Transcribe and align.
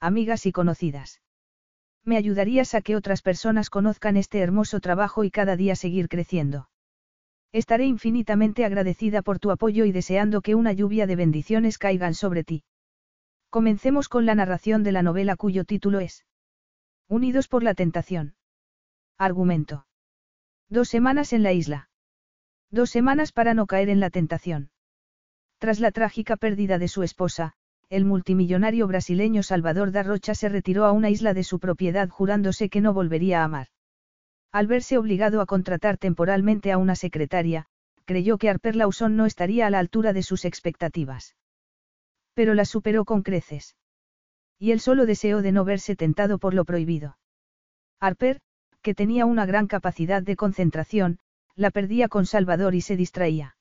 amigas 0.00 0.46
y 0.46 0.52
conocidas. 0.52 1.20
Me 2.04 2.16
ayudarías 2.16 2.74
a 2.74 2.80
que 2.80 2.96
otras 2.96 3.22
personas 3.22 3.70
conozcan 3.70 4.16
este 4.16 4.38
hermoso 4.38 4.80
trabajo 4.80 5.24
y 5.24 5.30
cada 5.30 5.56
día 5.56 5.76
seguir 5.76 6.08
creciendo. 6.08 6.68
Estaré 7.52 7.86
infinitamente 7.86 8.64
agradecida 8.64 9.22
por 9.22 9.38
tu 9.38 9.50
apoyo 9.50 9.84
y 9.84 9.92
deseando 9.92 10.42
que 10.42 10.54
una 10.54 10.72
lluvia 10.72 11.06
de 11.06 11.16
bendiciones 11.16 11.78
caigan 11.78 12.14
sobre 12.14 12.44
ti. 12.44 12.64
Comencemos 13.50 14.08
con 14.08 14.26
la 14.26 14.34
narración 14.34 14.82
de 14.82 14.92
la 14.92 15.02
novela 15.02 15.36
cuyo 15.36 15.64
título 15.64 16.00
es 16.00 16.24
Unidos 17.08 17.48
por 17.48 17.62
la 17.62 17.72
tentación. 17.72 18.34
Argumento. 19.16 19.86
Dos 20.68 20.90
semanas 20.90 21.32
en 21.32 21.42
la 21.42 21.52
isla. 21.54 21.88
Dos 22.70 22.90
semanas 22.90 23.32
para 23.32 23.54
no 23.54 23.66
caer 23.66 23.88
en 23.88 24.00
la 24.00 24.10
tentación. 24.10 24.70
Tras 25.56 25.80
la 25.80 25.90
trágica 25.90 26.36
pérdida 26.36 26.78
de 26.78 26.88
su 26.88 27.02
esposa, 27.02 27.54
el 27.90 28.04
multimillonario 28.04 28.86
brasileño 28.86 29.42
Salvador 29.42 29.92
da 29.92 30.02
Rocha 30.02 30.34
se 30.34 30.48
retiró 30.48 30.84
a 30.84 30.92
una 30.92 31.08
isla 31.08 31.32
de 31.32 31.42
su 31.42 31.58
propiedad 31.58 32.08
jurándose 32.08 32.68
que 32.68 32.82
no 32.82 32.92
volvería 32.92 33.40
a 33.40 33.44
amar. 33.44 33.68
Al 34.52 34.66
verse 34.66 34.98
obligado 34.98 35.40
a 35.40 35.46
contratar 35.46 35.96
temporalmente 35.96 36.70
a 36.70 36.78
una 36.78 36.96
secretaria, 36.96 37.66
creyó 38.04 38.36
que 38.38 38.50
Harper 38.50 38.76
Lawson 38.76 39.16
no 39.16 39.24
estaría 39.26 39.66
a 39.66 39.70
la 39.70 39.78
altura 39.78 40.12
de 40.12 40.22
sus 40.22 40.44
expectativas. 40.44 41.36
Pero 42.34 42.54
la 42.54 42.64
superó 42.64 43.04
con 43.04 43.22
creces. 43.22 43.76
Y 44.58 44.72
él 44.72 44.80
solo 44.80 45.06
deseó 45.06 45.40
de 45.40 45.52
no 45.52 45.64
verse 45.64 45.96
tentado 45.96 46.38
por 46.38 46.52
lo 46.54 46.64
prohibido. 46.64 47.18
Harper, 48.00 48.40
que 48.82 48.94
tenía 48.94 49.26
una 49.26 49.46
gran 49.46 49.66
capacidad 49.66 50.22
de 50.22 50.36
concentración, 50.36 51.18
la 51.54 51.70
perdía 51.70 52.08
con 52.08 52.26
Salvador 52.26 52.74
y 52.74 52.80
se 52.80 52.96
distraía. 52.96 53.56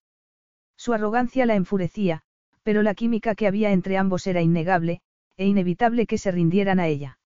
Su 0.76 0.94
arrogancia 0.94 1.46
la 1.46 1.56
enfurecía, 1.56 2.24
pero 2.68 2.84
la 2.84 2.96
química 2.96 3.34
que 3.34 3.48
había 3.48 3.72
entre 3.72 3.98
ambos 3.98 4.28
era 4.28 4.42
innegable, 4.42 5.00
e 5.38 5.46
inevitable 5.46 6.06
que 6.06 6.18
se 6.18 6.32
rindieran 6.32 6.82
a 6.82 6.88
ella. 6.88 7.18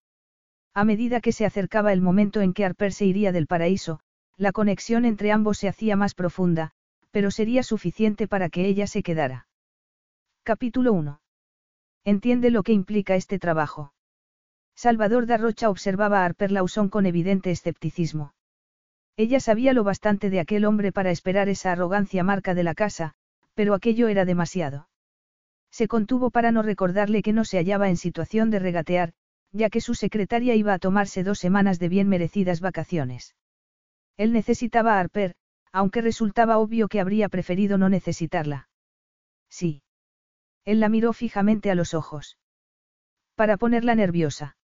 A 0.76 0.86
medida 0.86 1.20
que 1.20 1.32
se 1.32 1.48
acercaba 1.48 1.94
el 1.94 2.00
momento 2.00 2.42
en 2.42 2.54
que 2.54 2.64
Harper 2.64 2.94
se 2.94 3.06
iría 3.06 3.32
del 3.32 3.48
paraíso, 3.48 4.02
la 4.38 4.52
conexión 4.52 5.04
entre 5.04 5.32
ambos 5.32 5.58
se 5.58 5.68
hacía 5.68 5.96
más 5.96 6.14
profunda, 6.14 6.74
pero 7.10 7.32
sería 7.32 7.64
suficiente 7.64 8.28
para 8.28 8.50
que 8.50 8.68
ella 8.68 8.86
se 8.86 9.02
quedara. 9.02 9.48
Capítulo 10.44 10.94
1. 10.94 11.22
Entiende 12.06 12.52
lo 12.52 12.62
que 12.62 12.74
implica 12.74 13.16
este 13.16 13.40
trabajo. 13.40 13.94
Salvador 14.76 15.26
da 15.26 15.38
Rocha 15.38 15.72
observaba 15.72 16.22
a 16.22 16.26
Harper 16.26 16.52
Lawson 16.52 16.88
con 16.88 17.08
evidente 17.08 17.50
escepticismo. 17.50 18.36
Ella 19.18 19.40
sabía 19.40 19.74
lo 19.74 19.84
bastante 19.84 20.30
de 20.30 20.40
aquel 20.40 20.66
hombre 20.66 20.92
para 20.92 21.10
esperar 21.10 21.50
esa 21.50 21.72
arrogancia 21.72 22.24
marca 22.24 22.54
de 22.54 22.62
la 22.62 22.76
casa, 22.76 23.16
pero 23.56 23.74
aquello 23.74 24.08
era 24.08 24.24
demasiado. 24.24 24.91
Se 25.72 25.88
contuvo 25.88 26.30
para 26.32 26.52
no 26.52 26.62
recordarle 26.62 27.22
que 27.22 27.34
no 27.34 27.46
se 27.46 27.58
hallaba 27.58 27.90
en 27.90 27.98
situación 27.98 28.50
de 28.50 28.60
regatear, 28.60 29.14
ya 29.52 29.70
que 29.70 29.82
su 29.82 29.96
secretaria 29.96 30.56
iba 30.56 30.74
a 30.74 30.80
tomarse 30.80 31.24
dos 31.24 31.40
semanas 31.40 31.80
de 31.80 31.90
bien 31.90 32.08
merecidas 32.08 32.62
vacaciones. 32.62 33.36
Él 34.18 34.34
necesitaba 34.34 34.96
a 34.96 35.00
Harper, 35.00 35.36
aunque 35.72 36.02
resultaba 36.02 36.58
obvio 36.58 36.88
que 36.88 37.00
habría 37.00 37.30
preferido 37.30 37.78
no 37.78 37.90
necesitarla. 37.90 38.70
Sí. 39.50 39.84
Él 40.66 40.80
la 40.80 40.90
miró 40.90 41.14
fijamente 41.14 41.72
a 41.72 41.76
los 41.76 41.94
ojos. 41.94 42.38
Para 43.36 43.58
ponerla 43.58 43.96
nerviosa. 43.96 44.58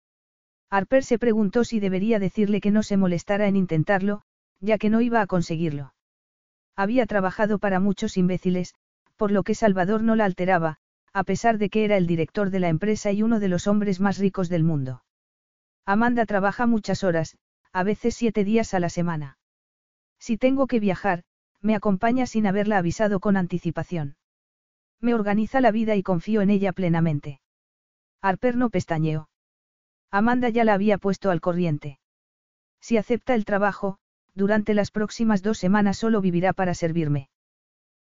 Harper 0.70 1.04
se 1.04 1.18
preguntó 1.18 1.64
si 1.64 1.78
debería 1.78 2.18
decirle 2.18 2.60
que 2.60 2.70
no 2.70 2.82
se 2.82 2.96
molestara 2.96 3.46
en 3.46 3.56
intentarlo, 3.56 4.22
ya 4.60 4.78
que 4.78 4.90
no 4.90 5.02
iba 5.02 5.20
a 5.20 5.26
conseguirlo. 5.26 5.94
Había 6.74 7.06
trabajado 7.06 7.58
para 7.58 7.78
muchos 7.78 8.16
imbéciles, 8.16 8.74
por 9.16 9.30
lo 9.30 9.44
que 9.44 9.54
Salvador 9.54 10.02
no 10.02 10.16
la 10.16 10.24
alteraba, 10.24 10.78
a 11.14 11.22
pesar 11.22 11.58
de 11.58 11.70
que 11.70 11.84
era 11.84 11.96
el 11.96 12.08
director 12.08 12.50
de 12.50 12.58
la 12.58 12.68
empresa 12.68 13.12
y 13.12 13.22
uno 13.22 13.38
de 13.38 13.48
los 13.48 13.68
hombres 13.68 14.00
más 14.00 14.18
ricos 14.18 14.48
del 14.48 14.64
mundo. 14.64 15.04
Amanda 15.86 16.26
trabaja 16.26 16.66
muchas 16.66 17.04
horas, 17.04 17.38
a 17.72 17.84
veces 17.84 18.16
siete 18.16 18.42
días 18.42 18.74
a 18.74 18.80
la 18.80 18.90
semana. 18.90 19.38
Si 20.18 20.36
tengo 20.36 20.66
que 20.66 20.80
viajar, 20.80 21.22
me 21.60 21.76
acompaña 21.76 22.26
sin 22.26 22.48
haberla 22.48 22.78
avisado 22.78 23.20
con 23.20 23.36
anticipación. 23.36 24.16
Me 25.00 25.14
organiza 25.14 25.60
la 25.60 25.70
vida 25.70 25.94
y 25.94 26.02
confío 26.02 26.40
en 26.40 26.50
ella 26.50 26.72
plenamente. 26.72 27.40
Harper 28.20 28.56
no 28.56 28.70
pestañeó. 28.70 29.28
Amanda 30.10 30.48
ya 30.48 30.64
la 30.64 30.74
había 30.74 30.98
puesto 30.98 31.30
al 31.30 31.40
corriente. 31.40 32.00
Si 32.80 32.96
acepta 32.96 33.34
el 33.34 33.44
trabajo, 33.44 33.98
durante 34.34 34.74
las 34.74 34.90
próximas 34.90 35.42
dos 35.42 35.58
semanas 35.58 35.96
solo 35.96 36.20
vivirá 36.20 36.52
para 36.52 36.74
servirme. 36.74 37.28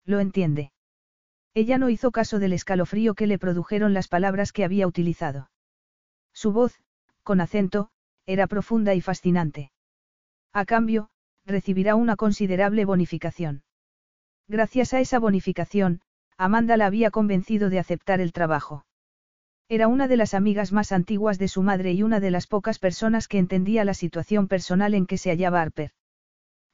Lo 0.04 0.20
entiende. 0.20 0.72
Ella 1.60 1.76
no 1.76 1.88
hizo 1.88 2.12
caso 2.12 2.38
del 2.38 2.52
escalofrío 2.52 3.16
que 3.16 3.26
le 3.26 3.36
produjeron 3.36 3.92
las 3.92 4.06
palabras 4.06 4.52
que 4.52 4.62
había 4.62 4.86
utilizado. 4.86 5.50
Su 6.32 6.52
voz, 6.52 6.78
con 7.24 7.40
acento, 7.40 7.90
era 8.26 8.46
profunda 8.46 8.94
y 8.94 9.00
fascinante. 9.00 9.72
A 10.52 10.64
cambio, 10.64 11.10
recibirá 11.44 11.96
una 11.96 12.14
considerable 12.14 12.84
bonificación. 12.84 13.64
Gracias 14.46 14.94
a 14.94 15.00
esa 15.00 15.18
bonificación, 15.18 16.00
Amanda 16.36 16.76
la 16.76 16.86
había 16.86 17.10
convencido 17.10 17.70
de 17.70 17.80
aceptar 17.80 18.20
el 18.20 18.32
trabajo. 18.32 18.86
Era 19.68 19.88
una 19.88 20.06
de 20.06 20.16
las 20.16 20.34
amigas 20.34 20.70
más 20.70 20.92
antiguas 20.92 21.40
de 21.40 21.48
su 21.48 21.64
madre 21.64 21.92
y 21.92 22.04
una 22.04 22.20
de 22.20 22.30
las 22.30 22.46
pocas 22.46 22.78
personas 22.78 23.26
que 23.26 23.38
entendía 23.38 23.84
la 23.84 23.94
situación 23.94 24.46
personal 24.46 24.94
en 24.94 25.06
que 25.06 25.18
se 25.18 25.30
hallaba 25.30 25.60
Harper. 25.60 25.90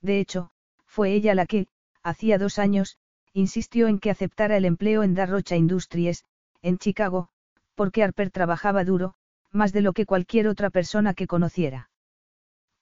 De 0.02 0.20
hecho, 0.20 0.50
fue 0.84 1.14
ella 1.14 1.34
la 1.34 1.46
que, 1.46 1.68
hacía 2.02 2.36
dos 2.36 2.58
años, 2.58 2.98
insistió 3.34 3.88
en 3.88 3.98
que 3.98 4.10
aceptara 4.10 4.56
el 4.56 4.64
empleo 4.64 5.02
en 5.02 5.14
Darrocha 5.14 5.56
Industries, 5.56 6.24
en 6.62 6.78
Chicago, 6.78 7.28
porque 7.74 8.02
Harper 8.04 8.30
trabajaba 8.30 8.84
duro, 8.84 9.14
más 9.50 9.72
de 9.72 9.82
lo 9.82 9.92
que 9.92 10.06
cualquier 10.06 10.46
otra 10.46 10.70
persona 10.70 11.14
que 11.14 11.26
conociera. 11.26 11.90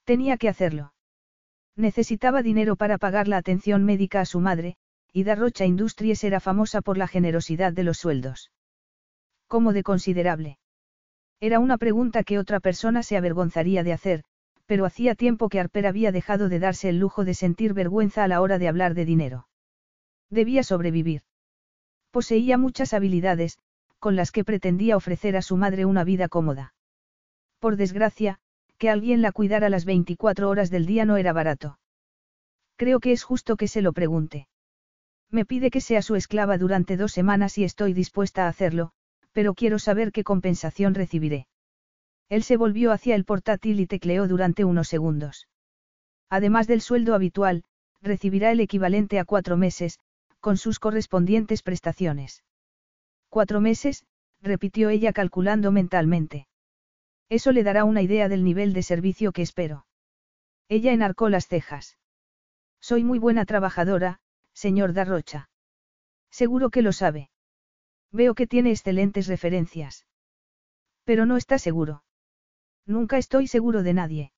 Tenía 0.05 0.37
que 0.37 0.51
hacerlo. 0.51 0.93
Necesitaba 1.75 2.43
dinero 2.43 2.77
para 2.77 2.99
pagar 2.99 3.29
la 3.29 3.39
atención 3.39 3.85
médica 3.85 4.21
a 4.21 4.27
su 4.27 4.41
madre, 4.41 4.77
y 5.11 5.25
Darrocha 5.25 5.65
Industries 5.65 6.23
era 6.23 6.39
famosa 6.39 6.83
por 6.83 6.99
la 6.99 7.09
generosidad 7.09 7.73
de 7.73 7.85
los 7.85 7.99
sueldos. 7.99 8.53
¿Cómo 9.47 9.73
de 9.73 9.83
considerable? 9.83 10.59
Era 11.41 11.61
una 11.61 11.79
pregunta 11.79 12.25
que 12.25 12.39
otra 12.39 12.61
persona 12.61 13.03
se 13.03 13.17
avergonzaría 13.17 13.85
de 13.85 13.95
hacer, 13.95 14.25
pero 14.67 14.85
hacía 14.85 15.15
tiempo 15.15 15.49
que 15.49 15.61
Harper 15.61 15.87
había 15.87 16.13
dejado 16.13 16.49
de 16.51 16.59
darse 16.59 16.91
el 16.91 16.99
lujo 16.99 17.25
de 17.25 17.35
sentir 17.35 17.73
vergüenza 17.73 18.23
a 18.23 18.29
la 18.29 18.41
hora 18.43 18.59
de 18.59 18.69
hablar 18.69 18.95
de 18.95 19.07
dinero. 19.07 19.47
Debía 20.33 20.63
sobrevivir. 20.63 21.21
Poseía 22.11 22.57
muchas 22.57 22.95
habilidades, 22.95 23.59
con 23.99 24.17
las 24.17 24.33
que 24.33 24.45
pretendía 24.45 24.97
ofrecer 24.97 25.37
a 25.37 25.43
su 25.43 25.59
madre 25.59 25.85
una 25.85 26.05
vida 26.05 26.29
cómoda. 26.29 26.73
Por 27.59 27.77
desgracia, 27.77 28.39
que 28.79 28.89
alguien 28.89 29.21
la 29.21 29.33
cuidara 29.33 29.69
las 29.69 29.85
24 29.85 30.49
horas 30.49 30.71
del 30.71 30.87
día 30.87 31.05
no 31.05 31.19
era 31.19 31.35
barato. 31.35 31.79
Creo 32.77 32.99
que 32.99 33.13
es 33.13 33.25
justo 33.25 33.57
que 33.57 33.69
se 33.69 33.83
lo 33.83 33.93
pregunte. 33.93 34.49
Me 35.31 35.45
pide 35.45 35.71
que 35.71 35.83
sea 35.83 36.01
su 36.01 36.17
esclava 36.17 36.57
durante 36.57 36.97
dos 36.97 37.13
semanas 37.13 37.59
y 37.59 37.65
estoy 37.65 37.93
dispuesta 37.93 38.47
a 38.47 38.49
hacerlo, 38.49 38.93
pero 39.33 39.53
quiero 39.53 39.79
saber 39.79 40.13
qué 40.13 40.25
compensación 40.25 40.95
recibiré. 40.95 41.47
Él 42.31 42.43
se 42.43 42.57
volvió 42.57 42.93
hacia 42.93 43.17
el 43.17 43.27
portátil 43.27 43.81
y 43.81 43.87
tecleó 43.87 44.27
durante 44.27 44.65
unos 44.65 44.89
segundos. 44.89 45.47
Además 46.31 46.67
del 46.69 46.81
sueldo 46.81 47.15
habitual, 47.15 47.65
recibirá 48.01 48.51
el 48.51 48.61
equivalente 48.61 49.19
a 49.19 49.27
cuatro 49.27 49.59
meses, 49.59 50.01
con 50.43 50.59
sus 50.59 50.81
correspondientes 50.81 51.63
prestaciones. 51.63 52.43
Cuatro 53.31 53.61
meses, 53.61 54.05
repitió 54.43 54.91
ella 54.91 55.13
calculando 55.13 55.71
mentalmente. 55.71 56.49
Eso 57.31 57.53
le 57.53 57.63
dará 57.63 57.85
una 57.85 58.03
idea 58.03 58.29
del 58.29 58.43
nivel 58.45 58.73
de 58.75 58.83
servicio 58.83 59.31
que 59.33 59.43
espero. 59.43 59.87
Ella 60.69 60.93
enarcó 60.93 61.29
las 61.29 61.47
cejas. 61.47 61.97
Soy 62.81 63.05
muy 63.05 63.21
buena 63.21 63.47
trabajadora, 63.47 64.19
señor 64.53 64.93
Darrocha. 64.93 65.49
Seguro 66.29 66.71
que 66.71 66.83
lo 66.83 66.93
sabe. 66.93 67.31
Veo 68.11 68.35
que 68.35 68.49
tiene 68.49 68.73
excelentes 68.73 69.29
referencias. 69.29 70.07
Pero 71.05 71.25
no 71.25 71.37
está 71.37 71.59
seguro. 71.59 72.03
Nunca 72.85 73.17
estoy 73.17 73.47
seguro 73.47 73.85
de 73.85 73.95
nadie. 73.95 74.33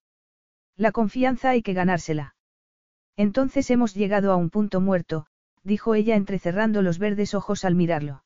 La 0.77 0.91
confianza 0.91 1.49
hay 1.49 1.63
que 1.63 1.73
ganársela. 1.73 2.35
Entonces 3.17 3.71
hemos 3.71 3.95
llegado 3.95 4.31
a 4.31 4.35
un 4.35 4.51
punto 4.51 4.81
muerto, 4.81 5.25
dijo 5.65 5.95
ella 5.95 6.15
entrecerrando 6.15 6.81
los 6.81 6.99
verdes 6.99 7.33
ojos 7.33 7.65
al 7.65 7.75
mirarlo. 7.75 8.23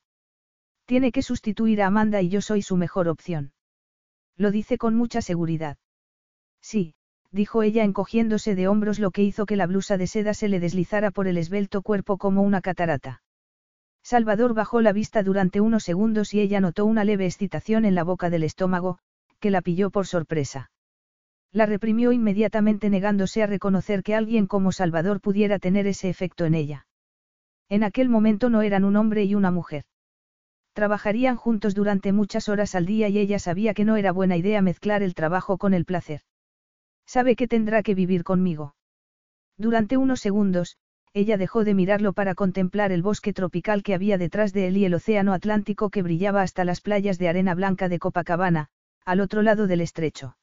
Tiene 0.84 1.10
que 1.10 1.22
sustituir 1.22 1.82
a 1.82 1.86
Amanda 1.86 2.20
y 2.20 2.28
yo 2.28 2.42
soy 2.42 2.62
su 2.62 2.76
mejor 2.76 3.08
opción. 3.08 3.52
Lo 4.36 4.50
dice 4.50 4.78
con 4.78 4.94
mucha 4.94 5.22
seguridad. 5.22 5.78
Sí, 6.60 6.94
dijo 7.30 7.62
ella 7.62 7.82
encogiéndose 7.84 8.54
de 8.54 8.68
hombros 8.68 8.98
lo 8.98 9.10
que 9.10 9.22
hizo 9.22 9.46
que 9.46 9.56
la 9.56 9.66
blusa 9.66 9.96
de 9.96 10.06
seda 10.06 10.34
se 10.34 10.48
le 10.48 10.60
deslizara 10.60 11.10
por 11.10 11.26
el 11.28 11.38
esbelto 11.38 11.80
cuerpo 11.82 12.18
como 12.18 12.42
una 12.42 12.60
catarata. 12.60 13.22
Salvador 14.02 14.54
bajó 14.54 14.82
la 14.82 14.92
vista 14.92 15.22
durante 15.22 15.60
unos 15.60 15.84
segundos 15.84 16.34
y 16.34 16.40
ella 16.40 16.60
notó 16.60 16.84
una 16.84 17.04
leve 17.04 17.26
excitación 17.26 17.84
en 17.84 17.94
la 17.94 18.04
boca 18.04 18.30
del 18.30 18.44
estómago, 18.44 18.98
que 19.38 19.50
la 19.50 19.62
pilló 19.62 19.90
por 19.90 20.06
sorpresa. 20.06 20.70
La 21.52 21.66
reprimió 21.66 22.12
inmediatamente 22.12 22.90
negándose 22.90 23.42
a 23.42 23.46
reconocer 23.46 24.02
que 24.02 24.14
alguien 24.14 24.46
como 24.46 24.72
Salvador 24.72 25.20
pudiera 25.20 25.58
tener 25.58 25.86
ese 25.86 26.08
efecto 26.08 26.44
en 26.44 26.54
ella. 26.54 26.86
En 27.70 27.84
aquel 27.84 28.08
momento 28.08 28.50
no 28.50 28.62
eran 28.62 28.84
un 28.84 28.96
hombre 28.96 29.24
y 29.24 29.36
una 29.36 29.52
mujer. 29.52 29.84
Trabajarían 30.72 31.36
juntos 31.36 31.74
durante 31.74 32.12
muchas 32.12 32.48
horas 32.48 32.74
al 32.74 32.84
día 32.84 33.08
y 33.08 33.18
ella 33.18 33.38
sabía 33.38 33.74
que 33.74 33.84
no 33.84 33.96
era 33.96 34.12
buena 34.12 34.36
idea 34.36 34.60
mezclar 34.60 35.02
el 35.02 35.14
trabajo 35.14 35.56
con 35.56 35.72
el 35.72 35.84
placer. 35.84 36.22
Sabe 37.06 37.36
que 37.36 37.48
tendrá 37.48 37.82
que 37.82 37.94
vivir 37.94 38.24
conmigo. 38.24 38.74
Durante 39.56 39.96
unos 39.96 40.20
segundos, 40.20 40.78
ella 41.12 41.36
dejó 41.36 41.64
de 41.64 41.74
mirarlo 41.74 42.12
para 42.12 42.34
contemplar 42.34 42.92
el 42.92 43.02
bosque 43.02 43.32
tropical 43.32 43.82
que 43.82 43.94
había 43.94 44.18
detrás 44.18 44.52
de 44.52 44.68
él 44.68 44.76
y 44.76 44.84
el 44.84 44.94
océano 44.94 45.32
Atlántico 45.32 45.90
que 45.90 46.02
brillaba 46.02 46.42
hasta 46.42 46.64
las 46.64 46.80
playas 46.80 47.18
de 47.18 47.28
arena 47.28 47.54
blanca 47.54 47.88
de 47.88 47.98
Copacabana, 47.98 48.68
al 49.04 49.20
otro 49.20 49.42
lado 49.42 49.66
del 49.66 49.80
estrecho. 49.80 50.36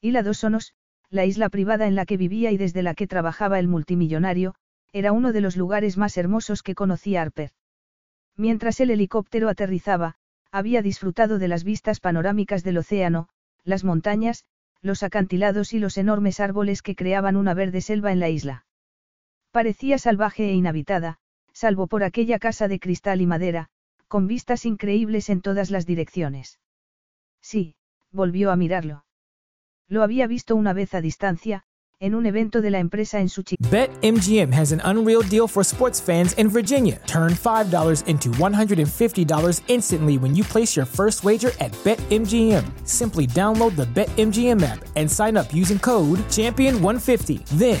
Y 0.00 0.10
la 0.10 0.22
Dos 0.22 0.38
Sonos, 0.38 0.74
la 1.10 1.24
isla 1.26 1.48
privada 1.50 1.86
en 1.86 1.94
la 1.94 2.06
que 2.06 2.16
vivía 2.16 2.50
y 2.50 2.56
desde 2.56 2.82
la 2.82 2.94
que 2.94 3.06
trabajaba 3.06 3.58
el 3.58 3.68
multimillonario, 3.68 4.54
era 4.92 5.12
uno 5.12 5.32
de 5.32 5.40
los 5.40 5.56
lugares 5.56 5.96
más 5.96 6.16
hermosos 6.16 6.62
que 6.62 6.74
conocía 6.74 7.22
Harper. 7.22 7.50
Mientras 8.36 8.80
el 8.80 8.90
helicóptero 8.90 9.48
aterrizaba, 9.48 10.16
había 10.50 10.82
disfrutado 10.82 11.38
de 11.38 11.48
las 11.48 11.64
vistas 11.64 12.00
panorámicas 12.00 12.62
del 12.62 12.78
océano, 12.78 13.28
las 13.64 13.84
montañas, 13.84 14.44
los 14.82 15.02
acantilados 15.02 15.72
y 15.72 15.78
los 15.78 15.96
enormes 15.96 16.40
árboles 16.40 16.82
que 16.82 16.94
creaban 16.94 17.36
una 17.36 17.54
verde 17.54 17.80
selva 17.80 18.12
en 18.12 18.20
la 18.20 18.28
isla. 18.28 18.66
Parecía 19.50 19.98
salvaje 19.98 20.50
e 20.50 20.54
inhabitada, 20.54 21.18
salvo 21.52 21.86
por 21.86 22.04
aquella 22.04 22.38
casa 22.38 22.68
de 22.68 22.80
cristal 22.80 23.20
y 23.20 23.26
madera, 23.26 23.68
con 24.08 24.26
vistas 24.26 24.66
increíbles 24.66 25.30
en 25.30 25.40
todas 25.40 25.70
las 25.70 25.86
direcciones. 25.86 26.58
Sí, 27.40 27.76
volvió 28.10 28.50
a 28.50 28.56
mirarlo. 28.56 29.04
Lo 29.88 30.02
había 30.02 30.26
visto 30.26 30.56
una 30.56 30.72
vez 30.72 30.94
a 30.94 31.00
distancia, 31.00 31.64
en 32.02 32.16
un 32.16 32.26
evento 32.26 32.60
de 32.60 32.70
la 32.70 32.80
empresa 32.80 33.20
en 33.20 33.28
su 33.28 33.44
chica. 33.44 33.64
BetMGM 33.70 34.52
has 34.52 34.72
an 34.72 34.80
unreal 34.84 35.22
deal 35.22 35.46
for 35.46 35.62
sports 35.64 36.00
fans 36.00 36.32
in 36.36 36.48
Virginia. 36.48 37.00
Turn 37.06 37.32
$5 37.32 38.06
into 38.08 38.28
$150 38.30 39.60
instantly 39.68 40.18
when 40.18 40.34
you 40.34 40.42
place 40.42 40.74
your 40.74 40.84
first 40.84 41.22
wager 41.22 41.52
at 41.60 41.70
BetMGM. 41.84 42.64
Simply 42.84 43.26
download 43.28 43.76
the 43.76 43.86
BetMGM 43.86 44.62
app 44.62 44.84
and 44.96 45.08
sign 45.08 45.36
up 45.36 45.54
using 45.54 45.78
code 45.78 46.18
Champion150. 46.28 47.46
Then, 47.56 47.80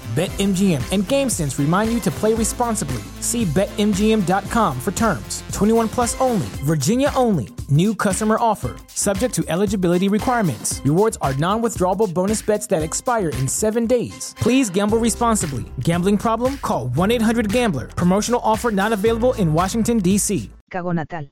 BetMGM 0.11 0.83
and 0.91 1.03
GameSense 1.03 1.57
remind 1.57 1.93
you 1.93 2.01
to 2.01 2.11
play 2.11 2.33
responsibly. 2.33 3.01
See 3.21 3.45
BetMGM.com 3.45 4.77
for 4.81 4.91
terms. 4.91 5.41
21 5.53 5.87
plus 5.87 6.19
only, 6.19 6.47
Virginia 6.65 7.13
only. 7.15 7.47
New 7.69 7.95
customer 7.95 8.35
offer, 8.37 8.75
subject 8.87 9.33
to 9.35 9.45
eligibility 9.47 10.09
requirements. 10.09 10.81
Rewards 10.83 11.17
are 11.21 11.33
non 11.35 11.61
withdrawable 11.61 12.13
bonus 12.13 12.41
bets 12.41 12.67
that 12.67 12.83
expire 12.83 13.29
in 13.39 13.47
seven 13.47 13.87
days. 13.87 14.35
Please 14.41 14.69
gamble 14.69 14.97
responsibly. 14.97 15.63
Gambling 15.79 16.17
problem? 16.17 16.57
Call 16.57 16.89
1 16.89 17.11
800 17.11 17.49
Gambler. 17.49 17.87
Promotional 17.95 18.41
offer 18.43 18.69
not 18.69 18.91
available 18.91 19.33
in 19.35 19.53
Washington, 19.53 19.99
D.C. 19.99 20.51
Cago 20.69 20.91
natal. 20.91 21.31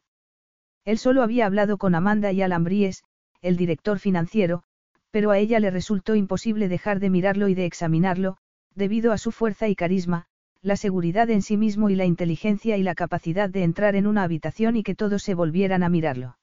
Él 0.85 0.97
solo 0.99 1.21
había 1.21 1.45
hablado 1.45 1.77
con 1.77 1.95
Amanda 1.95 2.31
y 2.31 2.41
Alan 2.41 2.63
Bries, 2.63 3.03
el 3.41 3.57
director 3.57 3.99
financiero, 3.99 4.63
pero 5.11 5.31
a 5.31 5.37
ella 5.37 5.59
le 5.59 5.69
resultó 5.69 6.15
imposible 6.15 6.69
dejar 6.69 7.01
de 7.01 7.09
mirarlo 7.09 7.49
y 7.49 7.55
de 7.55 7.65
examinarlo, 7.65 8.37
debido 8.79 9.11
a 9.11 9.19
su 9.19 9.31
fuerza 9.31 9.67
y 9.67 9.75
carisma, 9.75 10.25
la 10.63 10.75
seguridad 10.75 11.29
en 11.29 11.43
sí 11.43 11.55
mismo 11.55 11.91
y 11.91 11.95
la 11.95 12.05
inteligencia 12.05 12.77
y 12.77 12.83
la 12.83 12.95
capacidad 12.95 13.49
de 13.49 13.63
entrar 13.63 13.95
en 13.95 14.07
una 14.07 14.23
habitación 14.23 14.75
y 14.75 14.83
que 14.83 14.95
todos 14.95 15.21
se 15.21 15.35
volvieran 15.35 15.83
a 15.83 15.89
mirarlo. 15.89 16.39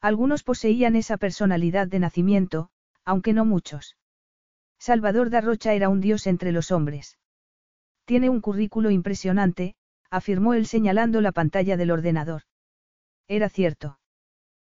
Algunos 0.00 0.42
poseían 0.42 0.96
esa 0.96 1.18
personalidad 1.18 1.86
de 1.86 2.00
nacimiento, 2.00 2.70
aunque 3.04 3.32
no 3.32 3.44
muchos. 3.44 3.96
Salvador 4.78 5.30
Darrocha 5.30 5.74
era 5.74 5.88
un 5.88 6.00
dios 6.00 6.26
entre 6.26 6.50
los 6.50 6.70
hombres. 6.70 7.18
Tiene 8.06 8.30
un 8.30 8.40
currículo 8.40 8.90
impresionante, 8.90 9.74
afirmó 10.10 10.54
él 10.54 10.66
señalando 10.66 11.20
la 11.20 11.32
pantalla 11.32 11.76
del 11.76 11.90
ordenador. 11.90 12.42
Era 13.28 13.48
cierto. 13.48 13.98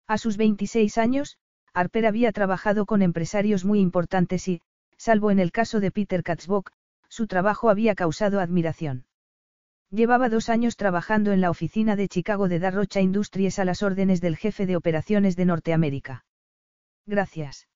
A 0.06 0.18
sus 0.18 0.36
26 0.36 0.96
años, 0.98 1.36
Harper 1.74 2.06
había 2.06 2.30
trabajado 2.32 2.86
con 2.86 3.02
empresarios 3.02 3.64
muy 3.64 3.80
importantes 3.80 4.46
y, 4.48 4.62
salvo 4.96 5.30
en 5.30 5.40
el 5.40 5.52
caso 5.52 5.80
de 5.80 5.90
Peter 5.90 6.22
Katzbock, 6.22 6.70
su 7.16 7.26
trabajo 7.26 7.70
había 7.70 7.94
causado 7.94 8.40
admiración. 8.40 9.06
Llevaba 9.90 10.28
dos 10.28 10.50
años 10.50 10.76
trabajando 10.76 11.32
en 11.32 11.40
la 11.40 11.48
oficina 11.48 11.96
de 11.96 12.08
Chicago 12.08 12.46
de 12.46 12.58
Darrocha 12.58 13.00
Industries 13.00 13.58
a 13.58 13.64
las 13.64 13.82
órdenes 13.82 14.20
del 14.20 14.36
jefe 14.36 14.66
de 14.66 14.76
operaciones 14.76 15.34
de 15.34 15.46
Norteamérica. 15.46 16.26
Gracias. 17.06 17.68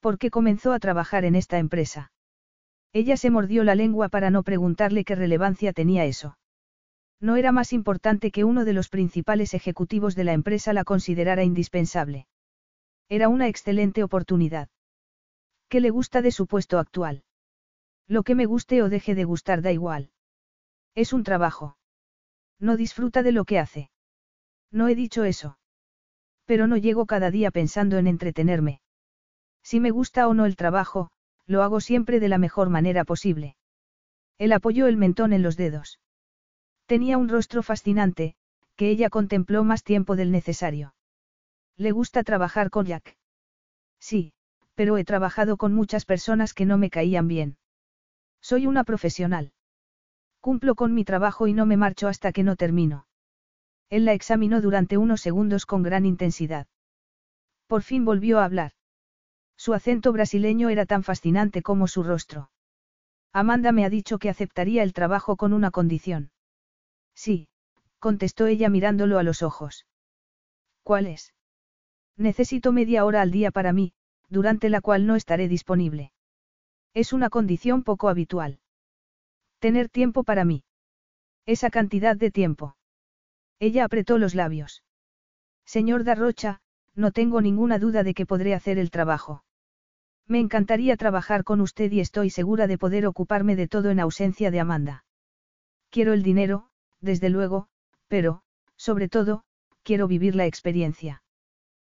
¿Por 0.00 0.18
qué 0.18 0.28
comenzó 0.30 0.74
a 0.74 0.78
trabajar 0.78 1.24
en 1.24 1.36
esta 1.36 1.56
empresa? 1.56 2.12
Ella 2.92 3.16
se 3.16 3.30
mordió 3.30 3.64
la 3.64 3.74
lengua 3.74 4.10
para 4.10 4.28
no 4.28 4.42
preguntarle 4.42 5.04
qué 5.04 5.14
relevancia 5.14 5.72
tenía 5.72 6.04
eso. 6.04 6.36
No 7.18 7.36
era 7.36 7.52
más 7.52 7.72
importante 7.72 8.30
que 8.30 8.44
uno 8.44 8.66
de 8.66 8.74
los 8.74 8.90
principales 8.90 9.54
ejecutivos 9.54 10.14
de 10.14 10.24
la 10.24 10.34
empresa 10.34 10.74
la 10.74 10.84
considerara 10.84 11.44
indispensable. 11.44 12.26
Era 13.08 13.30
una 13.30 13.48
excelente 13.48 14.02
oportunidad. 14.02 14.68
¿Qué 15.70 15.80
le 15.80 15.88
gusta 15.88 16.20
de 16.20 16.30
su 16.30 16.46
puesto 16.46 16.78
actual? 16.78 17.24
Lo 18.10 18.24
que 18.24 18.34
me 18.34 18.44
guste 18.44 18.82
o 18.82 18.88
deje 18.88 19.14
de 19.14 19.22
gustar 19.22 19.62
da 19.62 19.70
igual. 19.70 20.10
Es 20.96 21.12
un 21.12 21.22
trabajo. 21.22 21.76
No 22.58 22.76
disfruta 22.76 23.22
de 23.22 23.30
lo 23.30 23.44
que 23.44 23.60
hace. 23.60 23.88
No 24.72 24.88
he 24.88 24.96
dicho 24.96 25.22
eso. 25.22 25.58
Pero 26.44 26.66
no 26.66 26.76
llego 26.76 27.06
cada 27.06 27.30
día 27.30 27.52
pensando 27.52 27.98
en 27.98 28.08
entretenerme. 28.08 28.80
Si 29.62 29.78
me 29.78 29.92
gusta 29.92 30.26
o 30.26 30.34
no 30.34 30.44
el 30.44 30.56
trabajo, 30.56 31.12
lo 31.46 31.62
hago 31.62 31.80
siempre 31.80 32.18
de 32.18 32.28
la 32.28 32.38
mejor 32.38 32.68
manera 32.68 33.04
posible. 33.04 33.54
Él 34.38 34.50
apoyó 34.50 34.88
el 34.88 34.96
mentón 34.96 35.32
en 35.32 35.44
los 35.44 35.56
dedos. 35.56 36.00
Tenía 36.86 37.16
un 37.16 37.28
rostro 37.28 37.62
fascinante, 37.62 38.34
que 38.74 38.90
ella 38.90 39.08
contempló 39.08 39.62
más 39.62 39.84
tiempo 39.84 40.16
del 40.16 40.32
necesario. 40.32 40.96
¿Le 41.76 41.92
gusta 41.92 42.24
trabajar 42.24 42.70
con 42.70 42.86
Jack? 42.86 43.16
Sí, 44.00 44.32
pero 44.74 44.98
he 44.98 45.04
trabajado 45.04 45.56
con 45.56 45.72
muchas 45.74 46.04
personas 46.04 46.54
que 46.54 46.66
no 46.66 46.76
me 46.76 46.90
caían 46.90 47.28
bien. 47.28 47.59
Soy 48.40 48.66
una 48.66 48.84
profesional. 48.84 49.52
Cumplo 50.40 50.74
con 50.74 50.94
mi 50.94 51.04
trabajo 51.04 51.46
y 51.46 51.52
no 51.52 51.66
me 51.66 51.76
marcho 51.76 52.08
hasta 52.08 52.32
que 52.32 52.42
no 52.42 52.56
termino. 52.56 53.06
Él 53.90 54.04
la 54.04 54.12
examinó 54.12 54.60
durante 54.60 54.96
unos 54.96 55.20
segundos 55.20 55.66
con 55.66 55.82
gran 55.82 56.06
intensidad. 56.06 56.66
Por 57.66 57.82
fin 57.82 58.04
volvió 58.04 58.38
a 58.38 58.44
hablar. 58.44 58.72
Su 59.56 59.74
acento 59.74 60.12
brasileño 60.12 60.70
era 60.70 60.86
tan 60.86 61.02
fascinante 61.02 61.60
como 61.62 61.86
su 61.86 62.02
rostro. 62.02 62.50
Amanda 63.32 63.72
me 63.72 63.84
ha 63.84 63.90
dicho 63.90 64.18
que 64.18 64.30
aceptaría 64.30 64.82
el 64.82 64.92
trabajo 64.92 65.36
con 65.36 65.52
una 65.52 65.70
condición. 65.70 66.30
Sí, 67.14 67.48
contestó 67.98 68.46
ella 68.46 68.70
mirándolo 68.70 69.18
a 69.18 69.22
los 69.22 69.42
ojos. 69.42 69.86
¿Cuál 70.82 71.06
es? 71.06 71.34
Necesito 72.16 72.72
media 72.72 73.04
hora 73.04 73.20
al 73.20 73.30
día 73.30 73.50
para 73.50 73.72
mí, 73.72 73.92
durante 74.28 74.70
la 74.70 74.80
cual 74.80 75.06
no 75.06 75.14
estaré 75.14 75.48
disponible. 75.48 76.12
Es 76.94 77.12
una 77.12 77.30
condición 77.30 77.84
poco 77.84 78.08
habitual. 78.08 78.58
Tener 79.60 79.88
tiempo 79.88 80.24
para 80.24 80.44
mí. 80.44 80.64
Esa 81.46 81.70
cantidad 81.70 82.16
de 82.16 82.30
tiempo. 82.30 82.76
Ella 83.58 83.84
apretó 83.84 84.18
los 84.18 84.34
labios. 84.34 84.82
Señor 85.64 86.02
Darrocha, 86.02 86.60
no 86.94 87.12
tengo 87.12 87.40
ninguna 87.40 87.78
duda 87.78 88.02
de 88.02 88.14
que 88.14 88.26
podré 88.26 88.54
hacer 88.54 88.78
el 88.78 88.90
trabajo. 88.90 89.44
Me 90.26 90.40
encantaría 90.40 90.96
trabajar 90.96 91.44
con 91.44 91.60
usted 91.60 91.92
y 91.92 92.00
estoy 92.00 92.30
segura 92.30 92.66
de 92.66 92.78
poder 92.78 93.06
ocuparme 93.06 93.56
de 93.56 93.68
todo 93.68 93.90
en 93.90 94.00
ausencia 94.00 94.50
de 94.50 94.60
Amanda. 94.60 95.04
Quiero 95.90 96.12
el 96.12 96.22
dinero, 96.22 96.70
desde 97.00 97.30
luego, 97.30 97.68
pero, 98.08 98.42
sobre 98.76 99.08
todo, 99.08 99.44
quiero 99.82 100.08
vivir 100.08 100.34
la 100.34 100.46
experiencia. 100.46 101.22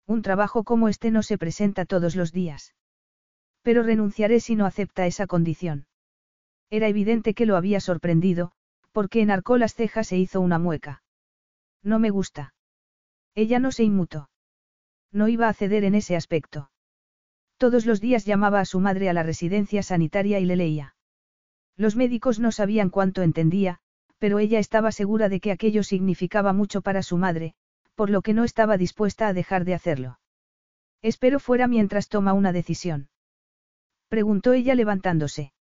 Un 0.06 0.22
trabajo 0.22 0.64
como 0.64 0.88
este 0.88 1.10
no 1.10 1.22
se 1.22 1.38
presenta 1.38 1.84
todos 1.84 2.16
los 2.16 2.32
días. 2.32 2.74
Pero 3.62 3.82
renunciaré 3.82 4.40
si 4.40 4.56
no 4.56 4.66
acepta 4.66 5.06
esa 5.06 5.26
condición. 5.26 5.86
Era 6.70 6.88
evidente 6.88 7.34
que 7.34 7.46
lo 7.46 7.56
había 7.56 7.80
sorprendido, 7.80 8.52
porque 8.92 9.20
enarcó 9.20 9.56
las 9.56 9.74
cejas 9.74 10.12
e 10.12 10.18
hizo 10.18 10.40
una 10.40 10.58
mueca. 10.58 11.02
No 11.82 11.98
me 11.98 12.10
gusta. 12.10 12.54
Ella 13.34 13.58
no 13.58 13.72
se 13.72 13.84
inmutó. 13.84 14.30
No 15.10 15.28
iba 15.28 15.48
a 15.48 15.54
ceder 15.54 15.84
en 15.84 15.94
ese 15.94 16.16
aspecto. 16.16 16.70
Todos 17.56 17.86
los 17.86 18.00
días 18.00 18.24
llamaba 18.24 18.60
a 18.60 18.64
su 18.64 18.80
madre 18.80 19.08
a 19.08 19.12
la 19.12 19.22
residencia 19.22 19.82
sanitaria 19.82 20.40
y 20.40 20.46
le 20.46 20.56
leía. 20.56 20.96
Los 21.76 21.96
médicos 21.96 22.40
no 22.40 22.52
sabían 22.52 22.90
cuánto 22.90 23.22
entendía, 23.22 23.78
pero 24.18 24.38
ella 24.38 24.58
estaba 24.58 24.92
segura 24.92 25.28
de 25.28 25.40
que 25.40 25.52
aquello 25.52 25.82
significaba 25.82 26.52
mucho 26.52 26.82
para 26.82 27.02
su 27.02 27.18
madre, 27.18 27.54
por 27.94 28.10
lo 28.10 28.22
que 28.22 28.34
no 28.34 28.44
estaba 28.44 28.76
dispuesta 28.76 29.28
a 29.28 29.32
dejar 29.32 29.64
de 29.64 29.74
hacerlo. 29.74 30.18
Espero 31.02 31.40
fuera 31.40 31.68
mientras 31.68 32.08
toma 32.08 32.32
una 32.32 32.52
decisión. 32.52 33.08
Preguntó 34.12 34.52
ella 34.52 34.74
levantándose. 34.74 35.54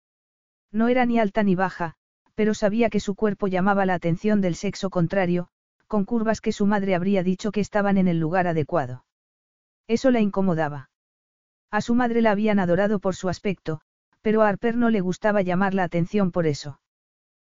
No 0.72 0.88
era 0.88 1.06
ni 1.06 1.20
alta 1.20 1.44
ni 1.44 1.54
baja, 1.54 1.94
pero 2.34 2.52
sabía 2.52 2.90
que 2.90 2.98
su 2.98 3.14
cuerpo 3.14 3.46
llamaba 3.46 3.86
la 3.86 3.94
atención 3.94 4.40
del 4.40 4.56
sexo 4.56 4.90
contrario, 4.90 5.46
con 5.86 6.04
curvas 6.04 6.40
que 6.40 6.50
su 6.50 6.66
madre 6.66 6.96
habría 6.96 7.22
dicho 7.22 7.52
que 7.52 7.60
estaban 7.60 7.96
en 7.96 8.08
el 8.08 8.18
lugar 8.18 8.48
adecuado. 8.48 9.04
Eso 9.86 10.10
la 10.10 10.18
incomodaba. 10.18 10.90
A 11.70 11.80
su 11.80 11.94
madre 11.94 12.22
la 12.22 12.32
habían 12.32 12.58
adorado 12.58 12.98
por 12.98 13.14
su 13.14 13.28
aspecto, 13.28 13.82
pero 14.20 14.42
a 14.42 14.48
Harper 14.48 14.76
no 14.76 14.90
le 14.90 15.00
gustaba 15.00 15.42
llamar 15.42 15.72
la 15.72 15.84
atención 15.84 16.32
por 16.32 16.48
eso. 16.48 16.80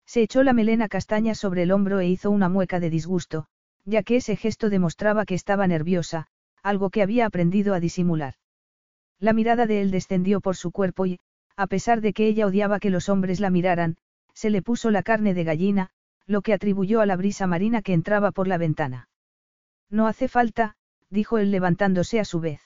Se 0.05 0.21
echó 0.21 0.43
la 0.43 0.53
melena 0.53 0.89
castaña 0.89 1.33
sobre 1.33 1.63
el 1.63 1.71
hombro 1.71 2.01
e 2.01 2.07
hizo 2.07 2.29
una 2.29 2.49
mueca 2.49 2.79
de 2.79 2.91
disgusto, 2.91 3.47
ya 3.83 4.03
que 4.03 4.17
ese 4.17 4.35
gesto 4.35 4.69
demostraba 4.69 5.25
que 5.25 5.33
estaba 5.33 5.65
nerviosa, 5.65 6.27
algo 6.61 6.91
que 6.91 7.01
había 7.01 7.25
aprendido 7.25 7.73
a 7.73 7.79
disimular. 7.79 8.35
La 9.19 9.33
mirada 9.33 9.65
de 9.65 9.81
él 9.81 9.91
descendió 9.91 10.41
por 10.41 10.55
su 10.55 10.71
cuerpo 10.71 11.05
y, 11.05 11.19
a 11.55 11.67
pesar 11.67 12.01
de 12.01 12.13
que 12.13 12.27
ella 12.27 12.47
odiaba 12.47 12.79
que 12.79 12.89
los 12.89 13.09
hombres 13.09 13.39
la 13.39 13.49
miraran, 13.49 13.97
se 14.33 14.49
le 14.49 14.61
puso 14.61 14.91
la 14.91 15.03
carne 15.03 15.33
de 15.33 15.43
gallina, 15.43 15.89
lo 16.25 16.41
que 16.41 16.53
atribuyó 16.53 17.01
a 17.01 17.05
la 17.05 17.15
brisa 17.15 17.47
marina 17.47 17.81
que 17.81 17.93
entraba 17.93 18.31
por 18.31 18.47
la 18.47 18.57
ventana. 18.57 19.09
No 19.89 20.07
hace 20.07 20.27
falta, 20.27 20.75
dijo 21.09 21.37
él 21.37 21.51
levantándose 21.51 22.19
a 22.19 22.25
su 22.25 22.39
vez. 22.39 22.61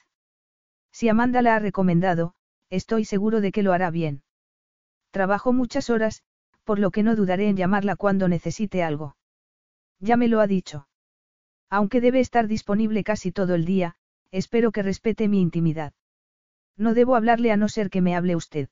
Si 0.90 1.08
Amanda 1.08 1.42
la 1.42 1.56
ha 1.56 1.58
recomendado, 1.58 2.34
estoy 2.70 3.04
seguro 3.04 3.40
de 3.40 3.52
que 3.52 3.62
lo 3.62 3.72
hará 3.72 3.90
bien. 3.90 4.22
Trabajo 5.10 5.52
muchas 5.52 5.90
horas, 5.90 6.22
por 6.64 6.78
lo 6.78 6.90
que 6.90 7.02
no 7.02 7.16
dudaré 7.16 7.48
en 7.48 7.56
llamarla 7.56 7.96
cuando 7.96 8.28
necesite 8.28 8.82
algo. 8.82 9.16
Ya 10.00 10.16
me 10.16 10.28
lo 10.28 10.40
ha 10.40 10.46
dicho. 10.46 10.88
Aunque 11.70 12.00
debe 12.00 12.20
estar 12.20 12.46
disponible 12.46 13.04
casi 13.04 13.32
todo 13.32 13.54
el 13.54 13.64
día, 13.64 13.96
espero 14.30 14.72
que 14.72 14.82
respete 14.82 15.28
mi 15.28 15.40
intimidad. 15.40 15.92
No 16.78 16.94
debo 16.94 17.16
hablarle 17.16 17.52
a 17.52 17.56
no 17.56 17.68
ser 17.68 17.90
que 17.90 18.00
me 18.00 18.16
hable 18.16 18.36
usted. 18.36 18.70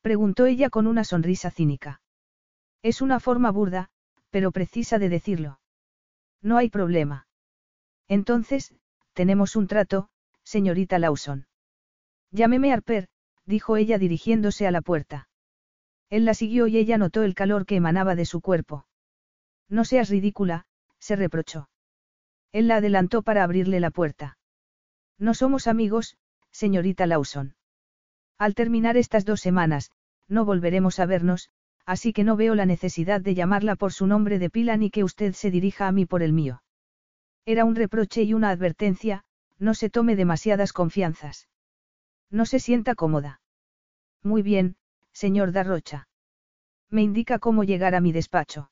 Preguntó 0.00 0.46
ella 0.46 0.70
con 0.70 0.86
una 0.86 1.04
sonrisa 1.04 1.50
cínica. 1.50 2.00
Es 2.82 3.02
una 3.02 3.20
forma 3.20 3.50
burda, 3.50 3.90
pero 4.30 4.52
precisa 4.52 4.98
de 4.98 5.10
decirlo. 5.10 5.60
No 6.40 6.56
hay 6.56 6.70
problema. 6.70 7.26
Entonces, 8.08 8.74
tenemos 9.12 9.56
un 9.56 9.66
trato, 9.66 10.08
señorita 10.44 10.98
Lawson. 10.98 11.46
Llámeme 12.30 12.72
Harper, 12.72 13.08
dijo 13.44 13.76
ella 13.76 13.98
dirigiéndose 13.98 14.66
a 14.66 14.70
la 14.70 14.80
puerta. 14.80 15.28
Él 16.08 16.24
la 16.24 16.34
siguió 16.34 16.68
y 16.68 16.78
ella 16.78 16.96
notó 16.96 17.24
el 17.24 17.34
calor 17.34 17.66
que 17.66 17.76
emanaba 17.76 18.14
de 18.14 18.24
su 18.24 18.40
cuerpo. 18.40 18.86
No 19.68 19.84
seas 19.84 20.08
ridícula, 20.08 20.66
se 20.98 21.16
reprochó. 21.16 21.68
Él 22.52 22.68
la 22.68 22.76
adelantó 22.76 23.22
para 23.22 23.44
abrirle 23.44 23.80
la 23.80 23.90
puerta. 23.90 24.38
No 25.18 25.34
somos 25.34 25.66
amigos, 25.66 26.16
señorita 26.52 27.06
Lawson. 27.06 27.54
Al 28.38 28.54
terminar 28.54 28.96
estas 28.96 29.24
dos 29.24 29.40
semanas, 29.40 29.90
no 30.28 30.44
volveremos 30.44 30.98
a 30.98 31.06
vernos, 31.06 31.50
así 31.86 32.12
que 32.12 32.24
no 32.24 32.36
veo 32.36 32.54
la 32.54 32.66
necesidad 32.66 33.20
de 33.20 33.34
llamarla 33.34 33.76
por 33.76 33.92
su 33.92 34.06
nombre 34.06 34.38
de 34.38 34.50
pila 34.50 34.76
ni 34.76 34.90
que 34.90 35.04
usted 35.04 35.32
se 35.34 35.50
dirija 35.50 35.88
a 35.88 35.92
mí 35.92 36.06
por 36.06 36.22
el 36.22 36.32
mío. 36.32 36.62
Era 37.44 37.64
un 37.64 37.74
reproche 37.74 38.22
y 38.22 38.34
una 38.34 38.50
advertencia, 38.50 39.24
no 39.58 39.74
se 39.74 39.90
tome 39.90 40.16
demasiadas 40.16 40.72
confianzas. 40.72 41.48
No 42.30 42.46
se 42.46 42.60
sienta 42.60 42.94
cómoda. 42.94 43.40
Muy 44.22 44.42
bien, 44.42 44.76
señor 45.12 45.52
Darrocha. 45.52 46.08
Me 46.90 47.02
indica 47.02 47.38
cómo 47.38 47.64
llegar 47.64 47.94
a 47.94 48.00
mi 48.00 48.12
despacho. 48.12 48.70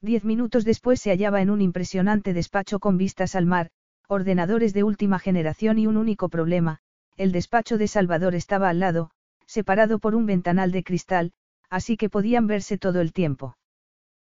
Diez 0.00 0.24
minutos 0.24 0.64
después 0.64 1.00
se 1.00 1.10
hallaba 1.10 1.40
en 1.40 1.50
un 1.50 1.60
impresionante 1.60 2.32
despacho 2.32 2.78
con 2.78 2.98
vistas 2.98 3.34
al 3.34 3.46
mar, 3.46 3.70
ordenadores 4.06 4.72
de 4.72 4.84
última 4.84 5.18
generación 5.18 5.78
y 5.78 5.86
un 5.86 5.96
único 5.96 6.28
problema, 6.28 6.78
el 7.18 7.32
despacho 7.32 7.76
de 7.76 7.88
Salvador 7.88 8.34
estaba 8.34 8.68
al 8.68 8.78
lado, 8.78 9.10
separado 9.44 9.98
por 9.98 10.14
un 10.14 10.24
ventanal 10.24 10.70
de 10.70 10.84
cristal, 10.84 11.32
así 11.68 11.96
que 11.96 12.08
podían 12.08 12.46
verse 12.46 12.78
todo 12.78 13.00
el 13.00 13.12
tiempo. 13.12 13.58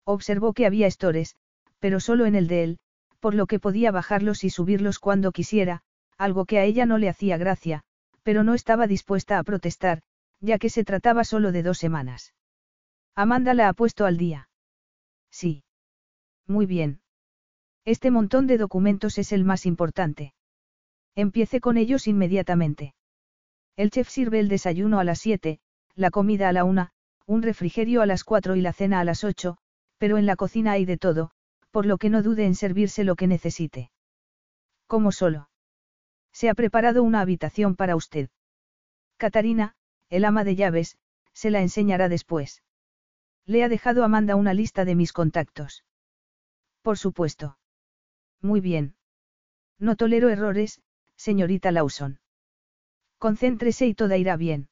Observó 0.05 0.53
que 0.53 0.67
había 0.67 0.87
estores, 0.87 1.37
pero 1.79 1.99
solo 1.99 2.27
en 2.27 2.35
el 2.35 2.47
de 2.47 2.63
él, 2.63 2.79
por 3.21 3.35
lo 3.35 3.47
que 3.47 3.59
podía 3.59 3.91
bajarlos 3.91 4.45
y 4.45 4.51
subirlos 4.51 4.99
cuando 4.99 5.33
quisiera, 5.33 5.81
algo 6.19 6.45
que 6.45 6.59
a 6.59 6.65
ella 6.65 6.85
no 6.85 6.99
le 6.99 7.09
hacía 7.09 7.39
gracia, 7.39 7.83
pero 8.23 8.45
no 8.45 8.53
estaba 8.53 8.87
dispuesta 8.87 9.39
a 9.39 9.45
protestar, 9.45 10.03
ya 10.41 10.59
que 10.59 10.69
se 10.69 10.85
trataba 10.85 11.25
solo 11.25 11.53
de 11.53 11.63
dos 11.63 11.79
semanas. 11.79 12.35
Amanda 13.15 13.55
la 13.55 13.69
ha 13.69 13.73
puesto 13.73 14.05
al 14.05 14.19
día. 14.19 14.51
Sí. 15.31 15.65
Muy 16.47 16.67
bien. 16.67 17.01
Este 17.87 18.11
montón 18.11 18.47
de 18.47 18.59
documentos 18.59 19.17
es 19.17 19.33
el 19.33 19.45
más 19.45 19.65
importante. 19.65 20.34
Empiece 21.17 21.61
con 21.61 21.77
ellos 21.77 22.07
inmediatamente. 22.07 22.95
El 23.77 23.91
chef 23.91 24.09
sirve 24.09 24.41
el 24.41 24.49
desayuno 24.49 24.99
a 24.99 25.05
las 25.05 25.21
7, 25.21 25.61
la 25.95 26.11
comida 26.11 26.49
a 26.49 26.53
la 26.53 26.65
1, 26.65 26.91
un 27.27 27.43
refrigerio 27.43 28.03
a 28.03 28.07
las 28.07 28.25
4 28.25 28.57
y 28.57 28.61
la 28.61 28.73
cena 28.73 29.01
a 29.01 29.05
las 29.05 29.25
8, 29.25 29.57
pero 29.99 30.19
en 30.19 30.27
la 30.27 30.37
cocina 30.37 30.73
hay 30.73 30.85
de 30.85 30.99
todo, 30.99 31.31
por 31.71 31.87
lo 31.87 31.99
que 31.99 32.11
no 32.11 32.23
dude 32.23 32.47
en 32.47 32.55
servirse 32.55 33.05
lo 33.05 33.17
que 33.17 33.27
necesite. 33.27 33.91
Como 34.87 35.13
solo. 35.13 35.49
Se 36.33 36.49
ha 36.49 36.55
preparado 36.55 37.03
una 37.03 37.21
habitación 37.21 37.77
para 37.77 37.97
usted. 37.97 38.29
Catarina, 39.17 39.75
el 40.11 40.25
ama 40.25 40.45
de 40.45 40.57
llaves, 40.57 40.99
se 41.33 41.51
la 41.51 41.63
enseñará 41.63 42.09
después. 42.09 42.63
Le 43.47 43.63
ha 43.63 43.69
dejado 43.69 44.05
Amanda 44.05 44.37
una 44.37 44.55
lista 44.55 44.85
de 44.85 44.95
mis 44.95 45.13
contactos. 45.13 45.85
Por 46.83 46.99
supuesto. 46.99 47.59
Muy 48.41 48.61
bien. 48.61 48.95
No 49.79 49.97
tolero 49.97 50.29
errores, 50.29 50.81
señorita 51.29 51.73
Lawson. 51.73 52.19
Concéntrese 53.17 53.87
y 53.87 53.95
toda 53.95 54.19
irá 54.19 54.37
bien. 54.37 54.69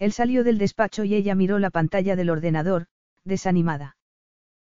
Él 0.00 0.10
salió 0.10 0.42
del 0.42 0.58
despacho 0.58 1.04
y 1.04 1.14
ella 1.14 1.36
miró 1.36 1.60
la 1.60 1.70
pantalla 1.70 2.16
del 2.16 2.30
ordenador, 2.30 2.86
desanimada. 3.22 3.96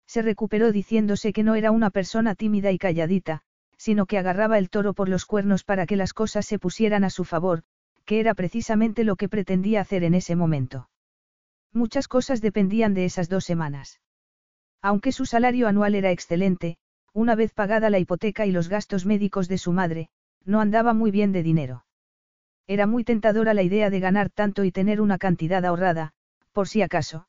Se 0.05 0.21
recuperó 0.21 0.73
diciéndose 0.73 1.31
que 1.31 1.43
no 1.43 1.55
era 1.55 1.71
una 1.71 1.89
persona 1.89 2.35
tímida 2.35 2.73
y 2.73 2.77
calladita, 2.77 3.43
sino 3.77 4.07
que 4.07 4.17
agarraba 4.17 4.57
el 4.57 4.69
toro 4.69 4.93
por 4.93 5.07
los 5.07 5.25
cuernos 5.25 5.63
para 5.63 5.85
que 5.85 5.95
las 5.95 6.11
cosas 6.13 6.45
se 6.45 6.59
pusieran 6.59 7.05
a 7.05 7.09
su 7.09 7.23
favor, 7.23 7.63
que 8.03 8.19
era 8.19 8.33
precisamente 8.33 9.05
lo 9.05 9.15
que 9.15 9.29
pretendía 9.29 9.79
hacer 9.79 10.03
en 10.03 10.15
ese 10.15 10.35
momento. 10.35 10.89
Muchas 11.71 12.09
cosas 12.09 12.41
dependían 12.41 12.93
de 12.93 13.05
esas 13.05 13.29
dos 13.29 13.45
semanas. 13.45 14.01
Aunque 14.81 15.13
su 15.13 15.25
salario 15.25 15.69
anual 15.69 15.95
era 15.95 16.11
excelente, 16.11 16.77
una 17.13 17.35
vez 17.35 17.53
pagada 17.53 17.89
la 17.89 17.99
hipoteca 17.99 18.45
y 18.45 18.51
los 18.51 18.67
gastos 18.67 19.05
médicos 19.05 19.47
de 19.47 19.57
su 19.57 19.71
madre, 19.71 20.09
no 20.45 20.61
andaba 20.61 20.93
muy 20.93 21.11
bien 21.11 21.31
de 21.31 21.43
dinero. 21.43 21.85
Era 22.67 22.85
muy 22.85 23.03
tentadora 23.03 23.53
la 23.53 23.63
idea 23.63 23.89
de 23.89 23.99
ganar 23.99 24.29
tanto 24.29 24.63
y 24.63 24.71
tener 24.71 25.01
una 25.01 25.17
cantidad 25.17 25.65
ahorrada, 25.65 26.13
por 26.51 26.67
si 26.67 26.81
acaso. 26.81 27.27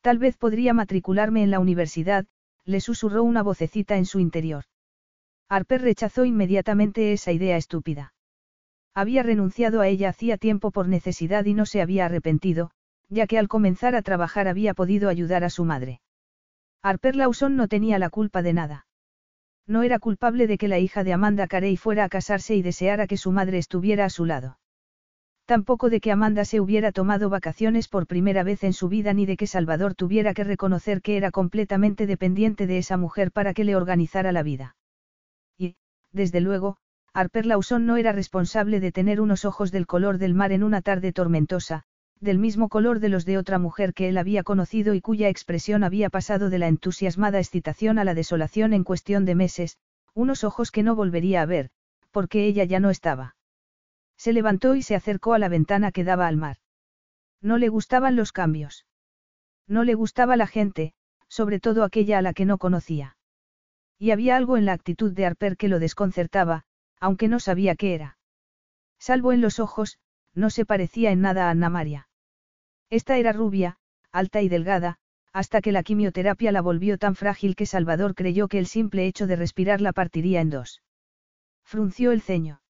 Tal 0.00 0.18
vez 0.18 0.36
podría 0.36 0.72
matricularme 0.72 1.42
en 1.42 1.50
la 1.50 1.60
universidad, 1.60 2.26
le 2.64 2.80
susurró 2.80 3.22
una 3.22 3.42
vocecita 3.42 3.96
en 3.96 4.06
su 4.06 4.18
interior. 4.18 4.64
Harper 5.48 5.82
rechazó 5.82 6.24
inmediatamente 6.24 7.12
esa 7.12 7.32
idea 7.32 7.56
estúpida. 7.56 8.14
Había 8.94 9.22
renunciado 9.22 9.80
a 9.80 9.88
ella 9.88 10.08
hacía 10.08 10.38
tiempo 10.38 10.70
por 10.70 10.88
necesidad 10.88 11.44
y 11.44 11.54
no 11.54 11.66
se 11.66 11.82
había 11.82 12.06
arrepentido, 12.06 12.70
ya 13.08 13.26
que 13.26 13.38
al 13.38 13.46
comenzar 13.46 13.94
a 13.94 14.02
trabajar 14.02 14.48
había 14.48 14.74
podido 14.74 15.08
ayudar 15.08 15.44
a 15.44 15.50
su 15.50 15.64
madre. 15.64 16.00
Harper 16.82 17.14
Lawson 17.14 17.56
no 17.56 17.68
tenía 17.68 17.98
la 17.98 18.10
culpa 18.10 18.42
de 18.42 18.52
nada. 18.52 18.85
No 19.66 19.82
era 19.82 19.98
culpable 19.98 20.46
de 20.46 20.58
que 20.58 20.68
la 20.68 20.78
hija 20.78 21.02
de 21.02 21.12
Amanda 21.12 21.46
Carey 21.46 21.76
fuera 21.76 22.04
a 22.04 22.08
casarse 22.08 22.54
y 22.54 22.62
deseara 22.62 23.06
que 23.06 23.16
su 23.16 23.32
madre 23.32 23.58
estuviera 23.58 24.04
a 24.04 24.10
su 24.10 24.24
lado. 24.24 24.58
Tampoco 25.44 25.90
de 25.90 26.00
que 26.00 26.10
Amanda 26.10 26.44
se 26.44 26.60
hubiera 26.60 26.90
tomado 26.92 27.30
vacaciones 27.30 27.86
por 27.86 28.06
primera 28.06 28.42
vez 28.42 28.64
en 28.64 28.72
su 28.72 28.88
vida 28.88 29.12
ni 29.12 29.26
de 29.26 29.36
que 29.36 29.46
Salvador 29.46 29.94
tuviera 29.94 30.34
que 30.34 30.44
reconocer 30.44 31.02
que 31.02 31.16
era 31.16 31.30
completamente 31.30 32.06
dependiente 32.06 32.66
de 32.66 32.78
esa 32.78 32.96
mujer 32.96 33.30
para 33.30 33.54
que 33.54 33.64
le 33.64 33.76
organizara 33.76 34.32
la 34.32 34.42
vida. 34.42 34.76
Y, 35.56 35.76
desde 36.12 36.40
luego, 36.40 36.78
Harper 37.12 37.46
Lawson 37.46 37.86
no 37.86 37.96
era 37.96 38.12
responsable 38.12 38.80
de 38.80 38.92
tener 38.92 39.20
unos 39.20 39.44
ojos 39.44 39.72
del 39.72 39.86
color 39.86 40.18
del 40.18 40.34
mar 40.34 40.52
en 40.52 40.62
una 40.62 40.82
tarde 40.82 41.12
tormentosa, 41.12 41.84
del 42.20 42.38
mismo 42.38 42.68
color 42.68 43.00
de 43.00 43.08
los 43.08 43.24
de 43.24 43.38
otra 43.38 43.58
mujer 43.58 43.92
que 43.92 44.08
él 44.08 44.18
había 44.18 44.42
conocido 44.42 44.94
y 44.94 45.00
cuya 45.00 45.28
expresión 45.28 45.84
había 45.84 46.10
pasado 46.10 46.50
de 46.50 46.58
la 46.58 46.68
entusiasmada 46.68 47.38
excitación 47.38 47.98
a 47.98 48.04
la 48.04 48.14
desolación 48.14 48.72
en 48.72 48.84
cuestión 48.84 49.24
de 49.24 49.34
meses, 49.34 49.78
unos 50.14 50.44
ojos 50.44 50.70
que 50.70 50.82
no 50.82 50.94
volvería 50.96 51.42
a 51.42 51.46
ver, 51.46 51.70
porque 52.10 52.46
ella 52.46 52.64
ya 52.64 52.80
no 52.80 52.90
estaba. 52.90 53.36
Se 54.16 54.32
levantó 54.32 54.74
y 54.74 54.82
se 54.82 54.94
acercó 54.94 55.34
a 55.34 55.38
la 55.38 55.48
ventana 55.48 55.92
que 55.92 56.04
daba 56.04 56.26
al 56.26 56.38
mar. 56.38 56.56
No 57.42 57.58
le 57.58 57.68
gustaban 57.68 58.16
los 58.16 58.32
cambios. 58.32 58.86
No 59.68 59.84
le 59.84 59.94
gustaba 59.94 60.36
la 60.36 60.46
gente, 60.46 60.94
sobre 61.28 61.60
todo 61.60 61.84
aquella 61.84 62.18
a 62.18 62.22
la 62.22 62.32
que 62.32 62.46
no 62.46 62.56
conocía. 62.56 63.16
Y 63.98 64.10
había 64.10 64.36
algo 64.36 64.56
en 64.56 64.64
la 64.64 64.72
actitud 64.72 65.12
de 65.12 65.26
Harper 65.26 65.56
que 65.56 65.68
lo 65.68 65.78
desconcertaba, 65.78 66.64
aunque 66.98 67.28
no 67.28 67.40
sabía 67.40 67.76
qué 67.76 67.94
era. 67.94 68.18
Salvo 68.98 69.32
en 69.32 69.42
los 69.42 69.60
ojos, 69.60 69.98
no 70.34 70.50
se 70.50 70.64
parecía 70.64 71.10
en 71.10 71.20
nada 71.20 71.48
a 71.48 71.50
Anna 71.50 71.68
Maria. 71.68 72.05
Esta 72.90 73.18
era 73.18 73.32
rubia, 73.32 73.78
alta 74.12 74.42
y 74.42 74.48
delgada, 74.48 74.98
hasta 75.32 75.60
que 75.60 75.72
la 75.72 75.82
quimioterapia 75.82 76.52
la 76.52 76.62
volvió 76.62 76.98
tan 76.98 77.14
frágil 77.14 77.56
que 77.56 77.66
Salvador 77.66 78.14
creyó 78.14 78.48
que 78.48 78.58
el 78.58 78.66
simple 78.66 79.06
hecho 79.06 79.26
de 79.26 79.36
respirar 79.36 79.80
la 79.80 79.92
partiría 79.92 80.40
en 80.40 80.50
dos. 80.50 80.82
Frunció 81.64 82.12
el 82.12 82.22
ceño. 82.22 82.62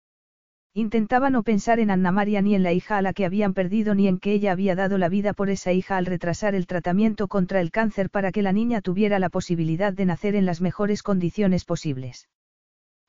Intentaba 0.75 1.31
no 1.31 1.43
pensar 1.43 1.81
en 1.81 1.91
Anna 1.91 2.13
María 2.13 2.43
ni 2.43 2.55
en 2.55 2.63
la 2.63 2.73
hija 2.73 2.99
a 2.99 3.03
la 3.03 3.13
que 3.13 3.25
habían 3.25 3.55
perdido 3.55 3.95
ni 3.95 4.09
en 4.09 4.19
que 4.19 4.33
ella 4.33 4.53
había 4.53 4.75
dado 4.75 4.99
la 4.99 5.09
vida 5.09 5.33
por 5.33 5.49
esa 5.49 5.73
hija 5.73 5.97
al 5.97 6.07
retrasar 6.07 6.55
el 6.55 6.67
tratamiento 6.67 7.29
contra 7.29 7.61
el 7.61 7.71
cáncer 7.71 8.11
para 8.11 8.33
que 8.33 8.43
la 8.43 8.53
niña 8.53 8.83
tuviera 8.83 9.19
la 9.19 9.31
posibilidad 9.31 9.93
de 9.93 10.05
nacer 10.05 10.35
en 10.35 10.45
las 10.45 10.61
mejores 10.61 11.03
condiciones 11.03 11.65
posibles. 11.65 12.29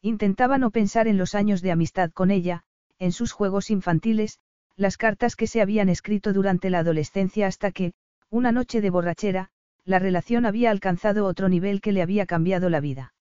Intentaba 0.02 0.58
no 0.58 0.72
pensar 0.72 1.08
en 1.08 1.18
los 1.18 1.36
años 1.36 1.62
de 1.62 1.72
amistad 1.72 2.12
con 2.12 2.32
ella, 2.32 2.64
en 3.00 3.12
sus 3.12 3.32
juegos 3.32 3.70
infantiles, 3.70 4.40
las 4.78 4.96
cartas 4.96 5.36
que 5.36 5.48
se 5.48 5.62
habían 5.62 5.90
escrito 5.90 6.32
durante 6.34 6.70
la 6.70 6.80
adolescencia 6.80 7.48
hasta 7.48 7.72
que, 7.72 7.94
una 8.30 8.52
noche 8.52 8.80
de 8.80 8.92
borrachera, 8.92 9.50
la 9.84 10.00
relación 10.00 10.46
había 10.46 10.70
alcanzado 10.70 11.26
otro 11.26 11.50
nivel 11.50 11.82
que 11.82 11.92
le 11.92 12.04
había 12.04 12.26
cambiado 12.26 12.70
la 12.70 12.80
vida. 12.80 13.14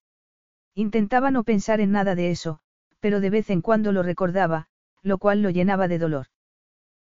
Intentaba 0.75 1.31
no 1.31 1.43
pensar 1.43 1.81
en 1.81 1.91
nada 1.91 2.13
de 2.13 2.29
eso, 2.29 2.59
pero 2.99 3.19
de 3.19 3.31
vez 3.31 3.49
en 3.49 3.61
cuando 3.61 3.91
lo 3.91 4.03
recordaba, 4.03 4.67
lo 5.01 5.17
cual 5.17 5.41
lo 5.41 5.49
llenaba 5.49 5.87
de 5.87 5.97
dolor. 5.97 6.27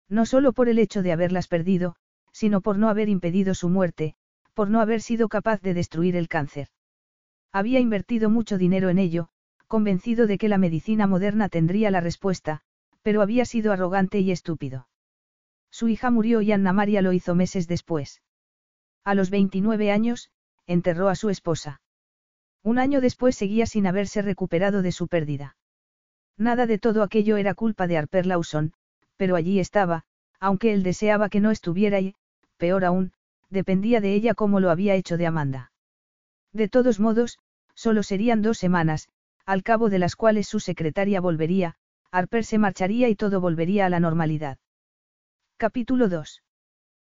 No 0.07 0.25
solo 0.25 0.53
por 0.53 0.69
el 0.69 0.79
hecho 0.79 1.03
de 1.03 1.11
haberlas 1.11 1.47
perdido, 1.47 1.97
sino 2.31 2.61
por 2.61 2.77
no 2.77 2.89
haber 2.89 3.09
impedido 3.09 3.55
su 3.55 3.69
muerte, 3.69 4.15
por 4.53 4.69
no 4.69 4.79
haber 4.79 5.01
sido 5.01 5.27
capaz 5.27 5.61
de 5.61 5.73
destruir 5.73 6.15
el 6.15 6.29
cáncer. 6.29 6.69
Había 7.51 7.79
invertido 7.79 8.29
mucho 8.29 8.57
dinero 8.57 8.89
en 8.89 8.99
ello, 8.99 9.29
convencido 9.67 10.27
de 10.27 10.37
que 10.37 10.47
la 10.47 10.57
medicina 10.57 11.07
moderna 11.07 11.49
tendría 11.49 11.91
la 11.91 12.01
respuesta, 12.01 12.61
pero 13.05 13.21
había 13.21 13.45
sido 13.45 13.71
arrogante 13.71 14.19
y 14.19 14.31
estúpido. 14.31 14.87
Su 15.69 15.89
hija 15.89 16.09
murió 16.09 16.41
y 16.41 16.51
Anna 16.51 16.73
María 16.73 17.03
lo 17.03 17.13
hizo 17.13 17.35
meses 17.35 17.67
después. 17.67 18.23
A 19.03 19.13
los 19.13 19.29
29 19.29 19.91
años, 19.91 20.31
enterró 20.65 21.09
a 21.09 21.13
su 21.13 21.29
esposa. 21.29 21.81
Un 22.63 22.79
año 22.79 23.01
después 23.01 23.35
seguía 23.35 23.67
sin 23.67 23.85
haberse 23.85 24.23
recuperado 24.23 24.81
de 24.81 24.91
su 24.91 25.07
pérdida. 25.07 25.55
Nada 26.35 26.65
de 26.65 26.79
todo 26.79 27.03
aquello 27.03 27.37
era 27.37 27.53
culpa 27.53 27.85
de 27.85 27.95
Harper 27.95 28.25
Lawson, 28.25 28.73
pero 29.17 29.35
allí 29.35 29.59
estaba, 29.59 30.05
aunque 30.39 30.73
él 30.73 30.81
deseaba 30.81 31.29
que 31.29 31.41
no 31.41 31.51
estuviera 31.51 31.99
y, 31.99 32.15
peor 32.57 32.85
aún, 32.85 33.13
dependía 33.51 34.01
de 34.01 34.15
ella 34.15 34.33
como 34.33 34.59
lo 34.59 34.71
había 34.71 34.95
hecho 34.95 35.15
de 35.15 35.27
Amanda. 35.27 35.71
De 36.53 36.69
todos 36.69 36.99
modos, 36.99 37.37
solo 37.75 38.01
serían 38.01 38.41
dos 38.41 38.57
semanas, 38.57 39.09
al 39.45 39.61
cabo 39.61 39.91
de 39.91 39.99
las 39.99 40.15
cuales 40.15 40.47
su 40.47 40.59
secretaria 40.59 41.21
volvería, 41.21 41.75
Harper 42.17 42.45
se 42.45 42.57
marcharía 42.57 43.09
y 43.09 43.15
todo 43.17 43.41
volvería 43.41 43.85
a 43.85 43.89
la 43.89 43.99
normalidad. 43.99 44.57
Capítulo 45.57 46.07
2. 46.07 46.43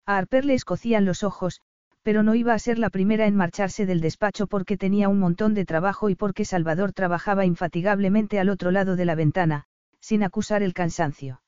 A 0.06 0.16
Harper 0.16 0.46
le 0.46 0.54
escocían 0.54 1.04
los 1.04 1.22
ojos, 1.22 1.60
pero 2.02 2.22
no 2.22 2.34
iba 2.34 2.54
a 2.54 2.58
ser 2.58 2.78
la 2.78 2.88
primera 2.88 3.26
en 3.26 3.36
marcharse 3.36 3.84
del 3.84 4.00
despacho 4.00 4.46
porque 4.46 4.78
tenía 4.78 5.10
un 5.10 5.18
montón 5.18 5.52
de 5.52 5.66
trabajo 5.66 6.08
y 6.08 6.14
porque 6.14 6.46
Salvador 6.46 6.94
trabajaba 6.94 7.44
infatigablemente 7.44 8.40
al 8.40 8.48
otro 8.48 8.70
lado 8.70 8.96
de 8.96 9.04
la 9.04 9.14
ventana, 9.14 9.66
sin 10.00 10.22
acusar 10.22 10.62
el 10.62 10.72
cansancio. 10.72 11.42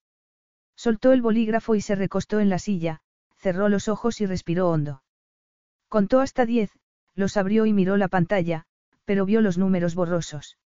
Soltó 0.76 1.12
el 1.12 1.22
bolígrafo 1.22 1.74
y 1.74 1.80
se 1.80 1.94
recostó 1.94 2.40
en 2.40 2.50
la 2.50 2.58
silla, 2.58 3.00
cerró 3.38 3.70
los 3.70 3.88
ojos 3.88 4.20
y 4.20 4.26
respiró 4.26 4.68
hondo. 4.68 5.02
Contó 5.88 6.20
hasta 6.20 6.44
diez, 6.44 6.70
los 7.14 7.38
abrió 7.38 7.64
y 7.64 7.72
miró 7.72 7.96
la 7.96 8.08
pantalla, 8.08 8.66
pero 9.06 9.24
vio 9.24 9.40
los 9.40 9.56
números 9.56 9.94
borrosos. 9.94 10.58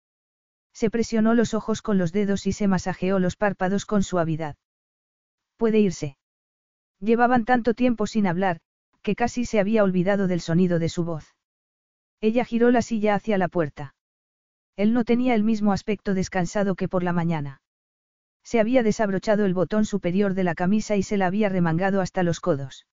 Se 0.72 0.90
presionó 0.90 1.34
los 1.34 1.54
ojos 1.54 1.82
con 1.82 1.98
los 1.98 2.12
dedos 2.12 2.46
y 2.46 2.52
se 2.52 2.68
masajeó 2.68 3.18
los 3.18 3.36
párpados 3.36 3.86
con 3.86 4.02
suavidad. 4.02 4.56
Puede 5.56 5.78
irse. 5.78 6.16
Llevaban 6.98 7.44
tanto 7.44 7.74
tiempo 7.74 8.06
sin 8.06 8.26
hablar, 8.26 8.60
que 9.02 9.14
casi 9.14 9.44
se 9.44 9.60
había 9.60 9.84
olvidado 9.84 10.28
del 10.28 10.40
sonido 10.40 10.78
de 10.78 10.88
su 10.88 11.04
voz. 11.04 11.34
Ella 12.20 12.44
giró 12.44 12.70
la 12.70 12.82
silla 12.82 13.14
hacia 13.14 13.36
la 13.38 13.48
puerta. 13.48 13.94
Él 14.76 14.92
no 14.92 15.04
tenía 15.04 15.34
el 15.34 15.42
mismo 15.42 15.72
aspecto 15.72 16.14
descansado 16.14 16.74
que 16.76 16.88
por 16.88 17.02
la 17.02 17.12
mañana. 17.12 17.60
Se 18.44 18.60
había 18.60 18.82
desabrochado 18.82 19.44
el 19.44 19.54
botón 19.54 19.84
superior 19.84 20.34
de 20.34 20.44
la 20.44 20.54
camisa 20.54 20.96
y 20.96 21.02
se 21.02 21.16
la 21.16 21.26
había 21.26 21.48
remangado 21.48 22.00
hasta 22.00 22.22
los 22.22 22.40
codos. 22.40 22.86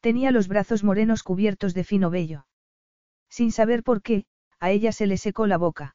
Tenía 0.00 0.30
los 0.30 0.48
brazos 0.48 0.84
morenos 0.84 1.22
cubiertos 1.22 1.74
de 1.74 1.84
fino 1.84 2.10
vello. 2.10 2.46
Sin 3.28 3.52
saber 3.52 3.82
por 3.82 4.02
qué, 4.02 4.26
a 4.58 4.70
ella 4.70 4.92
se 4.92 5.06
le 5.06 5.16
secó 5.16 5.46
la 5.46 5.58
boca. 5.58 5.94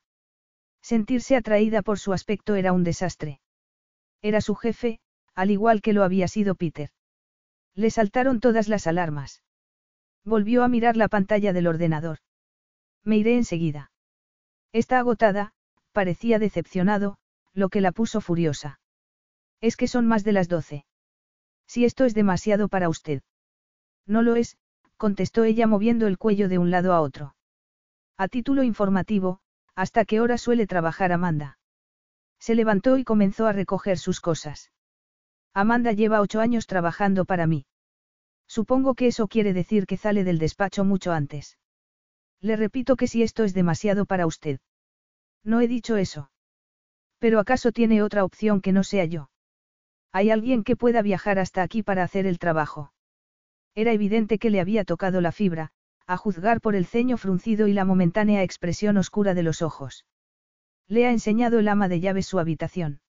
Sentirse 0.86 1.36
atraída 1.36 1.82
por 1.82 1.98
su 1.98 2.14
aspecto 2.14 2.54
era 2.54 2.72
un 2.72 2.84
desastre. 2.84 3.40
Era 4.22 4.40
su 4.40 4.54
jefe, 4.54 5.00
al 5.34 5.50
igual 5.50 5.82
que 5.82 5.94
lo 5.94 6.04
había 6.04 6.28
sido 6.28 6.54
Peter. 6.54 6.92
Le 7.74 7.90
saltaron 7.90 8.40
todas 8.40 8.68
las 8.68 8.86
alarmas. 8.86 9.42
Volvió 10.24 10.64
a 10.64 10.68
mirar 10.68 10.96
la 10.96 11.08
pantalla 11.08 11.54
del 11.54 11.66
ordenador. 11.66 12.20
Me 13.04 13.18
iré 13.18 13.36
enseguida. 13.36 13.92
Está 14.74 15.00
agotada, 15.00 15.54
parecía 15.92 16.38
decepcionado, 16.38 17.18
lo 17.56 17.70
que 17.70 17.82
la 17.82 17.92
puso 17.92 18.22
furiosa. 18.22 18.80
Es 19.62 19.78
que 19.78 19.88
son 19.88 20.06
más 20.06 20.24
de 20.24 20.34
las 20.34 20.50
doce. 20.50 20.86
Si 21.66 21.84
esto 21.84 22.06
es 22.06 22.14
demasiado 22.14 22.68
para 22.68 22.90
usted. 22.90 23.24
No 24.06 24.22
lo 24.22 24.36
es, 24.36 24.56
contestó 24.98 25.46
ella 25.46 25.66
moviendo 25.66 26.06
el 26.06 26.20
cuello 26.20 26.48
de 26.48 26.60
un 26.60 26.70
lado 26.70 26.94
a 26.94 27.02
otro. 27.02 27.36
A 28.18 28.28
título 28.28 28.62
informativo, 28.62 29.40
¿hasta 29.76 30.06
qué 30.06 30.22
hora 30.22 30.38
suele 30.38 30.68
trabajar 30.68 31.12
Amanda? 31.12 31.58
Se 32.40 32.56
levantó 32.56 32.98
y 32.98 33.04
comenzó 33.04 33.48
a 33.48 33.54
recoger 33.54 33.98
sus 33.98 34.22
cosas. 34.22 34.72
Amanda 35.54 35.92
lleva 35.92 36.22
ocho 36.22 36.40
años 36.40 36.68
trabajando 36.68 37.26
para 37.26 37.48
mí. 37.48 37.66
Supongo 38.48 38.94
que 38.94 39.08
eso 39.08 39.28
quiere 39.28 39.54
decir 39.54 39.86
que 39.86 39.98
sale 39.98 40.24
del 40.24 40.38
despacho 40.38 40.84
mucho 40.84 41.12
antes. 41.12 41.58
Le 42.42 42.56
repito 42.56 42.96
que 42.96 43.08
si 43.08 43.24
esto 43.24 43.44
es 43.44 43.54
demasiado 43.54 44.06
para 44.06 44.28
usted. 44.28 44.60
No 45.44 45.62
he 45.62 45.68
dicho 45.68 45.96
eso. 45.98 46.30
Pero 47.20 47.40
¿acaso 47.40 47.72
tiene 47.72 48.04
otra 48.04 48.24
opción 48.24 48.62
que 48.62 48.72
no 48.72 48.84
sea 48.84 49.06
yo? 49.06 49.30
¿Hay 50.12 50.30
alguien 50.30 50.64
que 50.64 50.76
pueda 50.76 51.02
viajar 51.02 51.40
hasta 51.40 51.64
aquí 51.64 51.84
para 51.84 52.04
hacer 52.04 52.26
el 52.26 52.40
trabajo? 52.40 52.94
Era 53.74 53.92
evidente 53.92 54.38
que 54.38 54.50
le 54.50 54.62
había 54.62 54.86
tocado 54.86 55.22
la 55.22 55.32
fibra, 55.32 55.72
a 56.08 56.18
juzgar 56.18 56.62
por 56.62 56.76
el 56.76 56.86
ceño 56.86 57.18
fruncido 57.18 57.68
y 57.68 57.74
la 57.74 57.86
momentánea 57.86 58.44
expresión 58.44 58.98
oscura 58.98 59.34
de 59.34 59.44
los 59.44 59.62
ojos. 59.62 60.06
Le 60.88 61.08
ha 61.08 61.12
enseñado 61.12 61.60
el 61.60 61.68
ama 61.68 61.88
de 61.88 62.00
llaves 62.00 62.28
su 62.28 62.40
habitación. 62.40 63.02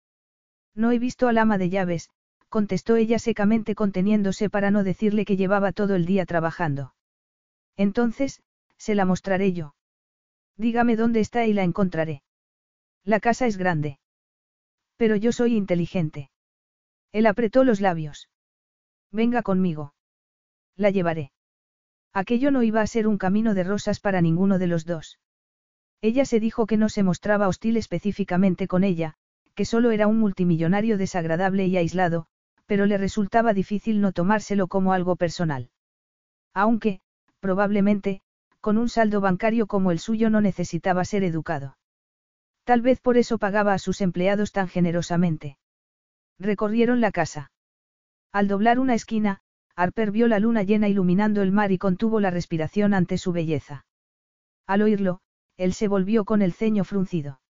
No 0.74 0.92
he 0.92 0.98
visto 0.98 1.28
al 1.28 1.38
ama 1.38 1.58
de 1.58 1.68
llaves, 1.68 2.10
contestó 2.48 2.96
ella 2.96 3.18
secamente 3.18 3.74
conteniéndose 3.74 4.48
para 4.48 4.70
no 4.70 4.82
decirle 4.82 5.24
que 5.24 5.36
llevaba 5.36 5.72
todo 5.72 5.94
el 5.94 6.06
día 6.06 6.24
trabajando. 6.24 6.94
Entonces, 7.76 8.42
se 8.78 8.94
la 8.94 9.04
mostraré 9.04 9.52
yo. 9.52 9.74
Dígame 10.56 10.96
dónde 10.96 11.20
está 11.20 11.46
y 11.46 11.52
la 11.52 11.64
encontraré. 11.64 12.22
La 13.04 13.20
casa 13.20 13.46
es 13.46 13.56
grande. 13.58 13.98
Pero 14.96 15.16
yo 15.16 15.32
soy 15.32 15.54
inteligente. 15.54 16.30
Él 17.12 17.26
apretó 17.26 17.64
los 17.64 17.80
labios. 17.80 18.30
Venga 19.12 19.42
conmigo. 19.42 19.94
La 20.76 20.90
llevaré. 20.90 21.32
Aquello 22.16 22.50
no 22.50 22.62
iba 22.62 22.80
a 22.80 22.86
ser 22.86 23.06
un 23.06 23.18
camino 23.18 23.52
de 23.52 23.62
rosas 23.62 24.00
para 24.00 24.22
ninguno 24.22 24.58
de 24.58 24.66
los 24.66 24.86
dos. 24.86 25.18
Ella 26.00 26.24
se 26.24 26.40
dijo 26.40 26.64
que 26.64 26.78
no 26.78 26.88
se 26.88 27.02
mostraba 27.02 27.46
hostil 27.46 27.76
específicamente 27.76 28.66
con 28.66 28.84
ella, 28.84 29.16
que 29.54 29.66
solo 29.66 29.90
era 29.90 30.06
un 30.06 30.18
multimillonario 30.18 30.96
desagradable 30.96 31.66
y 31.66 31.76
aislado, 31.76 32.24
pero 32.64 32.86
le 32.86 32.96
resultaba 32.96 33.52
difícil 33.52 34.00
no 34.00 34.12
tomárselo 34.12 34.66
como 34.66 34.94
algo 34.94 35.16
personal. 35.16 35.68
Aunque, 36.54 37.00
probablemente, 37.38 38.22
con 38.62 38.78
un 38.78 38.88
saldo 38.88 39.20
bancario 39.20 39.66
como 39.66 39.90
el 39.90 39.98
suyo 39.98 40.30
no 40.30 40.40
necesitaba 40.40 41.04
ser 41.04 41.22
educado. 41.22 41.76
Tal 42.64 42.80
vez 42.80 42.98
por 42.98 43.18
eso 43.18 43.36
pagaba 43.36 43.74
a 43.74 43.78
sus 43.78 44.00
empleados 44.00 44.52
tan 44.52 44.68
generosamente. 44.68 45.58
Recorrieron 46.38 47.02
la 47.02 47.12
casa. 47.12 47.50
Al 48.32 48.48
doblar 48.48 48.78
una 48.78 48.94
esquina, 48.94 49.42
Harper 49.76 50.10
vio 50.10 50.26
la 50.26 50.38
luna 50.38 50.62
llena 50.62 50.88
iluminando 50.88 51.42
el 51.42 51.52
mar 51.52 51.70
y 51.70 51.78
contuvo 51.78 52.18
la 52.18 52.30
respiración 52.30 52.94
ante 52.94 53.18
su 53.18 53.32
belleza. 53.32 53.86
Al 54.66 54.80
oírlo, 54.80 55.20
él 55.58 55.74
se 55.74 55.86
volvió 55.86 56.24
con 56.24 56.40
el 56.40 56.54
ceño 56.54 56.82
fruncido. 56.84 57.40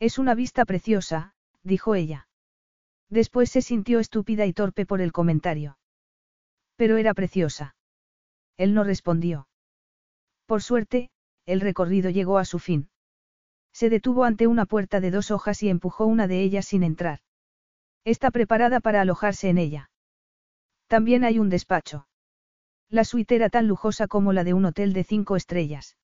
Es 0.00 0.18
una 0.18 0.34
vista 0.34 0.64
preciosa, 0.64 1.34
dijo 1.62 1.94
ella. 1.94 2.26
Después 3.10 3.50
se 3.50 3.60
sintió 3.60 4.00
estúpida 4.00 4.46
y 4.46 4.54
torpe 4.54 4.86
por 4.86 5.02
el 5.02 5.12
comentario. 5.12 5.78
Pero 6.76 6.96
era 6.96 7.12
preciosa. 7.12 7.76
Él 8.56 8.72
no 8.72 8.82
respondió. 8.82 9.46
Por 10.46 10.62
suerte, 10.62 11.10
el 11.44 11.60
recorrido 11.60 12.08
llegó 12.08 12.38
a 12.38 12.46
su 12.46 12.58
fin. 12.58 12.88
Se 13.72 13.90
detuvo 13.90 14.24
ante 14.24 14.46
una 14.46 14.64
puerta 14.64 15.00
de 15.00 15.10
dos 15.10 15.30
hojas 15.30 15.62
y 15.62 15.68
empujó 15.68 16.06
una 16.06 16.26
de 16.26 16.42
ellas 16.42 16.66
sin 16.66 16.82
entrar. 16.82 17.20
Está 18.04 18.30
preparada 18.30 18.80
para 18.80 19.02
alojarse 19.02 19.50
en 19.50 19.58
ella. 19.58 19.91
También 20.92 21.24
hay 21.24 21.38
un 21.38 21.48
despacho. 21.48 22.06
La 22.90 23.04
suite 23.04 23.34
era 23.34 23.48
tan 23.48 23.66
lujosa 23.66 24.08
como 24.08 24.34
la 24.34 24.44
de 24.44 24.52
un 24.52 24.66
hotel 24.66 24.92
de 24.92 25.04
cinco 25.04 25.36
estrellas. 25.36 25.96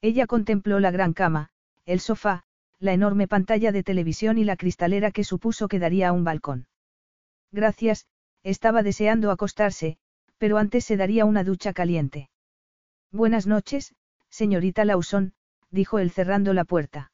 Ella 0.00 0.28
contempló 0.28 0.78
la 0.78 0.92
gran 0.92 1.14
cama, 1.14 1.50
el 1.84 1.98
sofá, 1.98 2.44
la 2.78 2.92
enorme 2.92 3.26
pantalla 3.26 3.72
de 3.72 3.82
televisión 3.82 4.38
y 4.38 4.44
la 4.44 4.54
cristalera 4.54 5.10
que 5.10 5.24
supuso 5.24 5.66
que 5.66 5.80
daría 5.80 6.10
a 6.10 6.12
un 6.12 6.22
balcón. 6.22 6.68
Gracias, 7.50 8.06
estaba 8.44 8.84
deseando 8.84 9.32
acostarse, 9.32 9.98
pero 10.38 10.58
antes 10.58 10.84
se 10.84 10.96
daría 10.96 11.24
una 11.24 11.42
ducha 11.42 11.72
caliente. 11.72 12.30
Buenas 13.10 13.48
noches, 13.48 13.96
señorita 14.30 14.84
Lawson, 14.84 15.32
dijo 15.72 15.98
él 15.98 16.12
cerrando 16.12 16.54
la 16.54 16.62
puerta. 16.62 17.10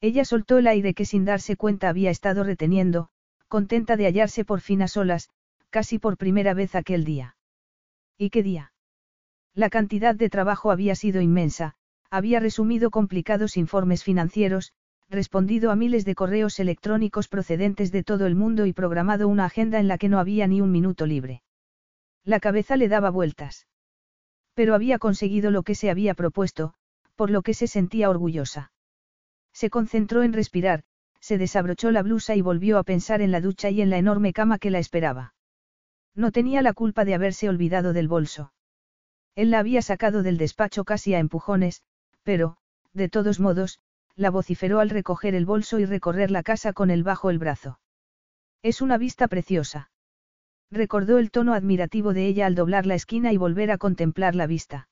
Ella 0.00 0.24
soltó 0.24 0.58
el 0.58 0.68
aire 0.68 0.94
que 0.94 1.04
sin 1.04 1.24
darse 1.24 1.56
cuenta 1.56 1.88
había 1.88 2.10
estado 2.10 2.44
reteniendo, 2.44 3.08
contenta 3.48 3.96
de 3.96 4.06
hallarse 4.06 4.44
por 4.44 4.60
fin 4.60 4.82
a 4.82 4.86
solas, 4.86 5.28
casi 5.72 5.98
por 5.98 6.18
primera 6.18 6.52
vez 6.52 6.74
aquel 6.74 7.04
día. 7.04 7.34
¿Y 8.18 8.28
qué 8.28 8.42
día? 8.42 8.72
La 9.54 9.70
cantidad 9.70 10.14
de 10.14 10.28
trabajo 10.28 10.70
había 10.70 10.94
sido 10.94 11.22
inmensa, 11.22 11.74
había 12.10 12.40
resumido 12.40 12.90
complicados 12.90 13.56
informes 13.56 14.04
financieros, 14.04 14.74
respondido 15.08 15.70
a 15.70 15.76
miles 15.76 16.04
de 16.04 16.14
correos 16.14 16.60
electrónicos 16.60 17.26
procedentes 17.26 17.90
de 17.90 18.04
todo 18.04 18.26
el 18.26 18.34
mundo 18.34 18.66
y 18.66 18.74
programado 18.74 19.28
una 19.28 19.46
agenda 19.46 19.80
en 19.80 19.88
la 19.88 19.96
que 19.96 20.10
no 20.10 20.18
había 20.18 20.46
ni 20.46 20.60
un 20.60 20.70
minuto 20.70 21.06
libre. 21.06 21.42
La 22.22 22.38
cabeza 22.38 22.76
le 22.76 22.88
daba 22.88 23.08
vueltas. 23.08 23.66
Pero 24.54 24.74
había 24.74 24.98
conseguido 24.98 25.50
lo 25.50 25.62
que 25.62 25.74
se 25.74 25.90
había 25.90 26.12
propuesto, 26.12 26.74
por 27.16 27.30
lo 27.30 27.40
que 27.40 27.54
se 27.54 27.66
sentía 27.66 28.10
orgullosa. 28.10 28.72
Se 29.54 29.70
concentró 29.70 30.22
en 30.22 30.34
respirar, 30.34 30.84
se 31.18 31.38
desabrochó 31.38 31.90
la 31.90 32.02
blusa 32.02 32.36
y 32.36 32.42
volvió 32.42 32.76
a 32.76 32.82
pensar 32.82 33.22
en 33.22 33.32
la 33.32 33.40
ducha 33.40 33.70
y 33.70 33.80
en 33.80 33.88
la 33.88 33.96
enorme 33.96 34.34
cama 34.34 34.58
que 34.58 34.70
la 34.70 34.78
esperaba. 34.78 35.32
No 36.14 36.30
tenía 36.30 36.62
la 36.62 36.72
culpa 36.72 37.04
de 37.04 37.14
haberse 37.14 37.48
olvidado 37.48 37.92
del 37.92 38.08
bolso. 38.08 38.52
Él 39.34 39.50
la 39.50 39.60
había 39.60 39.80
sacado 39.80 40.22
del 40.22 40.36
despacho 40.36 40.84
casi 40.84 41.14
a 41.14 41.18
empujones, 41.18 41.82
pero, 42.22 42.58
de 42.92 43.08
todos 43.08 43.40
modos, 43.40 43.78
la 44.14 44.30
vociferó 44.30 44.80
al 44.80 44.90
recoger 44.90 45.34
el 45.34 45.46
bolso 45.46 45.78
y 45.78 45.86
recorrer 45.86 46.30
la 46.30 46.42
casa 46.42 46.72
con 46.72 46.90
el 46.90 47.02
bajo 47.02 47.30
el 47.30 47.38
brazo. 47.38 47.80
Es 48.62 48.82
una 48.82 48.98
vista 48.98 49.26
preciosa. 49.26 49.90
Recordó 50.70 51.18
el 51.18 51.30
tono 51.30 51.54
admirativo 51.54 52.12
de 52.12 52.26
ella 52.26 52.46
al 52.46 52.54
doblar 52.54 52.86
la 52.86 52.94
esquina 52.94 53.32
y 53.32 53.36
volver 53.38 53.70
a 53.70 53.78
contemplar 53.78 54.34
la 54.34 54.46
vista. 54.46 54.88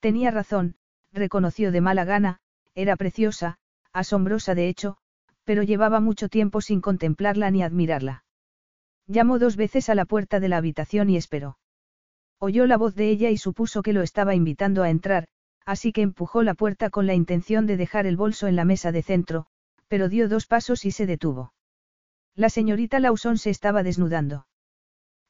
Tenía 0.00 0.30
razón, 0.30 0.76
reconoció 1.12 1.72
de 1.72 1.80
mala 1.80 2.04
gana, 2.04 2.40
era 2.74 2.96
preciosa, 2.96 3.58
asombrosa 3.92 4.54
de 4.54 4.68
hecho, 4.68 4.98
pero 5.44 5.62
llevaba 5.62 6.00
mucho 6.00 6.28
tiempo 6.28 6.60
sin 6.60 6.82
contemplarla 6.82 7.50
ni 7.50 7.62
admirarla. 7.62 8.25
Llamó 9.06 9.38
dos 9.38 9.56
veces 9.56 9.88
a 9.88 9.94
la 9.94 10.04
puerta 10.04 10.40
de 10.40 10.48
la 10.48 10.56
habitación 10.56 11.10
y 11.10 11.16
esperó. 11.16 11.58
Oyó 12.38 12.66
la 12.66 12.76
voz 12.76 12.94
de 12.94 13.08
ella 13.08 13.30
y 13.30 13.38
supuso 13.38 13.82
que 13.82 13.92
lo 13.92 14.02
estaba 14.02 14.34
invitando 14.34 14.82
a 14.82 14.90
entrar, 14.90 15.28
así 15.64 15.92
que 15.92 16.02
empujó 16.02 16.42
la 16.42 16.54
puerta 16.54 16.90
con 16.90 17.06
la 17.06 17.14
intención 17.14 17.66
de 17.66 17.76
dejar 17.76 18.06
el 18.06 18.16
bolso 18.16 18.46
en 18.46 18.56
la 18.56 18.64
mesa 18.64 18.92
de 18.92 19.02
centro, 19.02 19.46
pero 19.88 20.08
dio 20.08 20.28
dos 20.28 20.46
pasos 20.46 20.84
y 20.84 20.90
se 20.90 21.06
detuvo. 21.06 21.52
La 22.34 22.50
señorita 22.50 23.00
Lawson 23.00 23.38
se 23.38 23.50
estaba 23.50 23.82
desnudando. 23.82 24.46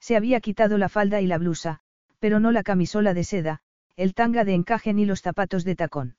Se 0.01 0.17
había 0.17 0.41
quitado 0.41 0.79
la 0.79 0.89
falda 0.89 1.21
y 1.21 1.27
la 1.27 1.39
blusa, 1.39 1.81
pero 2.19 2.41
no 2.41 2.51
la 2.53 2.62
camisola 2.62 3.15
de 3.15 3.25
seda, 3.25 3.61
el 3.97 4.15
tanga 4.15 4.45
de 4.45 4.55
encaje 4.55 4.93
ni 4.93 5.05
los 5.05 5.23
zapatos 5.23 5.65
de 5.65 5.77
tacón. 5.77 6.17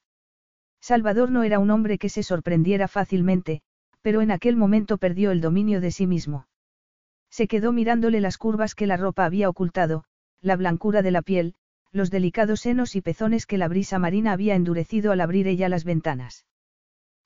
Salvador 0.80 1.32
no 1.32 1.44
era 1.44 1.60
un 1.60 1.72
hombre 1.72 1.98
que 1.98 2.10
se 2.10 2.24
sorprendiera 2.24 2.88
fácilmente, 2.88 3.62
pero 4.02 4.22
en 4.22 4.32
aquel 4.32 4.56
momento 4.56 4.98
perdió 4.98 5.32
el 5.32 5.42
dominio 5.42 5.82
de 5.82 5.92
sí 5.92 6.08
mismo. 6.08 6.48
Se 7.30 7.48
quedó 7.48 7.72
mirándole 7.72 8.22
las 8.22 8.38
curvas 8.38 8.76
que 8.76 8.88
la 8.88 8.98
ropa 8.98 9.26
había 9.26 9.50
ocultado, 9.50 10.04
la 10.42 10.56
blancura 10.56 11.02
de 11.02 11.12
la 11.12 11.22
piel, 11.22 11.56
los 11.92 12.10
delicados 12.10 12.62
senos 12.62 12.96
y 12.96 13.02
pezones 13.02 13.46
que 13.46 13.58
la 13.58 13.68
brisa 13.68 14.00
marina 14.00 14.32
había 14.32 14.56
endurecido 14.56 15.12
al 15.12 15.22
abrir 15.22 15.48
ella 15.48 15.70
las 15.70 15.84
ventanas. 15.84 16.46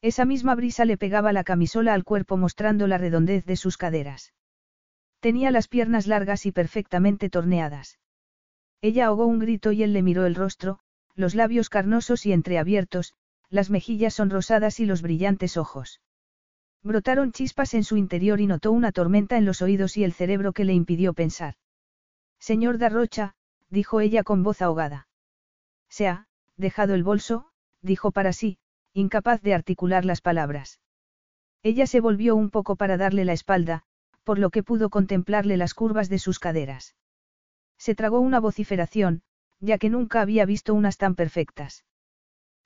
Esa 0.02 0.26
misma 0.26 0.56
brisa 0.56 0.86
le 0.86 0.98
pegaba 0.98 1.34
la 1.34 1.44
camisola 1.44 1.94
al 1.94 2.04
cuerpo 2.04 2.38
mostrando 2.38 2.88
la 2.88 2.98
redondez 2.98 3.46
de 3.46 3.56
sus 3.56 3.78
caderas. 3.78 4.34
Tenía 5.20 5.52
las 5.52 5.68
piernas 5.68 6.08
largas 6.08 6.46
y 6.48 6.52
perfectamente 6.52 7.30
torneadas. 7.30 8.00
Ella 8.82 9.08
ahogó 9.08 9.28
un 9.28 9.38
grito 9.38 9.72
y 9.72 9.84
él 9.84 9.94
le 9.94 10.02
miró 10.02 10.26
el 10.26 10.34
rostro, 10.34 10.80
los 11.16 11.36
labios 11.36 11.70
carnosos 11.70 12.26
y 12.26 12.34
entreabiertos, 12.34 13.14
las 13.50 13.70
mejillas 13.70 14.16
sonrosadas 14.16 14.80
y 14.80 14.86
los 14.86 15.04
brillantes 15.04 15.58
ojos. 15.58 16.02
Brotaron 16.84 17.32
chispas 17.32 17.74
en 17.74 17.84
su 17.84 17.98
interior 17.98 18.40
y 18.40 18.48
notó 18.48 18.72
una 18.72 18.92
tormenta 18.92 19.38
en 19.38 19.46
los 19.46 19.62
oídos 19.62 19.98
y 19.98 20.04
el 20.04 20.14
cerebro 20.14 20.52
que 20.54 20.66
le 20.66 20.74
impidió 20.74 21.14
pensar. 21.14 21.56
Señor 22.40 22.80
Darrocha, 22.80 23.36
dijo 23.70 24.02
ella 24.02 24.24
con 24.24 24.42
voz 24.42 24.62
ahogada. 24.62 25.08
Se 25.90 26.08
ha, 26.08 26.28
dejado 26.58 26.96
el 26.96 27.04
bolso, 27.04 27.52
dijo 27.82 28.12
para 28.12 28.34
sí, 28.34 28.58
incapaz 28.94 29.42
de 29.42 29.54
articular 29.54 30.06
las 30.06 30.22
palabras. 30.22 30.80
Ella 31.64 31.86
se 31.86 32.00
volvió 32.00 32.36
un 32.36 32.50
poco 32.50 32.76
para 32.76 32.98
darle 32.98 33.26
la 33.26 33.34
espalda, 33.34 33.84
por 34.24 34.40
lo 34.40 34.50
que 34.50 34.64
pudo 34.64 34.90
contemplarle 34.90 35.58
las 35.58 35.74
curvas 35.74 36.10
de 36.10 36.18
sus 36.18 36.40
caderas. 36.40 36.96
Se 37.78 37.94
tragó 37.94 38.20
una 38.20 38.40
vociferación, 38.40 39.22
ya 39.60 39.78
que 39.78 39.90
nunca 39.90 40.22
había 40.22 40.46
visto 40.46 40.74
unas 40.74 40.98
tan 40.98 41.14
perfectas. 41.14 41.86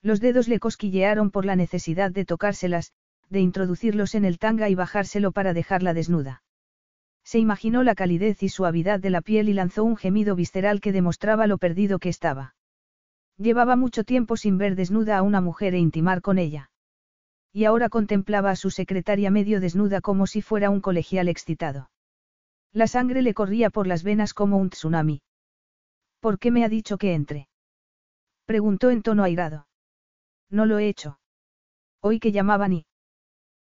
Los 0.02 0.20
dedos 0.20 0.48
le 0.48 0.58
cosquillearon 0.58 1.30
por 1.30 1.44
la 1.44 1.56
necesidad 1.56 2.10
de 2.10 2.24
tocárselas, 2.24 2.92
de 3.28 3.40
introducirlos 3.40 4.14
en 4.14 4.24
el 4.24 4.38
tanga 4.38 4.68
y 4.68 4.74
bajárselo 4.74 5.32
para 5.32 5.52
dejarla 5.52 5.94
desnuda. 5.94 6.42
Se 7.24 7.38
imaginó 7.38 7.82
la 7.82 7.94
calidez 7.96 8.42
y 8.42 8.48
suavidad 8.48 9.00
de 9.00 9.10
la 9.10 9.20
piel 9.20 9.48
y 9.48 9.52
lanzó 9.52 9.82
un 9.82 9.96
gemido 9.96 10.36
visceral 10.36 10.80
que 10.80 10.92
demostraba 10.92 11.46
lo 11.46 11.58
perdido 11.58 11.98
que 11.98 12.08
estaba. 12.08 12.54
Llevaba 13.36 13.76
mucho 13.76 14.04
tiempo 14.04 14.36
sin 14.36 14.58
ver 14.58 14.76
desnuda 14.76 15.18
a 15.18 15.22
una 15.22 15.40
mujer 15.40 15.74
e 15.74 15.78
intimar 15.78 16.22
con 16.22 16.38
ella. 16.38 16.70
Y 17.52 17.64
ahora 17.64 17.88
contemplaba 17.88 18.50
a 18.50 18.56
su 18.56 18.70
secretaria 18.70 19.30
medio 19.30 19.60
desnuda 19.60 20.00
como 20.00 20.26
si 20.26 20.40
fuera 20.40 20.70
un 20.70 20.80
colegial 20.80 21.28
excitado. 21.28 21.90
La 22.72 22.86
sangre 22.86 23.22
le 23.22 23.34
corría 23.34 23.70
por 23.70 23.86
las 23.86 24.04
venas 24.04 24.32
como 24.34 24.58
un 24.58 24.70
tsunami. 24.70 25.22
¿Por 26.20 26.38
qué 26.38 26.50
me 26.50 26.64
ha 26.64 26.68
dicho 26.68 26.98
que 26.98 27.14
entre? 27.14 27.48
Preguntó 28.44 28.90
en 28.90 29.02
tono 29.02 29.24
airado. 29.24 29.66
No 30.50 30.66
lo 30.66 30.78
he 30.78 30.88
hecho. 30.88 31.18
Hoy 32.00 32.20
que 32.20 32.32
llamaban 32.32 32.72
y... 32.72 32.86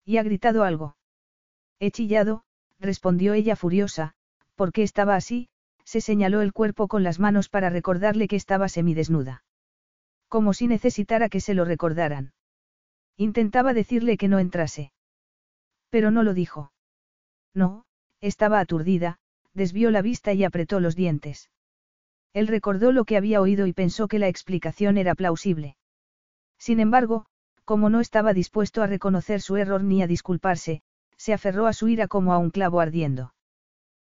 Y 0.06 0.18
ha 0.18 0.24
gritado 0.24 0.64
algo. 0.64 0.96
He 1.80 1.92
chillado, 1.92 2.44
respondió 2.80 3.34
ella 3.34 3.56
furiosa, 3.56 4.14
porque 4.56 4.84
estaba 4.84 5.16
así, 5.16 5.50
se 5.86 6.02
señaló 6.02 6.42
el 6.42 6.54
cuerpo 6.54 6.88
con 6.88 7.04
las 7.04 7.20
manos 7.20 7.50
para 7.50 7.70
recordarle 7.70 8.28
que 8.28 8.36
estaba 8.36 8.70
semidesnuda. 8.70 9.44
Como 10.28 10.54
si 10.54 10.68
necesitara 10.68 11.30
que 11.30 11.42
se 11.42 11.54
lo 11.54 11.66
recordaran. 11.66 12.34
Intentaba 13.18 13.74
decirle 13.74 14.18
que 14.18 14.28
no 14.28 14.40
entrase. 14.40 14.92
Pero 15.90 16.10
no 16.10 16.24
lo 16.24 16.34
dijo. 16.34 16.72
No, 17.54 17.86
estaba 18.20 18.60
aturdida, 18.60 19.20
desvió 19.54 19.92
la 19.92 20.02
vista 20.02 20.34
y 20.34 20.44
apretó 20.44 20.80
los 20.80 20.96
dientes. 20.96 21.50
Él 22.34 22.48
recordó 22.48 22.92
lo 22.92 23.06
que 23.06 23.18
había 23.18 23.42
oído 23.42 23.68
y 23.68 23.74
pensó 23.74 24.08
que 24.08 24.18
la 24.18 24.28
explicación 24.28 24.98
era 24.98 25.14
plausible. 25.14 25.78
Sin 26.58 26.80
embargo, 26.80 27.28
como 27.66 27.90
no 27.90 28.00
estaba 28.00 28.34
dispuesto 28.34 28.82
a 28.82 28.88
reconocer 28.88 29.42
su 29.42 29.56
error 29.58 29.84
ni 29.84 30.02
a 30.02 30.08
disculparse, 30.08 30.82
se 31.18 31.34
aferró 31.34 31.68
a 31.68 31.74
su 31.74 31.88
ira 31.88 32.08
como 32.08 32.34
a 32.34 32.38
un 32.38 32.50
clavo 32.50 32.80
ardiendo. 32.80 33.34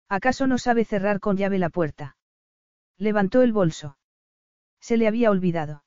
¿Acaso 0.09 0.47
no 0.47 0.59
sabe 0.59 0.85
cerrar 0.85 1.21
con 1.21 1.37
llave 1.37 1.59
la 1.59 1.71
puerta? 1.71 2.17
Levantó 2.99 3.43
el 3.43 3.53
bolso. 3.53 3.99
Se 4.81 4.97
le 4.97 5.09
había 5.09 5.31
olvidado. 5.31 5.85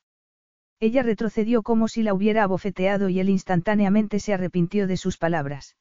Ella 0.79 1.03
retrocedió 1.03 1.62
como 1.62 1.88
si 1.88 2.03
la 2.03 2.13
hubiera 2.13 2.43
abofeteado 2.43 3.10
y 3.10 3.19
él 3.19 3.29
instantáneamente 3.29 4.19
se 4.19 4.34
arrepintió 4.34 4.88
de 4.88 4.97
sus 4.97 5.17
palabras. 5.17 5.75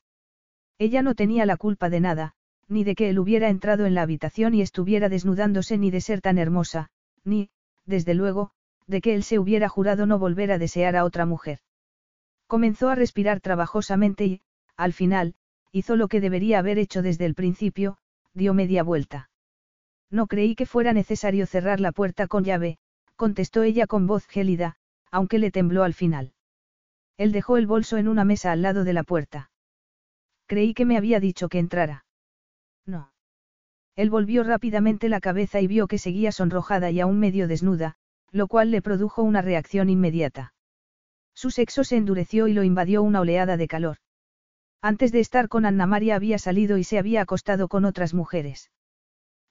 Ella 0.78 1.02
no 1.02 1.14
tenía 1.14 1.46
la 1.46 1.56
culpa 1.56 1.88
de 1.88 2.00
nada, 2.00 2.34
ni 2.68 2.84
de 2.84 2.94
que 2.94 3.08
él 3.08 3.18
hubiera 3.18 3.48
entrado 3.48 3.86
en 3.86 3.94
la 3.94 4.02
habitación 4.02 4.54
y 4.54 4.60
estuviera 4.60 5.08
desnudándose 5.08 5.78
ni 5.78 5.90
de 5.90 6.00
ser 6.00 6.20
tan 6.20 6.38
hermosa, 6.38 6.90
ni, 7.24 7.50
desde 7.86 8.14
luego, 8.14 8.50
de 8.86 9.00
que 9.00 9.14
él 9.14 9.22
se 9.22 9.38
hubiera 9.38 9.68
jurado 9.68 10.06
no 10.06 10.18
volver 10.18 10.52
a 10.52 10.58
desear 10.58 10.96
a 10.96 11.04
otra 11.04 11.26
mujer. 11.26 11.60
Comenzó 12.48 12.88
a 12.88 12.94
respirar 12.94 13.40
trabajosamente 13.40 14.24
y, 14.24 14.40
al 14.76 14.94
final, 14.94 15.34
hizo 15.70 15.96
lo 15.96 16.08
que 16.08 16.20
debería 16.20 16.58
haber 16.58 16.78
hecho 16.78 17.02
desde 17.02 17.26
el 17.26 17.34
principio, 17.34 17.98
dio 18.32 18.54
media 18.54 18.82
vuelta. 18.82 19.30
No 20.10 20.26
creí 20.26 20.54
que 20.54 20.64
fuera 20.64 20.94
necesario 20.94 21.46
cerrar 21.46 21.78
la 21.78 21.92
puerta 21.92 22.26
con 22.26 22.44
llave, 22.44 22.78
contestó 23.16 23.62
ella 23.62 23.86
con 23.86 24.06
voz 24.06 24.26
gélida, 24.26 24.76
aunque 25.10 25.38
le 25.38 25.50
tembló 25.50 25.84
al 25.84 25.92
final. 25.92 26.32
Él 27.18 27.32
dejó 27.32 27.58
el 27.58 27.66
bolso 27.66 27.98
en 27.98 28.08
una 28.08 28.24
mesa 28.24 28.50
al 28.50 28.62
lado 28.62 28.84
de 28.84 28.94
la 28.94 29.02
puerta. 29.02 29.50
Creí 30.46 30.72
que 30.72 30.86
me 30.86 30.96
había 30.96 31.20
dicho 31.20 31.50
que 31.50 31.58
entrara. 31.58 32.06
No. 32.86 33.12
Él 33.94 34.08
volvió 34.08 34.42
rápidamente 34.42 35.10
la 35.10 35.20
cabeza 35.20 35.60
y 35.60 35.66
vio 35.66 35.86
que 35.86 35.98
seguía 35.98 36.32
sonrojada 36.32 36.90
y 36.90 37.00
aún 37.00 37.18
medio 37.18 37.46
desnuda, 37.46 37.96
lo 38.30 38.46
cual 38.46 38.70
le 38.70 38.80
produjo 38.80 39.22
una 39.22 39.42
reacción 39.42 39.90
inmediata. 39.90 40.54
Su 41.38 41.52
sexo 41.52 41.84
se 41.84 41.96
endureció 41.96 42.48
y 42.48 42.52
lo 42.52 42.64
invadió 42.64 43.00
una 43.00 43.20
oleada 43.20 43.56
de 43.56 43.68
calor. 43.68 43.98
Antes 44.82 45.12
de 45.12 45.20
estar 45.20 45.48
con 45.48 45.66
Anna 45.66 45.86
María 45.86 46.16
había 46.16 46.36
salido 46.36 46.78
y 46.78 46.82
se 46.82 46.98
había 46.98 47.20
acostado 47.20 47.68
con 47.68 47.84
otras 47.84 48.12
mujeres. 48.12 48.72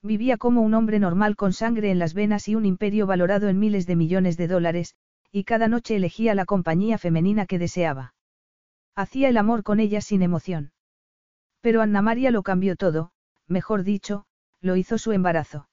Vivía 0.04 0.36
como 0.36 0.64
un 0.64 0.74
hombre 0.74 1.00
normal 1.00 1.38
con 1.38 1.54
sangre 1.54 1.90
en 1.90 1.98
las 1.98 2.14
venas 2.14 2.50
y 2.50 2.56
un 2.56 2.66
imperio 2.66 3.08
valorado 3.08 3.48
en 3.48 3.58
miles 3.58 3.88
de 3.88 3.96
millones 3.96 4.36
de 4.36 4.50
dólares, 4.50 4.96
y 5.32 5.46
cada 5.46 5.70
noche 5.70 5.96
elegía 5.96 6.36
la 6.36 6.44
compañía 6.44 6.98
femenina 6.98 7.46
que 7.46 7.58
deseaba. 7.58 8.16
Hacía 8.94 9.30
el 9.30 9.38
amor 9.38 9.64
con 9.64 9.80
ella 9.80 10.02
sin 10.02 10.24
emoción. 10.24 10.74
Pero 11.62 11.82
Anna 11.82 12.02
María 12.02 12.32
lo 12.32 12.44
cambió 12.44 12.76
todo, 12.76 13.12
mejor 13.48 13.84
dicho, 13.84 14.26
lo 14.60 14.76
hizo 14.76 14.98
su 14.98 15.14
embarazo. 15.14 15.70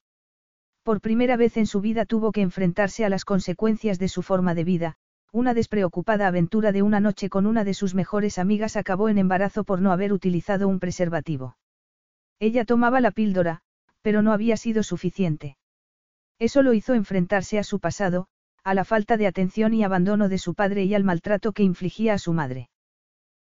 Por 0.84 1.00
primera 1.00 1.36
vez 1.36 1.56
en 1.56 1.66
su 1.66 1.80
vida 1.80 2.06
tuvo 2.06 2.30
que 2.30 2.42
enfrentarse 2.42 3.04
a 3.04 3.08
las 3.08 3.24
consecuencias 3.24 3.98
de 3.98 4.06
su 4.06 4.22
forma 4.22 4.54
de 4.54 4.62
vida, 4.62 4.96
una 5.34 5.52
despreocupada 5.52 6.28
aventura 6.28 6.70
de 6.70 6.82
una 6.82 7.00
noche 7.00 7.28
con 7.28 7.46
una 7.46 7.64
de 7.64 7.74
sus 7.74 7.92
mejores 7.92 8.38
amigas 8.38 8.76
acabó 8.76 9.08
en 9.08 9.18
embarazo 9.18 9.64
por 9.64 9.80
no 9.80 9.90
haber 9.90 10.12
utilizado 10.12 10.68
un 10.68 10.78
preservativo. 10.78 11.56
Ella 12.38 12.64
tomaba 12.64 13.00
la 13.00 13.10
píldora, 13.10 13.60
pero 14.00 14.22
no 14.22 14.32
había 14.32 14.56
sido 14.56 14.84
suficiente. 14.84 15.56
Eso 16.38 16.62
lo 16.62 16.72
hizo 16.72 16.94
enfrentarse 16.94 17.58
a 17.58 17.64
su 17.64 17.80
pasado, 17.80 18.28
a 18.62 18.74
la 18.74 18.84
falta 18.84 19.16
de 19.16 19.26
atención 19.26 19.74
y 19.74 19.82
abandono 19.82 20.28
de 20.28 20.38
su 20.38 20.54
padre 20.54 20.84
y 20.84 20.94
al 20.94 21.02
maltrato 21.02 21.50
que 21.50 21.64
infligía 21.64 22.14
a 22.14 22.18
su 22.18 22.32
madre. 22.32 22.70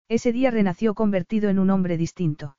Ese 0.08 0.32
día 0.32 0.50
renació 0.50 0.94
convertido 0.94 1.50
en 1.50 1.60
un 1.60 1.70
hombre 1.72 1.98
distinto. 1.98 2.56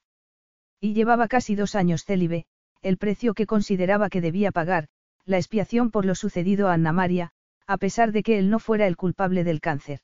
Y 0.79 0.93
llevaba 0.93 1.27
casi 1.27 1.55
dos 1.55 1.75
años 1.75 2.05
célibe, 2.05 2.45
el 2.83 2.99
precio 2.99 3.33
que 3.33 3.47
consideraba 3.47 4.11
que 4.11 4.21
debía 4.21 4.53
pagar, 4.53 4.89
la 5.25 5.39
expiación 5.39 5.91
por 5.91 6.05
lo 6.05 6.15
sucedido 6.15 6.69
a 6.69 6.75
Anna 6.75 6.93
María, 6.93 7.33
a 7.73 7.79
pesar 7.79 8.13
de 8.13 8.23
que 8.23 8.39
él 8.39 8.51
no 8.51 8.59
fuera 8.59 8.87
el 8.87 8.99
culpable 8.99 9.45
del 9.45 9.63
cáncer. 9.63 10.01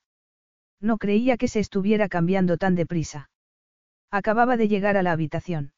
No 0.80 0.96
creía 0.96 1.36
que 1.36 1.48
se 1.48 1.60
estuviera 1.60 2.08
cambiando 2.08 2.56
tan 2.56 2.74
deprisa. 2.74 3.28
Acababa 4.10 4.56
de 4.56 4.68
llegar 4.68 4.96
a 4.96 5.02
la 5.02 5.12
habitación. 5.12 5.74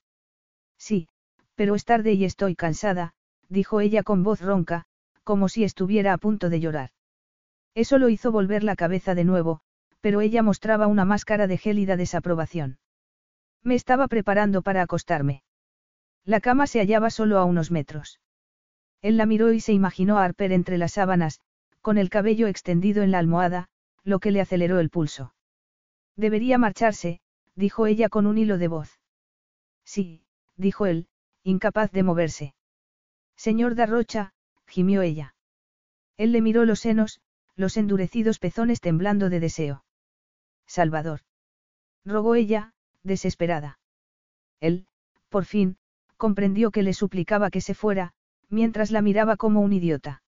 Sí, 0.78 1.08
pero 1.56 1.74
es 1.74 1.84
tarde 1.84 2.12
y 2.12 2.24
estoy 2.24 2.54
cansada, 2.54 3.12
dijo 3.48 3.80
ella 3.80 4.04
con 4.04 4.22
voz 4.22 4.40
ronca, 4.40 4.84
como 5.24 5.48
si 5.48 5.64
estuviera 5.64 6.12
a 6.12 6.18
punto 6.18 6.48
de 6.48 6.60
llorar. 6.60 6.90
Eso 7.74 7.98
lo 7.98 8.08
hizo 8.08 8.30
volver 8.30 8.62
la 8.62 8.76
cabeza 8.76 9.16
de 9.16 9.24
nuevo, 9.24 9.60
pero 10.00 10.20
ella 10.20 10.44
mostraba 10.44 10.86
una 10.86 11.04
máscara 11.04 11.48
de 11.48 11.58
gélida 11.58 11.96
desaprobación. 11.96 12.78
Me 13.64 13.74
estaba 13.74 14.06
preparando 14.06 14.62
para 14.62 14.82
acostarme. 14.82 15.42
La 16.24 16.40
cama 16.40 16.68
se 16.68 16.78
hallaba 16.78 17.10
solo 17.10 17.38
a 17.38 17.44
unos 17.44 17.72
metros. 17.72 18.20
Él 19.02 19.16
la 19.16 19.26
miró 19.26 19.52
y 19.52 19.58
se 19.58 19.72
imaginó 19.72 20.18
a 20.18 20.24
Harper 20.24 20.52
entre 20.52 20.78
las 20.78 20.92
sábanas, 20.92 21.40
con 21.80 21.98
el 21.98 22.10
cabello 22.10 22.46
extendido 22.46 23.02
en 23.02 23.10
la 23.10 23.18
almohada, 23.18 23.68
lo 24.04 24.18
que 24.18 24.30
le 24.30 24.40
aceleró 24.40 24.80
el 24.80 24.90
pulso. 24.90 25.34
Debería 26.16 26.58
marcharse, 26.58 27.20
dijo 27.54 27.86
ella 27.86 28.08
con 28.08 28.26
un 28.26 28.38
hilo 28.38 28.58
de 28.58 28.68
voz. 28.68 29.00
Sí, 29.84 30.22
dijo 30.56 30.86
él, 30.86 31.08
incapaz 31.42 31.90
de 31.92 32.02
moverse. 32.02 32.54
Señor 33.36 33.74
Darrocha, 33.74 34.34
gimió 34.66 35.02
ella. 35.02 35.34
Él 36.16 36.32
le 36.32 36.42
miró 36.42 36.64
los 36.64 36.80
senos, 36.80 37.20
los 37.56 37.76
endurecidos 37.76 38.38
pezones 38.38 38.80
temblando 38.80 39.30
de 39.30 39.40
deseo. 39.40 39.84
Salvador. 40.66 41.20
Rogó 42.04 42.34
ella, 42.34 42.74
desesperada. 43.02 43.78
Él, 44.60 44.86
por 45.30 45.46
fin, 45.46 45.78
comprendió 46.16 46.70
que 46.70 46.82
le 46.82 46.92
suplicaba 46.92 47.50
que 47.50 47.62
se 47.62 47.74
fuera, 47.74 48.12
mientras 48.50 48.90
la 48.90 49.00
miraba 49.00 49.36
como 49.36 49.60
un 49.60 49.72
idiota. 49.72 50.22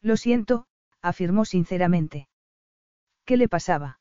Lo 0.00 0.16
siento, 0.16 0.67
afirmó 1.02 1.44
sinceramente. 1.44 2.28
¿Qué 3.24 3.36
le 3.36 3.48
pasaba? 3.48 4.00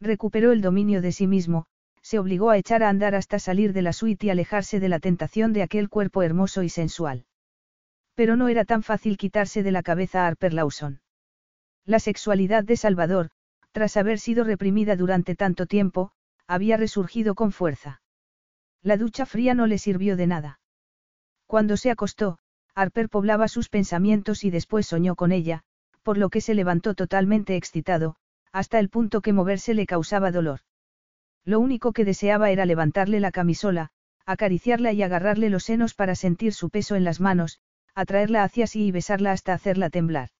Recuperó 0.00 0.52
el 0.52 0.60
dominio 0.60 1.02
de 1.02 1.12
sí 1.12 1.26
mismo, 1.26 1.66
se 2.02 2.18
obligó 2.18 2.50
a 2.50 2.56
echar 2.56 2.82
a 2.82 2.88
andar 2.88 3.14
hasta 3.14 3.38
salir 3.38 3.72
de 3.72 3.82
la 3.82 3.92
suite 3.92 4.26
y 4.26 4.30
alejarse 4.30 4.80
de 4.80 4.88
la 4.88 5.00
tentación 5.00 5.52
de 5.52 5.62
aquel 5.62 5.88
cuerpo 5.88 6.22
hermoso 6.22 6.62
y 6.62 6.68
sensual. 6.68 7.26
Pero 8.14 8.36
no 8.36 8.48
era 8.48 8.64
tan 8.64 8.82
fácil 8.82 9.16
quitarse 9.16 9.62
de 9.62 9.72
la 9.72 9.82
cabeza 9.82 10.24
a 10.24 10.28
Harper 10.28 10.54
Lawson. 10.54 11.00
La 11.84 11.98
sexualidad 11.98 12.64
de 12.64 12.76
Salvador, 12.76 13.30
tras 13.72 13.96
haber 13.96 14.18
sido 14.18 14.44
reprimida 14.44 14.96
durante 14.96 15.34
tanto 15.34 15.66
tiempo, 15.66 16.12
había 16.46 16.76
resurgido 16.76 17.34
con 17.34 17.52
fuerza. 17.52 18.00
La 18.82 18.96
ducha 18.96 19.26
fría 19.26 19.54
no 19.54 19.66
le 19.66 19.78
sirvió 19.78 20.16
de 20.16 20.26
nada. 20.26 20.60
Cuando 21.46 21.76
se 21.76 21.90
acostó, 21.90 22.38
Harper 22.74 23.08
poblaba 23.08 23.48
sus 23.48 23.68
pensamientos 23.68 24.44
y 24.44 24.50
después 24.50 24.86
soñó 24.86 25.16
con 25.16 25.32
ella, 25.32 25.64
por 26.08 26.16
lo 26.16 26.30
que 26.30 26.40
se 26.40 26.54
levantó 26.54 26.94
totalmente 26.94 27.54
excitado, 27.54 28.16
hasta 28.50 28.78
el 28.78 28.88
punto 28.88 29.20
que 29.20 29.34
moverse 29.34 29.74
le 29.74 29.84
causaba 29.84 30.32
dolor. 30.32 30.60
Lo 31.44 31.60
único 31.60 31.92
que 31.92 32.06
deseaba 32.06 32.50
era 32.50 32.64
levantarle 32.64 33.20
la 33.20 33.30
camisola, 33.30 33.90
acariciarla 34.24 34.94
y 34.94 35.02
agarrarle 35.02 35.50
los 35.50 35.64
senos 35.64 35.92
para 35.92 36.14
sentir 36.14 36.54
su 36.54 36.70
peso 36.70 36.96
en 36.96 37.04
las 37.04 37.20
manos, 37.20 37.60
atraerla 37.94 38.42
hacia 38.42 38.66
sí 38.66 38.86
y 38.86 38.90
besarla 38.90 39.32
hasta 39.32 39.52
hacerla 39.52 39.90
temblar. 39.90 40.30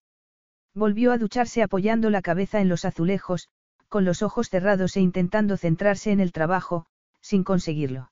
Volvió 0.74 1.12
a 1.12 1.18
ducharse 1.18 1.62
apoyando 1.62 2.08
la 2.08 2.22
cabeza 2.22 2.62
en 2.62 2.70
los 2.70 2.86
azulejos, 2.86 3.50
con 3.90 4.06
los 4.06 4.22
ojos 4.22 4.48
cerrados 4.48 4.96
e 4.96 5.02
intentando 5.02 5.58
centrarse 5.58 6.12
en 6.12 6.20
el 6.20 6.32
trabajo, 6.32 6.86
sin 7.20 7.44
conseguirlo. 7.44 8.10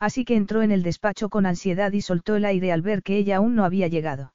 Así 0.00 0.24
que 0.24 0.34
entró 0.34 0.62
en 0.62 0.72
el 0.72 0.82
despacho 0.82 1.28
con 1.28 1.46
ansiedad 1.46 1.92
y 1.92 2.00
soltó 2.00 2.34
el 2.34 2.44
aire 2.44 2.72
al 2.72 2.82
ver 2.82 3.04
que 3.04 3.16
ella 3.16 3.36
aún 3.36 3.54
no 3.54 3.64
había 3.64 3.86
llegado. 3.86 4.33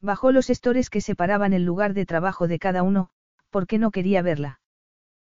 Bajó 0.00 0.32
los 0.32 0.50
estores 0.50 0.90
que 0.90 1.00
separaban 1.00 1.52
el 1.52 1.64
lugar 1.64 1.92
de 1.94 2.06
trabajo 2.06 2.46
de 2.46 2.58
cada 2.58 2.82
uno, 2.82 3.10
porque 3.50 3.78
no 3.78 3.90
quería 3.90 4.22
verla. 4.22 4.60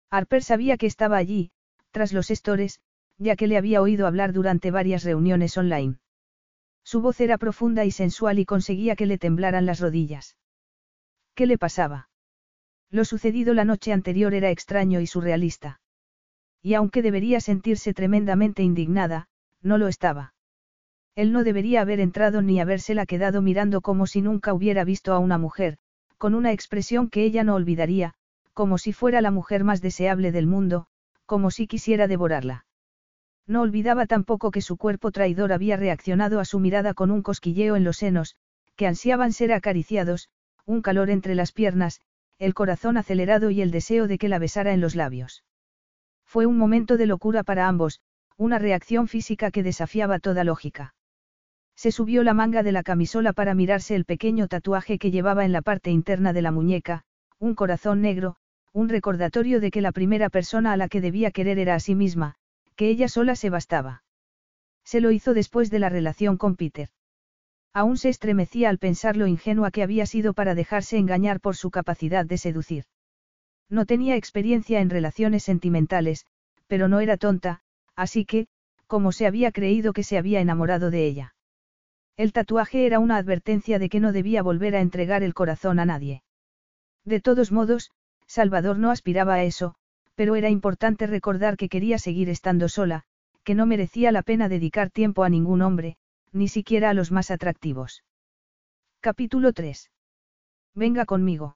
Harper 0.10 0.44
sabía 0.44 0.78
que 0.78 0.88
estaba 0.88 1.18
allí, 1.18 1.52
tras 1.92 2.14
los 2.14 2.32
estores, 2.32 2.82
ya 3.18 3.36
que 3.36 3.48
le 3.48 3.58
había 3.58 3.82
oído 3.82 4.08
hablar 4.08 4.34
durante 4.34 4.72
varias 4.72 5.04
reuniones 5.04 5.58
online. 5.58 5.98
Su 6.84 7.02
voz 7.02 7.20
era 7.20 7.38
profunda 7.38 7.86
y 7.86 7.92
sensual 7.92 8.40
y 8.40 8.46
conseguía 8.46 8.96
que 8.96 9.06
le 9.06 9.18
temblaran 9.18 9.66
las 9.66 9.80
rodillas. 9.80 10.38
¿Qué 11.34 11.46
le 11.46 11.58
pasaba? 11.58 12.10
Lo 12.90 13.04
sucedido 13.04 13.54
la 13.54 13.66
noche 13.66 13.92
anterior 13.92 14.34
era 14.34 14.50
extraño 14.50 15.02
y 15.02 15.08
surrealista. 15.08 15.82
Y 16.62 16.74
aunque 16.74 17.02
debería 17.02 17.42
sentirse 17.42 17.94
tremendamente 17.94 18.64
indignada, 18.64 19.28
no 19.62 19.78
lo 19.78 19.88
estaba. 19.88 20.34
Él 21.18 21.32
no 21.32 21.44
debería 21.44 21.82
haber 21.82 22.00
entrado 22.00 22.44
ni 22.44 22.60
habérsela 22.60 23.08
quedado 23.08 23.42
mirando 23.42 23.82
como 23.82 24.06
si 24.06 24.22
nunca 24.22 24.54
hubiera 24.54 24.84
visto 24.84 25.14
a 25.14 25.18
una 25.18 25.40
mujer, 25.40 25.80
con 26.20 26.36
una 26.36 26.52
expresión 26.52 27.10
que 27.10 27.24
ella 27.24 27.44
no 27.44 27.56
olvidaría, 27.56 28.14
como 28.54 28.78
si 28.78 28.94
fuera 28.94 29.20
la 29.20 29.32
mujer 29.32 29.64
más 29.64 29.82
deseable 29.82 30.32
del 30.32 30.46
mundo, 30.46 30.86
como 31.26 31.50
si 31.50 31.66
quisiera 31.66 32.08
devorarla. 32.08 32.68
No 33.48 33.62
olvidaba 33.62 34.06
tampoco 34.06 34.52
que 34.52 34.62
su 34.62 34.78
cuerpo 34.78 35.12
traidor 35.12 35.54
había 35.54 35.76
reaccionado 35.76 36.40
a 36.40 36.46
su 36.46 36.60
mirada 36.60 36.94
con 36.94 37.10
un 37.10 37.24
cosquilleo 37.24 37.76
en 37.76 37.84
los 37.84 37.98
senos, 37.98 38.36
que 38.76 38.86
ansiaban 38.86 39.34
ser 39.34 39.54
acariciados, 39.54 40.30
un 40.66 40.84
calor 40.84 41.10
entre 41.10 41.34
las 41.34 41.52
piernas, 41.52 42.00
el 42.38 42.54
corazón 42.54 42.96
acelerado 42.96 43.50
y 43.50 43.62
el 43.62 43.72
deseo 43.72 44.08
de 44.08 44.20
que 44.20 44.30
la 44.30 44.38
besara 44.38 44.72
en 44.72 44.82
los 44.82 44.94
labios. 44.94 45.44
Fue 46.26 46.46
un 46.46 46.60
momento 46.60 46.96
de 46.96 47.08
locura 47.08 47.42
para 47.42 47.68
ambos, 47.68 48.02
una 48.38 48.60
reacción 48.60 49.08
física 49.08 49.50
que 49.50 49.64
desafiaba 49.64 50.20
toda 50.20 50.44
lógica. 50.44 50.94
Se 51.78 51.92
subió 51.92 52.24
la 52.24 52.34
manga 52.34 52.64
de 52.64 52.72
la 52.72 52.82
camisola 52.82 53.34
para 53.34 53.54
mirarse 53.54 53.94
el 53.94 54.04
pequeño 54.04 54.48
tatuaje 54.48 54.98
que 54.98 55.12
llevaba 55.12 55.46
en 55.46 55.52
la 55.52 55.62
parte 55.62 55.92
interna 55.92 56.34
de 56.34 56.42
la 56.42 56.52
muñeca, 56.52 57.04
un 57.38 57.54
corazón 57.54 58.02
negro, 58.02 58.36
un 58.74 58.90
recordatorio 58.90 59.62
de 59.62 59.70
que 59.70 59.82
la 59.82 59.92
primera 59.92 60.32
persona 60.32 60.74
a 60.74 60.78
la 60.78 60.90
que 60.90 61.02
debía 61.02 61.30
querer 61.30 61.60
era 61.60 61.76
a 61.76 61.80
sí 61.80 61.94
misma, 61.94 62.34
que 62.76 62.90
ella 62.90 63.08
sola 63.08 63.36
se 63.36 63.52
bastaba. 63.52 64.04
Se 64.84 65.02
lo 65.02 65.12
hizo 65.12 65.36
después 65.36 65.70
de 65.70 65.78
la 65.78 65.90
relación 65.90 66.38
con 66.38 66.56
Peter. 66.56 66.90
Aún 67.74 67.98
se 67.98 68.10
estremecía 68.10 68.70
al 68.70 68.80
pensar 68.80 69.16
lo 69.16 69.28
ingenua 69.28 69.70
que 69.70 69.84
había 69.84 70.08
sido 70.08 70.34
para 70.34 70.56
dejarse 70.56 70.98
engañar 70.98 71.40
por 71.40 71.56
su 71.56 71.70
capacidad 71.70 72.26
de 72.26 72.40
seducir. 72.40 72.86
No 73.70 73.86
tenía 73.86 74.16
experiencia 74.16 74.80
en 74.80 74.90
relaciones 74.90 75.44
sentimentales, 75.44 76.26
pero 76.66 76.88
no 76.88 77.02
era 77.02 77.18
tonta, 77.18 77.62
así 77.96 78.26
que, 78.26 78.48
como 78.88 79.12
se 79.12 79.28
había 79.28 79.52
creído 79.52 79.94
que 79.94 80.04
se 80.04 80.18
había 80.18 80.40
enamorado 80.40 80.90
de 80.90 81.06
ella. 81.06 81.36
El 82.18 82.34
tatuaje 82.34 82.88
era 82.88 82.98
una 82.98 83.18
advertencia 83.18 83.78
de 83.78 83.90
que 83.90 84.00
no 84.00 84.12
debía 84.12 84.42
volver 84.42 84.76
a 84.76 84.82
entregar 84.82 85.22
el 85.22 85.36
corazón 85.36 85.80
a 85.80 85.86
nadie. 85.86 86.24
De 87.06 87.22
todos 87.22 87.52
modos, 87.52 87.92
Salvador 88.26 88.80
no 88.80 88.90
aspiraba 88.90 89.36
a 89.36 89.44
eso, 89.44 89.76
pero 90.16 90.36
era 90.36 90.50
importante 90.50 91.06
recordar 91.06 91.58
que 91.58 91.70
quería 91.70 92.00
seguir 92.00 92.30
estando 92.30 92.70
sola, 92.70 93.04
que 93.44 93.54
no 93.54 93.68
merecía 93.68 94.12
la 94.12 94.24
pena 94.24 94.50
dedicar 94.50 94.90
tiempo 94.90 95.24
a 95.24 95.30
ningún 95.30 95.62
hombre, 95.62 95.96
ni 96.32 96.48
siquiera 96.48 96.90
a 96.90 96.96
los 96.96 97.12
más 97.12 97.30
atractivos. 97.30 98.04
Capítulo 99.00 99.54
3. 99.54 99.92
Venga 100.74 101.06
conmigo. 101.06 101.56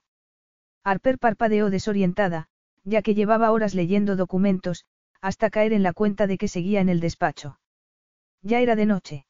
Harper 0.84 1.18
parpadeó 1.18 1.70
desorientada, 1.70 2.48
ya 2.84 3.02
que 3.02 3.14
llevaba 3.14 3.50
horas 3.50 3.74
leyendo 3.74 4.14
documentos, 4.14 4.84
hasta 5.20 5.50
caer 5.50 5.72
en 5.72 5.82
la 5.82 5.92
cuenta 5.92 6.28
de 6.28 6.38
que 6.38 6.46
seguía 6.46 6.80
en 6.80 6.88
el 6.88 7.00
despacho. 7.00 7.58
Ya 8.42 8.60
era 8.60 8.76
de 8.76 8.86
noche. 8.86 9.26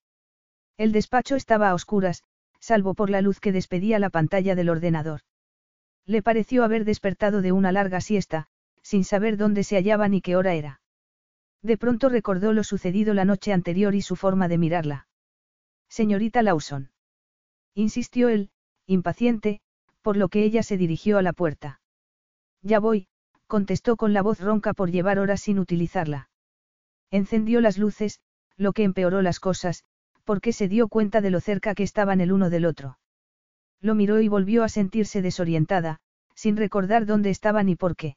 El 0.77 0.93
despacho 0.93 1.37
estaba 1.37 1.71
a 1.71 1.75
oscuras, 1.75 2.23
salvo 2.61 2.95
por 2.95 3.11
la 3.11 3.21
luz 3.21 3.41
que 3.41 3.53
despedía 3.53 3.99
la 3.99 4.11
pantalla 4.11 4.55
del 4.55 4.69
ordenador. 4.69 5.21
Le 6.07 6.23
pareció 6.23 6.65
haber 6.65 6.85
despertado 6.85 7.43
de 7.43 7.53
una 7.53 7.73
larga 7.73 8.01
siesta, 8.01 8.49
sin 8.83 9.05
saber 9.05 9.37
dónde 9.37 9.65
se 9.65 9.77
hallaba 9.77 10.09
ni 10.09 10.21
qué 10.21 10.37
hora 10.37 10.55
era. 10.55 10.81
De 11.63 11.79
pronto 11.79 12.09
recordó 12.09 12.53
lo 12.53 12.65
sucedido 12.65 13.15
la 13.15 13.25
noche 13.25 13.53
anterior 13.53 13.95
y 13.95 14.03
su 14.03 14.17
forma 14.17 14.49
de 14.49 14.59
mirarla. 14.59 15.07
Señorita 15.89 16.43
Lawson. 16.43 16.91
Insistió 17.75 18.29
él, 18.29 18.51
impaciente, 18.87 19.61
por 20.03 20.17
lo 20.17 20.29
que 20.29 20.43
ella 20.43 20.63
se 20.63 20.77
dirigió 20.77 21.19
a 21.19 21.23
la 21.23 21.33
puerta. 21.33 21.81
Ya 22.63 22.81
voy, 22.81 23.09
contestó 23.47 23.97
con 23.97 24.13
la 24.13 24.23
voz 24.23 24.41
ronca 24.41 24.73
por 24.73 24.91
llevar 24.91 25.19
horas 25.19 25.43
sin 25.43 25.59
utilizarla. 25.59 26.31
Encendió 27.11 27.61
las 27.61 27.79
luces, 27.79 28.21
lo 28.57 28.73
que 28.73 28.83
empeoró 28.83 29.23
las 29.23 29.39
cosas, 29.39 29.85
porque 30.25 30.53
se 30.53 30.69
dio 30.69 30.89
cuenta 30.89 31.21
de 31.21 31.31
lo 31.31 31.41
cerca 31.41 31.75
que 31.75 31.83
estaban 31.83 32.21
el 32.21 32.33
uno 32.33 32.51
del 32.51 32.65
otro. 32.65 32.99
Lo 33.81 33.95
miró 33.95 34.21
y 34.21 34.29
volvió 34.29 34.63
a 34.63 34.69
sentirse 34.69 35.23
desorientada, 35.23 35.99
sin 36.35 36.57
recordar 36.57 37.07
dónde 37.07 37.31
estaba 37.31 37.63
ni 37.63 37.77
por 37.77 37.97
qué. 37.97 38.17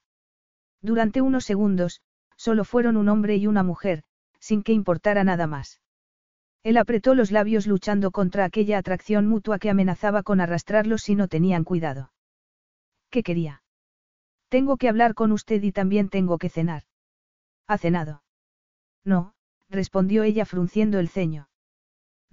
Durante 0.81 1.21
unos 1.21 1.45
segundos, 1.45 2.01
solo 2.37 2.63
fueron 2.63 2.97
un 2.97 3.09
hombre 3.09 3.37
y 3.37 3.47
una 3.47 3.63
mujer, 3.63 4.03
sin 4.39 4.61
que 4.61 4.73
importara 4.73 5.23
nada 5.23 5.47
más. 5.47 5.81
Él 6.63 6.77
apretó 6.77 7.15
los 7.15 7.31
labios 7.31 7.67
luchando 7.67 8.11
contra 8.11 8.45
aquella 8.45 8.77
atracción 8.77 9.27
mutua 9.27 9.59
que 9.59 9.69
amenazaba 9.69 10.23
con 10.23 10.41
arrastrarlos 10.41 11.03
si 11.03 11.15
no 11.15 11.27
tenían 11.27 11.63
cuidado. 11.63 12.11
¿Qué 13.09 13.23
quería? 13.23 13.63
Tengo 14.49 14.77
que 14.77 14.89
hablar 14.89 15.13
con 15.13 15.31
usted 15.31 15.61
y 15.63 15.71
también 15.71 16.09
tengo 16.09 16.37
que 16.37 16.49
cenar. 16.49 16.83
¿Ha 17.67 17.77
cenado? 17.77 18.23
No, 19.03 19.33
respondió 19.69 20.23
ella 20.23 20.45
frunciendo 20.45 20.99
el 20.99 21.09
ceño. 21.09 21.47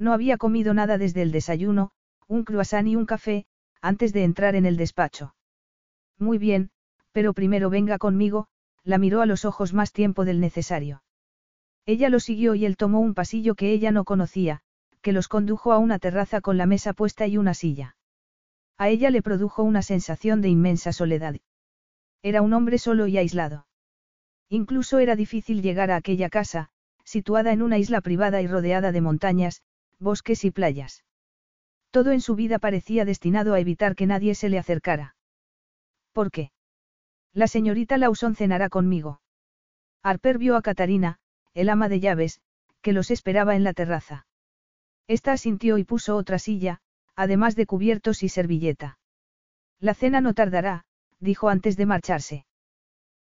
No 0.02 0.12
había 0.12 0.36
comido 0.36 0.74
nada 0.74 0.98
desde 0.98 1.22
el 1.22 1.30
desayuno, 1.30 1.92
un 2.26 2.42
croissant 2.42 2.88
y 2.88 2.96
un 2.96 3.06
café, 3.06 3.46
antes 3.80 4.12
de 4.12 4.24
entrar 4.24 4.56
en 4.56 4.66
el 4.66 4.76
despacho. 4.76 5.36
Muy 6.18 6.38
bien, 6.38 6.70
pero 7.12 7.32
primero 7.34 7.70
venga 7.70 7.98
conmigo, 7.98 8.48
la 8.82 8.98
miró 8.98 9.20
a 9.20 9.26
los 9.26 9.44
ojos 9.44 9.74
más 9.74 9.92
tiempo 9.92 10.24
del 10.24 10.40
necesario. 10.40 11.04
Ella 11.86 12.08
lo 12.08 12.18
siguió 12.18 12.56
y 12.56 12.64
él 12.64 12.76
tomó 12.76 12.98
un 12.98 13.14
pasillo 13.14 13.54
que 13.54 13.70
ella 13.70 13.92
no 13.92 14.02
conocía, 14.02 14.62
que 15.02 15.12
los 15.12 15.28
condujo 15.28 15.72
a 15.72 15.78
una 15.78 16.00
terraza 16.00 16.40
con 16.40 16.58
la 16.58 16.66
mesa 16.66 16.94
puesta 16.94 17.28
y 17.28 17.36
una 17.36 17.54
silla. 17.54 17.96
A 18.78 18.88
ella 18.88 19.08
le 19.10 19.22
produjo 19.22 19.62
una 19.62 19.82
sensación 19.82 20.40
de 20.40 20.48
inmensa 20.48 20.92
soledad. 20.92 21.36
Era 22.22 22.42
un 22.42 22.54
hombre 22.54 22.78
solo 22.78 23.06
y 23.06 23.18
aislado. 23.18 23.68
Incluso 24.48 24.98
era 24.98 25.14
difícil 25.14 25.62
llegar 25.62 25.92
a 25.92 25.96
aquella 25.96 26.28
casa, 26.28 26.70
situada 27.04 27.52
en 27.52 27.62
una 27.62 27.78
isla 27.78 28.00
privada 28.00 28.42
y 28.42 28.48
rodeada 28.48 28.90
de 28.90 29.00
montañas, 29.00 29.62
bosques 30.02 30.44
y 30.44 30.50
playas. 30.50 31.04
Todo 31.90 32.12
en 32.12 32.20
su 32.20 32.34
vida 32.34 32.58
parecía 32.58 33.04
destinado 33.04 33.54
a 33.54 33.60
evitar 33.60 33.94
que 33.94 34.06
nadie 34.06 34.34
se 34.34 34.48
le 34.48 34.58
acercara. 34.58 35.14
¿Por 36.12 36.30
qué? 36.30 36.52
La 37.32 37.46
señorita 37.46 37.96
Lawson 37.96 38.34
cenará 38.34 38.68
conmigo. 38.68 39.20
Harper 40.02 40.38
vio 40.38 40.56
a 40.56 40.62
Catarina, 40.62 41.18
el 41.54 41.68
ama 41.68 41.88
de 41.88 42.00
llaves, 42.00 42.40
que 42.82 42.92
los 42.92 43.10
esperaba 43.10 43.56
en 43.56 43.64
la 43.64 43.72
terraza. 43.72 44.26
Esta 45.06 45.32
asintió 45.32 45.78
y 45.78 45.84
puso 45.84 46.16
otra 46.16 46.38
silla, 46.38 46.80
además 47.14 47.56
de 47.56 47.66
cubiertos 47.66 48.22
y 48.22 48.28
servilleta. 48.28 48.98
La 49.78 49.94
cena 49.94 50.20
no 50.20 50.34
tardará, 50.34 50.84
dijo 51.20 51.48
antes 51.48 51.76
de 51.76 51.86
marcharse. 51.86 52.46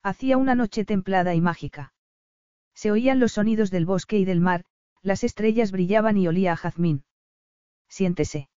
Hacía 0.03 0.37
una 0.37 0.55
noche 0.55 0.85
templada 0.85 1.35
y 1.35 1.41
mágica. 1.41 1.93
Se 2.75 2.91
oían 2.91 3.19
los 3.19 3.33
sonidos 3.33 3.71
del 3.71 3.87
bosque 3.87 4.19
y 4.19 4.25
del 4.25 4.41
mar, 4.41 4.65
las 5.03 5.25
estrellas 5.25 5.73
brillaban 5.73 6.17
y 6.17 6.29
olía 6.29 6.53
a 6.53 6.57
jazmín. 6.57 7.05
Siéntese. 7.89 8.49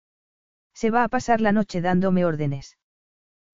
Se 0.74 0.90
va 0.90 1.04
a 1.04 1.10
pasar 1.10 1.42
la 1.42 1.52
noche 1.52 1.82
dándome 1.82 2.26
órdenes. 2.26 2.78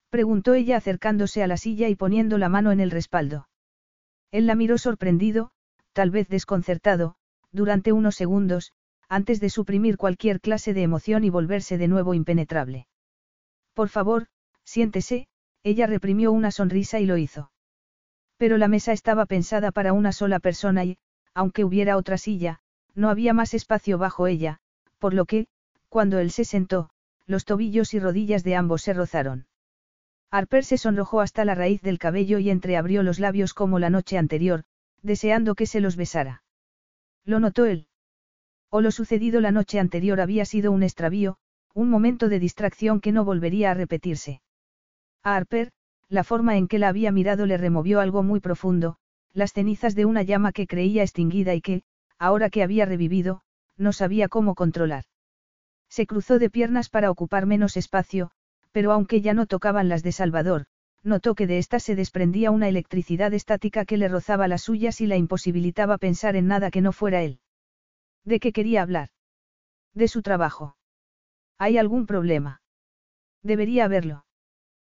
Preguntó 0.09 0.53
ella 0.53 0.77
acercándose 0.77 1.43
a 1.43 1.47
la 1.47 1.57
silla 1.57 1.89
y 1.89 1.95
poniendo 1.95 2.37
la 2.37 2.49
mano 2.49 2.71
en 2.71 2.79
el 2.79 2.91
respaldo. 2.91 3.49
Él 4.31 4.47
la 4.47 4.55
miró 4.55 4.77
sorprendido, 4.77 5.51
tal 5.93 6.11
vez 6.11 6.27
desconcertado, 6.27 7.15
durante 7.51 7.91
unos 7.91 8.15
segundos, 8.15 8.71
antes 9.09 9.39
de 9.39 9.49
suprimir 9.49 9.97
cualquier 9.97 10.41
clase 10.41 10.73
de 10.73 10.83
emoción 10.83 11.23
y 11.23 11.29
volverse 11.29 11.77
de 11.77 11.87
nuevo 11.87 12.13
impenetrable. 12.13 12.87
Por 13.73 13.89
favor, 13.89 14.27
siéntese, 14.63 15.27
ella 15.63 15.87
reprimió 15.87 16.31
una 16.31 16.51
sonrisa 16.51 16.99
y 16.99 17.05
lo 17.05 17.17
hizo. 17.17 17.51
Pero 18.37 18.57
la 18.57 18.67
mesa 18.67 18.91
estaba 18.91 19.25
pensada 19.25 19.71
para 19.71 19.93
una 19.93 20.11
sola 20.11 20.39
persona 20.39 20.85
y, 20.85 20.97
aunque 21.33 21.63
hubiera 21.63 21.97
otra 21.97 22.17
silla, 22.17 22.59
no 22.97 23.09
había 23.09 23.31
más 23.33 23.53
espacio 23.53 23.97
bajo 23.99 24.25
ella, 24.25 24.57
por 24.97 25.13
lo 25.13 25.25
que, 25.25 25.47
cuando 25.87 26.17
él 26.17 26.31
se 26.31 26.43
sentó, 26.45 26.89
los 27.27 27.45
tobillos 27.45 27.93
y 27.93 27.99
rodillas 27.99 28.43
de 28.43 28.55
ambos 28.55 28.81
se 28.81 28.93
rozaron. 28.93 29.45
Harper 30.31 30.65
se 30.65 30.77
sonrojó 30.77 31.21
hasta 31.21 31.45
la 31.45 31.53
raíz 31.53 31.81
del 31.81 31.99
cabello 31.99 32.39
y 32.39 32.49
entreabrió 32.49 33.03
los 33.03 33.19
labios 33.19 33.53
como 33.53 33.77
la 33.77 33.91
noche 33.91 34.17
anterior, 34.17 34.63
deseando 35.01 35.53
que 35.53 35.67
se 35.67 35.79
los 35.79 35.95
besara. 35.95 36.43
Lo 37.23 37.39
notó 37.39 37.65
él. 37.65 37.87
O 38.69 38.81
lo 38.81 38.89
sucedido 38.91 39.41
la 39.41 39.51
noche 39.51 39.79
anterior 39.79 40.19
había 40.19 40.43
sido 40.43 40.71
un 40.71 40.81
extravío, 40.81 41.37
un 41.73 41.89
momento 41.89 42.29
de 42.29 42.39
distracción 42.39 42.99
que 42.99 43.11
no 43.11 43.23
volvería 43.23 43.71
a 43.71 43.75
repetirse. 43.75 44.41
A 45.23 45.35
Harper, 45.35 45.71
la 46.09 46.23
forma 46.23 46.57
en 46.57 46.67
que 46.67 46.79
la 46.79 46.89
había 46.89 47.11
mirado 47.11 47.45
le 47.45 47.57
removió 47.57 47.99
algo 47.99 48.23
muy 48.23 48.39
profundo, 48.39 48.97
las 49.33 49.53
cenizas 49.53 49.93
de 49.93 50.05
una 50.05 50.23
llama 50.23 50.51
que 50.51 50.65
creía 50.65 51.03
extinguida 51.03 51.53
y 51.53 51.61
que, 51.61 51.83
ahora 52.19 52.49
que 52.49 52.63
había 52.63 52.85
revivido, 52.85 53.41
no 53.77 53.93
sabía 53.93 54.27
cómo 54.27 54.55
controlar. 54.55 55.03
Se 55.89 56.05
cruzó 56.05 56.39
de 56.39 56.49
piernas 56.49 56.89
para 56.89 57.11
ocupar 57.11 57.45
menos 57.45 57.77
espacio, 57.77 58.31
pero 58.71 58.91
aunque 58.91 59.21
ya 59.21 59.33
no 59.33 59.45
tocaban 59.45 59.89
las 59.89 60.03
de 60.03 60.11
Salvador, 60.11 60.65
notó 61.03 61.35
que 61.35 61.47
de 61.47 61.57
ésta 61.57 61.79
se 61.79 61.95
desprendía 61.95 62.51
una 62.51 62.67
electricidad 62.67 63.33
estática 63.33 63.85
que 63.85 63.97
le 63.97 64.07
rozaba 64.07 64.47
las 64.47 64.63
suyas 64.63 64.99
y 65.01 65.07
la 65.07 65.15
imposibilitaba 65.15 65.97
pensar 65.97 66.35
en 66.35 66.47
nada 66.47 66.69
que 66.71 66.81
no 66.81 66.91
fuera 66.91 67.23
él. 67.23 67.39
¿De 68.25 68.39
qué 68.39 68.51
quería 68.51 68.81
hablar? 68.81 69.09
De 69.93 70.07
su 70.07 70.21
trabajo. 70.21 70.75
¿Hay 71.57 71.77
algún 71.77 72.05
problema? 72.05 72.61
Debería 73.41 73.85
haberlo. 73.85 74.25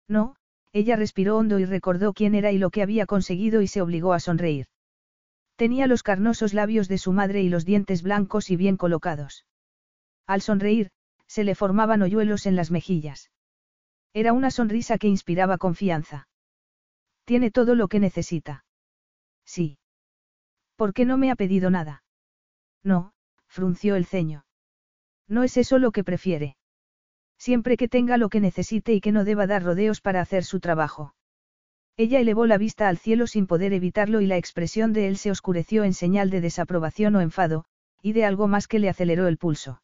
No, 0.09 0.37
ella 0.73 0.97
respiró 0.97 1.37
hondo 1.37 1.59
y 1.59 1.65
recordó 1.65 2.13
quién 2.15 2.35
era 2.35 2.53
y 2.53 2.59
lo 2.59 2.71
que 2.71 2.83
había 2.83 3.07
conseguido 3.07 3.61
y 3.61 3.69
se 3.69 3.83
obligó 3.83 4.13
a 4.13 4.21
sonreír. 4.21 4.67
Tenía 5.59 5.89
los 5.89 6.05
carnosos 6.05 6.55
labios 6.55 6.87
de 6.87 6.99
su 6.99 7.13
madre 7.13 7.43
y 7.43 7.49
los 7.49 7.65
dientes 7.65 8.05
blancos 8.05 8.49
y 8.49 8.55
bien 8.55 8.77
colocados. 8.77 9.45
Al 10.25 10.41
sonreír, 10.41 10.93
se 11.27 11.43
le 11.43 11.57
formaban 11.57 12.01
hoyuelos 12.01 12.47
en 12.47 12.55
las 12.55 12.71
mejillas. 12.71 13.33
Era 14.15 14.33
una 14.33 14.53
sonrisa 14.53 14.99
que 14.99 15.09
inspiraba 15.09 15.59
confianza. 15.59 16.29
Tiene 17.25 17.51
todo 17.51 17.75
lo 17.75 17.89
que 17.89 17.99
necesita. 17.99 18.65
Sí. 19.45 19.79
¿Por 20.77 20.95
qué 20.95 21.05
no 21.05 21.19
me 21.19 21.33
ha 21.33 21.35
pedido 21.35 21.71
nada? 21.71 22.05
No, 22.85 23.13
frunció 23.49 23.97
el 23.97 24.07
ceño. 24.07 24.47
No 25.27 25.43
es 25.43 25.57
eso 25.57 25.81
lo 25.81 25.91
que 25.91 26.05
prefiere. 26.05 26.57
Siempre 27.37 27.77
que 27.77 27.89
tenga 27.89 28.17
lo 28.17 28.29
que 28.29 28.39
necesite 28.39 28.93
y 28.95 29.01
que 29.01 29.11
no 29.11 29.25
deba 29.25 29.49
dar 29.49 29.65
rodeos 29.65 30.01
para 30.01 30.21
hacer 30.21 30.45
su 30.45 30.61
trabajo. 30.61 31.17
Ella 32.01 32.21
elevó 32.21 32.47
la 32.47 32.59
vista 32.59 32.89
al 32.89 32.97
cielo 32.97 33.27
sin 33.27 33.49
poder 33.49 33.73
evitarlo 33.73 34.21
y 34.21 34.27
la 34.27 34.37
expresión 34.37 34.93
de 34.93 35.09
él 35.09 35.17
se 35.17 35.33
oscureció 35.33 35.83
en 35.83 35.95
señal 35.95 36.31
de 36.31 36.41
desaprobación 36.41 37.17
o 37.17 37.21
enfado, 37.21 37.65
y 38.01 38.13
de 38.13 38.25
algo 38.25 38.47
más 38.47 38.69
que 38.69 38.79
le 38.79 38.89
aceleró 38.89 39.27
el 39.27 39.37
pulso. 39.37 39.83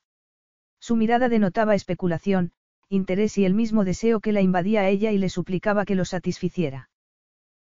Su 0.78 0.94
mirada 0.94 1.28
denotaba 1.28 1.74
especulación, 1.74 2.52
interés 2.88 3.36
y 3.36 3.44
el 3.44 3.52
mismo 3.52 3.84
deseo 3.84 4.20
que 4.20 4.30
la 4.30 4.42
invadía 4.42 4.82
a 4.82 4.88
ella 4.88 5.10
y 5.10 5.18
le 5.18 5.28
suplicaba 5.28 5.84
que 5.84 5.96
lo 5.96 6.04
satisficiera. 6.04 6.88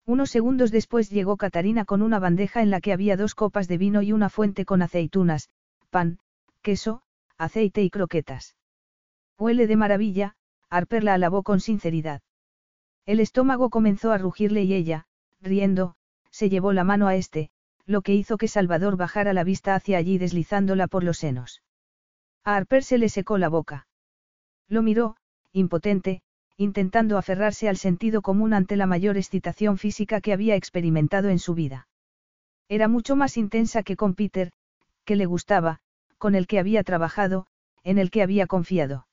Unos 0.06 0.30
segundos 0.30 0.70
después 0.70 1.10
llegó 1.10 1.36
Catarina 1.36 1.84
con 1.84 2.00
una 2.00 2.18
bandeja 2.18 2.62
en 2.62 2.70
la 2.70 2.80
que 2.80 2.94
había 2.94 3.18
dos 3.18 3.34
copas 3.34 3.68
de 3.68 3.76
vino 3.76 4.00
y 4.00 4.12
una 4.12 4.30
fuente 4.30 4.64
con 4.64 4.80
aceitunas, 4.80 5.50
pan, 5.90 6.20
queso, 6.62 7.02
aceite 7.36 7.82
y 7.82 7.90
croquetas. 7.90 8.56
Huele 9.38 9.66
de 9.66 9.76
maravilla, 9.76 10.36
Harper 10.70 11.04
la 11.04 11.12
alabó 11.12 11.42
con 11.42 11.60
sinceridad. 11.60 12.22
El 13.08 13.20
estómago 13.20 13.70
comenzó 13.70 14.12
a 14.12 14.18
rugirle 14.18 14.64
y 14.64 14.74
ella, 14.74 15.06
riendo, 15.40 15.94
se 16.30 16.50
llevó 16.50 16.74
la 16.74 16.84
mano 16.84 17.08
a 17.08 17.16
este, 17.16 17.48
lo 17.86 18.02
que 18.02 18.14
hizo 18.14 18.36
que 18.36 18.48
Salvador 18.48 18.98
bajara 18.98 19.32
la 19.32 19.44
vista 19.44 19.74
hacia 19.74 19.96
allí 19.96 20.18
deslizándola 20.18 20.88
por 20.88 21.04
los 21.04 21.16
senos. 21.16 21.62
A 22.44 22.56
Harper 22.56 22.84
se 22.84 22.98
le 22.98 23.08
secó 23.08 23.38
la 23.38 23.48
boca. 23.48 23.86
Lo 24.68 24.82
miró, 24.82 25.16
impotente, 25.52 26.20
intentando 26.58 27.16
aferrarse 27.16 27.66
al 27.70 27.78
sentido 27.78 28.20
común 28.20 28.52
ante 28.52 28.76
la 28.76 28.84
mayor 28.84 29.16
excitación 29.16 29.78
física 29.78 30.20
que 30.20 30.34
había 30.34 30.54
experimentado 30.54 31.30
en 31.30 31.38
su 31.38 31.54
vida. 31.54 31.88
Era 32.68 32.88
mucho 32.88 33.16
más 33.16 33.38
intensa 33.38 33.82
que 33.82 33.96
con 33.96 34.12
Peter, 34.16 34.52
que 35.06 35.16
le 35.16 35.24
gustaba, 35.24 35.80
con 36.18 36.34
el 36.34 36.46
que 36.46 36.58
había 36.58 36.84
trabajado, 36.84 37.46
en 37.84 37.96
el 37.96 38.10
que 38.10 38.22
había 38.22 38.46
confiado. 38.46 39.06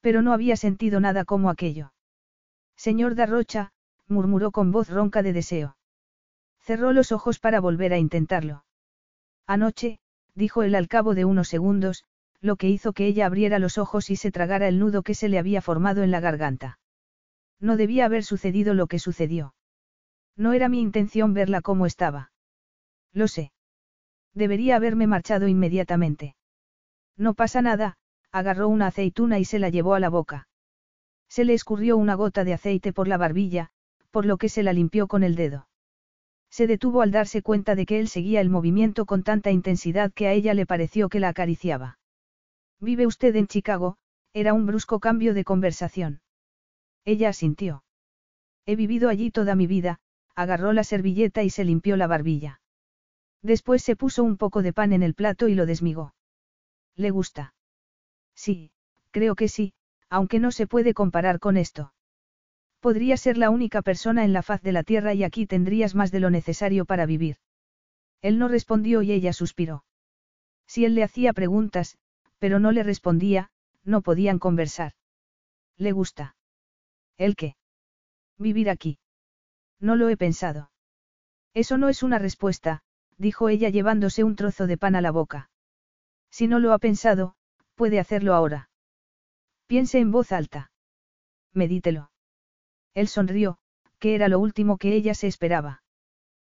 Pero 0.00 0.20
no 0.20 0.32
había 0.32 0.56
sentido 0.56 0.98
nada 0.98 1.24
como 1.24 1.48
aquello. 1.48 1.93
Señor 2.76 3.14
Darrocha, 3.14 3.72
murmuró 4.08 4.50
con 4.50 4.72
voz 4.72 4.90
ronca 4.90 5.22
de 5.22 5.32
deseo. 5.32 5.76
Cerró 6.60 6.92
los 6.92 7.12
ojos 7.12 7.38
para 7.38 7.60
volver 7.60 7.92
a 7.92 7.98
intentarlo. 7.98 8.64
Anoche, 9.46 9.98
dijo 10.34 10.62
él 10.62 10.74
al 10.74 10.88
cabo 10.88 11.14
de 11.14 11.24
unos 11.24 11.48
segundos, 11.48 12.04
lo 12.40 12.56
que 12.56 12.68
hizo 12.68 12.92
que 12.92 13.06
ella 13.06 13.26
abriera 13.26 13.58
los 13.58 13.78
ojos 13.78 14.10
y 14.10 14.16
se 14.16 14.30
tragara 14.30 14.68
el 14.68 14.78
nudo 14.78 15.02
que 15.02 15.14
se 15.14 15.28
le 15.28 15.38
había 15.38 15.62
formado 15.62 16.02
en 16.02 16.10
la 16.10 16.20
garganta. 16.20 16.78
No 17.60 17.76
debía 17.76 18.04
haber 18.04 18.24
sucedido 18.24 18.74
lo 18.74 18.86
que 18.86 18.98
sucedió. 18.98 19.54
No 20.36 20.52
era 20.52 20.68
mi 20.68 20.80
intención 20.80 21.32
verla 21.32 21.60
como 21.62 21.86
estaba. 21.86 22.32
Lo 23.12 23.28
sé. 23.28 23.52
Debería 24.34 24.76
haberme 24.76 25.06
marchado 25.06 25.48
inmediatamente. 25.48 26.34
No 27.16 27.34
pasa 27.34 27.62
nada, 27.62 27.96
agarró 28.32 28.68
una 28.68 28.88
aceituna 28.88 29.38
y 29.38 29.44
se 29.44 29.58
la 29.58 29.68
llevó 29.68 29.94
a 29.94 30.00
la 30.00 30.08
boca. 30.08 30.48
Se 31.34 31.44
le 31.44 31.52
escurrió 31.52 31.96
una 31.96 32.14
gota 32.14 32.44
de 32.44 32.52
aceite 32.52 32.92
por 32.92 33.08
la 33.08 33.16
barbilla, 33.16 33.72
por 34.12 34.24
lo 34.24 34.36
que 34.36 34.48
se 34.48 34.62
la 34.62 34.72
limpió 34.72 35.08
con 35.08 35.24
el 35.24 35.34
dedo. 35.34 35.66
Se 36.48 36.68
detuvo 36.68 37.02
al 37.02 37.10
darse 37.10 37.42
cuenta 37.42 37.74
de 37.74 37.86
que 37.86 37.98
él 37.98 38.06
seguía 38.06 38.40
el 38.40 38.50
movimiento 38.50 39.04
con 39.04 39.24
tanta 39.24 39.50
intensidad 39.50 40.12
que 40.12 40.28
a 40.28 40.32
ella 40.32 40.54
le 40.54 40.64
pareció 40.64 41.08
que 41.08 41.18
la 41.18 41.30
acariciaba. 41.30 41.98
¿Vive 42.78 43.08
usted 43.08 43.34
en 43.34 43.48
Chicago? 43.48 43.96
Era 44.32 44.54
un 44.54 44.64
brusco 44.64 45.00
cambio 45.00 45.34
de 45.34 45.42
conversación. 45.42 46.20
Ella 47.04 47.30
asintió. 47.30 47.82
He 48.64 48.76
vivido 48.76 49.08
allí 49.08 49.32
toda 49.32 49.56
mi 49.56 49.66
vida, 49.66 49.98
agarró 50.36 50.72
la 50.72 50.84
servilleta 50.84 51.42
y 51.42 51.50
se 51.50 51.64
limpió 51.64 51.96
la 51.96 52.06
barbilla. 52.06 52.60
Después 53.42 53.82
se 53.82 53.96
puso 53.96 54.22
un 54.22 54.36
poco 54.36 54.62
de 54.62 54.72
pan 54.72 54.92
en 54.92 55.02
el 55.02 55.14
plato 55.14 55.48
y 55.48 55.56
lo 55.56 55.66
desmigó. 55.66 56.14
¿Le 56.94 57.10
gusta? 57.10 57.54
Sí, 58.36 58.70
creo 59.10 59.34
que 59.34 59.48
sí, 59.48 59.74
aunque 60.14 60.38
no 60.38 60.52
se 60.52 60.68
puede 60.68 60.94
comparar 60.94 61.40
con 61.40 61.56
esto. 61.56 61.92
Podría 62.78 63.16
ser 63.16 63.36
la 63.36 63.50
única 63.50 63.82
persona 63.82 64.24
en 64.24 64.32
la 64.32 64.42
faz 64.42 64.62
de 64.62 64.70
la 64.70 64.84
tierra 64.84 65.12
y 65.12 65.24
aquí 65.24 65.44
tendrías 65.44 65.96
más 65.96 66.12
de 66.12 66.20
lo 66.20 66.30
necesario 66.30 66.84
para 66.84 67.04
vivir. 67.04 67.38
Él 68.22 68.38
no 68.38 68.46
respondió 68.46 69.02
y 69.02 69.10
ella 69.10 69.32
suspiró. 69.32 69.84
Si 70.68 70.84
él 70.84 70.94
le 70.94 71.02
hacía 71.02 71.32
preguntas, 71.32 71.98
pero 72.38 72.60
no 72.60 72.70
le 72.70 72.84
respondía, 72.84 73.50
no 73.82 74.02
podían 74.02 74.38
conversar. 74.38 74.92
¿Le 75.78 75.90
gusta? 75.90 76.36
¿El 77.18 77.34
qué? 77.34 77.56
Vivir 78.38 78.70
aquí. 78.70 79.00
No 79.80 79.96
lo 79.96 80.08
he 80.10 80.16
pensado. 80.16 80.70
Eso 81.54 81.76
no 81.76 81.88
es 81.88 82.04
una 82.04 82.20
respuesta, 82.20 82.84
dijo 83.18 83.48
ella 83.48 83.68
llevándose 83.68 84.22
un 84.22 84.36
trozo 84.36 84.68
de 84.68 84.78
pan 84.78 84.94
a 84.94 85.00
la 85.00 85.10
boca. 85.10 85.50
Si 86.30 86.46
no 86.46 86.60
lo 86.60 86.72
ha 86.72 86.78
pensado, 86.78 87.34
puede 87.74 87.98
hacerlo 87.98 88.32
ahora. 88.34 88.70
Piense 89.66 89.98
en 89.98 90.10
voz 90.10 90.32
alta. 90.32 90.70
Medítelo. 91.52 92.10
Él 92.94 93.08
sonrió, 93.08 93.58
que 93.98 94.14
era 94.14 94.28
lo 94.28 94.38
último 94.38 94.76
que 94.76 94.94
ella 94.94 95.14
se 95.14 95.26
esperaba. 95.26 95.82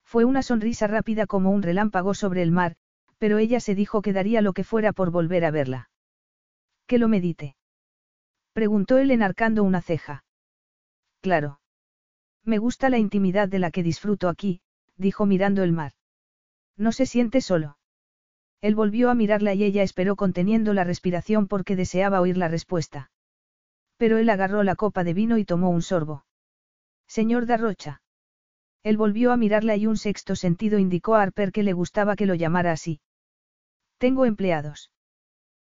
Fue 0.04 0.24
una 0.24 0.42
sonrisa 0.42 0.86
rápida 0.86 1.26
como 1.26 1.50
un 1.50 1.62
relámpago 1.62 2.14
sobre 2.14 2.42
el 2.42 2.50
mar, 2.50 2.76
pero 3.18 3.38
ella 3.38 3.60
se 3.60 3.74
dijo 3.74 4.02
que 4.02 4.12
daría 4.12 4.42
lo 4.42 4.52
que 4.52 4.64
fuera 4.64 4.92
por 4.92 5.10
volver 5.10 5.44
a 5.44 5.50
verla. 5.50 5.90
¿Que 6.86 6.98
lo 6.98 7.08
medite? 7.08 7.56
Preguntó 8.52 8.98
él 8.98 9.10
enarcando 9.10 9.64
una 9.64 9.82
ceja. 9.82 10.24
Claro. 11.20 11.60
Me 12.44 12.58
gusta 12.58 12.90
la 12.90 12.98
intimidad 12.98 13.48
de 13.48 13.58
la 13.58 13.70
que 13.70 13.82
disfruto 13.82 14.28
aquí, 14.28 14.60
dijo 14.96 15.26
mirando 15.26 15.62
el 15.62 15.72
mar. 15.72 15.92
No 16.76 16.92
se 16.92 17.06
siente 17.06 17.40
solo. 17.40 17.78
Él 18.64 18.74
volvió 18.74 19.10
a 19.10 19.14
mirarla 19.14 19.52
y 19.52 19.62
ella 19.62 19.82
esperó 19.82 20.16
conteniendo 20.16 20.72
la 20.72 20.84
respiración 20.84 21.48
porque 21.48 21.76
deseaba 21.76 22.22
oír 22.22 22.38
la 22.38 22.48
respuesta. 22.48 23.10
Pero 23.98 24.16
él 24.16 24.30
agarró 24.30 24.62
la 24.62 24.74
copa 24.74 25.04
de 25.04 25.12
vino 25.12 25.36
y 25.36 25.44
tomó 25.44 25.68
un 25.68 25.82
sorbo. 25.82 26.24
Señor 27.06 27.44
Darrocha. 27.44 28.00
Él 28.82 28.96
volvió 28.96 29.32
a 29.32 29.36
mirarla 29.36 29.76
y 29.76 29.86
un 29.86 29.98
sexto 29.98 30.34
sentido 30.34 30.78
indicó 30.78 31.14
a 31.14 31.20
Harper 31.20 31.52
que 31.52 31.62
le 31.62 31.74
gustaba 31.74 32.16
que 32.16 32.24
lo 32.24 32.34
llamara 32.34 32.72
así. 32.72 33.02
Tengo 33.98 34.24
empleados. 34.24 34.90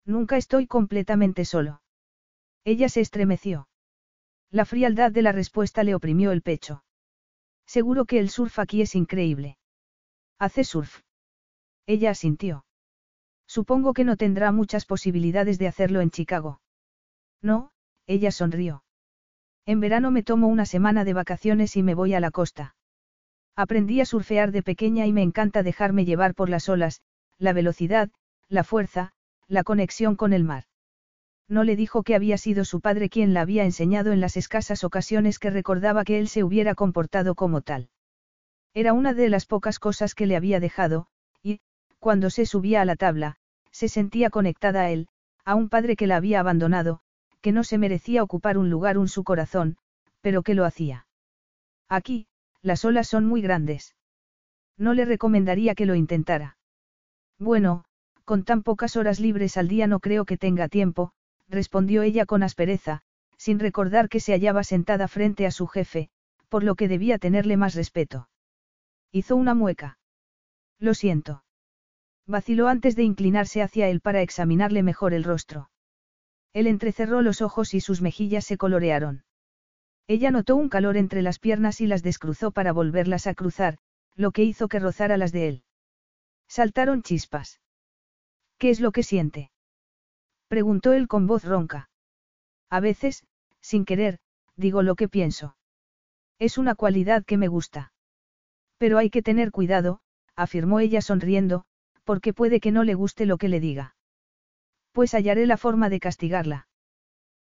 Nunca 0.04 0.36
estoy 0.36 0.66
completamente 0.66 1.46
solo. 1.46 1.84
Ella 2.64 2.90
se 2.90 3.02
estremeció. 3.02 3.70
La 4.50 4.66
frialdad 4.66 5.12
de 5.12 5.22
la 5.22 5.34
respuesta 5.34 5.84
le 5.84 5.94
oprimió 5.94 6.32
el 6.32 6.42
pecho. 6.42 6.84
Seguro 7.68 8.06
que 8.06 8.18
el 8.18 8.32
surf 8.32 8.58
aquí 8.58 8.82
es 8.82 8.96
increíble. 8.96 9.60
Hace 10.40 10.64
surf. 10.64 11.04
Ella 11.86 12.10
asintió. 12.10 12.64
Supongo 13.58 13.94
que 13.94 14.04
no 14.04 14.18
tendrá 14.18 14.52
muchas 14.52 14.86
posibilidades 14.86 15.58
de 15.58 15.68
hacerlo 15.68 16.02
en 16.02 16.12
Chicago. 16.12 16.62
No, 17.42 17.72
ella 18.06 18.30
sonrió. 18.30 18.84
En 19.66 19.80
verano 19.80 20.12
me 20.12 20.22
tomo 20.22 20.46
una 20.46 20.68
semana 20.68 21.04
de 21.04 21.14
vacaciones 21.14 21.76
y 21.76 21.82
me 21.82 21.96
voy 21.96 22.14
a 22.14 22.20
la 22.20 22.30
costa. 22.30 22.76
Aprendí 23.56 24.00
a 24.00 24.06
surfear 24.06 24.52
de 24.52 24.62
pequeña 24.62 25.08
y 25.08 25.12
me 25.12 25.24
encanta 25.24 25.64
dejarme 25.64 26.06
llevar 26.06 26.36
por 26.36 26.50
las 26.50 26.70
olas, 26.70 27.02
la 27.40 27.52
velocidad, 27.52 28.12
la 28.48 28.64
fuerza, 28.64 29.14
la 29.48 29.64
conexión 29.64 30.16
con 30.16 30.34
el 30.34 30.44
mar. 30.44 30.66
No 31.50 31.64
le 31.64 31.76
dijo 31.76 32.04
que 32.04 32.14
había 32.14 32.38
sido 32.38 32.64
su 32.64 32.80
padre 32.80 33.10
quien 33.10 33.34
la 33.34 33.42
había 33.42 33.64
enseñado 33.64 34.12
en 34.12 34.22
las 34.22 34.38
escasas 34.38 34.84
ocasiones 34.84 35.40
que 35.40 35.50
recordaba 35.50 36.04
que 36.04 36.20
él 36.20 36.28
se 36.28 36.44
hubiera 36.44 36.76
comportado 36.76 37.34
como 37.34 37.62
tal. 37.62 37.90
Era 38.76 38.94
una 38.94 39.16
de 39.16 39.30
las 39.30 39.48
pocas 39.48 39.80
cosas 39.80 40.14
que 40.14 40.28
le 40.28 40.36
había 40.36 40.60
dejado, 40.60 41.08
y, 41.42 41.60
cuando 41.98 42.30
se 42.30 42.46
subía 42.46 42.82
a 42.82 42.86
la 42.86 42.96
tabla, 42.96 43.40
se 43.78 43.90
sentía 43.90 44.32
conectada 44.32 44.82
a 44.82 44.90
él, 44.90 45.08
a 45.46 45.54
un 45.54 45.70
padre 45.70 45.96
que 45.96 46.08
la 46.08 46.16
había 46.16 46.40
abandonado, 46.40 47.02
que 47.42 47.52
no 47.52 47.64
se 47.64 47.78
merecía 47.78 48.24
ocupar 48.24 48.58
un 48.58 48.72
lugar 48.72 48.96
en 48.96 49.08
su 49.08 49.24
corazón, 49.24 49.78
pero 50.22 50.42
que 50.42 50.56
lo 50.56 50.66
hacía. 50.66 51.06
Aquí, 51.88 52.26
las 52.64 52.86
olas 52.86 53.08
son 53.08 53.26
muy 53.26 53.44
grandes. 53.44 53.94
No 54.78 54.96
le 54.96 55.06
recomendaría 55.06 55.76
que 55.76 55.86
lo 55.86 55.94
intentara. 55.94 56.58
Bueno, 57.38 57.86
con 58.26 58.44
tan 58.44 58.64
pocas 58.64 58.96
horas 58.96 59.20
libres 59.20 59.58
al 59.58 59.68
día 59.68 59.86
no 59.86 60.00
creo 60.00 60.26
que 60.26 60.40
tenga 60.40 60.70
tiempo, 60.70 61.12
respondió 61.48 62.02
ella 62.02 62.26
con 62.26 62.42
aspereza, 62.42 63.04
sin 63.38 63.60
recordar 63.60 64.10
que 64.10 64.20
se 64.20 64.34
hallaba 64.34 64.64
sentada 64.64 65.08
frente 65.08 65.46
a 65.46 65.52
su 65.52 65.68
jefe, 65.68 66.10
por 66.50 66.64
lo 66.64 66.74
que 66.74 66.88
debía 66.88 67.20
tenerle 67.20 67.58
más 67.58 67.76
respeto. 67.76 68.28
Hizo 69.12 69.36
una 69.36 69.54
mueca. 69.54 70.00
Lo 70.80 70.96
siento. 70.96 71.44
Vaciló 72.28 72.68
antes 72.68 72.98
de 72.98 73.04
inclinarse 73.04 73.62
hacia 73.62 73.88
él 73.88 74.02
para 74.02 74.22
examinarle 74.22 74.84
mejor 74.84 75.14
el 75.14 75.24
rostro. 75.24 75.70
Él 76.54 76.68
entrecerró 76.68 77.22
los 77.22 77.42
ojos 77.42 77.74
y 77.74 77.80
sus 77.80 78.02
mejillas 78.02 78.44
se 78.46 78.58
colorearon. 78.58 79.24
Ella 80.08 80.32
notó 80.32 80.56
un 80.56 80.70
calor 80.70 80.98
entre 80.98 81.22
las 81.22 81.40
piernas 81.40 81.80
y 81.80 81.88
las 81.88 82.04
descruzó 82.04 82.52
para 82.52 82.74
volverlas 82.74 83.28
a 83.28 83.34
cruzar, 83.34 83.78
lo 84.16 84.32
que 84.32 84.44
hizo 84.44 84.68
que 84.68 84.80
rozara 84.80 85.16
las 85.16 85.32
de 85.32 85.48
él. 85.48 85.64
Saltaron 86.48 87.02
chispas. 87.02 87.62
¿Qué 88.58 88.72
es 88.72 88.80
lo 88.80 88.92
que 88.92 89.04
siente? 89.04 89.52
Preguntó 90.48 90.94
él 90.94 91.08
con 91.08 91.28
voz 91.28 91.44
ronca. 91.44 91.90
A 92.70 92.80
veces, 92.80 93.26
sin 93.62 93.86
querer, 93.86 94.20
digo 94.56 94.82
lo 94.82 94.96
que 94.96 95.08
pienso. 95.08 95.56
Es 96.40 96.58
una 96.58 96.76
cualidad 96.76 97.24
que 97.26 97.38
me 97.38 97.48
gusta. 97.48 97.94
Pero 98.78 98.98
hay 98.98 99.10
que 99.10 99.22
tener 99.22 99.52
cuidado, 99.52 100.00
afirmó 100.36 100.80
ella 100.80 101.02
sonriendo, 101.02 101.66
porque 102.08 102.32
puede 102.32 102.62
que 102.62 102.72
no 102.72 102.86
le 102.86 102.94
guste 102.94 103.26
lo 103.26 103.38
que 103.38 103.50
le 103.50 103.60
diga. 103.60 103.94
Pues 104.94 105.14
hallaré 105.14 105.46
la 105.46 105.58
forma 105.58 105.90
de 105.90 106.00
castigarla. 106.00 106.70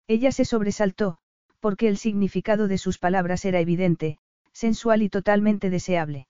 Ella 0.07 0.31
se 0.31 0.43
sobresaltó, 0.43 1.19
porque 1.59 1.87
el 1.87 1.97
significado 1.97 2.67
de 2.67 2.79
sus 2.79 2.97
palabras 2.97 3.45
era 3.45 3.59
evidente, 3.59 4.17
sensual 4.53 5.03
y 5.03 5.09
totalmente 5.09 5.69
deseable. 5.69 6.27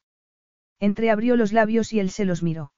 Entreabrió 0.81 1.37
los 1.37 1.53
labios 1.53 1.93
y 1.93 2.01
él 2.01 2.09
se 2.09 2.25
los 2.25 2.43
miró. 2.43 2.73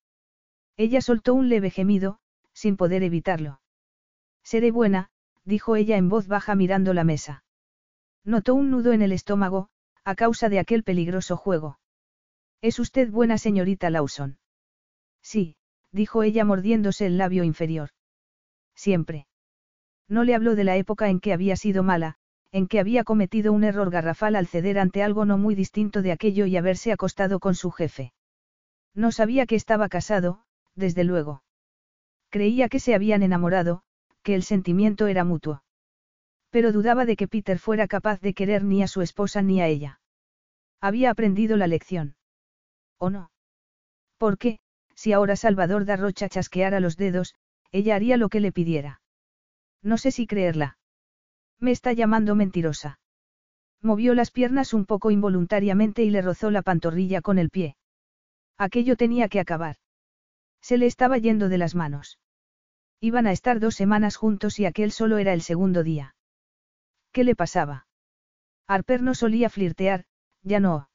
Ella 0.77 1.01
soltó 1.01 1.33
un 1.33 1.49
leve 1.49 1.71
gemido, 1.71 2.19
sin 2.53 2.77
poder 2.77 3.01
evitarlo. 3.01 3.59
Seré 4.43 4.69
buena, 4.69 5.09
dijo 5.43 5.75
ella 5.75 5.97
en 5.97 6.07
voz 6.07 6.27
baja 6.27 6.53
mirando 6.53 6.93
la 6.93 7.03
mesa. 7.03 7.43
Notó 8.23 8.53
un 8.53 8.69
nudo 8.69 8.93
en 8.93 9.01
el 9.01 9.11
estómago, 9.11 9.69
a 10.03 10.13
causa 10.13 10.49
de 10.49 10.59
aquel 10.59 10.83
peligroso 10.83 11.35
juego. 11.35 11.79
¿Es 12.61 12.77
usted 12.77 13.09
buena 13.09 13.39
señorita 13.39 13.89
Lawson? 13.89 14.37
Sí, 15.27 15.57
dijo 15.91 16.23
ella 16.23 16.45
mordiéndose 16.45 17.05
el 17.05 17.17
labio 17.17 17.43
inferior. 17.43 17.89
Siempre. 18.75 19.27
No 20.07 20.23
le 20.23 20.33
habló 20.33 20.55
de 20.55 20.63
la 20.63 20.77
época 20.77 21.09
en 21.09 21.19
que 21.19 21.33
había 21.33 21.57
sido 21.57 21.83
mala, 21.83 22.15
en 22.53 22.65
que 22.65 22.79
había 22.79 23.03
cometido 23.03 23.51
un 23.51 23.65
error 23.65 23.89
garrafal 23.89 24.37
al 24.37 24.47
ceder 24.47 24.79
ante 24.79 25.03
algo 25.03 25.25
no 25.25 25.37
muy 25.37 25.53
distinto 25.53 26.01
de 26.01 26.13
aquello 26.13 26.45
y 26.45 26.55
haberse 26.55 26.93
acostado 26.93 27.41
con 27.41 27.55
su 27.55 27.71
jefe. 27.71 28.13
No 28.95 29.11
sabía 29.11 29.45
que 29.45 29.55
estaba 29.55 29.89
casado, 29.89 30.43
desde 30.75 31.03
luego. 31.03 31.43
Creía 32.29 32.69
que 32.69 32.79
se 32.79 32.95
habían 32.95 33.21
enamorado, 33.21 33.81
que 34.23 34.33
el 34.33 34.43
sentimiento 34.43 35.07
era 35.07 35.25
mutuo. 35.25 35.61
Pero 36.51 36.71
dudaba 36.71 37.03
de 37.03 37.17
que 37.17 37.27
Peter 37.27 37.59
fuera 37.59 37.89
capaz 37.89 38.21
de 38.21 38.33
querer 38.33 38.63
ni 38.63 38.81
a 38.81 38.87
su 38.87 39.01
esposa 39.01 39.41
ni 39.41 39.59
a 39.59 39.67
ella. 39.67 39.99
Había 40.79 41.09
aprendido 41.09 41.57
la 41.57 41.67
lección. 41.67 42.15
¿O 42.97 43.09
no? 43.09 43.29
¿Por 44.17 44.37
qué, 44.37 44.59
si 44.97 45.13
ahora 45.13 45.35
Salvador 45.35 45.85
da 45.85 45.95
Rocha 45.95 46.27
chasqueara 46.27 46.79
los 46.79 46.97
dedos, 46.97 47.35
ella 47.71 47.95
haría 47.95 48.17
lo 48.17 48.29
que 48.29 48.39
le 48.39 48.51
pidiera? 48.51 48.99
No 49.83 49.97
sé 49.97 50.09
si 50.11 50.25
creerla. 50.25 50.77
Me 51.59 51.71
está 51.71 51.93
llamando 51.93 52.33
mentirosa. 52.33 52.99
Movió 53.81 54.15
las 54.15 54.31
piernas 54.31 54.73
un 54.73 54.85
poco 54.85 55.11
involuntariamente 55.11 56.03
y 56.03 56.09
le 56.09 56.23
rozó 56.23 56.49
la 56.49 56.63
pantorrilla 56.63 57.21
con 57.21 57.37
el 57.37 57.51
pie. 57.51 57.75
Aquello 58.57 58.95
tenía 58.95 59.29
que 59.29 59.39
acabar. 59.39 59.75
Se 60.61 60.79
le 60.79 60.87
estaba 60.87 61.19
yendo 61.19 61.47
de 61.47 61.59
las 61.59 61.75
manos. 61.75 62.19
Iban 62.99 63.27
a 63.27 63.31
estar 63.31 63.59
dos 63.59 63.75
semanas 63.75 64.15
juntos 64.15 64.59
y 64.59 64.65
aquel 64.65 64.91
solo 64.91 65.19
era 65.19 65.33
el 65.33 65.43
segundo 65.43 65.83
día. 65.83 66.15
¿Qué 67.11 67.23
le 67.23 67.35
pasaba? 67.35 67.85
Harper 68.67 69.03
no 69.03 69.13
solía 69.13 69.51
flirtear, 69.51 70.05
ya 70.41 70.59
no. 70.59 70.89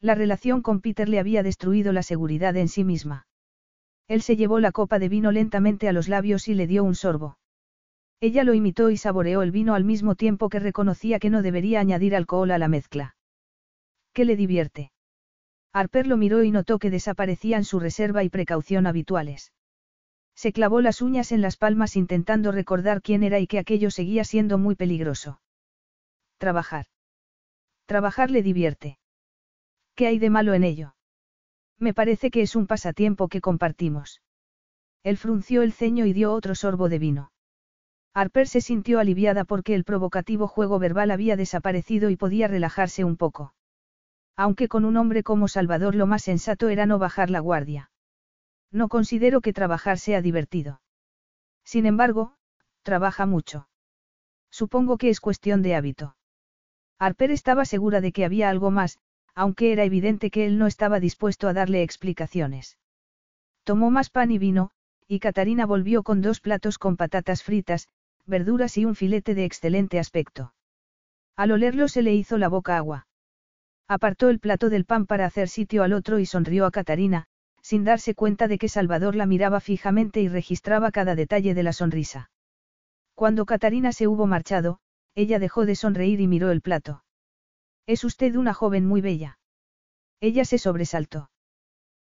La 0.00 0.14
relación 0.14 0.62
con 0.62 0.80
Peter 0.80 1.08
le 1.08 1.18
había 1.18 1.42
destruido 1.42 1.92
la 1.92 2.02
seguridad 2.02 2.56
en 2.56 2.68
sí 2.68 2.84
misma. 2.84 3.26
Él 4.08 4.22
se 4.22 4.36
llevó 4.36 4.60
la 4.60 4.72
copa 4.72 4.98
de 4.98 5.08
vino 5.08 5.32
lentamente 5.32 5.88
a 5.88 5.92
los 5.92 6.08
labios 6.08 6.48
y 6.48 6.54
le 6.54 6.66
dio 6.66 6.84
un 6.84 6.94
sorbo. 6.94 7.38
Ella 8.20 8.44
lo 8.44 8.54
imitó 8.54 8.90
y 8.90 8.96
saboreó 8.96 9.42
el 9.42 9.50
vino 9.50 9.74
al 9.74 9.84
mismo 9.84 10.14
tiempo 10.14 10.48
que 10.48 10.60
reconocía 10.60 11.18
que 11.18 11.30
no 11.30 11.42
debería 11.42 11.80
añadir 11.80 12.14
alcohol 12.14 12.50
a 12.50 12.58
la 12.58 12.68
mezcla. 12.68 13.16
¿Qué 14.12 14.24
le 14.24 14.36
divierte? 14.36 14.92
Harper 15.72 16.06
lo 16.06 16.16
miró 16.16 16.42
y 16.42 16.50
notó 16.50 16.78
que 16.78 16.90
desaparecían 16.90 17.64
su 17.64 17.80
reserva 17.80 18.24
y 18.24 18.30
precaución 18.30 18.86
habituales. 18.86 19.52
Se 20.34 20.52
clavó 20.52 20.80
las 20.80 21.02
uñas 21.02 21.32
en 21.32 21.42
las 21.42 21.56
palmas 21.56 21.96
intentando 21.96 22.52
recordar 22.52 23.02
quién 23.02 23.22
era 23.22 23.40
y 23.40 23.46
que 23.46 23.58
aquello 23.58 23.90
seguía 23.90 24.24
siendo 24.24 24.56
muy 24.56 24.74
peligroso. 24.74 25.40
Trabajar. 26.38 26.86
Trabajar 27.86 28.30
le 28.30 28.42
divierte. 28.42 28.98
¿Qué 29.96 30.06
hay 30.06 30.18
de 30.18 30.28
malo 30.28 30.52
en 30.52 30.62
ello? 30.62 30.94
Me 31.78 31.94
parece 31.94 32.30
que 32.30 32.42
es 32.42 32.54
un 32.54 32.66
pasatiempo 32.66 33.28
que 33.28 33.40
compartimos. 33.40 34.20
Él 35.02 35.16
frunció 35.16 35.62
el 35.62 35.72
ceño 35.72 36.04
y 36.04 36.12
dio 36.12 36.34
otro 36.34 36.54
sorbo 36.54 36.90
de 36.90 36.98
vino. 36.98 37.32
Harper 38.12 38.46
se 38.46 38.60
sintió 38.60 39.00
aliviada 39.00 39.44
porque 39.44 39.74
el 39.74 39.84
provocativo 39.84 40.48
juego 40.48 40.78
verbal 40.78 41.10
había 41.10 41.36
desaparecido 41.36 42.10
y 42.10 42.16
podía 42.16 42.46
relajarse 42.46 43.04
un 43.04 43.16
poco. 43.16 43.54
Aunque 44.36 44.68
con 44.68 44.84
un 44.84 44.98
hombre 44.98 45.22
como 45.22 45.48
Salvador 45.48 45.94
lo 45.94 46.06
más 46.06 46.22
sensato 46.22 46.68
era 46.68 46.84
no 46.84 46.98
bajar 46.98 47.30
la 47.30 47.40
guardia. 47.40 47.90
No 48.70 48.88
considero 48.88 49.40
que 49.40 49.54
trabajar 49.54 49.98
sea 49.98 50.20
divertido. 50.20 50.82
Sin 51.64 51.86
embargo, 51.86 52.36
trabaja 52.82 53.24
mucho. 53.24 53.68
Supongo 54.50 54.98
que 54.98 55.08
es 55.08 55.20
cuestión 55.20 55.62
de 55.62 55.74
hábito. 55.74 56.16
Harper 56.98 57.30
estaba 57.30 57.64
segura 57.64 58.02
de 58.02 58.12
que 58.12 58.24
había 58.24 58.50
algo 58.50 58.70
más, 58.70 58.98
aunque 59.36 59.70
era 59.70 59.84
evidente 59.84 60.30
que 60.30 60.46
él 60.46 60.58
no 60.58 60.66
estaba 60.66 60.98
dispuesto 60.98 61.46
a 61.46 61.52
darle 61.52 61.82
explicaciones. 61.82 62.78
Tomó 63.64 63.90
más 63.90 64.08
pan 64.08 64.30
y 64.30 64.38
vino, 64.38 64.70
y 65.06 65.20
Catarina 65.20 65.66
volvió 65.66 66.02
con 66.02 66.22
dos 66.22 66.40
platos 66.40 66.78
con 66.78 66.96
patatas 66.96 67.42
fritas, 67.42 67.88
verduras 68.24 68.78
y 68.78 68.86
un 68.86 68.96
filete 68.96 69.34
de 69.34 69.44
excelente 69.44 69.98
aspecto. 69.98 70.54
Al 71.36 71.52
olerlo 71.52 71.86
se 71.86 72.02
le 72.02 72.14
hizo 72.14 72.38
la 72.38 72.48
boca 72.48 72.78
agua. 72.78 73.06
Apartó 73.86 74.30
el 74.30 74.40
plato 74.40 74.70
del 74.70 74.86
pan 74.86 75.06
para 75.06 75.26
hacer 75.26 75.48
sitio 75.48 75.82
al 75.82 75.92
otro 75.92 76.18
y 76.18 76.26
sonrió 76.26 76.64
a 76.64 76.70
Catarina, 76.70 77.26
sin 77.60 77.84
darse 77.84 78.14
cuenta 78.14 78.48
de 78.48 78.58
que 78.58 78.68
Salvador 78.68 79.14
la 79.14 79.26
miraba 79.26 79.60
fijamente 79.60 80.22
y 80.22 80.28
registraba 80.28 80.90
cada 80.90 81.14
detalle 81.14 81.52
de 81.52 81.62
la 81.62 81.74
sonrisa. 81.74 82.30
Cuando 83.14 83.44
Catarina 83.44 83.92
se 83.92 84.08
hubo 84.08 84.26
marchado, 84.26 84.78
ella 85.14 85.38
dejó 85.38 85.66
de 85.66 85.74
sonreír 85.74 86.20
y 86.20 86.26
miró 86.26 86.50
el 86.50 86.62
plato. 86.62 87.02
Es 87.86 88.04
usted 88.04 88.34
una 88.34 88.52
joven 88.52 88.86
muy 88.86 89.00
bella. 89.00 89.38
Ella 90.20 90.44
se 90.44 90.58
sobresaltó. 90.58 91.30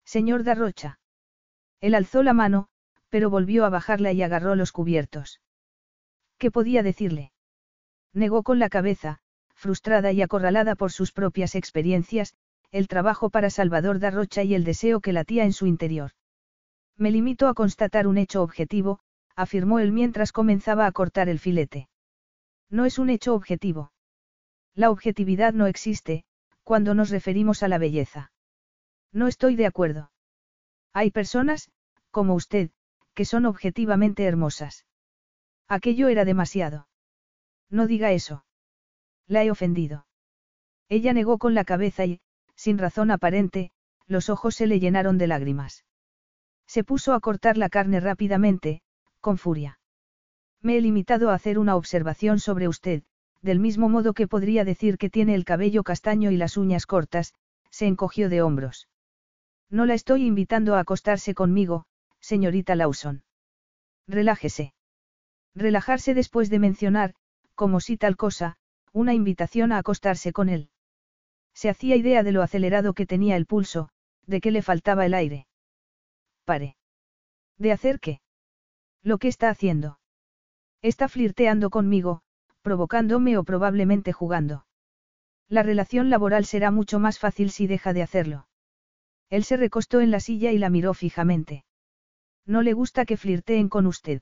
Señor 0.04 0.42
Darrocha. 0.42 0.98
Él 1.80 1.94
alzó 1.94 2.22
la 2.22 2.32
mano, 2.32 2.68
pero 3.08 3.30
volvió 3.30 3.64
a 3.64 3.70
bajarla 3.70 4.12
y 4.12 4.22
agarró 4.22 4.54
los 4.56 4.72
cubiertos. 4.72 5.40
¿Qué 6.38 6.50
podía 6.50 6.82
decirle? 6.82 7.32
Negó 8.12 8.42
con 8.42 8.58
la 8.58 8.68
cabeza, 8.68 9.20
frustrada 9.54 10.12
y 10.12 10.22
acorralada 10.22 10.74
por 10.74 10.92
sus 10.92 11.12
propias 11.12 11.54
experiencias, 11.54 12.34
el 12.70 12.88
trabajo 12.88 13.30
para 13.30 13.50
Salvador 13.50 13.98
da 13.98 14.10
Rocha 14.10 14.42
y 14.42 14.54
el 14.54 14.64
deseo 14.64 15.00
que 15.00 15.12
latía 15.12 15.44
en 15.44 15.52
su 15.52 15.66
interior. 15.66 16.12
Me 16.96 17.10
limito 17.10 17.48
a 17.48 17.54
constatar 17.54 18.06
un 18.06 18.18
hecho 18.18 18.42
objetivo, 18.42 19.00
afirmó 19.36 19.78
él 19.78 19.92
mientras 19.92 20.32
comenzaba 20.32 20.86
a 20.86 20.92
cortar 20.92 21.28
el 21.28 21.38
filete. 21.38 21.88
No 22.68 22.84
es 22.84 22.98
un 22.98 23.08
hecho 23.10 23.34
objetivo. 23.34 23.92
La 24.78 24.92
objetividad 24.92 25.54
no 25.54 25.66
existe, 25.66 26.24
cuando 26.62 26.94
nos 26.94 27.10
referimos 27.10 27.64
a 27.64 27.68
la 27.68 27.78
belleza. 27.78 28.30
No 29.12 29.26
estoy 29.26 29.56
de 29.56 29.66
acuerdo. 29.66 30.12
Hay 30.92 31.10
personas, 31.10 31.72
como 32.12 32.34
usted, 32.36 32.70
que 33.12 33.24
son 33.24 33.44
objetivamente 33.44 34.22
hermosas. 34.22 34.86
Aquello 35.66 36.06
era 36.06 36.24
demasiado. 36.24 36.86
No 37.68 37.88
diga 37.88 38.12
eso. 38.12 38.44
La 39.26 39.42
he 39.42 39.50
ofendido. 39.50 40.06
Ella 40.88 41.12
negó 41.12 41.38
con 41.38 41.54
la 41.54 41.64
cabeza 41.64 42.04
y, 42.04 42.20
sin 42.54 42.78
razón 42.78 43.10
aparente, 43.10 43.72
los 44.06 44.30
ojos 44.30 44.54
se 44.54 44.68
le 44.68 44.78
llenaron 44.78 45.18
de 45.18 45.26
lágrimas. 45.26 45.84
Se 46.68 46.84
puso 46.84 47.14
a 47.14 47.20
cortar 47.20 47.56
la 47.56 47.68
carne 47.68 47.98
rápidamente, 47.98 48.82
con 49.20 49.38
furia. 49.38 49.80
Me 50.62 50.78
he 50.78 50.80
limitado 50.80 51.30
a 51.30 51.34
hacer 51.34 51.58
una 51.58 51.74
observación 51.74 52.38
sobre 52.38 52.68
usted, 52.68 53.02
del 53.42 53.60
mismo 53.60 53.88
modo 53.88 54.14
que 54.14 54.26
podría 54.26 54.64
decir 54.64 54.98
que 54.98 55.10
tiene 55.10 55.34
el 55.34 55.44
cabello 55.44 55.82
castaño 55.84 56.30
y 56.30 56.36
las 56.36 56.56
uñas 56.56 56.86
cortas, 56.86 57.34
se 57.70 57.86
encogió 57.86 58.28
de 58.28 58.42
hombros. 58.42 58.88
No 59.70 59.86
la 59.86 59.94
estoy 59.94 60.24
invitando 60.24 60.74
a 60.74 60.80
acostarse 60.80 61.34
conmigo, 61.34 61.84
señorita 62.20 62.74
Lawson. 62.74 63.22
Relájese. 64.06 64.72
Relajarse 65.54 66.14
después 66.14 66.50
de 66.50 66.58
mencionar, 66.58 67.14
como 67.54 67.80
si 67.80 67.96
tal 67.96 68.16
cosa, 68.16 68.56
una 68.92 69.14
invitación 69.14 69.72
a 69.72 69.78
acostarse 69.78 70.32
con 70.32 70.48
él. 70.48 70.70
Se 71.54 71.68
hacía 71.68 71.96
idea 71.96 72.22
de 72.22 72.32
lo 72.32 72.42
acelerado 72.42 72.94
que 72.94 73.06
tenía 73.06 73.36
el 73.36 73.46
pulso, 73.46 73.90
de 74.26 74.40
que 74.40 74.50
le 74.50 74.62
faltaba 74.62 75.04
el 75.04 75.14
aire. 75.14 75.46
Pare. 76.44 76.76
¿De 77.58 77.72
hacer 77.72 78.00
qué? 78.00 78.20
Lo 79.02 79.18
que 79.18 79.28
está 79.28 79.50
haciendo. 79.50 79.98
Está 80.80 81.08
flirteando 81.08 81.70
conmigo, 81.70 82.22
provocándome 82.68 83.38
o 83.38 83.44
probablemente 83.44 84.12
jugando. 84.12 84.66
La 85.48 85.62
relación 85.62 86.10
laboral 86.10 86.44
será 86.44 86.70
mucho 86.70 86.98
más 86.98 87.18
fácil 87.18 87.50
si 87.50 87.66
deja 87.66 87.94
de 87.94 88.02
hacerlo. 88.02 88.46
Él 89.30 89.42
se 89.44 89.56
recostó 89.56 90.02
en 90.02 90.10
la 90.10 90.20
silla 90.20 90.52
y 90.52 90.58
la 90.58 90.68
miró 90.68 90.92
fijamente. 90.92 91.64
No 92.44 92.60
le 92.60 92.74
gusta 92.74 93.06
que 93.06 93.16
flirteen 93.16 93.70
con 93.70 93.86
usted. 93.86 94.20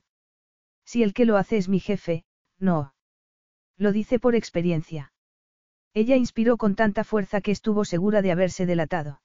Si 0.85 1.03
el 1.03 1.13
que 1.13 1.25
lo 1.25 1.35
hace 1.35 1.57
es 1.57 1.67
mi 1.67 1.81
jefe, 1.81 2.23
no. 2.57 2.93
Lo 3.75 3.91
dice 3.91 4.17
por 4.17 4.33
experiencia. 4.33 5.11
Ella 5.93 6.15
inspiró 6.15 6.55
con 6.55 6.75
tanta 6.75 7.03
fuerza 7.03 7.41
que 7.41 7.51
estuvo 7.51 7.83
segura 7.83 8.21
de 8.21 8.31
haberse 8.31 8.65
delatado. 8.65 9.21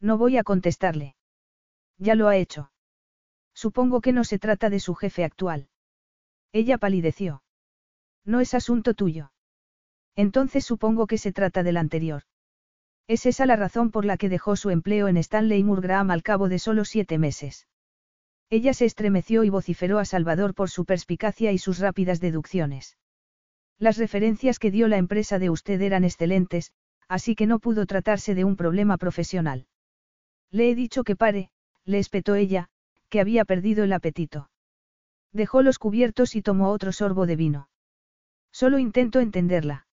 No 0.00 0.18
voy 0.18 0.36
a 0.36 0.44
contestarle. 0.44 1.16
Ya 1.96 2.14
lo 2.14 2.28
ha 2.28 2.36
hecho. 2.36 2.70
Supongo 3.54 4.02
que 4.02 4.12
no 4.12 4.22
se 4.22 4.38
trata 4.38 4.68
de 4.68 4.80
su 4.80 4.94
jefe 4.94 5.24
actual. 5.24 5.70
Ella 6.52 6.76
palideció. 6.76 7.43
No 8.24 8.40
es 8.40 8.54
asunto 8.54 8.94
tuyo. 8.94 9.32
Entonces 10.16 10.64
supongo 10.64 11.06
que 11.06 11.18
se 11.18 11.32
trata 11.32 11.62
del 11.62 11.76
anterior. 11.76 12.22
Es 13.06 13.26
esa 13.26 13.44
la 13.44 13.56
razón 13.56 13.90
por 13.90 14.04
la 14.04 14.16
que 14.16 14.28
dejó 14.28 14.56
su 14.56 14.70
empleo 14.70 15.08
en 15.08 15.16
Stanley 15.18 15.62
Murgraham 15.62 16.10
al 16.10 16.22
cabo 16.22 16.48
de 16.48 16.58
solo 16.58 16.84
siete 16.84 17.18
meses. 17.18 17.68
Ella 18.48 18.72
se 18.72 18.86
estremeció 18.86 19.44
y 19.44 19.50
vociferó 19.50 19.98
a 19.98 20.04
Salvador 20.04 20.54
por 20.54 20.70
su 20.70 20.84
perspicacia 20.84 21.52
y 21.52 21.58
sus 21.58 21.78
rápidas 21.78 22.20
deducciones. 22.20 22.96
Las 23.78 23.98
referencias 23.98 24.58
que 24.58 24.70
dio 24.70 24.88
la 24.88 24.96
empresa 24.96 25.38
de 25.38 25.50
usted 25.50 25.80
eran 25.82 26.04
excelentes, 26.04 26.72
así 27.08 27.34
que 27.34 27.46
no 27.46 27.58
pudo 27.58 27.84
tratarse 27.86 28.34
de 28.34 28.44
un 28.44 28.56
problema 28.56 28.96
profesional. 28.96 29.66
Le 30.50 30.70
he 30.70 30.74
dicho 30.74 31.04
que 31.04 31.16
pare, 31.16 31.50
le 31.84 31.98
espetó 31.98 32.36
ella, 32.36 32.68
que 33.08 33.20
había 33.20 33.44
perdido 33.44 33.84
el 33.84 33.92
apetito. 33.92 34.50
Dejó 35.32 35.62
los 35.62 35.78
cubiertos 35.78 36.36
y 36.36 36.42
tomó 36.42 36.70
otro 36.70 36.92
sorbo 36.92 37.26
de 37.26 37.36
vino. 37.36 37.68
Solo 38.54 38.78
intento 38.78 39.18
entenderla. 39.18 39.88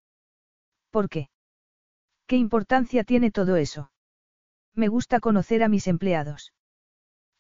¿Por 0.92 1.10
qué? 1.10 1.32
¿Qué 2.28 2.36
importancia 2.36 3.04
tiene 3.04 3.32
todo 3.32 3.56
eso? 3.56 3.92
Me 4.76 4.88
gusta 4.88 5.20
conocer 5.20 5.64
a 5.64 5.68
mis 5.68 5.88
empleados. 5.88 6.54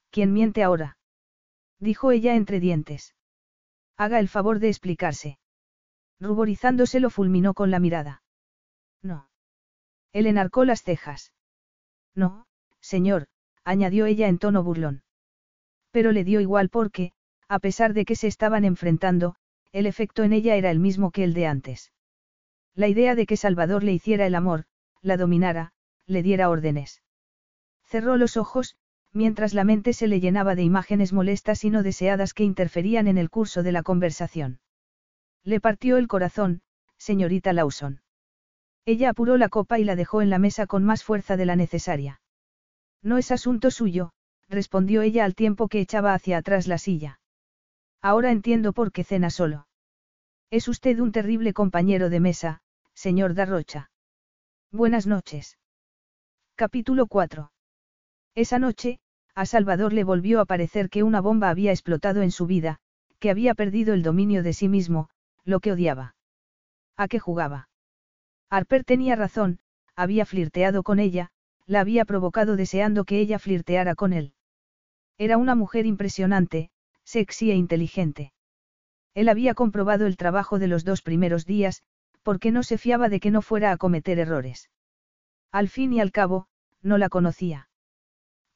¿Quién 0.09 0.33
miente 0.33 0.63
ahora? 0.63 0.97
dijo 1.77 2.11
ella 2.11 2.35
entre 2.35 2.59
dientes. 2.59 3.13
Haga 3.97 4.19
el 4.19 4.29
favor 4.29 4.57
de 4.57 4.69
explicarse. 4.69 5.37
Ruborizándose 6.19 6.99
lo 6.99 7.11
fulminó 7.11 7.53
con 7.53 7.69
la 7.69 7.79
mirada. 7.79 8.23
No. 9.03 9.29
Él 10.13 10.25
enarcó 10.25 10.65
las 10.65 10.81
cejas. 10.81 11.33
No, 12.15 12.47
señor, 12.79 13.27
añadió 13.63 14.07
ella 14.07 14.27
en 14.27 14.39
tono 14.39 14.63
burlón. 14.63 15.03
Pero 15.91 16.13
le 16.13 16.23
dio 16.23 16.41
igual 16.41 16.69
porque, 16.69 17.11
a 17.47 17.59
pesar 17.59 17.93
de 17.93 18.05
que 18.05 18.15
se 18.15 18.25
estaban 18.25 18.65
enfrentando, 18.65 19.35
el 19.71 19.85
efecto 19.85 20.23
en 20.23 20.33
ella 20.33 20.55
era 20.55 20.71
el 20.71 20.79
mismo 20.79 21.11
que 21.11 21.23
el 21.23 21.33
de 21.33 21.47
antes. 21.47 21.91
La 22.75 22.87
idea 22.87 23.15
de 23.15 23.25
que 23.25 23.37
Salvador 23.37 23.83
le 23.83 23.93
hiciera 23.93 24.25
el 24.25 24.35
amor, 24.35 24.65
la 25.01 25.17
dominara, 25.17 25.73
le 26.05 26.23
diera 26.23 26.49
órdenes. 26.49 27.01
Cerró 27.83 28.17
los 28.17 28.37
ojos, 28.37 28.75
mientras 29.13 29.53
la 29.53 29.63
mente 29.63 29.93
se 29.93 30.07
le 30.07 30.19
llenaba 30.19 30.55
de 30.55 30.63
imágenes 30.63 31.13
molestas 31.13 31.63
y 31.63 31.69
no 31.69 31.83
deseadas 31.83 32.33
que 32.33 32.43
interferían 32.43 33.07
en 33.07 33.17
el 33.17 33.29
curso 33.29 33.63
de 33.63 33.71
la 33.71 33.83
conversación. 33.83 34.59
Le 35.43 35.59
partió 35.59 35.97
el 35.97 36.07
corazón, 36.07 36.61
señorita 36.97 37.53
Lawson. 37.53 38.01
Ella 38.85 39.09
apuró 39.09 39.37
la 39.37 39.49
copa 39.49 39.79
y 39.79 39.83
la 39.83 39.95
dejó 39.95 40.21
en 40.21 40.29
la 40.29 40.39
mesa 40.39 40.67
con 40.67 40.83
más 40.83 41.03
fuerza 41.03 41.37
de 41.37 41.45
la 41.45 41.55
necesaria. 41.55 42.21
No 43.03 43.17
es 43.17 43.31
asunto 43.31 43.71
suyo, 43.71 44.11
respondió 44.49 45.01
ella 45.01 45.25
al 45.25 45.35
tiempo 45.35 45.67
que 45.67 45.79
echaba 45.79 46.13
hacia 46.13 46.37
atrás 46.37 46.67
la 46.67 46.77
silla. 46.77 47.20
Ahora 48.01 48.31
entiendo 48.31 48.73
por 48.73 48.91
qué 48.91 49.03
cena 49.03 49.29
solo. 49.29 49.67
Es 50.49 50.67
usted 50.67 50.99
un 50.99 51.11
terrible 51.11 51.53
compañero 51.53 52.09
de 52.09 52.19
mesa, 52.19 52.61
señor 52.93 53.35
Darrocha. 53.35 53.91
Buenas 54.71 55.05
noches. 55.05 55.59
Capítulo 56.55 57.05
4. 57.05 57.51
Esa 58.33 58.57
noche, 58.57 58.99
a 59.35 59.45
Salvador 59.45 59.93
le 59.93 60.03
volvió 60.03 60.39
a 60.39 60.45
parecer 60.45 60.89
que 60.89 61.03
una 61.03 61.21
bomba 61.21 61.49
había 61.49 61.71
explotado 61.71 62.23
en 62.23 62.31
su 62.31 62.47
vida, 62.47 62.79
que 63.19 63.29
había 63.29 63.53
perdido 63.53 63.93
el 63.93 64.01
dominio 64.01 64.41
de 64.41 64.53
sí 64.53 64.67
mismo, 64.67 65.09
lo 65.43 65.59
que 65.59 65.71
odiaba. 65.71 66.15
¿A 66.97 67.07
qué 67.07 67.19
jugaba? 67.19 67.69
Harper 68.49 68.83
tenía 68.83 69.15
razón, 69.15 69.59
había 69.95 70.25
flirteado 70.25 70.81
con 70.81 70.97
ella, 70.99 71.29
la 71.67 71.81
había 71.81 72.05
provocado 72.05 72.55
deseando 72.55 73.05
que 73.05 73.19
ella 73.19 73.37
flirteara 73.37 73.93
con 73.93 74.11
él. 74.11 74.33
Era 75.19 75.37
una 75.37 75.53
mujer 75.53 75.85
impresionante, 75.85 76.71
sexy 77.11 77.51
e 77.51 77.55
inteligente. 77.55 78.31
Él 79.13 79.27
había 79.27 79.53
comprobado 79.53 80.07
el 80.07 80.15
trabajo 80.15 80.59
de 80.59 80.67
los 80.67 80.85
dos 80.85 81.01
primeros 81.01 81.45
días, 81.45 81.83
porque 82.23 82.51
no 82.51 82.63
se 82.63 82.77
fiaba 82.77 83.09
de 83.09 83.19
que 83.19 83.31
no 83.31 83.41
fuera 83.41 83.73
a 83.73 83.77
cometer 83.77 84.17
errores. 84.17 84.69
Al 85.51 85.67
fin 85.67 85.91
y 85.91 85.99
al 85.99 86.13
cabo, 86.13 86.47
no 86.81 86.97
la 86.97 87.09
conocía. 87.09 87.67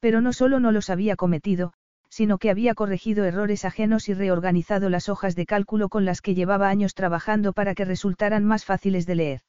Pero 0.00 0.22
no 0.22 0.32
solo 0.32 0.58
no 0.58 0.72
los 0.72 0.88
había 0.88 1.16
cometido, 1.16 1.74
sino 2.08 2.38
que 2.38 2.48
había 2.48 2.74
corregido 2.74 3.24
errores 3.26 3.66
ajenos 3.66 4.08
y 4.08 4.14
reorganizado 4.14 4.88
las 4.88 5.10
hojas 5.10 5.36
de 5.36 5.44
cálculo 5.44 5.90
con 5.90 6.06
las 6.06 6.22
que 6.22 6.34
llevaba 6.34 6.70
años 6.70 6.94
trabajando 6.94 7.52
para 7.52 7.74
que 7.74 7.84
resultaran 7.84 8.44
más 8.44 8.64
fáciles 8.64 9.04
de 9.04 9.14
leer. 9.16 9.40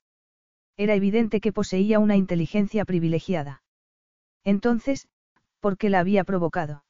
Era 0.76 0.95
evidente 0.95 1.39
que 1.39 1.53
poseía 1.53 1.99
una 1.99 2.18
inteligencia 2.18 2.84
privilegiada. 2.84 3.64
Entonces, 4.43 5.08
¿por 5.62 5.78
qué 5.78 5.89
la 5.89 5.99
había 5.99 6.26
provocado? 6.26 6.84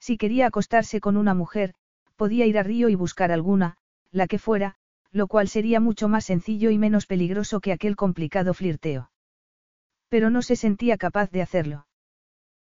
Si 0.00 0.16
quería 0.16 0.46
acostarse 0.46 1.00
con 1.00 1.16
una 1.16 1.34
mujer, 1.34 1.74
podía 2.16 2.46
ir 2.46 2.58
a 2.58 2.62
Río 2.62 2.88
y 2.88 2.94
buscar 2.94 3.30
alguna, 3.30 3.76
la 4.10 4.26
que 4.26 4.38
fuera, 4.38 4.76
lo 5.12 5.26
cual 5.26 5.48
sería 5.48 5.78
mucho 5.78 6.08
más 6.08 6.24
sencillo 6.24 6.70
y 6.70 6.78
menos 6.78 7.06
peligroso 7.06 7.60
que 7.60 7.72
aquel 7.72 7.96
complicado 7.96 8.54
flirteo. 8.54 9.10
Pero 10.08 10.30
no 10.30 10.42
se 10.42 10.56
sentía 10.56 10.96
capaz 10.96 11.30
de 11.30 11.42
hacerlo. 11.42 11.86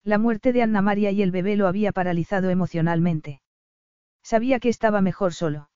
La 0.03 0.19
muerte 0.19 0.53
de 0.53 0.63
Anna 0.63 0.83
María 0.83 1.11
y 1.11 1.23
el 1.23 1.31
bebé 1.31 1.57
lo 1.57 1.67
había 1.67 1.93
paralizado 1.93 2.51
emocionalmente. 2.51 3.41
Sabía 4.23 4.61
que 4.61 4.69
estaba 4.69 5.01
mejor 5.01 5.35
solo. 5.35 5.71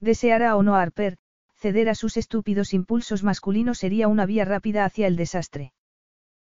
Deseara 0.00 0.56
o 0.56 0.62
no 0.62 0.74
a 0.74 0.82
Harper, 0.82 1.16
ceder 1.54 1.88
a 1.88 1.94
sus 1.94 2.16
estúpidos 2.16 2.74
impulsos 2.74 3.22
masculinos 3.22 3.78
sería 3.78 4.08
una 4.08 4.26
vía 4.26 4.44
rápida 4.44 4.84
hacia 4.84 5.06
el 5.06 5.16
desastre. 5.16 5.72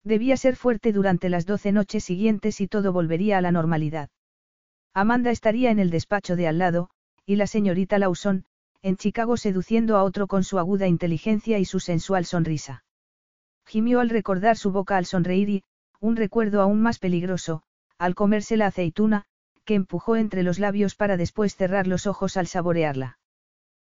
Debía 0.04 0.38
ser 0.38 0.56
fuerte 0.56 0.94
durante 0.94 1.30
las 1.30 1.46
doce 1.46 1.72
noches 1.72 2.04
siguientes 2.04 2.62
y 2.62 2.68
todo 2.68 2.94
volvería 2.94 3.38
a 3.38 3.42
la 3.42 3.52
normalidad. 3.52 4.10
Amanda 4.94 5.32
estaría 5.32 5.72
en 5.72 5.80
el 5.80 5.90
despacho 5.90 6.36
de 6.36 6.48
al 6.48 6.58
lado, 6.58 6.90
y 7.26 7.38
la 7.38 7.48
señorita 7.48 7.98
Lawson, 7.98 8.46
en 8.82 8.98
Chicago 8.98 9.38
seduciendo 9.38 9.96
a 9.96 10.04
otro 10.04 10.28
con 10.28 10.44
su 10.44 10.60
aguda 10.60 10.88
inteligencia 10.88 11.60
y 11.60 11.66
su 11.66 11.80
sensual 11.80 12.26
sonrisa. 12.26 12.84
Gimió 13.66 14.00
al 14.00 14.10
recordar 14.10 14.58
su 14.58 14.72
boca 14.72 14.98
al 14.98 15.06
sonreír 15.06 15.50
y, 15.50 15.64
un 16.00 16.16
recuerdo 16.16 16.62
aún 16.62 16.82
más 16.82 17.00
peligroso, 17.00 17.64
al 17.98 18.16
comerse 18.16 18.58
la 18.58 18.68
aceituna, 18.68 19.24
que 19.64 19.76
empujó 19.76 20.16
entre 20.16 20.44
los 20.44 20.60
labios 20.60 20.96
para 20.96 21.16
después 21.16 21.56
cerrar 21.56 21.88
los 21.88 22.08
ojos 22.08 22.36
al 22.36 22.48
saborearla. 22.48 23.20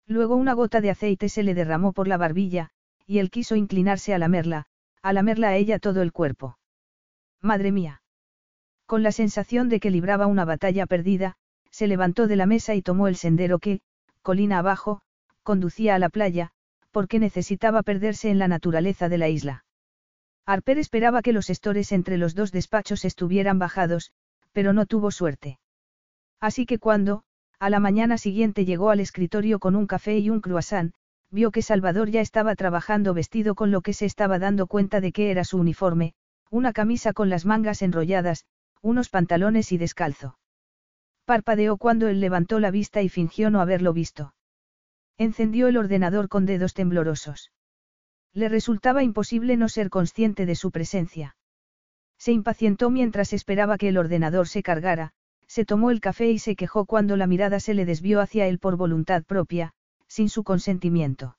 Luego 0.07 0.37
una 0.37 0.55
gota 0.55 0.81
de 0.81 0.91
aceite 0.91 1.29
se 1.29 1.43
le 1.43 1.55
derramó 1.55 1.93
por 1.93 2.09
la 2.09 2.17
barbilla, 2.17 2.71
y 3.07 3.19
él 3.19 3.31
quiso 3.31 3.55
inclinarse 3.55 4.15
a 4.15 4.19
lamerla, 4.19 4.67
a 5.03 5.13
lamerla 5.13 5.49
a 5.49 5.57
ella 5.57 5.79
todo 5.79 6.03
el 6.03 6.13
cuerpo. 6.13 6.59
Madre 7.43 7.71
mía. 7.73 8.03
Con 8.89 9.03
la 9.03 9.13
sensación 9.13 9.69
de 9.69 9.81
que 9.81 9.91
libraba 9.91 10.27
una 10.27 10.47
batalla 10.47 10.87
perdida, 10.87 11.35
se 11.71 11.87
levantó 11.87 12.27
de 12.27 12.37
la 12.37 12.47
mesa 12.47 12.75
y 12.75 12.81
tomó 12.81 13.07
el 13.07 13.17
sendero 13.17 13.59
que, 13.59 13.83
colina 14.23 14.61
abajo, 14.61 15.03
conducía 15.43 15.95
a 15.95 15.99
la 15.99 16.09
playa, 16.09 16.53
porque 16.91 17.19
necesitaba 17.19 17.83
perderse 17.83 18.31
en 18.31 18.39
la 18.39 18.49
naturaleza 18.49 19.11
de 19.11 19.19
la 19.19 19.29
isla. 19.29 19.67
Harper 20.47 20.79
esperaba 20.79 21.21
que 21.21 21.35
los 21.35 21.51
estores 21.51 21.93
entre 21.93 22.17
los 22.17 22.35
dos 22.35 22.51
despachos 22.51 23.05
estuvieran 23.05 23.59
bajados, 23.59 24.11
pero 24.53 24.73
no 24.73 24.87
tuvo 24.87 25.11
suerte. 25.11 25.59
Así 26.41 26.65
que 26.65 26.79
cuando, 26.79 27.25
a 27.59 27.69
la 27.69 27.81
mañana 27.81 28.17
siguiente 28.17 28.65
llegó 28.65 28.89
al 28.89 29.01
escritorio 29.01 29.59
con 29.59 29.77
un 29.77 29.87
café 29.87 30.17
y 30.17 30.31
un 30.31 30.41
croissant, 30.41 30.95
vio 31.31 31.51
que 31.51 31.61
Salvador 31.61 32.09
ya 32.09 32.23
estaba 32.23 32.55
trabajando 32.55 33.13
vestido 33.13 33.55
con 33.55 33.71
lo 33.71 33.83
que 33.83 33.93
se 33.93 34.07
estaba 34.07 34.39
dando 34.39 34.67
cuenta 34.67 35.03
de 35.03 35.13
que 35.13 35.31
era 35.31 35.45
su 35.45 35.59
uniforme, 35.59 36.15
una 36.51 36.73
camisa 36.73 37.13
con 37.13 37.29
las 37.29 37.45
mangas 37.45 37.83
enrolladas, 37.83 38.47
unos 38.83 39.09
pantalones 39.09 39.73
y 39.73 39.79
descalzo. 39.79 40.39
Parpadeó 41.25 41.77
cuando 41.77 42.09
él 42.09 42.21
levantó 42.21 42.59
la 42.59 42.71
vista 42.71 43.03
y 43.03 43.09
fingió 43.09 43.51
no 43.51 43.61
haberlo 43.61 43.93
visto. 43.93 44.35
Encendió 45.19 45.69
el 45.69 45.77
ordenador 45.77 46.29
con 46.29 46.47
dedos 46.47 46.75
temblorosos. 46.75 47.53
Le 48.33 48.49
resultaba 48.49 49.03
imposible 49.03 49.57
no 49.57 49.69
ser 49.69 49.91
consciente 49.91 50.47
de 50.47 50.55
su 50.55 50.71
presencia. 50.71 51.37
Se 52.19 52.33
impacientó 52.33 52.91
mientras 52.91 53.33
esperaba 53.33 53.79
que 53.79 53.89
el 53.89 53.99
ordenador 53.99 54.49
se 54.49 54.63
cargara, 54.63 55.13
se 55.47 55.65
tomó 55.65 55.91
el 55.91 56.01
café 56.01 56.31
y 56.31 56.39
se 56.39 56.57
quejó 56.57 56.85
cuando 56.85 57.17
la 57.17 57.27
mirada 57.27 57.61
se 57.61 57.75
le 57.75 57.85
desvió 57.85 58.21
hacia 58.21 58.47
él 58.47 58.59
por 58.59 58.77
voluntad 58.77 59.25
propia, 59.25 59.73
sin 60.07 60.29
su 60.29 60.45
consentimiento. 60.45 61.37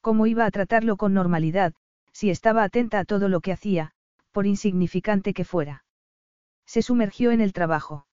¿Cómo 0.00 0.26
iba 0.26 0.46
a 0.46 0.50
tratarlo 0.50 0.96
con 0.96 1.14
normalidad, 1.14 1.74
si 2.12 2.30
estaba 2.30 2.62
atenta 2.62 3.00
a 3.00 3.04
todo 3.04 3.28
lo 3.28 3.40
que 3.40 3.52
hacía, 3.52 3.92
por 4.32 4.46
insignificante 4.46 5.34
que 5.34 5.44
fuera? 5.44 5.85
Se 6.66 6.82
sumergió 6.82 7.30
en 7.30 7.40
el 7.40 7.52
trabajo. 7.52 8.06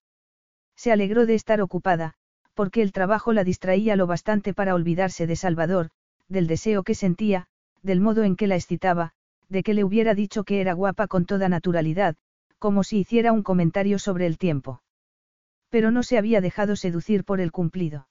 Se 0.76 0.92
alegró 0.92 1.26
de 1.26 1.36
estar 1.36 1.62
ocupada, 1.62 2.14
porque 2.54 2.82
el 2.82 2.92
trabajo 2.92 3.34
la 3.34 3.44
distraía 3.44 3.96
lo 3.96 4.08
bastante 4.08 4.54
para 4.54 4.76
olvidarse 4.76 5.28
de 5.28 5.36
Salvador, 5.36 5.90
del 6.28 6.48
deseo 6.48 6.84
que 6.84 6.96
sentía, 6.96 7.48
del 7.82 8.00
modo 8.00 8.24
en 8.24 8.36
que 8.36 8.48
la 8.48 8.56
excitaba, 8.56 9.14
de 9.50 9.64
que 9.64 9.74
le 9.74 9.84
hubiera 9.84 10.14
dicho 10.14 10.44
que 10.44 10.62
era 10.62 10.74
guapa 10.74 11.08
con 11.08 11.26
toda 11.26 11.50
naturalidad, 11.50 12.16
como 12.60 12.84
si 12.84 13.00
hiciera 13.00 13.32
un 13.32 13.44
comentario 13.44 14.00
sobre 14.00 14.26
el 14.26 14.38
tiempo. 14.38 14.82
Pero 15.70 15.92
no 15.92 16.04
se 16.04 16.18
había 16.18 16.40
dejado 16.40 16.76
seducir 16.76 17.24
por 17.24 17.42
el 17.42 17.52
cumplido. 17.52 18.08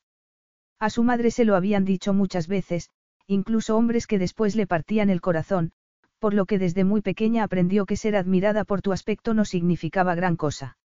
A 0.78 0.90
su 0.90 1.05
madre 1.05 1.30
se 1.30 1.45
lo 1.45 1.55
habían 1.57 1.84
dicho 1.84 2.12
muchas 2.12 2.49
veces, 2.49 2.90
incluso 3.26 3.76
hombres 3.76 4.07
que 4.07 4.18
después 4.18 4.57
le 4.57 4.66
partían 4.66 5.11
el 5.11 5.20
corazón, 5.20 5.72
por 6.22 6.34
lo 6.34 6.46
que 6.46 6.60
desde 6.60 6.84
muy 6.84 7.00
pequeña 7.00 7.42
aprendió 7.42 7.84
que 7.84 7.96
ser 7.96 8.14
admirada 8.14 8.62
por 8.62 8.80
tu 8.80 8.92
aspecto 8.92 9.34
no 9.34 9.44
significaba 9.44 10.14
gran 10.14 10.36
cosa. 10.36 10.78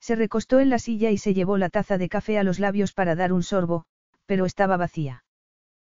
Se 0.00 0.16
recostó 0.16 0.58
en 0.58 0.70
la 0.70 0.78
silla 0.78 1.10
y 1.10 1.18
se 1.18 1.34
llevó 1.34 1.58
la 1.58 1.68
taza 1.68 1.98
de 1.98 2.08
café 2.08 2.38
a 2.38 2.44
los 2.44 2.58
labios 2.58 2.94
para 2.94 3.14
dar 3.14 3.34
un 3.34 3.42
sorbo, 3.42 3.84
pero 4.24 4.46
estaba 4.46 4.78
vacía. 4.78 5.22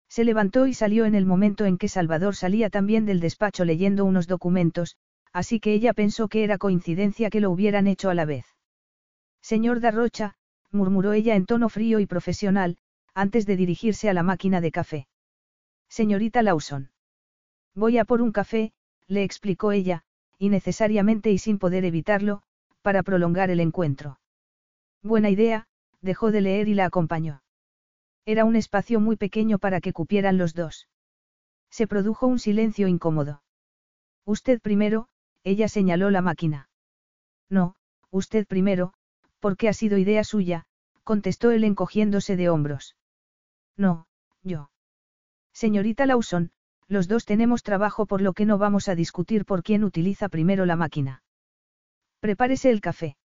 Se 0.09 0.25
levantó 0.25 0.67
y 0.67 0.73
salió 0.73 1.05
en 1.05 1.15
el 1.15 1.25
momento 1.25 1.63
en 1.63 1.77
que 1.77 1.87
Salvador 1.87 2.35
salía 2.35 2.69
también 2.69 3.05
del 3.05 3.21
despacho 3.21 3.63
leyendo 3.63 4.03
unos 4.03 4.27
documentos, 4.27 4.97
así 5.31 5.61
que 5.61 5.73
ella 5.73 5.93
pensó 5.93 6.27
que 6.27 6.43
era 6.43 6.57
coincidencia 6.57 7.29
que 7.29 7.39
lo 7.39 7.51
hubieran 7.51 7.87
hecho 7.87 8.09
a 8.09 8.15
la 8.15 8.25
vez. 8.25 8.47
Señor 9.41 9.79
Darrocha, 9.79 10.35
murmuró 10.73 11.13
ella 11.13 11.35
en 11.35 11.45
tono 11.45 11.69
frío 11.69 12.01
y 12.01 12.05
profesional, 12.05 12.79
antes 13.13 13.45
de 13.45 13.55
dirigirse 13.55 14.09
a 14.09 14.13
la 14.13 14.23
máquina 14.23 14.59
de 14.59 14.71
café. 14.71 15.07
Señorita 15.87 16.41
Lawson. 16.41 16.89
Voy 17.77 17.99
a 17.99 18.05
por 18.05 18.23
un 18.23 18.31
café, 18.31 18.73
le 19.07 19.23
explicó 19.23 19.71
ella, 19.71 20.03
innecesariamente 20.39 21.29
y 21.31 21.37
sin 21.37 21.59
poder 21.59 21.85
evitarlo, 21.85 22.41
para 22.81 23.03
prolongar 23.03 23.51
el 23.51 23.59
encuentro. 23.59 24.19
Buena 25.03 25.29
idea, 25.29 25.67
dejó 26.01 26.31
de 26.31 26.41
leer 26.41 26.69
y 26.69 26.73
la 26.73 26.85
acompañó. 26.85 27.43
Era 28.25 28.45
un 28.45 28.55
espacio 28.55 28.99
muy 28.99 29.15
pequeño 29.15 29.59
para 29.59 29.79
que 29.79 29.93
cupieran 29.93 30.39
los 30.39 30.55
dos. 30.55 30.87
Se 31.69 31.85
produjo 31.85 32.25
un 32.25 32.39
silencio 32.39 32.87
incómodo. 32.87 33.43
Usted 34.25 34.59
primero, 34.59 35.07
ella 35.43 35.67
señaló 35.67 36.09
la 36.09 36.23
máquina. 36.23 36.69
No, 37.47 37.75
usted 38.09 38.47
primero, 38.47 38.93
porque 39.39 39.69
ha 39.69 39.73
sido 39.73 39.99
idea 39.99 40.23
suya, 40.23 40.65
contestó 41.03 41.51
él 41.51 41.63
encogiéndose 41.63 42.37
de 42.37 42.49
hombros. 42.49 42.95
No, 43.77 44.07
yo. 44.41 44.71
Señorita 45.53 46.07
Lawson, 46.07 46.51
los 46.87 47.07
dos 47.07 47.25
tenemos 47.25 47.63
trabajo 47.63 48.05
por 48.05 48.21
lo 48.21 48.33
que 48.33 48.45
no 48.45 48.57
vamos 48.57 48.87
a 48.87 48.95
discutir 48.95 49.45
por 49.45 49.63
quién 49.63 49.83
utiliza 49.83 50.29
primero 50.29 50.65
la 50.65 50.75
máquina. 50.75 51.21
Prepárese 52.19 52.69
el 52.69 52.81
café. 52.81 53.17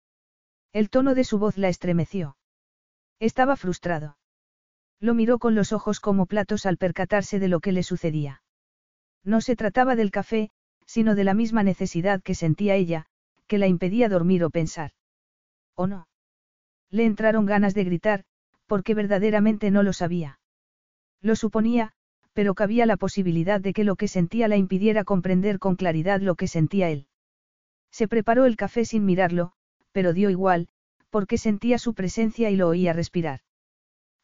El 0.73 0.89
tono 0.89 1.15
de 1.15 1.23
su 1.23 1.37
voz 1.37 1.57
la 1.57 1.69
estremeció. 1.69 2.37
Estaba 3.19 3.55
frustrado. 3.55 4.17
Lo 4.99 5.13
miró 5.13 5.39
con 5.39 5.55
los 5.55 5.73
ojos 5.73 5.99
como 5.99 6.25
platos 6.25 6.65
al 6.65 6.77
percatarse 6.77 7.39
de 7.39 7.47
lo 7.47 7.59
que 7.59 7.71
le 7.71 7.83
sucedía. 7.83 8.41
No 9.23 9.41
se 9.41 9.55
trataba 9.55 9.95
del 9.95 10.11
café, 10.11 10.49
sino 10.85 11.15
de 11.15 11.23
la 11.23 11.33
misma 11.33 11.63
necesidad 11.63 12.21
que 12.21 12.35
sentía 12.35 12.75
ella, 12.75 13.05
que 13.47 13.57
la 13.57 13.67
impedía 13.67 14.09
dormir 14.09 14.43
o 14.43 14.49
pensar. 14.49 14.91
¿O 15.75 15.87
no? 15.87 16.07
Le 16.89 17.05
entraron 17.05 17.45
ganas 17.45 17.73
de 17.73 17.83
gritar, 17.83 18.23
porque 18.65 18.93
verdaderamente 18.93 19.71
no 19.71 19.83
lo 19.83 19.93
sabía. 19.93 20.39
Lo 21.21 21.35
suponía, 21.35 21.93
pero 22.33 22.55
cabía 22.55 22.85
la 22.85 22.97
posibilidad 22.97 23.59
de 23.59 23.73
que 23.73 23.83
lo 23.83 23.95
que 23.95 24.07
sentía 24.07 24.47
la 24.47 24.57
impidiera 24.57 25.03
comprender 25.03 25.59
con 25.59 25.75
claridad 25.75 26.21
lo 26.21 26.35
que 26.35 26.47
sentía 26.47 26.89
él. 26.89 27.07
Se 27.91 28.07
preparó 28.07 28.45
el 28.45 28.55
café 28.55 28.85
sin 28.85 29.05
mirarlo, 29.05 29.51
pero 29.91 30.13
dio 30.13 30.29
igual, 30.29 30.69
porque 31.09 31.37
sentía 31.37 31.77
su 31.77 31.93
presencia 31.93 32.49
y 32.49 32.55
lo 32.55 32.69
oía 32.69 32.93
respirar. 32.93 33.41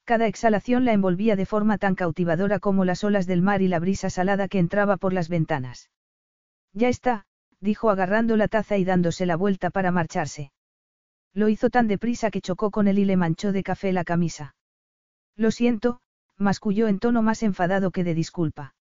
Cada 0.05 0.27
exhalación 0.27 0.85
la 0.85 0.93
envolvía 0.93 1.35
de 1.35 1.45
forma 1.45 1.77
tan 1.77 1.93
cautivadora 1.95 2.59
como 2.59 2.85
las 2.85 3.03
olas 3.03 3.27
del 3.27 3.41
mar 3.41 3.61
y 3.61 3.67
la 3.67 3.79
brisa 3.79 4.09
salada 4.09 4.47
que 4.47 4.59
entraba 4.59 4.95
por 4.95 5.11
las 5.11 5.27
ventanas. 5.27 5.89
Ya 6.71 6.87
está, 6.87 7.25
dijo 7.59 7.89
agarrando 7.89 8.37
la 8.37 8.47
taza 8.47 8.77
y 8.77 8.85
dándose 8.85 9.25
la 9.25 9.35
vuelta 9.35 9.69
para 9.69 9.91
marcharse. 9.91 10.53
Lo 11.33 11.49
hizo 11.49 11.69
tan 11.69 11.89
deprisa 11.89 12.31
que 12.31 12.39
chocó 12.39 12.71
con 12.71 12.87
él 12.87 12.99
y 12.99 13.05
le 13.05 13.17
manchó 13.17 13.51
de 13.51 13.63
café 13.63 13.91
la 13.91 14.05
camisa. 14.05 14.55
Lo 15.35 15.51
siento, 15.51 15.99
masculló 16.37 16.87
en 16.87 16.99
tono 16.99 17.21
más 17.21 17.43
enfadado 17.43 17.91
que 17.91 18.03
de 18.03 18.13
disculpa. 18.13 18.75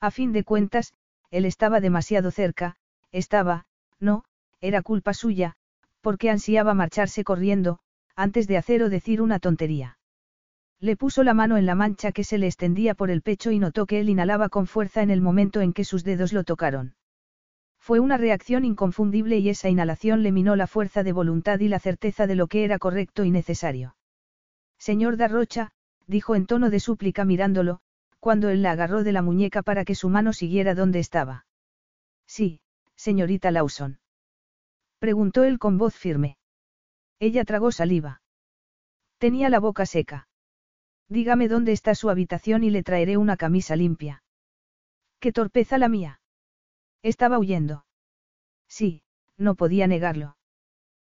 A 0.00 0.10
fin 0.10 0.32
de 0.32 0.44
cuentas, 0.44 0.94
él 1.30 1.44
estaba 1.44 1.80
demasiado 1.80 2.30
cerca, 2.30 2.76
estaba, 3.12 3.66
no, 4.00 4.24
era 4.60 4.82
culpa 4.82 5.14
suya, 5.14 5.54
porque 6.00 6.30
ansiaba 6.30 6.74
marcharse 6.74 7.24
corriendo, 7.24 7.78
antes 8.16 8.48
de 8.48 8.56
hacer 8.56 8.82
o 8.82 8.90
decir 8.90 9.22
una 9.22 9.38
tontería. 9.38 9.98
Le 10.80 10.96
puso 10.96 11.22
la 11.22 11.32
mano 11.32 11.56
en 11.56 11.66
la 11.66 11.76
mancha 11.76 12.10
que 12.10 12.24
se 12.24 12.38
le 12.38 12.48
extendía 12.48 12.94
por 12.94 13.10
el 13.10 13.22
pecho 13.22 13.52
y 13.52 13.60
notó 13.60 13.86
que 13.86 14.00
él 14.00 14.08
inhalaba 14.08 14.48
con 14.48 14.66
fuerza 14.66 15.02
en 15.02 15.10
el 15.10 15.20
momento 15.20 15.60
en 15.60 15.72
que 15.72 15.84
sus 15.84 16.02
dedos 16.02 16.32
lo 16.32 16.42
tocaron. 16.42 16.96
Fue 17.78 18.00
una 18.00 18.16
reacción 18.16 18.64
inconfundible 18.64 19.38
y 19.38 19.48
esa 19.48 19.68
inhalación 19.68 20.22
le 20.22 20.32
minó 20.32 20.56
la 20.56 20.66
fuerza 20.66 21.02
de 21.02 21.12
voluntad 21.12 21.60
y 21.60 21.68
la 21.68 21.78
certeza 21.78 22.26
de 22.26 22.34
lo 22.34 22.48
que 22.48 22.64
era 22.64 22.78
correcto 22.78 23.24
y 23.24 23.30
necesario. 23.30 23.96
Señor 24.78 25.16
Darrocha, 25.16 25.72
dijo 26.12 26.36
en 26.36 26.46
tono 26.46 26.70
de 26.70 26.78
súplica 26.78 27.24
mirándolo, 27.24 27.80
cuando 28.20 28.50
él 28.50 28.62
la 28.62 28.70
agarró 28.70 29.02
de 29.02 29.10
la 29.10 29.22
muñeca 29.22 29.62
para 29.62 29.84
que 29.84 29.96
su 29.96 30.08
mano 30.08 30.32
siguiera 30.32 30.76
donde 30.76 31.00
estaba. 31.00 31.46
Sí, 32.26 32.60
señorita 32.94 33.50
Lawson. 33.50 33.98
Preguntó 35.00 35.42
él 35.42 35.58
con 35.58 35.78
voz 35.78 35.96
firme. 35.96 36.36
Ella 37.18 37.44
tragó 37.44 37.72
saliva. 37.72 38.22
Tenía 39.18 39.48
la 39.48 39.58
boca 39.58 39.86
seca. 39.86 40.28
Dígame 41.08 41.48
dónde 41.48 41.72
está 41.72 41.96
su 41.96 42.10
habitación 42.10 42.62
y 42.62 42.70
le 42.70 42.84
traeré 42.84 43.16
una 43.16 43.36
camisa 43.36 43.74
limpia. 43.74 44.22
Qué 45.18 45.32
torpeza 45.32 45.78
la 45.78 45.88
mía. 45.88 46.20
Estaba 47.02 47.38
huyendo. 47.38 47.84
Sí, 48.68 49.02
no 49.36 49.54
podía 49.56 49.86
negarlo. 49.86 50.36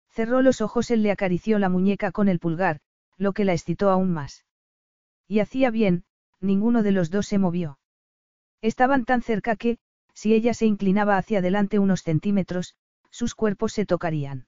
Cerró 0.09 0.43
los 0.43 0.61
ojos, 0.61 0.91
él 0.91 1.03
le 1.03 1.11
acarició 1.11 1.59
la 1.59 1.69
muñeca 1.69 2.13
con 2.13 2.29
el 2.29 2.39
pulgar, 2.39 2.81
lo 3.17 3.33
que 3.33 3.45
la 3.45 3.53
excitó 3.53 3.91
aún 3.91 4.13
más. 4.13 4.45
Y 5.33 5.41
hacía 5.41 5.71
bien, 5.71 6.05
ninguno 6.43 6.83
de 6.83 6.93
los 6.93 7.09
dos 7.09 7.27
se 7.27 7.39
movió. 7.39 7.79
Estaban 8.61 9.07
tan 9.07 9.23
cerca 9.23 9.57
que, 9.57 9.79
si 10.13 10.35
ella 10.35 10.53
se 10.53 10.67
inclinaba 10.67 11.17
hacia 11.17 11.39
adelante 11.39 11.79
unos 11.79 12.03
centímetros, 12.03 12.75
sus 13.09 13.35
cuerpos 13.35 13.73
se 13.73 13.87
tocarían. 13.87 14.47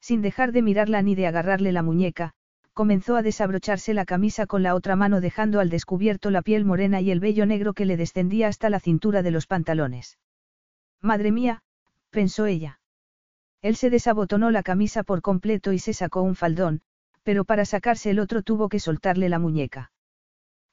Sin 0.00 0.20
dejar 0.20 0.50
de 0.50 0.60
mirarla 0.60 1.02
ni 1.02 1.14
de 1.14 1.28
agarrarle 1.28 1.70
la 1.70 1.84
muñeca, 1.84 2.32
comenzó 2.72 3.14
a 3.14 3.22
desabrocharse 3.22 3.94
la 3.94 4.04
camisa 4.04 4.46
con 4.46 4.64
la 4.64 4.74
otra 4.74 4.96
mano 4.96 5.20
dejando 5.20 5.60
al 5.60 5.70
descubierto 5.70 6.30
la 6.30 6.42
piel 6.42 6.64
morena 6.64 7.00
y 7.00 7.12
el 7.12 7.20
vello 7.20 7.46
negro 7.46 7.72
que 7.72 7.86
le 7.86 7.96
descendía 7.96 8.48
hasta 8.48 8.70
la 8.70 8.80
cintura 8.80 9.22
de 9.22 9.30
los 9.30 9.46
pantalones. 9.46 10.18
Madre 11.00 11.30
mía, 11.30 11.62
pensó 12.10 12.46
ella. 12.46 12.80
Él 13.60 13.76
se 13.76 13.88
desabotonó 13.88 14.50
la 14.50 14.64
camisa 14.64 15.04
por 15.04 15.22
completo 15.22 15.72
y 15.72 15.78
se 15.78 15.94
sacó 15.94 16.22
un 16.22 16.34
faldón, 16.34 16.82
pero 17.22 17.44
para 17.44 17.64
sacarse 17.64 18.10
el 18.10 18.18
otro 18.18 18.42
tuvo 18.42 18.68
que 18.68 18.80
soltarle 18.80 19.28
la 19.28 19.38
muñeca. 19.38 19.91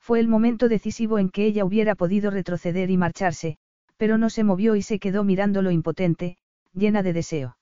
Fue 0.09 0.19
el 0.19 0.27
momento 0.27 0.69
decisivo 0.69 1.19
en 1.19 1.29
que 1.29 1.45
ella 1.45 1.63
hubiera 1.63 1.93
podido 1.93 2.31
retroceder 2.31 2.89
y 2.89 2.97
marcharse, 2.97 3.59
pero 3.95 4.17
no 4.17 4.31
se 4.31 4.43
movió 4.43 4.75
y 4.75 4.81
se 4.81 4.97
quedó 4.97 5.23
mirándolo 5.23 5.69
impotente, 5.69 6.35
llena 6.73 7.03
de 7.03 7.13
deseo. 7.13 7.57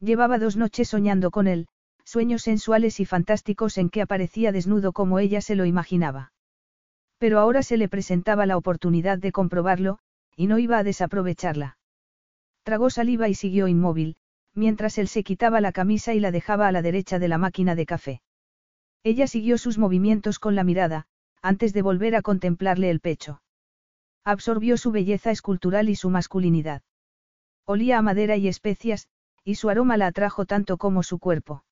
Llevaba 0.00 0.38
dos 0.38 0.56
noches 0.56 0.88
soñando 0.88 1.30
con 1.30 1.46
él, 1.46 1.68
sueños 2.04 2.40
sensuales 2.40 3.00
y 3.00 3.04
fantásticos 3.04 3.76
en 3.76 3.90
que 3.90 4.00
aparecía 4.00 4.50
desnudo 4.50 4.94
como 4.94 5.18
ella 5.18 5.42
se 5.42 5.56
lo 5.56 5.66
imaginaba. 5.66 6.32
Pero 7.18 7.38
ahora 7.38 7.62
se 7.62 7.76
le 7.76 7.90
presentaba 7.90 8.46
la 8.46 8.56
oportunidad 8.56 9.18
de 9.18 9.30
comprobarlo, 9.30 9.98
y 10.36 10.46
no 10.46 10.58
iba 10.58 10.78
a 10.78 10.84
desaprovecharla. 10.84 11.76
Tragó 12.62 12.88
saliva 12.88 13.28
y 13.28 13.34
siguió 13.34 13.68
inmóvil, 13.68 14.16
mientras 14.54 14.96
él 14.96 15.06
se 15.06 15.22
quitaba 15.22 15.60
la 15.60 15.72
camisa 15.72 16.14
y 16.14 16.20
la 16.20 16.30
dejaba 16.30 16.66
a 16.66 16.72
la 16.72 16.80
derecha 16.80 17.18
de 17.18 17.28
la 17.28 17.36
máquina 17.36 17.74
de 17.74 17.84
café. 17.84 18.22
Ella 19.04 19.26
siguió 19.26 19.58
sus 19.58 19.76
movimientos 19.76 20.38
con 20.38 20.54
la 20.54 20.64
mirada, 20.64 21.06
antes 21.42 21.72
de 21.72 21.82
volver 21.82 22.16
a 22.16 22.22
contemplarle 22.22 22.90
el 22.90 23.00
pecho. 23.00 23.42
Absorbió 24.24 24.76
su 24.76 24.90
belleza 24.90 25.30
escultural 25.30 25.88
y 25.88 25.96
su 25.96 26.10
masculinidad. 26.10 26.82
Olía 27.64 27.98
a 27.98 28.02
madera 28.02 28.36
y 28.36 28.48
especias, 28.48 29.08
y 29.44 29.54
su 29.54 29.70
aroma 29.70 29.96
la 29.96 30.08
atrajo 30.08 30.44
tanto 30.44 30.76
como 30.76 31.02
su 31.02 31.18
cuerpo. 31.18 31.64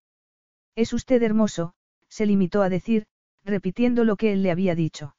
Es 0.75 0.93
usted 0.93 1.23
hermoso, 1.23 1.75
se 2.09 2.27
limitó 2.27 2.63
a 2.63 2.69
decir, 2.69 3.07
repitiendo 3.45 4.05
lo 4.05 4.17
que 4.17 4.33
él 4.33 4.43
le 4.43 4.51
había 4.51 4.75
dicho. 4.75 5.17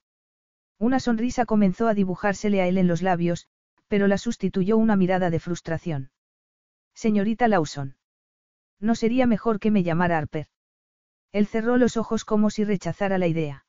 Una 0.79 0.99
sonrisa 0.99 1.45
comenzó 1.45 1.87
a 1.87 1.93
dibujársele 1.93 2.61
a 2.61 2.67
él 2.67 2.77
en 2.77 2.87
los 2.87 3.01
labios, 3.01 3.47
pero 3.87 4.07
la 4.07 4.17
sustituyó 4.17 4.77
una 4.77 4.95
mirada 4.95 5.29
de 5.29 5.39
frustración. 5.39 6.11
Señorita 6.93 7.47
Lawson. 7.47 7.97
¿No 8.79 8.95
sería 8.95 9.27
mejor 9.27 9.59
que 9.59 9.71
me 9.71 9.83
llamara 9.83 10.17
Harper? 10.17 10.47
Él 11.31 11.45
cerró 11.45 11.77
los 11.77 11.97
ojos 11.97 12.25
como 12.25 12.49
si 12.49 12.63
rechazara 12.63 13.17
la 13.17 13.27
idea. 13.27 13.66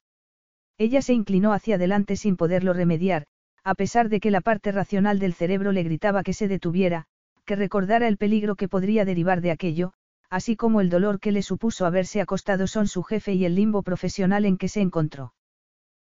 Ella 0.79 1.03
se 1.03 1.13
inclinó 1.13 1.53
hacia 1.53 1.75
adelante 1.75 2.17
sin 2.17 2.37
poderlo 2.37 2.73
remediar, 2.73 3.27
a 3.65 3.75
pesar 3.75 4.09
de 4.09 4.21
que 4.21 4.31
la 4.31 4.41
parte 4.41 4.71
racional 4.71 5.19
del 5.19 5.35
cerebro 5.35 5.73
le 5.73 5.83
gritaba 5.83 6.23
que 6.23 6.33
se 6.33 6.47
detuviera, 6.47 7.07
que 7.45 7.57
recordara 7.57 8.07
el 8.07 8.17
peligro 8.17 8.55
que 8.55 8.69
podría 8.69 9.05
derivar 9.05 9.41
de 9.41 9.51
aquello, 9.51 9.93
así 10.31 10.55
como 10.55 10.81
el 10.81 10.91
dolor 10.91 11.19
que 11.19 11.33
le 11.33 11.43
supuso 11.43 11.87
haberse 11.87 12.21
acostado 12.21 12.67
son 12.67 12.87
su 12.87 13.03
jefe 13.03 13.33
y 13.33 13.45
el 13.45 13.57
limbo 13.57 13.83
profesional 13.83 14.45
en 14.45 14.57
que 14.57 14.69
se 14.69 14.81
encontró. 14.81 15.35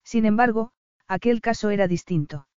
Sin 0.03 0.25
embargo, 0.25 0.73
aquel 1.07 1.41
caso 1.41 1.71
era 1.71 1.87
distinto. 1.87 2.49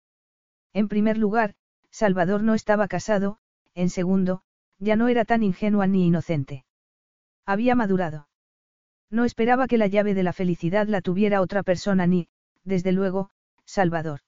En 0.74 0.88
primer 0.88 1.18
lugar, 1.18 1.55
Salvador 1.91 2.41
no 2.41 2.53
estaba 2.53 2.88
casado, 2.88 3.38
en 3.76 3.89
segundo, 3.89 4.41
ya 4.80 4.95
no 4.95 5.10
era 5.10 5.26
tan 5.26 5.43
ingenua 5.43 5.86
ni 5.86 6.07
inocente. 6.07 6.66
Había 7.45 7.76
madurado. 7.76 8.28
No 9.12 9.26
esperaba 9.26 9.68
que 9.68 9.78
la 9.78 9.88
llave 9.88 10.14
de 10.14 10.24
la 10.24 10.34
felicidad 10.34 10.88
la 10.88 11.01
tuviera 11.01 11.41
otra 11.41 11.64
persona 11.64 12.05
ni, 12.05 12.28
desde 12.64 12.91
luego, 12.91 13.32
Salvador. 13.66 14.22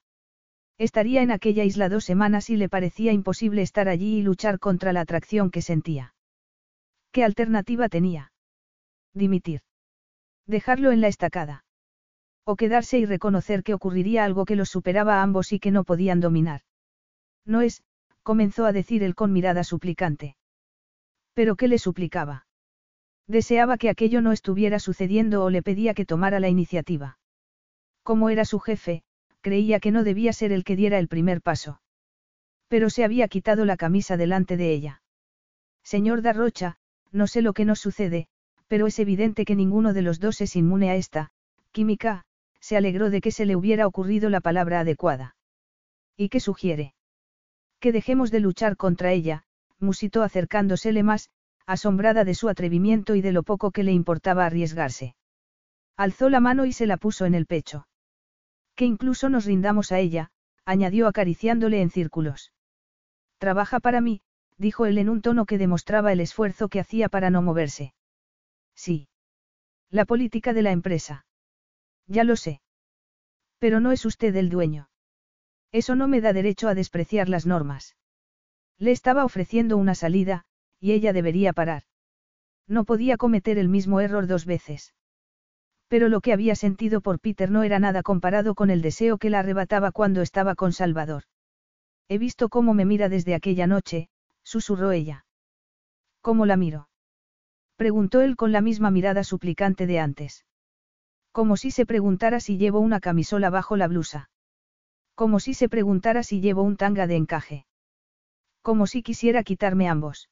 Estaría 0.78 1.22
en 1.22 1.30
aquella 1.30 1.64
isla 1.64 1.88
dos 1.88 2.04
semanas 2.04 2.50
y 2.50 2.56
le 2.56 2.68
parecía 2.68 3.12
imposible 3.12 3.62
estar 3.62 3.88
allí 3.88 4.18
y 4.18 4.22
luchar 4.22 4.58
contra 4.58 4.92
la 4.92 5.02
atracción 5.02 5.50
que 5.50 5.62
sentía. 5.62 6.14
¿Qué 7.12 7.22
alternativa 7.24 7.88
tenía? 7.88 8.32
Dimitir. 9.14 9.60
Dejarlo 10.46 10.90
en 10.90 11.00
la 11.00 11.08
estacada. 11.08 11.64
O 12.44 12.56
quedarse 12.56 12.98
y 12.98 13.06
reconocer 13.06 13.62
que 13.62 13.74
ocurriría 13.74 14.24
algo 14.24 14.44
que 14.44 14.56
los 14.56 14.70
superaba 14.70 15.20
a 15.20 15.22
ambos 15.22 15.52
y 15.52 15.60
que 15.60 15.70
no 15.70 15.84
podían 15.84 16.20
dominar. 16.20 16.62
No 17.44 17.60
es, 17.60 17.84
comenzó 18.22 18.66
a 18.66 18.72
decir 18.72 19.04
él 19.04 19.14
con 19.14 19.32
mirada 19.32 19.62
suplicante. 19.62 20.36
¿Pero 21.34 21.54
qué 21.54 21.68
le 21.68 21.78
suplicaba? 21.78 22.46
Deseaba 23.26 23.78
que 23.78 23.88
aquello 23.88 24.20
no 24.20 24.32
estuviera 24.32 24.78
sucediendo 24.78 25.44
o 25.44 25.50
le 25.50 25.62
pedía 25.62 25.94
que 25.94 26.04
tomara 26.04 26.40
la 26.40 26.48
iniciativa. 26.48 27.18
Como 28.02 28.30
era 28.30 28.44
su 28.44 28.58
jefe, 28.58 29.02
creía 29.40 29.80
que 29.80 29.90
no 29.90 30.04
debía 30.04 30.32
ser 30.32 30.52
el 30.52 30.64
que 30.64 30.76
diera 30.76 30.98
el 30.98 31.08
primer 31.08 31.40
paso. 31.40 31.80
Pero 32.68 32.90
se 32.90 33.04
había 33.04 33.28
quitado 33.28 33.64
la 33.64 33.76
camisa 33.76 34.16
delante 34.16 34.56
de 34.56 34.72
ella. 34.72 35.02
Señor 35.82 36.22
Darrocha, 36.22 36.76
no 37.10 37.26
sé 37.26 37.42
lo 37.42 37.52
que 37.52 37.64
nos 37.64 37.80
sucede, 37.80 38.28
pero 38.66 38.86
es 38.86 38.98
evidente 38.98 39.44
que 39.44 39.54
ninguno 39.54 39.92
de 39.92 40.02
los 40.02 40.18
dos 40.18 40.40
es 40.40 40.56
inmune 40.56 40.90
a 40.90 40.96
esta, 40.96 41.30
química, 41.72 42.24
se 42.60 42.76
alegró 42.76 43.10
de 43.10 43.20
que 43.20 43.30
se 43.30 43.44
le 43.44 43.56
hubiera 43.56 43.86
ocurrido 43.86 44.30
la 44.30 44.40
palabra 44.40 44.80
adecuada. 44.80 45.36
¿Y 46.16 46.28
qué 46.28 46.40
sugiere? 46.40 46.94
Que 47.80 47.92
dejemos 47.92 48.30
de 48.30 48.40
luchar 48.40 48.76
contra 48.76 49.12
ella, 49.12 49.44
musitó 49.78 50.22
acercándosele 50.22 51.02
más, 51.02 51.30
asombrada 51.66 52.24
de 52.24 52.34
su 52.34 52.48
atrevimiento 52.48 53.14
y 53.14 53.20
de 53.22 53.32
lo 53.32 53.42
poco 53.42 53.70
que 53.70 53.82
le 53.82 53.92
importaba 53.92 54.46
arriesgarse. 54.46 55.14
Alzó 55.96 56.28
la 56.30 56.40
mano 56.40 56.64
y 56.64 56.72
se 56.72 56.86
la 56.86 56.96
puso 56.96 57.26
en 57.26 57.34
el 57.34 57.46
pecho. 57.46 57.86
Que 58.74 58.84
incluso 58.84 59.28
nos 59.28 59.44
rindamos 59.44 59.92
a 59.92 59.98
ella, 59.98 60.30
añadió 60.64 61.06
acariciándole 61.06 61.82
en 61.82 61.90
círculos. 61.90 62.52
Trabaja 63.38 63.80
para 63.80 64.00
mí, 64.00 64.22
dijo 64.56 64.86
él 64.86 64.98
en 64.98 65.08
un 65.08 65.20
tono 65.22 65.46
que 65.46 65.58
demostraba 65.58 66.12
el 66.12 66.20
esfuerzo 66.20 66.68
que 66.68 66.80
hacía 66.80 67.08
para 67.08 67.30
no 67.30 67.42
moverse. 67.42 67.94
Sí. 68.74 69.08
La 69.90 70.04
política 70.04 70.52
de 70.52 70.62
la 70.62 70.72
empresa. 70.72 71.26
Ya 72.06 72.24
lo 72.24 72.36
sé. 72.36 72.62
Pero 73.58 73.80
no 73.80 73.92
es 73.92 74.04
usted 74.06 74.34
el 74.36 74.48
dueño. 74.48 74.88
Eso 75.72 75.96
no 75.96 76.08
me 76.08 76.20
da 76.20 76.32
derecho 76.32 76.68
a 76.68 76.74
despreciar 76.74 77.28
las 77.28 77.46
normas. 77.46 77.96
Le 78.78 78.90
estaba 78.90 79.24
ofreciendo 79.24 79.76
una 79.76 79.94
salida, 79.94 80.44
y 80.82 80.90
ella 80.90 81.12
debería 81.12 81.52
parar. 81.52 81.84
No 82.66 82.84
podía 82.84 83.16
cometer 83.16 83.56
el 83.56 83.68
mismo 83.68 84.00
error 84.00 84.26
dos 84.26 84.46
veces. 84.46 84.94
Pero 85.86 86.08
lo 86.08 86.20
que 86.20 86.32
había 86.32 86.56
sentido 86.56 87.00
por 87.00 87.20
Peter 87.20 87.52
no 87.52 87.62
era 87.62 87.78
nada 87.78 88.02
comparado 88.02 88.56
con 88.56 88.68
el 88.68 88.82
deseo 88.82 89.16
que 89.16 89.30
la 89.30 89.38
arrebataba 89.38 89.92
cuando 89.92 90.22
estaba 90.22 90.56
con 90.56 90.72
Salvador. 90.72 91.22
He 92.08 92.18
visto 92.18 92.48
cómo 92.48 92.74
me 92.74 92.84
mira 92.84 93.08
desde 93.08 93.36
aquella 93.36 93.68
noche, 93.68 94.08
susurró 94.42 94.90
ella. 94.90 95.24
¿Cómo 96.20 96.46
la 96.46 96.56
miro? 96.56 96.88
Preguntó 97.76 98.20
él 98.20 98.34
con 98.34 98.50
la 98.50 98.60
misma 98.60 98.90
mirada 98.90 99.22
suplicante 99.22 99.86
de 99.86 100.00
antes. 100.00 100.44
Como 101.30 101.56
si 101.56 101.70
se 101.70 101.86
preguntara 101.86 102.40
si 102.40 102.58
llevo 102.58 102.80
una 102.80 102.98
camisola 102.98 103.50
bajo 103.50 103.76
la 103.76 103.86
blusa. 103.86 104.30
Como 105.14 105.38
si 105.38 105.54
se 105.54 105.68
preguntara 105.68 106.24
si 106.24 106.40
llevo 106.40 106.62
un 106.64 106.76
tanga 106.76 107.06
de 107.06 107.14
encaje. 107.14 107.66
Como 108.62 108.88
si 108.88 109.04
quisiera 109.04 109.44
quitarme 109.44 109.88
ambos. 109.88 110.28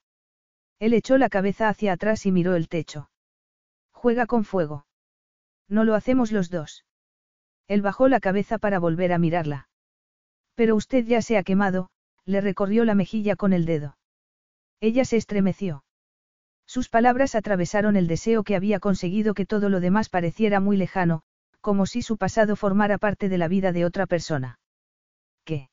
Él 0.81 0.95
echó 0.95 1.19
la 1.19 1.29
cabeza 1.29 1.69
hacia 1.69 1.93
atrás 1.93 2.27
y 2.27 2.33
miró 2.33 2.57
el 2.57 2.69
techo. 2.69 3.11
Juega 3.93 4.27
con 4.27 4.45
fuego. 4.45 4.87
No 5.69 5.85
lo 5.85 5.95
hacemos 5.95 6.33
los 6.33 6.51
dos. 6.51 6.85
Él 7.69 7.83
bajó 7.83 8.09
la 8.09 8.19
cabeza 8.19 8.59
para 8.59 8.79
volver 8.79 9.13
a 9.13 9.19
mirarla. 9.19 9.69
Pero 10.55 10.75
usted 10.75 11.05
ya 11.05 11.23
se 11.23 11.37
ha 11.37 11.45
quemado, 11.45 11.91
le 12.25 12.41
recorrió 12.41 12.85
la 12.85 12.95
mejilla 12.95 13.37
con 13.37 13.53
el 13.53 13.67
dedo. 13.67 13.99
Ella 14.81 15.05
se 15.05 15.19
estremeció. 15.19 15.85
Sus 16.67 16.89
palabras 16.89 17.35
atravesaron 17.35 17.97
el 17.97 18.07
deseo 18.07 18.43
que 18.43 18.57
había 18.57 18.81
conseguido 18.81 19.35
que 19.35 19.45
todo 19.45 19.69
lo 19.69 19.81
demás 19.81 20.09
pareciera 20.09 20.61
muy 20.61 20.79
lejano, 20.79 21.23
como 21.61 21.85
si 21.85 22.01
su 22.01 22.17
pasado 22.17 22.57
formara 22.57 22.97
parte 22.97 23.29
de 23.29 23.37
la 23.37 23.49
vida 23.49 23.73
de 23.73 23.85
otra 23.85 24.07
persona. 24.07 24.59
¿Qué? 25.45 25.69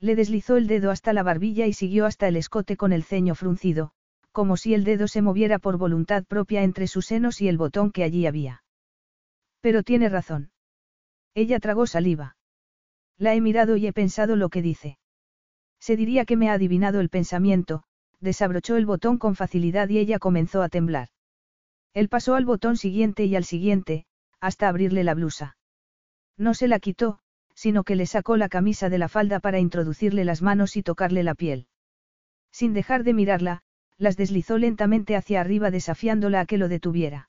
Le 0.00 0.16
deslizó 0.16 0.58
el 0.58 0.66
dedo 0.66 0.90
hasta 0.90 1.12
la 1.12 1.22
barbilla 1.22 1.66
y 1.66 1.72
siguió 1.72 2.04
hasta 2.04 2.28
el 2.28 2.36
escote 2.36 2.76
con 2.76 2.92
el 2.92 3.04
ceño 3.04 3.34
fruncido, 3.34 3.92
como 4.38 4.56
si 4.56 4.72
el 4.72 4.84
dedo 4.84 5.08
se 5.08 5.20
moviera 5.20 5.58
por 5.58 5.78
voluntad 5.78 6.24
propia 6.24 6.62
entre 6.62 6.86
sus 6.86 7.06
senos 7.06 7.40
y 7.40 7.48
el 7.48 7.58
botón 7.58 7.90
que 7.90 8.04
allí 8.04 8.24
había. 8.24 8.62
Pero 9.60 9.82
tiene 9.82 10.08
razón. 10.08 10.52
Ella 11.34 11.58
tragó 11.58 11.88
saliva. 11.88 12.36
La 13.16 13.34
he 13.34 13.40
mirado 13.40 13.76
y 13.76 13.88
he 13.88 13.92
pensado 13.92 14.36
lo 14.36 14.48
que 14.48 14.62
dice. 14.62 14.96
Se 15.80 15.96
diría 15.96 16.24
que 16.24 16.36
me 16.36 16.50
ha 16.50 16.52
adivinado 16.52 17.00
el 17.00 17.08
pensamiento, 17.08 17.82
desabrochó 18.20 18.76
el 18.76 18.86
botón 18.86 19.18
con 19.18 19.34
facilidad 19.34 19.88
y 19.88 19.98
ella 19.98 20.20
comenzó 20.20 20.62
a 20.62 20.68
temblar. 20.68 21.08
Él 21.92 22.08
pasó 22.08 22.36
al 22.36 22.44
botón 22.44 22.76
siguiente 22.76 23.24
y 23.24 23.34
al 23.34 23.42
siguiente, 23.42 24.06
hasta 24.38 24.68
abrirle 24.68 25.02
la 25.02 25.14
blusa. 25.14 25.56
No 26.36 26.54
se 26.54 26.68
la 26.68 26.78
quitó, 26.78 27.18
sino 27.56 27.82
que 27.82 27.96
le 27.96 28.06
sacó 28.06 28.36
la 28.36 28.48
camisa 28.48 28.88
de 28.88 28.98
la 28.98 29.08
falda 29.08 29.40
para 29.40 29.58
introducirle 29.58 30.24
las 30.24 30.42
manos 30.42 30.76
y 30.76 30.84
tocarle 30.84 31.24
la 31.24 31.34
piel. 31.34 31.66
Sin 32.52 32.72
dejar 32.72 33.02
de 33.02 33.14
mirarla, 33.14 33.62
las 33.98 34.16
deslizó 34.16 34.58
lentamente 34.58 35.16
hacia 35.16 35.40
arriba 35.40 35.70
desafiándola 35.70 36.40
a 36.40 36.46
que 36.46 36.56
lo 36.56 36.68
detuviera. 36.68 37.28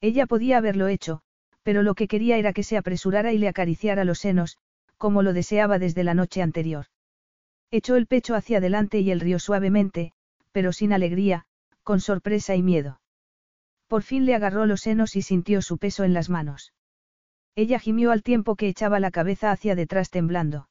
Ella 0.00 0.26
podía 0.26 0.58
haberlo 0.58 0.86
hecho, 0.86 1.22
pero 1.62 1.82
lo 1.82 1.94
que 1.94 2.08
quería 2.08 2.36
era 2.36 2.52
que 2.52 2.62
se 2.62 2.76
apresurara 2.76 3.32
y 3.32 3.38
le 3.38 3.48
acariciara 3.48 4.04
los 4.04 4.20
senos, 4.20 4.58
como 4.96 5.22
lo 5.22 5.32
deseaba 5.32 5.78
desde 5.78 6.04
la 6.04 6.14
noche 6.14 6.42
anterior. 6.42 6.86
Echó 7.70 7.96
el 7.96 8.06
pecho 8.06 8.34
hacia 8.34 8.58
adelante 8.58 9.00
y 9.00 9.10
él 9.10 9.20
rió 9.20 9.38
suavemente, 9.38 10.12
pero 10.52 10.72
sin 10.72 10.92
alegría, 10.92 11.46
con 11.82 12.00
sorpresa 12.00 12.54
y 12.54 12.62
miedo. 12.62 13.00
Por 13.86 14.02
fin 14.02 14.26
le 14.26 14.34
agarró 14.34 14.66
los 14.66 14.82
senos 14.82 15.16
y 15.16 15.22
sintió 15.22 15.62
su 15.62 15.78
peso 15.78 16.04
en 16.04 16.12
las 16.12 16.28
manos. 16.28 16.72
Ella 17.54 17.78
gimió 17.78 18.12
al 18.12 18.22
tiempo 18.22 18.56
que 18.56 18.68
echaba 18.68 19.00
la 19.00 19.10
cabeza 19.10 19.50
hacia 19.50 19.74
detrás 19.74 20.10
temblando. 20.10 20.68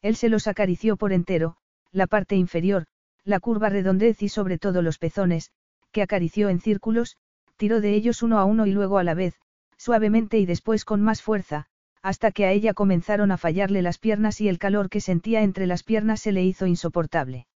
Él 0.00 0.16
se 0.16 0.28
los 0.28 0.46
acarició 0.46 0.96
por 0.96 1.12
entero, 1.12 1.56
la 1.90 2.06
parte 2.06 2.36
inferior, 2.36 2.86
la 3.28 3.40
curva 3.40 3.68
redondez 3.68 4.22
y 4.22 4.30
sobre 4.30 4.56
todo 4.58 4.80
los 4.80 4.98
pezones, 4.98 5.52
que 5.92 6.00
acarició 6.00 6.48
en 6.48 6.60
círculos, 6.60 7.18
tiró 7.58 7.82
de 7.82 7.92
ellos 7.92 8.22
uno 8.22 8.38
a 8.38 8.46
uno 8.46 8.64
y 8.64 8.72
luego 8.72 8.96
a 8.96 9.04
la 9.04 9.12
vez, 9.12 9.34
suavemente 9.76 10.38
y 10.38 10.46
después 10.46 10.86
con 10.86 11.02
más 11.02 11.20
fuerza, 11.20 11.66
hasta 12.00 12.32
que 12.32 12.46
a 12.46 12.52
ella 12.52 12.72
comenzaron 12.72 13.30
a 13.30 13.36
fallarle 13.36 13.82
las 13.82 13.98
piernas 13.98 14.40
y 14.40 14.48
el 14.48 14.58
calor 14.58 14.88
que 14.88 15.02
sentía 15.02 15.42
entre 15.42 15.66
las 15.66 15.82
piernas 15.82 16.20
se 16.20 16.32
le 16.32 16.42
hizo 16.42 16.66
insoportable. 16.66 17.46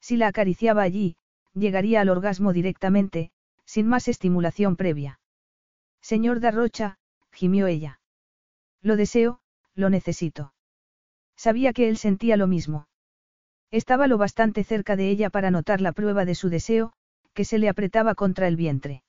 Si 0.00 0.18
la 0.18 0.26
acariciaba 0.26 0.82
allí, 0.82 1.16
llegaría 1.54 2.02
al 2.02 2.10
orgasmo 2.10 2.52
directamente, 2.52 3.30
sin 3.64 3.86
más 3.86 4.06
estimulación 4.06 4.76
previa. 4.76 5.18
Señor 6.02 6.40
Darrocha, 6.40 6.98
gimió 7.32 7.68
ella. 7.68 8.00
Lo 8.82 8.96
deseo, 8.96 9.40
lo 9.74 9.88
necesito. 9.88 10.52
Sabía 11.36 11.72
que 11.72 11.88
él 11.88 11.96
sentía 11.96 12.36
lo 12.36 12.46
mismo. 12.46 12.89
Estaba 13.70 14.06
lo 14.06 14.18
bastante 14.18 14.64
cerca 14.64 14.96
de 14.96 15.10
ella 15.10 15.30
para 15.30 15.50
notar 15.50 15.80
la 15.80 15.92
prueba 15.92 16.24
de 16.24 16.34
su 16.34 16.48
deseo, 16.48 16.92
que 17.34 17.44
se 17.44 17.58
le 17.58 17.68
apretaba 17.68 18.14
contra 18.14 18.48
el 18.48 18.56
vientre. 18.56 19.02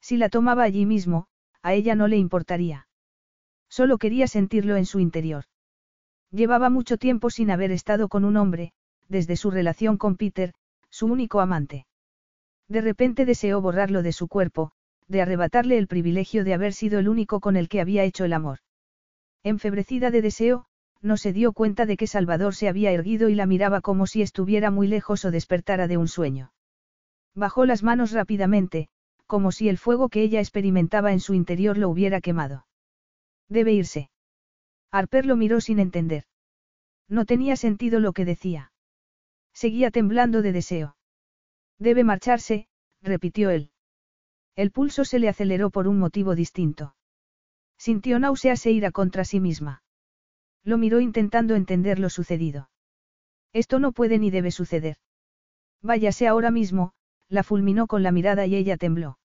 Si 0.00 0.16
la 0.16 0.28
tomaba 0.28 0.64
allí 0.64 0.86
mismo, 0.86 1.26
a 1.62 1.74
ella 1.74 1.94
no 1.94 2.08
le 2.08 2.16
importaría. 2.16 2.88
Solo 3.68 3.98
quería 3.98 4.26
sentirlo 4.26 4.76
en 4.76 4.86
su 4.86 5.00
interior. 5.00 5.44
Llevaba 6.30 6.70
mucho 6.70 6.96
tiempo 6.96 7.30
sin 7.30 7.50
haber 7.50 7.70
estado 7.70 8.08
con 8.08 8.24
un 8.24 8.36
hombre, 8.36 8.72
desde 9.08 9.36
su 9.36 9.50
relación 9.50 9.96
con 9.96 10.16
Peter, 10.16 10.52
su 10.90 11.06
único 11.06 11.40
amante. 11.40 11.86
De 12.68 12.80
repente 12.80 13.24
deseó 13.24 13.60
borrarlo 13.60 14.02
de 14.02 14.12
su 14.12 14.26
cuerpo, 14.26 14.72
de 15.06 15.22
arrebatarle 15.22 15.78
el 15.78 15.86
privilegio 15.86 16.42
de 16.42 16.54
haber 16.54 16.72
sido 16.72 16.98
el 16.98 17.08
único 17.08 17.40
con 17.40 17.56
el 17.56 17.68
que 17.68 17.80
había 17.80 18.02
hecho 18.02 18.24
el 18.24 18.32
amor. 18.32 18.58
Enfebrecida 19.44 20.10
de 20.10 20.22
deseo, 20.22 20.66
no 21.06 21.16
se 21.16 21.32
dio 21.32 21.52
cuenta 21.52 21.86
de 21.86 21.96
que 21.96 22.06
Salvador 22.06 22.54
se 22.54 22.68
había 22.68 22.90
erguido 22.90 23.28
y 23.28 23.34
la 23.34 23.46
miraba 23.46 23.80
como 23.80 24.06
si 24.06 24.22
estuviera 24.22 24.70
muy 24.70 24.88
lejos 24.88 25.24
o 25.24 25.30
despertara 25.30 25.86
de 25.86 25.96
un 25.96 26.08
sueño. 26.08 26.52
Bajó 27.34 27.64
las 27.64 27.82
manos 27.82 28.12
rápidamente, 28.12 28.88
como 29.26 29.52
si 29.52 29.68
el 29.68 29.78
fuego 29.78 30.08
que 30.08 30.22
ella 30.22 30.40
experimentaba 30.40 31.12
en 31.12 31.20
su 31.20 31.34
interior 31.34 31.78
lo 31.78 31.88
hubiera 31.88 32.20
quemado. 32.20 32.66
Debe 33.48 33.72
irse. 33.72 34.10
Harper 34.90 35.26
lo 35.26 35.36
miró 35.36 35.60
sin 35.60 35.78
entender. 35.78 36.24
No 37.08 37.24
tenía 37.24 37.56
sentido 37.56 38.00
lo 38.00 38.12
que 38.12 38.24
decía. 38.24 38.72
Seguía 39.52 39.90
temblando 39.90 40.42
de 40.42 40.52
deseo. 40.52 40.96
Debe 41.78 42.04
marcharse, 42.04 42.68
repitió 43.00 43.50
él. 43.50 43.70
El 44.56 44.70
pulso 44.70 45.04
se 45.04 45.18
le 45.18 45.28
aceleró 45.28 45.70
por 45.70 45.86
un 45.86 45.98
motivo 45.98 46.34
distinto. 46.34 46.96
Sintió 47.78 48.18
náuseas 48.18 48.64
e 48.66 48.72
ira 48.72 48.90
contra 48.90 49.24
sí 49.24 49.38
misma. 49.38 49.82
Lo 50.66 50.78
miró 50.78 50.98
intentando 50.98 51.54
entender 51.54 52.00
lo 52.00 52.10
sucedido. 52.10 52.70
Esto 53.52 53.78
no 53.78 53.92
puede 53.92 54.18
ni 54.18 54.32
debe 54.32 54.50
suceder. 54.50 54.96
Váyase 55.80 56.26
ahora 56.26 56.50
mismo, 56.50 56.92
la 57.28 57.44
fulminó 57.44 57.86
con 57.86 58.02
la 58.02 58.10
mirada 58.10 58.46
y 58.46 58.56
ella 58.56 58.76
tembló. 58.76 59.16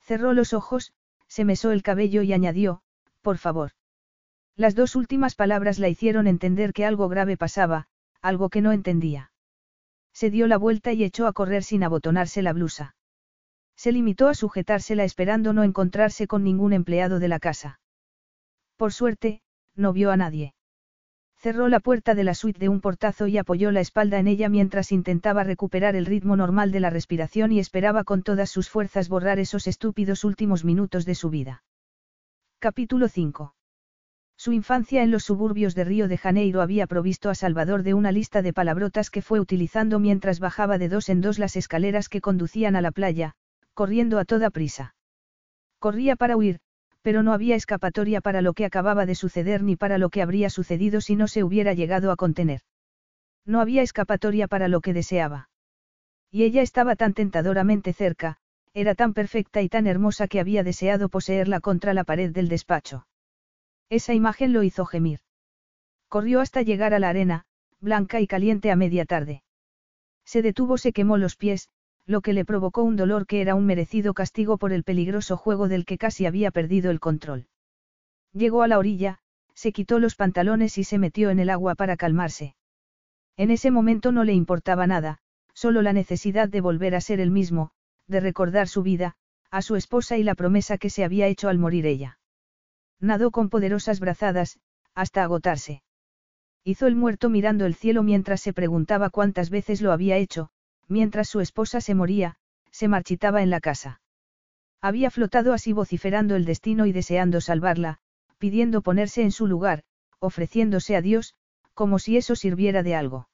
Cerró 0.00 0.32
los 0.32 0.52
ojos, 0.52 0.92
se 1.28 1.44
mesó 1.44 1.70
el 1.70 1.84
cabello 1.84 2.22
y 2.22 2.32
añadió, 2.32 2.82
por 3.22 3.38
favor. 3.38 3.70
Las 4.56 4.74
dos 4.74 4.96
últimas 4.96 5.36
palabras 5.36 5.78
la 5.78 5.88
hicieron 5.88 6.26
entender 6.26 6.72
que 6.72 6.84
algo 6.84 7.08
grave 7.08 7.36
pasaba, 7.36 7.86
algo 8.20 8.50
que 8.50 8.60
no 8.60 8.72
entendía. 8.72 9.30
Se 10.12 10.30
dio 10.30 10.48
la 10.48 10.58
vuelta 10.58 10.92
y 10.92 11.04
echó 11.04 11.28
a 11.28 11.32
correr 11.32 11.62
sin 11.62 11.84
abotonarse 11.84 12.42
la 12.42 12.52
blusa. 12.52 12.96
Se 13.76 13.92
limitó 13.92 14.26
a 14.26 14.34
sujetársela 14.34 15.04
esperando 15.04 15.52
no 15.52 15.62
encontrarse 15.62 16.26
con 16.26 16.42
ningún 16.42 16.72
empleado 16.72 17.20
de 17.20 17.28
la 17.28 17.38
casa. 17.38 17.78
Por 18.76 18.92
suerte, 18.92 19.42
no 19.76 19.92
vio 19.92 20.10
a 20.10 20.16
nadie. 20.16 20.55
Cerró 21.38 21.68
la 21.68 21.80
puerta 21.80 22.14
de 22.14 22.24
la 22.24 22.34
suite 22.34 22.58
de 22.58 22.68
un 22.68 22.80
portazo 22.80 23.26
y 23.26 23.38
apoyó 23.38 23.70
la 23.70 23.80
espalda 23.80 24.18
en 24.18 24.26
ella 24.26 24.48
mientras 24.48 24.90
intentaba 24.90 25.44
recuperar 25.44 25.94
el 25.94 26.06
ritmo 26.06 26.34
normal 26.36 26.72
de 26.72 26.80
la 26.80 26.90
respiración 26.90 27.52
y 27.52 27.58
esperaba 27.58 28.04
con 28.04 28.22
todas 28.22 28.50
sus 28.50 28.70
fuerzas 28.70 29.08
borrar 29.08 29.38
esos 29.38 29.66
estúpidos 29.66 30.24
últimos 30.24 30.64
minutos 30.64 31.04
de 31.04 31.14
su 31.14 31.30
vida. 31.30 31.62
Capítulo 32.58 33.08
5. 33.08 33.54
Su 34.38 34.52
infancia 34.52 35.02
en 35.02 35.10
los 35.10 35.24
suburbios 35.24 35.74
de 35.74 35.84
Río 35.84 36.08
de 36.08 36.18
Janeiro 36.18 36.60
había 36.60 36.86
provisto 36.86 37.30
a 37.30 37.34
Salvador 37.34 37.82
de 37.82 37.94
una 37.94 38.12
lista 38.12 38.42
de 38.42 38.52
palabrotas 38.52 39.10
que 39.10 39.22
fue 39.22 39.40
utilizando 39.40 39.98
mientras 39.98 40.40
bajaba 40.40 40.78
de 40.78 40.88
dos 40.88 41.08
en 41.08 41.20
dos 41.20 41.38
las 41.38 41.56
escaleras 41.56 42.08
que 42.08 42.20
conducían 42.20 42.76
a 42.76 42.80
la 42.80 42.92
playa, 42.92 43.34
corriendo 43.72 44.18
a 44.18 44.24
toda 44.24 44.50
prisa. 44.50 44.94
Corría 45.78 46.16
para 46.16 46.36
huir, 46.36 46.60
pero 47.06 47.22
no 47.22 47.32
había 47.32 47.54
escapatoria 47.54 48.20
para 48.20 48.42
lo 48.42 48.52
que 48.52 48.64
acababa 48.64 49.06
de 49.06 49.14
suceder 49.14 49.62
ni 49.62 49.76
para 49.76 49.96
lo 49.96 50.10
que 50.10 50.22
habría 50.22 50.50
sucedido 50.50 51.00
si 51.00 51.14
no 51.14 51.28
se 51.28 51.44
hubiera 51.44 51.72
llegado 51.72 52.10
a 52.10 52.16
contener. 52.16 52.62
No 53.44 53.60
había 53.60 53.82
escapatoria 53.82 54.48
para 54.48 54.66
lo 54.66 54.80
que 54.80 54.92
deseaba. 54.92 55.48
Y 56.32 56.42
ella 56.42 56.62
estaba 56.62 56.96
tan 56.96 57.14
tentadoramente 57.14 57.92
cerca, 57.92 58.38
era 58.74 58.96
tan 58.96 59.14
perfecta 59.14 59.62
y 59.62 59.68
tan 59.68 59.86
hermosa 59.86 60.26
que 60.26 60.40
había 60.40 60.64
deseado 60.64 61.08
poseerla 61.08 61.60
contra 61.60 61.94
la 61.94 62.02
pared 62.02 62.32
del 62.32 62.48
despacho. 62.48 63.06
Esa 63.88 64.12
imagen 64.12 64.52
lo 64.52 64.64
hizo 64.64 64.84
gemir. 64.84 65.20
Corrió 66.08 66.40
hasta 66.40 66.62
llegar 66.62 66.92
a 66.92 66.98
la 66.98 67.10
arena, 67.10 67.44
blanca 67.78 68.18
y 68.18 68.26
caliente 68.26 68.72
a 68.72 68.74
media 68.74 69.04
tarde. 69.04 69.44
Se 70.24 70.42
detuvo, 70.42 70.76
se 70.76 70.92
quemó 70.92 71.18
los 71.18 71.36
pies, 71.36 71.68
lo 72.06 72.20
que 72.20 72.32
le 72.32 72.44
provocó 72.44 72.82
un 72.82 72.96
dolor 72.96 73.26
que 73.26 73.40
era 73.40 73.54
un 73.54 73.66
merecido 73.66 74.14
castigo 74.14 74.58
por 74.58 74.72
el 74.72 74.84
peligroso 74.84 75.36
juego 75.36 75.68
del 75.68 75.84
que 75.84 75.98
casi 75.98 76.24
había 76.24 76.50
perdido 76.52 76.90
el 76.90 77.00
control. 77.00 77.48
Llegó 78.32 78.62
a 78.62 78.68
la 78.68 78.78
orilla, 78.78 79.18
se 79.54 79.72
quitó 79.72 79.98
los 79.98 80.14
pantalones 80.14 80.78
y 80.78 80.84
se 80.84 80.98
metió 80.98 81.30
en 81.30 81.40
el 81.40 81.50
agua 81.50 81.74
para 81.74 81.96
calmarse. 81.96 82.54
En 83.36 83.50
ese 83.50 83.70
momento 83.70 84.12
no 84.12 84.22
le 84.22 84.34
importaba 84.34 84.86
nada, 84.86 85.18
solo 85.52 85.82
la 85.82 85.92
necesidad 85.92 86.48
de 86.48 86.60
volver 86.60 86.94
a 86.94 87.00
ser 87.00 87.18
el 87.18 87.30
mismo, 87.30 87.70
de 88.06 88.20
recordar 88.20 88.68
su 88.68 88.82
vida, 88.82 89.16
a 89.50 89.62
su 89.62 89.74
esposa 89.74 90.16
y 90.16 90.22
la 90.22 90.34
promesa 90.34 90.78
que 90.78 90.90
se 90.90 91.04
había 91.04 91.26
hecho 91.26 91.48
al 91.48 91.58
morir 91.58 91.86
ella. 91.86 92.18
Nadó 93.00 93.30
con 93.30 93.48
poderosas 93.48 94.00
brazadas, 94.00 94.58
hasta 94.94 95.22
agotarse. 95.22 95.82
Hizo 96.62 96.86
el 96.86 96.96
muerto 96.96 97.30
mirando 97.30 97.66
el 97.66 97.74
cielo 97.74 98.02
mientras 98.02 98.40
se 98.40 98.52
preguntaba 98.52 99.10
cuántas 99.10 99.50
veces 99.50 99.80
lo 99.80 99.92
había 99.92 100.16
hecho, 100.16 100.50
mientras 100.88 101.28
su 101.28 101.40
esposa 101.40 101.80
se 101.80 101.94
moría, 101.94 102.36
se 102.70 102.88
marchitaba 102.88 103.42
en 103.42 103.50
la 103.50 103.60
casa. 103.60 104.00
Había 104.80 105.10
flotado 105.10 105.52
así 105.52 105.72
vociferando 105.72 106.36
el 106.36 106.44
destino 106.44 106.86
y 106.86 106.92
deseando 106.92 107.40
salvarla, 107.40 107.98
pidiendo 108.38 108.82
ponerse 108.82 109.22
en 109.22 109.32
su 109.32 109.46
lugar, 109.46 109.82
ofreciéndose 110.18 110.96
a 110.96 111.00
Dios, 111.00 111.34
como 111.74 111.98
si 111.98 112.16
eso 112.16 112.36
sirviera 112.36 112.82
de 112.82 112.94
algo. 112.94 113.28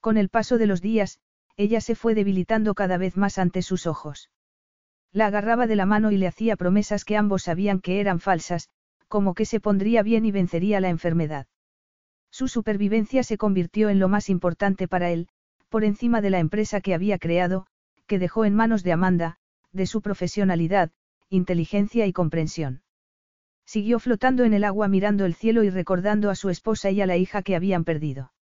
Con 0.00 0.16
el 0.16 0.28
paso 0.28 0.58
de 0.58 0.66
los 0.66 0.80
días, 0.80 1.18
ella 1.56 1.80
se 1.80 1.94
fue 1.94 2.14
debilitando 2.14 2.74
cada 2.74 2.96
vez 2.96 3.16
más 3.16 3.38
ante 3.38 3.62
sus 3.62 3.86
ojos. 3.86 4.30
La 5.12 5.26
agarraba 5.26 5.66
de 5.66 5.76
la 5.76 5.86
mano 5.86 6.10
y 6.10 6.16
le 6.16 6.26
hacía 6.26 6.56
promesas 6.56 7.04
que 7.04 7.16
ambos 7.16 7.42
sabían 7.42 7.80
que 7.80 8.00
eran 8.00 8.18
falsas, 8.18 8.70
como 9.08 9.34
que 9.34 9.44
se 9.44 9.60
pondría 9.60 10.02
bien 10.02 10.24
y 10.24 10.32
vencería 10.32 10.80
la 10.80 10.88
enfermedad. 10.88 11.46
Su 12.30 12.48
supervivencia 12.48 13.22
se 13.22 13.36
convirtió 13.36 13.90
en 13.90 13.98
lo 13.98 14.08
más 14.08 14.30
importante 14.30 14.88
para 14.88 15.10
él, 15.10 15.28
por 15.72 15.84
encima 15.84 16.20
de 16.20 16.28
la 16.28 16.38
empresa 16.38 16.82
que 16.82 16.92
había 16.92 17.18
creado, 17.18 17.66
que 18.06 18.18
dejó 18.18 18.44
en 18.44 18.54
manos 18.54 18.82
de 18.82 18.92
Amanda, 18.92 19.38
de 19.72 19.86
su 19.86 20.02
profesionalidad, 20.02 20.90
inteligencia 21.30 22.06
y 22.06 22.12
comprensión. 22.12 22.82
Siguió 23.64 23.98
flotando 23.98 24.44
en 24.44 24.52
el 24.52 24.64
agua 24.64 24.86
mirando 24.88 25.24
el 25.24 25.34
cielo 25.34 25.64
y 25.64 25.70
recordando 25.70 26.28
a 26.28 26.34
su 26.34 26.50
esposa 26.50 26.90
y 26.90 27.00
a 27.00 27.06
la 27.06 27.16
hija 27.16 27.40
que 27.42 27.56
habían 27.56 27.84
perdido. 27.84 28.34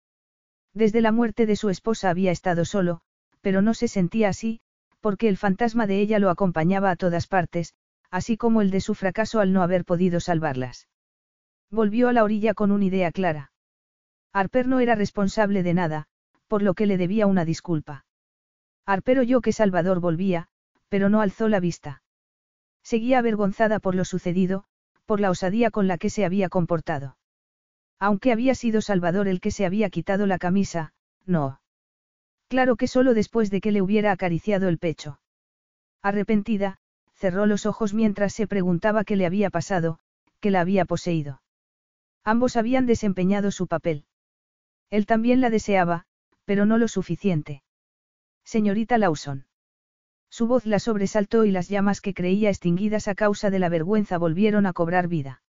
Desde 0.73 0.99
la 0.99 1.13
muerte 1.13 1.45
de 1.45 1.55
su 1.55 1.69
esposa 1.69 2.09
había 2.09 2.33
estado 2.33 2.65
solo, 2.65 2.99
pero 3.39 3.61
no 3.61 3.73
se 3.75 3.87
sentía 3.87 4.27
así, 4.27 4.59
porque 4.99 5.29
el 5.29 5.37
fantasma 5.37 5.87
de 5.87 6.01
ella 6.01 6.19
lo 6.19 6.31
acompañaba 6.31 6.91
a 6.91 6.97
todas 6.97 7.27
partes, 7.27 7.75
así 8.09 8.35
como 8.35 8.61
el 8.61 8.71
de 8.71 8.81
su 8.81 8.93
fracaso 8.93 9.39
al 9.39 9.53
no 9.53 9.63
haber 9.63 9.85
podido 9.85 10.19
salvarlas. 10.19 10.89
Volvió 11.69 12.09
a 12.09 12.13
la 12.13 12.25
orilla 12.25 12.53
con 12.53 12.71
una 12.71 12.83
idea 12.83 13.09
clara. 13.13 13.53
Harper 14.33 14.67
no 14.67 14.81
era 14.81 14.95
responsable 14.95 15.63
de 15.63 15.73
nada, 15.73 16.07
por 16.51 16.63
lo 16.63 16.73
que 16.73 16.85
le 16.85 16.97
debía 16.97 17.27
una 17.27 17.45
disculpa. 17.45 18.03
Harper 18.85 19.19
oyó 19.19 19.39
que 19.39 19.53
Salvador 19.53 20.01
volvía, 20.01 20.49
pero 20.89 21.07
no 21.07 21.21
alzó 21.21 21.47
la 21.47 21.61
vista. 21.61 22.03
Seguía 22.83 23.19
avergonzada 23.19 23.79
por 23.79 23.95
lo 23.95 24.03
sucedido, 24.03 24.65
por 25.05 25.21
la 25.21 25.29
osadía 25.29 25.71
con 25.71 25.87
la 25.87 25.97
que 25.97 26.09
se 26.09 26.25
había 26.25 26.49
comportado. 26.49 27.15
Aunque 27.99 28.33
había 28.33 28.53
sido 28.53 28.81
Salvador 28.81 29.29
el 29.29 29.39
que 29.39 29.49
se 29.49 29.65
había 29.65 29.89
quitado 29.89 30.27
la 30.27 30.39
camisa, 30.39 30.91
no. 31.25 31.61
Claro 32.49 32.75
que 32.75 32.87
solo 32.87 33.13
después 33.13 33.49
de 33.49 33.61
que 33.61 33.71
le 33.71 33.81
hubiera 33.81 34.11
acariciado 34.11 34.67
el 34.67 34.77
pecho. 34.77 35.21
Arrepentida, 36.01 36.79
cerró 37.13 37.45
los 37.45 37.65
ojos 37.65 37.93
mientras 37.93 38.33
se 38.33 38.45
preguntaba 38.45 39.05
qué 39.05 39.15
le 39.15 39.25
había 39.25 39.51
pasado, 39.51 39.99
qué 40.41 40.51
la 40.51 40.59
había 40.59 40.83
poseído. 40.83 41.41
Ambos 42.25 42.57
habían 42.57 42.87
desempeñado 42.87 43.51
su 43.51 43.67
papel. 43.67 44.03
Él 44.89 45.05
también 45.05 45.39
la 45.39 45.49
deseaba, 45.49 46.07
pero 46.51 46.65
no 46.65 46.77
lo 46.77 46.89
suficiente. 46.89 47.63
Señorita 48.43 48.97
Lawson. 48.97 49.45
Su 50.29 50.47
voz 50.47 50.65
la 50.65 50.79
sobresaltó 50.79 51.45
y 51.45 51.51
las 51.51 51.69
llamas 51.69 52.01
que 52.01 52.13
creía 52.13 52.49
extinguidas 52.49 53.07
a 53.07 53.15
causa 53.15 53.49
de 53.49 53.57
la 53.57 53.69
vergüenza 53.69 54.17
volvieron 54.17 54.65
a 54.65 54.73
cobrar 54.73 55.07
vida. 55.07 55.43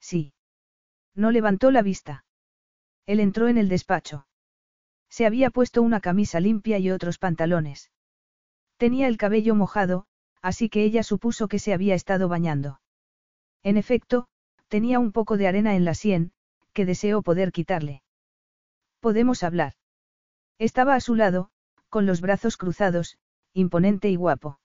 Sí. 0.00 0.34
No 1.14 1.30
levantó 1.30 1.70
la 1.70 1.80
vista. 1.80 2.26
Él 3.06 3.20
entró 3.20 3.48
en 3.48 3.56
el 3.56 3.70
despacho. 3.70 4.26
Se 5.08 5.24
había 5.24 5.48
puesto 5.48 5.80
una 5.80 6.00
camisa 6.00 6.40
limpia 6.40 6.78
y 6.78 6.90
otros 6.90 7.16
pantalones. 7.16 7.90
Tenía 8.76 9.08
el 9.08 9.16
cabello 9.16 9.54
mojado, 9.54 10.04
así 10.42 10.68
que 10.68 10.84
ella 10.84 11.04
supuso 11.04 11.48
que 11.48 11.58
se 11.58 11.72
había 11.72 11.94
estado 11.94 12.28
bañando. 12.28 12.82
En 13.62 13.78
efecto, 13.78 14.28
tenía 14.68 14.98
un 14.98 15.10
poco 15.10 15.38
de 15.38 15.48
arena 15.48 15.74
en 15.74 15.86
la 15.86 15.94
sien, 15.94 16.32
que 16.74 16.84
deseó 16.84 17.22
poder 17.22 17.50
quitarle. 17.50 18.02
Podemos 19.00 19.42
hablar. 19.42 19.72
Estaba 20.58 20.94
a 20.94 21.00
su 21.00 21.14
lado, 21.14 21.50
con 21.88 22.06
los 22.06 22.20
brazos 22.20 22.56
cruzados, 22.56 23.18
imponente 23.52 24.10
y 24.10 24.16
guapo. 24.16 24.60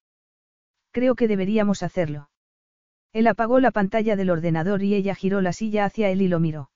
Creo 0.91 1.15
que 1.15 1.27
deberíamos 1.27 1.83
hacerlo. 1.83 2.29
Él 3.13 3.27
apagó 3.27 3.59
la 3.59 3.71
pantalla 3.71 4.15
del 4.15 4.31
ordenador 4.31 4.81
y 4.83 4.95
ella 4.95 5.13
giró 5.15 5.41
la 5.41 5.53
silla 5.53 5.85
hacia 5.85 6.09
él 6.09 6.21
y 6.21 6.27
lo 6.27 6.39
miró. 6.39 6.71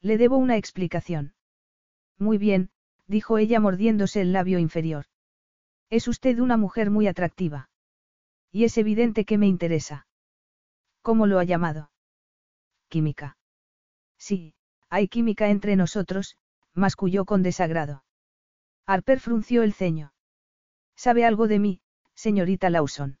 Le 0.00 0.18
debo 0.18 0.36
una 0.36 0.56
explicación. 0.56 1.34
Muy 2.18 2.36
bien, 2.36 2.70
dijo 3.06 3.38
ella 3.38 3.60
mordiéndose 3.60 4.20
el 4.20 4.32
labio 4.32 4.58
inferior. 4.58 5.06
Es 5.90 6.08
usted 6.08 6.38
una 6.40 6.56
mujer 6.56 6.90
muy 6.90 7.06
atractiva. 7.06 7.70
Y 8.50 8.64
es 8.64 8.76
evidente 8.76 9.24
que 9.24 9.38
me 9.38 9.46
interesa. 9.46 10.06
¿Cómo 11.00 11.26
lo 11.26 11.38
ha 11.38 11.44
llamado? 11.44 11.90
Química. 12.88 13.36
Sí, 14.18 14.54
hay 14.88 15.08
química 15.08 15.48
entre 15.48 15.76
nosotros, 15.76 16.36
masculló 16.74 17.24
con 17.24 17.42
desagrado. 17.42 18.04
Harper 18.86 19.20
frunció 19.20 19.62
el 19.62 19.72
ceño. 19.72 20.12
¿Sabe 20.96 21.24
algo 21.24 21.48
de 21.48 21.58
mí, 21.58 21.80
señorita 22.14 22.70
Lawson? 22.70 23.18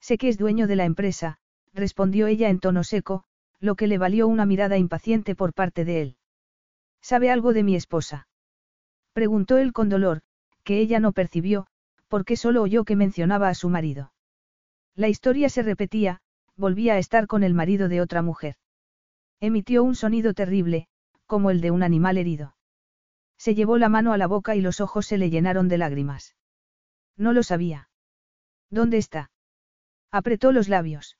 Sé 0.00 0.18
que 0.18 0.28
es 0.28 0.38
dueño 0.38 0.66
de 0.66 0.76
la 0.76 0.84
empresa, 0.84 1.38
respondió 1.72 2.26
ella 2.26 2.48
en 2.48 2.60
tono 2.60 2.84
seco, 2.84 3.24
lo 3.60 3.74
que 3.74 3.86
le 3.86 3.98
valió 3.98 4.26
una 4.26 4.46
mirada 4.46 4.78
impaciente 4.78 5.34
por 5.34 5.52
parte 5.52 5.84
de 5.84 6.02
él. 6.02 6.16
¿Sabe 7.02 7.30
algo 7.30 7.52
de 7.52 7.62
mi 7.62 7.76
esposa? 7.76 8.28
Preguntó 9.12 9.58
él 9.58 9.72
con 9.72 9.88
dolor, 9.88 10.22
que 10.64 10.78
ella 10.78 11.00
no 11.00 11.12
percibió, 11.12 11.66
porque 12.08 12.36
solo 12.36 12.62
oyó 12.62 12.84
que 12.84 12.96
mencionaba 12.96 13.48
a 13.48 13.54
su 13.54 13.68
marido. 13.68 14.12
La 14.94 15.08
historia 15.08 15.48
se 15.48 15.62
repetía, 15.62 16.20
volvía 16.56 16.94
a 16.94 16.98
estar 16.98 17.26
con 17.26 17.42
el 17.42 17.54
marido 17.54 17.88
de 17.88 18.00
otra 18.00 18.22
mujer. 18.22 18.56
Emitió 19.40 19.82
un 19.82 19.94
sonido 19.94 20.34
terrible, 20.34 20.88
como 21.26 21.50
el 21.50 21.60
de 21.60 21.70
un 21.70 21.82
animal 21.82 22.18
herido. 22.18 22.54
Se 23.40 23.54
llevó 23.54 23.78
la 23.78 23.88
mano 23.88 24.12
a 24.12 24.18
la 24.18 24.26
boca 24.26 24.54
y 24.54 24.60
los 24.60 24.82
ojos 24.82 25.06
se 25.06 25.16
le 25.16 25.30
llenaron 25.30 25.66
de 25.68 25.78
lágrimas. 25.78 26.36
No 27.16 27.32
lo 27.32 27.42
sabía. 27.42 27.88
¿Dónde 28.68 28.98
está? 28.98 29.30
Apretó 30.10 30.52
los 30.52 30.68
labios. 30.68 31.16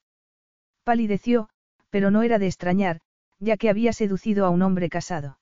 Palideció, 0.84 1.48
pero 1.88 2.10
no 2.10 2.22
era 2.22 2.38
de 2.38 2.46
extrañar, 2.46 3.00
ya 3.38 3.56
que 3.56 3.70
había 3.70 3.94
seducido 3.94 4.44
a 4.44 4.50
un 4.50 4.60
hombre 4.60 4.90
casado. 4.90 5.38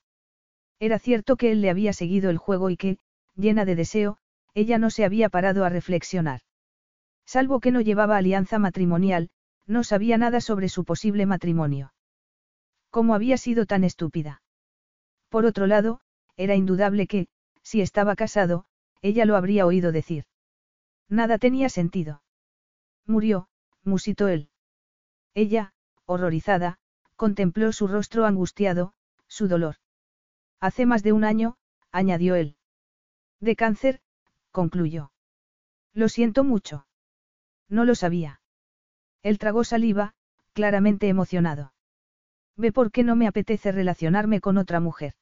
Era 0.79 1.01
cierto 1.01 1.37
que 1.37 1.51
él 1.51 1.63
le 1.63 1.71
había 1.71 1.93
seguido 1.93 2.31
el 2.31 2.39
juego 2.39 2.71
y 2.71 2.77
que, 2.77 2.99
llena 3.35 3.65
de 3.65 3.75
deseo, 3.75 4.19
ella 4.55 4.79
no 4.79 4.91
se 4.91 5.05
había 5.05 5.31
parado 5.31 5.65
a 5.65 5.71
reflexionar. 5.71 6.43
Salvo 7.27 7.59
que 7.59 7.73
no 7.73 7.81
llevaba 7.81 8.17
alianza 8.17 8.61
matrimonial, 8.61 9.31
no 9.67 9.83
sabía 9.83 10.17
nada 10.17 10.41
sobre 10.41 10.69
su 10.69 10.85
posible 10.85 11.27
matrimonio. 11.27 11.93
¿Cómo 12.91 13.17
había 13.17 13.37
sido 13.37 13.67
tan 13.67 13.83
estúpida? 13.83 14.43
Por 15.29 15.45
otro 15.45 15.67
lado, 15.67 16.01
era 16.39 16.55
indudable 16.55 17.07
que, 17.07 17.29
si 17.63 17.83
estaba 17.83 18.17
casado, 18.17 18.65
ella 19.03 19.27
lo 19.27 19.37
habría 19.37 19.67
oído 19.67 19.93
decir. 19.93 20.25
Nada 21.09 21.37
tenía 21.37 21.69
sentido. 21.69 22.23
Murió, 23.05 23.49
musitó 23.85 24.29
él. 24.29 24.49
Ella, 25.35 25.75
horrorizada, 26.07 26.79
contempló 27.17 27.73
su 27.73 27.89
rostro 27.89 28.25
angustiado, 28.25 28.95
su 29.27 29.49
dolor. 29.49 29.77
Hace 30.61 30.87
más 30.87 31.03
de 31.03 31.13
un 31.13 31.25
año, 31.25 31.57
añadió 31.93 32.35
él. 32.37 32.57
De 33.41 33.57
cáncer, 33.57 34.01
concluyó. 34.53 35.13
Lo 35.93 36.09
siento 36.09 36.45
mucho. 36.45 36.87
No 37.69 37.85
lo 37.85 37.95
sabía. 37.95 38.41
Él 39.23 39.39
tragó 39.39 39.65
saliva, 39.65 40.15
claramente 40.53 41.09
emocionado. 41.09 41.73
Ve 42.57 42.73
por 42.73 42.91
qué 42.91 43.03
no 43.03 43.17
me 43.17 43.27
apetece 43.27 43.73
relacionarme 43.73 44.41
con 44.41 44.59
otra 44.59 44.81
mujer. 44.81 45.15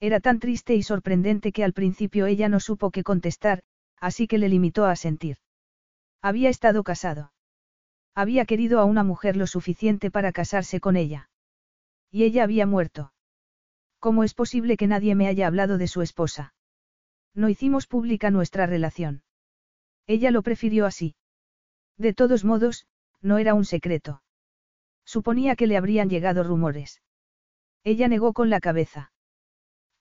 Era 0.00 0.18
tan 0.18 0.40
triste 0.40 0.74
y 0.74 0.82
sorprendente 0.82 1.52
que 1.52 1.62
al 1.62 1.74
principio 1.74 2.26
ella 2.26 2.48
no 2.48 2.58
supo 2.58 2.90
qué 2.90 3.02
contestar, 3.02 3.62
así 3.96 4.26
que 4.26 4.38
le 4.38 4.48
limitó 4.48 4.86
a 4.86 4.96
sentir. 4.96 5.36
Había 6.22 6.48
estado 6.48 6.82
casado. 6.82 7.32
Había 8.14 8.46
querido 8.46 8.80
a 8.80 8.84
una 8.84 9.04
mujer 9.04 9.36
lo 9.36 9.46
suficiente 9.46 10.10
para 10.10 10.32
casarse 10.32 10.80
con 10.80 10.96
ella. 10.96 11.28
Y 12.10 12.24
ella 12.24 12.44
había 12.44 12.66
muerto. 12.66 13.12
¿Cómo 13.98 14.24
es 14.24 14.34
posible 14.34 14.76
que 14.78 14.86
nadie 14.86 15.14
me 15.14 15.28
haya 15.28 15.46
hablado 15.46 15.76
de 15.76 15.86
su 15.86 16.00
esposa? 16.00 16.54
No 17.34 17.48
hicimos 17.48 17.86
pública 17.86 18.30
nuestra 18.30 18.66
relación. 18.66 19.22
Ella 20.06 20.30
lo 20.30 20.42
prefirió 20.42 20.86
así. 20.86 21.14
De 21.96 22.14
todos 22.14 22.44
modos, 22.44 22.86
no 23.20 23.38
era 23.38 23.52
un 23.54 23.66
secreto. 23.66 24.22
Suponía 25.04 25.54
que 25.54 25.66
le 25.66 25.76
habrían 25.76 26.08
llegado 26.08 26.42
rumores. 26.42 27.02
Ella 27.84 28.08
negó 28.08 28.32
con 28.32 28.48
la 28.48 28.60
cabeza. 28.60 29.12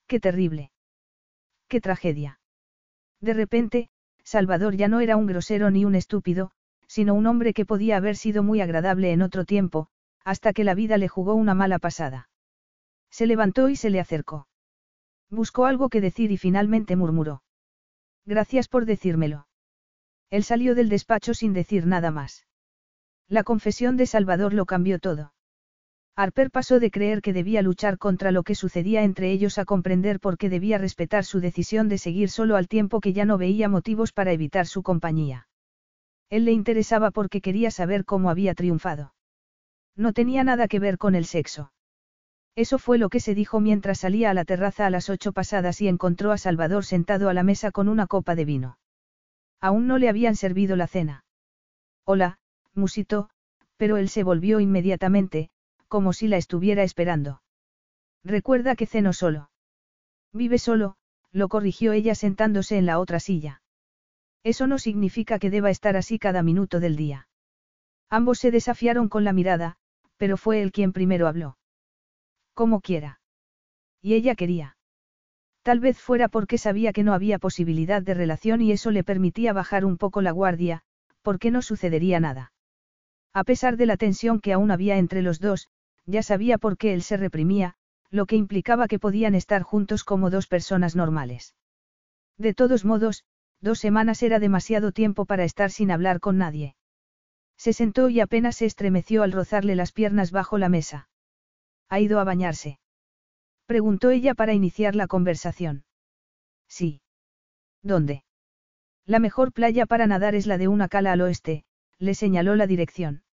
Qué 0.09 0.19
terrible. 0.19 0.71
Qué 1.67 1.79
tragedia. 1.81 2.39
De 3.21 3.35
repente, 3.35 3.89
Salvador 4.23 4.75
ya 4.75 4.87
no 4.87 5.01
era 5.01 5.15
un 5.15 5.27
grosero 5.27 5.69
ni 5.69 5.85
un 5.85 5.93
estúpido, 5.93 6.49
sino 6.87 7.13
un 7.13 7.27
hombre 7.27 7.53
que 7.53 7.63
podía 7.63 7.97
haber 7.97 8.15
sido 8.15 8.41
muy 8.41 8.59
agradable 8.59 9.11
en 9.11 9.21
otro 9.21 9.45
tiempo, 9.45 9.87
hasta 10.25 10.51
que 10.51 10.63
la 10.63 10.73
vida 10.73 10.97
le 10.97 11.09
jugó 11.09 11.35
una 11.35 11.53
mala 11.53 11.77
pasada. 11.77 12.27
Se 13.11 13.27
levantó 13.27 13.69
y 13.69 13.75
se 13.75 13.91
le 13.91 13.99
acercó. 13.99 14.47
Buscó 15.29 15.67
algo 15.67 15.89
que 15.89 16.01
decir 16.01 16.31
y 16.31 16.37
finalmente 16.37 16.95
murmuró. 16.95 17.43
Gracias 18.25 18.67
por 18.67 18.85
decírmelo. 18.85 19.47
Él 20.31 20.43
salió 20.43 20.73
del 20.73 20.89
despacho 20.89 21.35
sin 21.35 21.53
decir 21.53 21.85
nada 21.85 22.09
más. 22.09 22.47
La 23.27 23.43
confesión 23.43 23.95
de 23.95 24.07
Salvador 24.07 24.55
lo 24.55 24.65
cambió 24.65 24.97
todo. 24.97 25.33
Harper 26.21 26.51
pasó 26.51 26.81
de 26.81 26.91
creer 26.91 27.21
que 27.21 27.31
debía 27.31 27.61
luchar 27.61 27.97
contra 27.97 28.33
lo 28.33 28.43
que 28.43 28.53
sucedía 28.53 29.03
entre 29.03 29.31
ellos 29.31 29.57
a 29.57 29.63
comprender 29.63 30.19
por 30.19 30.37
qué 30.37 30.49
debía 30.49 30.77
respetar 30.77 31.23
su 31.23 31.39
decisión 31.39 31.87
de 31.87 31.97
seguir 31.97 32.29
solo 32.29 32.57
al 32.57 32.67
tiempo 32.67 32.99
que 32.99 33.13
ya 33.13 33.23
no 33.23 33.37
veía 33.37 33.69
motivos 33.69 34.11
para 34.11 34.33
evitar 34.33 34.67
su 34.67 34.83
compañía. 34.83 35.47
Él 36.29 36.43
le 36.43 36.51
interesaba 36.51 37.11
porque 37.11 37.39
quería 37.39 37.71
saber 37.71 38.03
cómo 38.03 38.29
había 38.29 38.53
triunfado. 38.53 39.13
No 39.95 40.11
tenía 40.11 40.43
nada 40.43 40.67
que 40.67 40.79
ver 40.79 40.97
con 40.97 41.15
el 41.15 41.23
sexo. 41.23 41.71
Eso 42.53 42.79
fue 42.79 42.97
lo 42.97 43.07
que 43.07 43.21
se 43.21 43.33
dijo 43.33 43.61
mientras 43.61 43.99
salía 43.99 44.29
a 44.29 44.33
la 44.33 44.43
terraza 44.43 44.87
a 44.87 44.89
las 44.89 45.09
ocho 45.09 45.31
pasadas 45.31 45.79
y 45.79 45.87
encontró 45.87 46.33
a 46.33 46.37
Salvador 46.37 46.83
sentado 46.83 47.29
a 47.29 47.33
la 47.33 47.43
mesa 47.43 47.71
con 47.71 47.87
una 47.87 48.07
copa 48.07 48.35
de 48.35 48.43
vino. 48.43 48.77
Aún 49.61 49.87
no 49.87 49.97
le 49.97 50.09
habían 50.09 50.35
servido 50.35 50.75
la 50.75 50.87
cena. 50.87 51.23
Hola, 52.03 52.39
musitó, 52.75 53.29
pero 53.77 53.95
él 53.95 54.09
se 54.09 54.23
volvió 54.23 54.59
inmediatamente, 54.59 55.49
como 55.89 56.13
si 56.13 56.29
la 56.29 56.37
estuviera 56.37 56.83
esperando. 56.83 57.41
Recuerda 58.23 58.75
que 58.75 58.85
ceno 58.85 59.11
solo. 59.11 59.49
Vive 60.31 60.57
solo, 60.57 60.95
lo 61.31 61.49
corrigió 61.49 61.91
ella 61.91 62.15
sentándose 62.15 62.77
en 62.77 62.85
la 62.85 62.99
otra 62.99 63.19
silla. 63.19 63.61
Eso 64.43 64.67
no 64.67 64.79
significa 64.79 65.39
que 65.39 65.49
deba 65.49 65.69
estar 65.69 65.97
así 65.97 66.17
cada 66.17 66.43
minuto 66.43 66.79
del 66.79 66.95
día. 66.95 67.27
Ambos 68.09 68.39
se 68.39 68.51
desafiaron 68.51 69.09
con 69.09 69.23
la 69.23 69.33
mirada, 69.33 69.77
pero 70.17 70.37
fue 70.37 70.61
él 70.61 70.71
quien 70.71 70.93
primero 70.93 71.27
habló. 71.27 71.57
Como 72.53 72.81
quiera. 72.81 73.19
Y 74.01 74.13
ella 74.13 74.35
quería. 74.35 74.77
Tal 75.61 75.79
vez 75.79 75.99
fuera 75.99 76.29
porque 76.29 76.57
sabía 76.57 76.93
que 76.93 77.03
no 77.03 77.13
había 77.13 77.37
posibilidad 77.37 78.01
de 78.01 78.13
relación 78.13 78.61
y 78.61 78.71
eso 78.71 78.91
le 78.91 79.03
permitía 79.03 79.53
bajar 79.53 79.85
un 79.85 79.97
poco 79.97 80.21
la 80.21 80.31
guardia, 80.31 80.81
porque 81.21 81.51
no 81.51 81.61
sucedería 81.61 82.19
nada. 82.19 82.53
A 83.33 83.43
pesar 83.43 83.77
de 83.77 83.85
la 83.85 83.97
tensión 83.97 84.39
que 84.39 84.53
aún 84.53 84.71
había 84.71 84.97
entre 84.97 85.21
los 85.21 85.39
dos, 85.39 85.67
ya 86.09 86.23
sabía 86.23 86.57
por 86.57 86.77
qué 86.77 86.93
él 86.93 87.03
se 87.03 87.17
reprimía, 87.17 87.75
lo 88.09 88.25
que 88.25 88.35
implicaba 88.35 88.87
que 88.87 88.99
podían 88.99 89.35
estar 89.35 89.61
juntos 89.61 90.03
como 90.03 90.29
dos 90.29 90.47
personas 90.47 90.95
normales. 90.95 91.55
De 92.37 92.53
todos 92.53 92.83
modos, 92.83 93.23
dos 93.61 93.79
semanas 93.79 94.23
era 94.23 94.39
demasiado 94.39 94.91
tiempo 94.91 95.25
para 95.25 95.43
estar 95.43 95.69
sin 95.69 95.91
hablar 95.91 96.19
con 96.19 96.37
nadie. 96.37 96.75
Se 97.57 97.73
sentó 97.73 98.09
y 98.09 98.21
apenas 98.21 98.55
se 98.55 98.65
estremeció 98.65 99.21
al 99.21 99.33
rozarle 99.33 99.75
las 99.75 99.91
piernas 99.91 100.31
bajo 100.31 100.57
la 100.57 100.69
mesa. 100.69 101.09
¿Ha 101.89 101.99
ido 101.99 102.19
a 102.19 102.23
bañarse? 102.23 102.79
Preguntó 103.65 104.09
ella 104.09 104.33
para 104.33 104.53
iniciar 104.53 104.95
la 104.95 105.07
conversación. 105.07 105.83
Sí. 106.67 107.01
¿Dónde? 107.83 108.23
La 109.05 109.19
mejor 109.19 109.51
playa 109.51 109.85
para 109.85 110.07
nadar 110.07 110.35
es 110.35 110.47
la 110.47 110.57
de 110.57 110.67
una 110.67 110.87
cala 110.87 111.11
al 111.11 111.21
oeste, 111.21 111.65
le 111.99 112.15
señaló 112.15 112.55
la 112.55 112.67
dirección. 112.67 113.23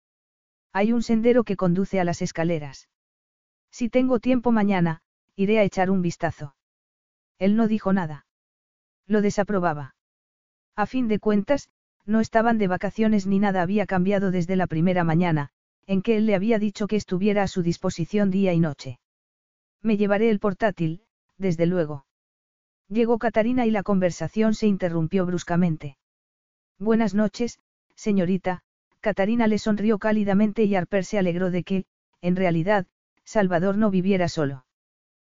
Hay 0.78 0.92
un 0.92 1.02
sendero 1.02 1.42
que 1.42 1.56
conduce 1.56 2.00
a 2.00 2.04
las 2.04 2.20
escaleras. 2.20 2.90
Si 3.70 3.88
tengo 3.88 4.20
tiempo 4.20 4.52
mañana, 4.52 5.00
iré 5.34 5.58
a 5.58 5.62
echar 5.62 5.90
un 5.90 6.02
vistazo. 6.02 6.54
Él 7.38 7.56
no 7.56 7.66
dijo 7.66 7.94
nada. 7.94 8.26
Lo 9.06 9.22
desaprobaba. 9.22 9.94
A 10.74 10.84
fin 10.84 11.08
de 11.08 11.18
cuentas, 11.18 11.70
no 12.04 12.20
estaban 12.20 12.58
de 12.58 12.68
vacaciones 12.68 13.26
ni 13.26 13.38
nada 13.38 13.62
había 13.62 13.86
cambiado 13.86 14.30
desde 14.30 14.54
la 14.54 14.66
primera 14.66 15.02
mañana, 15.02 15.48
en 15.86 16.02
que 16.02 16.18
él 16.18 16.26
le 16.26 16.34
había 16.34 16.58
dicho 16.58 16.88
que 16.88 16.96
estuviera 16.96 17.42
a 17.42 17.48
su 17.48 17.62
disposición 17.62 18.30
día 18.30 18.52
y 18.52 18.60
noche. 18.60 18.98
Me 19.80 19.96
llevaré 19.96 20.28
el 20.28 20.40
portátil, 20.40 21.00
desde 21.38 21.64
luego. 21.64 22.04
Llegó 22.90 23.16
Catarina 23.16 23.64
y 23.64 23.70
la 23.70 23.82
conversación 23.82 24.52
se 24.52 24.66
interrumpió 24.66 25.24
bruscamente. 25.24 25.96
Buenas 26.78 27.14
noches, 27.14 27.60
señorita, 27.94 28.62
Catarina 29.06 29.46
le 29.46 29.58
sonrió 29.58 30.00
cálidamente 30.00 30.64
y 30.64 30.74
Harper 30.74 31.04
se 31.04 31.16
alegró 31.16 31.52
de 31.52 31.62
que, 31.62 31.84
en 32.22 32.34
realidad, 32.34 32.88
Salvador 33.22 33.76
no 33.78 33.88
viviera 33.88 34.28
solo. 34.28 34.66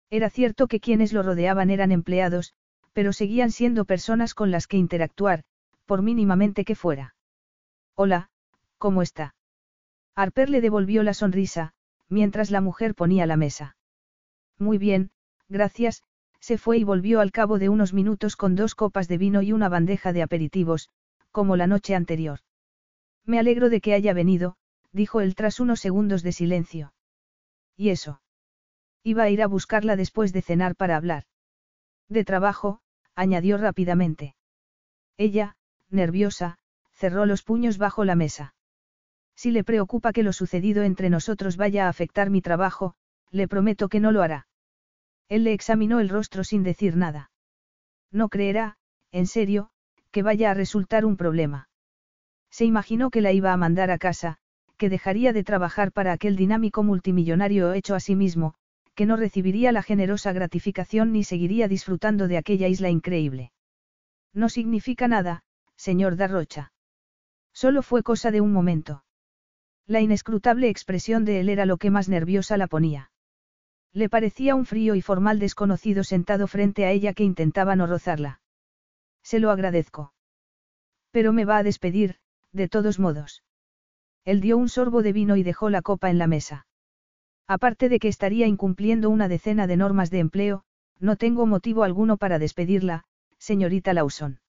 Era 0.08 0.30
cierto 0.30 0.68
que 0.68 0.80
quienes 0.80 1.12
lo 1.12 1.22
rodeaban 1.22 1.68
eran 1.68 1.92
empleados, 1.92 2.54
pero 2.94 3.12
seguían 3.12 3.50
siendo 3.50 3.84
personas 3.84 4.32
con 4.32 4.50
las 4.50 4.68
que 4.68 4.78
interactuar, 4.78 5.44
por 5.84 6.00
mínimamente 6.00 6.64
que 6.64 6.74
fuera. 6.76 7.14
Hola, 7.94 8.30
¿cómo 8.78 9.02
está? 9.02 9.34
Harper 10.14 10.48
le 10.48 10.62
devolvió 10.62 11.02
la 11.02 11.12
sonrisa, 11.12 11.74
mientras 12.08 12.50
la 12.50 12.62
mujer 12.62 12.94
ponía 12.94 13.26
la 13.26 13.36
mesa. 13.36 13.76
Muy 14.58 14.78
bien, 14.78 15.10
gracias, 15.50 16.04
se 16.40 16.56
fue 16.56 16.78
y 16.78 16.84
volvió 16.84 17.20
al 17.20 17.32
cabo 17.32 17.58
de 17.58 17.68
unos 17.68 17.92
minutos 17.92 18.34
con 18.34 18.54
dos 18.54 18.74
copas 18.74 19.08
de 19.08 19.18
vino 19.18 19.42
y 19.42 19.52
una 19.52 19.68
bandeja 19.68 20.14
de 20.14 20.22
aperitivos, 20.22 20.88
como 21.32 21.54
la 21.54 21.66
noche 21.66 21.94
anterior. 21.94 22.40
Me 23.28 23.38
alegro 23.38 23.68
de 23.68 23.82
que 23.82 23.92
haya 23.92 24.14
venido, 24.14 24.56
dijo 24.90 25.20
él 25.20 25.34
tras 25.34 25.60
unos 25.60 25.80
segundos 25.80 26.22
de 26.22 26.32
silencio. 26.32 26.94
¿Y 27.76 27.90
eso? 27.90 28.22
Iba 29.04 29.24
a 29.24 29.28
ir 29.28 29.42
a 29.42 29.46
buscarla 29.46 29.96
después 29.96 30.32
de 30.32 30.40
cenar 30.40 30.74
para 30.74 30.96
hablar. 30.96 31.24
De 32.08 32.24
trabajo, 32.24 32.80
añadió 33.14 33.58
rápidamente. 33.58 34.34
Ella, 35.18 35.56
nerviosa, 35.90 36.56
cerró 36.90 37.26
los 37.26 37.42
puños 37.42 37.76
bajo 37.76 38.06
la 38.06 38.14
mesa. 38.14 38.54
Si 39.36 39.50
le 39.50 39.62
preocupa 39.62 40.14
que 40.14 40.22
lo 40.22 40.32
sucedido 40.32 40.82
entre 40.82 41.10
nosotros 41.10 41.58
vaya 41.58 41.84
a 41.84 41.90
afectar 41.90 42.30
mi 42.30 42.40
trabajo, 42.40 42.94
le 43.30 43.46
prometo 43.46 43.90
que 43.90 44.00
no 44.00 44.10
lo 44.10 44.22
hará. 44.22 44.48
Él 45.28 45.44
le 45.44 45.52
examinó 45.52 46.00
el 46.00 46.08
rostro 46.08 46.44
sin 46.44 46.62
decir 46.62 46.96
nada. 46.96 47.30
No 48.10 48.30
creerá, 48.30 48.78
en 49.12 49.26
serio, 49.26 49.68
que 50.12 50.22
vaya 50.22 50.50
a 50.50 50.54
resultar 50.54 51.04
un 51.04 51.18
problema. 51.18 51.67
Se 52.50 52.64
imaginó 52.64 53.10
que 53.10 53.20
la 53.20 53.32
iba 53.32 53.52
a 53.52 53.56
mandar 53.56 53.90
a 53.90 53.98
casa, 53.98 54.38
que 54.76 54.88
dejaría 54.88 55.32
de 55.32 55.44
trabajar 55.44 55.92
para 55.92 56.12
aquel 56.12 56.36
dinámico 56.36 56.82
multimillonario 56.82 57.72
hecho 57.72 57.94
a 57.94 58.00
sí 58.00 58.14
mismo, 58.14 58.54
que 58.94 59.06
no 59.06 59.16
recibiría 59.16 59.72
la 59.72 59.82
generosa 59.82 60.32
gratificación 60.32 61.12
ni 61.12 61.24
seguiría 61.24 61.68
disfrutando 61.68 62.28
de 62.28 62.38
aquella 62.38 62.68
isla 62.68 62.90
increíble. 62.90 63.52
No 64.32 64.48
significa 64.48 65.08
nada, 65.08 65.42
señor 65.76 66.16
Darrocha. 66.16 66.72
Solo 67.52 67.82
fue 67.82 68.02
cosa 68.02 68.30
de 68.30 68.40
un 68.40 68.52
momento. 68.52 69.04
La 69.86 70.00
inescrutable 70.00 70.68
expresión 70.68 71.24
de 71.24 71.40
él 71.40 71.48
era 71.48 71.66
lo 71.66 71.76
que 71.76 71.90
más 71.90 72.08
nerviosa 72.08 72.56
la 72.56 72.66
ponía. 72.66 73.10
Le 73.92 74.08
parecía 74.08 74.54
un 74.54 74.66
frío 74.66 74.94
y 74.94 75.02
formal 75.02 75.38
desconocido 75.38 76.04
sentado 76.04 76.46
frente 76.46 76.84
a 76.84 76.90
ella 76.90 77.14
que 77.14 77.24
intentaba 77.24 77.74
no 77.74 77.86
rozarla. 77.86 78.40
Se 79.22 79.38
lo 79.38 79.50
agradezco. 79.50 80.12
Pero 81.10 81.32
me 81.32 81.44
va 81.44 81.58
a 81.58 81.62
despedir, 81.62 82.18
de 82.58 82.68
todos 82.68 82.98
modos. 82.98 83.42
Él 84.26 84.42
dio 84.42 84.58
un 84.58 84.68
sorbo 84.68 85.02
de 85.02 85.14
vino 85.14 85.36
y 85.36 85.42
dejó 85.42 85.70
la 85.70 85.80
copa 85.80 86.10
en 86.10 86.18
la 86.18 86.26
mesa. 86.26 86.66
Aparte 87.46 87.88
de 87.88 87.98
que 87.98 88.08
estaría 88.08 88.46
incumpliendo 88.46 89.08
una 89.08 89.26
decena 89.26 89.66
de 89.66 89.78
normas 89.78 90.10
de 90.10 90.18
empleo, 90.18 90.64
no 90.98 91.16
tengo 91.16 91.46
motivo 91.46 91.84
alguno 91.84 92.18
para 92.18 92.38
despedirla, 92.38 93.04
señorita 93.38 93.94
Lawson. 93.94 94.40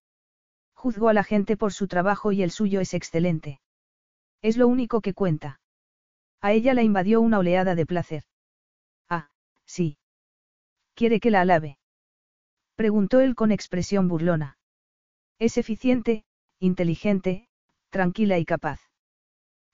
Juzgo 0.73 1.07
a 1.07 1.13
la 1.13 1.23
gente 1.23 1.55
por 1.55 1.71
su 1.71 1.87
trabajo 1.87 2.33
y 2.33 2.41
el 2.41 2.51
suyo 2.51 2.81
es 2.81 2.93
excelente. 2.93 3.61
Es 4.41 4.57
lo 4.57 4.67
único 4.67 5.01
que 5.01 5.13
cuenta. 5.13 5.59
A 6.41 6.53
ella 6.53 6.73
la 6.73 6.83
invadió 6.83 7.21
una 7.21 7.39
oleada 7.39 7.75
de 7.75 7.85
placer. 7.85 8.23
Ah, 9.09 9.29
sí. 9.65 9.97
¿Quiere 10.95 11.19
que 11.19 11.31
la 11.31 11.41
alabe? 11.41 11.77
Preguntó 12.75 13.19
él 13.19 13.35
con 13.35 13.51
expresión 13.51 14.07
burlona. 14.07 14.57
Es 15.37 15.57
eficiente, 15.57 16.23
inteligente, 16.59 17.48
tranquila 17.89 18.37
y 18.39 18.45
capaz. 18.45 18.79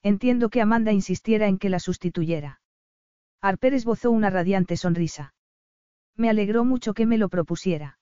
Entiendo 0.02 0.50
que 0.50 0.60
Amanda 0.60 0.92
insistiera 0.92 1.48
en 1.48 1.58
que 1.58 1.68
la 1.68 1.80
sustituyera. 1.80 2.60
Harper 3.40 3.74
esbozó 3.74 4.10
una 4.10 4.30
radiante 4.30 4.76
sonrisa. 4.76 5.34
Me 6.16 6.30
alegró 6.30 6.64
mucho 6.64 6.94
que 6.94 7.06
me 7.06 7.18
lo 7.18 7.28
propusiera. 7.28 7.98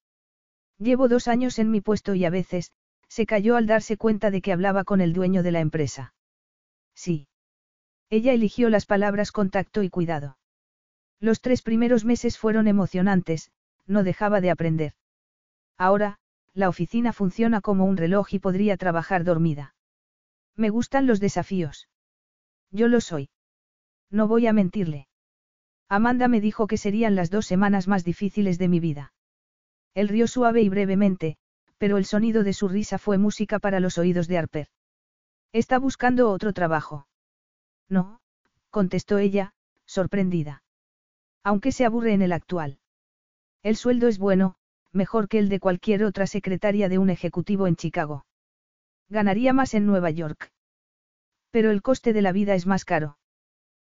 Llevo 0.79 1.09
dos 1.09 1.29
años 1.29 1.59
en 1.59 1.71
mi 1.71 1.81
puesto 1.81 2.15
y 2.15 2.25
a 2.25 2.31
veces, 2.31 2.73
se 3.09 3.27
cayó 3.27 3.57
al 3.57 3.67
darse 3.67 3.97
cuenta 3.97 4.31
de 4.31 4.43
que 4.43 4.53
hablaba 4.53 4.85
con 4.85 5.01
el 5.01 5.13
dueño 5.13 5.43
de 5.43 5.53
la 5.53 5.61
empresa. 5.61 6.15
Sí. 6.95 7.29
Ella 8.11 8.33
eligió 8.33 8.71
las 8.71 8.87
palabras 8.87 9.33
con 9.33 9.51
tacto 9.51 9.83
y 9.83 9.91
cuidado. 9.91 10.39
Los 11.21 11.41
tres 11.41 11.63
primeros 11.63 12.05
meses 12.05 12.39
fueron 12.39 12.69
emocionantes, 12.69 13.51
no 13.87 14.03
dejaba 14.03 14.41
de 14.41 14.51
aprender. 14.51 14.93
Ahora, 15.77 16.19
la 16.53 16.69
oficina 16.69 17.13
funciona 17.13 17.61
como 17.61 17.85
un 17.85 17.97
reloj 17.97 18.33
y 18.35 18.39
podría 18.39 18.77
trabajar 18.77 19.25
dormida. 19.25 19.74
Me 20.57 20.71
gustan 20.71 21.07
los 21.07 21.21
desafíos. 21.21 21.89
Yo 22.71 22.89
lo 22.89 23.01
soy. 23.01 23.31
No 24.11 24.29
voy 24.29 24.47
a 24.47 24.53
mentirle. 24.53 25.09
Amanda 25.89 26.29
me 26.29 26.41
dijo 26.41 26.67
que 26.67 26.77
serían 26.77 27.15
las 27.15 27.31
dos 27.31 27.47
semanas 27.47 27.89
más 27.89 28.05
difíciles 28.05 28.59
de 28.59 28.69
mi 28.69 28.81
vida. 28.81 29.13
Él 29.95 30.09
rió 30.09 30.27
suave 30.27 30.63
y 30.63 30.69
brevemente, 30.69 31.37
pero 31.79 31.99
el 31.99 32.05
sonido 32.05 32.45
de 32.45 32.53
su 32.53 32.69
risa 32.69 32.99
fue 32.99 33.19
música 33.19 33.59
para 33.59 33.81
los 33.81 33.99
oídos 33.99 34.29
de 34.29 34.39
Harper. 34.39 34.69
¿Está 35.53 35.79
buscando 35.79 36.31
otro 36.31 36.53
trabajo? 36.53 37.07
No, 37.89 38.21
contestó 38.71 39.19
ella, 39.19 39.55
sorprendida. 39.87 40.63
Aunque 41.43 41.73
se 41.73 41.85
aburre 41.85 42.13
en 42.13 42.23
el 42.23 42.33
actual. 42.33 42.79
El 43.63 43.77
sueldo 43.77 44.09
es 44.09 44.19
bueno, 44.19 44.57
mejor 44.93 45.29
que 45.29 45.39
el 45.39 45.49
de 45.49 45.61
cualquier 45.61 46.05
otra 46.05 46.27
secretaria 46.27 46.89
de 46.89 46.99
un 46.99 47.11
ejecutivo 47.11 47.67
en 47.67 47.77
Chicago. 47.77 48.25
Ganaría 49.15 49.53
más 49.53 49.75
en 49.75 49.87
Nueva 49.87 50.11
York. 50.11 50.51
Pero 51.53 51.71
el 51.71 51.83
coste 51.83 52.13
de 52.13 52.21
la 52.21 52.33
vida 52.33 52.57
es 52.57 52.67
más 52.67 52.85
caro. 52.85 53.17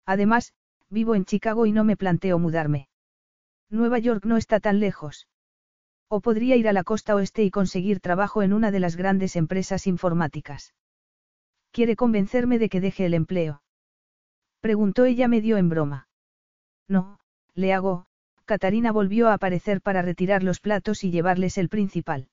Además, 0.06 0.55
vivo 0.88 1.14
en 1.14 1.26
Chicago 1.26 1.66
y 1.66 1.72
no 1.72 1.84
me 1.84 1.94
planteo 1.94 2.38
mudarme. 2.38 2.88
Nueva 3.68 3.98
York 3.98 4.24
no 4.24 4.38
está 4.38 4.60
tan 4.60 4.80
lejos. 4.80 5.28
O 6.09 6.22
podría 6.22 6.56
ir 6.56 6.68
a 6.68 6.72
la 6.72 6.84
costa 6.84 7.14
oeste 7.14 7.44
y 7.44 7.51
conseguir 7.51 8.01
trabajo 8.01 8.42
en 8.42 8.55
una 8.55 8.70
de 8.70 8.80
las 8.80 8.97
grandes 8.97 9.36
empresas 9.36 9.86
informáticas. 9.86 10.72
¿Quiere 11.70 11.97
convencerme 11.97 12.59
de 12.59 12.70
que 12.70 12.80
deje 12.80 13.05
el 13.05 13.12
empleo? 13.12 13.62
Preguntó 14.60 15.05
ella 15.05 15.28
medio 15.28 15.59
en 15.59 15.68
broma. 15.68 16.09
No, 16.88 17.20
le 17.52 17.74
hago, 17.74 18.06
Catarina 18.47 18.90
volvió 18.90 19.28
a 19.28 19.34
aparecer 19.34 19.82
para 19.82 20.01
retirar 20.01 20.42
los 20.42 20.60
platos 20.60 21.05
y 21.05 21.10
llevarles 21.10 21.59
el 21.59 21.68
principal. 21.68 22.30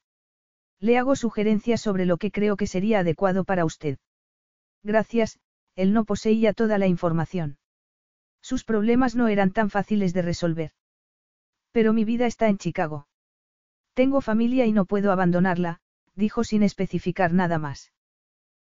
Le 0.80 0.98
hago 0.98 1.16
sugerencias 1.16 1.82
sobre 1.82 2.06
lo 2.06 2.18
que 2.18 2.32
creo 2.32 2.56
que 2.56 2.68
sería 2.68 3.00
adecuado 3.00 3.44
para 3.44 3.66
usted. 3.66 3.98
Gracias, 4.84 5.40
él 5.76 5.94
no 5.94 6.06
poseía 6.06 6.54
toda 6.54 6.78
la 6.78 6.88
información. 6.88 7.58
Sus 8.42 8.64
problemas 8.64 9.16
no 9.16 9.28
eran 9.28 9.52
tan 9.52 9.70
fáciles 9.70 10.14
de 10.14 10.22
resolver. 10.22 10.72
Pero 11.72 11.94
mi 11.94 12.06
vida 12.06 12.26
está 12.26 12.48
en 12.48 12.58
Chicago. 12.58 13.08
Tengo 13.94 14.22
familia 14.22 14.66
y 14.66 14.72
no 14.72 14.86
puedo 14.86 15.12
abandonarla, 15.12 15.80
dijo 16.16 16.44
sin 16.44 16.64
especificar 16.64 17.34
nada 17.34 17.58
más. 17.60 17.94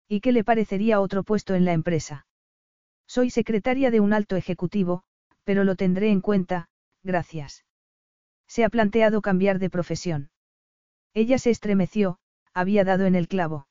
¿Y 0.07 0.19
qué 0.19 0.31
le 0.31 0.43
parecería 0.43 0.99
otro 0.99 1.23
puesto 1.23 1.55
en 1.55 1.65
la 1.65 1.73
empresa? 1.73 2.25
Soy 3.07 3.29
secretaria 3.29 3.91
de 3.91 3.99
un 3.99 4.13
alto 4.13 4.35
ejecutivo, 4.35 5.03
pero 5.43 5.63
lo 5.63 5.75
tendré 5.75 6.11
en 6.11 6.21
cuenta, 6.21 6.69
gracias. 7.03 7.65
Se 8.47 8.65
ha 8.65 8.69
planteado 8.69 9.21
cambiar 9.21 9.59
de 9.59 9.69
profesión. 9.69 10.30
Ella 11.13 11.37
se 11.37 11.49
estremeció, 11.49 12.17
había 12.53 12.83
dado 12.83 13.05
en 13.05 13.15
el 13.15 13.27
clavo. 13.27 13.67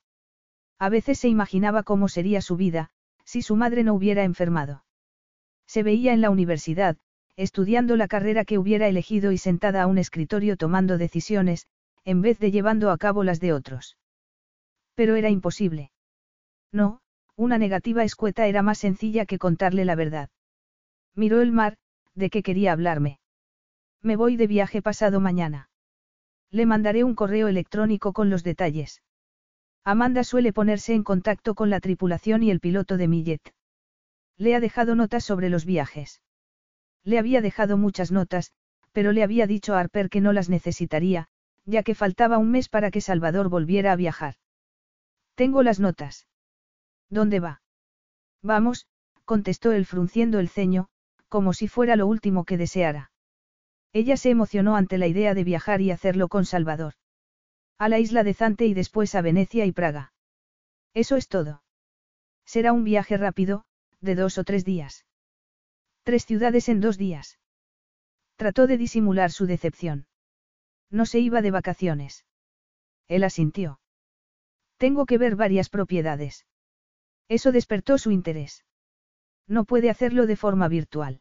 A 0.79 0.89
veces 0.89 1.19
se 1.19 1.29
imaginaba 1.29 1.83
cómo 1.83 2.09
sería 2.09 2.41
su 2.41 2.57
vida, 2.57 2.91
si 3.25 3.43
su 3.43 3.57
madre 3.57 3.85
no 3.85 3.95
hubiera 3.95 4.25
enfermado. 4.25 4.85
Se 5.67 5.83
veía 5.83 6.13
en 6.13 6.21
la 6.21 6.31
universidad, 6.31 6.97
estudiando 7.37 7.97
la 7.97 8.09
carrera 8.09 8.45
que 8.45 8.59
hubiera 8.59 8.89
elegido 8.89 9.33
y 9.33 9.39
sentada 9.39 9.83
a 9.83 9.87
un 9.87 9.99
escritorio 9.99 10.57
tomando 10.57 10.99
decisiones, 10.99 11.67
en 12.05 12.23
vez 12.23 12.39
de 12.39 12.51
llevando 12.51 12.91
a 12.91 12.99
cabo 12.99 13.25
las 13.25 13.41
de 13.41 13.53
otros. 13.53 13.97
Pero 14.95 15.17
era 15.17 15.31
imposible. 15.31 15.93
No, 16.73 17.01
una 17.37 17.57
negativa 17.57 18.05
escueta 18.05 18.47
era 18.47 18.63
más 18.63 18.79
sencilla 18.79 19.25
que 19.25 19.39
contarle 19.39 19.85
la 19.87 19.95
verdad. 19.95 20.29
Miró 21.15 21.41
el 21.41 21.53
mar, 21.53 21.79
¿de 22.15 22.29
qué 22.29 22.43
quería 22.43 22.73
hablarme? 22.73 23.19
Me 24.03 24.17
voy 24.17 24.37
de 24.37 24.47
viaje 24.47 24.83
pasado 24.83 25.21
mañana. 25.21 25.70
Le 26.51 26.67
mandaré 26.67 27.05
un 27.05 27.15
correo 27.15 27.49
electrónico 27.49 28.13
con 28.13 28.31
los 28.31 28.43
detalles. 28.43 29.03
Amanda 29.85 30.25
suele 30.25 30.53
ponerse 30.53 30.95
en 30.95 31.05
contacto 31.05 31.55
con 31.55 31.71
la 31.71 31.81
tripulación 31.81 32.43
y 32.43 32.51
el 32.51 32.61
piloto 32.61 32.97
de 32.97 33.09
Millet. 33.09 33.55
Le 34.37 34.55
ha 34.55 34.61
dejado 34.61 34.95
notas 34.95 35.25
sobre 35.25 35.49
los 35.49 35.65
viajes. 35.65 36.23
Le 37.05 37.19
había 37.19 37.41
dejado 37.41 37.77
muchas 37.77 38.11
notas, 38.11 38.53
pero 38.93 39.13
le 39.13 39.23
había 39.23 39.47
dicho 39.47 39.75
a 39.75 39.81
Harper 39.81 40.11
que 40.11 40.21
no 40.21 40.33
las 40.33 40.49
necesitaría, 40.49 41.29
ya 41.65 41.83
que 41.83 41.95
faltaba 41.95 42.39
un 42.39 42.51
mes 42.51 42.69
para 42.69 42.91
que 42.91 43.01
Salvador 43.01 43.49
volviera 43.49 43.93
a 43.93 43.97
viajar. 43.97 44.35
Tengo 45.35 45.63
las 45.63 45.81
notas. 45.81 46.27
¿Dónde 47.09 47.41
va? 47.41 47.63
Vamos, 48.43 48.87
contestó 49.25 49.73
él 49.73 49.87
frunciendo 49.87 50.39
el 50.39 50.49
ceño, 50.49 50.89
como 51.29 51.53
si 51.53 51.69
fuera 51.69 51.97
lo 51.97 52.07
último 52.07 52.45
que 52.45 52.57
deseara. 52.57 53.13
Ella 53.93 54.17
se 54.17 54.31
emocionó 54.31 54.77
ante 54.77 54.99
la 54.99 55.07
idea 55.07 55.35
de 55.35 55.45
viajar 55.45 55.81
y 55.81 55.91
hacerlo 55.91 56.29
con 56.29 56.45
Salvador. 56.45 56.95
A 57.79 57.89
la 57.89 57.99
isla 57.99 58.23
de 58.23 58.35
Zante 58.35 58.67
y 58.67 58.75
después 58.75 59.15
a 59.15 59.23
Venecia 59.23 59.65
y 59.67 59.73
Praga. 59.73 60.13
Eso 60.95 61.17
es 61.17 61.29
todo. 61.29 61.63
Será 62.45 62.73
un 62.73 62.85
viaje 62.85 63.17
rápido, 63.17 63.65
de 64.01 64.15
dos 64.15 64.39
o 64.39 64.45
tres 64.45 64.65
días. 64.65 65.07
Tres 66.03 66.25
ciudades 66.25 66.69
en 66.69 66.81
dos 66.81 66.99
días. 66.99 67.39
Trató 68.37 68.67
de 68.67 68.79
disimular 68.79 69.31
su 69.31 69.47
decepción. 69.47 70.07
No 70.91 71.07
se 71.07 71.21
iba 71.21 71.43
de 71.43 71.51
vacaciones. 71.51 72.25
Él 73.07 73.25
asintió. 73.25 73.81
Tengo 74.77 75.05
que 75.05 75.19
ver 75.19 75.37
varias 75.37 75.69
propiedades. 75.69 76.47
Eso 77.29 77.53
despertó 77.53 77.99
su 77.99 78.11
interés. 78.11 78.65
No 79.47 79.65
puede 79.65 79.91
hacerlo 79.91 80.27
de 80.27 80.37
forma 80.37 80.69
virtual. 80.69 81.21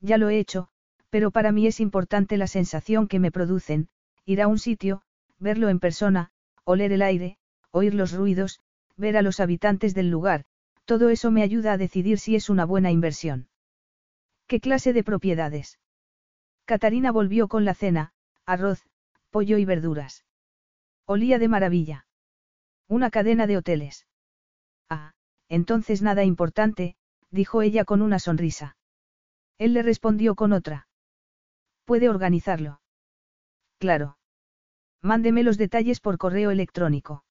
Ya 0.00 0.18
lo 0.18 0.28
he 0.28 0.38
hecho, 0.38 0.68
pero 1.14 1.30
para 1.30 1.52
mí 1.52 1.68
es 1.68 1.78
importante 1.78 2.36
la 2.36 2.48
sensación 2.48 3.06
que 3.06 3.20
me 3.20 3.30
producen, 3.30 3.88
ir 4.24 4.42
a 4.42 4.48
un 4.48 4.58
sitio, 4.58 5.02
verlo 5.38 5.68
en 5.68 5.78
persona, 5.78 6.32
oler 6.64 6.90
el 6.90 7.02
aire, 7.02 7.38
oír 7.70 7.94
los 7.94 8.10
ruidos, 8.10 8.58
ver 8.96 9.16
a 9.16 9.22
los 9.22 9.38
habitantes 9.38 9.94
del 9.94 10.10
lugar, 10.10 10.44
todo 10.84 11.10
eso 11.10 11.30
me 11.30 11.44
ayuda 11.44 11.74
a 11.74 11.78
decidir 11.78 12.18
si 12.18 12.34
es 12.34 12.50
una 12.50 12.64
buena 12.64 12.90
inversión. 12.90 13.46
¿Qué 14.48 14.58
clase 14.58 14.92
de 14.92 15.04
propiedades? 15.04 15.78
Catarina 16.64 17.12
volvió 17.12 17.46
con 17.46 17.64
la 17.64 17.74
cena, 17.74 18.12
arroz, 18.44 18.82
pollo 19.30 19.56
y 19.56 19.64
verduras. 19.64 20.24
Olía 21.06 21.38
de 21.38 21.46
maravilla. 21.46 22.06
Una 22.88 23.10
cadena 23.10 23.46
de 23.46 23.56
hoteles. 23.56 24.08
Ah, 24.90 25.14
entonces 25.48 26.02
nada 26.02 26.24
importante, 26.24 26.96
dijo 27.30 27.62
ella 27.62 27.84
con 27.84 28.02
una 28.02 28.18
sonrisa. 28.18 28.76
Él 29.58 29.74
le 29.74 29.84
respondió 29.84 30.34
con 30.34 30.52
otra. 30.52 30.88
¿Puede 31.84 32.08
organizarlo? 32.08 32.80
Claro. 33.78 34.16
Mándeme 35.02 35.42
los 35.42 35.58
detalles 35.58 36.00
por 36.00 36.16
correo 36.18 36.50
electrónico. 36.50 37.24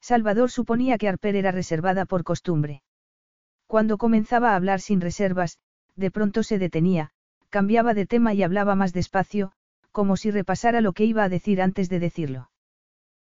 Salvador 0.00 0.50
suponía 0.50 0.98
que 0.98 1.08
Arper 1.08 1.36
era 1.36 1.52
reservada 1.52 2.04
por 2.04 2.24
costumbre. 2.24 2.82
Cuando 3.66 3.98
comenzaba 3.98 4.52
a 4.52 4.56
hablar 4.56 4.80
sin 4.80 5.00
reservas, 5.00 5.58
de 5.94 6.10
pronto 6.10 6.42
se 6.42 6.58
detenía, 6.58 7.10
cambiaba 7.50 7.94
de 7.94 8.06
tema 8.06 8.34
y 8.34 8.42
hablaba 8.42 8.74
más 8.74 8.92
despacio, 8.92 9.52
como 9.92 10.16
si 10.16 10.30
repasara 10.30 10.80
lo 10.80 10.92
que 10.92 11.04
iba 11.04 11.24
a 11.24 11.28
decir 11.28 11.60
antes 11.60 11.88
de 11.88 11.98
decirlo. 11.98 12.50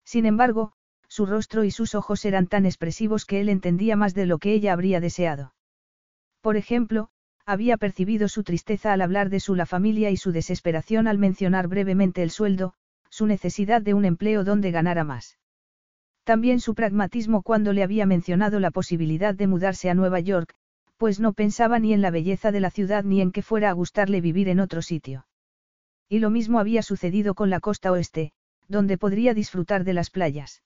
Sin 0.05 0.27
embargo, 0.27 0.72
su 1.09 1.27
rostro 1.27 1.64
y 1.64 1.70
sus 1.70 1.94
ojos 1.94 2.24
eran 2.24 2.47
tan 2.47 2.64
expresivos 2.66 3.24
que 3.27 3.40
él 3.40 3.48
entendía 3.48 3.97
más 3.97 4.14
de 4.14 4.27
lo 4.27 4.39
que 4.39 4.52
ella 4.52 4.72
habría 4.72 5.01
deseado. 5.01 5.55
Por 6.40 6.56
ejemplo, 6.56 7.10
había 7.51 7.77
percibido 7.77 8.28
su 8.28 8.44
tristeza 8.44 8.93
al 8.93 9.01
hablar 9.01 9.28
de 9.28 9.40
su 9.40 9.56
la 9.56 9.66
familia 9.66 10.10
y 10.10 10.16
su 10.16 10.31
desesperación 10.31 11.09
al 11.09 11.18
mencionar 11.18 11.66
brevemente 11.66 12.22
el 12.22 12.31
sueldo, 12.31 12.74
su 13.09 13.27
necesidad 13.27 13.82
de 13.82 13.93
un 13.93 14.05
empleo 14.05 14.44
donde 14.44 14.70
ganara 14.70 15.02
más. 15.02 15.36
También 16.22 16.60
su 16.60 16.77
pragmatismo 16.77 17.43
cuando 17.43 17.72
le 17.72 17.82
había 17.82 18.06
mencionado 18.06 18.60
la 18.60 18.70
posibilidad 18.70 19.35
de 19.35 19.48
mudarse 19.48 19.90
a 19.90 19.94
Nueva 19.94 20.20
York, 20.20 20.55
pues 20.97 21.18
no 21.18 21.32
pensaba 21.32 21.81
ni 21.81 21.93
en 21.93 22.02
la 22.02 22.12
belleza 22.12 22.52
de 22.52 22.60
la 22.60 22.70
ciudad 22.70 23.02
ni 23.02 23.20
en 23.20 23.32
que 23.32 23.43
fuera 23.43 23.70
a 23.70 23.72
gustarle 23.72 24.20
vivir 24.20 24.48
en 24.48 24.60
otro 24.60 24.81
sitio. 24.81 25.27
Y 26.09 26.20
lo 26.20 26.31
mismo 26.31 26.60
había 26.60 26.82
sucedido 26.82 27.35
con 27.35 27.51
la 27.51 27.59
costa 27.59 27.90
oeste, 27.90 28.32
donde 28.68 28.97
podría 28.97 29.35
disfrutar 29.35 29.82
de 29.82 29.94
las 29.94 30.10
playas. 30.10 30.62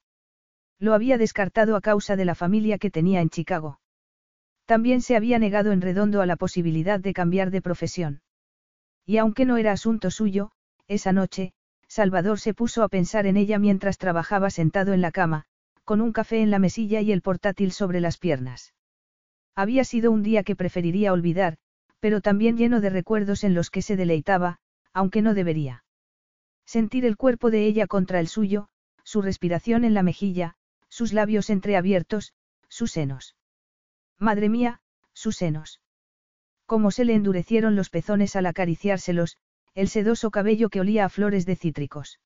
Lo 0.78 0.92
había 0.92 1.16
descartado 1.16 1.76
a 1.76 1.80
causa 1.80 2.14
de 2.14 2.26
la 2.26 2.34
familia 2.34 2.76
que 2.76 2.90
tenía 2.90 3.22
en 3.22 3.30
Chicago. 3.30 3.78
También 4.66 5.02
se 5.02 5.16
había 5.16 5.38
negado 5.38 5.72
en 5.72 5.80
redondo 5.80 6.22
a 6.22 6.26
la 6.26 6.36
posibilidad 6.36 6.98
de 6.98 7.12
cambiar 7.12 7.50
de 7.50 7.60
profesión. 7.60 8.22
Y 9.04 9.18
aunque 9.18 9.44
no 9.44 9.58
era 9.58 9.72
asunto 9.72 10.10
suyo, 10.10 10.50
esa 10.88 11.12
noche, 11.12 11.52
Salvador 11.86 12.40
se 12.40 12.54
puso 12.54 12.82
a 12.82 12.88
pensar 12.88 13.26
en 13.26 13.36
ella 13.36 13.58
mientras 13.58 13.98
trabajaba 13.98 14.50
sentado 14.50 14.92
en 14.94 15.02
la 15.02 15.12
cama, 15.12 15.44
con 15.84 16.00
un 16.00 16.12
café 16.12 16.40
en 16.40 16.50
la 16.50 16.58
mesilla 16.58 17.00
y 17.02 17.12
el 17.12 17.20
portátil 17.20 17.72
sobre 17.72 18.00
las 18.00 18.16
piernas. 18.16 18.72
Había 19.54 19.84
sido 19.84 20.10
un 20.10 20.22
día 20.22 20.42
que 20.42 20.56
preferiría 20.56 21.12
olvidar, 21.12 21.58
pero 22.00 22.20
también 22.20 22.56
lleno 22.56 22.80
de 22.80 22.90
recuerdos 22.90 23.44
en 23.44 23.54
los 23.54 23.70
que 23.70 23.82
se 23.82 23.96
deleitaba, 23.96 24.58
aunque 24.92 25.22
no 25.22 25.34
debería. 25.34 25.84
Sentir 26.64 27.04
el 27.04 27.16
cuerpo 27.16 27.50
de 27.50 27.66
ella 27.66 27.86
contra 27.86 28.18
el 28.18 28.28
suyo, 28.28 28.68
su 29.04 29.20
respiración 29.20 29.84
en 29.84 29.92
la 29.92 30.02
mejilla, 30.02 30.56
sus 30.88 31.12
labios 31.12 31.50
entreabiertos, 31.50 32.32
sus 32.68 32.92
senos. 32.92 33.36
Madre 34.18 34.48
mía, 34.48 34.80
sus 35.12 35.36
senos. 35.36 35.80
Cómo 36.66 36.90
se 36.90 37.04
le 37.04 37.14
endurecieron 37.14 37.76
los 37.76 37.90
pezones 37.90 38.36
al 38.36 38.46
acariciárselos, 38.46 39.38
el 39.74 39.88
sedoso 39.88 40.30
cabello 40.30 40.68
que 40.68 40.80
olía 40.80 41.04
a 41.04 41.08
flores 41.08 41.46
de 41.46 41.56
cítricos. 41.56 42.20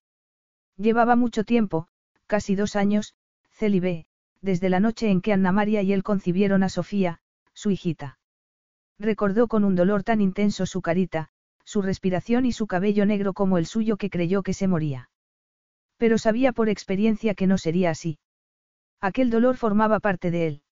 Llevaba 0.77 1.17
mucho 1.17 1.45
tiempo, 1.45 1.89
casi 2.27 2.55
dos 2.55 2.77
años, 2.77 3.15
célibe, 3.51 4.07
desde 4.41 4.69
la 4.69 4.81
noche 4.81 5.11
en 5.11 5.21
que 5.21 5.33
Anna 5.33 5.51
María 5.51 5.83
y 5.83 5.93
él 5.93 6.03
concibieron 6.03 6.63
a 6.63 6.69
Sofía, 6.69 7.21
su 7.53 7.71
hijita. 7.71 8.19
Recordó 8.99 9.49
con 9.49 9.65
un 9.65 9.75
dolor 9.75 10.05
tan 10.05 10.21
intenso 10.21 10.67
su 10.67 10.83
carita, 10.83 11.31
su 11.65 11.83
respiración 11.83 12.47
y 12.47 12.53
su 12.53 12.67
cabello 12.67 13.07
negro 13.07 13.33
como 13.33 13.59
el 13.59 13.67
suyo 13.67 13.97
que 13.97 14.11
creyó 14.11 14.43
que 14.43 14.55
se 14.55 14.69
moría. 14.69 15.11
Pero 15.97 16.19
sabía 16.19 16.53
por 16.53 16.69
experiencia 16.69 17.35
que 17.35 17.47
no 17.47 17.59
sería 17.59 17.91
así. 17.91 18.19
Aquel 19.01 19.31
dolor 19.31 19.57
formaba 19.57 20.01
parte 20.01 20.31
de 20.31 20.47
él. 20.47 20.63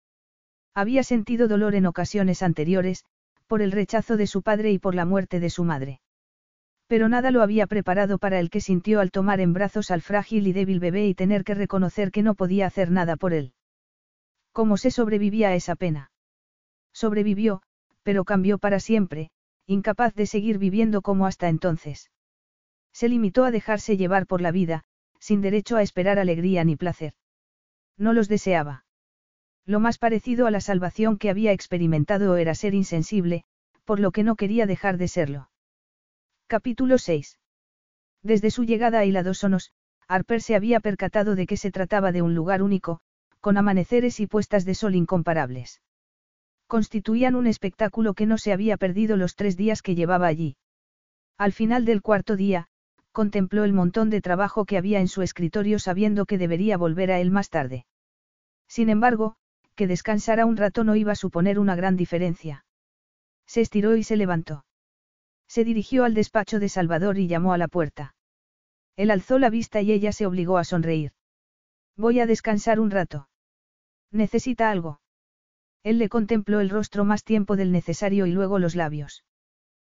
Había 0.77 1.03
sentido 1.05 1.49
dolor 1.49 1.75
en 1.75 1.87
ocasiones 1.87 2.43
anteriores, 2.43 3.07
por 3.47 3.63
el 3.63 3.73
rechazo 3.73 4.19
de 4.19 4.27
su 4.27 4.43
padre 4.43 4.73
y 4.73 4.79
por 4.79 4.95
la 4.95 5.07
muerte 5.07 5.41
de 5.41 5.49
su 5.49 5.65
madre. 5.65 6.01
Pero 6.87 7.09
nada 7.09 7.31
lo 7.31 7.41
había 7.41 7.67
preparado 7.67 8.19
para 8.19 8.39
el 8.39 8.51
que 8.51 8.61
sintió 8.61 9.01
al 9.01 9.11
tomar 9.11 9.41
en 9.41 9.55
brazos 9.55 9.91
al 9.91 10.03
frágil 10.03 10.47
y 10.47 10.53
débil 10.53 10.79
bebé 10.79 11.07
y 11.07 11.15
tener 11.15 11.45
que 11.45 11.55
reconocer 11.55 12.13
que 12.13 12.23
no 12.23 12.35
podía 12.35 12.67
hacer 12.67 12.91
nada 12.91 13.17
por 13.17 13.33
él. 13.33 13.55
¿Cómo 14.53 14.77
se 14.77 14.91
sobrevivía 14.91 15.49
a 15.49 15.55
esa 15.55 15.77
pena? 15.77 16.11
Sobrevivió, 16.93 17.63
pero 18.03 18.27
cambió 18.27 18.59
para 18.59 18.79
siempre, 18.79 19.31
incapaz 19.67 20.15
de 20.15 20.27
seguir 20.27 20.59
viviendo 20.59 21.01
como 21.01 21.27
hasta 21.27 21.49
entonces. 21.49 22.11
Se 22.93 23.09
limitó 23.09 23.47
a 23.47 23.51
dejarse 23.51 23.97
llevar 23.97 24.27
por 24.27 24.43
la 24.43 24.51
vida, 24.51 24.85
sin 25.21 25.41
derecho 25.41 25.77
a 25.77 25.83
esperar 25.83 26.19
alegría 26.19 26.65
ni 26.65 26.77
placer. 26.77 27.15
No 27.97 28.13
los 28.13 28.29
deseaba. 28.29 28.86
Lo 29.67 29.81
más 29.81 29.99
parecido 29.99 30.47
a 30.47 30.53
la 30.53 30.61
salvación 30.61 31.19
que 31.19 31.29
había 31.29 31.51
experimentado 31.51 32.37
era 32.37 32.55
ser 32.55 32.73
insensible, 32.73 33.43
por 33.85 33.99
lo 33.99 34.13
que 34.13 34.23
no 34.23 34.37
quería 34.37 34.65
dejar 34.65 34.97
de 34.97 35.09
serlo. 35.09 35.51
Capítulo 36.47 36.99
6. 36.99 37.41
Desde 38.23 38.53
su 38.53 38.63
llegada 38.65 39.01
a 39.01 39.05
Hiladosonos, 39.05 39.73
Harper 40.07 40.41
se 40.41 40.55
había 40.55 40.79
percatado 40.79 41.35
de 41.35 41.47
que 41.47 41.57
se 41.57 41.73
trataba 41.73 42.13
de 42.13 42.23
un 42.23 42.37
lugar 42.37 42.63
único, 42.63 43.01
con 43.41 43.57
amaneceres 43.57 44.21
y 44.21 44.29
puestas 44.29 44.65
de 44.65 44.77
sol 44.77 44.95
incomparables. 44.95 45.83
Constituían 46.69 47.35
un 47.35 47.49
espectáculo 47.49 48.15
que 48.15 48.27
no 48.27 48.39
se 48.39 48.53
había 48.53 48.77
perdido 48.77 49.17
los 49.17 49.35
tres 49.35 49.57
días 49.57 49.83
que 49.83 49.97
llevaba 49.97 50.29
allí. 50.29 50.57
Al 51.39 51.53
final 51.53 51.85
del 51.85 52.03
cuarto 52.03 52.37
día, 52.37 52.69
contempló 53.11 53.65
el 53.65 53.73
montón 53.73 54.11
de 54.11 54.21
trabajo 54.21 54.65
que 54.65 54.79
había 54.79 55.01
en 55.01 55.09
su 55.09 55.23
escritorio 55.23 55.81
sabiendo 55.81 56.25
que 56.25 56.39
debería 56.39 56.77
volver 56.77 57.11
a 57.11 57.19
él 57.19 57.33
más 57.33 57.51
tarde. 57.51 57.85
Sin 58.69 58.91
embargo, 58.91 59.37
que 59.77 59.87
descansara 59.87 60.47
un 60.47 60.57
rato 60.57 60.83
no 60.83 60.97
iba 60.97 61.13
a 61.13 61.17
suponer 61.17 61.59
una 61.59 61.77
gran 61.77 61.97
diferencia. 61.97 62.65
Se 63.47 63.61
estiró 63.61 63.97
y 63.97 64.03
se 64.03 64.17
levantó. 64.17 64.65
Se 65.47 65.65
dirigió 65.65 66.05
al 66.05 66.15
despacho 66.15 66.59
de 66.59 66.69
Salvador 66.69 67.19
y 67.19 67.29
llamó 67.29 67.53
a 67.53 67.59
la 67.59 67.69
puerta. 67.69 68.17
Él 68.97 69.11
alzó 69.11 69.39
la 69.39 69.51
vista 69.51 69.83
y 69.83 69.93
ella 69.93 70.11
se 70.11 70.27
obligó 70.27 70.59
a 70.59 70.65
sonreír. 70.65 71.13
Voy 71.97 72.19
a 72.19 72.27
descansar 72.27 72.81
un 72.81 72.91
rato. 72.91 73.29
¿Necesita 74.11 74.71
algo? 74.71 75.01
Él 75.83 75.99
le 75.99 76.09
contempló 76.09 76.61
el 76.61 76.71
rostro 76.71 77.05
más 77.05 77.23
tiempo 77.23 77.55
del 77.57 77.71
necesario 77.71 78.27
y 78.27 78.33
luego 78.33 78.59
los 78.59 78.75
labios. 78.75 79.25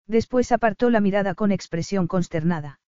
Después 0.08 0.52
apartó 0.52 0.90
la 0.90 1.00
mirada 1.00 1.36
con 1.36 1.52
expresión 1.52 2.08
consternada. 2.08 2.80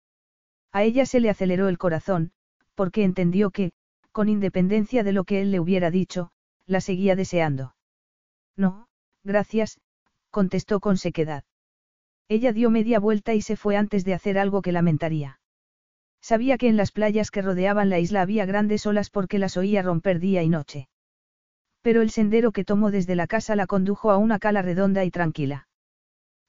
A 0.72 0.82
ella 0.82 1.06
se 1.06 1.20
le 1.20 1.30
aceleró 1.30 1.68
el 1.68 1.78
corazón, 1.78 2.32
porque 2.74 3.04
entendió 3.04 3.50
que, 3.50 3.72
con 4.12 4.28
independencia 4.28 5.04
de 5.04 5.12
lo 5.12 5.24
que 5.24 5.40
él 5.40 5.50
le 5.50 5.60
hubiera 5.60 5.90
dicho, 5.90 6.30
la 6.68 6.80
seguía 6.80 7.16
deseando. 7.16 7.74
No, 8.56 8.86
gracias, 9.24 9.80
contestó 10.30 10.78
con 10.78 10.98
sequedad. 10.98 11.42
Ella 12.28 12.52
dio 12.52 12.70
media 12.70 13.00
vuelta 13.00 13.34
y 13.34 13.40
se 13.40 13.56
fue 13.56 13.76
antes 13.76 14.04
de 14.04 14.14
hacer 14.14 14.38
algo 14.38 14.60
que 14.60 14.70
lamentaría. 14.70 15.40
Sabía 16.20 16.58
que 16.58 16.68
en 16.68 16.76
las 16.76 16.92
playas 16.92 17.30
que 17.30 17.42
rodeaban 17.42 17.88
la 17.88 17.98
isla 17.98 18.20
había 18.20 18.44
grandes 18.44 18.86
olas 18.86 19.08
porque 19.08 19.38
las 19.38 19.56
oía 19.56 19.82
romper 19.82 20.20
día 20.20 20.42
y 20.42 20.48
noche. 20.50 20.88
Pero 21.80 22.02
el 22.02 22.10
sendero 22.10 22.52
que 22.52 22.64
tomó 22.64 22.90
desde 22.90 23.16
la 23.16 23.26
casa 23.26 23.56
la 23.56 23.66
condujo 23.66 24.10
a 24.10 24.18
una 24.18 24.38
cala 24.38 24.60
redonda 24.60 25.04
y 25.04 25.10
tranquila. 25.10 25.68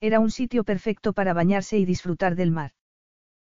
Era 0.01 0.19
un 0.19 0.31
sitio 0.31 0.63
perfecto 0.65 1.13
para 1.13 1.33
bañarse 1.33 1.77
y 1.77 1.85
disfrutar 1.85 2.35
del 2.35 2.51
mar. 2.51 2.71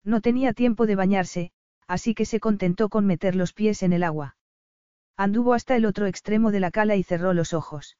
No 0.04 0.20
tenía 0.20 0.54
tiempo 0.54 0.86
de 0.86 0.96
bañarse, 0.96 1.52
así 1.88 2.14
que 2.14 2.26
se 2.26 2.40
contentó 2.40 2.90
con 2.90 3.06
meter 3.06 3.36
los 3.36 3.54
pies 3.54 3.84
en 3.84 3.94
el 3.94 4.04
agua. 4.04 4.36
Anduvo 5.18 5.54
hasta 5.54 5.76
el 5.76 5.86
otro 5.86 6.06
extremo 6.06 6.52
de 6.52 6.60
la 6.60 6.72
cala 6.72 6.96
y 6.96 7.04
cerró 7.04 7.34
los 7.34 7.54
ojos. 7.54 7.98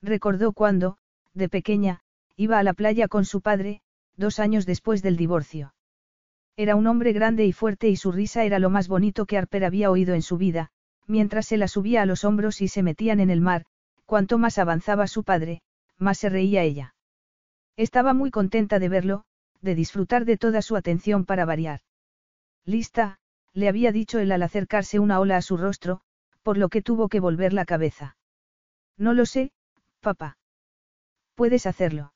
Recordó 0.00 0.52
cuando, 0.52 0.96
de 1.34 1.48
pequeña, 1.48 2.00
Iba 2.36 2.58
a 2.58 2.62
la 2.62 2.72
playa 2.72 3.06
con 3.06 3.26
su 3.26 3.42
padre, 3.42 3.82
dos 4.16 4.38
años 4.38 4.64
después 4.64 5.02
del 5.02 5.18
divorcio. 5.18 5.74
Era 6.56 6.74
un 6.74 6.86
hombre 6.86 7.12
grande 7.12 7.44
y 7.44 7.52
fuerte 7.52 7.90
y 7.90 7.96
su 7.96 8.12
risa 8.12 8.44
era 8.44 8.58
lo 8.58 8.70
más 8.70 8.88
bonito 8.88 9.26
que 9.26 9.36
Harper 9.36 9.62
había 9.62 9.90
oído 9.90 10.14
en 10.14 10.22
su 10.22 10.38
vida, 10.38 10.70
mientras 11.06 11.44
se 11.44 11.58
la 11.58 11.68
subía 11.68 12.00
a 12.00 12.06
los 12.06 12.24
hombros 12.24 12.62
y 12.62 12.68
se 12.68 12.82
metían 12.82 13.20
en 13.20 13.28
el 13.28 13.42
mar, 13.42 13.66
cuanto 14.06 14.38
más 14.38 14.56
avanzaba 14.56 15.06
su 15.06 15.22
padre, 15.22 15.60
más 15.98 16.16
se 16.16 16.30
reía 16.30 16.62
ella. 16.62 16.94
Estaba 17.76 18.14
muy 18.14 18.30
contenta 18.30 18.78
de 18.78 18.88
verlo, 18.88 19.24
de 19.60 19.74
disfrutar 19.74 20.24
de 20.24 20.38
toda 20.38 20.62
su 20.62 20.76
atención 20.76 21.26
para 21.26 21.44
variar. 21.44 21.80
Lista, 22.64 23.18
le 23.52 23.68
había 23.68 23.92
dicho 23.92 24.18
él 24.18 24.32
al 24.32 24.42
acercarse 24.42 24.98
una 24.98 25.20
ola 25.20 25.36
a 25.36 25.42
su 25.42 25.58
rostro, 25.58 26.00
por 26.42 26.58
lo 26.58 26.68
que 26.68 26.82
tuvo 26.82 27.08
que 27.08 27.20
volver 27.20 27.52
la 27.52 27.64
cabeza. 27.64 28.16
No 28.96 29.14
lo 29.14 29.26
sé, 29.26 29.52
papá. 30.00 30.38
Puedes 31.34 31.66
hacerlo. 31.66 32.12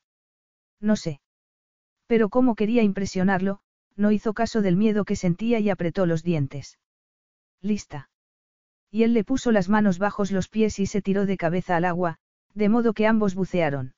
No 0.79 0.95
sé. 0.95 1.21
Pero 2.07 2.29
como 2.29 2.55
quería 2.55 2.83
impresionarlo, 2.83 3.59
no 3.95 4.11
hizo 4.11 4.33
caso 4.33 4.61
del 4.61 4.75
miedo 4.75 5.05
que 5.05 5.15
sentía 5.15 5.59
y 5.59 5.69
apretó 5.69 6.05
los 6.05 6.23
dientes. 6.23 6.77
Lista. 7.61 8.09
Y 8.91 9.03
él 9.03 9.13
le 9.13 9.23
puso 9.23 9.51
las 9.51 9.69
manos 9.69 9.97
bajos 9.99 10.31
los 10.31 10.47
pies 10.47 10.79
y 10.79 10.85
se 10.85 11.01
tiró 11.01 11.25
de 11.25 11.37
cabeza 11.37 11.75
al 11.75 11.85
agua, 11.85 12.17
de 12.53 12.69
modo 12.69 12.93
que 12.93 13.07
ambos 13.07 13.35
bucearon. 13.35 13.95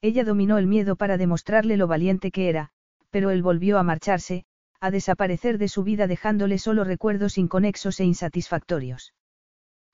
Ella 0.00 0.24
dominó 0.24 0.58
el 0.58 0.66
miedo 0.66 0.96
para 0.96 1.16
demostrarle 1.18 1.76
lo 1.76 1.86
valiente 1.86 2.30
que 2.30 2.48
era, 2.48 2.70
pero 3.10 3.30
él 3.30 3.42
volvió 3.42 3.78
a 3.78 3.82
marcharse, 3.82 4.44
a 4.80 4.90
desaparecer 4.90 5.58
de 5.58 5.68
su 5.68 5.82
vida 5.82 6.06
dejándole 6.06 6.58
solo 6.58 6.84
recuerdos 6.84 7.36
inconexos 7.36 7.98
e 8.00 8.04
insatisfactorios. 8.04 9.12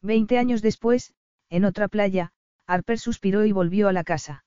Veinte 0.05 0.37
años 0.39 0.61
después, 0.61 1.15
en 1.49 1.65
otra 1.65 1.89
playa, 1.89 2.31
Harper 2.67 2.99
suspiró 2.99 3.47
y 3.47 3.53
volvió 3.53 3.89
a 3.89 3.93
la 3.95 4.05
casa. 4.05 4.45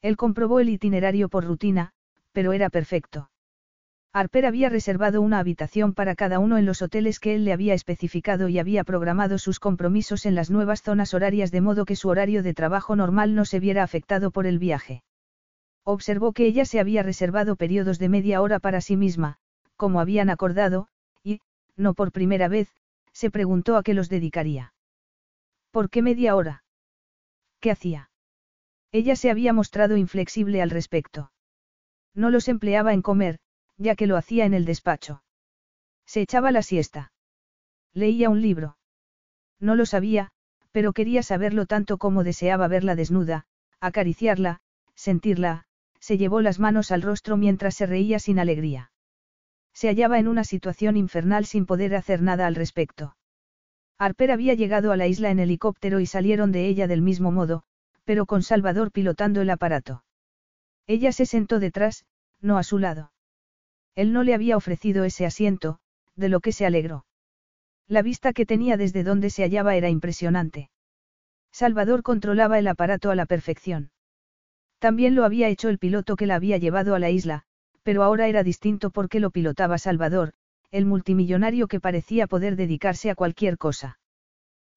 Él 0.00 0.16
comprobó 0.16 0.58
el 0.58 0.70
itinerario 0.70 1.28
por 1.28 1.44
rutina, 1.44 1.92
pero 2.32 2.54
era 2.54 2.70
perfecto. 2.70 3.30
Harper 4.14 4.46
había 4.46 4.70
reservado 4.70 5.20
una 5.20 5.38
habitación 5.38 5.92
para 5.92 6.14
cada 6.14 6.38
uno 6.38 6.56
en 6.56 6.64
los 6.64 6.80
hoteles 6.80 7.20
que 7.20 7.34
él 7.34 7.44
le 7.44 7.52
había 7.52 7.74
especificado 7.74 8.48
y 8.48 8.58
había 8.58 8.82
programado 8.82 9.36
sus 9.36 9.60
compromisos 9.60 10.24
en 10.24 10.34
las 10.34 10.50
nuevas 10.50 10.80
zonas 10.80 11.12
horarias 11.12 11.50
de 11.50 11.60
modo 11.60 11.84
que 11.84 11.94
su 11.94 12.08
horario 12.08 12.42
de 12.42 12.54
trabajo 12.54 12.96
normal 12.96 13.34
no 13.34 13.44
se 13.44 13.60
viera 13.60 13.82
afectado 13.82 14.30
por 14.30 14.46
el 14.46 14.58
viaje. 14.58 15.02
Observó 15.84 16.32
que 16.32 16.46
ella 16.46 16.64
se 16.64 16.80
había 16.80 17.02
reservado 17.02 17.54
periodos 17.56 17.98
de 17.98 18.08
media 18.08 18.40
hora 18.40 18.58
para 18.58 18.80
sí 18.80 18.96
misma, 18.96 19.36
como 19.76 20.00
habían 20.00 20.30
acordado, 20.30 20.88
y, 21.22 21.40
no 21.76 21.92
por 21.92 22.12
primera 22.12 22.48
vez, 22.48 22.72
se 23.12 23.30
preguntó 23.30 23.76
a 23.76 23.82
qué 23.82 23.94
los 23.94 24.08
dedicaría. 24.08 24.74
¿Por 25.70 25.90
qué 25.90 26.02
media 26.02 26.36
hora? 26.36 26.64
¿Qué 27.60 27.70
hacía? 27.70 28.10
Ella 28.92 29.16
se 29.16 29.30
había 29.30 29.52
mostrado 29.52 29.96
inflexible 29.96 30.62
al 30.62 30.70
respecto. 30.70 31.32
No 32.14 32.30
los 32.30 32.48
empleaba 32.48 32.92
en 32.92 33.02
comer, 33.02 33.38
ya 33.76 33.94
que 33.94 34.06
lo 34.06 34.16
hacía 34.16 34.44
en 34.44 34.54
el 34.54 34.64
despacho. 34.64 35.22
Se 36.06 36.20
echaba 36.20 36.50
la 36.50 36.62
siesta. 36.62 37.12
Leía 37.92 38.30
un 38.30 38.42
libro. 38.42 38.78
No 39.60 39.74
lo 39.76 39.86
sabía, 39.86 40.32
pero 40.72 40.92
quería 40.92 41.22
saberlo 41.22 41.66
tanto 41.66 41.98
como 41.98 42.24
deseaba 42.24 42.68
verla 42.68 42.94
desnuda, 42.96 43.46
acariciarla, 43.80 44.60
sentirla, 44.94 45.64
se 46.00 46.18
llevó 46.18 46.40
las 46.40 46.58
manos 46.58 46.90
al 46.90 47.02
rostro 47.02 47.36
mientras 47.36 47.74
se 47.74 47.86
reía 47.86 48.18
sin 48.18 48.38
alegría. 48.38 48.89
Se 49.72 49.88
hallaba 49.88 50.18
en 50.18 50.28
una 50.28 50.44
situación 50.44 50.96
infernal 50.96 51.46
sin 51.46 51.66
poder 51.66 51.94
hacer 51.94 52.22
nada 52.22 52.46
al 52.46 52.54
respecto. 52.54 53.16
Harper 53.98 54.32
había 54.32 54.54
llegado 54.54 54.92
a 54.92 54.96
la 54.96 55.06
isla 55.06 55.30
en 55.30 55.38
helicóptero 55.38 56.00
y 56.00 56.06
salieron 56.06 56.52
de 56.52 56.66
ella 56.66 56.86
del 56.86 57.02
mismo 57.02 57.30
modo, 57.30 57.64
pero 58.04 58.26
con 58.26 58.42
Salvador 58.42 58.92
pilotando 58.92 59.42
el 59.42 59.50
aparato. 59.50 60.04
Ella 60.86 61.12
se 61.12 61.26
sentó 61.26 61.60
detrás, 61.60 62.06
no 62.40 62.58
a 62.58 62.62
su 62.62 62.78
lado. 62.78 63.12
Él 63.94 64.12
no 64.12 64.22
le 64.22 64.34
había 64.34 64.56
ofrecido 64.56 65.04
ese 65.04 65.26
asiento, 65.26 65.78
de 66.16 66.28
lo 66.28 66.40
que 66.40 66.52
se 66.52 66.66
alegró. 66.66 67.04
La 67.86 68.02
vista 68.02 68.32
que 68.32 68.46
tenía 68.46 68.76
desde 68.76 69.04
donde 69.04 69.30
se 69.30 69.42
hallaba 69.42 69.76
era 69.76 69.90
impresionante. 69.90 70.70
Salvador 71.52 72.02
controlaba 72.02 72.58
el 72.58 72.68
aparato 72.68 73.10
a 73.10 73.14
la 73.14 73.26
perfección. 73.26 73.90
También 74.78 75.14
lo 75.14 75.24
había 75.24 75.48
hecho 75.48 75.68
el 75.68 75.78
piloto 75.78 76.16
que 76.16 76.26
la 76.26 76.36
había 76.36 76.56
llevado 76.56 76.94
a 76.94 76.98
la 76.98 77.10
isla, 77.10 77.44
pero 77.82 78.02
ahora 78.02 78.28
era 78.28 78.42
distinto 78.42 78.90
porque 78.90 79.20
lo 79.20 79.30
pilotaba 79.30 79.78
Salvador, 79.78 80.32
el 80.70 80.86
multimillonario 80.86 81.66
que 81.66 81.80
parecía 81.80 82.26
poder 82.26 82.56
dedicarse 82.56 83.10
a 83.10 83.14
cualquier 83.14 83.58
cosa. 83.58 83.98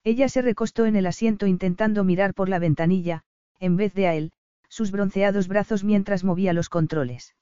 Ella 0.02 0.28
se 0.28 0.42
recostó 0.42 0.86
en 0.86 0.96
el 0.96 1.06
asiento 1.06 1.46
intentando 1.46 2.04
mirar 2.04 2.34
por 2.34 2.48
la 2.48 2.58
ventanilla, 2.58 3.22
en 3.58 3.76
vez 3.76 3.94
de 3.94 4.06
a 4.06 4.14
él, 4.14 4.32
sus 4.68 4.90
bronceados 4.90 5.48
brazos 5.48 5.84
mientras 5.84 6.24
movía 6.24 6.52
los 6.52 6.68
controles. 6.68 7.34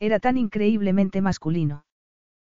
Era 0.00 0.18
tan 0.18 0.36
increíblemente 0.36 1.20
masculino. 1.20 1.84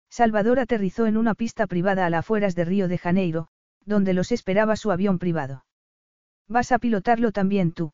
Salvador 0.09 0.61
aterrizó 0.61 1.07
en 1.07 1.17
una 1.17 1.35
pista 1.35 1.67
privada 1.67 2.07
a 2.07 2.11
las 2.11 2.21
afueras 2.21 2.55
de 2.55 2.65
Río 2.65 2.89
de 2.89 2.99
Janeiro, 2.99 3.49
donde 3.85 4.13
los 4.13 4.33
esperaba 4.33 4.77
su 4.77 4.91
avión 4.91 5.19
privado. 5.19 5.65
¿Vas 6.49 6.73
a 6.73 6.79
pilotarlo 6.79 7.33
también 7.33 7.73
tú? 7.73 7.93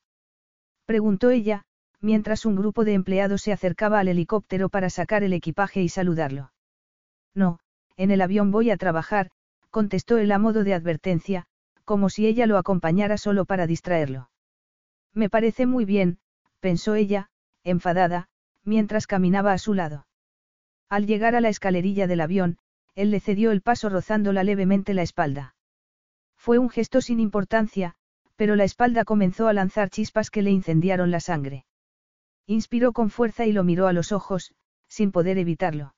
preguntó 0.84 1.30
ella, 1.30 1.64
mientras 2.00 2.46
un 2.46 2.56
grupo 2.56 2.84
de 2.84 2.94
empleados 2.94 3.42
se 3.42 3.52
acercaba 3.52 3.98
al 3.98 4.08
helicóptero 4.08 4.68
para 4.68 4.90
sacar 4.90 5.22
el 5.24 5.32
equipaje 5.32 5.82
y 5.82 5.88
saludarlo. 5.88 6.52
No, 7.34 7.58
en 7.96 8.10
el 8.10 8.20
avión 8.20 8.50
voy 8.50 8.70
a 8.70 8.76
trabajar, 8.76 9.30
contestó 9.70 10.18
él 10.18 10.32
a 10.32 10.38
modo 10.38 10.64
de 10.64 10.74
advertencia, 10.74 11.46
como 11.84 12.10
si 12.10 12.26
ella 12.26 12.46
lo 12.46 12.58
acompañara 12.58 13.18
solo 13.18 13.44
para 13.44 13.66
distraerlo. 13.66 14.30
Me 15.14 15.30
parece 15.30 15.66
muy 15.66 15.84
bien, 15.84 16.18
pensó 16.60 16.94
ella, 16.94 17.30
enfadada, 17.64 18.28
mientras 18.64 19.06
caminaba 19.06 19.52
a 19.52 19.58
su 19.58 19.74
lado. 19.74 20.06
Al 20.88 21.06
llegar 21.06 21.34
a 21.34 21.40
la 21.40 21.48
escalerilla 21.48 22.06
del 22.06 22.20
avión, 22.20 22.58
él 22.94 23.10
le 23.10 23.20
cedió 23.20 23.50
el 23.50 23.62
paso 23.62 23.88
rozándola 23.88 24.42
levemente 24.44 24.94
la 24.94 25.02
espalda. 25.02 25.54
Fue 26.36 26.58
un 26.58 26.68
gesto 26.68 27.00
sin 27.00 27.20
importancia, 27.20 27.94
pero 28.36 28.56
la 28.56 28.64
espalda 28.64 29.04
comenzó 29.04 29.48
a 29.48 29.52
lanzar 29.52 29.90
chispas 29.90 30.30
que 30.30 30.42
le 30.42 30.50
incendiaron 30.50 31.10
la 31.10 31.20
sangre. 31.20 31.64
Inspiró 32.50 32.94
con 32.94 33.10
fuerza 33.10 33.44
y 33.44 33.52
lo 33.52 33.62
miró 33.62 33.88
a 33.88 33.92
los 33.92 34.10
ojos, 34.10 34.54
sin 34.88 35.12
poder 35.12 35.36
evitarlo. 35.36 35.94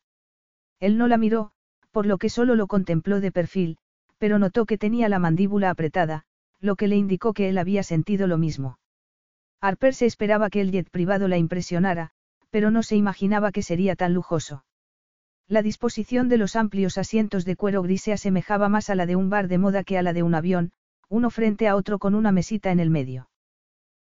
Él 0.81 0.99
no 0.99 1.07
la 1.07 1.17
miró, 1.17 1.53
por 1.93 2.07
lo 2.07 2.19
que 2.19 2.29
solo 2.29 2.57
lo 2.57 2.67
contempló 2.67 3.21
de 3.21 3.31
perfil, 3.31 3.79
pero 4.19 4.41
notó 4.41 4.67
que 4.67 4.77
tenía 4.77 5.09
la 5.09 5.21
mandíbula 5.21 5.71
apretada, 5.71 6.25
lo 6.59 6.75
que 6.75 6.89
le 6.89 6.97
indicó 6.97 7.35
que 7.35 7.49
él 7.49 7.57
había 7.57 7.85
sentido 7.85 8.27
lo 8.27 8.37
mismo. 8.37 8.81
Harper 9.61 9.95
se 9.95 10.07
esperaba 10.07 10.51
que 10.51 10.61
el 10.61 10.73
jet 10.73 10.91
privado 10.91 11.29
la 11.29 11.39
impresionara, 11.39 12.11
pero 12.51 12.73
no 12.73 12.83
se 12.83 12.97
imaginaba 12.97 13.53
que 13.53 13.63
sería 13.63 13.95
tan 13.95 14.13
lujoso. 14.13 14.65
La 15.47 15.63
disposición 15.63 16.29
de 16.29 16.37
los 16.37 16.57
amplios 16.57 16.99
asientos 16.99 17.45
de 17.45 17.55
cuero 17.55 17.83
gris 17.83 18.03
se 18.03 18.13
asemejaba 18.13 18.69
más 18.69 18.91
a 18.91 18.97
la 18.97 19.07
de 19.07 19.15
un 19.15 19.31
bar 19.31 19.47
de 19.47 19.59
moda 19.59 19.85
que 19.85 19.99
a 19.99 20.03
la 20.03 20.13
de 20.13 20.25
un 20.25 20.35
avión, 20.35 20.73
uno 21.09 21.31
frente 21.31 21.69
a 21.69 21.77
otro 21.77 22.01
con 22.01 22.17
una 22.17 22.33
mesita 22.33 22.73
en 22.73 22.81
el 22.81 22.91
medio. 22.91 23.30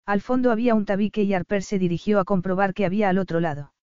Al 0.05 0.21
fondo 0.21 0.51
había 0.51 0.75
un 0.75 0.85
tabique 0.85 1.23
y 1.23 1.33
Harper 1.33 1.63
se 1.63 1.79
dirigió 1.79 2.19
a 2.19 2.25
comprobar 2.25 2.73
que 2.73 2.85
había 2.85 3.09
al 3.09 3.17
otro 3.17 3.39
lado. 3.39 3.73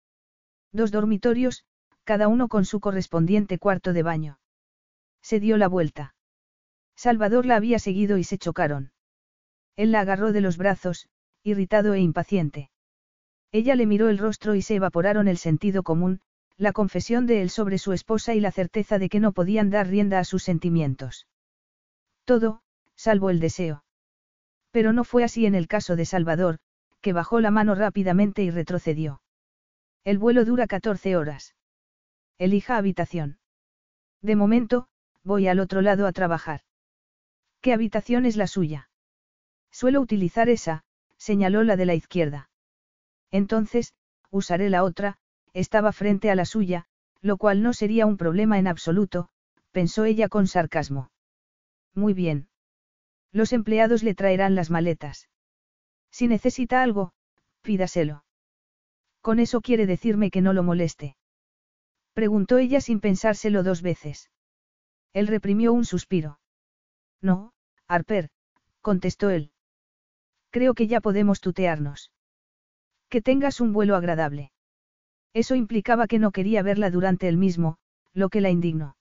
Dos 0.72 0.92
dormitorios, 0.92 1.64
cada 2.04 2.28
uno 2.28 2.48
con 2.48 2.64
su 2.64 2.80
correspondiente 2.80 3.58
cuarto 3.58 3.92
de 3.92 4.02
baño. 4.02 4.38
Se 5.20 5.40
dio 5.40 5.56
la 5.56 5.68
vuelta. 5.68 6.14
Salvador 6.94 7.46
la 7.46 7.56
había 7.56 7.78
seguido 7.78 8.18
y 8.18 8.24
se 8.24 8.38
chocaron. 8.38 8.92
Él 9.76 9.92
la 9.92 10.00
agarró 10.00 10.32
de 10.32 10.40
los 10.40 10.56
brazos, 10.56 11.08
irritado 11.42 11.94
e 11.94 12.00
impaciente. 12.00 12.70
Ella 13.50 13.74
le 13.74 13.86
miró 13.86 14.08
el 14.08 14.18
rostro 14.18 14.54
y 14.54 14.62
se 14.62 14.76
evaporaron 14.76 15.28
el 15.28 15.38
sentido 15.38 15.82
común, 15.82 16.20
la 16.56 16.72
confesión 16.72 17.26
de 17.26 17.42
él 17.42 17.50
sobre 17.50 17.78
su 17.78 17.92
esposa 17.92 18.34
y 18.34 18.40
la 18.40 18.52
certeza 18.52 18.98
de 18.98 19.08
que 19.08 19.20
no 19.20 19.32
podían 19.32 19.70
dar 19.70 19.88
rienda 19.88 20.18
a 20.18 20.24
sus 20.24 20.42
sentimientos. 20.42 21.26
Todo, 22.24 22.62
salvo 22.94 23.30
el 23.30 23.40
deseo. 23.40 23.81
Pero 24.72 24.92
no 24.92 25.04
fue 25.04 25.22
así 25.22 25.46
en 25.46 25.54
el 25.54 25.68
caso 25.68 25.94
de 25.94 26.04
Salvador, 26.04 26.58
que 27.00 27.12
bajó 27.12 27.40
la 27.40 27.50
mano 27.50 27.74
rápidamente 27.74 28.42
y 28.42 28.50
retrocedió. 28.50 29.22
El 30.04 30.18
vuelo 30.18 30.44
dura 30.44 30.66
14 30.66 31.16
horas. 31.16 31.54
Elija 32.38 32.76
habitación. 32.76 33.38
De 34.20 34.34
momento, 34.34 34.88
voy 35.22 35.46
al 35.46 35.60
otro 35.60 35.80
lado 35.80 36.06
a 36.06 36.12
trabajar. 36.12 36.62
¿Qué 37.60 37.72
habitación 37.72 38.24
es 38.26 38.36
la 38.36 38.48
suya? 38.48 38.90
Suelo 39.70 40.00
utilizar 40.00 40.48
esa, 40.48 40.82
señaló 41.16 41.62
la 41.62 41.76
de 41.76 41.86
la 41.86 41.94
izquierda. 41.94 42.50
Entonces, 43.30 43.94
usaré 44.30 44.70
la 44.70 44.82
otra, 44.82 45.18
estaba 45.52 45.92
frente 45.92 46.30
a 46.30 46.34
la 46.34 46.44
suya, 46.44 46.86
lo 47.20 47.36
cual 47.36 47.62
no 47.62 47.72
sería 47.72 48.06
un 48.06 48.16
problema 48.16 48.58
en 48.58 48.66
absoluto, 48.66 49.28
pensó 49.70 50.04
ella 50.04 50.28
con 50.28 50.46
sarcasmo. 50.46 51.10
Muy 51.94 52.14
bien. 52.14 52.48
Los 53.32 53.52
empleados 53.52 54.02
le 54.02 54.14
traerán 54.14 54.54
las 54.54 54.70
maletas. 54.70 55.28
Si 56.10 56.28
necesita 56.28 56.82
algo, 56.82 57.12
pídaselo. 57.62 58.24
Con 59.22 59.38
eso 59.38 59.60
quiere 59.60 59.86
decirme 59.86 60.30
que 60.30 60.42
no 60.42 60.52
lo 60.52 60.62
moleste. 60.62 61.16
Preguntó 62.12 62.58
ella 62.58 62.80
sin 62.80 63.00
pensárselo 63.00 63.62
dos 63.62 63.80
veces. 63.80 64.30
Él 65.14 65.26
reprimió 65.26 65.72
un 65.72 65.84
suspiro. 65.86 66.40
No, 67.22 67.54
Harper, 67.86 68.28
contestó 68.82 69.30
él. 69.30 69.52
Creo 70.50 70.74
que 70.74 70.86
ya 70.86 71.00
podemos 71.00 71.40
tutearnos. 71.40 72.12
Que 73.08 73.22
tengas 73.22 73.60
un 73.60 73.72
vuelo 73.72 73.96
agradable. 73.96 74.52
Eso 75.32 75.54
implicaba 75.54 76.06
que 76.06 76.18
no 76.18 76.30
quería 76.30 76.62
verla 76.62 76.90
durante 76.90 77.28
el 77.28 77.38
mismo, 77.38 77.78
lo 78.12 78.28
que 78.28 78.42
la 78.42 78.50
indignó. 78.50 78.96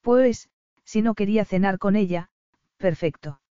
Pues, 0.00 0.48
si 0.84 1.02
no 1.02 1.14
quería 1.14 1.44
cenar 1.44 1.78
con 1.78 1.96
ella, 1.96 2.30
perfecto. 2.78 3.41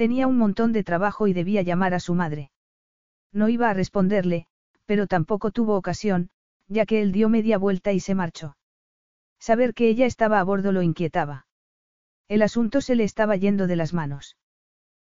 Tenía 0.00 0.26
un 0.26 0.38
montón 0.38 0.72
de 0.72 0.82
trabajo 0.82 1.26
y 1.26 1.34
debía 1.34 1.60
llamar 1.60 1.92
a 1.92 2.00
su 2.00 2.14
madre. 2.14 2.50
No 3.34 3.50
iba 3.50 3.68
a 3.68 3.74
responderle, 3.74 4.46
pero 4.86 5.06
tampoco 5.06 5.50
tuvo 5.50 5.76
ocasión, 5.76 6.30
ya 6.68 6.86
que 6.86 7.02
él 7.02 7.12
dio 7.12 7.28
media 7.28 7.58
vuelta 7.58 7.92
y 7.92 8.00
se 8.00 8.14
marchó. 8.14 8.56
Saber 9.38 9.74
que 9.74 9.90
ella 9.90 10.06
estaba 10.06 10.40
a 10.40 10.42
bordo 10.42 10.72
lo 10.72 10.80
inquietaba. 10.80 11.44
El 12.28 12.40
asunto 12.40 12.80
se 12.80 12.94
le 12.94 13.04
estaba 13.04 13.36
yendo 13.36 13.66
de 13.66 13.76
las 13.76 13.92
manos. 13.92 14.38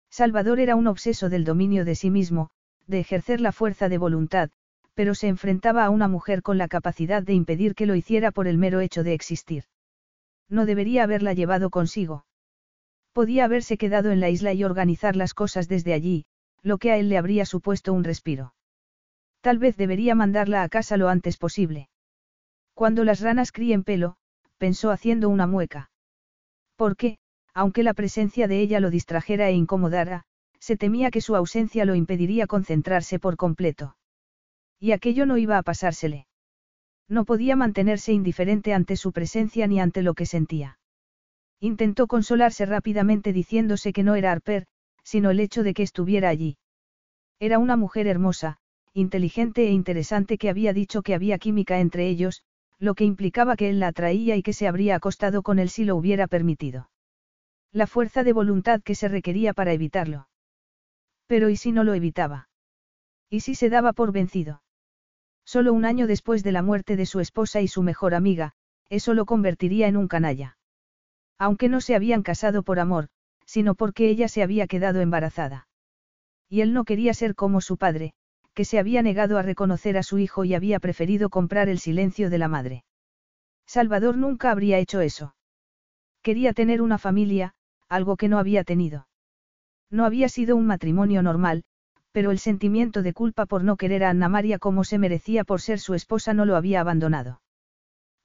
Salvador 0.09 0.59
era 0.59 0.75
un 0.75 0.87
obseso 0.87 1.29
del 1.29 1.45
dominio 1.45 1.85
de 1.85 1.95
sí 1.95 2.09
mismo, 2.09 2.49
de 2.85 2.99
ejercer 2.99 3.39
la 3.39 3.53
fuerza 3.53 3.87
de 3.87 3.97
voluntad, 3.97 4.49
pero 4.93 5.15
se 5.15 5.29
enfrentaba 5.29 5.85
a 5.85 5.89
una 5.89 6.09
mujer 6.09 6.41
con 6.41 6.57
la 6.57 6.67
capacidad 6.67 7.23
de 7.23 7.31
impedir 7.31 7.75
que 7.75 7.85
lo 7.85 7.95
hiciera 7.95 8.31
por 8.31 8.45
el 8.45 8.57
mero 8.57 8.81
hecho 8.81 9.05
de 9.05 9.13
existir. 9.13 9.63
No 10.49 10.65
debería 10.65 11.03
haberla 11.03 11.31
llevado 11.31 11.69
consigo. 11.69 12.25
Podía 13.13 13.45
haberse 13.45 13.77
quedado 13.77 14.11
en 14.11 14.19
la 14.19 14.29
isla 14.29 14.53
y 14.53 14.63
organizar 14.63 15.15
las 15.15 15.33
cosas 15.33 15.67
desde 15.67 15.93
allí, 15.93 16.25
lo 16.61 16.77
que 16.77 16.91
a 16.91 16.97
él 16.97 17.09
le 17.09 17.17
habría 17.17 17.45
supuesto 17.45 17.93
un 17.93 18.03
respiro. 18.03 18.53
Tal 19.41 19.57
vez 19.57 19.75
debería 19.75 20.15
mandarla 20.15 20.63
a 20.63 20.69
casa 20.69 20.97
lo 20.97 21.09
antes 21.09 21.37
posible. 21.37 21.89
Cuando 22.73 23.03
las 23.03 23.19
ranas 23.19 23.51
críen 23.51 23.83
pelo, 23.83 24.15
pensó 24.57 24.91
haciendo 24.91 25.27
una 25.29 25.47
mueca. 25.47 25.91
Porque, 26.75 27.17
aunque 27.53 27.83
la 27.83 27.93
presencia 27.93 28.47
de 28.47 28.61
ella 28.61 28.79
lo 28.79 28.89
distrajera 28.89 29.49
e 29.49 29.53
incomodara, 29.53 30.23
se 30.59 30.77
temía 30.77 31.11
que 31.11 31.21
su 31.21 31.35
ausencia 31.35 31.85
lo 31.85 31.95
impediría 31.95 32.47
concentrarse 32.47 33.19
por 33.19 33.35
completo. 33.35 33.97
Y 34.79 34.91
aquello 34.93 35.25
no 35.25 35.37
iba 35.37 35.57
a 35.57 35.63
pasársele. 35.63 36.27
No 37.09 37.25
podía 37.25 37.55
mantenerse 37.55 38.13
indiferente 38.13 38.73
ante 38.73 38.95
su 38.95 39.11
presencia 39.11 39.67
ni 39.67 39.79
ante 39.79 40.01
lo 40.01 40.13
que 40.13 40.25
sentía. 40.25 40.77
Intentó 41.63 42.07
consolarse 42.07 42.65
rápidamente 42.65 43.33
diciéndose 43.33 43.93
que 43.93 44.01
no 44.01 44.15
era 44.15 44.31
Harper, 44.31 44.65
sino 45.03 45.29
el 45.29 45.39
hecho 45.39 45.61
de 45.61 45.75
que 45.75 45.83
estuviera 45.83 46.27
allí. 46.27 46.57
Era 47.39 47.59
una 47.59 47.77
mujer 47.77 48.07
hermosa, 48.07 48.57
inteligente 48.93 49.67
e 49.67 49.71
interesante 49.71 50.39
que 50.39 50.49
había 50.49 50.73
dicho 50.73 51.03
que 51.03 51.13
había 51.13 51.37
química 51.37 51.79
entre 51.79 52.07
ellos, 52.07 52.41
lo 52.79 52.95
que 52.95 53.05
implicaba 53.05 53.55
que 53.55 53.69
él 53.69 53.79
la 53.79 53.89
atraía 53.89 54.35
y 54.35 54.41
que 54.41 54.53
se 54.53 54.67
habría 54.67 54.95
acostado 54.95 55.43
con 55.43 55.59
él 55.59 55.69
si 55.69 55.85
lo 55.85 55.95
hubiera 55.95 56.25
permitido. 56.25 56.89
La 57.71 57.85
fuerza 57.85 58.23
de 58.23 58.33
voluntad 58.33 58.81
que 58.81 58.95
se 58.95 59.07
requería 59.07 59.53
para 59.53 59.71
evitarlo. 59.71 60.27
Pero 61.27 61.49
¿y 61.49 61.57
si 61.57 61.71
no 61.71 61.83
lo 61.83 61.93
evitaba? 61.93 62.49
¿Y 63.29 63.41
si 63.41 63.53
se 63.53 63.69
daba 63.69 63.93
por 63.93 64.11
vencido? 64.11 64.63
Solo 65.45 65.73
un 65.73 65.85
año 65.85 66.07
después 66.07 66.43
de 66.43 66.53
la 66.53 66.63
muerte 66.63 66.95
de 66.95 67.05
su 67.05 67.19
esposa 67.19 67.61
y 67.61 67.67
su 67.67 67.83
mejor 67.83 68.15
amiga, 68.15 68.53
eso 68.89 69.13
lo 69.13 69.25
convertiría 69.25 69.87
en 69.87 69.95
un 69.95 70.07
canalla. 70.07 70.57
Aunque 71.41 71.69
no 71.69 71.81
se 71.81 71.95
habían 71.95 72.21
casado 72.21 72.61
por 72.61 72.79
amor, 72.79 73.07
sino 73.47 73.73
porque 73.73 74.07
ella 74.07 74.27
se 74.27 74.43
había 74.43 74.67
quedado 74.67 75.01
embarazada. 75.01 75.67
Y 76.47 76.61
él 76.61 76.71
no 76.71 76.83
quería 76.83 77.15
ser 77.15 77.33
como 77.33 77.61
su 77.61 77.77
padre, 77.77 78.13
que 78.53 78.63
se 78.63 78.77
había 78.77 79.01
negado 79.01 79.39
a 79.39 79.41
reconocer 79.41 79.97
a 79.97 80.03
su 80.03 80.19
hijo 80.19 80.45
y 80.45 80.53
había 80.53 80.79
preferido 80.79 81.31
comprar 81.31 81.67
el 81.67 81.79
silencio 81.79 82.29
de 82.29 82.37
la 82.37 82.47
madre. 82.47 82.83
Salvador 83.65 84.17
nunca 84.17 84.51
habría 84.51 84.77
hecho 84.77 85.01
eso. 85.01 85.33
Quería 86.21 86.53
tener 86.53 86.79
una 86.79 86.99
familia, 86.99 87.55
algo 87.89 88.17
que 88.17 88.27
no 88.27 88.37
había 88.37 88.63
tenido. 88.63 89.07
No 89.89 90.05
había 90.05 90.29
sido 90.29 90.55
un 90.55 90.67
matrimonio 90.67 91.23
normal, 91.23 91.63
pero 92.11 92.29
el 92.29 92.37
sentimiento 92.37 93.01
de 93.01 93.13
culpa 93.13 93.47
por 93.47 93.63
no 93.63 93.77
querer 93.77 94.03
a 94.03 94.11
Anna 94.11 94.29
María 94.29 94.59
como 94.59 94.83
se 94.83 94.99
merecía 94.99 95.43
por 95.43 95.59
ser 95.59 95.79
su 95.79 95.95
esposa 95.95 96.35
no 96.35 96.45
lo 96.45 96.55
había 96.55 96.81
abandonado. 96.81 97.41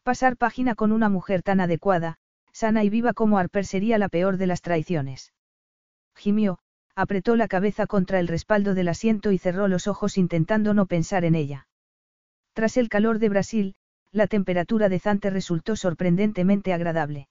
Pasar 0.03 0.37
página 0.37 0.75
con 0.75 0.93
una 0.93 1.09
mujer 1.09 1.43
tan 1.43 1.61
adecuada, 1.61 2.19
sana 2.57 2.85
y 2.85 2.89
viva 2.89 3.13
como 3.13 3.37
Harper 3.37 3.67
sería 3.67 3.99
la 3.99 4.09
peor 4.09 4.39
de 4.39 4.47
las 4.47 4.63
traiciones. 4.63 5.35
Gimió, 6.15 6.59
apretó 6.95 7.37
la 7.37 7.49
cabeza 7.49 7.87
contra 7.87 8.19
el 8.19 8.29
respaldo 8.29 8.73
del 8.73 8.89
asiento 8.89 9.31
y 9.31 9.37
cerró 9.37 9.69
los 9.69 9.87
ojos 9.87 10.17
intentando 10.17 10.73
no 10.73 10.87
pensar 10.87 11.27
en 11.27 11.35
ella. 11.35 11.69
Tras 12.55 12.79
el 12.79 12.89
calor 12.89 13.19
de 13.19 13.29
Brasil, 13.29 13.75
la 14.11 14.27
temperatura 14.27 14.89
de 14.89 14.99
Zante 14.99 15.29
resultó 15.29 15.77
sorprendentemente 15.77 16.73
agradable. 16.73 17.29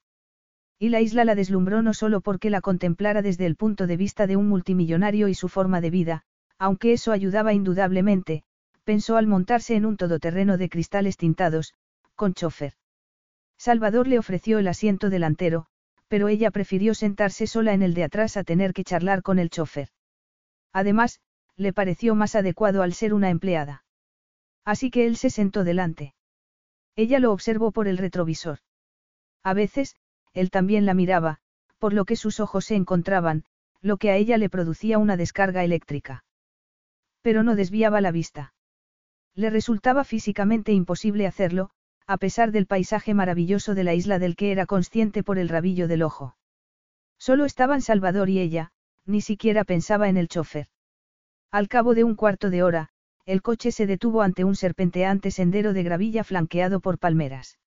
Y 0.78 0.90
la 0.90 1.02
isla 1.02 1.26
la 1.26 1.34
deslumbró 1.34 1.82
no 1.82 1.96
solo 1.96 2.22
porque 2.22 2.52
la 2.52 2.62
contemplara 2.62 3.24
desde 3.24 3.48
el 3.48 3.56
punto 3.56 3.88
de 3.88 3.98
vista 3.98 4.28
de 4.28 4.36
un 4.36 4.48
multimillonario 4.48 5.28
y 5.28 5.34
su 5.34 5.50
forma 5.50 5.82
de 5.82 5.90
vida, 5.90 6.22
aunque 6.60 6.94
eso 6.94 7.12
ayudaba 7.12 7.52
indudablemente, 7.54 8.44
pensó 8.84 9.18
al 9.18 9.26
montarse 9.26 9.76
en 9.76 9.88
un 9.88 9.98
todoterreno 9.98 10.60
de 10.60 10.70
cristales 10.70 11.18
tintados, 11.18 11.74
con 12.14 12.36
chofer. 12.36 12.76
Salvador 13.58 14.08
le 14.08 14.20
ofreció 14.20 14.60
el 14.60 14.68
asiento 14.68 15.10
delantero, 15.10 15.68
pero 16.08 16.28
ella 16.28 16.52
prefirió 16.52 16.94
sentarse 16.94 17.48
sola 17.48 17.74
en 17.74 17.82
el 17.82 17.94
de 17.94 18.04
atrás 18.04 18.38
a 18.38 18.44
tener 18.44 18.74
que 18.74 18.84
charlar 18.84 19.22
con 19.22 19.40
el 19.40 19.50
chofer. 19.50 19.90
Además, 20.72 21.20
le 21.56 21.74
pareció 21.74 22.16
más 22.16 22.36
adecuado 22.36 22.84
al 22.84 22.94
ser 22.94 23.14
una 23.14 23.30
empleada. 23.30 23.84
Así 24.66 24.92
que 24.92 25.06
él 25.08 25.16
se 25.16 25.30
sentó 25.30 25.64
delante. 25.64 26.16
Ella 26.96 27.20
lo 27.20 27.32
observó 27.32 27.72
por 27.72 27.88
el 27.88 27.98
retrovisor. 27.98 28.60
A 29.44 29.54
veces, 29.54 29.96
él 30.34 30.50
también 30.50 30.86
la 30.86 30.94
miraba, 30.94 31.40
por 31.78 31.94
lo 31.94 32.06
que 32.06 32.16
sus 32.16 32.40
ojos 32.40 32.66
se 32.66 32.76
encontraban, 32.76 33.46
lo 33.82 33.98
que 33.98 34.10
a 34.10 34.16
ella 34.16 34.38
le 34.38 34.50
producía 34.50 34.98
una 34.98 35.18
descarga 35.18 35.64
eléctrica. 35.64 36.24
Pero 37.22 37.44
no 37.44 37.56
desviaba 37.56 38.02
la 38.02 38.12
vista. 38.12 38.54
Le 39.34 39.50
resultaba 39.50 40.04
físicamente 40.04 40.72
imposible 40.72 41.28
hacerlo, 41.28 41.70
a 42.08 42.18
pesar 42.18 42.52
del 42.52 42.68
paisaje 42.68 43.14
maravilloso 43.14 43.74
de 43.76 43.84
la 43.84 43.94
isla 43.94 44.20
del 44.20 44.36
que 44.36 44.52
era 44.52 44.66
consciente 44.66 45.24
por 45.24 45.40
el 45.40 45.50
rabillo 45.50 45.88
del 45.88 46.04
ojo. 46.04 46.38
Solo 47.18 47.46
estaban 47.46 47.82
Salvador 47.82 48.30
y 48.30 48.40
ella, 48.40 48.72
ni 49.06 49.22
siquiera 49.22 49.64
pensaba 49.64 50.10
en 50.10 50.18
el 50.18 50.28
chofer. 50.28 50.68
Al 51.52 51.68
cabo 51.68 51.96
de 51.96 52.04
un 52.04 52.16
cuarto 52.16 52.50
de 52.50 52.64
hora, 52.64 52.90
el 53.26 53.42
coche 53.42 53.72
se 53.72 53.88
detuvo 53.88 54.22
ante 54.22 54.44
un 54.44 54.56
serpenteante 54.56 55.32
sendero 55.32 55.74
de 55.74 55.84
gravilla 55.84 56.24
flanqueado 56.24 56.80
por 56.80 57.00
palmeras. 57.00 57.58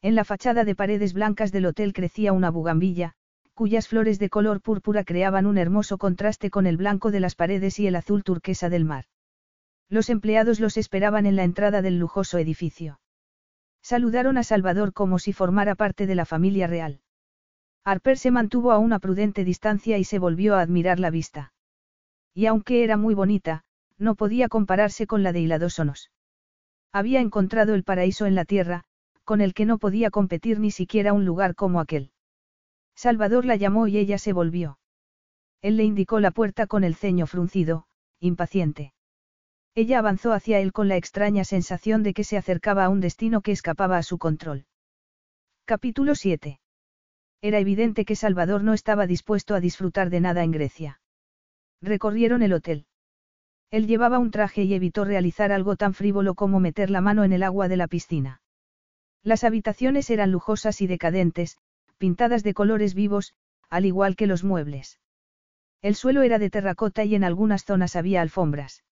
En 0.00 0.14
la 0.14 0.24
fachada 0.24 0.64
de 0.64 0.76
paredes 0.76 1.12
blancas 1.12 1.50
del 1.50 1.66
hotel 1.66 1.92
crecía 1.92 2.32
una 2.32 2.50
bugambilla, 2.50 3.14
cuyas 3.54 3.88
flores 3.88 4.18
de 4.18 4.28
color 4.28 4.60
púrpura 4.60 5.02
creaban 5.02 5.46
un 5.46 5.58
hermoso 5.58 5.98
contraste 5.98 6.50
con 6.50 6.66
el 6.66 6.76
blanco 6.76 7.10
de 7.10 7.20
las 7.20 7.34
paredes 7.34 7.80
y 7.80 7.86
el 7.86 7.96
azul 7.96 8.22
turquesa 8.22 8.68
del 8.68 8.84
mar. 8.84 9.06
Los 9.88 10.10
empleados 10.10 10.60
los 10.60 10.76
esperaban 10.76 11.26
en 11.26 11.36
la 11.36 11.44
entrada 11.44 11.80
del 11.82 11.98
lujoso 11.98 12.38
edificio. 12.38 13.00
Saludaron 13.86 14.36
a 14.36 14.42
Salvador 14.42 14.92
como 14.92 15.20
si 15.20 15.32
formara 15.32 15.76
parte 15.76 16.08
de 16.08 16.16
la 16.16 16.24
familia 16.24 16.66
real. 16.66 16.98
Harper 17.84 18.18
se 18.18 18.32
mantuvo 18.32 18.72
a 18.72 18.78
una 18.78 18.98
prudente 18.98 19.44
distancia 19.44 19.96
y 19.96 20.02
se 20.02 20.18
volvió 20.18 20.56
a 20.56 20.60
admirar 20.60 20.98
la 20.98 21.08
vista. 21.08 21.52
Y 22.34 22.46
aunque 22.46 22.82
era 22.82 22.96
muy 22.96 23.14
bonita, 23.14 23.62
no 23.96 24.16
podía 24.16 24.48
compararse 24.48 25.06
con 25.06 25.22
la 25.22 25.32
de 25.32 25.38
Hiladósonos. 25.42 26.10
Había 26.90 27.20
encontrado 27.20 27.76
el 27.76 27.84
paraíso 27.84 28.26
en 28.26 28.34
la 28.34 28.44
tierra, 28.44 28.82
con 29.22 29.40
el 29.40 29.54
que 29.54 29.66
no 29.66 29.78
podía 29.78 30.10
competir 30.10 30.58
ni 30.58 30.72
siquiera 30.72 31.12
un 31.12 31.24
lugar 31.24 31.54
como 31.54 31.78
aquel. 31.78 32.10
Salvador 32.96 33.44
la 33.44 33.54
llamó 33.54 33.86
y 33.86 33.98
ella 33.98 34.18
se 34.18 34.32
volvió. 34.32 34.80
Él 35.62 35.76
le 35.76 35.84
indicó 35.84 36.18
la 36.18 36.32
puerta 36.32 36.66
con 36.66 36.82
el 36.82 36.96
ceño 36.96 37.28
fruncido, 37.28 37.86
impaciente. 38.18 38.94
Ella 39.76 39.98
avanzó 39.98 40.32
hacia 40.32 40.58
él 40.58 40.72
con 40.72 40.88
la 40.88 40.96
extraña 40.96 41.44
sensación 41.44 42.02
de 42.02 42.14
que 42.14 42.24
se 42.24 42.38
acercaba 42.38 42.86
a 42.86 42.88
un 42.88 43.02
destino 43.02 43.42
que 43.42 43.52
escapaba 43.52 43.98
a 43.98 44.02
su 44.02 44.16
control. 44.16 44.64
Capítulo 45.66 46.14
7. 46.14 46.60
Era 47.42 47.58
evidente 47.58 48.06
que 48.06 48.16
Salvador 48.16 48.64
no 48.64 48.72
estaba 48.72 49.06
dispuesto 49.06 49.54
a 49.54 49.60
disfrutar 49.60 50.08
de 50.08 50.20
nada 50.22 50.44
en 50.44 50.52
Grecia. 50.52 51.02
Recorrieron 51.82 52.40
el 52.40 52.54
hotel. 52.54 52.86
Él 53.70 53.86
llevaba 53.86 54.18
un 54.18 54.30
traje 54.30 54.62
y 54.62 54.72
evitó 54.72 55.04
realizar 55.04 55.52
algo 55.52 55.76
tan 55.76 55.92
frívolo 55.92 56.34
como 56.34 56.58
meter 56.58 56.88
la 56.88 57.02
mano 57.02 57.22
en 57.22 57.34
el 57.34 57.42
agua 57.42 57.68
de 57.68 57.76
la 57.76 57.86
piscina. 57.86 58.40
Las 59.22 59.44
habitaciones 59.44 60.08
eran 60.08 60.32
lujosas 60.32 60.80
y 60.80 60.86
decadentes, 60.86 61.58
pintadas 61.98 62.42
de 62.42 62.54
colores 62.54 62.94
vivos, 62.94 63.34
al 63.68 63.84
igual 63.84 64.16
que 64.16 64.26
los 64.26 64.42
muebles. 64.42 65.00
El 65.82 65.96
suelo 65.96 66.22
era 66.22 66.38
de 66.38 66.48
terracota 66.48 67.04
y 67.04 67.14
en 67.14 67.24
algunas 67.24 67.66
zonas 67.66 67.94
había 67.94 68.22
alfombras. 68.22 68.85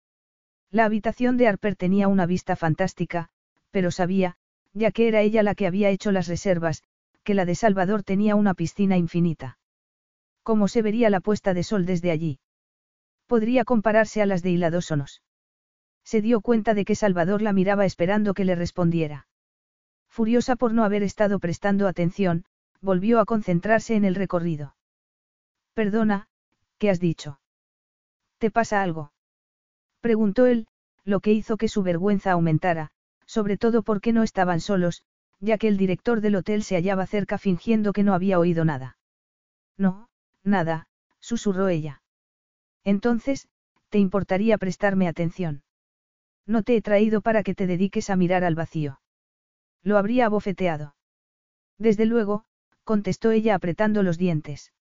La 0.71 0.85
habitación 0.85 1.35
de 1.35 1.47
Harper 1.47 1.75
tenía 1.75 2.07
una 2.07 2.25
vista 2.25 2.55
fantástica, 2.55 3.29
pero 3.71 3.91
sabía, 3.91 4.37
ya 4.73 4.91
que 4.91 5.09
era 5.09 5.21
ella 5.21 5.43
la 5.43 5.53
que 5.53 5.67
había 5.67 5.89
hecho 5.89 6.13
las 6.13 6.27
reservas, 6.27 6.83
que 7.23 7.33
la 7.33 7.45
de 7.45 7.55
Salvador 7.55 8.03
tenía 8.03 8.35
una 8.35 8.53
piscina 8.53 8.97
infinita. 8.97 9.59
¿Cómo 10.43 10.69
se 10.69 10.81
vería 10.81 11.09
la 11.09 11.19
puesta 11.19 11.53
de 11.53 11.63
sol 11.63 11.85
desde 11.85 12.09
allí? 12.09 12.39
Podría 13.27 13.65
compararse 13.65 14.21
a 14.21 14.25
las 14.25 14.43
de 14.43 14.51
Hiladósonos. 14.51 15.21
Se 16.03 16.21
dio 16.21 16.41
cuenta 16.41 16.73
de 16.73 16.85
que 16.85 16.95
Salvador 16.95 17.41
la 17.41 17.53
miraba 17.53 17.85
esperando 17.85 18.33
que 18.33 18.45
le 18.45 18.55
respondiera. 18.55 19.27
Furiosa 20.09 20.55
por 20.55 20.73
no 20.73 20.83
haber 20.83 21.03
estado 21.03 21.39
prestando 21.39 21.87
atención, 21.87 22.45
volvió 22.81 23.19
a 23.19 23.25
concentrarse 23.25 23.95
en 23.95 24.05
el 24.05 24.15
recorrido. 24.15 24.75
Perdona, 25.73 26.27
¿qué 26.79 26.89
has 26.89 26.99
dicho? 26.99 27.39
¿Te 28.39 28.51
pasa 28.51 28.81
algo? 28.81 29.13
Preguntó 30.01 30.47
él, 30.47 30.67
lo 31.05 31.19
que 31.19 31.31
hizo 31.31 31.57
que 31.57 31.67
su 31.67 31.83
vergüenza 31.83 32.31
aumentara, 32.31 32.89
sobre 33.25 33.57
todo 33.57 33.83
porque 33.83 34.13
no 34.13 34.23
estaban 34.23 34.59
solos, 34.59 35.03
ya 35.39 35.57
que 35.57 35.67
el 35.67 35.77
director 35.77 36.21
del 36.21 36.35
hotel 36.35 36.63
se 36.63 36.75
hallaba 36.75 37.07
cerca 37.07 37.37
fingiendo 37.37 37.93
que 37.93 38.03
no 38.03 38.13
había 38.13 38.39
oído 38.39 38.65
nada. 38.65 38.97
No, 39.77 40.09
nada, 40.43 40.87
susurró 41.19 41.67
ella. 41.67 42.01
Entonces, 42.83 43.47
¿te 43.89 43.99
importaría 43.99 44.57
prestarme 44.57 45.07
atención? 45.07 45.63
No 46.45 46.63
te 46.63 46.75
he 46.75 46.81
traído 46.81 47.21
para 47.21 47.43
que 47.43 47.55
te 47.55 47.67
dediques 47.67 48.09
a 48.09 48.15
mirar 48.15 48.43
al 48.43 48.55
vacío. 48.55 48.99
Lo 49.83 49.97
habría 49.97 50.25
abofeteado. 50.25 50.95
Desde 51.77 52.05
luego, 52.05 52.45
contestó 52.83 53.31
ella 53.31 53.55
apretando 53.55 54.03
los 54.03 54.17
dientes. 54.17 54.73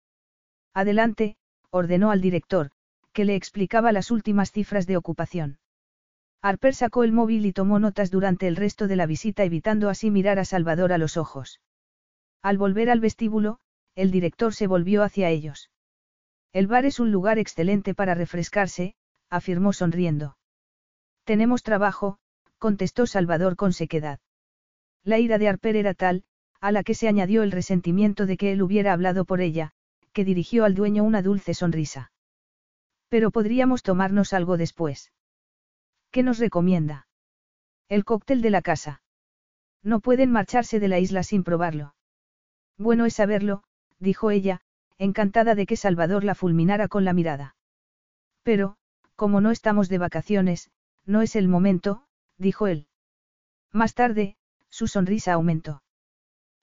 Adelante, 0.74 1.36
ordenó 1.70 2.10
al 2.10 2.20
director, 2.20 2.70
que 3.12 3.24
le 3.24 3.35
explicaba 3.35 3.93
las 3.93 4.11
últimas 4.11 4.53
cifras 4.53 4.87
de 4.87 4.97
ocupación. 4.97 5.59
Harper 6.43 6.74
sacó 6.74 7.05
el 7.05 7.12
móvil 7.12 7.45
y 7.45 7.53
tomó 7.53 7.78
notas 7.78 8.11
durante 8.11 8.47
el 8.47 8.57
resto 8.57 8.89
de 8.89 8.97
la 8.97 9.07
visita 9.07 9.45
evitando 9.45 9.89
así 9.91 10.11
mirar 10.11 10.39
a 10.39 10.45
Salvador 10.45 10.93
a 10.93 10.99
los 10.99 11.16
ojos. 11.16 11.61
Al 12.43 12.57
volver 12.57 12.89
al 12.89 13.01
vestíbulo, 13.01 13.59
el 13.95 14.11
director 14.11 14.55
se 14.55 14.66
volvió 14.66 15.03
hacia 15.03 15.28
ellos. 15.28 15.70
El 16.53 16.66
bar 16.66 16.87
es 16.87 16.99
un 16.99 17.12
lugar 17.12 17.39
excelente 17.39 17.95
para 17.95 18.15
refrescarse, 18.15 18.95
afirmó 19.28 19.73
sonriendo. 19.73 20.37
Tenemos 21.24 21.62
trabajo, 21.62 22.19
contestó 22.59 23.07
Salvador 23.07 23.57
con 23.57 23.73
sequedad. 23.73 24.19
La 25.05 25.19
ira 25.19 25.39
de 25.39 25.49
Harper 25.49 25.77
era 25.77 25.95
tal, 25.95 26.24
a 26.61 26.73
la 26.73 26.82
que 26.82 26.95
se 26.95 27.09
añadió 27.09 27.43
el 27.43 27.53
resentimiento 27.53 28.27
de 28.27 28.37
que 28.37 28.53
él 28.53 28.62
hubiera 28.62 28.93
hablado 28.93 29.24
por 29.24 29.41
ella, 29.41 29.73
que 30.12 30.24
dirigió 30.24 30.65
al 30.65 30.74
dueño 30.74 31.05
una 31.05 31.23
dulce 31.23 31.55
sonrisa. 31.55 32.12
Pero 33.11 33.31
podríamos 33.31 33.82
tomarnos 33.82 34.32
algo 34.32 34.57
después. 34.57 35.12
¿Qué 36.11 36.23
nos 36.23 36.39
recomienda? 36.39 37.09
El 37.89 38.05
cóctel 38.05 38.41
de 38.41 38.51
la 38.51 38.62
casa. 38.62 39.03
No 39.82 40.01
pueden 40.01 40.31
marcharse 40.31 40.81
de 40.81 40.89
la 40.89 41.01
isla 41.01 41.23
sin 41.23 41.43
probarlo. 41.45 41.95
Bueno 42.78 43.05
es 43.05 43.15
saberlo, 43.15 43.65
dijo 43.99 44.31
ella, 44.31 44.62
encantada 44.97 45.55
de 45.55 45.66
que 45.66 45.77
Salvador 45.77 46.24
la 46.24 46.35
fulminara 46.35 46.87
con 46.87 47.05
la 47.05 47.12
mirada. 47.12 47.57
Pero, 48.43 48.77
como 49.16 49.41
no 49.41 49.51
estamos 49.51 49.89
de 49.89 49.99
vacaciones, 49.99 50.70
no 51.05 51.20
es 51.20 51.35
el 51.35 51.49
momento, 51.49 52.05
dijo 52.39 52.69
él. 52.69 52.87
Más 53.73 53.95
tarde, 53.95 54.37
su 54.69 54.87
sonrisa 54.87 55.32
aumentó. 55.32 55.82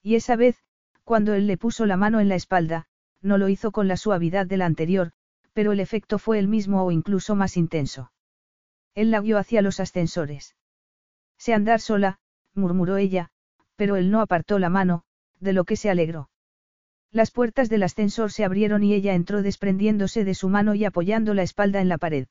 Y 0.02 0.15
esa 0.15 0.38
vez, 0.38 0.64
cuando 1.03 1.34
él 1.34 1.45
le 1.45 1.57
puso 1.57 1.86
la 1.86 1.98
mano 1.98 2.19
en 2.19 2.30
la 2.30 2.36
espalda, 2.36 2.88
no 3.22 3.38
lo 3.38 3.49
hizo 3.49 3.72
con 3.72 3.88
la 3.88 3.98
suavidad 3.98 4.45
de 4.45 4.57
la 4.57 4.65
anterior, 4.65 5.11
pero 5.57 5.71
el 5.71 5.79
efecto 5.79 6.19
fue 6.19 6.38
el 6.38 6.47
mismo 6.47 6.85
o 6.85 6.91
incluso 6.91 7.34
más 7.34 7.57
intenso. 7.57 8.11
Él 8.93 9.09
la 9.09 9.21
guió 9.21 9.39
hacia 9.39 9.63
los 9.63 9.79
ascensores. 9.79 10.55
Sé 11.39 11.55
andar 11.55 11.81
sola, 11.81 12.19
murmuró 12.53 12.97
ella, 12.97 13.31
pero 13.75 13.95
él 13.95 14.11
no 14.11 14.21
apartó 14.21 14.59
la 14.59 14.69
mano, 14.69 15.01
de 15.39 15.53
lo 15.53 15.63
que 15.65 15.75
se 15.75 15.89
alegró. 15.89 16.29
Las 17.11 17.31
puertas 17.31 17.69
del 17.69 17.81
ascensor 17.81 18.31
se 18.31 18.45
abrieron 18.45 18.84
y 18.84 18.93
ella 18.93 19.15
entró 19.15 19.41
desprendiéndose 19.41 20.25
de 20.25 20.35
su 20.35 20.47
mano 20.47 20.75
y 20.75 20.85
apoyando 20.85 21.34
la 21.34 21.41
espalda 21.41 21.81
en 21.81 21.89
la 21.89 21.97
pared. 21.97 22.27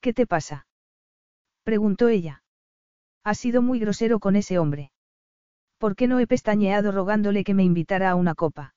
¿Qué 0.00 0.12
te 0.12 0.24
pasa? 0.24 0.68
preguntó 1.64 2.06
ella. 2.06 2.44
Has 3.24 3.38
sido 3.38 3.60
muy 3.60 3.80
grosero 3.80 4.20
con 4.20 4.36
ese 4.36 4.60
hombre. 4.60 4.92
¿Por 5.78 5.96
qué 5.96 6.06
no 6.06 6.20
he 6.20 6.28
pestañeado 6.28 6.92
rogándole 6.92 7.42
que 7.42 7.54
me 7.54 7.64
invitara 7.64 8.08
a 8.08 8.14
una 8.14 8.36
copa? 8.36 8.76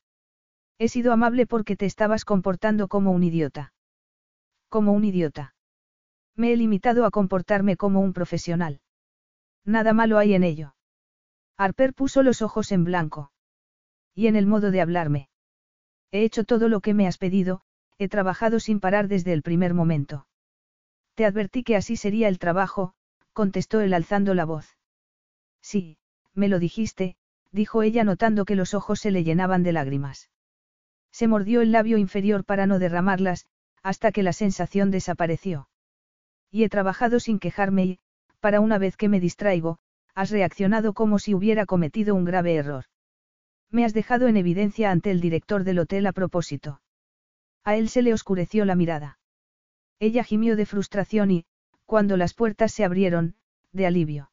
He 0.79 0.87
sido 0.87 1.13
amable 1.13 1.45
porque 1.45 1.75
te 1.75 1.85
estabas 1.85 2.25
comportando 2.25 2.87
como 2.87 3.11
un 3.11 3.23
idiota. 3.23 3.73
Como 4.69 4.93
un 4.93 5.05
idiota. 5.05 5.55
Me 6.35 6.51
he 6.51 6.57
limitado 6.57 7.05
a 7.05 7.11
comportarme 7.11 7.77
como 7.77 8.01
un 8.01 8.13
profesional. 8.13 8.81
Nada 9.65 9.93
malo 9.93 10.17
hay 10.17 10.33
en 10.33 10.43
ello. 10.43 10.75
Harper 11.57 11.93
puso 11.93 12.23
los 12.23 12.41
ojos 12.41 12.71
en 12.71 12.83
blanco. 12.83 13.31
Y 14.15 14.27
en 14.27 14.35
el 14.35 14.47
modo 14.47 14.71
de 14.71 14.81
hablarme. 14.81 15.29
He 16.11 16.23
hecho 16.23 16.43
todo 16.43 16.69
lo 16.69 16.81
que 16.81 16.93
me 16.93 17.07
has 17.07 17.17
pedido, 17.17 17.61
he 17.97 18.09
trabajado 18.09 18.59
sin 18.59 18.79
parar 18.79 19.07
desde 19.07 19.33
el 19.33 19.43
primer 19.43 19.73
momento. 19.73 20.27
Te 21.15 21.25
advertí 21.25 21.63
que 21.63 21.75
así 21.75 21.95
sería 21.95 22.27
el 22.27 22.39
trabajo, 22.39 22.93
contestó 23.33 23.81
él 23.81 23.93
alzando 23.93 24.33
la 24.33 24.45
voz. 24.45 24.77
Sí, 25.61 25.97
me 26.33 26.47
lo 26.49 26.59
dijiste, 26.59 27.15
dijo 27.51 27.83
ella 27.83 28.03
notando 28.03 28.45
que 28.45 28.55
los 28.55 28.73
ojos 28.73 28.99
se 28.99 29.11
le 29.11 29.23
llenaban 29.23 29.63
de 29.63 29.73
lágrimas. 29.73 30.29
Se 31.13 31.27
mordió 31.27 31.61
el 31.61 31.71
labio 31.71 31.97
inferior 31.97 32.43
para 32.43 32.65
no 32.65 32.79
derramarlas, 32.79 33.45
hasta 33.83 34.11
que 34.11 34.23
la 34.23 34.33
sensación 34.33 34.89
desapareció. 34.89 35.69
Y 36.51 36.63
he 36.63 36.69
trabajado 36.69 37.19
sin 37.19 37.39
quejarme 37.39 37.85
y, 37.85 37.99
para 38.39 38.59
una 38.59 38.79
vez 38.79 38.97
que 38.97 39.09
me 39.09 39.19
distraigo, 39.19 39.77
has 40.15 40.31
reaccionado 40.31 40.93
como 40.93 41.19
si 41.19 41.35
hubiera 41.35 41.65
cometido 41.67 42.15
un 42.15 42.25
grave 42.25 42.55
error. 42.55 42.85
Me 43.69 43.85
has 43.85 43.93
dejado 43.93 44.27
en 44.27 44.37
evidencia 44.37 44.91
ante 44.91 45.11
el 45.11 45.21
director 45.21 45.63
del 45.63 45.79
hotel 45.79 46.07
a 46.07 46.13
propósito. 46.13 46.81
A 47.63 47.75
él 47.75 47.89
se 47.89 48.01
le 48.01 48.13
oscureció 48.13 48.65
la 48.65 48.75
mirada. 48.75 49.19
Ella 49.99 50.23
gimió 50.23 50.55
de 50.55 50.65
frustración 50.65 51.31
y, 51.31 51.45
cuando 51.85 52.17
las 52.17 52.33
puertas 52.33 52.73
se 52.73 52.83
abrieron, 52.83 53.35
de 53.71 53.85
alivio. 53.85 54.31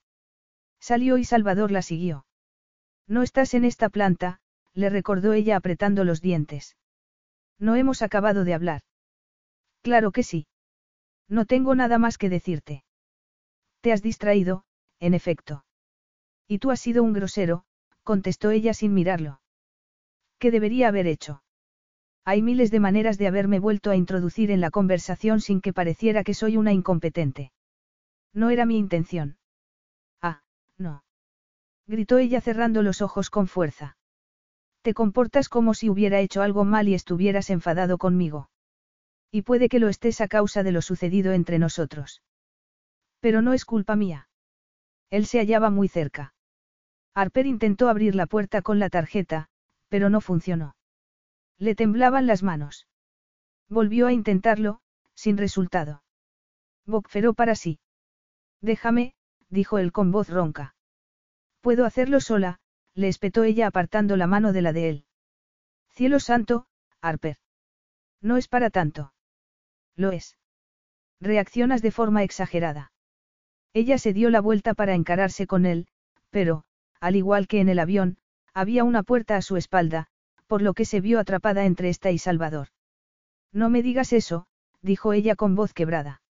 Salió 0.81 1.19
y 1.19 1.24
Salvador 1.24 1.70
la 1.70 1.82
siguió. 1.82 2.24
No 3.07 3.23
estás 3.23 3.55
en 3.55 3.65
esta 3.65 3.90
planta, 3.90 4.40
le 4.74 4.90
recordó 4.90 5.32
ella 5.32 5.56
apretando 5.56 6.05
los 6.05 6.20
dientes. 6.20 6.76
No 7.59 7.76
hemos 7.76 8.02
acabado 8.02 8.44
de 8.44 8.55
hablar. 8.55 8.82
Claro 9.82 10.12
que 10.12 10.22
sí. 10.22 10.47
No 11.28 11.44
tengo 11.44 11.74
nada 11.74 11.98
más 11.98 12.18
que 12.18 12.28
decirte. 12.28 12.84
Te 13.80 13.92
has 13.92 14.02
distraído, 14.02 14.64
en 14.98 15.14
efecto. 15.14 15.64
Y 16.47 16.59
tú 16.59 16.70
has 16.70 16.80
sido 16.80 17.02
un 17.02 17.12
grosero, 17.12 17.64
contestó 18.02 18.51
ella 18.51 18.74
sin 18.74 18.94
mirarlo. 18.94 19.40
¿Qué 20.38 20.51
debería 20.51 20.88
haber 20.88 21.06
hecho? 21.06 21.42
Hay 22.24 22.42
miles 22.42 22.70
de 22.70 22.80
maneras 22.80 23.18
de 23.18 23.26
haberme 23.26 23.59
vuelto 23.59 23.90
a 23.90 23.97
introducir 23.97 24.51
en 24.51 24.60
la 24.60 24.70
conversación 24.70 25.40
sin 25.40 25.60
que 25.60 25.72
pareciera 25.72 26.24
que 26.24 26.34
soy 26.34 26.56
una 26.56 26.72
incompetente. 26.72 27.52
No 28.32 28.51
era 28.51 28.66
mi 28.66 28.78
intención. 28.78 29.38
Ah, 30.20 30.42
no. 30.76 31.05
Gritó 31.86 32.18
ella 32.18 32.40
cerrando 32.40 32.82
los 32.82 33.02
ojos 33.02 33.30
con 33.30 33.47
fuerza. 33.47 33.97
Te 34.82 34.94
comportas 34.94 35.48
como 35.48 35.74
si 35.74 35.90
hubiera 35.90 36.20
hecho 36.20 36.43
algo 36.43 36.65
mal 36.65 36.89
y 36.89 36.94
estuvieras 36.94 37.51
enfadado 37.51 37.98
conmigo. 37.98 38.51
Y 39.31 39.43
puede 39.43 39.69
que 39.69 39.78
lo 39.78 39.89
estés 39.89 40.20
a 40.20 40.28
causa 40.28 40.62
de 40.62 40.73
lo 40.73 40.82
sucedido 40.82 41.32
entre 41.32 41.59
nosotros. 41.59 42.23
Pero 43.20 43.43
no 43.43 43.52
es 43.52 43.65
culpa 43.65 43.94
mía. 43.97 44.28
Él 45.11 45.27
se 45.27 45.39
hallaba 45.39 45.70
muy 45.70 45.89
cerca. 45.89 46.35
Harper 47.15 47.47
intentó 47.47 47.89
abrir 47.89 48.15
la 48.15 48.27
puerta 48.27 48.62
con 48.62 48.78
la 48.78 48.89
tarjeta, 48.89 49.48
pero 49.89 50.09
no 50.09 50.20
funcionó. 50.20 50.77
Le 51.59 51.74
temblaban 51.74 52.27
las 52.27 52.43
manos. 52.43 52.86
Volvió 53.69 54.07
a 54.07 54.12
intentarlo, 54.12 54.81
sin 55.15 55.36
resultado. 55.36 56.02
Bocferó 56.86 57.35
para 57.35 57.55
sí. 57.55 57.78
Déjame, 58.62 59.15
dijo 59.48 59.78
él 59.78 59.93
con 59.93 60.11
voz 60.11 60.28
ronca. 60.28 60.74
Puedo 61.61 61.85
hacerlo 61.85 62.20
sola, 62.20 62.61
le 62.94 63.08
espetó 63.08 63.44
ella 63.44 63.66
apartando 63.66 64.16
la 64.16 64.26
mano 64.26 64.52
de 64.52 64.62
la 64.62 64.72
de 64.72 64.88
él. 64.88 65.04
Cielo 65.90 66.20
santo, 66.20 66.66
Harper. 67.00 67.36
No 68.20 68.36
es 68.36 68.48
para 68.48 68.70
tanto. 68.70 69.12
Lo 69.96 70.12
es. 70.12 70.36
Reaccionas 71.20 71.82
de 71.82 71.90
forma 71.90 72.22
exagerada. 72.22 72.92
Ella 73.72 73.98
se 73.98 74.12
dio 74.12 74.30
la 74.30 74.40
vuelta 74.40 74.74
para 74.74 74.94
encararse 74.94 75.46
con 75.46 75.66
él, 75.66 75.86
pero, 76.30 76.64
al 77.00 77.16
igual 77.16 77.46
que 77.46 77.60
en 77.60 77.68
el 77.68 77.78
avión, 77.78 78.18
había 78.52 78.84
una 78.84 79.02
puerta 79.02 79.36
a 79.36 79.42
su 79.42 79.56
espalda, 79.56 80.08
por 80.46 80.62
lo 80.62 80.74
que 80.74 80.84
se 80.84 81.00
vio 81.00 81.20
atrapada 81.20 81.64
entre 81.64 81.88
esta 81.88 82.10
y 82.10 82.18
Salvador. 82.18 82.68
No 83.52 83.70
me 83.70 83.82
digas 83.82 84.12
eso, 84.12 84.46
dijo 84.82 85.12
ella 85.12 85.36
con 85.36 85.54
voz 85.54 85.72
quebrada. 85.72 86.22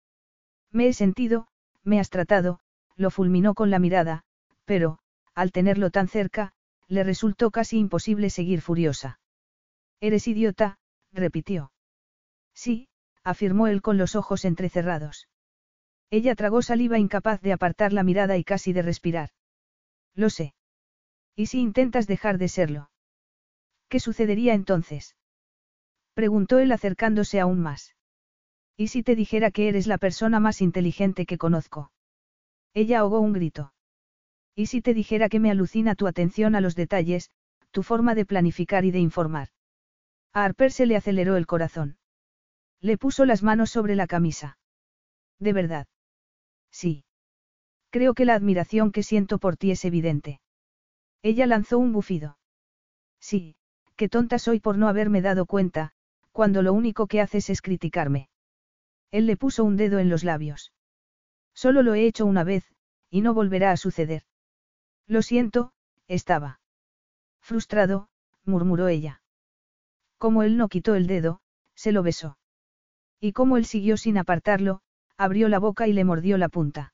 Me 0.70 0.88
he 0.88 0.92
sentido, 0.92 1.48
me 1.84 2.00
has 2.00 2.10
tratado, 2.10 2.60
lo 2.96 3.10
fulminó 3.10 3.54
con 3.54 3.70
la 3.70 3.78
mirada, 3.78 4.24
pero, 4.64 4.98
al 5.38 5.52
tenerlo 5.52 5.90
tan 5.90 6.08
cerca, 6.08 6.50
le 6.88 7.04
resultó 7.04 7.52
casi 7.52 7.78
imposible 7.78 8.28
seguir 8.28 8.60
furiosa. 8.60 9.20
Eres 10.00 10.26
idiota, 10.26 10.80
repitió. 11.12 11.70
Sí, 12.54 12.88
afirmó 13.22 13.68
él 13.68 13.80
con 13.80 13.98
los 13.98 14.16
ojos 14.16 14.44
entrecerrados. 14.44 15.28
Ella 16.10 16.34
tragó 16.34 16.60
saliva 16.60 16.98
incapaz 16.98 17.40
de 17.40 17.52
apartar 17.52 17.92
la 17.92 18.02
mirada 18.02 18.36
y 18.36 18.42
casi 18.42 18.72
de 18.72 18.82
respirar. 18.82 19.30
Lo 20.16 20.28
sé. 20.28 20.54
¿Y 21.36 21.46
si 21.46 21.60
intentas 21.60 22.08
dejar 22.08 22.38
de 22.38 22.48
serlo? 22.48 22.90
¿Qué 23.88 24.00
sucedería 24.00 24.54
entonces? 24.54 25.14
Preguntó 26.14 26.58
él 26.58 26.72
acercándose 26.72 27.38
aún 27.38 27.60
más. 27.60 27.94
¿Y 28.76 28.88
si 28.88 29.04
te 29.04 29.14
dijera 29.14 29.52
que 29.52 29.68
eres 29.68 29.86
la 29.86 29.98
persona 29.98 30.40
más 30.40 30.60
inteligente 30.62 31.26
que 31.26 31.38
conozco? 31.38 31.92
Ella 32.74 32.98
ahogó 32.98 33.20
un 33.20 33.34
grito. 33.34 33.72
¿Y 34.58 34.66
si 34.66 34.82
te 34.82 34.92
dijera 34.92 35.28
que 35.28 35.38
me 35.38 35.52
alucina 35.52 35.94
tu 35.94 36.08
atención 36.08 36.56
a 36.56 36.60
los 36.60 36.74
detalles, 36.74 37.30
tu 37.70 37.84
forma 37.84 38.16
de 38.16 38.26
planificar 38.26 38.84
y 38.84 38.90
de 38.90 38.98
informar? 38.98 39.50
A 40.32 40.42
Harper 40.42 40.72
se 40.72 40.84
le 40.84 40.96
aceleró 40.96 41.36
el 41.36 41.46
corazón. 41.46 41.96
Le 42.80 42.98
puso 42.98 43.24
las 43.24 43.44
manos 43.44 43.70
sobre 43.70 43.94
la 43.94 44.08
camisa. 44.08 44.58
¿De 45.38 45.52
verdad? 45.52 45.86
Sí. 46.72 47.04
Creo 47.90 48.14
que 48.14 48.24
la 48.24 48.34
admiración 48.34 48.90
que 48.90 49.04
siento 49.04 49.38
por 49.38 49.56
ti 49.56 49.70
es 49.70 49.84
evidente. 49.84 50.40
Ella 51.22 51.46
lanzó 51.46 51.78
un 51.78 51.92
bufido. 51.92 52.36
Sí, 53.20 53.54
qué 53.94 54.08
tonta 54.08 54.40
soy 54.40 54.58
por 54.58 54.76
no 54.76 54.88
haberme 54.88 55.22
dado 55.22 55.46
cuenta, 55.46 55.92
cuando 56.32 56.62
lo 56.62 56.72
único 56.72 57.06
que 57.06 57.20
haces 57.20 57.48
es 57.48 57.62
criticarme. 57.62 58.28
Él 59.12 59.26
le 59.26 59.36
puso 59.36 59.62
un 59.62 59.76
dedo 59.76 60.00
en 60.00 60.08
los 60.08 60.24
labios. 60.24 60.72
Solo 61.54 61.84
lo 61.84 61.94
he 61.94 62.06
hecho 62.06 62.26
una 62.26 62.42
vez, 62.42 62.64
y 63.08 63.20
no 63.20 63.34
volverá 63.34 63.70
a 63.70 63.76
suceder. 63.76 64.24
Lo 65.08 65.22
siento, 65.22 65.72
estaba. 66.06 66.60
Frustrado, 67.40 68.08
murmuró 68.44 68.88
ella. 68.88 69.22
Como 70.18 70.42
él 70.42 70.56
no 70.56 70.68
quitó 70.68 70.94
el 70.94 71.06
dedo, 71.06 71.40
se 71.74 71.92
lo 71.92 72.02
besó. 72.02 72.36
Y 73.18 73.32
como 73.32 73.56
él 73.56 73.64
siguió 73.64 73.96
sin 73.96 74.18
apartarlo, 74.18 74.82
abrió 75.16 75.48
la 75.48 75.58
boca 75.58 75.88
y 75.88 75.92
le 75.92 76.04
mordió 76.04 76.36
la 76.36 76.48
punta. 76.48 76.92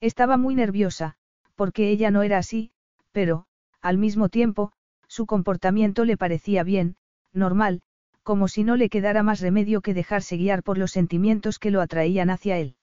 Estaba 0.00 0.36
muy 0.36 0.54
nerviosa, 0.54 1.16
porque 1.56 1.90
ella 1.90 2.10
no 2.10 2.22
era 2.22 2.38
así, 2.38 2.70
pero, 3.12 3.46
al 3.80 3.98
mismo 3.98 4.28
tiempo, 4.28 4.72
su 5.08 5.26
comportamiento 5.26 6.04
le 6.04 6.16
parecía 6.16 6.62
bien, 6.62 6.96
normal, 7.32 7.82
como 8.22 8.48
si 8.48 8.64
no 8.64 8.76
le 8.76 8.88
quedara 8.88 9.22
más 9.22 9.40
remedio 9.40 9.80
que 9.80 9.92
dejarse 9.92 10.36
guiar 10.36 10.62
por 10.62 10.78
los 10.78 10.92
sentimientos 10.92 11.58
que 11.58 11.70
lo 11.70 11.80
atraían 11.80 12.30
hacia 12.30 12.58
él. 12.58 12.76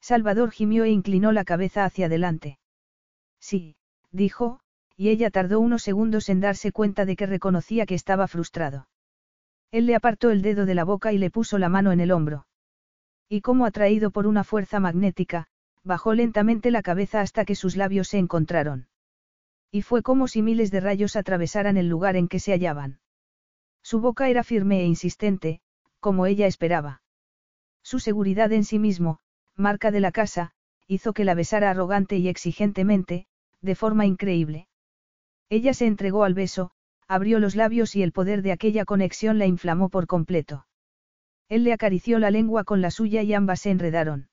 Salvador 0.00 0.50
gimió 0.50 0.84
e 0.84 0.90
inclinó 0.90 1.32
la 1.32 1.44
cabeza 1.44 1.84
hacia 1.84 2.06
adelante. 2.06 2.58
Sí, 3.46 3.76
dijo, 4.10 4.60
y 4.96 5.10
ella 5.10 5.28
tardó 5.28 5.60
unos 5.60 5.82
segundos 5.82 6.30
en 6.30 6.40
darse 6.40 6.72
cuenta 6.72 7.04
de 7.04 7.14
que 7.14 7.26
reconocía 7.26 7.84
que 7.84 7.94
estaba 7.94 8.26
frustrado. 8.26 8.88
Él 9.70 9.84
le 9.84 9.94
apartó 9.94 10.30
el 10.30 10.40
dedo 10.40 10.64
de 10.64 10.74
la 10.74 10.84
boca 10.84 11.12
y 11.12 11.18
le 11.18 11.30
puso 11.30 11.58
la 11.58 11.68
mano 11.68 11.92
en 11.92 12.00
el 12.00 12.10
hombro. 12.10 12.46
Y 13.28 13.42
como 13.42 13.66
atraído 13.66 14.10
por 14.10 14.26
una 14.26 14.44
fuerza 14.44 14.80
magnética, 14.80 15.48
bajó 15.82 16.14
lentamente 16.14 16.70
la 16.70 16.80
cabeza 16.80 17.20
hasta 17.20 17.44
que 17.44 17.54
sus 17.54 17.76
labios 17.76 18.08
se 18.08 18.16
encontraron. 18.16 18.88
Y 19.70 19.82
fue 19.82 20.02
como 20.02 20.26
si 20.26 20.40
miles 20.40 20.70
de 20.70 20.80
rayos 20.80 21.14
atravesaran 21.14 21.76
el 21.76 21.86
lugar 21.86 22.16
en 22.16 22.28
que 22.28 22.40
se 22.40 22.52
hallaban. 22.52 23.00
Su 23.82 24.00
boca 24.00 24.30
era 24.30 24.42
firme 24.42 24.80
e 24.80 24.86
insistente, 24.86 25.60
como 26.00 26.24
ella 26.24 26.46
esperaba. 26.46 27.02
Su 27.82 27.98
seguridad 27.98 28.52
en 28.52 28.64
sí 28.64 28.78
mismo, 28.78 29.18
marca 29.54 29.90
de 29.90 30.00
la 30.00 30.12
casa, 30.12 30.52
hizo 30.86 31.12
que 31.12 31.24
la 31.24 31.34
besara 31.34 31.70
arrogante 31.70 32.16
y 32.16 32.28
exigentemente, 32.28 33.26
de 33.64 33.74
forma 33.74 34.06
increíble. 34.06 34.68
Ella 35.48 35.74
se 35.74 35.86
entregó 35.86 36.24
al 36.24 36.34
beso, 36.34 36.70
abrió 37.08 37.38
los 37.38 37.56
labios 37.56 37.96
y 37.96 38.02
el 38.02 38.12
poder 38.12 38.42
de 38.42 38.52
aquella 38.52 38.84
conexión 38.84 39.38
la 39.38 39.46
inflamó 39.46 39.88
por 39.88 40.06
completo. 40.06 40.66
Él 41.48 41.64
le 41.64 41.72
acarició 41.72 42.18
la 42.18 42.30
lengua 42.30 42.64
con 42.64 42.80
la 42.80 42.90
suya 42.90 43.22
y 43.22 43.34
ambas 43.34 43.60
se 43.60 43.70
enredaron. 43.70 44.28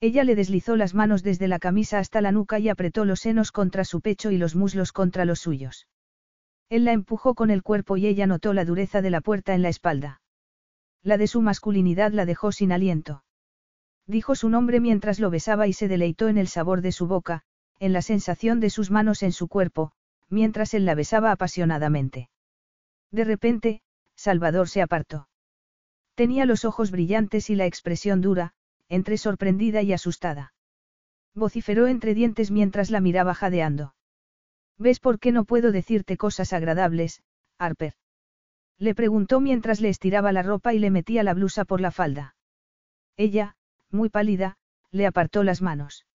Ella 0.00 0.24
le 0.24 0.34
deslizó 0.34 0.76
las 0.76 0.94
manos 0.94 1.22
desde 1.22 1.46
la 1.48 1.58
camisa 1.58 1.98
hasta 1.98 2.20
la 2.20 2.32
nuca 2.32 2.58
y 2.58 2.68
apretó 2.68 3.04
los 3.04 3.20
senos 3.20 3.52
contra 3.52 3.84
su 3.84 4.00
pecho 4.00 4.30
y 4.30 4.38
los 4.38 4.56
muslos 4.56 4.92
contra 4.92 5.24
los 5.24 5.40
suyos. 5.40 5.86
Él 6.68 6.84
la 6.84 6.92
empujó 6.92 7.34
con 7.34 7.50
el 7.50 7.62
cuerpo 7.62 7.96
y 7.96 8.06
ella 8.06 8.26
notó 8.26 8.52
la 8.52 8.64
dureza 8.64 9.02
de 9.02 9.10
la 9.10 9.20
puerta 9.20 9.54
en 9.54 9.62
la 9.62 9.68
espalda. 9.68 10.20
La 11.02 11.18
de 11.18 11.26
su 11.26 11.42
masculinidad 11.42 12.12
la 12.12 12.24
dejó 12.24 12.50
sin 12.50 12.72
aliento. 12.72 13.22
Dijo 14.06 14.34
su 14.34 14.48
nombre 14.48 14.80
mientras 14.80 15.20
lo 15.20 15.30
besaba 15.30 15.68
y 15.68 15.72
se 15.72 15.86
deleitó 15.86 16.28
en 16.28 16.38
el 16.38 16.48
sabor 16.48 16.80
de 16.80 16.92
su 16.92 17.06
boca, 17.06 17.44
en 17.82 17.92
la 17.92 18.00
sensación 18.00 18.60
de 18.60 18.70
sus 18.70 18.92
manos 18.92 19.24
en 19.24 19.32
su 19.32 19.48
cuerpo, 19.48 19.90
mientras 20.28 20.72
él 20.72 20.84
la 20.84 20.94
besaba 20.94 21.32
apasionadamente. 21.32 22.30
De 23.10 23.24
repente, 23.24 23.82
Salvador 24.14 24.68
se 24.68 24.82
apartó. 24.82 25.28
Tenía 26.14 26.46
los 26.46 26.64
ojos 26.64 26.92
brillantes 26.92 27.50
y 27.50 27.56
la 27.56 27.66
expresión 27.66 28.20
dura, 28.20 28.52
entre 28.88 29.18
sorprendida 29.18 29.82
y 29.82 29.92
asustada. 29.92 30.54
Vociferó 31.34 31.88
entre 31.88 32.14
dientes 32.14 32.52
mientras 32.52 32.92
la 32.92 33.00
miraba 33.00 33.34
jadeando. 33.34 33.96
¿Ves 34.78 35.00
por 35.00 35.18
qué 35.18 35.32
no 35.32 35.44
puedo 35.44 35.72
decirte 35.72 36.16
cosas 36.16 36.52
agradables, 36.52 37.24
Harper? 37.58 37.94
Le 38.78 38.94
preguntó 38.94 39.40
mientras 39.40 39.80
le 39.80 39.88
estiraba 39.88 40.30
la 40.30 40.44
ropa 40.44 40.72
y 40.72 40.78
le 40.78 40.90
metía 40.92 41.24
la 41.24 41.34
blusa 41.34 41.64
por 41.64 41.80
la 41.80 41.90
falda. 41.90 42.36
Ella, 43.16 43.56
muy 43.90 44.08
pálida, 44.08 44.56
le 44.92 45.04
apartó 45.04 45.42
las 45.42 45.62
manos. 45.62 46.06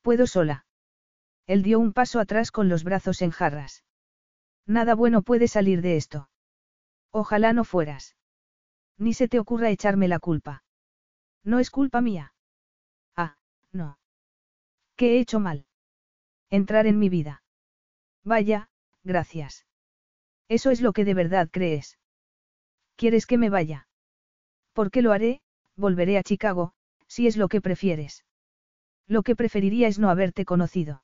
Puedo 0.00 0.26
sola. 0.26 0.64
Él 1.46 1.62
dio 1.62 1.78
un 1.78 1.92
paso 1.92 2.20
atrás 2.20 2.50
con 2.50 2.68
los 2.68 2.84
brazos 2.84 3.22
en 3.22 3.30
jarras. 3.30 3.84
Nada 4.66 4.94
bueno 4.94 5.22
puede 5.22 5.48
salir 5.48 5.82
de 5.82 5.96
esto. 5.96 6.30
Ojalá 7.10 7.52
no 7.52 7.64
fueras. 7.64 8.16
Ni 8.98 9.14
se 9.14 9.28
te 9.28 9.38
ocurra 9.38 9.70
echarme 9.70 10.08
la 10.08 10.18
culpa. 10.18 10.62
No 11.42 11.58
es 11.58 11.70
culpa 11.70 12.00
mía. 12.00 12.34
Ah, 13.16 13.36
no. 13.72 13.98
¿Qué 14.96 15.16
he 15.16 15.20
hecho 15.20 15.40
mal? 15.40 15.66
Entrar 16.50 16.86
en 16.86 16.98
mi 16.98 17.08
vida. 17.08 17.42
Vaya, 18.24 18.68
gracias. 19.02 19.66
Eso 20.48 20.70
es 20.70 20.80
lo 20.80 20.92
que 20.92 21.04
de 21.04 21.14
verdad 21.14 21.48
crees. 21.50 21.98
¿Quieres 22.96 23.26
que 23.26 23.38
me 23.38 23.50
vaya? 23.50 23.88
¿Por 24.72 24.90
qué 24.90 25.00
lo 25.00 25.12
haré? 25.12 25.40
Volveré 25.76 26.18
a 26.18 26.22
Chicago, 26.22 26.74
si 27.06 27.26
es 27.26 27.36
lo 27.36 27.48
que 27.48 27.60
prefieres. 27.60 28.24
Lo 29.06 29.22
que 29.22 29.34
preferiría 29.34 29.88
es 29.88 29.98
no 29.98 30.10
haberte 30.10 30.44
conocido. 30.44 31.02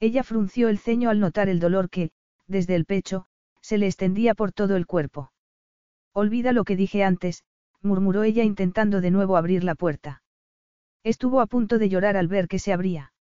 Ella 0.00 0.22
frunció 0.22 0.68
el 0.68 0.78
ceño 0.78 1.10
al 1.10 1.20
notar 1.20 1.48
el 1.48 1.60
dolor 1.60 1.90
que, 1.90 2.10
desde 2.46 2.74
el 2.74 2.84
pecho, 2.84 3.26
se 3.60 3.78
le 3.78 3.86
extendía 3.86 4.34
por 4.34 4.52
todo 4.52 4.76
el 4.76 4.86
cuerpo. 4.86 5.32
Olvida 6.12 6.52
lo 6.52 6.64
que 6.64 6.76
dije 6.76 7.02
antes, 7.02 7.44
murmuró 7.80 8.22
ella 8.22 8.44
intentando 8.44 9.00
de 9.00 9.10
nuevo 9.10 9.36
abrir 9.36 9.64
la 9.64 9.74
puerta. 9.74 10.22
Estuvo 11.02 11.40
a 11.40 11.46
punto 11.46 11.78
de 11.78 11.88
llorar 11.88 12.16
al 12.16 12.28
ver 12.28 12.48
que 12.48 12.58
se 12.58 12.72
abría. 12.72 13.12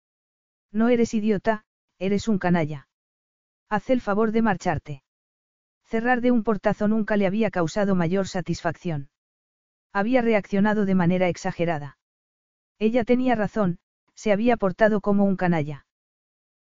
No 0.70 0.88
eres 0.88 1.14
idiota, 1.14 1.64
eres 1.98 2.28
un 2.28 2.38
canalla. 2.38 2.88
Haz 3.68 3.90
el 3.90 4.00
favor 4.00 4.32
de 4.32 4.42
marcharte. 4.42 5.02
Cerrar 5.84 6.20
de 6.20 6.30
un 6.30 6.42
portazo 6.42 6.88
nunca 6.88 7.16
le 7.16 7.26
había 7.26 7.50
causado 7.50 7.94
mayor 7.94 8.28
satisfacción. 8.28 9.10
Había 9.92 10.22
reaccionado 10.22 10.86
de 10.86 10.94
manera 10.94 11.28
exagerada. 11.28 11.98
Ella 12.78 13.04
tenía 13.04 13.34
razón, 13.34 13.78
se 14.14 14.32
había 14.32 14.56
portado 14.56 15.00
como 15.00 15.24
un 15.24 15.36
canalla. 15.36 15.86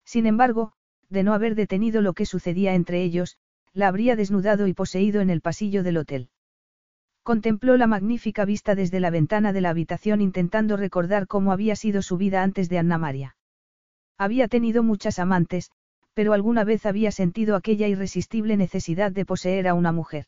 Sin 0.10 0.26
embargo, 0.26 0.72
de 1.10 1.22
no 1.22 1.36
haber 1.36 1.54
detenido 1.54 2.02
lo 2.02 2.14
que 2.14 2.26
sucedía 2.26 2.74
entre 2.74 3.04
ellos, 3.04 3.38
la 3.74 3.88
habría 3.88 4.16
desnudado 4.16 4.66
y 4.66 4.74
poseído 4.74 5.22
en 5.22 5.30
el 5.30 5.40
pasillo 5.40 5.84
del 5.84 5.98
hotel. 5.98 6.30
Contempló 7.22 7.78
la 7.78 7.86
magnífica 7.86 8.44
vista 8.44 8.74
desde 8.74 9.00
la 9.00 9.12
ventana 9.12 9.54
de 9.54 9.62
la 9.62 9.70
habitación 9.70 10.20
intentando 10.20 10.78
recordar 10.78 11.28
cómo 11.28 11.52
había 11.52 11.76
sido 11.76 12.02
su 12.02 12.18
vida 12.18 12.42
antes 12.42 12.70
de 12.70 12.80
Anna 12.80 12.98
María. 12.98 13.36
Había 14.18 14.48
tenido 14.48 14.82
muchas 14.82 15.20
amantes, 15.20 15.70
pero 16.16 16.34
alguna 16.34 16.64
vez 16.64 16.88
había 16.88 17.12
sentido 17.12 17.56
aquella 17.56 17.88
irresistible 17.88 18.58
necesidad 18.58 19.12
de 19.12 19.28
poseer 19.28 19.68
a 19.68 19.76
una 19.76 19.92
mujer. 19.92 20.26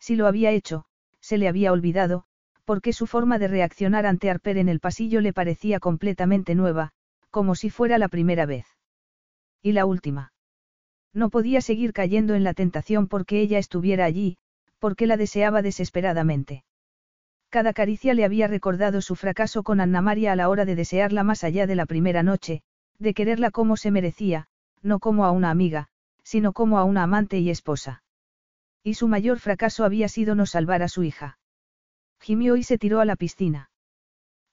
Si 0.00 0.16
lo 0.16 0.26
había 0.26 0.50
hecho, 0.50 0.86
se 1.20 1.38
le 1.38 1.46
había 1.46 1.70
olvidado, 1.70 2.24
porque 2.64 2.92
su 2.92 3.06
forma 3.06 3.38
de 3.38 3.46
reaccionar 3.46 4.06
ante 4.06 4.28
Harper 4.28 4.58
en 4.58 4.68
el 4.68 4.80
pasillo 4.80 5.20
le 5.20 5.32
parecía 5.32 5.78
completamente 5.78 6.56
nueva, 6.56 6.90
como 7.30 7.54
si 7.54 7.70
fuera 7.70 7.98
la 7.98 8.08
primera 8.08 8.44
vez. 8.44 8.66
Y 9.62 9.72
la 9.72 9.86
última. 9.86 10.32
No 11.12 11.30
podía 11.30 11.60
seguir 11.60 11.92
cayendo 11.92 12.34
en 12.34 12.44
la 12.44 12.54
tentación 12.54 13.08
porque 13.08 13.40
ella 13.40 13.58
estuviera 13.58 14.04
allí, 14.04 14.36
porque 14.78 15.06
la 15.06 15.16
deseaba 15.16 15.62
desesperadamente. 15.62 16.64
Cada 17.50 17.72
caricia 17.72 18.14
le 18.14 18.24
había 18.24 18.46
recordado 18.46 19.00
su 19.00 19.16
fracaso 19.16 19.62
con 19.62 19.80
Anna 19.80 20.02
María 20.02 20.32
a 20.32 20.36
la 20.36 20.48
hora 20.48 20.64
de 20.64 20.74
desearla 20.74 21.24
más 21.24 21.44
allá 21.44 21.66
de 21.66 21.74
la 21.74 21.86
primera 21.86 22.22
noche, 22.22 22.62
de 22.98 23.14
quererla 23.14 23.50
como 23.50 23.76
se 23.76 23.90
merecía, 23.90 24.48
no 24.82 24.98
como 24.98 25.24
a 25.24 25.30
una 25.30 25.50
amiga, 25.50 25.88
sino 26.22 26.52
como 26.52 26.78
a 26.78 26.84
una 26.84 27.04
amante 27.04 27.38
y 27.38 27.48
esposa. 27.48 28.02
Y 28.84 28.94
su 28.94 29.08
mayor 29.08 29.38
fracaso 29.38 29.84
había 29.84 30.08
sido 30.08 30.34
no 30.34 30.46
salvar 30.46 30.82
a 30.82 30.88
su 30.88 31.02
hija. 31.02 31.38
Gimió 32.20 32.56
y 32.56 32.62
se 32.62 32.78
tiró 32.78 33.00
a 33.00 33.04
la 33.04 33.16
piscina. 33.16 33.70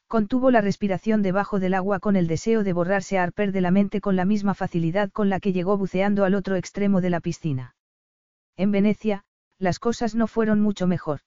Contuvo 0.08 0.52
la 0.52 0.62
respiración 0.62 1.24
debajo 1.24 1.60
del 1.60 1.74
agua 1.74 2.00
con 2.00 2.16
el 2.16 2.28
deseo 2.28 2.64
de 2.64 2.74
borrarse 2.74 3.18
a 3.18 3.24
Harper 3.24 3.52
de 3.52 3.62
la 3.62 3.72
mente 3.72 4.02
con 4.02 4.16
la 4.16 4.26
misma 4.26 4.54
facilidad 4.54 5.12
con 5.12 5.30
la 5.30 5.40
que 5.40 5.52
llegó 5.52 5.78
buceando 5.78 6.26
al 6.26 6.36
otro 6.36 6.56
extremo 6.56 7.02
de 7.02 7.10
la 7.10 7.20
piscina. 7.20 7.76
En 8.56 8.72
Venecia, 8.72 9.26
las 9.58 9.80
cosas 9.80 10.14
no 10.14 10.28
fueron 10.28 10.62
mucho 10.62 10.86
mejor. 10.86 11.22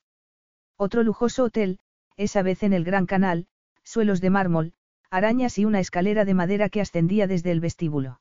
Otro 0.77 1.03
lujoso 1.03 1.45
hotel, 1.45 1.81
esa 2.17 2.43
vez 2.43 2.63
en 2.63 2.73
el 2.73 2.85
Gran 2.85 3.07
Canal, 3.07 3.47
suelos 3.83 4.21
de 4.21 4.31
mármol, 4.31 4.75
arañas 5.11 5.59
y 5.59 5.65
una 5.65 5.81
escalera 5.81 6.25
de 6.25 6.35
madera 6.35 6.69
que 6.69 6.81
ascendía 6.81 7.27
desde 7.27 7.51
el 7.51 7.61
vestíbulo. 7.61 8.21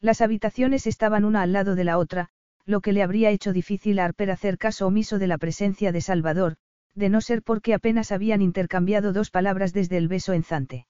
Las 0.00 0.20
habitaciones 0.20 0.86
estaban 0.86 1.24
una 1.24 1.42
al 1.42 1.52
lado 1.52 1.74
de 1.74 1.84
la 1.84 1.98
otra, 1.98 2.30
lo 2.64 2.80
que 2.80 2.92
le 2.92 3.02
habría 3.02 3.30
hecho 3.30 3.52
difícil 3.52 3.98
a 3.98 4.06
Harper 4.06 4.30
hacer 4.30 4.58
caso 4.58 4.86
omiso 4.86 5.18
de 5.18 5.26
la 5.26 5.38
presencia 5.38 5.92
de 5.92 6.00
Salvador, 6.00 6.56
de 6.96 7.10
no 7.10 7.20
ser 7.20 7.42
porque 7.42 7.74
apenas 7.74 8.10
habían 8.10 8.42
intercambiado 8.42 9.12
dos 9.12 9.30
palabras 9.30 9.72
desde 9.72 9.98
el 9.98 10.08
beso 10.08 10.32
enzante. 10.32 10.86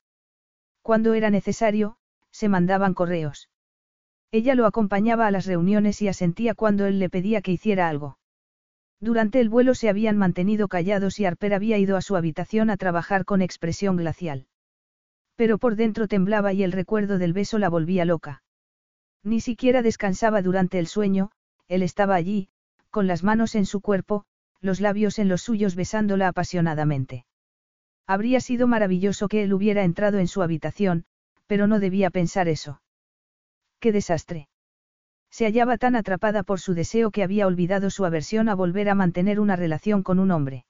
Cuando 0.80 1.14
era 1.14 1.30
necesario, 1.30 1.96
se 2.30 2.48
mandaban 2.48 2.94
correos. 2.94 3.50
Ella 4.30 4.54
lo 4.54 4.66
acompañaba 4.66 5.26
a 5.26 5.30
las 5.30 5.46
reuniones 5.46 6.00
y 6.02 6.08
asentía 6.08 6.54
cuando 6.54 6.86
él 6.86 7.00
le 7.00 7.10
pedía 7.10 7.42
que 7.42 7.52
hiciera 7.52 7.88
algo. 7.88 8.18
Durante 9.00 9.40
el 9.40 9.48
vuelo 9.48 9.74
se 9.74 9.88
habían 9.88 10.16
mantenido 10.16 10.68
callados 10.68 11.18
y 11.18 11.26
Arper 11.26 11.54
había 11.54 11.76
ido 11.76 11.96
a 11.96 12.02
su 12.02 12.16
habitación 12.16 12.70
a 12.70 12.76
trabajar 12.76 13.24
con 13.24 13.42
expresión 13.42 13.96
glacial. 13.96 14.46
Pero 15.34 15.58
por 15.58 15.76
dentro 15.76 16.08
temblaba 16.08 16.52
y 16.52 16.62
el 16.62 16.72
recuerdo 16.72 17.18
del 17.18 17.32
beso 17.32 17.58
la 17.58 17.68
volvía 17.68 18.04
loca. 18.04 18.42
Ni 19.22 19.40
siquiera 19.40 19.82
descansaba 19.82 20.40
durante 20.40 20.78
el 20.78 20.86
sueño, 20.86 21.30
él 21.68 21.82
estaba 21.82 22.14
allí, 22.14 22.48
con 22.90 23.06
las 23.06 23.24
manos 23.24 23.54
en 23.54 23.66
su 23.66 23.80
cuerpo, 23.80 24.24
los 24.60 24.80
labios 24.80 25.18
en 25.18 25.28
los 25.28 25.42
suyos 25.42 25.74
besándola 25.74 26.28
apasionadamente. 26.28 27.26
Habría 28.06 28.40
sido 28.40 28.66
maravilloso 28.66 29.28
que 29.28 29.42
él 29.42 29.52
hubiera 29.52 29.84
entrado 29.84 30.18
en 30.18 30.28
su 30.28 30.42
habitación, 30.42 31.04
pero 31.46 31.66
no 31.66 31.80
debía 31.80 32.10
pensar 32.10 32.48
eso. 32.48 32.80
¡Qué 33.80 33.92
desastre! 33.92 34.48
Se 35.30 35.44
hallaba 35.44 35.76
tan 35.76 35.96
atrapada 35.96 36.42
por 36.42 36.60
su 36.60 36.74
deseo 36.74 37.10
que 37.10 37.22
había 37.22 37.46
olvidado 37.46 37.90
su 37.90 38.04
aversión 38.04 38.48
a 38.48 38.54
volver 38.54 38.88
a 38.88 38.94
mantener 38.94 39.40
una 39.40 39.56
relación 39.56 40.02
con 40.02 40.18
un 40.18 40.30
hombre. 40.30 40.64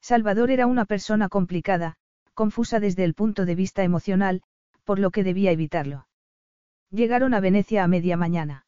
Salvador 0.00 0.50
era 0.50 0.66
una 0.66 0.84
persona 0.84 1.28
complicada, 1.28 1.96
confusa 2.34 2.80
desde 2.80 3.04
el 3.04 3.14
punto 3.14 3.44
de 3.46 3.54
vista 3.54 3.82
emocional, 3.82 4.42
por 4.84 4.98
lo 4.98 5.10
que 5.10 5.24
debía 5.24 5.50
evitarlo. 5.50 6.06
Llegaron 6.90 7.34
a 7.34 7.40
Venecia 7.40 7.84
a 7.84 7.88
media 7.88 8.16
mañana. 8.16 8.64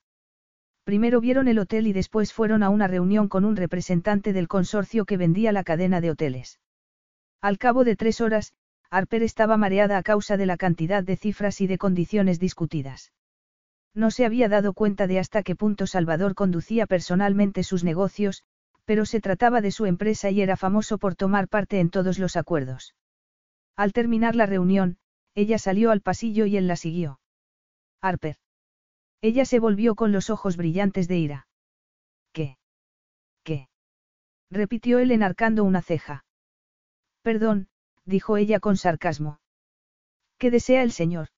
Primero 0.84 1.20
vieron 1.20 1.46
el 1.46 1.58
hotel 1.58 1.86
y 1.86 1.92
después 1.92 2.32
fueron 2.32 2.62
a 2.62 2.68
una 2.68 2.88
reunión 2.88 3.28
con 3.28 3.44
un 3.44 3.56
representante 3.56 4.32
del 4.32 4.48
consorcio 4.48 5.04
que 5.04 5.16
vendía 5.16 5.52
la 5.52 5.62
cadena 5.62 6.00
de 6.00 6.10
hoteles. 6.10 6.58
Al 7.40 7.58
cabo 7.58 7.84
de 7.84 7.96
tres 7.96 8.20
horas, 8.20 8.52
Harper 8.90 9.22
estaba 9.22 9.56
mareada 9.56 9.96
a 9.96 10.02
causa 10.02 10.36
de 10.36 10.46
la 10.46 10.56
cantidad 10.56 11.02
de 11.02 11.16
cifras 11.16 11.60
y 11.60 11.66
de 11.66 11.78
condiciones 11.78 12.38
discutidas. 12.38 13.12
No 13.94 14.10
se 14.10 14.24
había 14.24 14.48
dado 14.48 14.72
cuenta 14.72 15.06
de 15.06 15.18
hasta 15.18 15.42
qué 15.42 15.54
punto 15.54 15.86
Salvador 15.86 16.34
conducía 16.34 16.86
personalmente 16.86 17.62
sus 17.62 17.84
negocios, 17.84 18.42
pero 18.84 19.06
se 19.06 19.20
trataba 19.20 19.60
de 19.60 19.70
su 19.70 19.86
empresa 19.86 20.30
y 20.30 20.42
era 20.42 20.56
famoso 20.56 20.98
por 20.98 21.14
tomar 21.14 21.48
parte 21.48 21.78
en 21.78 21.90
todos 21.90 22.18
los 22.18 22.36
acuerdos. 22.36 22.94
Al 23.76 23.92
terminar 23.92 24.34
la 24.34 24.46
reunión, 24.46 24.98
ella 25.34 25.58
salió 25.58 25.90
al 25.90 26.00
pasillo 26.00 26.46
y 26.46 26.56
él 26.56 26.66
la 26.66 26.76
siguió. 26.76 27.20
Harper. 28.00 28.36
Ella 29.22 29.44
se 29.44 29.60
volvió 29.60 29.94
con 29.94 30.10
los 30.10 30.30
ojos 30.30 30.56
brillantes 30.56 31.06
de 31.06 31.16
ira. 31.16 31.46
¿Qué? 32.32 32.58
¿Qué? 33.44 33.68
repitió 34.50 34.98
él 34.98 35.12
enarcando 35.12 35.62
una 35.62 35.80
ceja. 35.80 36.24
Perdón, 37.22 37.68
dijo 38.04 38.36
ella 38.36 38.58
con 38.58 38.76
sarcasmo. 38.76 39.40
¿Qué 40.38 40.50
desea 40.50 40.82
el 40.82 40.90
señor? 40.90 41.28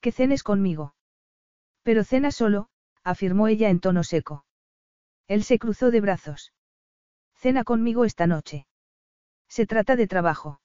Que 0.00 0.12
cenes 0.12 0.44
conmigo. 0.44 0.94
Pero 1.82 2.04
cena 2.04 2.30
solo, 2.30 2.68
afirmó 3.02 3.48
ella 3.48 3.70
en 3.70 3.80
tono 3.80 4.04
seco. 4.04 4.46
Él 5.26 5.42
se 5.42 5.58
cruzó 5.58 5.90
de 5.90 6.00
brazos. 6.00 6.52
Cena 7.34 7.64
conmigo 7.64 8.04
esta 8.04 8.28
noche. 8.28 8.68
Se 9.48 9.66
trata 9.66 9.96
de 9.96 10.06
trabajo. 10.06 10.60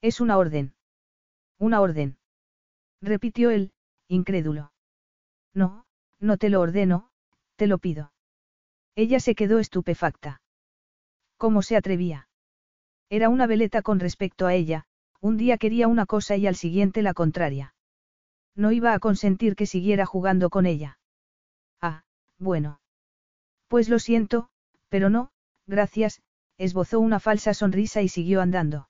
Es 0.00 0.20
una 0.20 0.38
orden. 0.38 0.74
Una 1.58 1.82
orden. 1.82 2.16
Repitió 3.02 3.50
él, 3.50 3.72
incrédulo. 4.08 4.72
No, 5.54 5.84
no 6.20 6.36
te 6.36 6.48
lo 6.48 6.60
ordeno, 6.60 7.10
te 7.56 7.66
lo 7.66 7.78
pido. 7.78 8.12
Ella 8.94 9.20
se 9.20 9.34
quedó 9.34 9.58
estupefacta. 9.58 10.40
¿Cómo 11.36 11.62
se 11.62 11.76
atrevía? 11.76 12.28
Era 13.10 13.28
una 13.28 13.46
veleta 13.46 13.82
con 13.82 14.00
respecto 14.00 14.46
a 14.46 14.54
ella, 14.54 14.86
un 15.20 15.36
día 15.36 15.58
quería 15.58 15.88
una 15.88 16.06
cosa 16.06 16.36
y 16.36 16.46
al 16.46 16.56
siguiente 16.56 17.02
la 17.02 17.14
contraria. 17.14 17.74
No 18.54 18.72
iba 18.72 18.92
a 18.92 18.98
consentir 18.98 19.56
que 19.56 19.66
siguiera 19.66 20.06
jugando 20.06 20.50
con 20.50 20.66
ella. 20.66 20.98
Ah, 21.80 22.04
bueno. 22.38 22.80
Pues 23.68 23.88
lo 23.88 23.98
siento, 23.98 24.48
pero 24.88 25.10
no, 25.10 25.30
gracias, 25.66 26.22
esbozó 26.58 27.00
una 27.00 27.20
falsa 27.20 27.54
sonrisa 27.54 28.02
y 28.02 28.08
siguió 28.08 28.40
andando. 28.40 28.88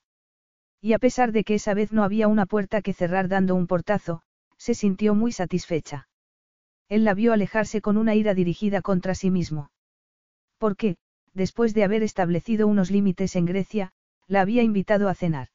Y 0.80 0.94
a 0.94 0.98
pesar 0.98 1.32
de 1.32 1.44
que 1.44 1.54
esa 1.54 1.74
vez 1.74 1.92
no 1.92 2.02
había 2.02 2.28
una 2.28 2.46
puerta 2.46 2.82
que 2.82 2.92
cerrar 2.92 3.28
dando 3.28 3.54
un 3.54 3.66
portazo, 3.66 4.22
se 4.56 4.74
sintió 4.74 5.14
muy 5.14 5.32
satisfecha. 5.32 6.08
Él 6.92 7.04
la 7.04 7.14
vio 7.14 7.32
alejarse 7.32 7.80
con 7.80 7.96
una 7.96 8.14
ira 8.14 8.34
dirigida 8.34 8.82
contra 8.82 9.14
sí 9.14 9.30
mismo. 9.30 9.70
Porque, 10.58 10.98
después 11.32 11.72
de 11.72 11.84
haber 11.84 12.02
establecido 12.02 12.66
unos 12.66 12.90
límites 12.90 13.34
en 13.34 13.46
Grecia, 13.46 13.92
la 14.26 14.42
había 14.42 14.62
invitado 14.62 15.08
a 15.08 15.14
cenar. 15.14 15.48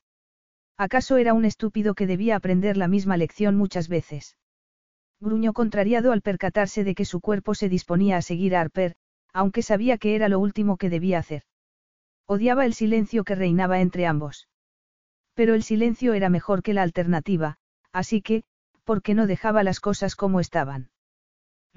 ¿Acaso 0.77 1.17
era 1.17 1.35
un 1.35 1.45
estúpido 1.45 1.93
que 1.93 2.07
debía 2.07 2.35
aprender 2.35 2.75
la 2.75 2.87
misma 2.87 3.17
lección 3.17 3.55
muchas 3.55 3.87
veces? 3.87 4.35
Gruñó 5.19 5.53
contrariado 5.53 6.11
al 6.11 6.23
percatarse 6.23 6.83
de 6.83 6.95
que 6.95 7.05
su 7.05 7.21
cuerpo 7.21 7.53
se 7.53 7.69
disponía 7.69 8.17
a 8.17 8.23
seguir 8.23 8.55
a 8.55 8.61
Harper, 8.61 8.95
aunque 9.31 9.61
sabía 9.61 9.99
que 9.99 10.15
era 10.15 10.29
lo 10.29 10.39
último 10.39 10.77
que 10.77 10.89
debía 10.89 11.19
hacer. 11.19 11.43
Odiaba 12.25 12.65
el 12.65 12.73
silencio 12.73 13.23
que 13.23 13.35
reinaba 13.35 13.79
entre 13.79 14.07
ambos. 14.07 14.49
Pero 15.35 15.53
el 15.53 15.61
silencio 15.61 16.15
era 16.15 16.29
mejor 16.29 16.63
que 16.63 16.73
la 16.73 16.81
alternativa, 16.81 17.59
así 17.91 18.23
que, 18.23 18.43
¿por 18.83 19.03
qué 19.03 19.13
no 19.13 19.27
dejaba 19.27 19.61
las 19.61 19.79
cosas 19.79 20.15
como 20.15 20.39
estaban? 20.39 20.89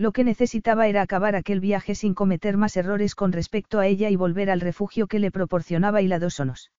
Lo 0.00 0.12
que 0.12 0.24
necesitaba 0.24 0.88
era 0.88 1.02
acabar 1.02 1.36
aquel 1.36 1.60
viaje 1.60 1.94
sin 1.94 2.14
cometer 2.14 2.56
más 2.56 2.74
errores 2.78 3.14
con 3.14 3.32
respecto 3.32 3.80
a 3.80 3.86
ella 3.86 4.08
y 4.08 4.16
volver 4.16 4.48
al 4.48 4.62
refugio 4.62 5.06
que 5.06 5.18
le 5.18 5.30
proporcionaba 5.30 6.00
Hiladósonos. 6.00 6.72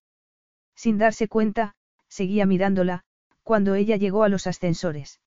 Sin 0.74 0.98
darse 0.98 1.28
cuenta, 1.28 1.76
seguía 2.08 2.46
mirándola, 2.46 3.04
cuando 3.44 3.76
ella 3.76 3.96
llegó 3.96 4.24
a 4.24 4.28
los 4.28 4.48
ascensores. 4.48 5.20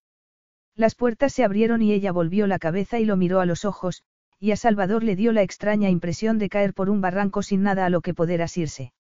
Las 0.76 0.94
puertas 0.94 1.32
se 1.32 1.46
abrieron 1.46 1.82
y 1.82 1.94
ella 1.94 2.12
volvió 2.12 2.48
la 2.48 2.60
cabeza 2.60 3.00
y 3.00 3.06
lo 3.06 3.16
miró 3.16 3.40
a 3.40 3.46
los 3.46 3.64
ojos, 3.64 4.04
y 4.42 4.52
a 4.52 4.58
Salvador 4.58 5.02
le 5.02 5.16
dio 5.16 5.32
la 5.32 5.44
extraña 5.44 5.90
impresión 5.90 6.38
de 6.38 6.50
caer 6.50 6.74
por 6.74 6.90
un 6.90 7.00
barranco 7.00 7.44
sin 7.44 7.64
nada 7.64 7.86
a 7.86 7.90
lo 7.90 8.02
que 8.02 8.14
poder 8.14 8.42
asirse. 8.42 8.92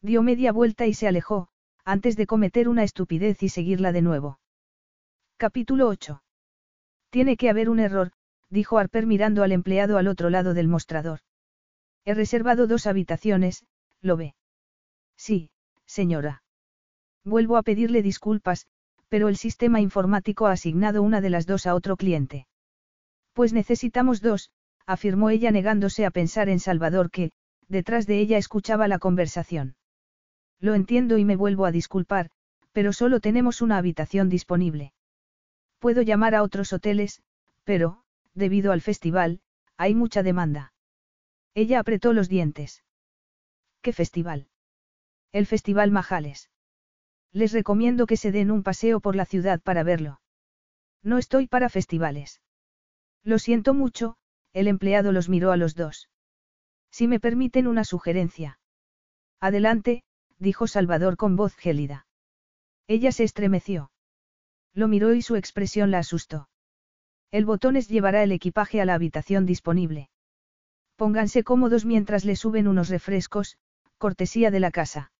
Dio 0.00 0.22
media 0.22 0.52
vuelta 0.52 0.86
y 0.86 0.94
se 0.94 1.08
alejó, 1.08 1.48
antes 1.84 2.14
de 2.14 2.28
cometer 2.28 2.68
una 2.68 2.84
estupidez 2.84 3.42
y 3.42 3.48
seguirla 3.48 3.90
de 3.90 4.02
nuevo. 4.02 4.38
Capítulo 5.38 5.88
8. 5.88 6.22
Tiene 7.12 7.36
que 7.36 7.50
haber 7.50 7.68
un 7.68 7.78
error, 7.78 8.10
dijo 8.48 8.78
Harper 8.78 9.04
mirando 9.04 9.42
al 9.42 9.52
empleado 9.52 9.98
al 9.98 10.08
otro 10.08 10.30
lado 10.30 10.54
del 10.54 10.66
mostrador. 10.66 11.20
He 12.06 12.14
reservado 12.14 12.66
dos 12.66 12.86
habitaciones, 12.86 13.66
¿lo 14.00 14.16
ve? 14.16 14.34
Sí, 15.14 15.50
señora. 15.84 16.42
Vuelvo 17.22 17.58
a 17.58 17.62
pedirle 17.62 18.00
disculpas, 18.00 18.66
pero 19.10 19.28
el 19.28 19.36
sistema 19.36 19.82
informático 19.82 20.46
ha 20.46 20.52
asignado 20.52 21.02
una 21.02 21.20
de 21.20 21.28
las 21.28 21.44
dos 21.44 21.66
a 21.66 21.74
otro 21.74 21.98
cliente. 21.98 22.46
Pues 23.34 23.52
necesitamos 23.52 24.22
dos, 24.22 24.50
afirmó 24.86 25.28
ella 25.28 25.50
negándose 25.50 26.06
a 26.06 26.10
pensar 26.10 26.48
en 26.48 26.60
Salvador 26.60 27.10
que, 27.10 27.30
detrás 27.68 28.06
de 28.06 28.20
ella 28.20 28.38
escuchaba 28.38 28.88
la 28.88 28.98
conversación. 28.98 29.76
Lo 30.60 30.74
entiendo 30.74 31.18
y 31.18 31.26
me 31.26 31.36
vuelvo 31.36 31.66
a 31.66 31.72
disculpar, 31.72 32.30
pero 32.72 32.94
solo 32.94 33.20
tenemos 33.20 33.60
una 33.60 33.76
habitación 33.76 34.30
disponible. 34.30 34.94
Puedo 35.82 36.00
llamar 36.02 36.36
a 36.36 36.44
otros 36.44 36.72
hoteles, 36.72 37.24
pero, 37.64 38.04
debido 38.34 38.70
al 38.70 38.82
festival, 38.82 39.40
hay 39.76 39.96
mucha 39.96 40.22
demanda. 40.22 40.74
Ella 41.54 41.80
apretó 41.80 42.12
los 42.12 42.28
dientes. 42.28 42.84
¿Qué 43.80 43.92
festival? 43.92 44.46
El 45.32 45.44
Festival 45.44 45.90
Majales. 45.90 46.50
Les 47.32 47.52
recomiendo 47.52 48.06
que 48.06 48.16
se 48.16 48.30
den 48.30 48.52
un 48.52 48.62
paseo 48.62 49.00
por 49.00 49.16
la 49.16 49.24
ciudad 49.24 49.60
para 49.60 49.82
verlo. 49.82 50.20
No 51.02 51.18
estoy 51.18 51.48
para 51.48 51.68
festivales. 51.68 52.40
Lo 53.24 53.40
siento 53.40 53.74
mucho, 53.74 54.14
el 54.52 54.68
empleado 54.68 55.10
los 55.10 55.28
miró 55.28 55.50
a 55.50 55.56
los 55.56 55.74
dos. 55.74 56.08
Si 56.92 57.08
me 57.08 57.18
permiten 57.18 57.66
una 57.66 57.82
sugerencia. 57.82 58.60
Adelante, 59.40 60.04
dijo 60.38 60.68
Salvador 60.68 61.16
con 61.16 61.34
voz 61.34 61.56
gélida. 61.56 62.06
Ella 62.86 63.10
se 63.10 63.24
estremeció. 63.24 63.91
Lo 64.74 64.88
miró 64.88 65.14
y 65.14 65.22
su 65.22 65.36
expresión 65.36 65.90
la 65.90 65.98
asustó. 65.98 66.48
El 67.30 67.44
botones 67.44 67.88
llevará 67.88 68.22
el 68.22 68.32
equipaje 68.32 68.80
a 68.80 68.84
la 68.84 68.94
habitación 68.94 69.46
disponible. 69.46 70.10
Pónganse 70.96 71.44
cómodos 71.44 71.84
mientras 71.84 72.24
le 72.24 72.36
suben 72.36 72.68
unos 72.68 72.88
refrescos, 72.88 73.58
cortesía 73.98 74.50
de 74.50 74.60
la 74.60 74.70
casa. 74.70 75.12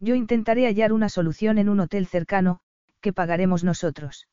Yo 0.00 0.14
intentaré 0.14 0.66
hallar 0.66 0.92
una 0.92 1.08
solución 1.08 1.58
en 1.58 1.68
un 1.68 1.80
hotel 1.80 2.06
cercano, 2.06 2.60
que 3.00 3.12
pagaremos 3.12 3.64
nosotros. 3.64 4.28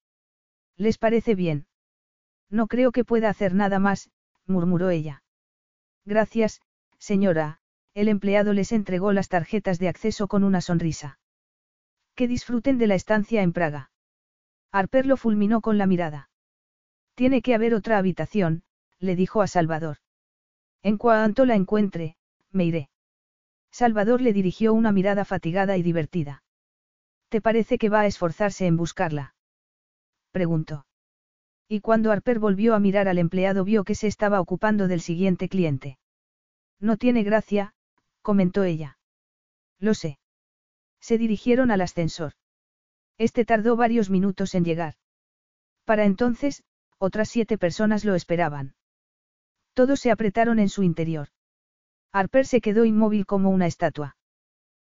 ¿Les 0.77 0.97
parece 0.97 1.35
bien? 1.35 1.67
No 2.49 2.67
creo 2.67 2.91
que 2.91 3.05
pueda 3.05 3.30
hacer 3.30 3.53
nada 3.53 3.80
más, 3.80 4.09
murmuró 4.45 4.89
ella. 4.89 5.23
Gracias, 6.05 6.61
señora, 6.99 7.59
el 7.93 8.09
empleado 8.09 8.53
les 8.53 8.72
entregó 8.72 9.11
las 9.11 9.30
tarjetas 9.30 9.80
de 9.80 9.88
acceso 9.88 10.27
con 10.27 10.43
una 10.43 10.61
sonrisa. 10.61 11.19
Que 12.15 12.27
disfruten 12.27 12.77
de 12.77 12.88
la 12.88 12.95
estancia 12.95 13.41
en 13.41 13.53
Praga. 13.53 13.89
Harper 14.76 15.06
lo 15.06 15.15
fulminó 15.15 15.61
con 15.61 15.77
la 15.77 15.88
mirada. 15.88 16.30
Tiene 17.14 17.41
que 17.41 17.56
haber 17.56 17.73
otra 17.73 17.97
habitación, 17.97 18.64
le 18.99 19.15
dijo 19.15 19.41
a 19.41 19.47
Salvador. 19.47 19.99
En 20.84 20.97
cuanto 20.97 21.45
la 21.45 21.56
encuentre, 21.56 22.18
me 22.52 22.65
iré. 22.65 22.89
Salvador 23.72 24.19
le 24.19 24.34
dirigió 24.34 24.73
una 24.73 24.91
mirada 24.91 25.23
fatigada 25.23 25.77
y 25.77 25.81
divertida. 25.81 26.43
¿Te 27.30 27.39
parece 27.39 27.77
que 27.77 27.88
va 27.88 28.02
a 28.02 28.06
esforzarse 28.06 28.68
en 28.68 28.76
buscarla? 28.76 29.35
Preguntó. 30.31 30.85
Y 31.69 31.80
cuando 31.80 32.11
Harper 32.11 32.39
volvió 32.39 32.76
a 32.76 32.80
mirar 32.80 33.07
al 33.07 33.18
empleado 33.18 33.64
vio 33.64 33.85
que 33.85 33.95
se 33.95 34.07
estaba 34.07 34.41
ocupando 34.41 34.89
del 34.89 34.99
siguiente 34.99 35.47
cliente. 35.47 35.99
No 36.81 36.97
tiene 36.97 37.23
gracia, 37.23 37.73
comentó 38.22 38.65
ella. 38.65 38.97
Lo 39.80 39.93
sé. 39.93 40.19
Se 40.99 41.18
dirigieron 41.18 41.72
al 41.72 41.80
ascensor. 41.80 42.34
Este 43.18 43.46
tardó 43.46 43.76
varios 43.76 44.10
minutos 44.10 44.56
en 44.56 44.66
llegar. 44.66 44.96
Para 45.86 46.06
entonces, 46.06 46.64
otras 46.98 47.30
siete 47.30 47.58
personas 47.58 48.04
lo 48.04 48.16
esperaban. 48.16 48.76
Todos 49.74 50.00
se 50.00 50.12
apretaron 50.12 50.60
en 50.60 50.70
su 50.70 50.84
interior. 50.84 51.30
Harper 52.12 52.46
se 52.46 52.62
quedó 52.62 52.86
inmóvil 52.86 53.26
como 53.26 53.50
una 53.50 53.68
estatua. 53.68 54.18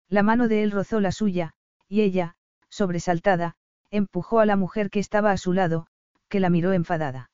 La 0.09 0.23
mano 0.23 0.49
de 0.49 0.63
él 0.63 0.71
rozó 0.71 1.01
la 1.01 1.13
suya, 1.13 1.55
y 1.89 2.03
ella, 2.03 2.37
sobresaltada, 2.69 3.57
empujó 3.91 4.41
a 4.41 4.47
la 4.47 4.57
mujer 4.57 4.91
que 4.91 5.01
estaba 5.01 5.33
a 5.33 5.37
su 5.37 5.53
lado, 5.53 5.87
que 6.29 6.41
la 6.41 6.51
miró 6.51 6.73
enfadada. 6.73 7.31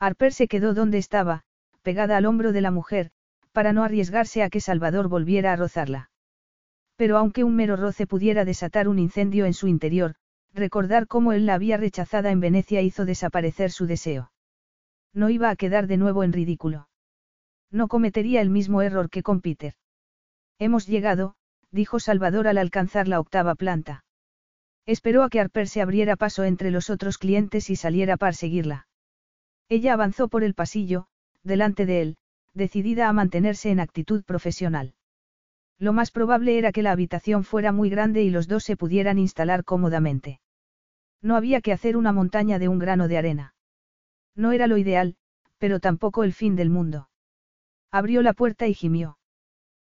Harper 0.00 0.32
se 0.32 0.48
quedó 0.48 0.74
donde 0.74 0.98
estaba, 0.98 1.44
pegada 1.82 2.16
al 2.16 2.26
hombro 2.26 2.52
de 2.52 2.60
la 2.60 2.70
mujer, 2.70 3.10
para 3.52 3.72
no 3.72 3.84
arriesgarse 3.84 4.42
a 4.42 4.50
que 4.50 4.60
Salvador 4.60 5.08
volviera 5.08 5.52
a 5.52 5.56
rozarla. 5.56 6.10
Pero 6.96 7.18
aunque 7.18 7.44
un 7.44 7.56
mero 7.56 7.76
roce 7.76 8.06
pudiera 8.06 8.44
desatar 8.44 8.88
un 8.88 8.98
incendio 8.98 9.46
en 9.46 9.54
su 9.54 9.66
interior, 9.66 10.14
recordar 10.52 11.06
cómo 11.06 11.32
él 11.32 11.46
la 11.46 11.54
había 11.54 11.76
rechazada 11.76 12.30
en 12.30 12.40
Venecia 12.40 12.82
hizo 12.82 13.04
desaparecer 13.04 13.70
su 13.70 13.86
deseo. 13.86 14.30
No 15.12 15.30
iba 15.30 15.50
a 15.50 15.56
quedar 15.56 15.86
de 15.86 15.96
nuevo 15.96 16.22
en 16.22 16.32
ridículo. 16.32 16.88
No 17.70 17.88
cometería 17.88 18.40
el 18.40 18.50
mismo 18.50 18.82
error 18.82 19.10
que 19.10 19.22
con 19.22 19.40
Peter. 19.40 19.74
Hemos 20.58 20.86
llegado, 20.86 21.34
dijo 21.72 21.98
Salvador 21.98 22.46
al 22.46 22.58
alcanzar 22.58 23.08
la 23.08 23.18
octava 23.18 23.56
planta. 23.56 24.04
Esperó 24.86 25.22
a 25.24 25.30
que 25.30 25.40
Harper 25.40 25.66
se 25.66 25.80
abriera 25.80 26.14
paso 26.14 26.44
entre 26.44 26.70
los 26.70 26.90
otros 26.90 27.18
clientes 27.18 27.70
y 27.70 27.76
saliera 27.76 28.16
para 28.16 28.32
seguirla. 28.32 28.86
Ella 29.68 29.94
avanzó 29.94 30.28
por 30.28 30.44
el 30.44 30.54
pasillo, 30.54 31.06
delante 31.42 31.86
de 31.86 32.02
él, 32.02 32.16
decidida 32.52 33.08
a 33.08 33.12
mantenerse 33.12 33.70
en 33.70 33.80
actitud 33.80 34.22
profesional. 34.24 34.94
Lo 35.78 35.92
más 35.92 36.10
probable 36.10 36.58
era 36.58 36.72
que 36.72 36.82
la 36.82 36.92
habitación 36.92 37.44
fuera 37.44 37.72
muy 37.72 37.90
grande 37.90 38.22
y 38.22 38.30
los 38.30 38.48
dos 38.48 38.64
se 38.64 38.76
pudieran 38.76 39.18
instalar 39.18 39.64
cómodamente. 39.64 40.40
No 41.20 41.36
había 41.36 41.60
que 41.60 41.72
hacer 41.72 41.96
una 41.96 42.12
montaña 42.12 42.58
de 42.58 42.68
un 42.68 42.78
grano 42.78 43.08
de 43.08 43.18
arena. 43.18 43.54
No 44.36 44.52
era 44.52 44.66
lo 44.66 44.76
ideal, 44.76 45.16
pero 45.58 45.80
tampoco 45.80 46.24
el 46.24 46.32
fin 46.32 46.56
del 46.56 46.70
mundo. 46.70 47.08
Abrió 47.90 48.22
la 48.22 48.32
puerta 48.32 48.66
y 48.66 48.74
gimió. 48.74 49.18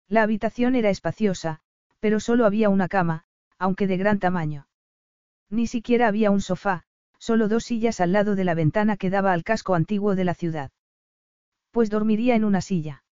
La 0.09 0.22
habitación 0.22 0.74
era 0.74 0.90
espaciosa, 0.90 1.60
pero 2.00 2.20
solo 2.20 2.44
había 2.44 2.68
una 2.68 2.88
cama, 2.88 3.24
aunque 3.59 3.86
de 3.86 3.96
gran 3.96 4.18
tamaño. 4.18 4.66
Ni 5.48 5.66
siquiera 5.66 6.09
había 6.09 6.30
un 6.30 6.40
sofá, 6.40 6.84
solo 7.18 7.48
dos 7.48 7.64
sillas 7.64 8.00
al 8.00 8.12
lado 8.12 8.34
de 8.34 8.44
la 8.44 8.54
ventana 8.54 8.96
que 8.96 9.10
daba 9.10 9.32
al 9.32 9.44
casco 9.44 9.74
antiguo 9.74 10.16
de 10.16 10.24
la 10.24 10.34
ciudad. 10.34 10.70
Pues 11.70 11.88
dormiría 11.88 12.34
en 12.34 12.44
una 12.44 12.60
silla. 12.60 13.04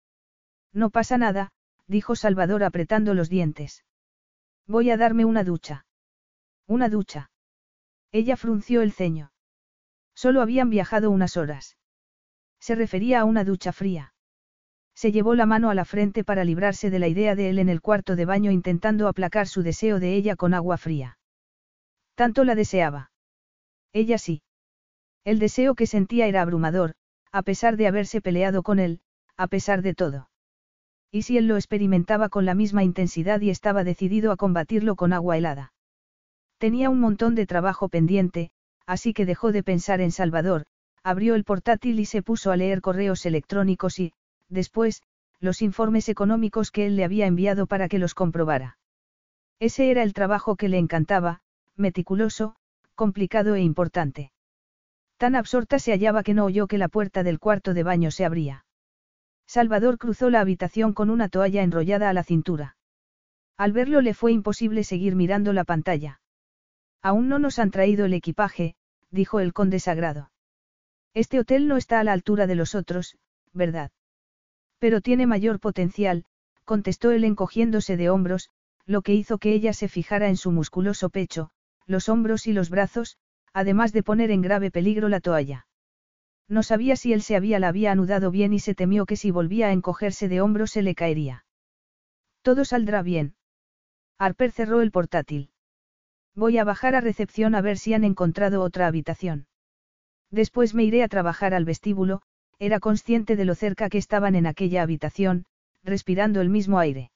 No 0.72 0.90
pasa 0.90 1.16
nada, 1.16 1.52
dijo 1.90 2.14
Salvador 2.14 2.62
apretando 2.62 3.14
los 3.14 3.28
dientes. 3.28 3.84
Voy 4.66 4.90
a 4.90 4.96
darme 4.96 5.24
una 5.24 5.42
ducha. 5.42 5.86
Una 6.68 6.88
ducha. 6.88 7.32
Ella 8.12 8.36
frunció 8.36 8.82
el 8.82 8.92
ceño. 8.92 9.32
Solo 10.14 10.40
habían 10.40 10.70
viajado 10.70 11.10
unas 11.10 11.36
horas. 11.36 11.76
Se 12.60 12.76
refería 12.76 13.20
a 13.20 13.24
una 13.24 13.42
ducha 13.42 13.72
fría. 13.72 14.14
Se 14.94 15.10
llevó 15.10 15.34
la 15.34 15.46
mano 15.46 15.70
a 15.70 15.74
la 15.74 15.84
frente 15.84 16.22
para 16.22 16.44
librarse 16.44 16.90
de 16.90 16.98
la 17.00 17.08
idea 17.08 17.34
de 17.34 17.50
él 17.50 17.58
en 17.58 17.68
el 17.68 17.80
cuarto 17.80 18.14
de 18.14 18.24
baño 18.24 18.52
intentando 18.52 19.08
aplacar 19.08 19.48
su 19.48 19.62
deseo 19.62 19.98
de 19.98 20.14
ella 20.14 20.36
con 20.36 20.54
agua 20.54 20.76
fría. 20.76 21.18
Tanto 22.14 22.44
la 22.44 22.54
deseaba. 22.54 23.10
Ella 23.92 24.18
sí. 24.18 24.42
El 25.24 25.40
deseo 25.40 25.74
que 25.74 25.86
sentía 25.86 26.26
era 26.26 26.42
abrumador, 26.42 26.94
a 27.32 27.42
pesar 27.42 27.76
de 27.76 27.88
haberse 27.88 28.20
peleado 28.20 28.62
con 28.62 28.78
él, 28.78 29.00
a 29.36 29.48
pesar 29.48 29.82
de 29.82 29.94
todo. 29.94 30.30
Y 31.12 31.23
si 31.23 31.39
él 31.39 31.49
lo 31.49 31.57
experimentaba 31.57 32.28
con 32.28 32.45
la 32.45 32.55
misma 32.55 32.85
intensidad 32.85 33.41
y 33.41 33.51
estaba 33.51 33.85
decidido 33.85 34.31
a 34.31 34.37
combatirlo 34.37 34.95
con 34.97 35.12
agua 35.12 35.37
helada. 35.37 35.73
Tenía 36.59 36.91
un 36.91 37.01
montón 37.01 37.35
de 37.35 37.47
trabajo 37.47 37.89
pendiente, 37.89 38.51
así 38.87 39.12
que 39.12 39.27
dejó 39.27 39.51
de 39.51 39.62
pensar 39.62 40.01
en 40.01 40.12
Salvador, 40.12 40.66
abrió 41.03 41.35
el 41.35 41.45
portátil 41.45 41.99
y 41.99 42.05
se 42.05 42.23
puso 42.23 42.53
a 42.53 42.57
leer 42.57 42.81
correos 42.81 43.24
electrónicos 43.27 43.99
y, 43.99 44.12
después, 44.49 45.03
los 45.41 45.62
informes 45.62 46.09
económicos 46.09 46.70
que 46.70 46.87
él 46.87 46.97
le 46.97 47.05
había 47.05 47.27
enviado 47.27 47.66
para 47.66 47.89
que 47.89 47.99
los 47.99 48.15
comprobara. 48.15 48.78
Ese 49.59 49.91
era 49.91 50.03
el 50.03 50.12
trabajo 50.12 50.57
que 50.57 50.69
le 50.69 50.78
encantaba, 50.78 51.41
meticuloso, 51.77 52.57
complicado 52.95 53.55
e 53.55 53.62
importante. 53.62 54.32
Tan 55.16 55.35
absorta 55.35 55.78
se 55.78 55.93
hallaba 55.93 56.23
que 56.23 56.35
no 56.35 56.45
oyó 56.45 56.66
que 56.66 56.78
la 56.78 56.89
puerta 56.89 57.23
del 57.23 57.39
cuarto 57.39 57.74
de 57.74 57.82
baño 57.82 58.11
se 58.11 58.24
abría. 58.24 58.65
Salvador 59.51 59.98
cruzó 59.98 60.31
la 60.31 60.39
habitación 60.39 60.93
con 60.93 61.10
una 61.10 61.28
toalla 61.28 61.64
enrollada 61.64 62.09
a 62.09 62.12
la 62.12 62.22
cintura. 62.22 62.77
Al 63.56 63.72
verlo 63.72 64.01
le 64.01 64.14
fue 64.14 64.31
imposible 64.31 64.85
seguir 64.85 65.16
mirando 65.16 65.52
la 65.52 65.64
pantalla. 65.64 66.20
Aún 67.02 67.28
no 67.28 67.40
nos 67.40 67.59
han 67.59 67.72
traído 67.72 68.05
el 68.05 68.14
equipaje, 68.14 68.77
dijo 69.10 69.40
el 69.40 69.52
conde 69.52 69.81
sagrado. 69.81 70.31
Este 71.14 71.40
hotel 71.40 71.66
no 71.66 71.77
está 71.77 71.98
a 71.98 72.05
la 72.05 72.12
altura 72.12 72.47
de 72.47 72.55
los 72.55 72.77
otros, 72.77 73.18
¿verdad? 73.52 73.90
Pero 74.78 75.01
tiene 75.01 75.27
mayor 75.27 75.59
potencial, 75.59 76.27
contestó 76.64 77.10
él 77.10 77.24
encogiéndose 77.24 77.97
de 77.97 78.09
hombros, 78.09 78.51
lo 78.86 79.02
que 79.02 79.14
hizo 79.14 79.39
que 79.39 79.52
ella 79.52 79.72
se 79.72 79.89
fijara 79.89 80.28
en 80.28 80.36
su 80.36 80.52
musculoso 80.52 81.10
pecho, 81.10 81.51
los 81.86 82.09
hombros 82.09 82.47
y 82.47 82.52
los 82.52 82.70
brazos, 82.70 83.18
además 83.52 83.93
de 83.93 84.05
poner 84.05 84.31
en 84.31 84.43
grave 84.43 84.70
peligro 84.70 85.09
la 85.09 85.18
toalla. 85.18 85.66
No 86.51 86.64
sabía 86.64 86.97
si 86.97 87.12
él 87.12 87.22
se 87.22 87.36
había 87.36 87.60
la 87.60 87.68
había 87.68 87.93
anudado 87.93 88.32
bien 88.32 88.52
y 88.52 88.59
se 88.59 88.74
temió 88.74 89.06
que 89.06 89.14
si 89.14 89.31
volvía 89.31 89.68
a 89.68 89.72
encogerse 89.72 90.28
de 90.28 90.40
hombros 90.40 90.72
se 90.72 90.82
le 90.82 90.97
caería. 90.97 91.44
Todo 92.43 92.64
saldrá 92.64 93.02
bien. 93.02 93.36
Harper 94.18 94.51
cerró 94.51 94.82
el 94.82 94.90
portátil. 94.90 95.51
Voy 96.35 96.59
a 96.59 96.64
bajar 96.64 96.97
a 96.97 97.01
recepción 97.01 97.55
a 97.55 97.60
ver 97.60 97.78
si 97.78 97.94
han 97.94 98.02
encontrado 98.02 98.62
otra 98.62 98.89
habitación. 98.89 99.47
Después 100.32 100.74
me 100.74 100.82
iré 100.82 101.05
a 101.05 101.09
trabajar 101.09 101.55
al 101.55 101.64
vestíbulo, 101.64 102.20
era 102.59 102.81
consciente 102.81 103.36
de 103.36 103.44
lo 103.44 103.55
cerca 103.55 103.89
que 103.89 103.98
estaban 103.98 104.35
en 104.35 104.47
aquella 104.47 104.82
habitación, 104.82 105.44
respirando 105.85 106.40
el 106.40 106.51
mismo 106.51 106.81
aire. 106.81 107.12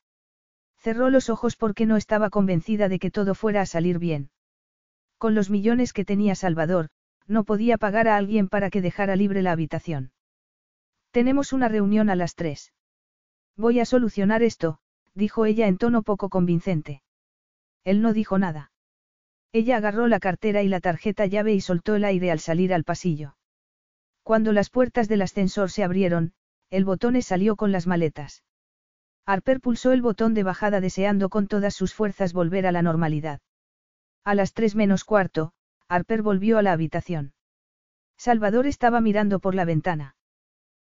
Cerró 0.79 1.11
los 1.11 1.29
ojos 1.29 1.57
porque 1.57 1.87
no 1.87 1.97
estaba 1.97 2.31
convencida 2.31 2.89
de 2.89 3.01
que 3.01 3.11
todo 3.11 3.35
fuera 3.35 3.63
a 3.63 3.67
salir 3.67 3.99
bien. 3.99 4.31
Con 5.19 5.35
los 5.35 5.51
millones 5.51 5.93
que 5.93 6.05
tenía 6.05 6.37
Salvador, 6.37 6.89
no 7.27 7.45
podía 7.45 7.79
pagar 7.79 8.09
a 8.09 8.17
alguien 8.17 8.49
para 8.49 8.71
que 8.71 8.83
dejara 8.83 9.17
libre 9.17 9.43
la 9.43 9.53
habitación. 9.53 10.13
Tenemos 11.11 11.53
una 11.53 11.69
reunión 11.69 12.11
a 12.11 12.17
las 12.17 12.35
tres. 12.35 12.73
Voy 13.57 13.81
a 13.81 13.85
solucionar 13.85 14.43
esto, 14.43 14.79
dijo 15.15 15.47
ella 15.47 15.69
en 15.69 15.79
tono 15.79 16.03
poco 16.03 16.29
convincente. 16.29 17.03
Él 17.85 18.03
no 18.03 18.13
dijo 18.13 18.39
nada. 18.39 18.73
Ella 19.53 19.77
agarró 19.77 20.09
la 20.09 20.19
cartera 20.19 20.63
y 20.63 20.69
la 20.69 20.81
tarjeta 20.81 21.27
llave 21.27 21.55
y 21.55 21.61
soltó 21.61 21.95
el 21.95 22.05
aire 22.05 22.33
al 22.33 22.41
salir 22.41 22.75
al 22.75 22.83
pasillo. 22.83 23.37
Cuando 24.25 24.53
las 24.53 24.71
puertas 24.71 25.07
del 25.07 25.23
ascensor 25.23 25.71
se 25.71 25.85
abrieron, 25.85 26.33
el 26.71 26.85
botón 26.85 27.21
salió 27.23 27.55
con 27.55 27.71
las 27.71 27.87
maletas. 27.87 28.43
Harper 29.27 29.61
pulsó 29.61 29.93
el 29.93 30.03
botón 30.03 30.35
de 30.35 30.43
bajada 30.43 30.81
deseando 30.81 31.29
con 31.29 31.47
todas 31.47 31.75
sus 31.75 31.95
fuerzas 31.95 32.33
volver 32.33 32.67
a 32.67 32.73
la 32.73 32.83
normalidad. 32.83 33.41
A 34.25 34.35
las 34.35 34.53
tres 34.53 34.75
menos 34.75 35.05
cuarto, 35.05 35.53
Harper 35.89 36.23
volvió 36.23 36.59
a 36.59 36.63
la 36.63 36.73
habitación. 36.73 37.33
Salvador 38.17 38.67
estaba 38.67 39.01
mirando 39.01 39.41
por 39.41 39.55
la 39.55 39.65
ventana. 39.65 40.17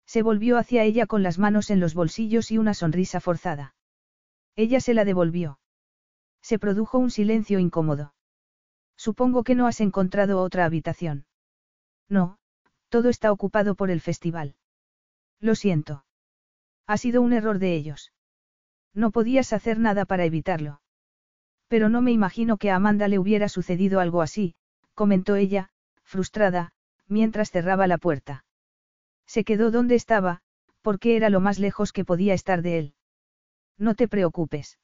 Se 0.06 0.22
volvió 0.22 0.58
hacia 0.58 0.84
ella 0.84 1.08
con 1.08 1.24
las 1.24 1.40
manos 1.40 1.70
en 1.70 1.80
los 1.80 1.94
bolsillos 1.94 2.52
y 2.52 2.58
una 2.58 2.74
sonrisa 2.74 3.20
forzada. 3.20 3.76
Ella 4.56 4.80
se 4.80 4.94
la 4.94 5.06
devolvió. 5.06 5.60
Se 6.42 6.60
produjo 6.60 7.00
un 7.00 7.10
silencio 7.10 7.60
incómodo. 7.60 8.14
Supongo 8.98 9.44
que 9.44 9.56
no 9.56 9.66
has 9.66 9.82
encontrado 9.82 10.42
otra 10.42 10.66
habitación. 10.66 11.26
No, 12.10 12.38
todo 12.90 13.10
está 13.10 13.32
ocupado 13.32 13.76
por 13.76 13.90
el 13.90 14.02
festival. 14.02 14.56
Lo 15.40 15.56
siento. 15.56 16.06
Ha 16.86 16.98
sido 16.98 17.22
un 17.22 17.34
error 17.34 17.60
de 17.60 17.76
ellos. 17.76 18.14
No 18.94 19.12
podías 19.12 19.54
hacer 19.54 19.80
nada 19.80 20.06
para 20.06 20.26
evitarlo. 20.26 20.82
Pero 21.68 21.90
no 21.90 22.02
me 22.02 22.12
imagino 22.12 22.58
que 22.58 22.70
a 22.70 22.76
Amanda 22.76 23.08
le 23.08 23.18
hubiera 23.18 23.50
sucedido 23.50 24.00
algo 24.00 24.22
así, 24.22 24.56
comentó 24.94 25.36
ella, 25.36 25.70
frustrada, 26.04 26.74
mientras 27.08 27.52
cerraba 27.52 27.88
la 27.88 27.98
puerta. 27.98 28.46
Se 29.26 29.44
quedó 29.44 29.72
donde 29.72 29.96
estaba, 29.96 30.42
porque 30.82 31.16
era 31.16 31.30
lo 31.30 31.40
más 31.40 31.60
lejos 31.60 31.92
que 31.92 32.06
podía 32.06 32.34
estar 32.34 32.62
de 32.62 32.78
él. 32.78 32.96
No 33.78 33.96
te 33.96 34.08
preocupes. 34.08 34.80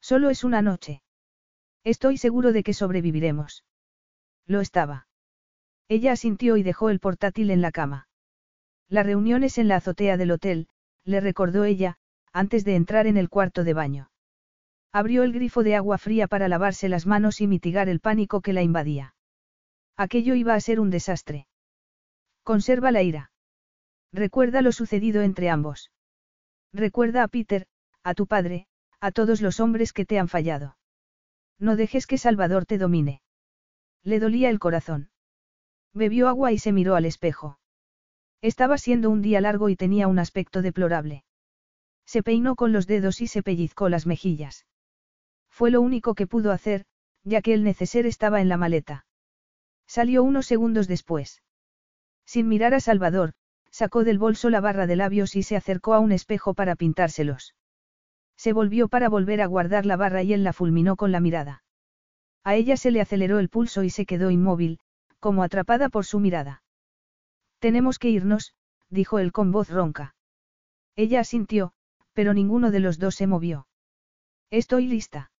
Solo 0.00 0.30
es 0.30 0.44
una 0.44 0.62
noche. 0.62 1.02
Estoy 1.84 2.18
seguro 2.18 2.52
de 2.52 2.62
que 2.62 2.74
sobreviviremos. 2.74 3.64
Lo 4.46 4.60
estaba. 4.60 5.06
Ella 5.88 6.12
asintió 6.12 6.56
y 6.56 6.62
dejó 6.62 6.90
el 6.90 7.00
portátil 7.00 7.50
en 7.50 7.60
la 7.60 7.72
cama. 7.72 8.08
Las 8.88 9.06
reuniones 9.06 9.58
en 9.58 9.68
la 9.68 9.76
azotea 9.76 10.16
del 10.16 10.32
hotel, 10.32 10.68
le 11.04 11.20
recordó 11.20 11.64
ella, 11.64 11.96
antes 12.32 12.64
de 12.64 12.76
entrar 12.76 13.06
en 13.06 13.16
el 13.16 13.28
cuarto 13.28 13.64
de 13.64 13.74
baño. 13.74 14.10
Abrió 14.92 15.22
el 15.22 15.32
grifo 15.32 15.62
de 15.62 15.76
agua 15.76 15.98
fría 15.98 16.28
para 16.28 16.48
lavarse 16.48 16.88
las 16.88 17.06
manos 17.06 17.40
y 17.40 17.46
mitigar 17.46 17.88
el 17.88 18.00
pánico 18.00 18.40
que 18.42 18.52
la 18.52 18.62
invadía. 18.62 19.14
Aquello 19.96 20.34
iba 20.34 20.54
a 20.54 20.60
ser 20.60 20.80
un 20.80 20.90
desastre. 20.90 21.46
Conserva 22.42 22.90
la 22.90 23.02
ira. 23.02 23.30
Recuerda 24.12 24.62
lo 24.62 24.72
sucedido 24.72 25.22
entre 25.22 25.48
ambos. 25.48 25.90
Recuerda 26.72 27.22
a 27.22 27.28
Peter, 27.28 27.66
a 28.02 28.14
tu 28.14 28.26
padre, 28.26 28.66
a 29.00 29.10
todos 29.12 29.40
los 29.40 29.60
hombres 29.60 29.92
que 29.92 30.04
te 30.04 30.18
han 30.18 30.28
fallado. 30.28 30.76
No 31.58 31.76
dejes 31.76 32.06
que 32.06 32.18
Salvador 32.18 32.66
te 32.66 32.78
domine. 32.78 33.22
Le 34.02 34.18
dolía 34.18 34.50
el 34.50 34.58
corazón. 34.58 35.10
Bebió 35.94 36.28
agua 36.28 36.52
y 36.52 36.58
se 36.58 36.72
miró 36.72 36.96
al 36.96 37.04
espejo. 37.04 37.58
Estaba 38.40 38.78
siendo 38.78 39.10
un 39.10 39.22
día 39.22 39.40
largo 39.40 39.68
y 39.68 39.76
tenía 39.76 40.08
un 40.08 40.18
aspecto 40.18 40.62
deplorable. 40.62 41.24
Se 42.04 42.22
peinó 42.22 42.56
con 42.56 42.72
los 42.72 42.86
dedos 42.86 43.20
y 43.20 43.28
se 43.28 43.42
pellizcó 43.42 43.88
las 43.88 44.06
mejillas. 44.06 44.66
Fue 45.48 45.70
lo 45.70 45.80
único 45.80 46.14
que 46.14 46.26
pudo 46.26 46.50
hacer, 46.50 46.84
ya 47.22 47.42
que 47.42 47.54
el 47.54 47.62
neceser 47.62 48.06
estaba 48.06 48.40
en 48.40 48.48
la 48.48 48.56
maleta. 48.56 49.06
Salió 49.92 50.24
unos 50.24 50.46
segundos 50.46 50.88
después. 50.88 51.42
Sin 52.24 52.48
mirar 52.48 52.72
a 52.72 52.80
Salvador, 52.80 53.34
sacó 53.70 54.04
del 54.04 54.18
bolso 54.18 54.48
la 54.48 54.62
barra 54.62 54.86
de 54.86 54.96
labios 54.96 55.36
y 55.36 55.42
se 55.42 55.54
acercó 55.54 55.92
a 55.92 55.98
un 55.98 56.12
espejo 56.12 56.54
para 56.54 56.76
pintárselos. 56.76 57.54
Se 58.34 58.54
volvió 58.54 58.88
para 58.88 59.10
volver 59.10 59.42
a 59.42 59.46
guardar 59.46 59.84
la 59.84 59.98
barra 59.98 60.22
y 60.22 60.32
él 60.32 60.44
la 60.44 60.54
fulminó 60.54 60.96
con 60.96 61.12
la 61.12 61.20
mirada. 61.20 61.62
A 62.42 62.54
ella 62.54 62.78
se 62.78 62.90
le 62.90 63.02
aceleró 63.02 63.38
el 63.38 63.50
pulso 63.50 63.82
y 63.82 63.90
se 63.90 64.06
quedó 64.06 64.30
inmóvil, 64.30 64.78
como 65.20 65.42
atrapada 65.42 65.90
por 65.90 66.06
su 66.06 66.20
mirada. 66.20 66.62
Tenemos 67.58 67.98
que 67.98 68.08
irnos, 68.08 68.54
dijo 68.88 69.18
él 69.18 69.30
con 69.30 69.52
voz 69.52 69.68
ronca. 69.68 70.14
Ella 70.96 71.20
asintió, 71.20 71.74
pero 72.14 72.32
ninguno 72.32 72.70
de 72.70 72.80
los 72.80 72.98
dos 72.98 73.14
se 73.14 73.26
movió. 73.26 73.66
Estoy 74.48 74.86
lista. 74.86 75.30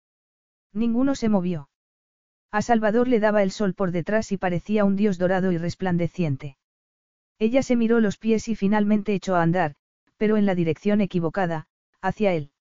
Ninguno 0.73 1.15
se 1.15 1.27
movió. 1.27 1.69
A 2.53 2.61
Salvador 2.61 3.07
le 3.07 3.19
daba 3.19 3.41
el 3.41 3.49
sol 3.49 3.73
por 3.73 3.89
detrás 3.89 4.31
y 4.31 4.37
parecía 4.37 4.85
un 4.85 4.95
dios 4.95 5.17
dorado 5.17 5.51
y 5.51 5.57
resplandeciente. 5.57 6.55
Ella 7.39 7.63
se 7.63 7.75
miró 7.75 7.99
los 7.99 8.19
pies 8.19 8.47
y 8.47 8.55
finalmente 8.55 9.15
echó 9.15 9.35
a 9.35 9.41
andar, 9.41 9.73
pero 10.17 10.37
en 10.37 10.45
la 10.45 10.53
dirección 10.53 11.01
equivocada, 11.01 11.65
hacia 11.99 12.31
él. 12.33 12.51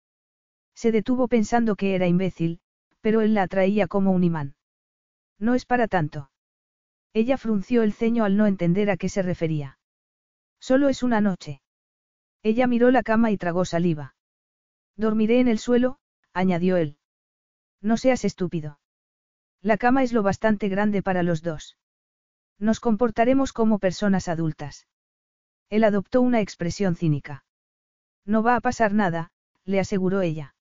Se 0.74 0.92
detuvo 0.92 1.28
pensando 1.28 1.76
que 1.76 1.94
era 1.94 2.06
imbécil, 2.06 2.60
pero 3.02 3.20
él 3.20 3.34
la 3.34 3.42
atraía 3.42 3.86
como 3.86 4.12
un 4.12 4.24
imán. 4.24 4.54
No 5.38 5.54
es 5.54 5.66
para 5.66 5.88
tanto. 5.88 6.30
Ella 7.12 7.36
frunció 7.36 7.82
el 7.82 7.92
ceño 7.92 8.24
al 8.24 8.38
no 8.38 8.46
entender 8.46 8.88
a 8.88 8.96
qué 8.96 9.10
se 9.10 9.20
refería. 9.20 9.78
Solo 10.58 10.88
es 10.88 11.02
una 11.02 11.20
noche. 11.20 11.60
Ella 12.42 12.66
miró 12.66 12.90
la 12.90 13.02
cama 13.02 13.30
y 13.30 13.36
tragó 13.36 13.66
saliva. 13.66 14.14
Dormiré 14.96 15.40
en 15.40 15.48
el 15.48 15.58
suelo, 15.58 15.98
añadió 16.32 16.78
él. 16.78 16.96
No 17.82 17.98
seas 17.98 18.24
estúpido. 18.24 18.78
La 19.62 19.78
cama 19.78 20.02
es 20.02 20.12
lo 20.12 20.22
bastante 20.22 20.68
grande 20.68 21.02
para 21.02 21.22
los 21.22 21.42
dos. 21.42 21.76
Nos 22.58 22.80
comportaremos 22.80 23.52
como 23.52 23.78
personas 23.78 24.28
adultas. 24.28 24.88
Él 25.70 25.84
adoptó 25.84 26.20
una 26.20 26.40
expresión 26.40 26.96
cínica. 26.96 27.44
No 28.24 28.42
va 28.42 28.56
a 28.56 28.60
pasar 28.60 28.92
nada, 28.92 29.30
le 29.64 29.80
aseguró 29.80 30.20
ella. 30.20 30.54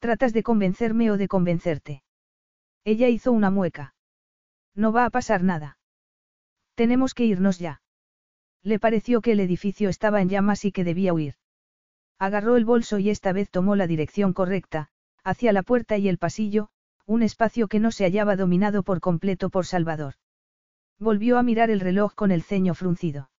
¿Tratas 0.00 0.32
de 0.32 0.42
convencerme 0.42 1.10
o 1.10 1.16
de 1.16 1.28
convencerte? 1.28 2.02
Ella 2.84 3.08
hizo 3.08 3.32
una 3.32 3.50
mueca. 3.50 3.94
No 4.74 4.92
va 4.92 5.04
a 5.04 5.10
pasar 5.10 5.42
nada. 5.42 5.78
Tenemos 6.74 7.14
que 7.14 7.24
irnos 7.24 7.58
ya. 7.58 7.82
Le 8.62 8.78
pareció 8.78 9.20
que 9.20 9.32
el 9.32 9.40
edificio 9.40 9.88
estaba 9.88 10.20
en 10.20 10.28
llamas 10.28 10.64
y 10.64 10.72
que 10.72 10.84
debía 10.84 11.12
huir. 11.12 11.34
Agarró 12.18 12.56
el 12.56 12.64
bolso 12.64 12.98
y 12.98 13.10
esta 13.10 13.32
vez 13.32 13.50
tomó 13.50 13.76
la 13.76 13.86
dirección 13.86 14.32
correcta, 14.32 14.88
hacia 15.22 15.52
la 15.52 15.62
puerta 15.62 15.96
y 15.96 16.08
el 16.08 16.18
pasillo, 16.18 16.70
un 17.10 17.24
espacio 17.24 17.66
que 17.66 17.80
no 17.80 17.90
se 17.90 18.04
hallaba 18.04 18.36
dominado 18.36 18.84
por 18.84 19.00
completo 19.00 19.50
por 19.50 19.66
Salvador. 19.66 20.14
Volvió 21.00 21.38
a 21.38 21.42
mirar 21.42 21.68
el 21.68 21.80
reloj 21.80 22.14
con 22.14 22.30
el 22.30 22.44
ceño 22.44 22.72
fruncido. 22.72 23.30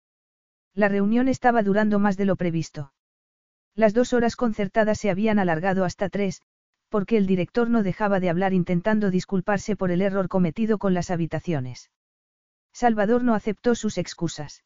La 0.74 0.90
reunión 0.90 1.30
estaba 1.30 1.64
durando 1.64 1.98
más 1.98 2.18
de 2.18 2.26
lo 2.26 2.36
previsto. 2.36 2.92
Las 3.74 3.94
dos 3.94 4.12
horas 4.12 4.36
concertadas 4.36 5.00
se 5.00 5.10
habían 5.10 5.40
alargado 5.40 5.86
hasta 5.86 6.10
tres, 6.10 6.42
porque 6.90 7.16
el 7.16 7.26
director 7.26 7.70
no 7.70 7.82
dejaba 7.82 8.20
de 8.20 8.30
hablar 8.30 8.52
intentando 8.52 9.10
disculparse 9.10 9.78
por 9.78 9.92
el 9.92 10.02
error 10.02 10.28
cometido 10.28 10.78
con 10.78 10.94
las 10.94 11.10
habitaciones. 11.10 11.92
Salvador 12.74 13.24
no 13.24 13.36
aceptó 13.36 13.74
sus 13.76 13.98
excusas. 13.98 14.66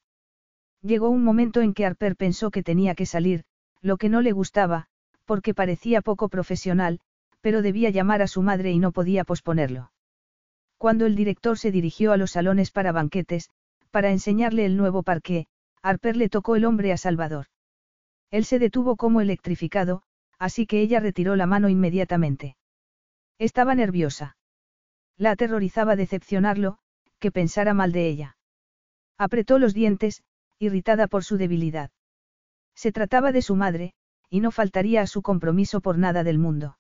Llegó 0.82 1.10
un 1.10 1.24
momento 1.24 1.62
en 1.62 1.76
que 1.76 1.86
Harper 1.86 2.16
pensó 2.16 2.50
que 2.50 2.64
tenía 2.64 2.96
que 2.96 3.06
salir, 3.06 3.44
lo 3.82 3.98
que 3.98 4.10
no 4.10 4.22
le 4.22 4.32
gustaba, 4.32 4.88
porque 5.26 5.54
parecía 5.54 6.02
poco 6.02 6.28
profesional, 6.28 7.02
pero 7.46 7.62
debía 7.62 7.92
llamar 7.92 8.24
a 8.24 8.28
su 8.28 8.42
madre 8.42 8.72
y 8.72 8.80
no 8.80 8.92
podía 8.92 9.24
posponerlo. 9.24 9.92
Cuando 10.80 11.06
el 11.06 11.16
director 11.16 11.60
se 11.60 11.70
dirigió 11.70 12.12
a 12.12 12.18
los 12.18 12.32
salones 12.32 12.72
para 12.72 12.92
banquetes, 12.92 13.52
para 13.92 14.10
enseñarle 14.10 14.66
el 14.66 14.78
nuevo 14.78 15.04
parqué, 15.04 15.46
Harper 15.84 16.18
le 16.18 16.28
tocó 16.28 16.56
el 16.56 16.66
hombre 16.66 16.92
a 16.92 16.98
Salvador. 16.98 17.46
Él 18.32 18.46
se 18.46 18.58
detuvo 18.58 18.96
como 18.96 19.22
electrificado, 19.22 20.02
así 20.40 20.66
que 20.66 20.82
ella 20.82 21.00
retiró 21.00 21.36
la 21.36 21.46
mano 21.46 21.70
inmediatamente. 21.70 22.58
Estaba 23.38 23.76
nerviosa. 23.76 24.38
La 25.16 25.30
aterrorizaba 25.30 25.96
decepcionarlo, 25.96 26.80
que 27.20 27.32
pensara 27.32 27.76
mal 27.76 27.92
de 27.92 28.08
ella. 28.08 28.38
Apretó 29.20 29.60
los 29.60 29.76
dientes, 29.76 30.24
irritada 30.58 31.06
por 31.06 31.24
su 31.24 31.38
debilidad. 31.38 31.92
Se 32.74 32.92
trataba 32.92 33.32
de 33.32 33.44
su 33.44 33.56
madre, 33.56 33.94
y 34.32 34.40
no 34.40 34.50
faltaría 34.50 35.04
a 35.04 35.06
su 35.06 35.22
compromiso 35.22 35.80
por 35.80 36.00
nada 36.00 36.24
del 36.24 36.40
mundo. 36.40 36.80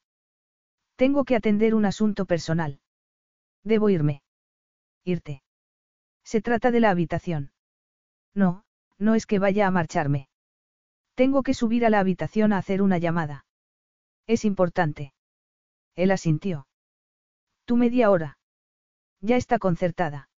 Tengo 0.95 1.25
que 1.25 1.35
atender 1.35 1.75
un 1.75 1.85
asunto 1.85 2.25
personal. 2.25 2.79
Debo 3.63 3.89
irme. 3.89 4.21
Irte. 5.03 5.43
Se 6.23 6.41
trata 6.41 6.71
de 6.71 6.79
la 6.79 6.89
habitación. 6.89 7.51
No, 8.33 8.63
no 8.97 9.15
es 9.15 9.25
que 9.25 9.39
vaya 9.39 9.67
a 9.67 9.71
marcharme. 9.71 10.29
Tengo 11.15 11.43
que 11.43 11.53
subir 11.53 11.85
a 11.85 11.89
la 11.89 11.99
habitación 11.99 12.53
a 12.53 12.57
hacer 12.57 12.81
una 12.81 12.97
llamada. 12.97 13.45
Es 14.27 14.45
importante. 14.45 15.13
Él 15.95 16.11
asintió. 16.11 16.67
Tú 17.65 17.77
media 17.77 18.09
hora. 18.09 18.37
Ya 19.21 19.37
está 19.37 19.59
concertada. 19.59 20.29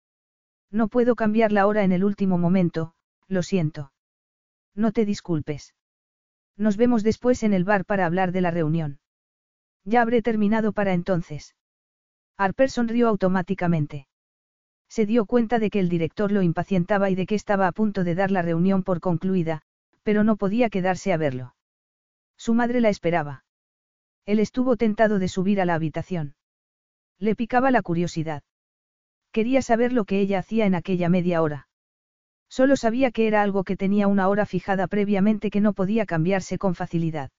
No 0.70 0.88
puedo 0.88 1.14
cambiar 1.14 1.52
la 1.52 1.66
hora 1.66 1.84
en 1.84 1.92
el 1.92 2.04
último 2.04 2.38
momento, 2.38 2.94
lo 3.28 3.42
siento. 3.42 3.92
No 4.74 4.92
te 4.92 5.04
disculpes. 5.04 5.74
Nos 6.56 6.76
vemos 6.76 7.02
después 7.02 7.42
en 7.42 7.54
el 7.54 7.64
bar 7.64 7.84
para 7.84 8.06
hablar 8.06 8.32
de 8.32 8.40
la 8.40 8.50
reunión. 8.50 8.98
Ya 9.86 10.02
habré 10.02 10.20
terminado 10.20 10.72
para 10.72 10.92
entonces. 10.92 11.54
Harper 12.36 12.70
sonrió 12.70 13.08
automáticamente. 13.08 14.08
Se 14.88 15.06
dio 15.06 15.26
cuenta 15.26 15.58
de 15.58 15.70
que 15.70 15.78
el 15.80 15.88
director 15.88 16.32
lo 16.32 16.42
impacientaba 16.42 17.08
y 17.08 17.14
de 17.14 17.26
que 17.26 17.36
estaba 17.36 17.68
a 17.68 17.72
punto 17.72 18.04
de 18.04 18.16
dar 18.16 18.30
la 18.30 18.42
reunión 18.42 18.82
por 18.82 19.00
concluida, 19.00 19.62
pero 20.02 20.24
no 20.24 20.36
podía 20.36 20.70
quedarse 20.70 21.12
a 21.12 21.16
verlo. 21.16 21.54
Su 22.36 22.52
madre 22.52 22.80
la 22.80 22.88
esperaba. 22.88 23.44
Él 24.26 24.40
estuvo 24.40 24.76
tentado 24.76 25.20
de 25.20 25.28
subir 25.28 25.60
a 25.60 25.64
la 25.64 25.74
habitación. 25.74 26.34
Le 27.18 27.36
picaba 27.36 27.70
la 27.70 27.82
curiosidad. 27.82 28.42
Quería 29.30 29.62
saber 29.62 29.92
lo 29.92 30.04
que 30.04 30.20
ella 30.20 30.40
hacía 30.40 30.66
en 30.66 30.74
aquella 30.74 31.08
media 31.08 31.42
hora. 31.42 31.68
Solo 32.48 32.76
sabía 32.76 33.12
que 33.12 33.28
era 33.28 33.42
algo 33.42 33.64
que 33.64 33.76
tenía 33.76 34.08
una 34.08 34.28
hora 34.28 34.46
fijada 34.46 34.88
previamente 34.88 35.50
que 35.50 35.60
no 35.60 35.74
podía 35.74 36.06
cambiarse 36.06 36.58
con 36.58 36.74
facilidad. 36.74 37.30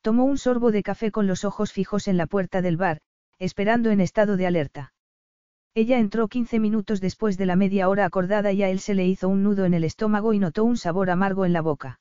Tomó 0.00 0.24
un 0.24 0.38
sorbo 0.38 0.70
de 0.70 0.82
café 0.82 1.10
con 1.10 1.26
los 1.26 1.44
ojos 1.44 1.72
fijos 1.72 2.08
en 2.08 2.16
la 2.16 2.26
puerta 2.26 2.62
del 2.62 2.76
bar, 2.76 3.00
esperando 3.38 3.90
en 3.90 4.00
estado 4.00 4.36
de 4.36 4.46
alerta. 4.46 4.92
Ella 5.74 5.98
entró 5.98 6.28
15 6.28 6.58
minutos 6.60 7.00
después 7.00 7.36
de 7.38 7.46
la 7.46 7.56
media 7.56 7.88
hora 7.88 8.04
acordada 8.04 8.52
y 8.52 8.62
a 8.62 8.68
él 8.68 8.80
se 8.80 8.94
le 8.94 9.06
hizo 9.06 9.28
un 9.28 9.42
nudo 9.42 9.64
en 9.64 9.74
el 9.74 9.84
estómago 9.84 10.32
y 10.32 10.38
notó 10.38 10.64
un 10.64 10.76
sabor 10.76 11.10
amargo 11.10 11.44
en 11.44 11.52
la 11.52 11.60
boca. 11.60 12.00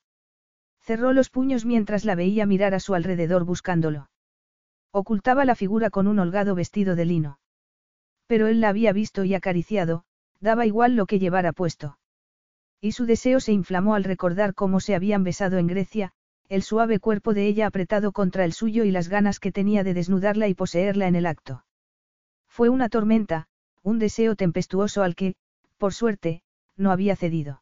Cerró 0.82 1.14
los 1.14 1.30
puños 1.30 1.66
mientras 1.66 2.06
la 2.06 2.16
veía 2.16 2.46
mirar 2.46 2.74
a 2.74 2.80
su 2.80 2.96
alrededor 2.96 3.44
buscándolo. 3.44 4.10
Ocultaba 4.92 5.46
la 5.46 5.56
figura 5.56 5.90
con 5.90 6.08
un 6.08 6.18
holgado 6.20 6.56
vestido 6.56 6.96
de 6.96 7.06
lino. 7.06 7.40
Pero 8.26 8.48
él 8.48 8.62
la 8.62 8.70
había 8.70 8.94
visto 8.94 9.24
y 9.26 9.36
acariciado, 9.36 10.06
daba 10.40 10.66
igual 10.66 10.96
lo 10.96 11.06
que 11.06 11.20
llevara 11.20 11.52
puesto. 11.52 12.00
Y 12.80 12.94
su 12.94 13.06
deseo 13.06 13.40
se 13.40 13.52
inflamó 13.52 13.96
al 13.96 14.04
recordar 14.04 14.54
cómo 14.54 14.80
se 14.80 14.96
habían 14.96 15.24
besado 15.24 15.58
en 15.58 15.68
Grecia, 15.68 16.14
el 16.50 16.64
suave 16.64 17.00
cuerpo 17.00 17.34
de 17.34 17.48
ella 17.48 17.68
apretado 17.68 18.12
contra 18.12 18.46
el 18.46 18.54
suyo 18.54 18.84
y 18.84 18.92
las 18.92 19.10
ganas 19.10 19.40
que 19.40 19.52
tenía 19.52 19.84
de 19.84 19.94
desnudarla 19.94 20.48
y 20.48 20.54
poseerla 20.54 21.08
en 21.08 21.16
el 21.16 21.26
acto. 21.26 21.66
Fue 22.48 22.70
una 22.70 22.90
tormenta, 22.90 23.48
un 23.84 24.00
deseo 24.00 24.36
tempestuoso 24.36 25.04
al 25.04 25.16
que, 25.16 25.36
por 25.78 25.94
suerte, 25.94 26.42
no 26.76 26.92
había 26.92 27.16
cedido. 27.16 27.62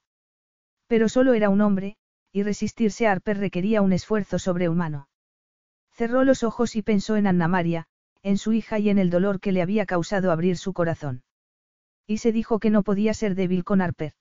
Pero 0.88 1.10
solo 1.10 1.34
era 1.34 1.49
un 1.49 1.62
hombre, 1.62 1.98
y 2.32 2.44
resistirse 2.44 3.07
a 3.07 3.12
Harper 3.12 3.38
requería 3.38 3.82
un 3.82 3.94
esfuerzo 3.94 4.40
sobrehumano. 4.40 5.07
Cerró 5.91 6.24
los 6.24 6.44
ojos 6.44 6.76
y 6.76 6.82
pensó 6.82 7.16
en 7.16 7.28
Anna 7.28 7.48
Maria, 7.48 7.88
en 8.22 8.38
su 8.38 8.53
hija 8.53 8.80
y 8.80 8.90
en 8.90 8.99
el 8.99 9.10
dolor 9.10 9.40
que 9.40 9.52
le 9.52 9.62
había 9.62 9.86
causado 9.86 10.32
abrir 10.32 10.57
su 10.57 10.74
corazón. 10.74 11.24
Y 12.06 12.18
se 12.18 12.32
dijo 12.32 12.60
que 12.60 12.70
no 12.70 12.84
podía 12.84 13.14
ser 13.14 13.36
débil 13.36 13.64
con 13.64 13.82
Harper. 13.82 14.14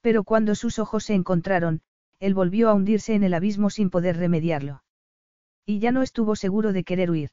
Pero 0.00 0.24
cuando 0.24 0.54
sus 0.54 0.78
ojos 0.78 1.04
se 1.04 1.14
encontraron, 1.14 1.82
él 2.20 2.34
volvió 2.34 2.68
a 2.68 2.74
hundirse 2.74 3.14
en 3.14 3.22
el 3.22 3.34
abismo 3.34 3.70
sin 3.70 3.90
poder 3.90 4.16
remediarlo. 4.16 4.82
Y 5.66 5.78
ya 5.78 5.92
no 5.92 6.02
estuvo 6.02 6.36
seguro 6.36 6.72
de 6.72 6.84
querer 6.84 7.10
huir. 7.10 7.30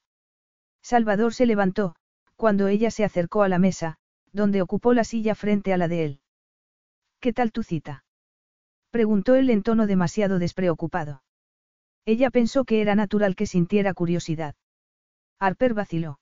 Salvador 0.82 1.34
se 1.34 1.46
levantó, 1.46 1.96
cuando 2.36 2.68
ella 2.68 2.92
se 2.92 3.04
acercó 3.04 3.44
a 3.44 3.50
la 3.50 3.60
mesa, 3.60 3.98
donde 4.34 4.62
ocupó 4.62 4.94
la 4.94 5.04
silla 5.04 5.36
frente 5.36 5.74
a 5.74 5.78
la 5.78 5.88
de 5.88 6.06
él. 6.06 6.20
¿Qué 7.20 7.34
tal 7.34 7.52
tu 7.52 7.64
cita? 7.64 8.04
preguntó 8.90 9.36
él 9.36 9.50
en 9.50 9.64
tono 9.64 9.88
demasiado 9.88 10.40
despreocupado. 10.40 11.24
Ella 12.06 12.32
pensó 12.32 12.66
que 12.66 12.82
era 12.82 12.96
natural 12.96 13.36
que 13.36 13.46
sintiera 13.46 13.94
curiosidad. 13.94 14.56
Harper 15.40 15.74
vaciló. 15.74 16.20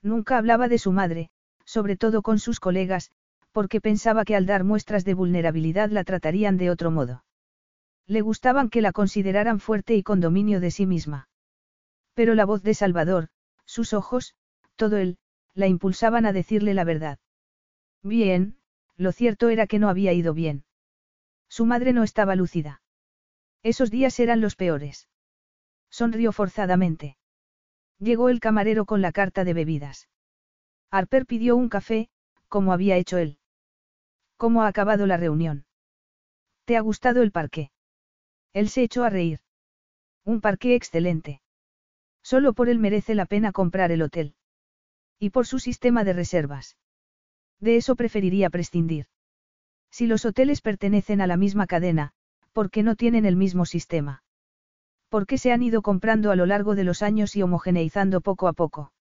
Nunca 0.00 0.38
hablaba 0.38 0.68
de 0.68 0.78
su 0.78 0.92
madre, 0.92 1.30
sobre 1.64 1.96
todo 1.96 2.22
con 2.22 2.38
sus 2.38 2.60
colegas, 2.60 3.10
porque 3.52 3.80
pensaba 3.80 4.24
que 4.24 4.36
al 4.36 4.46
dar 4.46 4.64
muestras 4.64 5.04
de 5.04 5.14
vulnerabilidad 5.14 5.90
la 5.90 6.04
tratarían 6.04 6.56
de 6.56 6.70
otro 6.70 6.90
modo. 6.90 7.24
Le 8.06 8.20
gustaban 8.20 8.68
que 8.68 8.82
la 8.82 8.92
consideraran 8.92 9.60
fuerte 9.60 9.94
y 9.94 10.02
con 10.02 10.20
dominio 10.20 10.60
de 10.60 10.70
sí 10.70 10.86
misma. 10.86 11.28
Pero 12.14 12.34
la 12.34 12.44
voz 12.44 12.62
de 12.62 12.74
Salvador, 12.74 13.28
sus 13.64 13.92
ojos, 13.92 14.34
todo 14.76 14.96
él, 14.96 15.18
la 15.54 15.66
impulsaban 15.66 16.26
a 16.26 16.32
decirle 16.32 16.74
la 16.74 16.84
verdad. 16.84 17.18
Bien, 18.02 18.56
lo 18.96 19.12
cierto 19.12 19.48
era 19.48 19.66
que 19.66 19.78
no 19.78 19.88
había 19.88 20.12
ido 20.12 20.34
bien. 20.34 20.64
Su 21.48 21.66
madre 21.66 21.92
no 21.92 22.02
estaba 22.02 22.34
lúcida. 22.34 22.82
Esos 23.62 23.90
días 23.90 24.18
eran 24.18 24.40
los 24.40 24.56
peores. 24.56 25.08
Sonrió 25.90 26.32
forzadamente. 26.32 27.16
Llegó 27.98 28.28
el 28.28 28.40
camarero 28.40 28.86
con 28.86 29.02
la 29.02 29.12
carta 29.12 29.44
de 29.44 29.54
bebidas. 29.54 30.08
Harper 30.90 31.26
pidió 31.26 31.56
un 31.56 31.68
café, 31.68 32.08
como 32.48 32.72
había 32.72 32.96
hecho 32.96 33.18
él. 33.18 33.38
¿Cómo 34.36 34.62
ha 34.62 34.68
acabado 34.68 35.06
la 35.06 35.16
reunión? 35.16 35.64
¿Te 36.64 36.76
ha 36.76 36.80
gustado 36.80 37.22
el 37.22 37.32
parque? 37.32 37.71
Él 38.52 38.68
se 38.68 38.82
echó 38.82 39.04
a 39.04 39.10
reír. 39.10 39.40
Un 40.24 40.40
parque 40.40 40.74
excelente. 40.74 41.40
Solo 42.22 42.52
por 42.52 42.68
él 42.68 42.78
merece 42.78 43.14
la 43.14 43.26
pena 43.26 43.52
comprar 43.52 43.90
el 43.90 44.02
hotel. 44.02 44.34
Y 45.18 45.30
por 45.30 45.46
su 45.46 45.58
sistema 45.58 46.04
de 46.04 46.12
reservas. 46.12 46.76
De 47.60 47.76
eso 47.76 47.96
preferiría 47.96 48.50
prescindir. 48.50 49.06
Si 49.90 50.06
los 50.06 50.24
hoteles 50.24 50.60
pertenecen 50.60 51.20
a 51.20 51.26
la 51.26 51.36
misma 51.36 51.66
cadena, 51.66 52.12
¿por 52.52 52.70
qué 52.70 52.82
no 52.82 52.96
tienen 52.96 53.24
el 53.24 53.36
mismo 53.36 53.66
sistema? 53.66 54.22
¿Por 55.08 55.26
qué 55.26 55.38
se 55.38 55.52
han 55.52 55.62
ido 55.62 55.82
comprando 55.82 56.30
a 56.30 56.36
lo 56.36 56.46
largo 56.46 56.74
de 56.74 56.84
los 56.84 57.02
años 57.02 57.36
y 57.36 57.42
homogeneizando 57.42 58.20
poco 58.20 58.48
a 58.48 58.52
poco? 58.52 58.92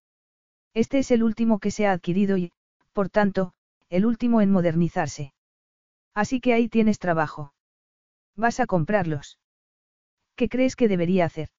Este 0.74 1.00
es 1.00 1.12
el 1.12 1.24
último 1.24 1.60
que 1.60 1.72
se 1.72 1.88
ha 1.88 1.92
adquirido 1.92 2.38
y, 2.38 2.52
por 2.94 3.10
tanto, 3.10 3.54
el 3.90 4.06
último 4.06 4.42
en 4.42 4.52
modernizarse. 4.52 5.34
Así 6.14 6.40
que 6.42 6.54
ahí 6.54 6.68
tienes 6.68 7.00
trabajo. 7.00 7.54
Vas 8.36 8.60
a 8.60 8.66
comprarlos. 8.66 9.40
¿Qué 10.36 10.50
crees 10.50 10.76
que 10.76 10.88
debería 10.88 11.26
hacer? 11.26 11.50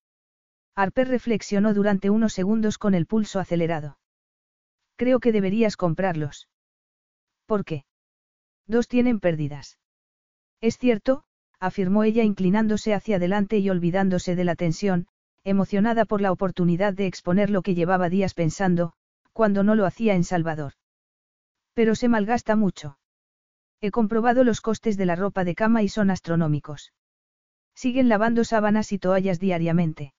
Harper 0.75 1.07
reflexionó 1.07 1.73
durante 1.73 2.09
unos 2.09 2.33
segundos 2.33 2.77
con 2.77 2.95
el 2.95 3.05
pulso 3.05 3.39
acelerado. 3.39 3.97
Creo 4.95 5.19
que 5.19 5.31
deberías 5.31 5.77
comprarlos. 5.77 6.49
¿Por 7.45 7.65
qué? 7.65 7.85
Dos 8.67 8.87
tienen 8.87 9.19
pérdidas. 9.19 9.77
Es 10.61 10.77
cierto, 10.77 11.23
afirmó 11.59 12.03
ella 12.03 12.23
inclinándose 12.23 12.93
hacia 12.93 13.17
adelante 13.17 13.59
y 13.59 13.69
olvidándose 13.69 14.35
de 14.35 14.43
la 14.43 14.55
tensión, 14.55 15.07
emocionada 15.43 16.05
por 16.05 16.21
la 16.21 16.31
oportunidad 16.31 16.93
de 16.93 17.05
exponer 17.05 17.49
lo 17.49 17.61
que 17.61 17.75
llevaba 17.75 18.09
días 18.09 18.33
pensando, 18.33 18.93
cuando 19.33 19.63
no 19.63 19.75
lo 19.75 19.85
hacía 19.85 20.15
en 20.15 20.23
Salvador. 20.23 20.73
Pero 21.73 21.95
se 21.95 22.07
malgasta 22.07 22.55
mucho. 22.55 22.97
He 23.85 23.91
comprobado 23.91 24.45
los 24.45 24.61
costes 24.61 24.95
de 24.95 25.05
la 25.05 25.17
ropa 25.17 25.43
de 25.43 25.55
cama 25.55 25.83
y 25.83 25.89
son 25.89 26.09
astronómicos. 26.09 26.93
Siguen 27.75 28.07
lavando 28.07 28.45
sábanas 28.45 28.93
y 28.93 28.97
toallas 28.97 29.41
diariamente. 29.41 30.13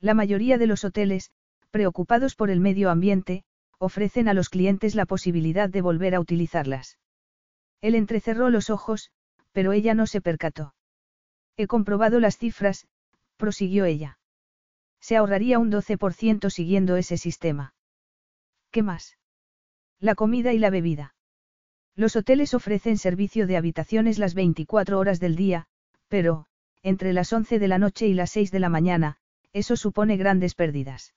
La 0.00 0.14
mayoría 0.14 0.56
de 0.56 0.66
los 0.66 0.86
hoteles, 0.86 1.30
preocupados 1.70 2.34
por 2.34 2.48
el 2.48 2.60
medio 2.60 2.88
ambiente, 2.88 3.44
ofrecen 3.78 4.26
a 4.26 4.32
los 4.32 4.48
clientes 4.48 4.94
la 4.94 5.04
posibilidad 5.04 5.68
de 5.68 5.82
volver 5.82 6.14
a 6.14 6.20
utilizarlas. 6.20 6.98
Él 7.82 7.94
entrecerró 7.94 8.48
los 8.48 8.70
ojos, 8.70 9.10
pero 9.52 9.72
ella 9.72 9.92
no 9.92 10.06
se 10.06 10.22
percató. 10.22 10.72
He 11.58 11.66
comprobado 11.66 12.20
las 12.20 12.38
cifras, 12.38 12.88
prosiguió 13.36 13.84
ella. 13.84 14.18
Se 14.98 15.18
ahorraría 15.18 15.58
un 15.58 15.70
12% 15.70 16.48
siguiendo 16.48 16.96
ese 16.96 17.18
sistema. 17.18 17.74
¿Qué 18.70 18.82
más? 18.82 19.18
La 20.00 20.14
comida 20.14 20.54
y 20.54 20.58
la 20.58 20.70
bebida. 20.70 21.16
Los 21.98 22.14
hoteles 22.14 22.54
ofrecen 22.54 22.96
servicio 22.96 23.48
de 23.48 23.56
habitaciones 23.56 24.20
las 24.20 24.34
24 24.34 25.00
horas 25.00 25.18
del 25.18 25.34
día, 25.34 25.66
pero, 26.06 26.46
entre 26.84 27.12
las 27.12 27.32
11 27.32 27.58
de 27.58 27.66
la 27.66 27.78
noche 27.78 28.06
y 28.06 28.14
las 28.14 28.30
6 28.30 28.52
de 28.52 28.60
la 28.60 28.68
mañana, 28.68 29.16
eso 29.52 29.74
supone 29.74 30.16
grandes 30.16 30.54
pérdidas. 30.54 31.12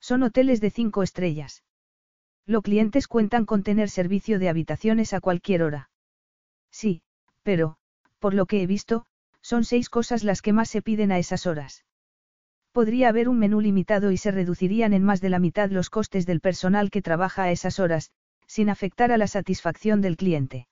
Son 0.00 0.24
hoteles 0.24 0.60
de 0.60 0.70
5 0.70 1.04
estrellas. 1.04 1.62
Los 2.46 2.64
clientes 2.64 3.06
cuentan 3.06 3.46
con 3.46 3.62
tener 3.62 3.88
servicio 3.88 4.40
de 4.40 4.48
habitaciones 4.48 5.12
a 5.12 5.20
cualquier 5.20 5.62
hora. 5.62 5.88
Sí, 6.72 7.02
pero, 7.44 7.76
por 8.18 8.34
lo 8.34 8.46
que 8.46 8.60
he 8.60 8.66
visto, 8.66 9.06
son 9.40 9.64
seis 9.64 9.88
cosas 9.88 10.24
las 10.24 10.42
que 10.42 10.52
más 10.52 10.68
se 10.68 10.82
piden 10.82 11.12
a 11.12 11.20
esas 11.20 11.46
horas. 11.46 11.84
Podría 12.72 13.08
haber 13.08 13.28
un 13.28 13.38
menú 13.38 13.60
limitado 13.60 14.10
y 14.10 14.16
se 14.16 14.32
reducirían 14.32 14.94
en 14.94 15.04
más 15.04 15.20
de 15.20 15.28
la 15.28 15.38
mitad 15.38 15.70
los 15.70 15.90
costes 15.90 16.26
del 16.26 16.40
personal 16.40 16.90
que 16.90 17.02
trabaja 17.02 17.44
a 17.44 17.52
esas 17.52 17.78
horas, 17.78 18.10
sin 18.52 18.68
afectar 18.68 19.12
a 19.12 19.16
la 19.16 19.28
satisfacción 19.28 20.02
del 20.02 20.18
cliente. 20.18 20.68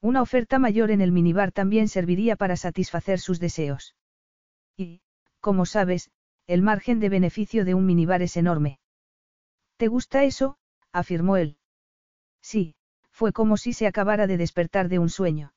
Una 0.00 0.22
oferta 0.22 0.58
mayor 0.58 0.90
en 0.90 1.02
el 1.02 1.12
minibar 1.12 1.52
también 1.52 1.86
serviría 1.86 2.34
para 2.34 2.56
satisfacer 2.56 3.20
sus 3.20 3.38
deseos. 3.40 3.94
Y, 4.74 5.02
como 5.38 5.66
sabes, 5.66 6.10
el 6.46 6.62
margen 6.62 7.00
de 7.00 7.10
beneficio 7.10 7.66
de 7.66 7.74
un 7.74 7.84
minibar 7.84 8.22
es 8.22 8.38
enorme. 8.38 8.78
¿Te 9.76 9.88
gusta 9.88 10.24
eso? 10.24 10.56
afirmó 10.92 11.36
él. 11.36 11.58
Sí, 12.40 12.74
fue 13.10 13.34
como 13.34 13.58
si 13.58 13.74
se 13.74 13.86
acabara 13.86 14.26
de 14.26 14.38
despertar 14.38 14.88
de 14.88 14.98
un 14.98 15.10
sueño. 15.10 15.52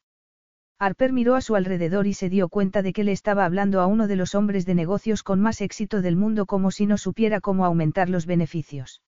Harper 0.80 1.14
miró 1.14 1.36
a 1.36 1.42
su 1.42 1.56
alrededor 1.56 2.08
y 2.08 2.14
se 2.14 2.28
dio 2.28 2.50
cuenta 2.50 2.82
de 2.82 2.92
que 2.92 3.06
le 3.06 3.14
estaba 3.14 3.46
hablando 3.46 3.80
a 3.80 3.88
uno 3.88 4.08
de 4.08 4.18
los 4.18 4.36
hombres 4.36 4.66
de 4.66 4.76
negocios 4.76 5.24
con 5.24 5.40
más 5.40 5.62
éxito 5.62 6.02
del 6.02 6.18
mundo 6.18 6.46
como 6.46 6.72
si 6.72 6.88
no 6.88 6.98
supiera 6.98 7.40
cómo 7.40 7.64
aumentar 7.64 8.10
los 8.10 8.26
beneficios. 8.26 9.02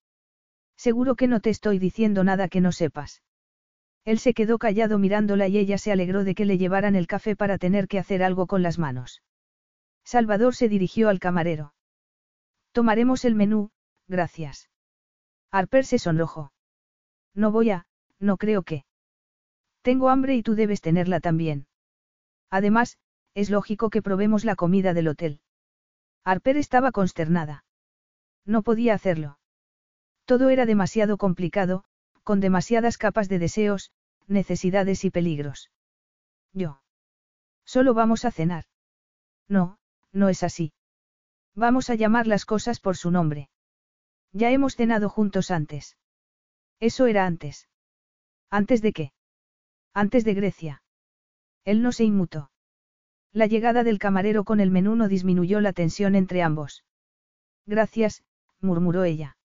Seguro 0.80 1.14
que 1.14 1.26
no 1.26 1.40
te 1.40 1.50
estoy 1.50 1.78
diciendo 1.78 2.24
nada 2.24 2.48
que 2.48 2.62
no 2.62 2.72
sepas. 2.72 3.22
Él 4.06 4.18
se 4.18 4.32
quedó 4.32 4.56
callado 4.56 4.98
mirándola 4.98 5.46
y 5.46 5.58
ella 5.58 5.76
se 5.76 5.92
alegró 5.92 6.24
de 6.24 6.34
que 6.34 6.46
le 6.46 6.56
llevaran 6.56 6.96
el 6.96 7.06
café 7.06 7.36
para 7.36 7.58
tener 7.58 7.86
que 7.86 7.98
hacer 7.98 8.22
algo 8.22 8.46
con 8.46 8.62
las 8.62 8.78
manos. 8.78 9.22
Salvador 10.04 10.54
se 10.54 10.70
dirigió 10.70 11.10
al 11.10 11.20
camarero. 11.20 11.74
Tomaremos 12.72 13.26
el 13.26 13.34
menú, 13.34 13.72
gracias. 14.08 14.70
Harper 15.50 15.84
se 15.84 15.98
sonrojó. 15.98 16.50
No 17.34 17.52
voy 17.52 17.68
a, 17.72 17.84
no 18.18 18.38
creo 18.38 18.62
que. 18.62 18.86
Tengo 19.82 20.08
hambre 20.08 20.34
y 20.34 20.42
tú 20.42 20.54
debes 20.54 20.80
tenerla 20.80 21.20
también. 21.20 21.66
Además, 22.48 22.96
es 23.34 23.50
lógico 23.50 23.90
que 23.90 24.00
probemos 24.00 24.46
la 24.46 24.56
comida 24.56 24.94
del 24.94 25.08
hotel. 25.08 25.40
Harper 26.24 26.56
estaba 26.56 26.90
consternada. 26.90 27.66
No 28.46 28.62
podía 28.62 28.94
hacerlo. 28.94 29.39
Todo 30.30 30.48
era 30.48 30.64
demasiado 30.64 31.18
complicado, 31.18 31.82
con 32.22 32.38
demasiadas 32.38 32.98
capas 32.98 33.28
de 33.28 33.40
deseos, 33.40 33.90
necesidades 34.28 35.04
y 35.04 35.10
peligros. 35.10 35.72
Yo. 36.52 36.80
Solo 37.64 37.94
vamos 37.94 38.24
a 38.24 38.30
cenar. 38.30 38.66
No, 39.48 39.80
no 40.12 40.28
es 40.28 40.44
así. 40.44 40.72
Vamos 41.56 41.90
a 41.90 41.96
llamar 41.96 42.28
las 42.28 42.44
cosas 42.44 42.78
por 42.78 42.96
su 42.96 43.10
nombre. 43.10 43.50
Ya 44.30 44.52
hemos 44.52 44.76
cenado 44.76 45.08
juntos 45.08 45.50
antes. 45.50 45.96
Eso 46.78 47.08
era 47.08 47.26
antes. 47.26 47.68
¿Antes 48.50 48.82
de 48.82 48.92
qué? 48.92 49.12
Antes 49.94 50.24
de 50.24 50.34
Grecia. 50.34 50.82
Él 51.64 51.82
no 51.82 51.90
se 51.90 52.04
inmutó. 52.04 52.52
La 53.32 53.46
llegada 53.46 53.82
del 53.82 53.98
camarero 53.98 54.44
con 54.44 54.60
el 54.60 54.70
menú 54.70 54.94
no 54.94 55.08
disminuyó 55.08 55.60
la 55.60 55.72
tensión 55.72 56.14
entre 56.14 56.40
ambos. 56.44 56.84
Gracias, 57.66 58.22
murmuró 58.60 59.02
ella. 59.02 59.36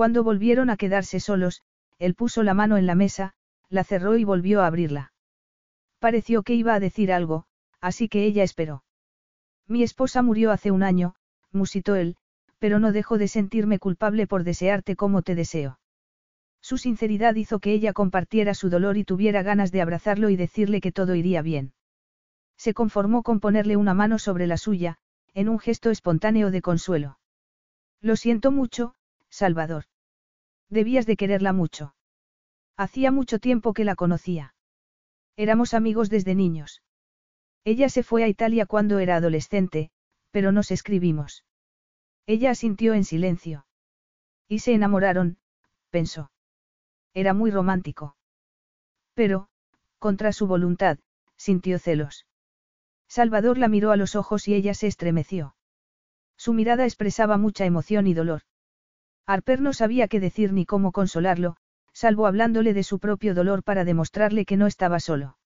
Cuando 0.00 0.24
volvieron 0.24 0.70
a 0.70 0.78
quedarse 0.78 1.20
solos, 1.20 1.60
él 1.98 2.14
puso 2.14 2.42
la 2.42 2.54
mano 2.54 2.78
en 2.78 2.86
la 2.86 2.94
mesa, 2.94 3.34
la 3.68 3.84
cerró 3.84 4.16
y 4.16 4.24
volvió 4.24 4.62
a 4.62 4.66
abrirla. 4.66 5.12
Pareció 5.98 6.42
que 6.42 6.54
iba 6.54 6.72
a 6.72 6.80
decir 6.80 7.12
algo, 7.12 7.44
así 7.82 8.08
que 8.08 8.24
ella 8.24 8.42
esperó. 8.42 8.82
Mi 9.66 9.82
esposa 9.82 10.22
murió 10.22 10.52
hace 10.52 10.70
un 10.70 10.82
año, 10.82 11.16
musitó 11.52 11.96
él, 11.96 12.16
pero 12.58 12.78
no 12.78 12.92
dejo 12.92 13.18
de 13.18 13.28
sentirme 13.28 13.78
culpable 13.78 14.26
por 14.26 14.42
desearte 14.42 14.96
como 14.96 15.20
te 15.20 15.34
deseo. 15.34 15.78
Su 16.62 16.78
sinceridad 16.78 17.34
hizo 17.34 17.58
que 17.58 17.74
ella 17.74 17.92
compartiera 17.92 18.54
su 18.54 18.70
dolor 18.70 18.96
y 18.96 19.04
tuviera 19.04 19.42
ganas 19.42 19.70
de 19.70 19.82
abrazarlo 19.82 20.30
y 20.30 20.36
decirle 20.36 20.80
que 20.80 20.92
todo 20.92 21.14
iría 21.14 21.42
bien. 21.42 21.74
Se 22.56 22.72
conformó 22.72 23.22
con 23.22 23.38
ponerle 23.38 23.76
una 23.76 23.92
mano 23.92 24.18
sobre 24.18 24.46
la 24.46 24.56
suya, 24.56 24.96
en 25.34 25.50
un 25.50 25.58
gesto 25.58 25.90
espontáneo 25.90 26.50
de 26.50 26.62
consuelo. 26.62 27.18
Lo 28.00 28.16
siento 28.16 28.50
mucho, 28.50 28.94
Salvador. 29.28 29.89
Debías 30.70 31.04
de 31.04 31.16
quererla 31.16 31.52
mucho. 31.52 31.94
Hacía 32.76 33.10
mucho 33.10 33.40
tiempo 33.40 33.74
que 33.74 33.84
la 33.84 33.96
conocía. 33.96 34.54
Éramos 35.36 35.74
amigos 35.74 36.08
desde 36.08 36.34
niños. 36.34 36.82
Ella 37.64 37.88
se 37.88 38.02
fue 38.02 38.22
a 38.22 38.28
Italia 38.28 38.66
cuando 38.66 39.00
era 39.00 39.16
adolescente, 39.16 39.90
pero 40.30 40.52
nos 40.52 40.70
escribimos. 40.70 41.44
Ella 42.26 42.52
asintió 42.52 42.94
en 42.94 43.04
silencio. 43.04 43.66
Y 44.48 44.60
se 44.60 44.72
enamoraron, 44.72 45.38
pensó. 45.90 46.30
Era 47.14 47.34
muy 47.34 47.50
romántico. 47.50 48.16
Pero, 49.14 49.48
contra 49.98 50.32
su 50.32 50.46
voluntad, 50.46 50.98
sintió 51.36 51.78
celos. 51.78 52.26
Salvador 53.08 53.58
la 53.58 53.68
miró 53.68 53.90
a 53.90 53.96
los 53.96 54.14
ojos 54.14 54.46
y 54.46 54.54
ella 54.54 54.74
se 54.74 54.86
estremeció. 54.86 55.56
Su 56.36 56.52
mirada 56.52 56.84
expresaba 56.84 57.36
mucha 57.36 57.66
emoción 57.66 58.06
y 58.06 58.14
dolor. 58.14 58.42
Harper 59.26 59.60
no 59.60 59.72
sabía 59.72 60.08
qué 60.08 60.20
decir 60.20 60.52
ni 60.52 60.66
cómo 60.66 60.92
consolarlo, 60.92 61.56
salvo 61.92 62.26
hablándole 62.26 62.74
de 62.74 62.82
su 62.82 62.98
propio 62.98 63.34
dolor 63.34 63.62
para 63.62 63.84
demostrarle 63.84 64.44
que 64.44 64.56
no 64.56 64.66
estaba 64.66 65.00
solo. 65.00 65.36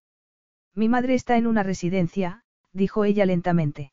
Mi 0.75 0.89
madre 0.89 1.15
está 1.15 1.37
en 1.37 1.47
una 1.47 1.63
residencia, 1.63 2.45
dijo 2.73 3.05
ella 3.05 3.27
lentamente. 3.27 3.93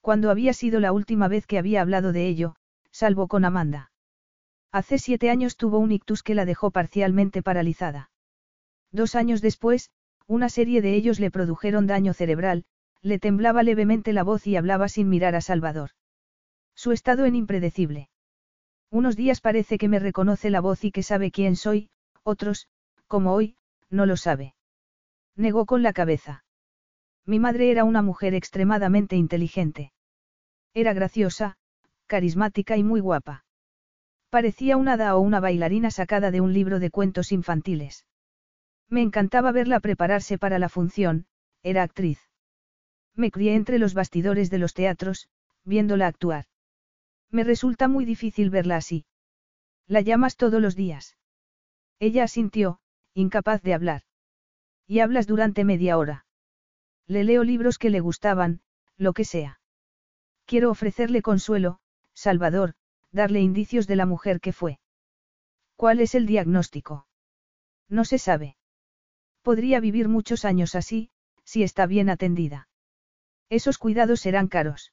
Cuando 0.00 0.30
había 0.30 0.52
sido 0.52 0.80
la 0.80 0.92
última 0.92 1.28
vez 1.28 1.46
que 1.46 1.58
había 1.58 1.82
hablado 1.82 2.12
de 2.12 2.26
ello, 2.26 2.56
salvo 2.90 3.28
con 3.28 3.44
Amanda. 3.44 3.90
Hace 4.70 4.98
siete 4.98 5.30
años 5.30 5.56
tuvo 5.56 5.78
un 5.78 5.92
ictus 5.92 6.22
que 6.22 6.34
la 6.34 6.44
dejó 6.44 6.70
parcialmente 6.70 7.42
paralizada. 7.42 8.10
Dos 8.92 9.14
años 9.14 9.40
después, 9.40 9.90
una 10.26 10.48
serie 10.48 10.82
de 10.82 10.94
ellos 10.94 11.20
le 11.20 11.30
produjeron 11.30 11.86
daño 11.86 12.12
cerebral, 12.12 12.64
le 13.02 13.18
temblaba 13.18 13.62
levemente 13.62 14.12
la 14.12 14.22
voz 14.22 14.46
y 14.46 14.56
hablaba 14.56 14.88
sin 14.88 15.08
mirar 15.08 15.34
a 15.34 15.40
Salvador. 15.40 15.90
Su 16.74 16.92
estado 16.92 17.24
en 17.24 17.34
impredecible. 17.34 18.10
Unos 18.90 19.16
días 19.16 19.40
parece 19.40 19.76
que 19.76 19.88
me 19.88 19.98
reconoce 19.98 20.50
la 20.50 20.60
voz 20.60 20.84
y 20.84 20.90
que 20.90 21.02
sabe 21.02 21.30
quién 21.30 21.56
soy, 21.56 21.90
otros, 22.22 22.68
como 23.06 23.34
hoy, 23.34 23.56
no 23.90 24.06
lo 24.06 24.16
sabe. 24.16 24.54
Negó 25.36 25.66
con 25.66 25.82
la 25.82 25.92
cabeza. 25.92 26.44
Mi 27.26 27.38
madre 27.38 27.70
era 27.70 27.84
una 27.84 28.00
mujer 28.00 28.34
extremadamente 28.34 29.16
inteligente. 29.16 29.92
Era 30.72 30.94
graciosa, 30.94 31.58
carismática 32.06 32.76
y 32.76 32.82
muy 32.82 33.00
guapa. 33.00 33.44
Parecía 34.30 34.76
una 34.76 34.94
hada 34.94 35.16
o 35.16 35.20
una 35.20 35.40
bailarina 35.40 35.90
sacada 35.90 36.30
de 36.30 36.40
un 36.40 36.52
libro 36.52 36.78
de 36.78 36.90
cuentos 36.90 37.32
infantiles. 37.32 38.06
Me 38.88 39.02
encantaba 39.02 39.52
verla 39.52 39.80
prepararse 39.80 40.38
para 40.38 40.58
la 40.58 40.70
función, 40.70 41.26
era 41.62 41.82
actriz. 41.82 42.20
Me 43.14 43.30
crié 43.30 43.54
entre 43.54 43.78
los 43.78 43.92
bastidores 43.92 44.48
de 44.48 44.58
los 44.58 44.72
teatros, 44.72 45.28
viéndola 45.64 46.06
actuar. 46.06 46.46
Me 47.30 47.44
resulta 47.44 47.88
muy 47.88 48.04
difícil 48.04 48.50
verla 48.50 48.76
así. 48.76 49.04
La 49.86 50.00
llamas 50.00 50.36
todos 50.36 50.60
los 50.60 50.76
días. 50.76 51.16
Ella 51.98 52.24
asintió, 52.24 52.80
incapaz 53.14 53.62
de 53.62 53.74
hablar. 53.74 54.02
Y 54.86 55.00
hablas 55.00 55.26
durante 55.26 55.64
media 55.64 55.98
hora. 55.98 56.26
Le 57.06 57.24
leo 57.24 57.44
libros 57.44 57.78
que 57.78 57.90
le 57.90 58.00
gustaban, 58.00 58.60
lo 58.96 59.12
que 59.12 59.24
sea. 59.24 59.60
Quiero 60.46 60.70
ofrecerle 60.70 61.22
consuelo, 61.22 61.80
Salvador, 62.14 62.74
darle 63.12 63.40
indicios 63.40 63.86
de 63.86 63.96
la 63.96 64.06
mujer 64.06 64.40
que 64.40 64.52
fue. 64.52 64.80
¿Cuál 65.76 66.00
es 66.00 66.14
el 66.14 66.26
diagnóstico? 66.26 67.06
No 67.88 68.04
se 68.04 68.18
sabe. 68.18 68.56
Podría 69.42 69.80
vivir 69.80 70.08
muchos 70.08 70.44
años 70.44 70.74
así, 70.74 71.10
si 71.44 71.62
está 71.62 71.86
bien 71.86 72.10
atendida. 72.10 72.68
Esos 73.50 73.78
cuidados 73.78 74.20
serán 74.20 74.48
caros. 74.48 74.92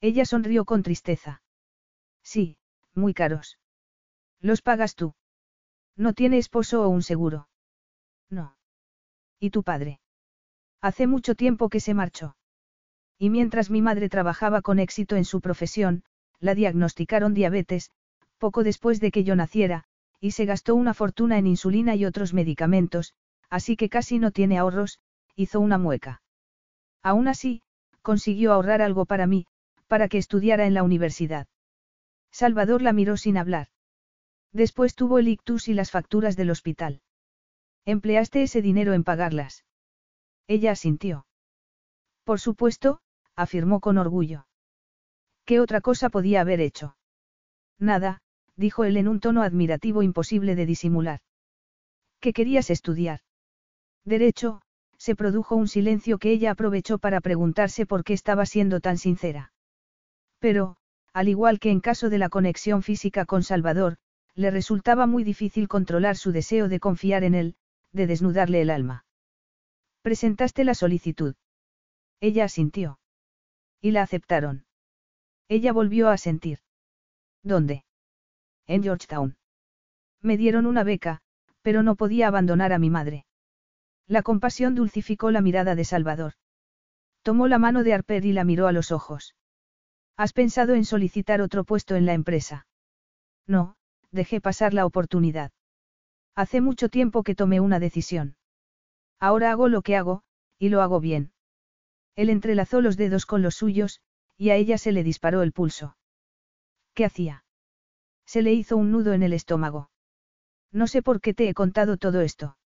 Ella 0.00 0.24
sonrió 0.24 0.64
con 0.64 0.82
tristeza. 0.82 1.42
Sí, 2.24 2.56
muy 2.94 3.14
caros. 3.14 3.58
¿Los 4.40 4.62
pagas 4.62 4.96
tú? 4.96 5.14
¿No 5.96 6.12
tiene 6.12 6.38
esposo 6.38 6.82
o 6.82 6.88
un 6.88 7.02
seguro? 7.02 7.48
No. 8.28 8.56
¿Y 9.38 9.50
tu 9.50 9.62
padre? 9.62 10.00
Hace 10.80 11.06
mucho 11.06 11.34
tiempo 11.36 11.68
que 11.68 11.80
se 11.80 11.94
marchó. 11.94 12.36
Y 13.18 13.30
mientras 13.30 13.70
mi 13.70 13.80
madre 13.80 14.08
trabajaba 14.08 14.60
con 14.60 14.78
éxito 14.78 15.16
en 15.16 15.24
su 15.24 15.40
profesión, 15.40 16.02
la 16.40 16.54
diagnosticaron 16.54 17.32
diabetes, 17.32 17.90
poco 18.38 18.64
después 18.64 19.00
de 19.00 19.10
que 19.10 19.22
yo 19.24 19.36
naciera, 19.36 19.84
y 20.20 20.32
se 20.32 20.46
gastó 20.46 20.74
una 20.74 20.94
fortuna 20.94 21.38
en 21.38 21.46
insulina 21.46 21.94
y 21.94 22.04
otros 22.04 22.34
medicamentos, 22.34 23.14
así 23.50 23.76
que 23.76 23.88
casi 23.88 24.18
no 24.18 24.30
tiene 24.30 24.58
ahorros, 24.58 24.98
hizo 25.36 25.60
una 25.60 25.78
mueca. 25.78 26.22
Aún 27.02 27.28
así, 27.28 27.62
consiguió 28.02 28.52
ahorrar 28.52 28.82
algo 28.82 29.06
para 29.06 29.26
mí, 29.26 29.46
para 29.86 30.08
que 30.08 30.18
estudiara 30.18 30.66
en 30.66 30.74
la 30.74 30.82
universidad. 30.82 31.46
Salvador 32.34 32.82
la 32.82 32.92
miró 32.92 33.16
sin 33.16 33.36
hablar. 33.36 33.68
Después 34.52 34.96
tuvo 34.96 35.20
el 35.20 35.28
ictus 35.28 35.68
y 35.68 35.72
las 35.72 35.92
facturas 35.92 36.34
del 36.34 36.50
hospital. 36.50 37.00
¿Empleaste 37.84 38.42
ese 38.42 38.60
dinero 38.60 38.92
en 38.92 39.04
pagarlas? 39.04 39.64
Ella 40.48 40.72
asintió. 40.72 41.28
Por 42.24 42.40
supuesto, 42.40 43.00
afirmó 43.36 43.78
con 43.78 43.98
orgullo. 43.98 44.48
¿Qué 45.44 45.60
otra 45.60 45.80
cosa 45.80 46.10
podía 46.10 46.40
haber 46.40 46.60
hecho? 46.60 46.96
Nada, 47.78 48.20
dijo 48.56 48.82
él 48.82 48.96
en 48.96 49.06
un 49.06 49.20
tono 49.20 49.42
admirativo 49.42 50.02
imposible 50.02 50.56
de 50.56 50.66
disimular. 50.66 51.20
¿Qué 52.18 52.32
querías 52.32 52.68
estudiar? 52.68 53.20
Derecho, 54.04 54.60
se 54.98 55.14
produjo 55.14 55.54
un 55.54 55.68
silencio 55.68 56.18
que 56.18 56.32
ella 56.32 56.50
aprovechó 56.50 56.98
para 56.98 57.20
preguntarse 57.20 57.86
por 57.86 58.02
qué 58.02 58.12
estaba 58.12 58.44
siendo 58.44 58.80
tan 58.80 58.98
sincera. 58.98 59.52
Pero, 60.40 60.78
al 61.14 61.28
igual 61.28 61.60
que 61.60 61.70
en 61.70 61.80
caso 61.80 62.10
de 62.10 62.18
la 62.18 62.28
conexión 62.28 62.82
física 62.82 63.24
con 63.24 63.44
Salvador, 63.44 63.96
le 64.34 64.50
resultaba 64.50 65.06
muy 65.06 65.22
difícil 65.22 65.68
controlar 65.68 66.16
su 66.16 66.32
deseo 66.32 66.68
de 66.68 66.80
confiar 66.80 67.22
en 67.22 67.36
él, 67.36 67.54
de 67.92 68.08
desnudarle 68.08 68.60
el 68.60 68.68
alma. 68.68 69.06
Presentaste 70.02 70.64
la 70.64 70.74
solicitud. 70.74 71.36
Ella 72.20 72.44
asintió. 72.44 72.98
Y 73.80 73.92
la 73.92 74.02
aceptaron. 74.02 74.66
Ella 75.48 75.72
volvió 75.72 76.08
a 76.08 76.18
sentir. 76.18 76.58
¿Dónde? 77.44 77.84
En 78.66 78.82
Georgetown. 78.82 79.36
Me 80.20 80.36
dieron 80.36 80.66
una 80.66 80.82
beca, 80.82 81.20
Pero 81.62 81.82
no 81.82 81.94
podía 81.94 82.26
abandonar 82.28 82.72
a 82.72 82.78
mi 82.78 82.90
madre. 82.90 83.24
La 84.06 84.22
compasión 84.22 84.74
dulcificó 84.74 85.30
la 85.30 85.40
mirada 85.40 85.74
de 85.74 85.84
Salvador. 85.84 86.34
Tomó 87.22 87.48
la 87.48 87.58
mano 87.58 87.84
de 87.84 87.94
Arper 87.94 88.26
y 88.26 88.32
la 88.32 88.44
miró 88.44 88.66
a 88.66 88.72
los 88.72 88.92
ojos. 88.92 89.34
¿Has 90.16 90.32
pensado 90.32 90.74
en 90.74 90.84
solicitar 90.84 91.40
otro 91.40 91.64
puesto 91.64 91.96
en 91.96 92.06
la 92.06 92.14
empresa? 92.14 92.66
No, 93.46 93.76
dejé 94.12 94.40
pasar 94.40 94.72
la 94.72 94.86
oportunidad. 94.86 95.50
Hace 96.36 96.60
mucho 96.60 96.88
tiempo 96.88 97.22
que 97.22 97.34
tomé 97.34 97.60
una 97.60 97.80
decisión. 97.80 98.36
Ahora 99.18 99.50
hago 99.50 99.68
lo 99.68 99.82
que 99.82 99.96
hago, 99.96 100.22
y 100.58 100.68
lo 100.68 100.82
hago 100.82 101.00
bien. 101.00 101.32
Él 102.14 102.30
entrelazó 102.30 102.80
los 102.80 102.96
dedos 102.96 103.26
con 103.26 103.42
los 103.42 103.56
suyos, 103.56 104.00
y 104.36 104.50
a 104.50 104.56
ella 104.56 104.78
se 104.78 104.92
le 104.92 105.02
disparó 105.02 105.42
el 105.42 105.52
pulso. 105.52 105.96
¿Qué 106.94 107.04
hacía? 107.04 107.44
Se 108.24 108.42
le 108.42 108.52
hizo 108.52 108.76
un 108.76 108.92
nudo 108.92 109.12
en 109.12 109.22
el 109.22 109.32
estómago. 109.32 109.90
No 110.70 110.86
sé 110.86 111.02
por 111.02 111.20
qué 111.20 111.34
te 111.34 111.48
he 111.48 111.54
contado 111.54 111.96
todo 111.96 112.20
esto. 112.20 112.56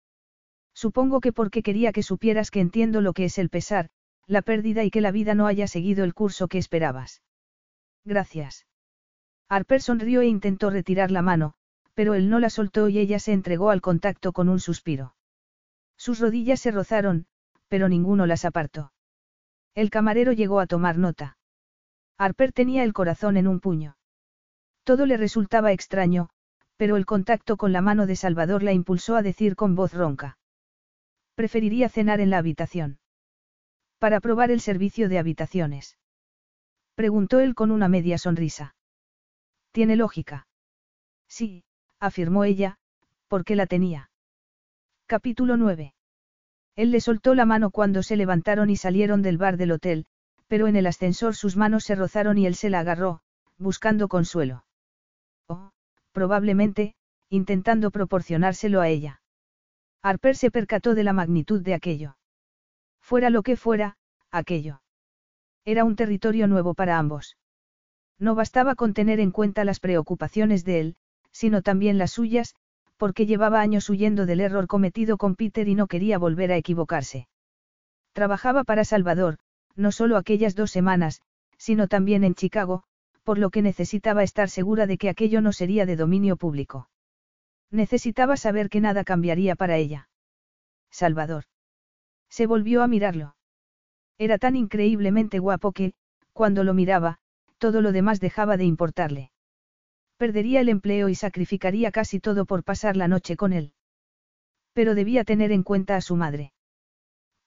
Supongo 0.74 1.20
que 1.20 1.32
porque 1.32 1.62
quería 1.62 1.92
que 1.92 2.02
supieras 2.02 2.50
que 2.50 2.60
entiendo 2.60 3.00
lo 3.00 3.12
que 3.14 3.24
es 3.24 3.38
el 3.38 3.48
pesar, 3.48 3.88
la 4.26 4.42
pérdida 4.42 4.84
y 4.84 4.90
que 4.90 5.00
la 5.00 5.10
vida 5.10 5.34
no 5.34 5.46
haya 5.46 5.66
seguido 5.66 6.04
el 6.04 6.14
curso 6.14 6.46
que 6.48 6.58
esperabas. 6.58 7.22
Gracias. 8.04 8.66
Harper 9.48 9.80
sonrió 9.80 10.20
e 10.20 10.26
intentó 10.26 10.70
retirar 10.70 11.10
la 11.10 11.22
mano, 11.22 11.54
pero 11.94 12.14
él 12.14 12.30
no 12.30 12.38
la 12.38 12.50
soltó 12.50 12.88
y 12.88 12.98
ella 12.98 13.18
se 13.18 13.32
entregó 13.32 13.70
al 13.70 13.80
contacto 13.80 14.32
con 14.32 14.48
un 14.48 14.60
suspiro. 14.60 15.14
Sus 15.96 16.20
rodillas 16.20 16.60
se 16.60 16.70
rozaron, 16.70 17.26
pero 17.68 17.88
ninguno 17.88 18.24
las 18.26 18.44
apartó. 18.44 18.92
El 19.74 19.90
camarero 19.90 20.32
llegó 20.32 20.60
a 20.60 20.66
tomar 20.66 20.96
nota. 20.96 21.38
Harper 22.16 22.52
tenía 22.52 22.84
el 22.84 22.92
corazón 22.92 23.36
en 23.36 23.48
un 23.48 23.60
puño. 23.60 23.96
Todo 24.84 25.06
le 25.06 25.16
resultaba 25.16 25.72
extraño, 25.72 26.30
pero 26.76 26.96
el 26.96 27.04
contacto 27.04 27.56
con 27.56 27.72
la 27.72 27.82
mano 27.82 28.06
de 28.06 28.16
Salvador 28.16 28.62
la 28.62 28.72
impulsó 28.72 29.16
a 29.16 29.22
decir 29.22 29.56
con 29.56 29.74
voz 29.74 29.92
ronca. 29.92 30.38
Preferiría 31.34 31.88
cenar 31.88 32.20
en 32.20 32.30
la 32.30 32.38
habitación. 32.38 33.00
Para 33.98 34.20
probar 34.20 34.50
el 34.50 34.60
servicio 34.60 35.08
de 35.08 35.18
habitaciones. 35.18 35.97
Preguntó 36.98 37.38
él 37.38 37.54
con 37.54 37.70
una 37.70 37.86
media 37.86 38.18
sonrisa. 38.18 38.74
¿Tiene 39.70 39.94
lógica? 39.94 40.48
Sí, 41.28 41.62
afirmó 42.00 42.42
ella, 42.42 42.76
porque 43.28 43.54
la 43.54 43.66
tenía. 43.66 44.10
Capítulo 45.06 45.56
9. 45.56 45.94
Él 46.74 46.90
le 46.90 47.00
soltó 47.00 47.36
la 47.36 47.44
mano 47.44 47.70
cuando 47.70 48.02
se 48.02 48.16
levantaron 48.16 48.68
y 48.68 48.74
salieron 48.74 49.22
del 49.22 49.38
bar 49.38 49.58
del 49.58 49.70
hotel, 49.70 50.06
pero 50.48 50.66
en 50.66 50.74
el 50.74 50.88
ascensor 50.88 51.36
sus 51.36 51.56
manos 51.56 51.84
se 51.84 51.94
rozaron 51.94 52.36
y 52.36 52.46
él 52.46 52.56
se 52.56 52.68
la 52.68 52.80
agarró, 52.80 53.20
buscando 53.58 54.08
consuelo. 54.08 54.64
Oh, 55.46 55.70
probablemente, 56.10 56.96
intentando 57.28 57.92
proporcionárselo 57.92 58.80
a 58.80 58.88
ella. 58.88 59.22
Harper 60.02 60.34
se 60.34 60.50
percató 60.50 60.96
de 60.96 61.04
la 61.04 61.12
magnitud 61.12 61.62
de 61.62 61.74
aquello. 61.74 62.16
Fuera 63.00 63.30
lo 63.30 63.44
que 63.44 63.54
fuera, 63.54 63.96
aquello. 64.32 64.80
Era 65.68 65.84
un 65.84 65.96
territorio 65.96 66.48
nuevo 66.48 66.72
para 66.72 66.98
ambos. 66.98 67.36
No 68.18 68.34
bastaba 68.34 68.74
con 68.74 68.94
tener 68.94 69.20
en 69.20 69.30
cuenta 69.30 69.66
las 69.66 69.80
preocupaciones 69.80 70.64
de 70.64 70.80
él, 70.80 70.96
sino 71.30 71.60
también 71.60 71.98
las 71.98 72.12
suyas, 72.12 72.54
porque 72.96 73.26
llevaba 73.26 73.60
años 73.60 73.90
huyendo 73.90 74.24
del 74.24 74.40
error 74.40 74.66
cometido 74.66 75.18
con 75.18 75.36
Peter 75.36 75.68
y 75.68 75.74
no 75.74 75.86
quería 75.86 76.16
volver 76.16 76.52
a 76.52 76.56
equivocarse. 76.56 77.28
Trabajaba 78.14 78.64
para 78.64 78.82
Salvador, 78.86 79.36
no 79.76 79.92
solo 79.92 80.16
aquellas 80.16 80.54
dos 80.54 80.70
semanas, 80.70 81.20
sino 81.58 81.86
también 81.86 82.24
en 82.24 82.34
Chicago, 82.34 82.84
por 83.22 83.36
lo 83.36 83.50
que 83.50 83.60
necesitaba 83.60 84.22
estar 84.22 84.48
segura 84.48 84.86
de 84.86 84.96
que 84.96 85.10
aquello 85.10 85.42
no 85.42 85.52
sería 85.52 85.84
de 85.84 85.96
dominio 85.96 86.38
público. 86.38 86.88
Necesitaba 87.70 88.38
saber 88.38 88.70
que 88.70 88.80
nada 88.80 89.04
cambiaría 89.04 89.54
para 89.54 89.76
ella. 89.76 90.08
Salvador. 90.90 91.44
Se 92.30 92.46
volvió 92.46 92.82
a 92.82 92.88
mirarlo. 92.88 93.34
Era 94.18 94.38
tan 94.38 94.56
increíblemente 94.56 95.38
guapo 95.38 95.72
que, 95.72 95.94
cuando 96.32 96.64
lo 96.64 96.74
miraba, 96.74 97.18
todo 97.58 97.80
lo 97.80 97.92
demás 97.92 98.20
dejaba 98.20 98.56
de 98.56 98.64
importarle. 98.64 99.30
Perdería 100.16 100.60
el 100.60 100.68
empleo 100.68 101.08
y 101.08 101.14
sacrificaría 101.14 101.92
casi 101.92 102.18
todo 102.18 102.44
por 102.44 102.64
pasar 102.64 102.96
la 102.96 103.06
noche 103.06 103.36
con 103.36 103.52
él. 103.52 103.72
Pero 104.72 104.96
debía 104.96 105.24
tener 105.24 105.52
en 105.52 105.62
cuenta 105.62 105.96
a 105.96 106.00
su 106.00 106.16
madre. 106.16 106.52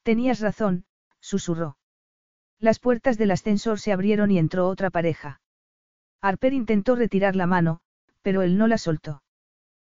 Tenías 0.03 0.39
razón, 0.39 0.85
susurró. 1.19 1.77
Las 2.59 2.79
puertas 2.79 3.17
del 3.17 3.31
ascensor 3.31 3.79
se 3.79 3.91
abrieron 3.91 4.31
y 4.31 4.37
entró 4.37 4.67
otra 4.67 4.89
pareja. 4.89 5.41
Harper 6.21 6.53
intentó 6.53 6.95
retirar 6.95 7.35
la 7.35 7.47
mano, 7.47 7.81
pero 8.21 8.43
él 8.43 8.57
no 8.57 8.67
la 8.67 8.77
soltó. 8.77 9.23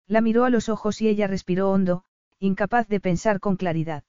La 0.08 0.22
miró 0.22 0.46
a 0.46 0.50
los 0.50 0.70
ojos 0.70 1.02
y 1.02 1.08
ella 1.08 1.28
respiró 1.28 1.72
hondo, 1.72 2.06
incapaz 2.40 2.88
de 2.88 3.00
pensar 3.00 3.40
con 3.40 3.58
claridad. 3.58 4.04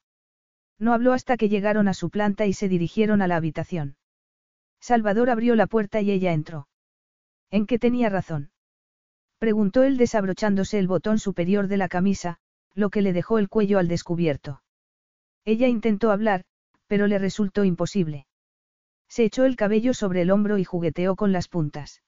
No 0.79 0.93
habló 0.93 1.13
hasta 1.13 1.37
que 1.37 1.49
llegaron 1.49 1.89
a 1.89 1.95
su 1.95 2.11
planta 2.11 2.47
y 2.47 2.53
se 2.53 2.69
dirigieron 2.69 3.23
a 3.23 3.27
la 3.29 3.37
habitación. 3.37 3.97
Salvador 4.81 5.31
abrió 5.31 5.55
la 5.55 5.67
puerta 5.67 6.01
y 6.01 6.11
ella 6.11 6.33
entró. 6.33 6.69
¿En 7.51 7.67
qué 7.67 7.79
tenía 7.79 8.09
razón? 8.09 8.51
Preguntó 9.39 9.83
él 9.83 9.97
desabrochándose 9.97 10.79
el 10.79 10.89
botón 10.89 11.19
superior 11.19 11.69
de 11.69 11.77
la 11.77 11.89
camisa, 11.89 12.39
lo 12.75 12.91
que 12.91 13.03
le 13.03 13.13
dejó 13.13 13.39
el 13.39 13.49
cuello 13.49 13.79
al 13.79 13.89
descubierto. 13.89 14.63
Ella 15.45 15.69
intentó 15.69 16.11
hablar, 16.11 16.45
pero 16.87 17.07
le 17.07 17.19
resultó 17.19 17.65
imposible. 17.65 18.27
Se 19.09 19.25
echó 19.25 19.45
el 19.45 19.57
cabello 19.57 19.95
sobre 19.95 20.23
el 20.23 20.31
hombro 20.31 20.59
y 20.59 20.65
jugueteó 20.65 21.15
con 21.15 21.33
las 21.33 21.49
puntas. 21.49 22.03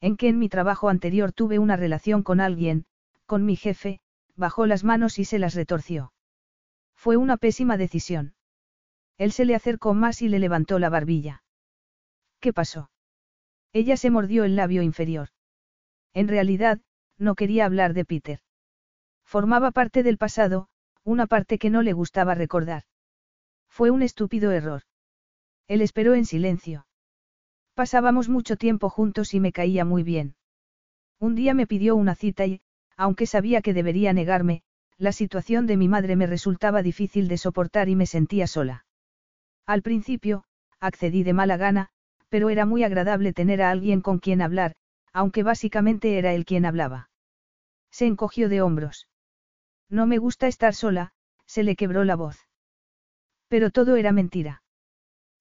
En 0.00 0.16
que 0.16 0.28
en 0.28 0.38
mi 0.38 0.48
trabajo 0.48 0.88
anterior 0.88 1.32
tuve 1.32 1.58
una 1.58 1.76
relación 1.76 2.22
con 2.22 2.40
alguien, 2.40 2.86
con 3.26 3.44
mi 3.44 3.56
jefe, 3.56 4.00
bajó 4.36 4.66
las 4.66 4.84
manos 4.84 5.18
y 5.18 5.24
se 5.24 5.38
las 5.38 5.54
retorció. 5.54 6.12
Fue 7.02 7.16
una 7.16 7.38
pésima 7.38 7.78
decisión. 7.78 8.34
Él 9.16 9.32
se 9.32 9.46
le 9.46 9.54
acercó 9.54 9.94
más 9.94 10.20
y 10.20 10.28
le 10.28 10.38
levantó 10.38 10.78
la 10.78 10.90
barbilla. 10.90 11.42
¿Qué 12.40 12.52
pasó? 12.52 12.90
Ella 13.72 13.96
se 13.96 14.10
mordió 14.10 14.44
el 14.44 14.54
labio 14.54 14.82
inferior. 14.82 15.30
En 16.12 16.28
realidad, 16.28 16.78
no 17.16 17.36
quería 17.36 17.64
hablar 17.64 17.94
de 17.94 18.04
Peter. 18.04 18.40
Formaba 19.24 19.70
parte 19.70 20.02
del 20.02 20.18
pasado, 20.18 20.68
una 21.02 21.26
parte 21.26 21.56
que 21.56 21.70
no 21.70 21.80
le 21.80 21.94
gustaba 21.94 22.34
recordar. 22.34 22.82
Fue 23.66 23.90
un 23.90 24.02
estúpido 24.02 24.52
error. 24.52 24.82
Él 25.68 25.80
esperó 25.80 26.12
en 26.14 26.26
silencio. 26.26 26.86
Pasábamos 27.72 28.28
mucho 28.28 28.56
tiempo 28.56 28.90
juntos 28.90 29.32
y 29.32 29.40
me 29.40 29.52
caía 29.52 29.86
muy 29.86 30.02
bien. 30.02 30.36
Un 31.18 31.34
día 31.34 31.54
me 31.54 31.66
pidió 31.66 31.96
una 31.96 32.14
cita 32.14 32.44
y, 32.44 32.60
aunque 32.94 33.24
sabía 33.24 33.62
que 33.62 33.72
debería 33.72 34.12
negarme, 34.12 34.64
la 35.00 35.12
situación 35.12 35.66
de 35.66 35.78
mi 35.78 35.88
madre 35.88 36.14
me 36.14 36.26
resultaba 36.26 36.82
difícil 36.82 37.26
de 37.26 37.38
soportar 37.38 37.88
y 37.88 37.96
me 37.96 38.04
sentía 38.04 38.46
sola. 38.46 38.84
Al 39.66 39.80
principio, 39.80 40.44
accedí 40.78 41.22
de 41.22 41.32
mala 41.32 41.56
gana, 41.56 41.88
pero 42.28 42.50
era 42.50 42.66
muy 42.66 42.84
agradable 42.84 43.32
tener 43.32 43.62
a 43.62 43.70
alguien 43.70 44.02
con 44.02 44.18
quien 44.18 44.42
hablar, 44.42 44.74
aunque 45.14 45.42
básicamente 45.42 46.18
era 46.18 46.34
él 46.34 46.44
quien 46.44 46.66
hablaba. 46.66 47.08
Se 47.90 48.06
encogió 48.06 48.50
de 48.50 48.60
hombros. 48.60 49.08
No 49.88 50.06
me 50.06 50.18
gusta 50.18 50.48
estar 50.48 50.74
sola, 50.74 51.12
se 51.46 51.62
le 51.62 51.76
quebró 51.76 52.04
la 52.04 52.16
voz. 52.16 52.46
Pero 53.48 53.70
todo 53.70 53.96
era 53.96 54.12
mentira. 54.12 54.62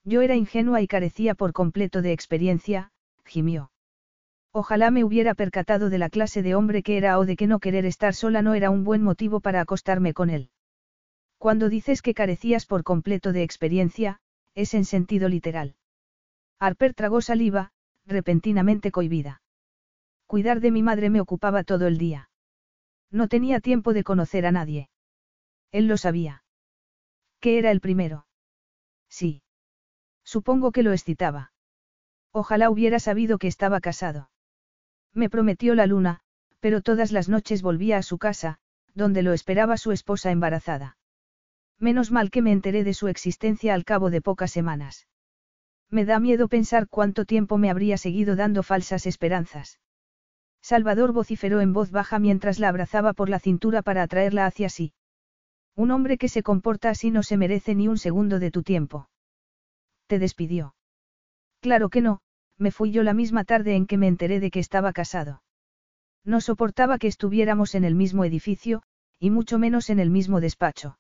Yo 0.05 0.21
era 0.21 0.37
ingenua 0.37 0.81
y 0.81 0.87
carecía 0.87 1.35
por 1.35 1.51
completo 1.51 2.01
de 2.01 2.13
experiencia, 2.13 2.91
gimió. 3.25 3.71
Ojalá 4.51 4.89
me 4.89 5.03
hubiera 5.03 5.35
percatado 5.35 5.89
de 5.89 5.99
la 5.99 6.09
clase 6.09 6.41
de 6.41 6.55
hombre 6.55 6.81
que 6.81 6.97
era 6.97 7.19
o 7.19 7.25
de 7.25 7.35
que 7.35 7.45
no 7.45 7.59
querer 7.59 7.85
estar 7.85 8.15
sola 8.15 8.41
no 8.41 8.55
era 8.55 8.71
un 8.71 8.83
buen 8.83 9.03
motivo 9.03 9.39
para 9.39 9.61
acostarme 9.61 10.13
con 10.13 10.29
él. 10.29 10.49
Cuando 11.37 11.69
dices 11.69 12.01
que 12.01 12.13
carecías 12.13 12.65
por 12.65 12.83
completo 12.83 13.31
de 13.31 13.43
experiencia, 13.43 14.19
es 14.55 14.73
en 14.73 14.85
sentido 14.85 15.29
literal. 15.29 15.75
Harper 16.59 16.93
tragó 16.93 17.21
saliva, 17.21 17.71
repentinamente 18.05 18.91
cohibida. 18.91 19.41
Cuidar 20.25 20.59
de 20.59 20.71
mi 20.71 20.83
madre 20.83 21.09
me 21.09 21.21
ocupaba 21.21 21.63
todo 21.63 21.87
el 21.87 21.97
día. 21.97 22.29
No 23.11 23.27
tenía 23.27 23.59
tiempo 23.59 23.93
de 23.93 24.03
conocer 24.03 24.45
a 24.45 24.51
nadie. 24.51 24.89
Él 25.71 25.87
lo 25.87 25.97
sabía. 25.97 26.43
¿Qué 27.39 27.57
era 27.59 27.71
el 27.71 27.81
primero? 27.81 28.25
Sí. 29.09 29.43
Supongo 30.23 30.71
que 30.71 30.83
lo 30.83 30.91
excitaba. 30.91 31.51
Ojalá 32.31 32.69
hubiera 32.69 32.99
sabido 32.99 33.37
que 33.37 33.47
estaba 33.47 33.79
casado. 33.79 34.29
Me 35.13 35.29
prometió 35.29 35.75
la 35.75 35.87
luna, 35.87 36.21
pero 36.59 36.81
todas 36.81 37.11
las 37.11 37.29
noches 37.29 37.61
volvía 37.61 37.97
a 37.97 38.03
su 38.03 38.17
casa, 38.17 38.59
donde 38.93 39.21
lo 39.21 39.33
esperaba 39.33 39.77
su 39.77 39.91
esposa 39.91 40.31
embarazada. 40.31 40.97
Menos 41.79 42.11
mal 42.11 42.29
que 42.31 42.41
me 42.41 42.51
enteré 42.51 42.83
de 42.83 42.93
su 42.93 43.07
existencia 43.07 43.73
al 43.73 43.85
cabo 43.85 44.09
de 44.09 44.21
pocas 44.21 44.51
semanas. 44.51 45.07
Me 45.89 46.05
da 46.05 46.19
miedo 46.19 46.47
pensar 46.47 46.87
cuánto 46.87 47.25
tiempo 47.25 47.57
me 47.57 47.69
habría 47.69 47.97
seguido 47.97 48.35
dando 48.35 48.63
falsas 48.63 49.05
esperanzas. 49.05 49.79
Salvador 50.61 51.13
vociferó 51.13 51.61
en 51.61 51.73
voz 51.73 51.89
baja 51.89 52.19
mientras 52.19 52.59
la 52.59 52.67
abrazaba 52.67 53.13
por 53.13 53.29
la 53.29 53.39
cintura 53.39 53.81
para 53.81 54.03
atraerla 54.03 54.45
hacia 54.45 54.69
sí. 54.69 54.93
Un 55.75 55.91
hombre 55.91 56.17
que 56.17 56.27
se 56.27 56.43
comporta 56.43 56.89
así 56.89 57.09
no 57.11 57.23
se 57.23 57.37
merece 57.37 57.73
ni 57.75 57.87
un 57.87 57.97
segundo 57.97 58.39
de 58.39 58.51
tu 58.51 58.63
tiempo. 58.63 59.09
Te 60.07 60.19
despidió. 60.19 60.75
Claro 61.61 61.89
que 61.89 62.01
no, 62.01 62.21
me 62.59 62.71
fui 62.71 62.91
yo 62.91 63.03
la 63.03 63.13
misma 63.13 63.45
tarde 63.45 63.75
en 63.75 63.87
que 63.87 63.97
me 63.97 64.07
enteré 64.07 64.39
de 64.39 64.51
que 64.51 64.59
estaba 64.59 64.93
casado. 64.93 65.41
No 66.23 66.41
soportaba 66.41 66.99
que 66.99 67.07
estuviéramos 67.07 67.73
en 67.73 67.85
el 67.85 67.95
mismo 67.95 68.25
edificio, 68.25 68.83
y 69.17 69.29
mucho 69.31 69.57
menos 69.57 69.89
en 69.89 69.99
el 69.99 70.09
mismo 70.09 70.41
despacho. 70.41 70.99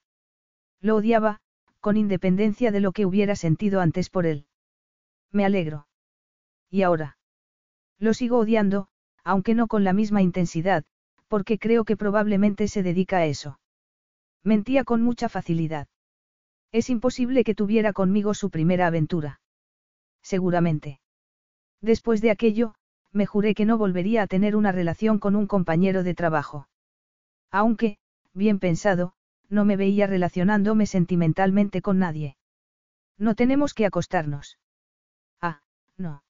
Lo 0.81 0.95
odiaba, 0.95 1.41
con 1.81 1.97
independencia 1.97 2.71
de 2.71 2.79
lo 2.79 2.91
que 2.93 3.05
hubiera 3.05 3.35
sentido 3.35 3.81
antes 3.81 4.09
por 4.09 4.25
él. 4.25 4.45
Me 5.31 5.45
alegro. 5.45 5.87
¿Y 6.69 6.83
ahora? 6.83 7.17
Lo 7.99 8.13
sigo 8.13 8.39
odiando, 8.39 8.87
aunque 9.23 9.53
no 9.53 9.67
con 9.67 9.83
la 9.83 9.93
misma 9.93 10.21
intensidad, 10.21 10.85
porque 11.27 11.59
creo 11.59 11.83
que 11.83 11.97
probablemente 11.97 12.67
se 12.67 12.83
dedica 12.83 13.17
a 13.17 13.25
eso. 13.25 13.59
Mentía 14.43 14.83
con 14.85 15.01
mucha 15.01 15.29
facilidad. 15.29 15.87
Es 16.71 16.89
imposible 16.89 17.43
que 17.43 17.55
tuviera 17.55 17.93
conmigo 17.93 18.33
su 18.33 18.49
primera 18.49 18.87
aventura. 18.87 19.41
Seguramente. 20.21 21.01
Después 21.81 22.21
de 22.21 22.31
aquello, 22.31 22.75
me 23.11 23.25
juré 23.25 23.55
que 23.55 23.65
no 23.65 23.77
volvería 23.77 24.23
a 24.23 24.27
tener 24.27 24.55
una 24.55 24.71
relación 24.71 25.19
con 25.19 25.35
un 25.35 25.47
compañero 25.47 26.03
de 26.03 26.13
trabajo. 26.13 26.67
Aunque, 27.51 27.97
bien 28.33 28.59
pensado, 28.59 29.13
no 29.49 29.65
me 29.65 29.75
veía 29.75 30.05
relacionándome 30.05 30.85
sentimentalmente 30.85 31.81
con 31.81 31.99
nadie. 31.99 32.37
No 33.17 33.35
tenemos 33.35 33.73
que 33.73 33.85
acostarnos. 33.85 34.59
Ah, 35.41 35.61
no. 35.97 36.23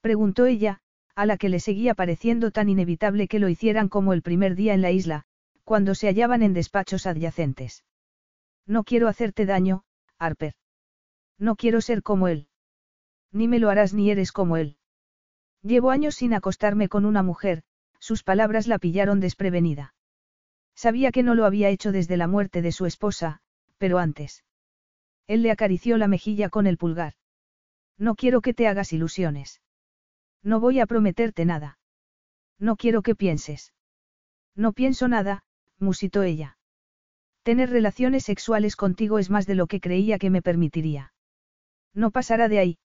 Preguntó 0.00 0.46
ella, 0.46 0.80
a 1.14 1.26
la 1.26 1.36
que 1.36 1.50
le 1.50 1.60
seguía 1.60 1.94
pareciendo 1.94 2.50
tan 2.50 2.68
inevitable 2.68 3.28
que 3.28 3.38
lo 3.38 3.48
hicieran 3.48 3.88
como 3.88 4.12
el 4.12 4.22
primer 4.22 4.54
día 4.54 4.72
en 4.72 4.80
la 4.80 4.90
isla, 4.90 5.24
cuando 5.64 5.94
se 5.94 6.08
hallaban 6.08 6.42
en 6.42 6.54
despachos 6.54 7.06
adyacentes. 7.06 7.84
No 8.66 8.84
quiero 8.84 9.08
hacerte 9.08 9.46
daño, 9.46 9.84
Harper. 10.18 10.54
No 11.38 11.56
quiero 11.56 11.80
ser 11.80 12.02
como 12.02 12.28
él. 12.28 12.48
Ni 13.32 13.48
me 13.48 13.58
lo 13.58 13.70
harás 13.70 13.94
ni 13.94 14.10
eres 14.10 14.32
como 14.32 14.56
él. 14.56 14.76
Llevo 15.62 15.90
años 15.90 16.14
sin 16.14 16.34
acostarme 16.34 16.88
con 16.88 17.04
una 17.04 17.22
mujer, 17.22 17.62
sus 17.98 18.22
palabras 18.22 18.66
la 18.66 18.78
pillaron 18.78 19.20
desprevenida. 19.20 19.94
Sabía 20.74 21.12
que 21.12 21.22
no 21.22 21.34
lo 21.34 21.44
había 21.44 21.68
hecho 21.68 21.92
desde 21.92 22.16
la 22.16 22.26
muerte 22.26 22.62
de 22.62 22.72
su 22.72 22.86
esposa, 22.86 23.40
pero 23.78 23.98
antes. 23.98 24.44
Él 25.26 25.42
le 25.42 25.50
acarició 25.50 25.98
la 25.98 26.08
mejilla 26.08 26.48
con 26.48 26.66
el 26.66 26.78
pulgar. 26.78 27.14
No 27.98 28.14
quiero 28.14 28.40
que 28.40 28.54
te 28.54 28.66
hagas 28.66 28.92
ilusiones. 28.92 29.60
No 30.42 30.58
voy 30.58 30.80
a 30.80 30.86
prometerte 30.86 31.44
nada. 31.44 31.78
No 32.58 32.76
quiero 32.76 33.02
que 33.02 33.14
pienses. 33.14 33.74
No 34.56 34.72
pienso 34.72 35.06
nada, 35.06 35.44
musitó 35.78 36.22
ella. 36.22 36.56
Tener 37.42 37.70
relaciones 37.70 38.24
sexuales 38.24 38.76
contigo 38.76 39.18
es 39.18 39.30
más 39.30 39.46
de 39.46 39.54
lo 39.54 39.66
que 39.66 39.80
creía 39.80 40.18
que 40.18 40.30
me 40.30 40.42
permitiría. 40.42 41.12
No 41.94 42.10
pasará 42.10 42.48
de 42.48 42.58
ahí. 42.58 42.78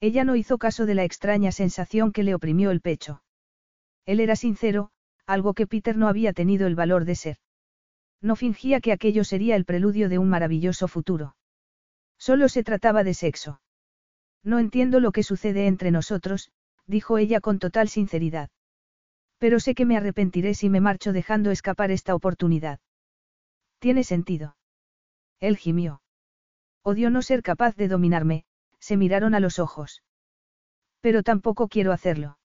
Ella 0.00 0.24
no 0.24 0.34
hizo 0.34 0.56
caso 0.56 0.86
de 0.86 0.94
la 0.94 1.04
extraña 1.04 1.52
sensación 1.52 2.12
que 2.12 2.22
le 2.22 2.34
oprimió 2.34 2.70
el 2.70 2.80
pecho. 2.80 3.22
Él 4.06 4.20
era 4.20 4.34
sincero, 4.34 4.90
algo 5.26 5.52
que 5.54 5.66
Peter 5.66 5.96
no 5.96 6.08
había 6.08 6.32
tenido 6.32 6.66
el 6.66 6.74
valor 6.74 7.04
de 7.04 7.14
ser. 7.14 7.36
No 8.22 8.34
fingía 8.34 8.80
que 8.80 8.92
aquello 8.92 9.24
sería 9.24 9.56
el 9.56 9.64
preludio 9.64 10.08
de 10.08 10.18
un 10.18 10.28
maravilloso 10.28 10.88
futuro. 10.88 11.36
Solo 12.18 12.48
se 12.48 12.62
trataba 12.62 13.04
de 13.04 13.14
sexo. 13.14 13.60
No 14.42 14.58
entiendo 14.58 15.00
lo 15.00 15.12
que 15.12 15.22
sucede 15.22 15.66
entre 15.66 15.90
nosotros, 15.90 16.50
dijo 16.86 17.18
ella 17.18 17.40
con 17.40 17.58
total 17.58 17.88
sinceridad. 17.88 18.50
Pero 19.38 19.60
sé 19.60 19.74
que 19.74 19.86
me 19.86 19.96
arrepentiré 19.96 20.54
si 20.54 20.68
me 20.68 20.80
marcho 20.80 21.12
dejando 21.12 21.50
escapar 21.50 21.90
esta 21.90 22.14
oportunidad. 22.14 22.80
Tiene 23.78 24.04
sentido. 24.04 24.56
Él 25.40 25.56
gimió. 25.56 26.02
Odio 26.82 27.10
no 27.10 27.22
ser 27.22 27.42
capaz 27.42 27.76
de 27.76 27.88
dominarme, 27.88 28.44
se 28.80 28.96
miraron 28.96 29.34
a 29.34 29.40
los 29.40 29.58
ojos. 29.58 30.02
Pero 31.00 31.22
tampoco 31.22 31.68
quiero 31.68 31.92
hacerlo. 31.92 32.38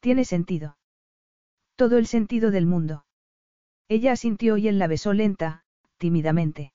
Tiene 0.00 0.24
sentido. 0.24 0.76
Todo 1.76 1.98
el 1.98 2.06
sentido 2.06 2.50
del 2.50 2.66
mundo. 2.66 3.04
Ella 3.88 4.12
asintió 4.12 4.56
y 4.56 4.68
él 4.68 4.78
la 4.78 4.86
besó 4.86 5.12
lenta, 5.12 5.64
tímidamente. 5.98 6.72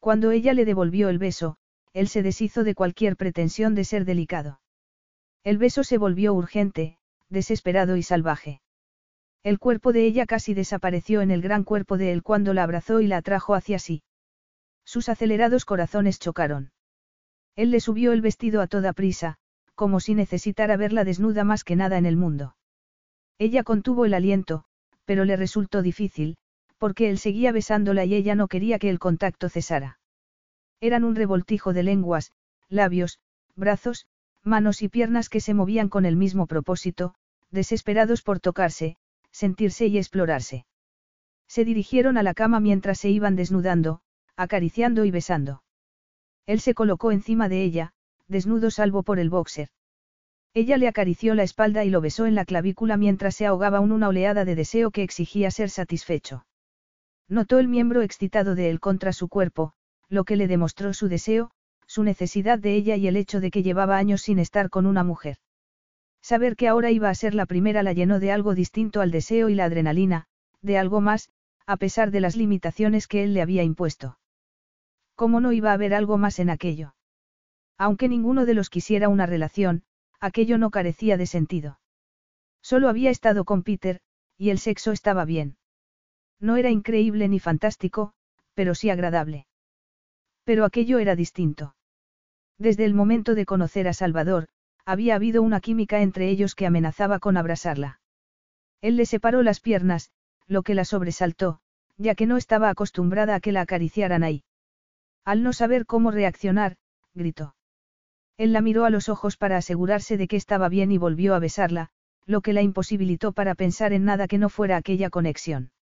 Cuando 0.00 0.30
ella 0.30 0.52
le 0.52 0.64
devolvió 0.64 1.08
el 1.08 1.18
beso, 1.18 1.56
él 1.92 2.08
se 2.08 2.22
deshizo 2.22 2.62
de 2.62 2.74
cualquier 2.74 3.16
pretensión 3.16 3.74
de 3.74 3.84
ser 3.84 4.04
delicado. 4.04 4.60
El 5.44 5.58
beso 5.58 5.84
se 5.84 5.98
volvió 5.98 6.34
urgente, 6.34 6.98
desesperado 7.28 7.96
y 7.96 8.02
salvaje. 8.02 8.60
El 9.42 9.58
cuerpo 9.58 9.92
de 9.92 10.04
ella 10.04 10.26
casi 10.26 10.54
desapareció 10.54 11.20
en 11.20 11.30
el 11.30 11.40
gran 11.40 11.64
cuerpo 11.64 11.96
de 11.96 12.12
él 12.12 12.22
cuando 12.22 12.52
la 12.52 12.64
abrazó 12.64 13.00
y 13.00 13.06
la 13.06 13.18
atrajo 13.18 13.54
hacia 13.54 13.78
sí. 13.78 14.02
Sus 14.84 15.08
acelerados 15.08 15.64
corazones 15.64 16.18
chocaron. 16.18 16.72
Él 17.56 17.70
le 17.70 17.80
subió 17.80 18.12
el 18.12 18.20
vestido 18.20 18.60
a 18.60 18.66
toda 18.66 18.92
prisa, 18.92 19.36
como 19.74 19.98
si 20.00 20.14
necesitara 20.14 20.76
verla 20.76 21.04
desnuda 21.04 21.42
más 21.42 21.64
que 21.64 21.76
nada 21.76 21.98
en 21.98 22.06
el 22.06 22.16
mundo. 22.16 22.56
Ella 23.38 23.64
contuvo 23.64 24.04
el 24.04 24.14
aliento, 24.14 24.64
pero 25.04 25.24
le 25.24 25.36
resultó 25.36 25.82
difícil, 25.82 26.36
porque 26.78 27.08
él 27.10 27.18
seguía 27.18 27.52
besándola 27.52 28.04
y 28.04 28.14
ella 28.14 28.34
no 28.34 28.48
quería 28.48 28.78
que 28.78 28.90
el 28.90 28.98
contacto 28.98 29.48
cesara. 29.48 29.98
Eran 30.80 31.04
un 31.04 31.14
revoltijo 31.14 31.72
de 31.72 31.82
lenguas, 31.82 32.32
labios, 32.68 33.18
brazos, 33.54 34.06
manos 34.42 34.82
y 34.82 34.88
piernas 34.88 35.28
que 35.28 35.40
se 35.40 35.54
movían 35.54 35.88
con 35.88 36.04
el 36.04 36.16
mismo 36.16 36.46
propósito, 36.46 37.14
desesperados 37.50 38.22
por 38.22 38.40
tocarse, 38.40 38.96
sentirse 39.30 39.86
y 39.86 39.98
explorarse. 39.98 40.66
Se 41.48 41.64
dirigieron 41.64 42.18
a 42.18 42.22
la 42.22 42.34
cama 42.34 42.60
mientras 42.60 42.98
se 42.98 43.08
iban 43.08 43.36
desnudando, 43.36 44.00
acariciando 44.36 45.04
y 45.04 45.10
besando. 45.10 45.62
Él 46.46 46.60
se 46.60 46.74
colocó 46.74 47.12
encima 47.12 47.48
de 47.48 47.62
ella, 47.62 47.92
desnudo 48.28 48.70
salvo 48.70 49.02
por 49.02 49.18
el 49.18 49.30
boxer. 49.30 49.68
Ella 50.54 50.78
le 50.78 50.88
acarició 50.88 51.34
la 51.34 51.42
espalda 51.42 51.84
y 51.84 51.90
lo 51.90 52.00
besó 52.00 52.24
en 52.24 52.34
la 52.34 52.44
clavícula 52.44 52.96
mientras 52.96 53.36
se 53.36 53.46
ahogaba 53.46 53.78
en 53.78 53.92
una 53.92 54.08
oleada 54.08 54.44
de 54.44 54.54
deseo 54.54 54.90
que 54.90 55.02
exigía 55.02 55.50
ser 55.50 55.68
satisfecho. 55.68 56.46
Notó 57.28 57.58
el 57.58 57.68
miembro 57.68 58.02
excitado 58.02 58.54
de 58.54 58.70
él 58.70 58.80
contra 58.80 59.12
su 59.12 59.28
cuerpo, 59.28 59.72
lo 60.08 60.24
que 60.24 60.36
le 60.36 60.46
demostró 60.46 60.94
su 60.94 61.08
deseo, 61.08 61.50
su 61.86 62.04
necesidad 62.04 62.58
de 62.58 62.74
ella 62.74 62.96
y 62.96 63.06
el 63.06 63.16
hecho 63.16 63.40
de 63.40 63.50
que 63.50 63.62
llevaba 63.62 63.98
años 63.98 64.22
sin 64.22 64.38
estar 64.38 64.70
con 64.70 64.86
una 64.86 65.04
mujer. 65.04 65.36
Saber 66.22 66.56
que 66.56 66.68
ahora 66.68 66.90
iba 66.90 67.10
a 67.10 67.14
ser 67.14 67.34
la 67.34 67.46
primera 67.46 67.82
la 67.82 67.92
llenó 67.92 68.18
de 68.18 68.32
algo 68.32 68.54
distinto 68.54 69.00
al 69.00 69.10
deseo 69.10 69.48
y 69.48 69.54
la 69.54 69.64
adrenalina, 69.64 70.26
de 70.62 70.78
algo 70.78 71.00
más, 71.00 71.28
a 71.66 71.76
pesar 71.76 72.10
de 72.10 72.20
las 72.20 72.36
limitaciones 72.36 73.06
que 73.08 73.24
él 73.24 73.34
le 73.34 73.42
había 73.42 73.62
impuesto. 73.62 74.18
¿Cómo 75.16 75.40
no 75.40 75.52
iba 75.52 75.70
a 75.70 75.74
haber 75.74 75.94
algo 75.94 76.18
más 76.18 76.38
en 76.38 76.50
aquello? 76.50 76.94
Aunque 77.78 78.08
ninguno 78.08 78.46
de 78.46 78.54
los 78.54 78.70
quisiera 78.70 79.08
una 79.08 79.26
relación, 79.26 79.82
aquello 80.20 80.58
no 80.58 80.70
carecía 80.70 81.16
de 81.16 81.26
sentido. 81.26 81.80
Solo 82.62 82.88
había 82.88 83.10
estado 83.10 83.44
con 83.44 83.62
Peter, 83.62 84.00
y 84.36 84.50
el 84.50 84.58
sexo 84.58 84.92
estaba 84.92 85.24
bien. 85.24 85.56
No 86.38 86.56
era 86.56 86.70
increíble 86.70 87.28
ni 87.28 87.40
fantástico, 87.40 88.12
pero 88.54 88.74
sí 88.74 88.90
agradable. 88.90 89.46
Pero 90.44 90.64
aquello 90.64 90.98
era 90.98 91.16
distinto. 91.16 91.74
Desde 92.58 92.84
el 92.84 92.94
momento 92.94 93.34
de 93.34 93.46
conocer 93.46 93.88
a 93.88 93.94
Salvador, 93.94 94.48
había 94.84 95.14
habido 95.14 95.42
una 95.42 95.60
química 95.60 96.00
entre 96.02 96.28
ellos 96.28 96.54
que 96.54 96.66
amenazaba 96.66 97.18
con 97.18 97.36
abrasarla. 97.36 98.00
Él 98.80 98.96
le 98.96 99.06
separó 99.06 99.42
las 99.42 99.60
piernas, 99.60 100.10
lo 100.46 100.62
que 100.62 100.74
la 100.74 100.84
sobresaltó, 100.84 101.60
ya 101.96 102.14
que 102.14 102.26
no 102.26 102.36
estaba 102.36 102.68
acostumbrada 102.68 103.34
a 103.34 103.40
que 103.40 103.52
la 103.52 103.62
acariciaran 103.62 104.22
ahí. 104.22 104.44
Al 105.26 105.42
no 105.42 105.52
saber 105.52 105.86
cómo 105.86 106.12
reaccionar, 106.12 106.76
gritó. 107.12 107.56
Él 108.36 108.52
la 108.52 108.60
miró 108.60 108.84
a 108.84 108.90
los 108.90 109.08
ojos 109.08 109.36
para 109.36 109.56
asegurarse 109.56 110.16
de 110.16 110.28
que 110.28 110.36
estaba 110.36 110.68
bien 110.68 110.92
y 110.92 110.98
volvió 110.98 111.34
a 111.34 111.40
besarla, 111.40 111.90
lo 112.26 112.42
que 112.42 112.52
la 112.52 112.62
imposibilitó 112.62 113.32
para 113.32 113.56
pensar 113.56 113.92
en 113.92 114.04
nada 114.04 114.28
que 114.28 114.38
no 114.38 114.48
fuera 114.48 114.76
aquella 114.76 115.10
conexión. 115.10 115.72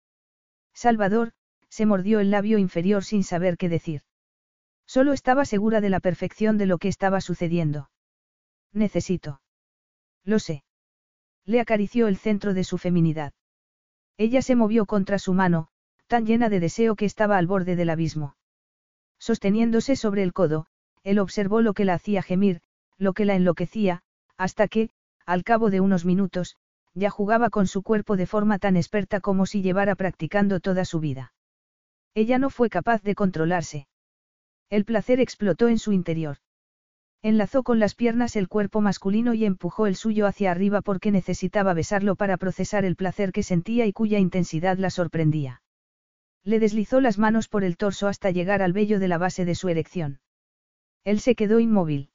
Salvador, 0.72 1.32
se 1.68 1.84
mordió 1.84 2.20
el 2.20 2.30
labio 2.30 2.56
inferior 2.56 3.04
sin 3.04 3.22
saber 3.22 3.58
qué 3.58 3.68
decir. 3.68 4.00
Solo 4.86 5.12
estaba 5.12 5.44
segura 5.44 5.82
de 5.82 5.90
la 5.90 6.00
perfección 6.00 6.56
de 6.56 6.64
lo 6.64 6.78
que 6.78 6.88
estaba 6.88 7.20
sucediendo. 7.20 7.90
Necesito. 8.72 9.42
Lo 10.24 10.38
sé. 10.38 10.64
Le 11.44 11.60
acarició 11.60 12.08
el 12.08 12.16
centro 12.16 12.54
de 12.54 12.64
su 12.64 12.78
feminidad. 12.78 13.34
Ella 14.16 14.40
se 14.40 14.56
movió 14.56 14.86
contra 14.86 15.18
su 15.18 15.34
mano, 15.34 15.68
tan 16.06 16.24
llena 16.24 16.48
de 16.48 16.60
deseo 16.60 16.96
que 16.96 17.04
estaba 17.04 17.36
al 17.36 17.46
borde 17.46 17.76
del 17.76 17.90
abismo. 17.90 18.36
Sosteniéndose 19.24 19.96
sobre 19.96 20.22
el 20.22 20.34
codo, 20.34 20.66
él 21.02 21.18
observó 21.18 21.62
lo 21.62 21.72
que 21.72 21.86
la 21.86 21.94
hacía 21.94 22.20
gemir, 22.20 22.60
lo 22.98 23.14
que 23.14 23.24
la 23.24 23.34
enloquecía, 23.34 24.02
hasta 24.36 24.68
que, 24.68 24.90
al 25.24 25.44
cabo 25.44 25.70
de 25.70 25.80
unos 25.80 26.04
minutos, 26.04 26.58
ya 26.92 27.08
jugaba 27.08 27.48
con 27.48 27.66
su 27.66 27.82
cuerpo 27.82 28.18
de 28.18 28.26
forma 28.26 28.58
tan 28.58 28.76
experta 28.76 29.20
como 29.20 29.46
si 29.46 29.62
llevara 29.62 29.94
practicando 29.94 30.60
toda 30.60 30.84
su 30.84 31.00
vida. 31.00 31.32
Ella 32.12 32.36
no 32.36 32.50
fue 32.50 32.68
capaz 32.68 33.02
de 33.02 33.14
controlarse. 33.14 33.88
El 34.68 34.84
placer 34.84 35.20
explotó 35.20 35.68
en 35.68 35.78
su 35.78 35.92
interior. 35.92 36.36
Enlazó 37.22 37.62
con 37.62 37.78
las 37.78 37.94
piernas 37.94 38.36
el 38.36 38.48
cuerpo 38.48 38.82
masculino 38.82 39.32
y 39.32 39.46
empujó 39.46 39.86
el 39.86 39.96
suyo 39.96 40.26
hacia 40.26 40.50
arriba 40.50 40.82
porque 40.82 41.10
necesitaba 41.10 41.72
besarlo 41.72 42.14
para 42.14 42.36
procesar 42.36 42.84
el 42.84 42.94
placer 42.94 43.32
que 43.32 43.42
sentía 43.42 43.86
y 43.86 43.94
cuya 43.94 44.18
intensidad 44.18 44.76
la 44.76 44.90
sorprendía. 44.90 45.62
Le 46.44 46.58
deslizó 46.58 47.00
las 47.00 47.18
manos 47.18 47.48
por 47.48 47.64
el 47.64 47.76
torso 47.76 48.06
hasta 48.06 48.30
llegar 48.30 48.62
al 48.62 48.72
vello 48.72 48.98
de 48.98 49.08
la 49.08 49.18
base 49.18 49.44
de 49.44 49.54
su 49.54 49.68
erección. 49.68 50.20
Él 51.02 51.20
se 51.20 51.34
quedó 51.34 51.58
inmóvil. 51.58 52.10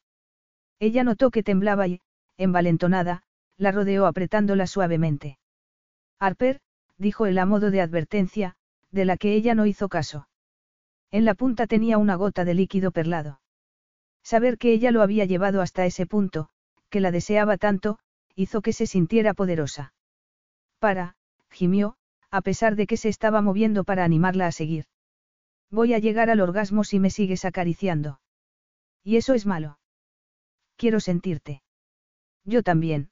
Ella 0.79 1.03
notó 1.03 1.31
que 1.31 1.43
temblaba 1.43 1.87
y, 1.87 2.01
envalentonada, 2.37 3.23
la 3.57 3.71
rodeó 3.71 4.05
apretándola 4.05 4.67
suavemente. 4.67 5.39
Harper, 6.19 6.61
dijo 6.97 7.25
él 7.25 7.37
a 7.37 7.45
modo 7.45 7.71
de 7.71 7.81
advertencia, 7.81 8.55
de 8.91 9.05
la 9.05 9.17
que 9.17 9.33
ella 9.33 9.55
no 9.55 9.65
hizo 9.65 9.89
caso. 9.89 10.27
En 11.11 11.25
la 11.25 11.33
punta 11.33 11.67
tenía 11.67 11.97
una 11.97 12.15
gota 12.15 12.45
de 12.45 12.53
líquido 12.53 12.91
perlado. 12.91 13.41
Saber 14.23 14.57
que 14.57 14.71
ella 14.73 14.91
lo 14.91 15.01
había 15.01 15.25
llevado 15.25 15.61
hasta 15.61 15.85
ese 15.85 16.05
punto, 16.05 16.49
que 16.89 16.99
la 16.99 17.11
deseaba 17.11 17.57
tanto, 17.57 17.99
hizo 18.35 18.61
que 18.61 18.73
se 18.73 18.85
sintiera 18.85 19.33
poderosa. 19.33 19.93
Para, 20.79 21.15
gimió, 21.49 21.97
a 22.31 22.41
pesar 22.41 22.75
de 22.75 22.87
que 22.87 22.97
se 22.97 23.09
estaba 23.09 23.41
moviendo 23.41 23.83
para 23.83 24.03
animarla 24.03 24.47
a 24.47 24.51
seguir. 24.51 24.85
Voy 25.71 25.93
a 25.93 25.99
llegar 25.99 26.29
al 26.29 26.41
orgasmo 26.41 26.83
si 26.83 26.99
me 26.99 27.09
sigues 27.09 27.45
acariciando. 27.45 28.19
Y 29.03 29.17
eso 29.17 29.33
es 29.33 29.45
malo. 29.45 29.79
Quiero 30.75 30.99
sentirte. 30.99 31.61
Yo 32.45 32.63
también. 32.63 33.11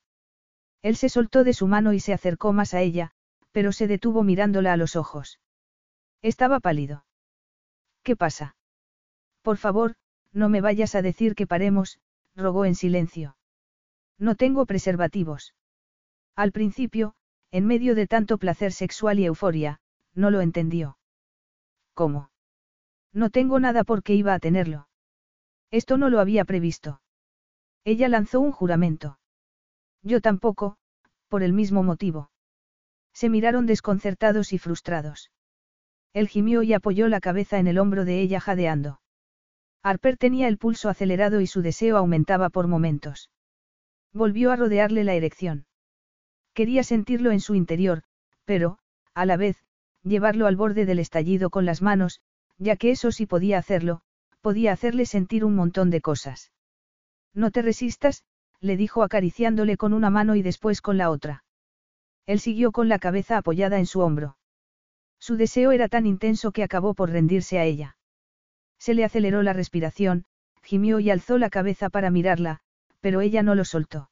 Él 0.82 0.96
se 0.96 1.10
soltó 1.10 1.44
de 1.44 1.54
su 1.54 1.68
mano 1.68 1.94
y 1.94 2.00
se 2.00 2.14
acercó 2.14 2.54
más 2.54 2.74
a 2.74 2.82
ella, 2.82 3.12
pero 3.52 3.72
se 3.72 3.88
detuvo 3.88 4.24
mirándola 4.24 4.74
a 4.74 4.78
los 4.78 4.96
ojos. 4.96 5.40
Estaba 6.22 6.60
pálido. 6.60 7.06
¿Qué 8.04 8.16
pasa? 8.16 8.56
Por 9.42 9.58
favor, 9.58 9.96
no 10.32 10.50
me 10.50 10.62
vayas 10.62 10.96
a 10.96 11.02
decir 11.02 11.36
que 11.36 11.48
paremos, 11.48 12.00
rogó 12.36 12.66
en 12.66 12.76
silencio. 12.76 13.38
No 14.18 14.36
tengo 14.36 14.66
preservativos. 14.66 15.54
Al 16.36 16.52
principio, 16.52 17.16
en 17.52 17.66
medio 17.66 17.96
de 17.96 18.08
tanto 18.08 18.38
placer 18.38 18.72
sexual 18.72 19.20
y 19.20 19.26
euforia, 19.26 19.80
no 20.14 20.32
lo 20.32 20.42
entendió. 20.42 20.98
¿Cómo? 21.94 22.30
No 23.14 23.30
tengo 23.30 23.60
nada 23.60 23.84
porque 23.84 24.14
iba 24.14 24.34
a 24.34 24.40
tenerlo. 24.40 24.88
Esto 25.72 25.98
no 25.98 26.10
lo 26.10 26.20
había 26.20 26.46
previsto. 26.46 27.02
Ella 27.84 28.08
lanzó 28.08 28.40
un 28.40 28.52
juramento. 28.52 29.20
Yo 30.04 30.22
tampoco, 30.22 30.78
por 31.28 31.44
el 31.44 31.54
mismo 31.54 31.84
motivo. 31.84 32.32
Se 33.14 33.30
miraron 33.30 33.66
desconcertados 33.66 34.54
y 34.54 34.58
frustrados. 34.58 35.32
Él 36.14 36.28
gimió 36.28 36.64
y 36.64 36.74
apoyó 36.74 37.08
la 37.10 37.20
cabeza 37.20 37.60
en 37.60 37.68
el 37.68 37.78
hombro 37.78 38.06
de 38.06 38.22
ella 38.22 38.40
jadeando. 38.40 39.02
Harper 39.84 40.18
tenía 40.18 40.48
el 40.48 40.58
pulso 40.58 40.90
acelerado 40.90 41.42
y 41.42 41.48
su 41.48 41.62
deseo 41.62 41.98
aumentaba 41.98 42.50
por 42.50 42.68
momentos. 42.68 43.30
Volvió 44.14 44.52
a 44.52 44.56
rodearle 44.56 45.04
la 45.04 45.14
erección. 45.14 45.67
Quería 46.58 46.84
sentirlo 46.84 47.30
en 47.30 47.40
su 47.40 47.54
interior, 47.54 48.02
pero, 48.44 48.80
a 49.14 49.28
la 49.28 49.38
vez, 49.38 49.64
llevarlo 50.02 50.48
al 50.48 50.56
borde 50.56 50.88
del 50.88 50.98
estallido 50.98 51.52
con 51.52 51.68
las 51.68 51.84
manos, 51.84 52.20
ya 52.58 52.78
que 52.78 52.90
eso 52.90 53.12
sí 53.12 53.28
podía 53.28 53.60
hacerlo, 53.60 54.02
podía 54.42 54.72
hacerle 54.72 55.06
sentir 55.06 55.46
un 55.46 55.54
montón 55.54 55.92
de 55.92 56.02
cosas. 56.02 56.52
No 57.32 57.52
te 57.52 57.62
resistas, 57.62 58.24
le 58.60 58.76
dijo 58.76 59.04
acariciándole 59.04 59.78
con 59.78 59.94
una 59.94 60.10
mano 60.10 60.34
y 60.34 60.42
después 60.42 60.82
con 60.82 60.98
la 60.98 61.12
otra. 61.12 61.44
Él 62.26 62.40
siguió 62.40 62.72
con 62.72 62.90
la 62.90 62.98
cabeza 62.98 63.38
apoyada 63.38 63.78
en 63.78 63.86
su 63.86 64.00
hombro. 64.00 64.40
Su 65.20 65.38
deseo 65.38 65.72
era 65.72 65.88
tan 65.90 66.08
intenso 66.08 66.52
que 66.52 66.64
acabó 66.64 66.96
por 66.96 67.12
rendirse 67.12 67.60
a 67.60 67.66
ella. 67.66 67.98
Se 68.80 68.96
le 68.96 69.06
aceleró 69.06 69.44
la 69.44 69.54
respiración, 69.54 70.26
gimió 70.64 71.00
y 71.00 71.12
alzó 71.12 71.38
la 71.38 71.52
cabeza 71.52 71.92
para 71.92 72.10
mirarla, 72.10 72.62
pero 73.00 73.22
ella 73.22 73.44
no 73.44 73.54
lo 73.54 73.64
soltó. 73.64 74.10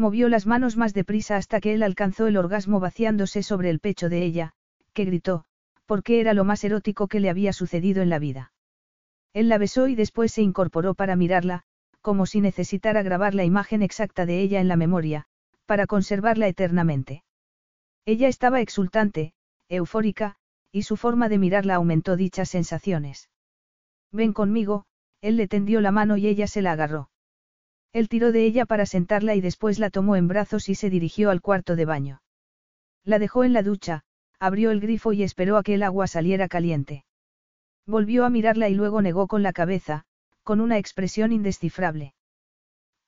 Movió 0.00 0.30
las 0.30 0.46
manos 0.46 0.78
más 0.78 0.94
deprisa 0.94 1.36
hasta 1.36 1.60
que 1.60 1.74
él 1.74 1.82
alcanzó 1.82 2.26
el 2.26 2.38
orgasmo 2.38 2.80
vaciándose 2.80 3.42
sobre 3.42 3.68
el 3.68 3.80
pecho 3.80 4.08
de 4.08 4.22
ella, 4.24 4.54
que 4.94 5.04
gritó, 5.04 5.44
porque 5.84 6.20
era 6.20 6.32
lo 6.32 6.42
más 6.42 6.64
erótico 6.64 7.06
que 7.06 7.20
le 7.20 7.28
había 7.28 7.52
sucedido 7.52 8.00
en 8.00 8.08
la 8.08 8.18
vida. 8.18 8.50
Él 9.34 9.50
la 9.50 9.58
besó 9.58 9.88
y 9.88 9.96
después 9.96 10.32
se 10.32 10.40
incorporó 10.40 10.94
para 10.94 11.16
mirarla, 11.16 11.64
como 12.00 12.24
si 12.24 12.40
necesitara 12.40 13.02
grabar 13.02 13.34
la 13.34 13.44
imagen 13.44 13.82
exacta 13.82 14.24
de 14.24 14.40
ella 14.40 14.62
en 14.62 14.68
la 14.68 14.76
memoria, 14.76 15.26
para 15.66 15.86
conservarla 15.86 16.48
eternamente. 16.48 17.22
Ella 18.06 18.28
estaba 18.28 18.62
exultante, 18.62 19.34
eufórica, 19.68 20.36
y 20.72 20.84
su 20.84 20.96
forma 20.96 21.28
de 21.28 21.36
mirarla 21.36 21.74
aumentó 21.74 22.16
dichas 22.16 22.48
sensaciones. 22.48 23.28
Ven 24.12 24.32
conmigo, 24.32 24.86
él 25.20 25.36
le 25.36 25.46
tendió 25.46 25.82
la 25.82 25.92
mano 25.92 26.16
y 26.16 26.26
ella 26.26 26.46
se 26.46 26.62
la 26.62 26.72
agarró. 26.72 27.10
Él 27.92 28.08
tiró 28.08 28.30
de 28.30 28.44
ella 28.44 28.66
para 28.66 28.86
sentarla 28.86 29.34
y 29.34 29.40
después 29.40 29.78
la 29.78 29.90
tomó 29.90 30.16
en 30.16 30.28
brazos 30.28 30.68
y 30.68 30.74
se 30.74 30.90
dirigió 30.90 31.30
al 31.30 31.40
cuarto 31.40 31.74
de 31.74 31.84
baño. 31.84 32.22
La 33.04 33.18
dejó 33.18 33.44
en 33.44 33.52
la 33.52 33.62
ducha, 33.62 34.04
abrió 34.38 34.70
el 34.70 34.80
grifo 34.80 35.12
y 35.12 35.22
esperó 35.22 35.56
a 35.56 35.62
que 35.62 35.74
el 35.74 35.82
agua 35.82 36.06
saliera 36.06 36.48
caliente. 36.48 37.04
Volvió 37.86 38.24
a 38.24 38.30
mirarla 38.30 38.68
y 38.68 38.74
luego 38.74 39.02
negó 39.02 39.26
con 39.26 39.42
la 39.42 39.52
cabeza, 39.52 40.04
con 40.44 40.60
una 40.60 40.78
expresión 40.78 41.32
indescifrable. 41.32 42.14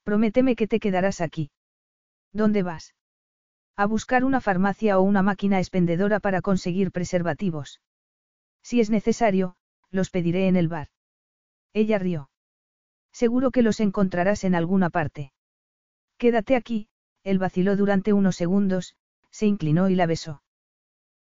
Prométeme 0.02 0.56
que 0.56 0.66
te 0.66 0.80
quedarás 0.80 1.20
aquí. 1.20 1.50
¿Dónde 2.32 2.64
vas? 2.64 2.94
A 3.76 3.86
buscar 3.86 4.24
una 4.24 4.40
farmacia 4.40 4.98
o 4.98 5.02
una 5.02 5.22
máquina 5.22 5.58
expendedora 5.58 6.18
para 6.18 6.42
conseguir 6.42 6.90
preservativos. 6.90 7.80
Si 8.62 8.80
es 8.80 8.90
necesario, 8.90 9.54
los 9.90 10.10
pediré 10.10 10.48
en 10.48 10.56
el 10.56 10.68
bar. 10.68 10.88
Ella 11.72 11.98
rió. 11.98 12.31
Seguro 13.12 13.50
que 13.50 13.62
los 13.62 13.80
encontrarás 13.80 14.44
en 14.44 14.54
alguna 14.54 14.90
parte. 14.90 15.32
Quédate 16.18 16.56
aquí, 16.56 16.88
él 17.24 17.38
vaciló 17.38 17.76
durante 17.76 18.12
unos 18.12 18.36
segundos, 18.36 18.96
se 19.30 19.46
inclinó 19.46 19.88
y 19.88 19.94
la 19.94 20.06
besó. 20.06 20.42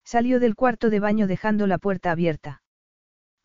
Salió 0.04 0.40
del 0.40 0.56
cuarto 0.56 0.90
de 0.90 1.00
baño 1.00 1.26
dejando 1.26 1.66
la 1.66 1.78
puerta 1.78 2.10
abierta. 2.10 2.62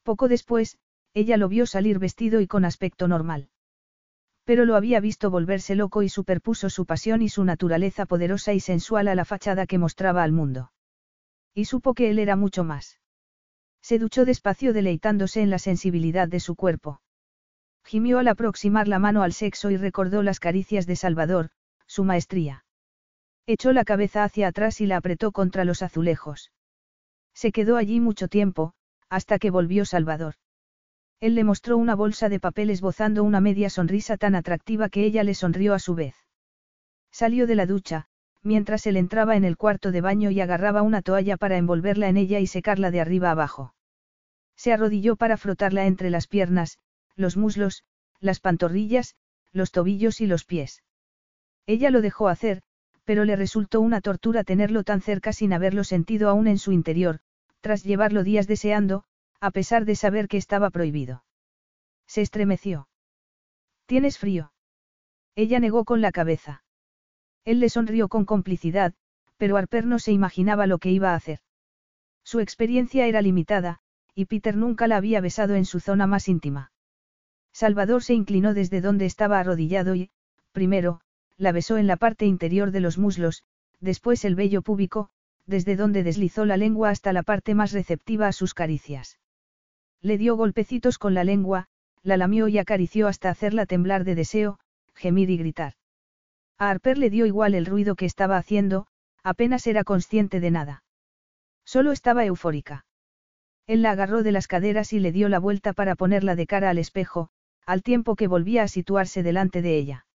Poco 0.03 0.27
después, 0.27 0.77
ella 1.13 1.37
lo 1.37 1.49
vio 1.49 1.65
salir 1.65 1.99
vestido 1.99 2.41
y 2.41 2.47
con 2.47 2.65
aspecto 2.65 3.07
normal. 3.07 3.49
Pero 4.43 4.65
lo 4.65 4.75
había 4.75 4.99
visto 4.99 5.29
volverse 5.29 5.75
loco 5.75 6.03
y 6.03 6.09
superpuso 6.09 6.69
su 6.69 6.85
pasión 6.85 7.21
y 7.21 7.29
su 7.29 7.43
naturaleza 7.43 8.05
poderosa 8.05 8.53
y 8.53 8.59
sensual 8.59 9.09
a 9.09 9.15
la 9.15 9.25
fachada 9.25 9.67
que 9.67 9.77
mostraba 9.77 10.23
al 10.23 10.31
mundo. 10.31 10.71
Y 11.53 11.65
supo 11.65 11.93
que 11.93 12.09
él 12.09 12.19
era 12.19 12.35
mucho 12.35 12.63
más. 12.63 12.99
Se 13.81 13.99
duchó 13.99 14.25
despacio 14.25 14.73
deleitándose 14.73 15.41
en 15.41 15.49
la 15.49 15.59
sensibilidad 15.59 16.27
de 16.27 16.39
su 16.39 16.55
cuerpo. 16.55 17.01
Gimió 17.87 18.19
al 18.19 18.27
aproximar 18.27 18.89
la 18.89 18.99
mano 18.99 19.23
al 19.23 19.31
sexo 19.31 19.71
y 19.71 19.77
recordó 19.77 20.21
las 20.21 20.41
caricias 20.41 20.87
de 20.87 20.97
Salvador, 20.97 21.51
su 21.85 22.03
maestría. 22.03 22.65
Echó 23.45 23.71
la 23.71 23.85
cabeza 23.85 24.25
hacia 24.25 24.49
atrás 24.49 24.81
y 24.81 24.87
la 24.87 24.97
apretó 24.97 25.31
contra 25.31 25.63
los 25.63 25.81
azulejos. 25.81 26.51
Se 27.33 27.53
quedó 27.53 27.77
allí 27.77 28.01
mucho 28.01 28.27
tiempo, 28.27 28.73
hasta 29.07 29.39
que 29.39 29.51
volvió 29.51 29.85
Salvador. 29.85 30.33
Él 31.21 31.33
le 31.35 31.45
mostró 31.45 31.77
una 31.77 31.95
bolsa 31.95 32.27
de 32.27 32.41
papel 32.41 32.71
esbozando 32.71 33.23
una 33.23 33.39
media 33.39 33.69
sonrisa 33.69 34.17
tan 34.17 34.35
atractiva 34.35 34.89
que 34.89 35.05
ella 35.05 35.23
le 35.23 35.33
sonrió 35.33 35.73
a 35.73 35.79
su 35.79 35.95
vez. 35.95 36.15
Salió 37.09 37.47
de 37.47 37.55
la 37.55 37.65
ducha, 37.65 38.09
mientras 38.43 38.85
él 38.85 38.97
entraba 38.97 39.37
en 39.37 39.45
el 39.45 39.55
cuarto 39.55 39.93
de 39.93 40.01
baño 40.01 40.29
y 40.29 40.41
agarraba 40.41 40.81
una 40.81 41.01
toalla 41.01 41.37
para 41.37 41.55
envolverla 41.55 42.09
en 42.09 42.17
ella 42.17 42.41
y 42.41 42.47
secarla 42.47 42.91
de 42.91 42.99
arriba 42.99 43.31
abajo. 43.31 43.73
Se 44.57 44.73
arrodilló 44.73 45.15
para 45.15 45.37
frotarla 45.37 45.85
entre 45.85 46.09
las 46.09 46.27
piernas, 46.27 46.79
los 47.17 47.35
muslos, 47.35 47.83
las 48.21 48.39
pantorrillas, 48.39 49.15
los 49.51 49.71
tobillos 49.71 50.21
y 50.21 50.27
los 50.27 50.45
pies. 50.45 50.83
Ella 51.65 51.89
lo 51.89 52.01
dejó 52.01 52.29
hacer, 52.29 52.61
pero 53.03 53.25
le 53.25 53.35
resultó 53.35 53.81
una 53.81 54.01
tortura 54.01 54.43
tenerlo 54.43 54.83
tan 54.83 55.01
cerca 55.01 55.33
sin 55.33 55.51
haberlo 55.51 55.83
sentido 55.83 56.29
aún 56.29 56.47
en 56.47 56.59
su 56.59 56.71
interior, 56.71 57.19
tras 57.61 57.83
llevarlo 57.83 58.23
días 58.23 58.47
deseando, 58.47 59.03
a 59.39 59.51
pesar 59.51 59.85
de 59.85 59.95
saber 59.95 60.27
que 60.27 60.37
estaba 60.37 60.69
prohibido. 60.69 61.23
Se 62.05 62.21
estremeció. 62.21 62.87
¿Tienes 63.85 64.17
frío? 64.17 64.53
Ella 65.35 65.59
negó 65.59 65.85
con 65.85 66.01
la 66.01 66.11
cabeza. 66.11 66.63
Él 67.45 67.59
le 67.59 67.69
sonrió 67.69 68.07
con 68.09 68.25
complicidad, 68.25 68.93
pero 69.37 69.57
Harper 69.57 69.85
no 69.85 69.99
se 69.99 70.11
imaginaba 70.11 70.67
lo 70.67 70.79
que 70.79 70.91
iba 70.91 71.11
a 71.11 71.15
hacer. 71.15 71.39
Su 72.23 72.39
experiencia 72.39 73.07
era 73.07 73.21
limitada, 73.21 73.79
y 74.13 74.25
Peter 74.25 74.57
nunca 74.57 74.87
la 74.87 74.97
había 74.97 75.21
besado 75.21 75.55
en 75.55 75.63
su 75.63 75.79
zona 75.79 76.07
más 76.07 76.27
íntima. 76.27 76.71
Salvador 77.57 78.03
se 78.03 78.13
inclinó 78.13 78.53
desde 78.53 78.81
donde 78.81 79.07
estaba 79.07 79.39
arrodillado 79.39 79.95
y, 79.95 80.11
primero, 80.51 81.01
la 81.37 81.51
besó 81.51 81.77
en 81.77 81.87
la 81.87 81.97
parte 81.97 82.27
interior 82.27 82.69
de 82.69 82.81
los 82.81 82.99
muslos, 82.99 83.41
después 83.79 84.23
el 84.25 84.35
vello 84.35 84.61
púbico, 84.61 85.09
desde 85.47 85.75
donde 85.75 86.03
deslizó 86.03 86.45
la 86.45 86.55
lengua 86.55 86.91
hasta 86.91 87.13
la 87.13 87.23
parte 87.23 87.55
más 87.55 87.71
receptiva 87.71 88.27
a 88.27 88.31
sus 88.31 88.53
caricias. 88.53 89.17
Le 90.01 90.19
dio 90.19 90.35
golpecitos 90.35 90.99
con 90.99 91.15
la 91.15 91.23
lengua, 91.23 91.65
la 92.03 92.15
lamió 92.15 92.47
y 92.47 92.59
acarició 92.59 93.07
hasta 93.07 93.31
hacerla 93.31 93.65
temblar 93.65 94.03
de 94.03 94.13
deseo, 94.13 94.59
gemir 94.93 95.31
y 95.31 95.37
gritar. 95.37 95.73
A 96.59 96.69
Harper 96.69 96.99
le 96.99 97.09
dio 97.09 97.25
igual 97.25 97.55
el 97.55 97.65
ruido 97.65 97.95
que 97.95 98.05
estaba 98.05 98.37
haciendo, 98.37 98.85
apenas 99.23 99.65
era 99.65 99.83
consciente 99.83 100.39
de 100.39 100.51
nada. 100.51 100.83
Solo 101.65 101.91
estaba 101.91 102.23
eufórica. 102.23 102.85
Él 103.65 103.81
la 103.81 103.89
agarró 103.89 104.21
de 104.21 104.31
las 104.31 104.45
caderas 104.45 104.93
y 104.93 104.99
le 104.99 105.11
dio 105.11 105.27
la 105.27 105.39
vuelta 105.39 105.73
para 105.73 105.95
ponerla 105.95 106.35
de 106.35 106.45
cara 106.45 106.69
al 106.69 106.77
espejo, 106.77 107.31
al 107.67 107.83
tiempo 107.83 108.15
que 108.15 108.27
volvía 108.27 108.63
a 108.63 108.67
situarse 108.69 109.21
delante 109.21 109.61
de 109.61 109.77
ella. 109.77 110.05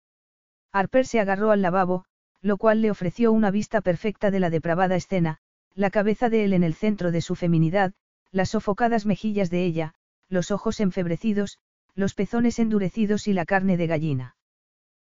Harper 0.73 1.07
se 1.07 1.21
agarró 1.21 1.51
al 1.51 1.61
lavabo, 1.61 2.07
lo 2.41 2.57
cual 2.57 2.81
le 2.81 2.91
ofreció 2.91 3.31
una 3.31 3.51
vista 3.51 3.83
perfecta 3.83 4.31
de 4.31 4.41
la 4.41 4.49
depravada 4.49 4.97
escena, 4.97 5.39
la 5.75 5.91
cabeza 5.91 6.31
de 6.31 6.45
él 6.45 6.55
en 6.55 6.65
el 6.65 6.75
centro 6.75 7.13
de 7.13 7.21
su 7.21 7.35
feminidad, 7.35 7.93
las 8.31 8.51
sofocadas 8.51 9.05
mejillas 9.05 9.51
de 9.51 9.65
ella, 9.67 9.95
los 10.31 10.51
ojos 10.51 10.81
enfebrecidos, 10.81 11.59
los 11.95 12.15
pezones 12.15 12.59
endurecidos 12.59 13.29
y 13.29 13.35
la 13.35 13.45
carne 13.45 13.77
de 13.77 13.87
gallina. 13.87 14.37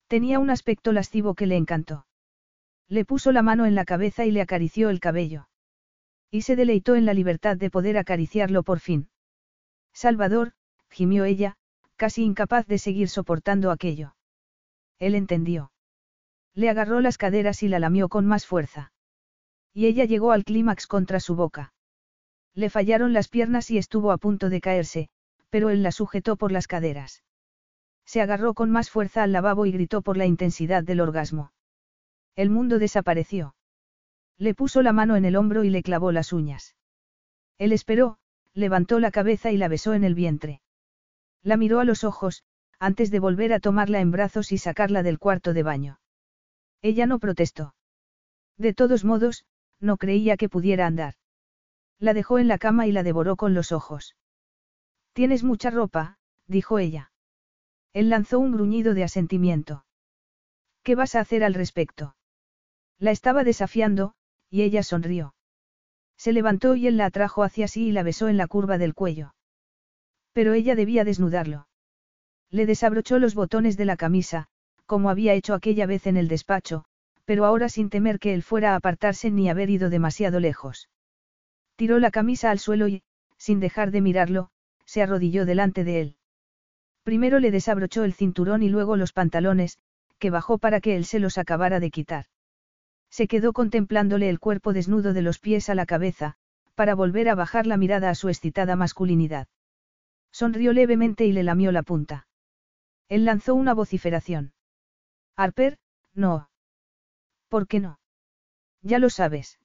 Tenía 0.07 0.39
un 0.39 0.51
aspecto 0.51 0.93
lascivo 0.93 1.35
que 1.35 1.47
le 1.47 1.57
encantó. 1.57 2.07
Le 2.89 3.05
puso 3.05 3.33
la 3.33 3.43
mano 3.43 3.67
en 3.67 3.75
la 3.75 3.85
cabeza 3.85 4.25
y 4.25 4.31
le 4.31 4.41
acarició 4.41 4.91
el 4.91 5.01
cabello. 5.01 5.49
Y 6.31 6.43
se 6.43 6.55
deleitó 6.55 6.95
en 6.95 7.05
la 7.05 7.15
libertad 7.15 7.57
de 7.57 7.69
poder 7.69 7.99
acariciarlo 7.99 8.63
por 8.63 8.79
fin. 8.79 9.09
Salvador, 9.93 10.53
gimió 10.89 11.25
ella, 11.25 11.57
casi 11.99 12.23
incapaz 12.25 12.67
de 12.67 12.79
seguir 12.79 13.11
soportando 13.11 13.71
aquello. 13.71 14.15
Él 14.99 15.15
entendió. 15.15 15.73
Le 16.55 16.71
agarró 16.71 17.01
las 17.01 17.19
caderas 17.19 17.63
y 17.63 17.69
la 17.69 17.79
lamió 17.79 18.09
con 18.09 18.25
más 18.25 18.47
fuerza. 18.47 18.93
Y 19.75 19.87
ella 19.87 20.07
llegó 20.07 20.33
al 20.33 20.45
clímax 20.45 20.87
contra 20.87 21.21
su 21.21 21.37
boca. 21.37 21.75
Le 22.55 22.71
fallaron 22.71 23.13
las 23.13 23.29
piernas 23.29 23.71
y 23.71 23.79
estuvo 23.79 24.13
a 24.13 24.19
punto 24.19 24.49
de 24.49 24.61
caerse, 24.61 25.09
pero 25.51 25.71
él 25.71 25.83
la 25.83 25.93
sujetó 25.93 26.37
por 26.37 26.53
las 26.53 26.67
caderas. 26.67 27.25
Se 28.07 28.21
agarró 28.21 28.55
con 28.55 28.71
más 28.71 28.91
fuerza 28.91 29.23
al 29.25 29.33
lavabo 29.33 29.67
y 29.67 29.73
gritó 29.73 30.01
por 30.01 30.17
la 30.17 30.25
intensidad 30.25 30.83
del 30.83 31.01
orgasmo. 31.01 31.53
El 32.37 32.49
mundo 32.49 32.79
desapareció. 32.79 33.55
Le 34.39 34.55
puso 34.55 34.83
la 34.83 34.93
mano 34.93 35.17
en 35.17 35.25
el 35.25 35.37
hombro 35.37 35.65
y 35.65 35.71
le 35.71 35.83
clavó 35.83 36.13
las 36.13 36.33
uñas. 36.33 36.77
Él 37.59 37.73
esperó, 37.73 38.19
levantó 38.55 39.01
la 39.01 39.11
cabeza 39.11 39.51
y 39.51 39.57
la 39.57 39.67
besó 39.67 39.95
en 39.95 40.05
el 40.05 40.15
vientre. 40.15 40.61
La 41.49 41.57
miró 41.57 41.81
a 41.81 41.85
los 41.87 42.05
ojos, 42.05 42.45
antes 42.79 43.11
de 43.11 43.21
volver 43.21 43.55
a 43.55 43.59
tomarla 43.59 44.01
en 44.01 44.11
brazos 44.11 44.53
y 44.53 44.59
sacarla 44.59 45.03
del 45.03 45.19
cuarto 45.19 45.55
de 45.55 45.63
baño. 45.63 45.99
Ella 46.83 47.07
no 47.07 47.19
protestó. 47.19 47.75
De 48.59 48.75
todos 48.75 49.03
modos, 49.03 49.47
no 49.81 49.97
creía 49.97 50.37
que 50.37 50.51
pudiera 50.51 50.87
andar. 50.87 51.15
La 51.99 52.13
dejó 52.13 52.39
en 52.39 52.49
la 52.49 52.59
cama 52.59 52.87
y 52.87 52.93
la 52.93 53.03
devoró 53.03 53.37
con 53.37 53.55
los 53.55 53.73
ojos. 53.73 54.15
Tienes 55.15 55.43
mucha 55.43 55.71
ropa, 55.71 56.19
dijo 56.49 56.79
ella. 56.79 57.13
Él 57.95 58.11
lanzó 58.11 58.41
un 58.41 58.53
gruñido 58.53 58.93
de 58.93 59.05
asentimiento. 59.05 59.87
¿Qué 60.83 60.97
vas 60.97 61.15
a 61.15 61.21
hacer 61.21 61.43
al 61.45 61.55
respecto? 61.55 62.15
La 62.99 63.11
estaba 63.11 63.43
desafiando, 63.43 64.13
y 64.51 64.65
ella 64.65 64.83
sonrió. 64.83 65.35
Se 66.19 66.35
levantó 66.35 66.75
y 66.75 66.89
él 66.89 66.99
la 66.99 67.07
atrajo 67.07 67.43
hacia 67.43 67.69
sí 67.69 67.87
y 67.87 67.93
la 67.93 68.03
besó 68.03 68.29
en 68.29 68.37
la 68.37 68.49
curva 68.49 68.77
del 68.77 68.93
cuello. 68.93 69.33
Pero 70.33 70.53
ella 70.55 70.75
debía 70.75 71.05
desnudarlo. 71.05 71.69
Le 72.51 72.67
desabrochó 72.67 73.19
los 73.19 73.35
botones 73.35 73.77
de 73.77 73.85
la 73.85 73.97
camisa, 73.97 74.49
como 74.87 75.11
había 75.11 75.35
hecho 75.35 75.55
aquella 75.55 75.87
vez 75.87 76.07
en 76.07 76.17
el 76.17 76.29
despacho, 76.29 76.85
pero 77.25 77.45
ahora 77.45 77.69
sin 77.69 77.91
temer 77.91 78.19
que 78.19 78.33
él 78.33 78.43
fuera 78.43 78.73
a 78.73 78.77
apartarse 78.77 79.31
ni 79.31 79.51
haber 79.51 79.69
ido 79.69 79.91
demasiado 79.91 80.41
lejos. 80.41 80.89
Tiró 81.77 81.99
la 81.99 82.11
camisa 82.11 82.51
al 82.51 82.59
suelo 82.59 82.89
y, 82.89 83.03
sin 83.37 83.61
dejar 83.61 83.91
de 83.91 84.01
mirarlo, 84.01 84.51
se 84.87 85.03
arrodilló 85.03 85.45
delante 85.45 85.85
de 85.85 86.01
él. 86.01 86.17
Primero 87.03 87.39
le 87.39 87.51
desabrochó 87.51 88.05
el 88.05 88.15
cinturón 88.15 88.63
y 88.63 88.69
luego 88.69 88.97
los 88.97 89.13
pantalones, 89.13 89.79
que 90.19 90.31
bajó 90.31 90.59
para 90.59 90.81
que 90.81 90.97
él 90.97 91.05
se 91.05 91.19
los 91.19 91.39
acabara 91.39 91.81
de 91.81 91.91
quitar. 91.91 92.27
Se 93.11 93.29
quedó 93.29 93.53
contemplándole 93.53 94.29
el 94.29 94.41
cuerpo 94.41 94.73
desnudo 94.73 95.13
de 95.13 95.23
los 95.23 95.39
pies 95.39 95.69
a 95.69 95.75
la 95.75 95.87
cabeza, 95.87 96.35
para 96.75 96.95
volver 96.95 97.29
a 97.29 97.35
bajar 97.35 97.67
la 97.67 97.77
mirada 97.77 98.11
a 98.11 98.15
su 98.15 98.29
excitada 98.29 98.77
masculinidad. 98.77 99.49
Sonrió 100.33 100.73
levemente 100.73 101.25
y 101.27 101.33
le 101.33 101.43
lamió 101.43 101.73
la 101.73 101.83
punta. 101.83 102.27
Él 103.09 103.25
lanzó 103.25 103.55
una 103.55 103.75
vociferación. 103.75 104.53
Harper, 105.37 105.79
no. 106.15 106.51
¿Por 107.49 107.67
qué 107.67 107.81
no? 107.81 107.99
Ya 108.83 108.99
lo 108.99 109.11
sabes. 109.11 109.59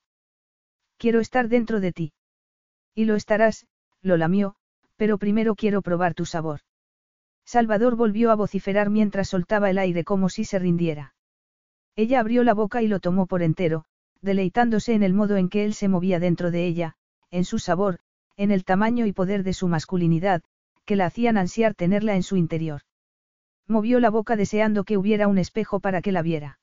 Quiero 0.97 1.19
estar 1.19 1.49
dentro 1.49 1.79
de 1.79 1.91
ti. 1.91 2.13
Y 2.95 3.05
lo 3.05 3.15
estarás, 3.15 3.67
lo 4.01 4.17
lamió, 4.17 4.55
pero 4.95 5.17
primero 5.17 5.55
quiero 5.55 5.81
probar 5.81 6.13
tu 6.13 6.25
sabor. 6.25 6.61
Salvador 7.45 7.95
volvió 7.95 8.31
a 8.31 8.35
vociferar 8.35 8.89
mientras 8.89 9.29
soltaba 9.29 9.69
el 9.69 9.77
aire 9.77 10.03
como 10.03 10.29
si 10.29 10.45
se 10.45 10.59
rindiera. 10.59 11.13
Ella 11.95 12.19
abrió 12.19 12.43
la 12.43 12.53
boca 12.53 12.81
y 12.81 12.87
lo 12.87 12.99
tomó 12.99 13.27
por 13.27 13.43
entero, 13.43 13.85
deleitándose 14.21 14.93
en 14.93 15.03
el 15.03 15.13
modo 15.13 15.35
en 15.35 15.49
que 15.49 15.65
él 15.65 15.73
se 15.73 15.89
movía 15.89 16.19
dentro 16.19 16.51
de 16.51 16.65
ella, 16.65 16.95
en 17.29 17.43
su 17.43 17.59
sabor, 17.59 17.99
en 18.37 18.51
el 18.51 18.63
tamaño 18.63 19.05
y 19.05 19.11
poder 19.11 19.43
de 19.43 19.53
su 19.53 19.67
masculinidad, 19.67 20.41
que 20.85 20.95
la 20.95 21.05
hacían 21.05 21.37
ansiar 21.37 21.73
tenerla 21.75 22.15
en 22.15 22.23
su 22.23 22.35
interior. 22.35 22.81
Movió 23.67 23.99
la 23.99 24.09
boca 24.09 24.35
deseando 24.35 24.83
que 24.83 24.97
hubiera 24.97 25.27
un 25.27 25.37
espejo 25.37 25.79
para 25.79 26.01
que 26.01 26.11
la 26.11 26.21
viera. 26.21 26.59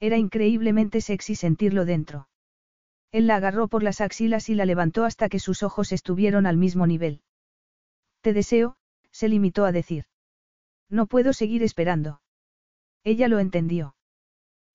Era 0.00 0.16
increíblemente 0.16 1.00
sexy 1.00 1.34
sentirlo 1.34 1.84
dentro. 1.84 2.28
Él 3.12 3.26
la 3.26 3.36
agarró 3.36 3.68
por 3.68 3.82
las 3.82 4.00
axilas 4.00 4.48
y 4.48 4.54
la 4.54 4.64
levantó 4.64 5.04
hasta 5.04 5.28
que 5.28 5.38
sus 5.38 5.62
ojos 5.62 5.92
estuvieron 5.92 6.46
al 6.46 6.56
mismo 6.56 6.86
nivel. 6.86 7.20
Te 8.20 8.32
deseo, 8.32 8.76
se 9.10 9.28
limitó 9.28 9.64
a 9.64 9.72
decir. 9.72 10.06
No 10.88 11.06
puedo 11.06 11.32
seguir 11.32 11.62
esperando. 11.62 12.20
Ella 13.04 13.28
lo 13.28 13.38
entendió. 13.38 13.94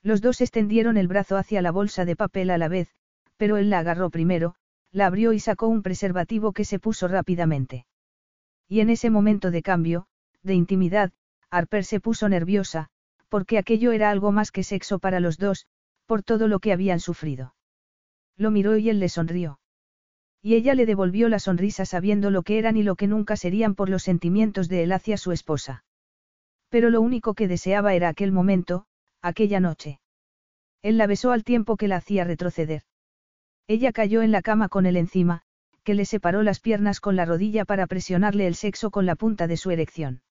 Los 0.03 0.21
dos 0.21 0.41
extendieron 0.41 0.97
el 0.97 1.07
brazo 1.07 1.37
hacia 1.37 1.61
la 1.61 1.71
bolsa 1.71 2.05
de 2.05 2.15
papel 2.15 2.49
a 2.49 2.57
la 2.57 2.67
vez, 2.67 2.89
pero 3.37 3.57
él 3.57 3.69
la 3.69 3.79
agarró 3.79 4.09
primero, 4.09 4.55
la 4.91 5.07
abrió 5.07 5.33
y 5.33 5.39
sacó 5.39 5.67
un 5.67 5.81
preservativo 5.81 6.53
que 6.53 6.65
se 6.65 6.79
puso 6.79 7.07
rápidamente. 7.07 7.85
Y 8.67 8.81
en 8.81 8.89
ese 8.89 9.09
momento 9.09 9.51
de 9.51 9.61
cambio, 9.61 10.07
de 10.43 10.53
intimidad, 10.53 11.11
Harper 11.49 11.85
se 11.85 11.99
puso 11.99 12.27
nerviosa, 12.29 12.89
porque 13.29 13.57
aquello 13.57 13.91
era 13.91 14.09
algo 14.09 14.31
más 14.31 14.51
que 14.51 14.63
sexo 14.63 14.99
para 14.99 15.19
los 15.19 15.37
dos, 15.37 15.67
por 16.05 16.23
todo 16.23 16.47
lo 16.47 16.59
que 16.59 16.73
habían 16.73 16.99
sufrido. 16.99 17.55
Lo 18.35 18.51
miró 18.51 18.77
y 18.77 18.89
él 18.89 18.99
le 18.99 19.09
sonrió. 19.09 19.59
Y 20.41 20.55
ella 20.55 20.75
le 20.75 20.85
devolvió 20.85 21.29
la 21.29 21.39
sonrisa 21.39 21.85
sabiendo 21.85 22.29
lo 22.29 22.43
que 22.43 22.59
eran 22.59 22.77
y 22.77 22.83
lo 22.83 22.95
que 22.95 23.07
nunca 23.07 23.35
serían 23.35 23.75
por 23.75 23.89
los 23.89 24.03
sentimientos 24.03 24.69
de 24.69 24.83
él 24.83 24.91
hacia 24.91 25.17
su 25.17 25.31
esposa. 25.31 25.83
Pero 26.69 26.89
lo 26.89 27.01
único 27.01 27.33
que 27.33 27.47
deseaba 27.47 27.95
era 27.95 28.09
aquel 28.09 28.31
momento, 28.31 28.85
aquella 29.21 29.59
noche. 29.59 29.99
Él 30.81 30.97
la 30.97 31.07
besó 31.07 31.31
al 31.31 31.43
tiempo 31.43 31.75
que 31.75 31.87
la 31.87 31.97
hacía 31.97 32.23
retroceder. 32.23 32.83
Ella 33.67 33.91
cayó 33.91 34.21
en 34.21 34.31
la 34.31 34.41
cama 34.41 34.69
con 34.69 34.85
él 34.85 34.95
encima, 34.95 35.43
que 35.87 35.93
le 35.93 36.03
separó 36.03 36.43
las 36.43 36.59
piernas 36.59 36.99
con 36.99 37.15
la 37.15 37.23
rodilla 37.23 37.63
para 37.63 37.87
presionarle 37.87 38.45
el 38.45 38.55
sexo 38.55 38.91
con 38.91 39.05
la 39.05 39.15
punta 39.15 39.47
de 39.47 39.55
su 39.55 39.71
erección. 39.71 40.21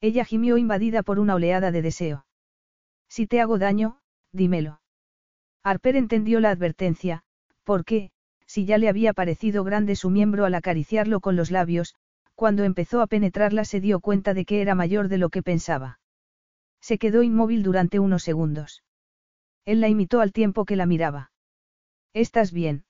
Ella 0.00 0.24
gimió 0.24 0.56
invadida 0.56 1.04
por 1.04 1.20
una 1.20 1.36
oleada 1.36 1.70
de 1.70 1.82
deseo. 1.82 2.26
Si 3.08 3.28
te 3.28 3.40
hago 3.40 3.58
daño, 3.58 4.00
dímelo. 4.32 4.80
Harper 5.62 5.94
entendió 5.94 6.40
la 6.40 6.50
advertencia, 6.50 7.22
porque, 7.62 8.10
si 8.44 8.64
ya 8.64 8.76
le 8.76 8.88
había 8.88 9.12
parecido 9.12 9.62
grande 9.62 9.94
su 9.94 10.10
miembro 10.10 10.46
al 10.46 10.54
acariciarlo 10.56 11.20
con 11.20 11.36
los 11.36 11.52
labios, 11.52 11.94
cuando 12.34 12.64
empezó 12.64 13.02
a 13.02 13.06
penetrarla 13.06 13.64
se 13.64 13.80
dio 13.80 14.00
cuenta 14.00 14.34
de 14.34 14.44
que 14.44 14.62
era 14.62 14.74
mayor 14.74 15.06
de 15.06 15.18
lo 15.18 15.30
que 15.30 15.44
pensaba. 15.44 16.00
Se 16.80 16.98
quedó 16.98 17.22
inmóvil 17.22 17.62
durante 17.62 18.00
unos 18.00 18.24
segundos. 18.24 18.82
Él 19.64 19.80
la 19.80 19.88
imitó 19.88 20.20
al 20.20 20.32
tiempo 20.32 20.64
que 20.64 20.74
la 20.74 20.86
miraba. 20.86 21.30
¿Estás 22.14 22.50
bien? 22.50 22.84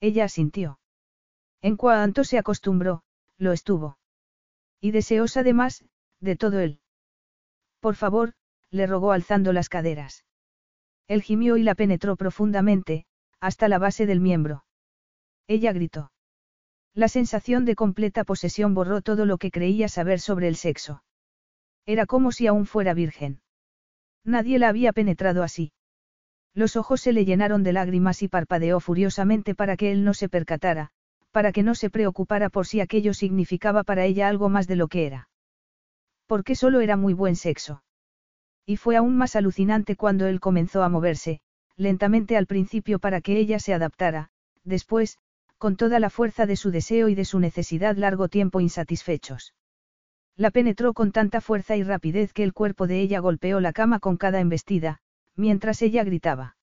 Ella 0.00 0.24
asintió. 0.24 0.80
En 1.64 1.78
cuanto 1.78 2.24
se 2.24 2.36
acostumbró, 2.36 3.04
lo 3.38 3.52
estuvo. 3.52 3.96
Y 4.82 4.90
deseosa 4.90 5.40
además, 5.40 5.82
de 6.20 6.36
todo 6.36 6.60
él. 6.60 6.78
Por 7.80 7.94
favor, 7.94 8.34
le 8.70 8.86
rogó 8.86 9.12
alzando 9.12 9.50
las 9.54 9.70
caderas. 9.70 10.26
Él 11.08 11.22
gimió 11.22 11.56
y 11.56 11.62
la 11.62 11.74
penetró 11.74 12.16
profundamente, 12.16 13.06
hasta 13.40 13.68
la 13.68 13.78
base 13.78 14.04
del 14.04 14.20
miembro. 14.20 14.66
Ella 15.46 15.72
gritó. 15.72 16.12
La 16.92 17.08
sensación 17.08 17.64
de 17.64 17.76
completa 17.76 18.24
posesión 18.24 18.74
borró 18.74 19.00
todo 19.00 19.24
lo 19.24 19.38
que 19.38 19.50
creía 19.50 19.88
saber 19.88 20.20
sobre 20.20 20.48
el 20.48 20.56
sexo. 20.56 21.02
Era 21.86 22.04
como 22.04 22.30
si 22.30 22.46
aún 22.46 22.66
fuera 22.66 22.92
virgen. 22.92 23.40
Nadie 24.22 24.58
la 24.58 24.68
había 24.68 24.92
penetrado 24.92 25.42
así. 25.42 25.72
Los 26.52 26.76
ojos 26.76 27.00
se 27.00 27.14
le 27.14 27.24
llenaron 27.24 27.62
de 27.62 27.72
lágrimas 27.72 28.22
y 28.22 28.28
parpadeó 28.28 28.80
furiosamente 28.80 29.54
para 29.54 29.78
que 29.78 29.92
él 29.92 30.04
no 30.04 30.12
se 30.12 30.28
percatara, 30.28 30.92
para 31.34 31.50
que 31.50 31.64
no 31.64 31.74
se 31.74 31.90
preocupara 31.90 32.48
por 32.48 32.64
si 32.64 32.80
aquello 32.80 33.12
significaba 33.12 33.82
para 33.82 34.04
ella 34.04 34.28
algo 34.28 34.48
más 34.48 34.68
de 34.68 34.76
lo 34.76 34.86
que 34.86 35.04
era. 35.04 35.28
Porque 36.28 36.54
solo 36.54 36.80
era 36.80 36.96
muy 36.96 37.12
buen 37.12 37.34
sexo. 37.34 37.82
Y 38.64 38.76
fue 38.76 38.94
aún 38.94 39.16
más 39.16 39.34
alucinante 39.34 39.96
cuando 39.96 40.28
él 40.28 40.38
comenzó 40.38 40.84
a 40.84 40.88
moverse, 40.88 41.40
lentamente 41.76 42.36
al 42.36 42.46
principio 42.46 43.00
para 43.00 43.20
que 43.20 43.36
ella 43.36 43.58
se 43.58 43.74
adaptara, 43.74 44.30
después, 44.62 45.18
con 45.58 45.74
toda 45.74 45.98
la 45.98 46.08
fuerza 46.08 46.46
de 46.46 46.54
su 46.54 46.70
deseo 46.70 47.08
y 47.08 47.16
de 47.16 47.24
su 47.24 47.40
necesidad 47.40 47.96
largo 47.96 48.28
tiempo 48.28 48.60
insatisfechos. 48.60 49.54
La 50.36 50.52
penetró 50.52 50.92
con 50.94 51.10
tanta 51.10 51.40
fuerza 51.40 51.74
y 51.74 51.82
rapidez 51.82 52.32
que 52.32 52.44
el 52.44 52.52
cuerpo 52.52 52.86
de 52.86 53.00
ella 53.00 53.18
golpeó 53.18 53.58
la 53.58 53.72
cama 53.72 53.98
con 53.98 54.18
cada 54.18 54.38
embestida, 54.38 55.00
mientras 55.34 55.82
ella 55.82 56.04
gritaba. 56.04 56.56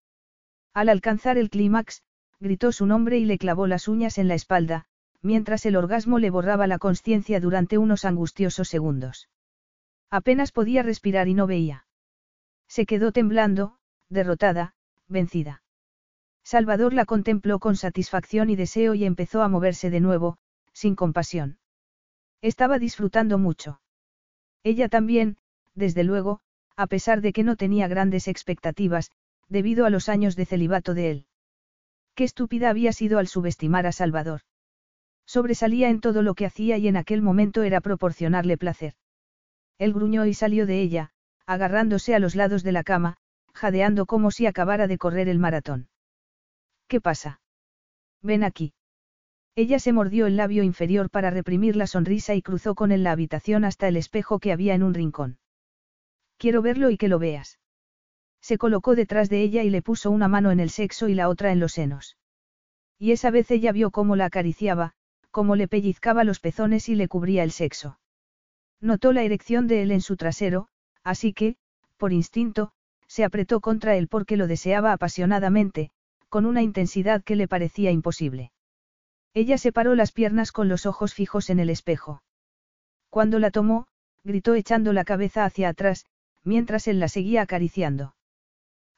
Al 0.73 0.87
alcanzar 0.87 1.37
el 1.37 1.49
clímax, 1.49 2.03
gritó 2.41 2.71
su 2.71 2.87
nombre 2.87 3.19
y 3.19 3.25
le 3.25 3.37
clavó 3.37 3.67
las 3.67 3.87
uñas 3.87 4.17
en 4.17 4.27
la 4.27 4.33
espalda, 4.33 4.85
mientras 5.21 5.65
el 5.67 5.75
orgasmo 5.75 6.17
le 6.17 6.31
borraba 6.31 6.65
la 6.65 6.79
conciencia 6.79 7.39
durante 7.39 7.77
unos 7.77 8.03
angustiosos 8.03 8.67
segundos. 8.67 9.29
Apenas 10.09 10.51
podía 10.51 10.81
respirar 10.81 11.27
y 11.27 11.35
no 11.35 11.45
veía. 11.45 11.85
Se 12.67 12.85
quedó 12.85 13.11
temblando, 13.11 13.77
derrotada, 14.09 14.73
vencida. 15.07 15.61
Salvador 16.43 16.93
la 16.93 17.05
contempló 17.05 17.59
con 17.59 17.75
satisfacción 17.75 18.49
y 18.49 18.55
deseo 18.55 18.95
y 18.95 19.05
empezó 19.05 19.43
a 19.43 19.47
moverse 19.47 19.91
de 19.91 19.99
nuevo, 19.99 20.37
sin 20.73 20.95
compasión. 20.95 21.59
Estaba 22.41 22.79
disfrutando 22.79 23.37
mucho. 23.37 23.81
Ella 24.63 24.89
también, 24.89 25.37
desde 25.75 26.03
luego, 26.03 26.41
a 26.75 26.87
pesar 26.87 27.21
de 27.21 27.33
que 27.33 27.43
no 27.43 27.55
tenía 27.55 27.87
grandes 27.87 28.27
expectativas, 28.27 29.11
debido 29.47 29.85
a 29.85 29.91
los 29.91 30.09
años 30.09 30.35
de 30.35 30.45
celibato 30.45 30.95
de 30.95 31.11
él. 31.11 31.25
Qué 32.21 32.25
estúpida 32.25 32.69
había 32.69 32.93
sido 32.93 33.17
al 33.17 33.25
subestimar 33.25 33.87
a 33.87 33.91
Salvador. 33.91 34.41
Sobresalía 35.25 35.89
en 35.89 36.01
todo 36.01 36.21
lo 36.21 36.35
que 36.35 36.45
hacía 36.45 36.77
y 36.77 36.87
en 36.87 36.95
aquel 36.95 37.23
momento 37.23 37.63
era 37.63 37.81
proporcionarle 37.81 38.59
placer. 38.59 38.93
Él 39.79 39.91
gruñó 39.91 40.27
y 40.27 40.35
salió 40.35 40.67
de 40.67 40.83
ella, 40.83 41.09
agarrándose 41.47 42.13
a 42.13 42.19
los 42.19 42.35
lados 42.35 42.61
de 42.61 42.73
la 42.73 42.83
cama, 42.83 43.17
jadeando 43.55 44.05
como 44.05 44.29
si 44.29 44.45
acabara 44.45 44.85
de 44.85 44.99
correr 44.99 45.29
el 45.29 45.39
maratón. 45.39 45.89
¿Qué 46.87 47.01
pasa? 47.01 47.41
Ven 48.21 48.43
aquí. 48.43 48.75
Ella 49.55 49.79
se 49.79 49.91
mordió 49.91 50.27
el 50.27 50.37
labio 50.37 50.61
inferior 50.61 51.09
para 51.09 51.31
reprimir 51.31 51.75
la 51.75 51.87
sonrisa 51.87 52.35
y 52.35 52.43
cruzó 52.43 52.75
con 52.75 52.91
él 52.91 53.01
la 53.01 53.13
habitación 53.13 53.65
hasta 53.65 53.87
el 53.87 53.97
espejo 53.97 54.37
que 54.37 54.51
había 54.51 54.75
en 54.75 54.83
un 54.83 54.93
rincón. 54.93 55.39
Quiero 56.37 56.61
verlo 56.61 56.91
y 56.91 56.97
que 56.97 57.07
lo 57.07 57.17
veas. 57.17 57.57
Se 58.41 58.57
colocó 58.57 58.95
detrás 58.95 59.29
de 59.29 59.41
ella 59.41 59.63
y 59.63 59.69
le 59.69 59.81
puso 59.81 60.11
una 60.11 60.27
mano 60.27 60.51
en 60.51 60.59
el 60.59 60.69
sexo 60.69 61.07
y 61.07 61.13
la 61.13 61.29
otra 61.29 61.51
en 61.51 61.59
los 61.59 61.73
senos. 61.73 62.17
Y 62.97 63.11
esa 63.11 63.31
vez 63.31 63.49
ella 63.51 63.71
vio 63.71 63.91
cómo 63.91 64.15
la 64.15 64.25
acariciaba, 64.25 64.93
cómo 65.29 65.55
le 65.55 65.67
pellizcaba 65.67 66.23
los 66.23 66.39
pezones 66.39 66.89
y 66.89 66.95
le 66.95 67.07
cubría 67.07 67.43
el 67.43 67.51
sexo. 67.51 67.99
Notó 68.79 69.13
la 69.13 69.23
erección 69.23 69.67
de 69.67 69.83
él 69.83 69.91
en 69.91 70.01
su 70.01 70.17
trasero, 70.17 70.67
así 71.03 71.33
que, 71.33 71.55
por 71.97 72.13
instinto, 72.13 72.71
se 73.07 73.23
apretó 73.23 73.59
contra 73.59 73.95
él 73.95 74.07
porque 74.07 74.37
lo 74.37 74.47
deseaba 74.47 74.91
apasionadamente, 74.91 75.91
con 76.29 76.45
una 76.45 76.61
intensidad 76.61 77.23
que 77.23 77.35
le 77.35 77.47
parecía 77.47 77.91
imposible. 77.91 78.51
Ella 79.33 79.57
separó 79.57 79.95
las 79.95 80.11
piernas 80.11 80.51
con 80.51 80.67
los 80.67 80.85
ojos 80.85 81.13
fijos 81.13 81.49
en 81.49 81.59
el 81.59 81.69
espejo. 81.69 82.23
Cuando 83.09 83.39
la 83.39 83.51
tomó, 83.51 83.87
gritó 84.23 84.55
echando 84.55 84.93
la 84.93 85.03
cabeza 85.03 85.45
hacia 85.45 85.69
atrás, 85.69 86.05
mientras 86.43 86.87
él 86.87 86.99
la 86.99 87.07
seguía 87.07 87.41
acariciando. 87.41 88.15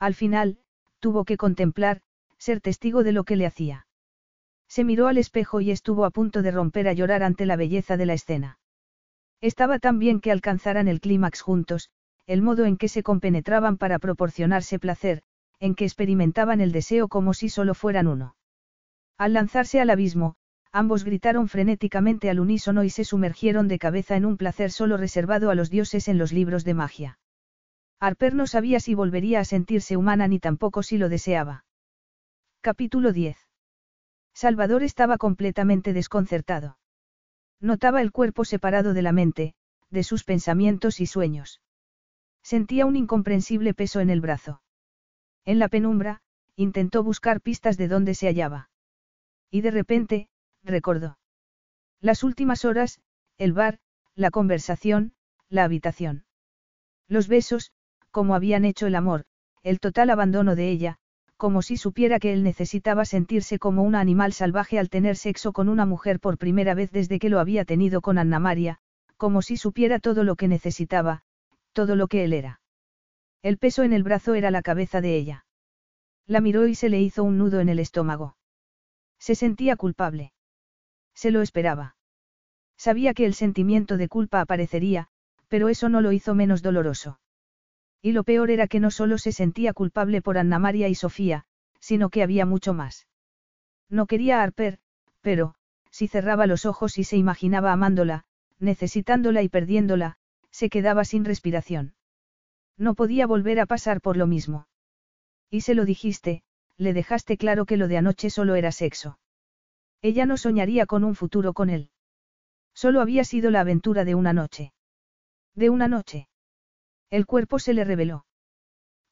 Al 0.04 0.16
final, 0.16 0.58
tuvo 1.00 1.24
que 1.24 1.38
contemplar, 1.38 2.02
ser 2.38 2.60
testigo 2.60 3.04
de 3.04 3.14
lo 3.14 3.24
que 3.24 3.38
le 3.38 3.46
hacía. 3.46 3.88
Se 4.68 4.84
miró 4.84 5.08
al 5.08 5.18
espejo 5.18 5.62
y 5.62 5.72
estuvo 5.72 6.04
a 6.04 6.10
punto 6.10 6.42
de 6.42 6.52
romper 6.52 6.90
a 6.90 6.94
llorar 6.94 7.24
ante 7.24 7.46
la 7.46 7.56
belleza 7.56 7.96
de 7.96 8.06
la 8.06 8.14
escena. 8.14 8.60
Estaba 9.40 9.80
tan 9.80 10.00
bien 10.00 10.20
que 10.20 10.34
alcanzaran 10.34 10.90
el 10.90 11.00
clímax 11.00 11.40
juntos, 11.40 11.90
el 12.28 12.42
modo 12.42 12.66
en 12.66 12.76
que 12.76 12.90
se 12.90 13.02
compenetraban 13.02 13.78
para 13.78 13.98
proporcionarse 13.98 14.78
placer, 14.78 15.24
en 15.62 15.74
que 15.74 15.86
experimentaban 15.86 16.60
el 16.60 16.74
deseo 16.74 17.08
como 17.08 17.34
si 17.34 17.48
solo 17.48 17.74
fueran 17.74 18.08
uno. 18.08 18.36
Al 19.18 19.32
lanzarse 19.32 19.80
al 19.80 19.90
abismo, 19.90 20.36
ambos 20.74 21.06
gritaron 21.06 21.48
frenéticamente 21.48 22.30
al 22.30 22.42
unísono 22.42 22.84
y 22.84 22.90
se 22.90 23.06
sumergieron 23.06 23.70
de 23.70 23.80
cabeza 23.80 24.18
en 24.18 24.26
un 24.26 24.36
placer 24.36 24.70
solo 24.70 24.98
reservado 24.98 25.50
a 25.50 25.56
los 25.56 25.70
dioses 25.70 26.10
en 26.10 26.18
los 26.18 26.34
libros 26.34 26.66
de 26.66 26.74
magia. 26.74 27.20
Harper 28.06 28.36
no 28.36 28.48
sabía 28.48 28.82
si 28.82 28.96
volvería 28.96 29.40
a 29.40 29.46
sentirse 29.46 29.96
humana 29.96 30.28
ni 30.28 30.38
tampoco 30.38 30.84
si 30.84 30.98
lo 30.98 31.08
deseaba. 31.08 31.64
Capítulo 32.60 33.14
10. 33.14 33.38
Salvador 34.34 34.84
estaba 34.84 35.18
completamente 35.18 35.94
desconcertado. 35.94 36.78
Notaba 37.62 38.02
el 38.02 38.12
cuerpo 38.12 38.44
separado 38.44 38.94
de 38.94 39.04
la 39.04 39.14
mente, 39.14 39.56
de 39.90 40.04
sus 40.04 40.26
pensamientos 40.26 41.00
y 41.00 41.06
sueños. 41.06 41.62
Sentía 42.42 42.86
un 42.86 42.98
incomprensible 42.98 43.74
peso 43.74 44.02
en 44.02 44.10
el 44.10 44.20
brazo. 44.20 44.62
En 45.46 45.58
la 45.58 45.70
penumbra, 45.70 46.24
intentó 46.58 47.04
buscar 47.04 47.40
pistas 47.40 47.78
de 47.78 47.88
dónde 47.88 48.16
se 48.16 48.28
hallaba. 48.28 48.70
Y 49.50 49.62
de 49.62 49.72
repente, 49.72 50.28
recordó. 50.62 51.20
Las 52.02 52.26
últimas 52.26 52.66
horas, 52.66 53.00
el 53.38 53.54
bar, 53.54 53.80
la 54.14 54.30
conversación, 54.30 55.14
la 55.48 55.64
habitación. 55.64 56.26
Los 57.08 57.30
besos, 57.30 57.72
como 58.14 58.36
habían 58.36 58.64
hecho 58.64 58.86
el 58.86 58.94
amor, 58.94 59.26
el 59.64 59.80
total 59.80 60.12
abandono 60.12 60.56
de 60.56 60.70
ella, 60.70 60.98
como 61.36 61.64
si 61.64 61.78
supiera 61.78 62.20
que 62.20 62.32
él 62.32 62.44
necesitaba 62.44 63.06
sentirse 63.06 63.58
como 63.58 63.82
un 63.82 63.96
animal 63.96 64.34
salvaje 64.34 64.78
al 64.78 64.90
tener 64.90 65.18
sexo 65.18 65.52
con 65.52 65.68
una 65.68 65.88
mujer 65.88 66.20
por 66.20 66.38
primera 66.38 66.76
vez 66.76 66.92
desde 66.92 67.18
que 67.18 67.30
lo 67.30 67.40
había 67.40 67.66
tenido 67.66 68.02
con 68.02 68.20
Anna 68.20 68.38
María, 68.38 68.78
como 69.18 69.42
si 69.42 69.58
supiera 69.58 69.98
todo 69.98 70.24
lo 70.24 70.36
que 70.36 70.48
necesitaba, 70.48 71.24
todo 71.74 71.96
lo 71.96 72.08
que 72.08 72.24
él 72.24 72.34
era. 72.34 72.62
El 73.42 73.58
peso 73.58 73.82
en 73.82 73.94
el 73.94 74.04
brazo 74.04 74.36
era 74.36 74.52
la 74.52 74.62
cabeza 74.62 75.02
de 75.02 75.18
ella. 75.18 75.46
La 76.28 76.40
miró 76.40 76.68
y 76.68 76.76
se 76.76 76.90
le 76.90 77.02
hizo 77.02 77.24
un 77.24 77.40
nudo 77.40 77.62
en 77.62 77.68
el 77.68 77.80
estómago. 77.80 78.38
Se 79.18 79.34
sentía 79.34 79.76
culpable. 79.76 80.34
Se 81.16 81.32
lo 81.32 81.42
esperaba. 81.42 81.96
Sabía 82.78 83.16
que 83.16 83.26
el 83.26 83.34
sentimiento 83.34 83.98
de 83.98 84.08
culpa 84.08 84.40
aparecería, 84.40 85.08
pero 85.48 85.68
eso 85.68 85.90
no 85.90 86.00
lo 86.00 86.12
hizo 86.12 86.36
menos 86.36 86.62
doloroso. 86.62 87.20
Y 88.06 88.12
lo 88.12 88.26
peor 88.26 88.52
era 88.52 88.68
que 88.68 88.82
no 88.82 88.92
solo 88.92 89.18
se 89.18 89.32
sentía 89.32 89.72
culpable 89.72 90.22
por 90.22 90.38
Anna 90.38 90.60
María 90.60 90.90
y 90.90 90.96
Sofía, 90.96 91.46
sino 91.80 92.10
que 92.10 92.22
había 92.22 92.46
mucho 92.46 92.74
más. 92.74 93.08
No 93.90 94.08
quería 94.08 94.42
a 94.42 94.44
Harper, 94.44 94.78
pero, 95.22 95.56
si 95.90 96.10
cerraba 96.10 96.46
los 96.46 96.66
ojos 96.66 96.98
y 96.98 97.06
se 97.06 97.16
imaginaba 97.16 97.72
amándola, 97.72 98.26
necesitándola 98.60 99.42
y 99.42 99.48
perdiéndola, 99.48 100.18
se 100.52 100.70
quedaba 100.70 101.06
sin 101.06 101.24
respiración. 101.24 101.96
No 102.78 102.94
podía 102.94 103.26
volver 103.26 103.62
a 103.62 103.66
pasar 103.66 104.02
por 104.02 104.18
lo 104.18 104.28
mismo. 104.28 104.68
Y 105.50 105.62
se 105.62 105.74
lo 105.74 105.86
dijiste, 105.86 106.44
le 106.76 106.92
dejaste 106.92 107.38
claro 107.38 107.66
que 107.66 107.78
lo 107.78 107.88
de 107.88 107.98
anoche 107.98 108.30
solo 108.30 108.56
era 108.56 108.74
sexo. 108.74 109.18
Ella 110.02 110.26
no 110.26 110.36
soñaría 110.36 110.88
con 110.88 111.06
un 111.06 111.16
futuro 111.16 111.54
con 111.54 111.70
él. 111.70 111.90
Solo 112.74 113.00
había 113.00 113.24
sido 113.24 113.50
la 113.50 113.62
aventura 113.62 114.04
de 114.04 114.16
una 114.16 114.34
noche. 114.34 114.74
De 115.56 115.70
una 115.70 115.88
noche. 115.88 116.28
El 117.14 117.28
cuerpo 117.28 117.60
se 117.60 117.76
le 117.76 117.84
reveló. 117.84 118.26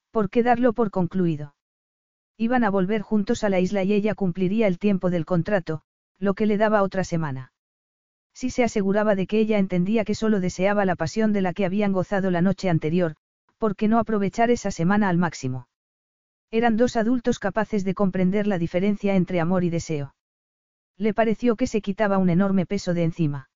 ¿Por 0.09 0.31
qué 0.31 0.41
darlo 0.41 0.73
por 0.73 0.89
concluido? 0.89 1.53
Iban 2.35 2.63
a 2.63 2.71
volver 2.71 3.03
juntos 3.03 3.43
a 3.43 3.49
la 3.49 3.59
isla 3.59 3.83
y 3.83 3.93
ella 3.93 4.15
cumpliría 4.15 4.65
el 4.65 4.79
tiempo 4.79 5.11
del 5.11 5.23
contrato, 5.23 5.83
lo 6.17 6.33
que 6.33 6.47
le 6.47 6.57
daba 6.57 6.81
otra 6.81 7.03
semana. 7.03 7.53
Si 8.33 8.49
se 8.49 8.63
aseguraba 8.63 9.13
de 9.13 9.27
que 9.27 9.37
ella 9.37 9.59
entendía 9.59 10.03
que 10.03 10.15
solo 10.15 10.39
deseaba 10.39 10.83
la 10.83 10.95
pasión 10.95 11.31
de 11.31 11.41
la 11.41 11.53
que 11.53 11.63
habían 11.63 11.91
gozado 11.91 12.31
la 12.31 12.41
noche 12.41 12.71
anterior, 12.71 13.17
¿por 13.59 13.75
qué 13.75 13.87
no 13.87 13.99
aprovechar 13.99 14.49
esa 14.49 14.71
semana 14.71 15.07
al 15.07 15.19
máximo? 15.19 15.67
Eran 16.49 16.77
dos 16.77 16.95
adultos 16.95 17.37
capaces 17.37 17.83
de 17.83 17.93
comprender 17.93 18.47
la 18.47 18.57
diferencia 18.57 19.13
entre 19.13 19.39
amor 19.39 19.63
y 19.63 19.69
deseo. 19.69 20.15
Le 20.97 21.13
pareció 21.13 21.55
que 21.55 21.67
se 21.67 21.81
quitaba 21.81 22.17
un 22.17 22.31
enorme 22.31 22.65
peso 22.65 22.95
de 22.95 23.03
encima. 23.03 23.51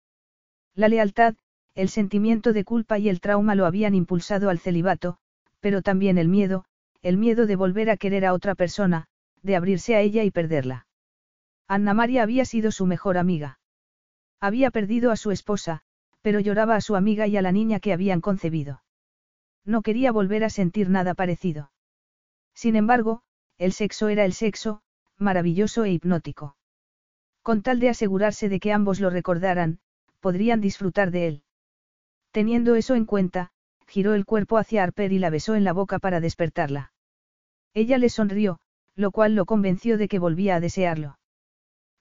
La 0.76 0.88
lealtad, 0.88 1.34
el 1.76 1.90
sentimiento 1.90 2.54
de 2.54 2.64
culpa 2.64 2.98
y 2.98 3.10
el 3.10 3.20
trauma 3.20 3.54
lo 3.54 3.66
habían 3.66 3.96
impulsado 3.96 4.50
al 4.50 4.60
celibato, 4.60 5.18
pero 5.60 5.82
también 5.82 6.18
el 6.18 6.30
miedo, 6.30 6.66
el 7.02 7.18
miedo 7.18 7.46
de 7.46 7.56
volver 7.56 7.90
a 7.90 7.98
querer 7.98 8.26
a 8.26 8.34
otra 8.34 8.56
persona, 8.56 9.08
de 9.44 9.56
abrirse 9.56 9.96
a 9.96 10.02
ella 10.02 10.24
y 10.24 10.32
perderla. 10.32 10.88
Anna 11.68 11.94
María 11.94 12.24
había 12.24 12.46
sido 12.46 12.72
su 12.72 12.86
mejor 12.86 13.18
amiga. 13.18 13.60
Había 14.40 14.72
perdido 14.72 15.12
a 15.12 15.16
su 15.16 15.32
esposa, 15.32 15.82
pero 16.22 16.40
lloraba 16.40 16.76
a 16.76 16.82
su 16.82 16.96
amiga 16.96 17.28
y 17.28 17.38
a 17.38 17.42
la 17.42 17.52
niña 17.52 17.80
que 17.80 17.94
habían 17.94 18.22
concebido. 18.22 18.82
No 19.66 19.82
quería 19.82 20.12
volver 20.12 20.44
a 20.44 20.50
sentir 20.50 20.90
nada 20.90 21.14
parecido. 21.14 21.72
Sin 22.54 22.76
embargo, 22.76 23.22
el 23.58 23.74
sexo 23.74 24.10
era 24.10 24.26
el 24.26 24.34
sexo, 24.34 24.82
maravilloso 25.18 25.84
e 25.84 25.92
hipnótico. 25.92 26.56
Con 27.42 27.62
tal 27.62 27.80
de 27.80 27.90
asegurarse 27.90 28.50
de 28.50 28.60
que 28.60 28.74
ambos 28.74 29.00
lo 29.00 29.10
recordaran, 29.10 29.80
podrían 30.20 30.62
disfrutar 30.62 31.12
de 31.12 31.28
él. 31.28 31.45
Teniendo 32.36 32.76
eso 32.76 32.96
en 32.96 33.06
cuenta, 33.06 33.52
giró 33.88 34.14
el 34.14 34.26
cuerpo 34.26 34.58
hacia 34.58 34.84
Harper 34.84 35.14
y 35.14 35.20
la 35.20 35.30
besó 35.30 35.56
en 35.56 35.64
la 35.64 35.72
boca 35.72 36.00
para 36.00 36.20
despertarla. 36.20 36.92
Ella 37.74 37.98
le 37.98 38.10
sonrió, 38.10 38.60
lo 38.94 39.12
cual 39.12 39.36
lo 39.36 39.46
convenció 39.46 39.98
de 39.98 40.10
que 40.10 40.20
volvía 40.20 40.58
a 40.58 40.60
desearlo. 40.60 41.18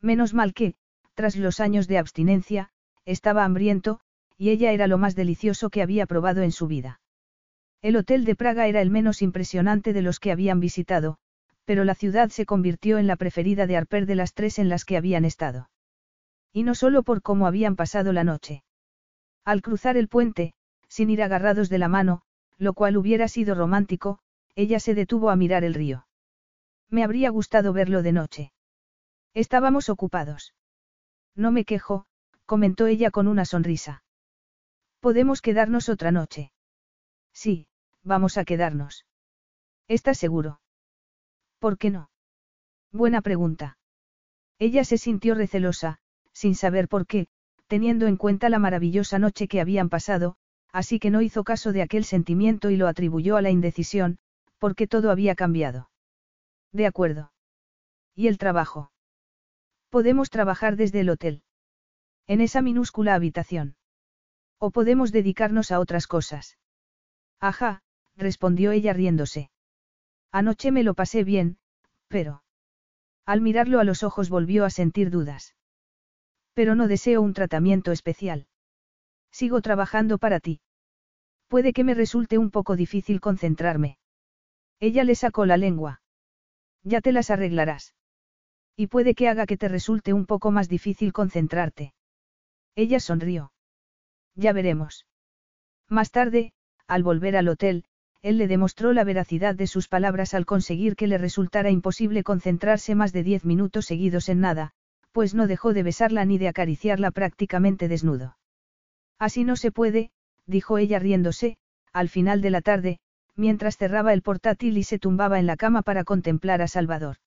Menos 0.01 0.35
mal 0.35 0.53
que, 0.53 0.75
tras 1.15 1.37
los 1.37 1.61
años 1.61 1.87
de 1.87 1.99
abstinencia, 1.99 2.71
estaba 3.05 3.45
hambriento, 3.45 4.01
y 4.37 4.51
ella 4.51 4.73
era 4.73 4.89
lo 4.89 4.99
más 4.99 5.15
delicioso 5.15 5.71
que 5.71 5.83
había 5.83 6.05
probado 6.05 6.43
en 6.43 6.51
su 6.51 6.67
vida. 6.67 7.01
El 7.81 7.95
hotel 7.95 8.25
de 8.25 8.35
Praga 8.35 8.67
era 8.67 8.83
el 8.83 8.91
menos 8.91 9.23
impresionante 9.23 9.93
de 9.93 10.03
los 10.03 10.19
que 10.19 10.33
habían 10.33 10.59
visitado, 10.59 11.19
pero 11.65 11.85
la 11.85 11.95
ciudad 11.95 12.31
se 12.31 12.45
convirtió 12.45 12.99
en 12.99 13.07
la 13.07 13.15
preferida 13.15 13.69
de 13.69 13.77
Harper 13.77 14.05
de 14.05 14.17
las 14.17 14.35
tres 14.35 14.59
en 14.59 14.69
las 14.69 14.85
que 14.85 14.97
habían 14.97 15.25
estado. 15.25 15.71
Y 16.53 16.65
no 16.65 16.75
solo 16.75 17.05
por 17.05 17.23
cómo 17.23 17.47
habían 17.47 17.77
pasado 17.77 18.13
la 18.13 18.25
noche. 18.25 18.64
Al 19.45 19.63
cruzar 19.63 19.97
el 19.97 20.09
puente, 20.09 20.55
sin 20.89 21.11
ir 21.11 21.23
agarrados 21.23 21.69
de 21.69 21.79
la 21.79 21.89
mano, 21.89 22.23
lo 22.57 22.73
cual 22.73 22.97
hubiera 22.97 23.29
sido 23.29 23.55
romántico, 23.55 24.21
ella 24.55 24.81
se 24.81 24.95
detuvo 24.95 25.31
a 25.31 25.37
mirar 25.37 25.65
el 25.65 25.75
río. 25.75 26.07
Me 26.89 27.05
habría 27.05 27.31
gustado 27.31 27.73
verlo 27.73 28.03
de 28.03 28.13
noche. 28.13 28.53
Estábamos 29.35 29.89
ocupados. 29.89 30.55
No 31.35 31.51
me 31.51 31.65
quejo, 31.65 32.07
comentó 32.47 32.87
ella 32.87 33.11
con 33.11 33.27
una 33.27 33.45
sonrisa. 33.45 34.05
Podemos 35.01 35.43
quedarnos 35.43 35.89
otra 35.89 36.13
noche. 36.13 36.53
Sí, 37.33 37.67
vamos 38.03 38.39
a 38.39 38.45
quedarnos. 38.45 39.07
¿Estás 39.89 40.19
seguro? 40.19 40.61
¿Por 41.59 41.79
qué 41.79 41.91
no? 41.91 42.11
Buena 42.93 43.21
pregunta. 43.21 43.77
Ella 44.59 44.85
se 44.85 44.99
sintió 44.99 45.35
recelosa, 45.35 45.99
sin 46.33 46.55
saber 46.55 46.89
por 46.89 47.07
qué, 47.07 47.27
teniendo 47.67 48.07
en 48.07 48.17
cuenta 48.17 48.49
la 48.49 48.59
maravillosa 48.59 49.19
noche 49.19 49.49
que 49.49 49.61
habían 49.61 49.89
pasado, 49.89 50.37
así 50.73 50.99
que 50.99 51.11
no 51.11 51.23
hizo 51.23 51.45
caso 51.45 51.73
de 51.73 51.83
aquel 51.83 52.05
sentimiento 52.05 52.71
y 52.71 52.77
lo 52.77 52.89
atribuyó 52.89 53.37
a 53.37 53.43
la 53.43 53.51
indecisión, 53.51 54.19
porque 54.59 54.87
todo 54.87 55.11
había 55.11 55.35
cambiado. 55.35 55.91
De 56.73 56.87
acuerdo. 56.87 57.33
¿Y 58.15 58.29
el 58.29 58.39
trabajo? 58.39 58.91
Podemos 59.91 60.31
trabajar 60.31 60.77
desde 60.77 61.01
el 61.01 61.11
hotel. 61.11 61.43
En 62.27 62.41
esa 62.41 62.63
minúscula 62.63 63.15
habitación. 63.15 63.77
O 64.59 64.71
podemos 64.71 65.13
dedicarnos 65.13 65.71
a 65.71 65.79
otras 65.79 66.07
cosas. 66.07 66.59
Ajá, 67.39 67.83
respondió 68.17 68.73
ella 68.73 68.93
riéndose. 68.93 69.51
Anoche 70.33 70.73
me 70.73 70.83
lo 70.83 70.95
pasé 70.95 71.23
bien, 71.23 71.59
pero... 72.09 72.43
Al 73.27 73.41
mirarlo 73.41 73.79
a 73.81 73.85
los 73.85 74.03
ojos 74.03 74.31
volvió 74.31 74.65
a 74.65 74.71
sentir 74.71 75.11
dudas. 75.11 75.55
Pero 76.55 76.75
no 76.75 76.89
deseo 76.89 77.21
un 77.21 77.35
tratamiento 77.35 77.93
especial. 77.93 78.47
Sigo 79.31 79.61
trabajando 79.61 80.19
para 80.19 80.41
ti. 80.41 80.61
Puede 81.49 81.73
que 81.73 81.85
me 81.85 81.95
resulte 81.95 82.39
un 82.39 82.51
poco 82.51 82.77
difícil 82.77 83.21
concentrarme. 83.21 83.99
Ella 84.81 85.05
le 85.05 85.15
sacó 85.15 85.47
la 85.47 85.57
lengua. 85.57 86.03
Ya 86.83 87.01
te 87.01 87.13
las 87.13 87.31
arreglarás. 87.31 87.95
Y 88.77 88.87
puede 88.89 89.15
que 89.15 89.29
haga 89.29 89.47
que 89.47 89.57
te 89.57 89.69
resulte 89.69 90.13
un 90.13 90.27
poco 90.27 90.51
más 90.51 90.69
difícil 90.69 91.13
concentrarte. 91.13 91.95
Ella 92.75 93.01
sonrió. 93.01 93.53
Ya 94.35 94.53
veremos. 94.53 95.07
Más 95.89 96.11
tarde, 96.11 96.53
al 96.87 97.03
volver 97.03 97.37
al 97.37 97.49
hotel, 97.49 97.85
él 98.23 98.39
le 98.39 98.49
demostró 98.49 98.93
la 98.93 99.05
veracidad 99.05 99.55
de 99.55 99.67
sus 99.67 99.87
palabras 99.87 100.35
al 100.35 100.47
conseguir 100.47 100.97
que 100.97 101.07
le 101.07 101.19
resultara 101.19 101.71
imposible 101.71 102.25
concentrarse 102.25 102.95
más 102.95 103.13
de 103.13 103.23
diez 103.23 103.45
minutos 103.45 103.87
seguidos 103.87 104.29
en 104.29 104.41
nada, 104.41 104.75
pues 105.15 105.33
no 105.33 105.47
dejó 105.47 105.73
de 105.75 105.85
besarla 105.85 106.25
ni 106.25 106.39
de 106.39 106.49
acariciarla 106.49 107.13
prácticamente 107.13 107.87
desnudo. 107.87 108.37
Así 109.17 109.45
no 109.45 109.55
se 109.55 109.71
puede, 109.71 110.11
dijo 110.45 110.77
ella 110.77 110.99
riéndose, 110.99 111.57
al 111.93 112.09
final 112.09 112.41
de 112.41 112.51
la 112.51 112.61
tarde, 112.63 112.99
mientras 113.37 113.77
cerraba 113.77 114.13
el 114.13 114.23
portátil 114.23 114.77
y 114.77 114.83
se 114.83 114.99
tumbaba 114.99 115.39
en 115.39 115.47
la 115.47 115.57
cama 115.57 115.83
para 115.83 116.03
contemplar 116.03 116.63
a 116.63 116.67
Salvador. 116.67 117.19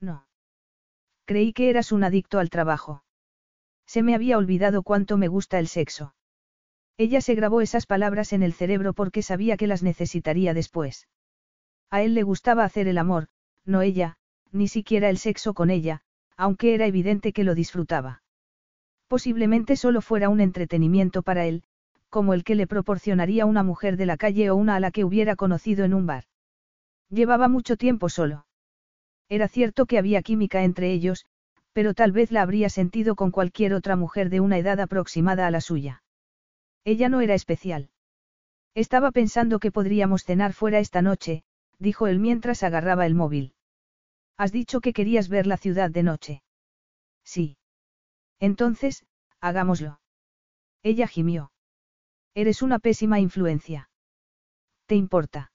No. 0.00 0.26
Creí 1.24 1.52
que 1.52 1.70
eras 1.70 1.92
un 1.92 2.02
adicto 2.02 2.40
al 2.40 2.50
trabajo. 2.50 3.04
Se 3.86 4.02
me 4.02 4.16
había 4.16 4.36
olvidado 4.36 4.82
cuánto 4.82 5.16
me 5.16 5.28
gusta 5.28 5.60
el 5.60 5.68
sexo. 5.68 6.16
Ella 6.98 7.20
se 7.20 7.36
grabó 7.36 7.60
esas 7.60 7.86
palabras 7.86 8.32
en 8.32 8.42
el 8.42 8.54
cerebro 8.54 8.92
porque 8.92 9.22
sabía 9.22 9.56
que 9.56 9.68
las 9.68 9.84
necesitaría 9.84 10.52
después. 10.52 11.06
A 11.90 12.02
él 12.02 12.14
le 12.14 12.24
gustaba 12.24 12.64
hacer 12.64 12.88
el 12.88 12.98
amor, 12.98 13.28
no 13.64 13.82
ella, 13.82 14.16
ni 14.50 14.66
siquiera 14.66 15.10
el 15.10 15.18
sexo 15.18 15.54
con 15.54 15.70
ella, 15.70 16.02
aunque 16.36 16.74
era 16.74 16.86
evidente 16.86 17.32
que 17.32 17.44
lo 17.44 17.54
disfrutaba. 17.54 18.22
Posiblemente 19.08 19.76
solo 19.76 20.00
fuera 20.00 20.28
un 20.28 20.40
entretenimiento 20.40 21.22
para 21.22 21.46
él, 21.46 21.62
como 22.08 22.34
el 22.34 22.44
que 22.44 22.54
le 22.54 22.66
proporcionaría 22.66 23.46
una 23.46 23.62
mujer 23.62 23.96
de 23.96 24.06
la 24.06 24.16
calle 24.16 24.50
o 24.50 24.56
una 24.56 24.76
a 24.76 24.80
la 24.80 24.90
que 24.90 25.04
hubiera 25.04 25.36
conocido 25.36 25.84
en 25.84 25.94
un 25.94 26.06
bar. 26.06 26.24
Llevaba 27.10 27.48
mucho 27.48 27.76
tiempo 27.76 28.08
solo. 28.08 28.46
Era 29.28 29.48
cierto 29.48 29.86
que 29.86 29.98
había 29.98 30.22
química 30.22 30.64
entre 30.64 30.92
ellos, 30.92 31.26
pero 31.72 31.92
tal 31.92 32.12
vez 32.12 32.30
la 32.30 32.42
habría 32.42 32.68
sentido 32.68 33.16
con 33.16 33.30
cualquier 33.30 33.74
otra 33.74 33.96
mujer 33.96 34.30
de 34.30 34.40
una 34.40 34.58
edad 34.58 34.80
aproximada 34.80 35.46
a 35.46 35.50
la 35.50 35.60
suya. 35.60 36.02
Ella 36.84 37.08
no 37.08 37.20
era 37.20 37.34
especial. 37.34 37.90
Estaba 38.74 39.10
pensando 39.10 39.58
que 39.58 39.72
podríamos 39.72 40.24
cenar 40.24 40.52
fuera 40.52 40.78
esta 40.78 41.02
noche, 41.02 41.44
dijo 41.78 42.06
él 42.06 42.18
mientras 42.18 42.62
agarraba 42.62 43.06
el 43.06 43.14
móvil. 43.14 43.54
Has 44.36 44.52
dicho 44.52 44.80
que 44.80 44.92
querías 44.92 45.28
ver 45.28 45.46
la 45.46 45.56
ciudad 45.56 45.90
de 45.90 46.02
noche. 46.02 46.42
Sí. 47.24 47.56
Entonces, 48.40 49.06
hagámoslo. 49.40 50.00
Ella 50.82 51.06
gimió. 51.06 51.52
Eres 52.34 52.62
una 52.62 52.78
pésima 52.78 53.20
influencia. 53.20 53.88
¿Te 54.86 54.96
importa? 54.96 55.52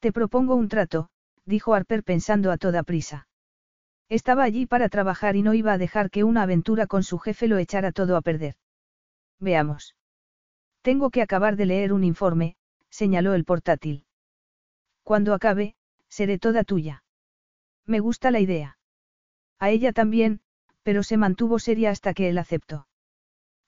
Te 0.00 0.12
propongo 0.12 0.54
un 0.54 0.68
trato, 0.68 1.08
dijo 1.46 1.74
Harper 1.74 2.04
pensando 2.04 2.52
a 2.52 2.58
toda 2.58 2.82
prisa. 2.82 3.28
Estaba 4.08 4.44
allí 4.44 4.66
para 4.66 4.88
trabajar 4.88 5.34
y 5.34 5.42
no 5.42 5.54
iba 5.54 5.72
a 5.72 5.78
dejar 5.78 6.10
que 6.10 6.22
una 6.22 6.42
aventura 6.42 6.86
con 6.86 7.02
su 7.02 7.18
jefe 7.18 7.48
lo 7.48 7.58
echara 7.58 7.92
todo 7.92 8.16
a 8.16 8.22
perder. 8.22 8.54
Veamos. 9.40 9.96
Tengo 10.82 11.10
que 11.10 11.22
acabar 11.22 11.56
de 11.56 11.66
leer 11.66 11.92
un 11.92 12.04
informe, 12.04 12.56
señaló 12.88 13.34
el 13.34 13.44
portátil. 13.44 14.04
Cuando 15.02 15.34
acabe, 15.34 15.74
seré 16.08 16.38
toda 16.38 16.62
tuya. 16.62 17.02
Me 17.86 18.00
gusta 18.00 18.30
la 18.30 18.40
idea. 18.40 18.78
A 19.58 19.70
ella 19.70 19.92
también, 19.92 20.40
pero 20.82 21.02
se 21.02 21.16
mantuvo 21.16 21.58
seria 21.58 21.90
hasta 21.90 22.14
que 22.14 22.28
él 22.28 22.38
aceptó. 22.38 22.86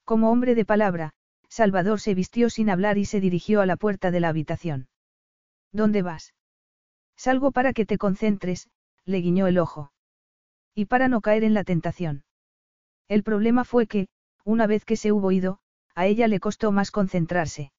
Como 0.05 0.31
hombre 0.31 0.55
de 0.55 0.65
palabra, 0.65 1.13
Salvador 1.49 2.01
se 2.01 2.15
vistió 2.15 2.51
sin 2.51 2.71
hablar 2.71 2.99
y 2.99 3.05
se 3.05 3.21
dirigió 3.21 3.61
a 3.61 3.67
la 3.67 3.77
puerta 3.77 4.11
de 4.11 4.21
la 4.21 4.29
habitación. 4.29 4.89
¿Dónde 5.73 6.03
vas? 6.03 6.35
Salgo 7.17 7.53
para 7.53 7.73
que 7.73 7.87
te 7.87 7.99
concentres, 7.99 8.69
le 9.05 9.19
guiñó 9.19 9.47
el 9.47 9.59
ojo. 9.59 9.93
Y 10.75 10.87
para 10.87 11.09
no 11.09 11.21
caer 11.21 11.45
en 11.45 11.55
la 11.55 11.65
tentación. 11.65 12.25
El 13.09 13.23
problema 13.23 13.65
fue 13.65 13.87
que, 13.87 14.09
una 14.45 14.67
vez 14.67 14.85
que 14.85 14.97
se 14.97 15.13
hubo 15.13 15.33
ido, 15.33 15.61
a 15.95 16.07
ella 16.07 16.29
le 16.29 16.41
costó 16.41 16.71
más 16.73 16.91
concentrarse. 16.91 17.73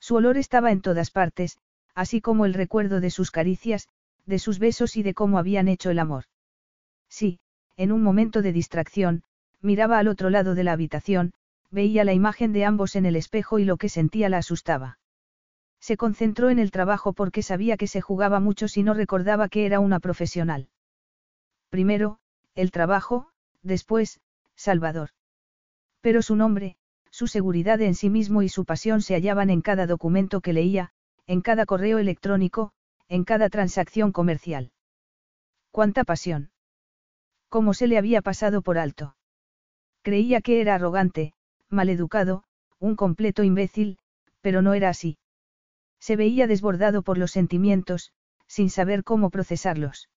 Su 0.00 0.16
olor 0.16 0.38
estaba 0.38 0.70
en 0.72 0.80
todas 0.80 1.10
partes, 1.10 1.58
así 1.94 2.20
como 2.20 2.46
el 2.46 2.54
recuerdo 2.54 3.00
de 3.00 3.10
sus 3.10 3.30
caricias, 3.30 3.88
de 4.26 4.38
sus 4.38 4.58
besos 4.58 4.96
y 4.96 5.02
de 5.02 5.14
cómo 5.14 5.38
habían 5.38 5.68
hecho 5.68 5.90
el 5.90 5.98
amor. 5.98 6.24
Sí, 7.08 7.40
en 7.76 7.92
un 7.92 8.02
momento 8.02 8.42
de 8.42 8.52
distracción, 8.52 9.22
miraba 9.60 9.98
al 9.98 10.08
otro 10.08 10.30
lado 10.30 10.54
de 10.54 10.64
la 10.64 10.72
habitación, 10.72 11.32
veía 11.70 12.04
la 12.04 12.12
imagen 12.12 12.52
de 12.52 12.64
ambos 12.64 12.96
en 12.96 13.06
el 13.06 13.16
espejo 13.16 13.58
y 13.58 13.64
lo 13.64 13.76
que 13.76 13.88
sentía 13.88 14.28
la 14.28 14.38
asustaba. 14.38 14.98
Se 15.80 15.96
concentró 15.96 16.48
en 16.50 16.58
el 16.58 16.70
trabajo 16.70 17.12
porque 17.12 17.42
sabía 17.42 17.76
que 17.76 17.86
se 17.86 18.00
jugaba 18.00 18.40
mucho 18.40 18.68
si 18.68 18.82
no 18.82 18.94
recordaba 18.94 19.48
que 19.48 19.66
era 19.66 19.80
una 19.80 20.00
profesional. 20.00 20.68
Primero, 21.68 22.18
el 22.54 22.70
trabajo, 22.70 23.28
después, 23.62 24.20
Salvador. 24.54 25.10
Pero 26.00 26.22
su 26.22 26.36
nombre, 26.36 26.76
su 27.10 27.26
seguridad 27.26 27.80
en 27.80 27.94
sí 27.94 28.10
mismo 28.10 28.42
y 28.42 28.48
su 28.48 28.64
pasión 28.64 29.02
se 29.02 29.14
hallaban 29.14 29.50
en 29.50 29.60
cada 29.60 29.86
documento 29.86 30.40
que 30.40 30.52
leía, 30.52 30.92
en 31.26 31.40
cada 31.40 31.66
correo 31.66 31.98
electrónico, 31.98 32.72
en 33.08 33.24
cada 33.24 33.48
transacción 33.48 34.12
comercial. 34.12 34.72
¡Cuánta 35.70 36.04
pasión! 36.04 36.50
¿Cómo 37.48 37.74
se 37.74 37.86
le 37.86 37.98
había 37.98 38.22
pasado 38.22 38.62
por 38.62 38.78
alto? 38.78 39.16
Creía 40.02 40.40
que 40.40 40.60
era 40.60 40.74
arrogante, 40.74 41.34
maleducado, 41.68 42.44
un 42.78 42.96
completo 42.96 43.42
imbécil, 43.42 43.98
pero 44.40 44.62
no 44.62 44.74
era 44.74 44.88
así. 44.88 45.18
Se 45.98 46.16
veía 46.16 46.46
desbordado 46.46 47.02
por 47.02 47.18
los 47.18 47.30
sentimientos, 47.30 48.12
sin 48.46 48.70
saber 48.70 49.04
cómo 49.04 49.30
procesarlos. 49.30 50.10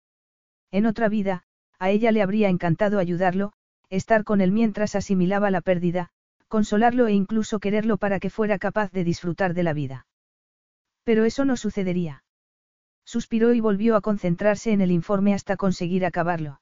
En 0.71 0.87
otra 0.87 1.09
vida, 1.09 1.45
a 1.79 1.91
ella 1.91 2.11
le 2.11 2.23
habría 2.23 2.49
encantado 2.49 2.99
ayudarlo, 2.99 3.53
estar 3.91 4.25
con 4.25 4.41
él 4.41 4.51
mientras 4.51 4.95
asimilaba 4.95 5.51
la 5.51 5.61
pérdida, 5.61 6.11
consolarlo 6.49 7.07
e 7.07 7.13
incluso 7.13 7.61
quererlo 7.61 7.97
para 7.97 8.19
que 8.19 8.31
fuera 8.31 8.59
capaz 8.59 8.91
de 8.93 9.05
disfrutar 9.05 9.55
de 9.55 9.63
la 9.63 9.73
vida. 9.73 10.07
Pero 11.05 11.25
eso 11.25 11.45
no 11.45 11.57
sucedería. 11.57 12.24
Suspiró 13.05 13.55
y 13.55 13.61
volvió 13.61 13.97
a 13.97 14.01
concentrarse 14.01 14.73
en 14.73 14.81
el 14.81 14.91
informe 14.91 15.35
hasta 15.35 15.57
conseguir 15.57 16.05
acabarlo. 16.07 16.61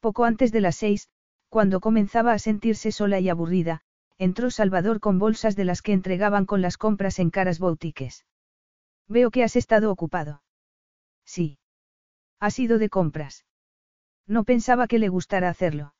Poco 0.00 0.24
antes 0.24 0.52
de 0.52 0.60
las 0.60 0.76
seis, 0.76 1.08
cuando 1.48 1.80
comenzaba 1.80 2.32
a 2.32 2.38
sentirse 2.38 2.92
sola 2.92 3.20
y 3.20 3.28
aburrida, 3.28 3.82
entró 4.18 4.50
Salvador 4.50 5.00
con 5.00 5.18
bolsas 5.18 5.56
de 5.56 5.64
las 5.64 5.82
que 5.82 5.92
entregaban 5.92 6.46
con 6.46 6.62
las 6.62 6.76
compras 6.76 7.18
en 7.18 7.30
caras 7.30 7.58
boutiques. 7.58 8.26
Veo 9.08 9.30
que 9.30 9.44
has 9.44 9.56
estado 9.56 9.90
ocupado. 9.90 10.42
Sí. 11.24 11.58
Ha 12.40 12.50
sido 12.50 12.78
de 12.78 12.88
compras. 12.88 13.46
No 14.26 14.44
pensaba 14.44 14.86
que 14.86 14.98
le 14.98 15.08
gustara 15.08 15.48
hacerlo. 15.48 15.94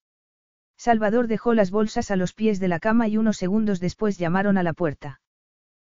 Salvador 0.76 1.26
dejó 1.26 1.54
las 1.54 1.70
bolsas 1.70 2.10
a 2.10 2.16
los 2.16 2.34
pies 2.34 2.60
de 2.60 2.68
la 2.68 2.80
cama 2.80 3.08
y 3.08 3.16
unos 3.16 3.36
segundos 3.36 3.80
después 3.80 4.18
llamaron 4.18 4.58
a 4.58 4.62
la 4.62 4.72
puerta. 4.72 5.20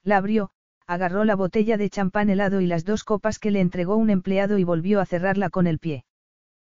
La 0.05 0.19
abrió, 0.19 0.53
agarró 0.89 1.25
la 1.25 1.37
botella 1.37 1.77
de 1.77 1.91
champán 1.91 2.31
helado 2.31 2.63
y 2.63 2.67
las 2.67 2.87
dos 2.87 3.05
copas 3.05 3.39
que 3.39 3.51
le 3.51 3.61
entregó 3.61 3.97
un 3.97 4.09
empleado 4.09 4.57
y 4.57 4.65
volvió 4.65 5.01
a 5.01 5.07
cerrarla 5.07 5.51
con 5.51 5.67
el 5.67 5.79
pie. 5.79 6.07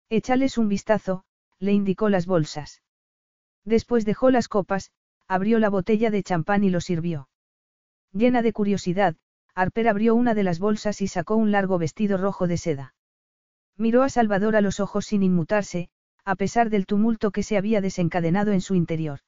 Échales 0.08 0.58
un 0.58 0.68
vistazo, 0.68 1.22
le 1.60 1.72
indicó 1.72 2.08
las 2.08 2.26
bolsas. 2.26 2.82
Después 3.64 4.04
dejó 4.04 4.32
las 4.32 4.48
copas, 4.48 4.90
abrió 5.28 5.60
la 5.60 5.70
botella 5.70 6.10
de 6.10 6.24
champán 6.24 6.64
y 6.64 6.70
lo 6.70 6.80
sirvió. 6.80 7.28
Llena 8.12 8.42
de 8.42 8.52
curiosidad, 8.52 9.14
Harper 9.54 9.88
abrió 9.88 10.16
una 10.16 10.34
de 10.34 10.42
las 10.42 10.58
bolsas 10.58 11.00
y 11.02 11.06
sacó 11.06 11.36
un 11.36 11.52
largo 11.52 11.78
vestido 11.78 12.18
rojo 12.18 12.48
de 12.48 12.56
seda. 12.56 12.94
Miró 13.76 14.02
a 14.02 14.08
Salvador 14.08 14.56
a 14.56 14.60
los 14.60 14.80
ojos 14.80 15.06
sin 15.06 15.22
inmutarse, 15.22 15.88
a 16.24 16.34
pesar 16.34 16.68
del 16.68 16.86
tumulto 16.86 17.30
que 17.30 17.44
se 17.44 17.56
había 17.56 17.80
desencadenado 17.80 18.50
en 18.50 18.60
su 18.60 18.74
interior. 18.74 19.20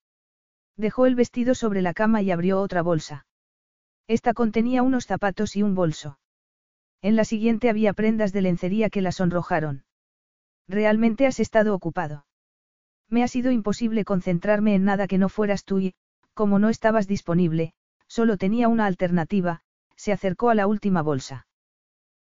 Dejó 0.76 1.06
el 1.06 1.14
vestido 1.14 1.54
sobre 1.54 1.82
la 1.82 1.94
cama 1.94 2.20
y 2.22 2.32
abrió 2.32 2.60
otra 2.60 2.82
bolsa. 2.82 3.26
Esta 4.08 4.34
contenía 4.34 4.82
unos 4.82 5.06
zapatos 5.06 5.56
y 5.56 5.62
un 5.62 5.74
bolso. 5.74 6.18
En 7.00 7.16
la 7.16 7.24
siguiente 7.24 7.68
había 7.68 7.92
prendas 7.92 8.32
de 8.32 8.42
lencería 8.42 8.90
que 8.90 9.02
la 9.02 9.12
sonrojaron. 9.12 9.84
Realmente 10.68 11.26
has 11.26 11.40
estado 11.40 11.74
ocupado. 11.74 12.26
Me 13.08 13.22
ha 13.22 13.28
sido 13.28 13.50
imposible 13.50 14.04
concentrarme 14.04 14.74
en 14.74 14.84
nada 14.84 15.06
que 15.06 15.18
no 15.18 15.28
fueras 15.28 15.64
tú 15.64 15.80
y, 15.80 15.94
como 16.34 16.58
no 16.58 16.68
estabas 16.68 17.06
disponible, 17.06 17.74
solo 18.06 18.36
tenía 18.36 18.68
una 18.68 18.86
alternativa, 18.86 19.62
se 19.96 20.12
acercó 20.12 20.50
a 20.50 20.54
la 20.54 20.66
última 20.66 21.02
bolsa. 21.02 21.46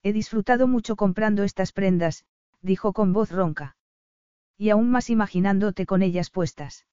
He 0.04 0.14
disfrutado 0.14 0.68
mucho 0.68 0.96
comprando 0.96 1.44
estas 1.44 1.72
prendas, 1.72 2.26
dijo 2.62 2.94
con 2.94 3.14
voz 3.14 3.32
ronca. 3.32 3.76
Y 4.58 4.70
aún 4.70 4.90
más 4.90 5.10
imaginándote 5.10 5.86
con 5.86 6.02
ellas 6.02 6.30
puestas. 6.30 6.86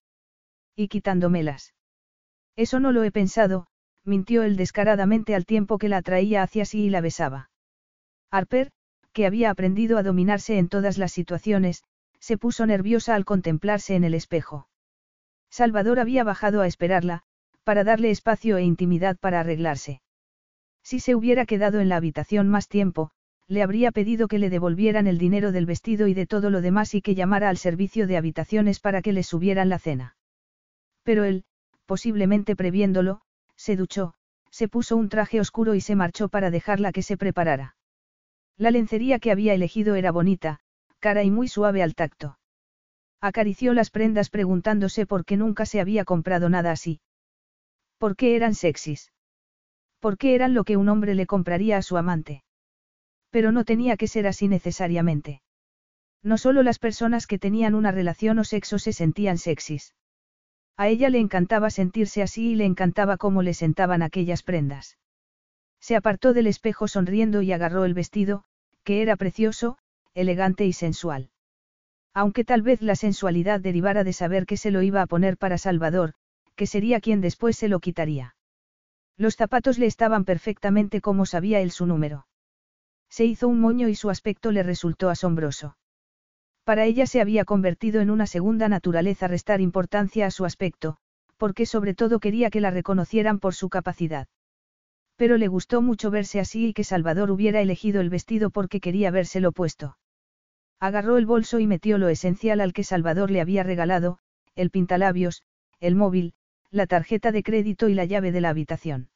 Y 0.75 0.89
quitándomelas. 0.89 1.75
Eso 2.57 2.81
no 2.81 2.93
lo 2.93 3.05
he 3.05 3.13
pensado, 3.13 3.67
mintió 4.05 4.43
él 4.43 4.57
descaradamente 4.57 5.35
al 5.35 5.47
tiempo 5.47 5.79
que 5.79 5.89
la 5.89 5.99
atraía 5.99 6.43
hacia 6.43 6.65
sí 6.65 6.85
y 6.85 6.91
la 6.91 7.01
besaba. 7.01 7.51
Harper, 8.31 8.71
que 9.13 9.27
había 9.27 9.51
aprendido 9.51 9.97
a 9.99 10.03
dominarse 10.03 10.59
en 10.59 10.69
todas 10.69 10.99
las 10.99 11.13
situaciones, 11.13 11.85
se 12.21 12.37
puso 12.39 12.67
nerviosa 12.67 13.15
al 13.15 13.25
contemplarse 13.25 13.95
en 13.95 14.05
el 14.05 14.15
espejo. 14.15 14.69
Salvador 15.51 16.01
había 16.01 16.25
bajado 16.25 16.63
a 16.63 16.67
esperarla, 16.67 17.23
para 17.65 17.85
darle 17.85 18.11
espacio 18.11 18.57
e 18.57 18.63
intimidad 18.63 19.17
para 19.19 19.41
arreglarse. 19.41 20.03
Si 20.83 21.01
se 21.01 21.15
hubiera 21.15 21.47
quedado 21.47 21.81
en 21.81 21.89
la 21.89 21.97
habitación 21.97 22.49
más 22.49 22.69
tiempo, 22.69 23.11
le 23.47 23.63
habría 23.63 23.93
pedido 23.93 24.27
que 24.27 24.39
le 24.39 24.51
devolvieran 24.51 25.07
el 25.07 25.19
dinero 25.19 25.53
del 25.53 25.67
vestido 25.67 26.09
y 26.09 26.15
de 26.15 26.27
todo 26.27 26.51
lo 26.51 26.61
demás 26.61 26.95
y 26.95 27.03
que 27.03 27.15
llamara 27.15 27.49
al 27.49 27.57
servicio 27.57 28.07
de 28.07 28.17
habitaciones 28.17 28.81
para 28.81 29.03
que 29.03 29.13
le 29.13 29.23
subieran 29.23 29.69
la 29.69 29.79
cena. 29.79 30.17
Pero 31.03 31.25
él, 31.25 31.45
posiblemente 31.87 32.57
previéndolo, 32.57 33.21
se 33.65 33.77
duchó, 33.77 34.13
se 34.51 34.69
puso 34.69 34.95
un 34.95 35.09
traje 35.09 35.41
oscuro 35.41 35.75
y 35.75 35.81
se 35.81 35.97
marchó 35.97 36.29
para 36.29 36.51
dejarla 36.51 36.93
que 36.93 37.03
se 37.03 37.17
preparara. 37.17 37.77
La 38.59 38.71
lencería 38.71 39.19
que 39.19 39.31
había 39.33 39.55
elegido 39.55 39.95
era 39.95 40.13
bonita, 40.13 40.61
cara 40.99 41.23
y 41.23 41.31
muy 41.31 41.49
suave 41.49 41.83
al 41.83 41.95
tacto. 41.95 42.39
Acarició 43.23 43.73
las 43.73 43.91
prendas 43.91 44.29
preguntándose 44.29 45.07
por 45.07 45.25
qué 45.25 45.39
nunca 45.39 45.65
se 45.65 45.81
había 45.81 46.05
comprado 46.05 46.51
nada 46.51 46.73
así. 46.73 47.01
¿Por 47.97 48.17
qué 48.17 48.37
eran 48.37 48.55
sexys? 48.55 49.13
¿Por 49.99 50.19
qué 50.19 50.35
eran 50.35 50.53
lo 50.53 50.65
que 50.65 50.77
un 50.77 50.91
hombre 50.91 51.15
le 51.15 51.27
compraría 51.27 51.79
a 51.79 51.83
su 51.83 51.97
amante? 51.97 52.45
Pero 53.31 53.51
no 53.51 53.65
tenía 53.65 53.97
que 53.97 54.09
ser 54.09 54.27
así 54.27 54.47
necesariamente. 54.47 55.41
No 56.23 56.37
solo 56.37 56.63
las 56.63 56.79
personas 56.79 57.27
que 57.27 57.39
tenían 57.39 57.75
una 57.75 57.93
relación 57.93 58.39
o 58.39 58.45
sexo 58.45 58.79
se 58.79 58.93
sentían 58.93 59.39
sexys. 59.39 59.95
A 60.77 60.89
ella 60.89 61.09
le 61.09 61.21
encantaba 61.21 61.71
sentirse 61.71 62.23
así 62.23 62.53
y 62.53 62.55
le 62.57 62.65
encantaba 62.65 63.17
cómo 63.17 63.43
le 63.43 63.55
sentaban 63.55 64.03
aquellas 64.03 64.43
prendas. 64.43 64.99
Se 65.81 65.97
apartó 65.97 66.33
del 66.33 66.47
espejo 66.47 66.89
sonriendo 66.89 67.43
y 67.43 67.53
agarró 67.53 67.85
el 67.85 67.95
vestido, 67.95 68.45
que 68.83 69.03
era 69.03 69.17
precioso, 69.17 69.79
elegante 70.15 70.65
y 70.67 70.73
sensual. 70.73 71.31
Aunque 72.13 72.45
tal 72.45 72.63
vez 72.63 72.81
la 72.81 72.97
sensualidad 72.97 73.61
derivara 73.61 74.05
de 74.05 74.13
saber 74.13 74.47
que 74.47 74.57
se 74.57 74.71
lo 74.71 74.83
iba 74.83 75.03
a 75.03 75.07
poner 75.07 75.37
para 75.37 75.59
Salvador, 75.59 76.15
que 76.57 76.67
sería 76.67 77.01
quien 77.01 77.21
después 77.21 77.57
se 77.57 77.69
lo 77.69 77.81
quitaría. 77.81 78.37
Los 79.17 79.37
zapatos 79.37 79.79
le 79.79 79.87
estaban 79.87 80.25
perfectamente 80.25 81.01
como 81.01 81.27
sabía 81.27 81.61
él 81.61 81.71
su 81.71 81.87
número. 81.87 82.27
Se 83.09 83.25
hizo 83.25 83.47
un 83.47 83.61
moño 83.61 83.89
y 83.89 83.95
su 83.95 84.11
aspecto 84.11 84.51
le 84.51 84.63
resultó 84.63 85.09
asombroso. 85.09 85.77
Para 86.65 86.87
ella 86.87 87.07
se 87.07 87.21
había 87.21 87.45
convertido 87.45 88.01
en 88.01 88.11
una 88.11 88.27
segunda 88.27 88.69
naturaleza 88.69 89.29
restar 89.29 89.61
importancia 89.61 90.27
a 90.27 90.31
su 90.31 90.47
aspecto, 90.47 90.97
porque 91.37 91.67
sobre 91.67 91.95
todo 91.95 92.21
quería 92.21 92.49
que 92.49 92.63
la 92.63 92.71
reconocieran 92.71 93.39
por 93.39 93.55
su 93.55 93.69
capacidad. 93.69 94.29
Pero 95.17 95.37
le 95.37 95.47
gustó 95.49 95.83
mucho 95.83 96.11
verse 96.11 96.41
así 96.41 96.69
y 96.69 96.73
que 96.73 96.83
Salvador 96.83 97.31
hubiera 97.31 97.61
elegido 97.61 98.01
el 98.01 98.09
vestido 98.09 98.51
porque 98.51 98.81
quería 98.81 99.11
vérselo 99.11 99.53
puesto. 99.53 99.99
Agarró 100.81 101.19
el 101.19 101.27
bolso 101.27 101.61
y 101.61 101.67
metió 101.67 101.99
lo 101.99 102.09
esencial 102.09 102.61
al 102.61 102.73
que 102.73 102.83
Salvador 102.83 103.31
le 103.31 103.41
había 103.41 103.63
regalado, 103.63 104.19
el 104.55 104.71
pintalabios, 104.71 105.43
el 105.81 105.95
móvil, 105.95 106.33
la 106.71 106.87
tarjeta 106.87 107.31
de 107.31 107.43
crédito 107.43 107.89
y 107.89 107.95
la 107.95 108.07
llave 108.07 108.33
de 108.33 108.41
la 108.41 108.49
habitación. 108.49 109.11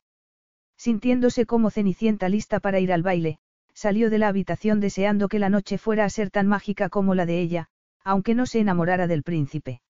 Sintiéndose 0.76 1.46
como 1.46 1.70
cenicienta 1.70 2.28
lista 2.28 2.60
para 2.60 2.78
ir 2.78 2.92
al 2.92 3.02
baile, 3.02 3.38
salió 3.78 4.10
de 4.10 4.18
la 4.18 4.26
habitación 4.26 4.80
deseando 4.80 5.28
que 5.28 5.38
la 5.38 5.50
noche 5.50 5.78
fuera 5.78 6.04
a 6.04 6.10
ser 6.10 6.30
tan 6.30 6.48
mágica 6.48 6.88
como 6.88 7.14
la 7.14 7.26
de 7.26 7.40
ella, 7.40 7.68
aunque 8.02 8.34
no 8.34 8.44
se 8.44 8.58
enamorara 8.58 9.06
del 9.06 9.22
príncipe. 9.22 9.82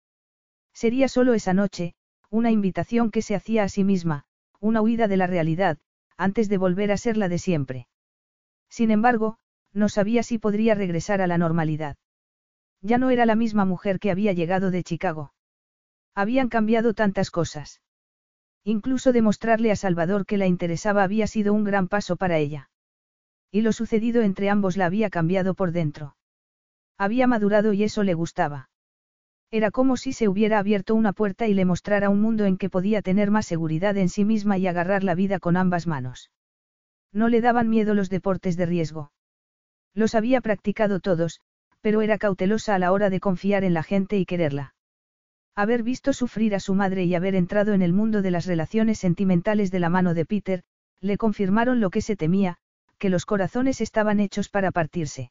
Sería 0.74 1.08
solo 1.08 1.32
esa 1.32 1.54
noche, 1.54 1.94
una 2.28 2.50
invitación 2.50 3.10
que 3.10 3.22
se 3.22 3.34
hacía 3.34 3.62
a 3.62 3.70
sí 3.70 3.84
misma, 3.84 4.26
una 4.60 4.82
huida 4.82 5.08
de 5.08 5.16
la 5.16 5.26
realidad, 5.26 5.78
antes 6.18 6.50
de 6.50 6.58
volver 6.58 6.92
a 6.92 6.98
ser 6.98 7.16
la 7.16 7.30
de 7.30 7.38
siempre. 7.38 7.88
Sin 8.68 8.90
embargo, 8.90 9.38
no 9.72 9.88
sabía 9.88 10.22
si 10.22 10.36
podría 10.36 10.74
regresar 10.74 11.22
a 11.22 11.26
la 11.26 11.38
normalidad. 11.38 11.96
Ya 12.82 12.98
no 12.98 13.08
era 13.08 13.24
la 13.24 13.36
misma 13.36 13.64
mujer 13.64 14.00
que 14.00 14.10
había 14.10 14.34
llegado 14.34 14.70
de 14.70 14.82
Chicago. 14.82 15.32
Habían 16.14 16.50
cambiado 16.50 16.92
tantas 16.92 17.30
cosas. 17.30 17.80
Incluso 18.64 19.12
demostrarle 19.12 19.70
a 19.70 19.76
Salvador 19.76 20.26
que 20.26 20.36
la 20.36 20.46
interesaba 20.46 21.04
había 21.04 21.26
sido 21.26 21.54
un 21.54 21.64
gran 21.64 21.88
paso 21.88 22.16
para 22.16 22.36
ella. 22.36 22.68
Y 23.50 23.62
lo 23.62 23.72
sucedido 23.72 24.22
entre 24.22 24.50
ambos 24.50 24.76
la 24.76 24.86
había 24.86 25.10
cambiado 25.10 25.54
por 25.54 25.72
dentro. 25.72 26.16
Había 26.98 27.26
madurado 27.26 27.72
y 27.72 27.84
eso 27.84 28.02
le 28.02 28.14
gustaba. 28.14 28.68
Era 29.50 29.70
como 29.70 29.96
si 29.96 30.12
se 30.12 30.28
hubiera 30.28 30.58
abierto 30.58 30.94
una 30.94 31.14
puerta 31.14 31.46
y 31.46 31.54
le 31.54 31.64
mostrara 31.64 32.10
un 32.10 32.20
mundo 32.20 32.44
en 32.44 32.58
que 32.58 32.68
podía 32.68 33.00
tener 33.00 33.30
más 33.30 33.46
seguridad 33.46 33.96
en 33.96 34.10
sí 34.10 34.24
misma 34.24 34.58
y 34.58 34.66
agarrar 34.66 35.04
la 35.04 35.14
vida 35.14 35.38
con 35.38 35.56
ambas 35.56 35.86
manos. 35.86 36.30
No 37.12 37.28
le 37.28 37.40
daban 37.40 37.70
miedo 37.70 37.94
los 37.94 38.10
deportes 38.10 38.58
de 38.58 38.66
riesgo. 38.66 39.12
Los 39.94 40.14
había 40.14 40.42
practicado 40.42 41.00
todos, 41.00 41.40
pero 41.80 42.02
era 42.02 42.18
cautelosa 42.18 42.74
a 42.74 42.78
la 42.78 42.92
hora 42.92 43.08
de 43.08 43.20
confiar 43.20 43.64
en 43.64 43.72
la 43.72 43.82
gente 43.82 44.18
y 44.18 44.26
quererla. 44.26 44.74
Haber 45.54 45.82
visto 45.82 46.12
sufrir 46.12 46.54
a 46.54 46.60
su 46.60 46.74
madre 46.74 47.04
y 47.04 47.14
haber 47.14 47.34
entrado 47.34 47.72
en 47.72 47.80
el 47.80 47.94
mundo 47.94 48.20
de 48.20 48.30
las 48.30 48.44
relaciones 48.44 48.98
sentimentales 48.98 49.70
de 49.70 49.80
la 49.80 49.88
mano 49.88 50.12
de 50.12 50.26
Peter, 50.26 50.62
le 51.00 51.16
confirmaron 51.16 51.80
lo 51.80 51.90
que 51.90 52.02
se 52.02 52.16
temía, 52.16 52.58
que 52.98 53.10
los 53.10 53.26
corazones 53.26 53.80
estaban 53.80 54.20
hechos 54.20 54.48
para 54.48 54.70
partirse. 54.70 55.30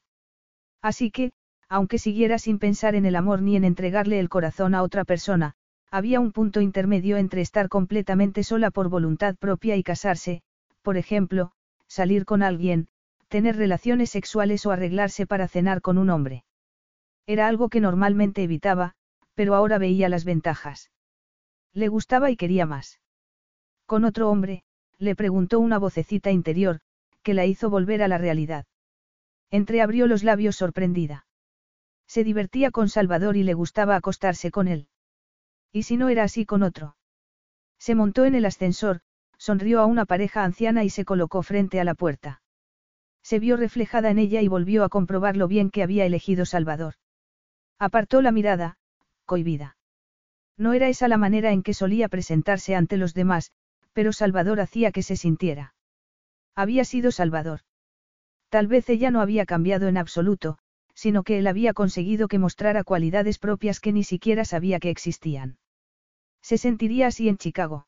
Así 0.81 1.11
que, 1.11 1.31
aunque 1.69 1.99
siguiera 1.99 2.39
sin 2.39 2.59
pensar 2.59 2.95
en 2.95 3.05
el 3.05 3.15
amor 3.15 3.41
ni 3.41 3.55
en 3.55 3.63
entregarle 3.63 4.19
el 4.19 4.29
corazón 4.29 4.73
a 4.73 4.83
otra 4.83 5.03
persona, 5.03 5.55
había 5.91 6.19
un 6.19 6.31
punto 6.31 6.61
intermedio 6.61 7.17
entre 7.17 7.41
estar 7.41 7.69
completamente 7.69 8.43
sola 8.43 8.71
por 8.71 8.89
voluntad 8.89 9.35
propia 9.35 9.75
y 9.75 9.83
casarse, 9.83 10.41
por 10.81 10.97
ejemplo, 10.97 11.51
salir 11.87 12.25
con 12.25 12.43
alguien, 12.43 12.87
tener 13.27 13.55
relaciones 13.57 14.09
sexuales 14.09 14.65
o 14.65 14.71
arreglarse 14.71 15.25
para 15.25 15.47
cenar 15.47 15.81
con 15.81 15.97
un 15.97 16.09
hombre. 16.09 16.43
Era 17.25 17.47
algo 17.47 17.69
que 17.69 17.81
normalmente 17.81 18.43
evitaba, 18.43 18.93
pero 19.33 19.55
ahora 19.55 19.77
veía 19.77 20.09
las 20.09 20.23
ventajas. 20.23 20.91
Le 21.73 21.89
gustaba 21.89 22.31
y 22.31 22.37
quería 22.37 22.65
más. 22.65 22.99
Con 23.85 24.05
otro 24.05 24.29
hombre, 24.29 24.63
le 24.97 25.15
preguntó 25.15 25.59
una 25.59 25.77
vocecita 25.77 26.31
interior, 26.31 26.79
que 27.27 27.33
la 27.33 27.45
hizo 27.45 27.69
volver 27.69 28.01
a 28.03 28.07
la 28.07 28.17
realidad. 28.17 28.65
Entreabrió 29.51 30.07
los 30.07 30.23
labios 30.23 30.55
sorprendida. 30.55 31.27
Se 32.07 32.23
divertía 32.23 32.71
con 32.71 32.87
Salvador 32.87 33.35
y 33.35 33.43
le 33.43 33.53
gustaba 33.53 33.97
acostarse 33.97 34.49
con 34.49 34.69
él. 34.69 34.87
¿Y 35.73 35.83
si 35.83 35.97
no 35.97 36.07
era 36.07 36.23
así 36.23 36.45
con 36.45 36.63
otro? 36.63 36.95
Se 37.79 37.95
montó 37.95 38.23
en 38.23 38.33
el 38.35 38.45
ascensor, 38.45 39.01
sonrió 39.37 39.81
a 39.81 39.87
una 39.87 40.05
pareja 40.05 40.45
anciana 40.45 40.85
y 40.85 40.89
se 40.89 41.03
colocó 41.03 41.43
frente 41.43 41.81
a 41.81 41.83
la 41.83 41.95
puerta. 41.95 42.41
Se 43.23 43.39
vio 43.39 43.57
reflejada 43.57 44.09
en 44.09 44.19
ella 44.19 44.41
y 44.41 44.47
volvió 44.47 44.85
a 44.85 44.89
comprobar 44.89 45.35
lo 45.35 45.49
bien 45.49 45.69
que 45.69 45.83
había 45.83 46.05
elegido 46.05 46.45
Salvador. 46.45 46.93
Apartó 47.77 48.21
la 48.21 48.31
mirada, 48.31 48.77
cohibida. 49.25 49.75
No 50.55 50.71
era 50.71 50.87
esa 50.87 51.09
la 51.09 51.17
manera 51.17 51.51
en 51.51 51.61
que 51.61 51.73
solía 51.73 52.07
presentarse 52.07 52.73
ante 52.73 52.95
los 52.95 53.13
demás, 53.13 53.51
pero 53.91 54.13
Salvador 54.13 54.61
hacía 54.61 54.93
que 54.93 55.03
se 55.03 55.17
sintiera. 55.17 55.73
Había 56.57 56.85
sido 56.85 57.11
Salvador. 57.11 57.59
Tal 58.49 58.65
vez 58.65 58.89
ella 58.89 59.11
no 59.11 59.21
había 59.21 59.45
cambiado 59.45 59.87
en 59.87 59.95
absoluto, 59.95 60.57
sino 60.95 61.21
que 61.21 61.37
él 61.37 61.45
había 61.45 61.73
conseguido 61.73 62.27
que 62.27 62.39
mostrara 62.39 62.83
cualidades 62.83 63.37
propias 63.37 63.79
que 63.79 63.93
ni 63.93 64.03
siquiera 64.03 64.43
sabía 64.43 64.79
que 64.79 64.89
existían. 64.89 65.59
Se 66.41 66.57
sentiría 66.57 67.07
así 67.07 67.29
en 67.29 67.37
Chicago. 67.37 67.85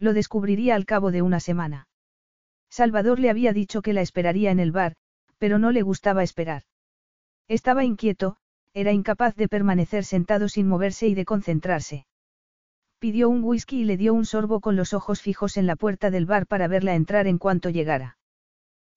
Lo 0.00 0.14
descubriría 0.14 0.74
al 0.74 0.84
cabo 0.84 1.12
de 1.12 1.22
una 1.22 1.38
semana. 1.38 1.86
Salvador 2.68 3.20
le 3.20 3.30
había 3.30 3.52
dicho 3.52 3.82
que 3.82 3.92
la 3.92 4.00
esperaría 4.00 4.50
en 4.50 4.58
el 4.58 4.72
bar, 4.72 4.96
pero 5.38 5.60
no 5.60 5.70
le 5.70 5.82
gustaba 5.82 6.24
esperar. 6.24 6.64
Estaba 7.46 7.84
inquieto, 7.84 8.38
era 8.74 8.90
incapaz 8.90 9.36
de 9.36 9.46
permanecer 9.46 10.04
sentado 10.04 10.48
sin 10.48 10.66
moverse 10.66 11.06
y 11.06 11.14
de 11.14 11.24
concentrarse. 11.24 12.04
Pidió 12.98 13.28
un 13.28 13.44
whisky 13.44 13.82
y 13.82 13.84
le 13.84 13.96
dio 13.96 14.14
un 14.14 14.24
sorbo 14.24 14.60
con 14.60 14.74
los 14.74 14.94
ojos 14.94 15.20
fijos 15.20 15.56
en 15.56 15.66
la 15.66 15.76
puerta 15.76 16.10
del 16.10 16.24
bar 16.24 16.46
para 16.46 16.66
verla 16.66 16.94
entrar 16.94 17.26
en 17.26 17.38
cuanto 17.38 17.68
llegara. 17.68 18.16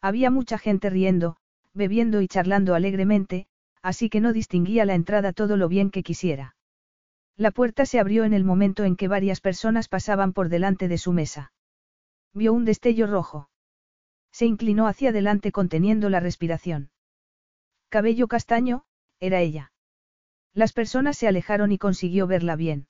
Había 0.02 0.32
mucha 0.32 0.58
gente 0.58 0.90
riendo, 0.90 1.36
bebiendo 1.74 2.22
y 2.22 2.28
charlando 2.28 2.76
alegremente, 2.76 3.48
así 3.82 4.10
que 4.10 4.22
no 4.22 4.32
distinguía 4.32 4.86
la 4.86 4.96
entrada 4.96 5.34
todo 5.34 5.58
lo 5.58 5.68
bien 5.68 5.92
que 5.92 6.04
quisiera. 6.04 6.56
La 7.36 7.52
puerta 7.52 7.86
se 7.86 8.00
abrió 8.00 8.24
en 8.24 8.34
el 8.34 8.44
momento 8.44 8.84
en 8.84 8.96
que 8.96 9.08
varias 9.08 9.42
personas 9.42 9.88
pasaban 9.88 10.34
por 10.34 10.50
delante 10.50 10.88
de 10.88 10.98
su 10.98 11.14
mesa. 11.14 11.52
Vio 12.34 12.54
un 12.54 12.66
destello 12.66 13.08
rojo. 13.08 13.50
Se 14.32 14.46
inclinó 14.46 14.88
hacia 14.88 15.10
adelante 15.10 15.52
conteniendo 15.52 16.10
la 16.10 16.20
respiración. 16.20 16.92
Cabello 17.90 18.28
castaño, 18.28 18.84
era 19.20 19.42
ella. 19.42 19.72
Las 20.54 20.74
personas 20.74 21.18
se 21.18 21.28
alejaron 21.28 21.72
y 21.72 21.78
consiguió 21.78 22.28
verla 22.28 22.56
bien. 22.56 22.88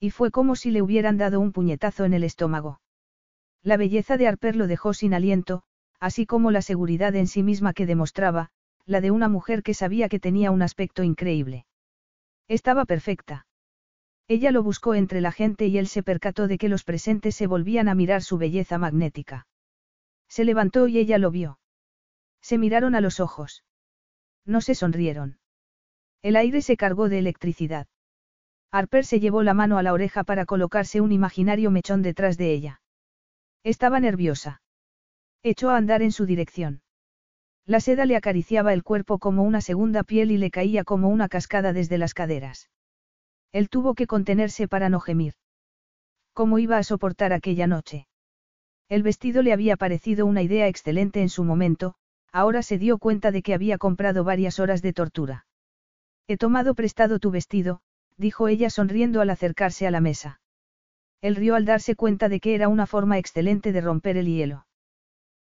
Y 0.00 0.10
fue 0.10 0.30
como 0.30 0.56
si 0.56 0.70
le 0.70 0.82
hubieran 0.82 1.16
dado 1.16 1.40
un 1.40 1.52
puñetazo 1.52 2.04
en 2.04 2.14
el 2.14 2.24
estómago. 2.24 2.80
La 3.62 3.76
belleza 3.76 4.16
de 4.16 4.28
Harper 4.28 4.54
lo 4.54 4.66
dejó 4.66 4.94
sin 4.94 5.14
aliento, 5.14 5.62
así 5.98 6.26
como 6.26 6.50
la 6.50 6.62
seguridad 6.62 7.14
en 7.16 7.26
sí 7.26 7.42
misma 7.42 7.72
que 7.72 7.86
demostraba, 7.86 8.50
la 8.86 9.00
de 9.00 9.10
una 9.10 9.28
mujer 9.28 9.62
que 9.62 9.74
sabía 9.74 10.08
que 10.08 10.20
tenía 10.20 10.50
un 10.50 10.62
aspecto 10.62 11.02
increíble. 11.02 11.66
Estaba 12.46 12.84
perfecta. 12.84 13.46
Ella 14.28 14.50
lo 14.52 14.62
buscó 14.62 14.94
entre 14.94 15.20
la 15.20 15.32
gente 15.32 15.66
y 15.66 15.78
él 15.78 15.88
se 15.88 16.02
percató 16.02 16.48
de 16.48 16.58
que 16.58 16.68
los 16.68 16.84
presentes 16.84 17.34
se 17.34 17.46
volvían 17.46 17.88
a 17.88 17.94
mirar 17.94 18.22
su 18.22 18.38
belleza 18.38 18.78
magnética. 18.78 19.46
Se 20.28 20.44
levantó 20.44 20.86
y 20.86 20.98
ella 20.98 21.18
lo 21.18 21.30
vio. 21.30 21.58
Se 22.40 22.58
miraron 22.58 22.94
a 22.94 23.00
los 23.00 23.20
ojos. 23.20 23.64
No 24.44 24.60
se 24.60 24.74
sonrieron. 24.74 25.38
El 26.22 26.36
aire 26.36 26.62
se 26.62 26.76
cargó 26.76 27.08
de 27.08 27.18
electricidad. 27.18 27.86
Harper 28.70 29.04
se 29.04 29.20
llevó 29.20 29.42
la 29.42 29.54
mano 29.54 29.78
a 29.78 29.82
la 29.82 29.92
oreja 29.92 30.24
para 30.24 30.44
colocarse 30.44 31.00
un 31.00 31.12
imaginario 31.12 31.70
mechón 31.70 32.02
detrás 32.02 32.36
de 32.36 32.52
ella. 32.52 32.80
Estaba 33.64 34.00
nerviosa. 34.00 34.60
Echó 35.42 35.70
a 35.70 35.76
andar 35.76 36.02
en 36.02 36.12
su 36.12 36.26
dirección. 36.26 36.82
La 37.64 37.80
seda 37.80 38.04
le 38.06 38.16
acariciaba 38.16 38.72
el 38.72 38.82
cuerpo 38.82 39.18
como 39.18 39.42
una 39.42 39.60
segunda 39.60 40.02
piel 40.02 40.30
y 40.30 40.38
le 40.38 40.50
caía 40.50 40.84
como 40.84 41.08
una 41.08 41.28
cascada 41.28 41.72
desde 41.72 41.98
las 41.98 42.14
caderas. 42.14 42.70
Él 43.52 43.68
tuvo 43.68 43.94
que 43.94 44.06
contenerse 44.06 44.68
para 44.68 44.88
no 44.88 45.00
gemir. 45.00 45.34
¿Cómo 46.32 46.58
iba 46.58 46.78
a 46.78 46.82
soportar 46.82 47.32
aquella 47.32 47.66
noche? 47.66 48.06
El 48.88 49.02
vestido 49.02 49.42
le 49.42 49.52
había 49.52 49.76
parecido 49.76 50.24
una 50.24 50.42
idea 50.42 50.66
excelente 50.66 51.20
en 51.20 51.28
su 51.28 51.44
momento, 51.44 51.94
ahora 52.32 52.62
se 52.62 52.78
dio 52.78 52.98
cuenta 52.98 53.32
de 53.32 53.42
que 53.42 53.54
había 53.54 53.76
comprado 53.76 54.24
varias 54.24 54.60
horas 54.60 54.80
de 54.80 54.92
tortura. 54.92 55.46
He 56.26 56.36
tomado 56.36 56.74
prestado 56.74 57.18
tu 57.18 57.30
vestido, 57.30 57.80
dijo 58.18 58.48
ella 58.48 58.68
sonriendo 58.68 59.20
al 59.20 59.30
acercarse 59.30 59.86
a 59.86 59.90
la 59.90 60.00
mesa. 60.00 60.40
Él 61.20 61.36
rió 61.36 61.54
al 61.54 61.64
darse 61.64 61.96
cuenta 61.96 62.28
de 62.28 62.40
que 62.40 62.54
era 62.54 62.68
una 62.68 62.86
forma 62.86 63.18
excelente 63.18 63.72
de 63.72 63.80
romper 63.80 64.16
el 64.16 64.26
hielo. 64.26 64.66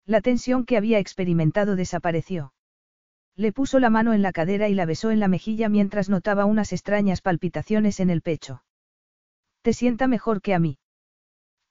La 0.05 0.21
tensión 0.21 0.65
que 0.65 0.77
había 0.77 0.99
experimentado 0.99 1.75
desapareció. 1.75 2.53
Le 3.35 3.51
puso 3.51 3.79
la 3.79 3.89
mano 3.89 4.13
en 4.13 4.21
la 4.21 4.31
cadera 4.31 4.69
y 4.69 4.75
la 4.75 4.85
besó 4.85 5.11
en 5.11 5.19
la 5.19 5.27
mejilla 5.27 5.67
mientras 5.67 6.09
notaba 6.09 6.45
unas 6.45 6.71
extrañas 6.71 7.21
palpitaciones 7.21 7.99
en 7.99 8.09
el 8.09 8.21
pecho. 8.21 8.63
¿Te 9.61 9.73
sienta 9.73 10.07
mejor 10.07 10.41
que 10.41 10.53
a 10.53 10.59
mí? 10.59 10.77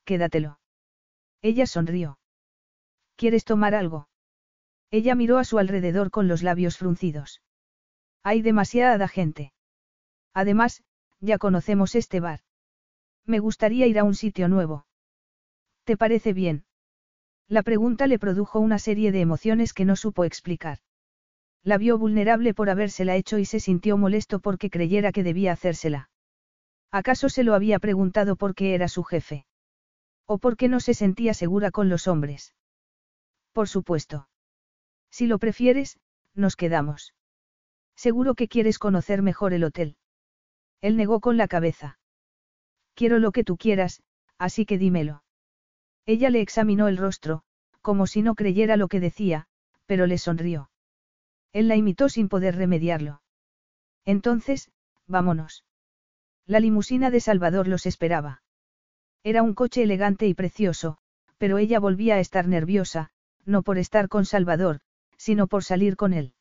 Quédatelo. 0.05 0.59
Ella 1.41 1.67
sonrió. 1.67 2.19
¿Quieres 3.17 3.45
tomar 3.45 3.75
algo? 3.75 4.09
Ella 4.91 5.15
miró 5.15 5.39
a 5.39 5.45
su 5.45 5.59
alrededor 5.59 6.11
con 6.11 6.29
los 6.29 6.43
labios 6.43 6.77
fruncidos. 6.77 7.41
Hay 8.23 8.43
demasiada 8.43 9.07
gente. 9.09 9.53
Además, 10.35 10.83
ya 11.21 11.39
conocemos 11.39 11.95
este 11.95 12.21
bar. 12.21 12.41
Me 13.27 13.39
gustaría 13.39 13.87
ir 13.87 13.99
a 13.99 14.05
un 14.05 14.15
sitio 14.15 14.49
nuevo. 14.49 14.87
¿Te 15.85 15.97
parece 15.97 16.33
bien? 16.33 16.65
La 17.49 17.63
pregunta 17.63 18.07
le 18.07 18.19
produjo 18.19 18.59
una 18.61 18.79
serie 18.79 19.13
de 19.13 19.21
emociones 19.21 19.73
que 19.73 19.85
no 19.85 19.97
supo 19.97 20.25
explicar. 20.25 20.79
La 21.63 21.79
vio 21.79 21.99
vulnerable 21.99 22.55
por 22.55 22.69
habérsela 22.69 23.17
hecho 23.17 23.39
y 23.39 23.45
se 23.45 23.61
sintió 23.61 23.97
molesto 23.97 24.39
porque 24.41 24.71
creyera 24.71 25.13
que 25.13 25.23
debía 25.23 25.53
hacérsela. 25.53 26.11
¿Acaso 26.91 27.29
se 27.29 27.43
lo 27.43 27.55
había 27.55 27.79
preguntado 27.79 28.37
porque 28.37 28.75
era 28.75 28.89
su 28.89 29.03
jefe? 29.03 29.47
¿O 30.27 30.39
porque 30.39 30.69
no 30.69 30.81
se 30.81 30.95
sentía 30.95 31.35
segura 31.35 31.71
con 31.71 31.89
los 31.89 32.07
hombres? 32.07 32.55
Por 33.53 33.69
supuesto. 33.69 34.29
Si 35.11 35.27
lo 35.27 35.39
prefieres, 35.39 35.99
nos 36.35 36.57
quedamos. 36.57 37.15
Seguro 37.97 38.35
que 38.35 38.49
quieres 38.49 38.79
conocer 38.79 39.23
mejor 39.23 39.53
el 39.53 39.65
hotel. 39.65 39.97
Él 40.85 40.99
negó 40.99 41.21
con 41.21 41.39
la 41.39 41.49
cabeza. 41.49 41.99
Quiero 42.93 43.19
lo 43.19 43.33
que 43.33 43.43
tú 43.43 43.57
quieras, 43.57 44.03
así 44.37 44.67
que 44.67 44.77
dímelo. 44.77 45.25
Ella 46.05 46.29
le 46.29 46.43
examinó 46.43 46.89
el 46.89 46.99
rostro, 46.99 47.43
como 47.81 48.07
si 48.07 48.21
no 48.21 48.35
creyera 48.35 48.77
lo 48.77 48.89
que 48.89 49.01
decía, 49.01 49.47
pero 49.87 50.07
le 50.07 50.19
sonrió. 50.19 50.69
Él 51.55 51.69
la 51.69 51.77
imitó 51.77 52.11
sin 52.11 52.29
poder 52.29 52.57
remediarlo. 52.57 53.23
Entonces, 54.05 54.71
vámonos. 55.07 55.65
La 56.45 56.61
limusina 56.61 57.11
de 57.11 57.21
Salvador 57.21 57.67
los 57.67 57.87
esperaba. 57.87 58.43
Era 59.23 59.43
un 59.43 59.55
coche 59.55 59.85
elegante 59.85 60.27
y 60.27 60.35
precioso, 60.35 60.99
pero 61.39 61.57
ella 61.57 61.81
volvía 61.81 62.17
a 62.17 62.21
estar 62.21 62.47
nerviosa, 62.47 63.09
no 63.47 63.63
por 63.63 63.79
estar 63.79 64.11
con 64.11 64.27
Salvador, 64.27 64.81
sino 65.17 65.47
por 65.47 65.65
salir 65.65 65.97
con 65.97 66.13
él. 66.13 66.35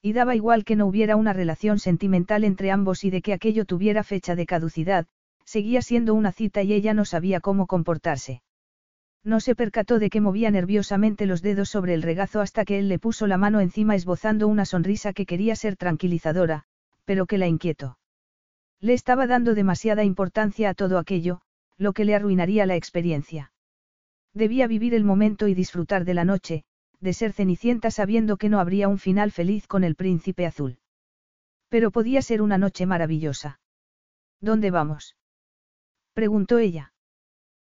Y 0.00 0.12
daba 0.12 0.36
igual 0.36 0.64
que 0.64 0.76
no 0.76 0.86
hubiera 0.86 1.16
una 1.16 1.32
relación 1.32 1.78
sentimental 1.78 2.44
entre 2.44 2.70
ambos 2.70 3.04
y 3.04 3.10
de 3.10 3.20
que 3.20 3.32
aquello 3.32 3.64
tuviera 3.64 4.04
fecha 4.04 4.36
de 4.36 4.46
caducidad, 4.46 5.06
seguía 5.44 5.82
siendo 5.82 6.14
una 6.14 6.30
cita 6.30 6.62
y 6.62 6.72
ella 6.72 6.94
no 6.94 7.04
sabía 7.04 7.40
cómo 7.40 7.66
comportarse. 7.66 8.42
No 9.24 9.40
se 9.40 9.54
percató 9.54 9.98
de 9.98 10.10
que 10.10 10.20
movía 10.20 10.50
nerviosamente 10.50 11.26
los 11.26 11.42
dedos 11.42 11.68
sobre 11.68 11.94
el 11.94 12.02
regazo 12.02 12.40
hasta 12.40 12.64
que 12.64 12.78
él 12.78 12.88
le 12.88 12.98
puso 12.98 13.26
la 13.26 13.36
mano 13.36 13.60
encima 13.60 13.94
esbozando 13.96 14.46
una 14.46 14.64
sonrisa 14.64 15.12
que 15.12 15.26
quería 15.26 15.56
ser 15.56 15.76
tranquilizadora, 15.76 16.64
pero 17.04 17.26
que 17.26 17.38
la 17.38 17.48
inquietó. 17.48 17.98
Le 18.80 18.92
estaba 18.92 19.26
dando 19.26 19.54
demasiada 19.54 20.04
importancia 20.04 20.70
a 20.70 20.74
todo 20.74 20.98
aquello, 20.98 21.40
lo 21.76 21.92
que 21.92 22.04
le 22.04 22.14
arruinaría 22.14 22.66
la 22.66 22.76
experiencia. 22.76 23.52
Debía 24.34 24.66
vivir 24.66 24.94
el 24.94 25.04
momento 25.04 25.48
y 25.48 25.54
disfrutar 25.54 26.04
de 26.04 26.14
la 26.14 26.24
noche, 26.24 26.64
de 27.00 27.12
ser 27.12 27.32
cenicienta 27.32 27.90
sabiendo 27.90 28.36
que 28.36 28.48
no 28.48 28.60
habría 28.60 28.88
un 28.88 28.98
final 28.98 29.30
feliz 29.30 29.66
con 29.66 29.84
el 29.84 29.94
príncipe 29.94 30.46
azul. 30.46 30.78
Pero 31.68 31.90
podía 31.90 32.22
ser 32.22 32.42
una 32.42 32.58
noche 32.58 32.86
maravillosa. 32.86 33.60
¿Dónde 34.40 34.70
vamos? 34.70 35.16
preguntó 36.12 36.58
ella. 36.58 36.92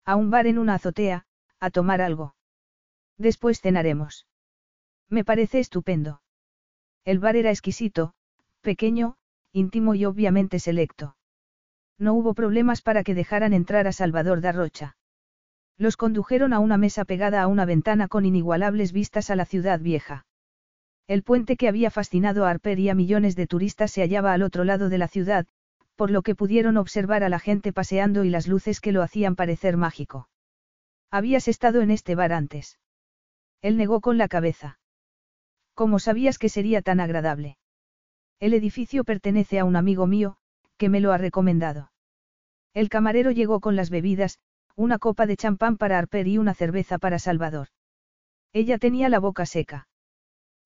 A 0.06 0.16
un 0.16 0.32
bar 0.32 0.48
en 0.48 0.58
una 0.58 0.76
azotea, 0.76 1.26
a 1.60 1.70
tomar 1.70 2.02
algo. 2.02 2.36
Después 3.18 3.62
cenaremos. 3.62 4.28
Me 5.10 5.24
parece 5.24 5.60
estupendo. 5.60 6.22
El 7.04 7.20
bar 7.20 7.36
era 7.36 7.50
exquisito, 7.50 8.14
pequeño, 8.62 9.18
íntimo 9.52 9.96
y 9.96 10.06
obviamente 10.06 10.60
selecto. 10.60 11.16
No 11.98 12.14
hubo 12.14 12.34
problemas 12.34 12.82
para 12.82 13.04
que 13.04 13.14
dejaran 13.14 13.54
entrar 13.54 13.88
a 13.88 13.92
Salvador 13.92 14.42
da 14.42 14.52
Rocha. 14.52 14.96
Los 15.80 15.96
condujeron 15.96 16.52
a 16.52 16.60
una 16.60 16.78
mesa 16.78 17.06
pegada 17.06 17.42
a 17.42 17.48
una 17.48 17.64
ventana 17.64 18.10
con 18.10 18.26
inigualables 18.26 18.92
vistas 18.92 19.30
a 19.30 19.38
la 19.38 19.46
ciudad 19.46 19.80
vieja. 19.80 20.26
El 21.08 21.24
puente 21.24 21.56
que 21.56 21.70
había 21.70 21.90
fascinado 21.90 22.46
a 22.46 22.50
Harper 22.50 22.80
y 22.80 22.90
a 22.90 22.96
millones 22.96 23.38
de 23.38 23.48
turistas 23.48 23.90
se 23.90 24.02
hallaba 24.02 24.34
al 24.34 24.44
otro 24.44 24.66
lado 24.66 24.90
de 24.90 24.98
la 24.98 25.08
ciudad, 25.08 25.48
por 25.96 26.12
lo 26.12 26.22
que 26.22 26.36
pudieron 26.36 26.76
observar 26.76 27.24
a 27.24 27.30
la 27.30 27.40
gente 27.40 27.72
paseando 27.72 28.26
y 28.26 28.30
las 28.30 28.46
luces 28.46 28.82
que 28.82 28.92
lo 28.92 29.02
hacían 29.02 29.38
parecer 29.38 29.78
mágico. 29.78 30.28
Habías 31.12 31.48
estado 31.48 31.82
en 31.82 31.92
este 31.92 32.14
bar 32.14 32.34
antes. 32.34 32.78
Él 33.62 33.78
negó 33.78 34.02
con 34.02 34.18
la 34.18 34.28
cabeza. 34.28 34.80
¿Cómo 35.76 36.00
sabías 36.00 36.38
que 36.38 36.50
sería 36.50 36.82
tan 36.82 37.00
agradable? 37.00 37.58
El 38.42 38.54
edificio 38.54 39.06
pertenece 39.06 39.60
a 39.60 39.66
un 39.66 39.78
amigo 39.78 40.08
mío, 40.08 40.36
que 40.76 40.90
me 40.90 41.00
lo 41.00 41.14
ha 41.14 41.18
recomendado. 41.18 41.92
El 42.74 42.90
camarero 42.90 43.32
llegó 43.32 43.62
con 43.62 43.78
las 43.78 43.90
bebidas, 43.90 44.40
una 44.76 45.00
copa 45.00 45.26
de 45.26 45.38
champán 45.38 45.78
para 45.78 45.98
Harper 45.98 46.28
y 46.28 46.38
una 46.38 46.54
cerveza 46.54 46.98
para 46.98 47.20
Salvador. 47.20 47.68
Ella 48.54 48.78
tenía 48.78 49.10
la 49.10 49.20
boca 49.20 49.46
seca. 49.46 49.88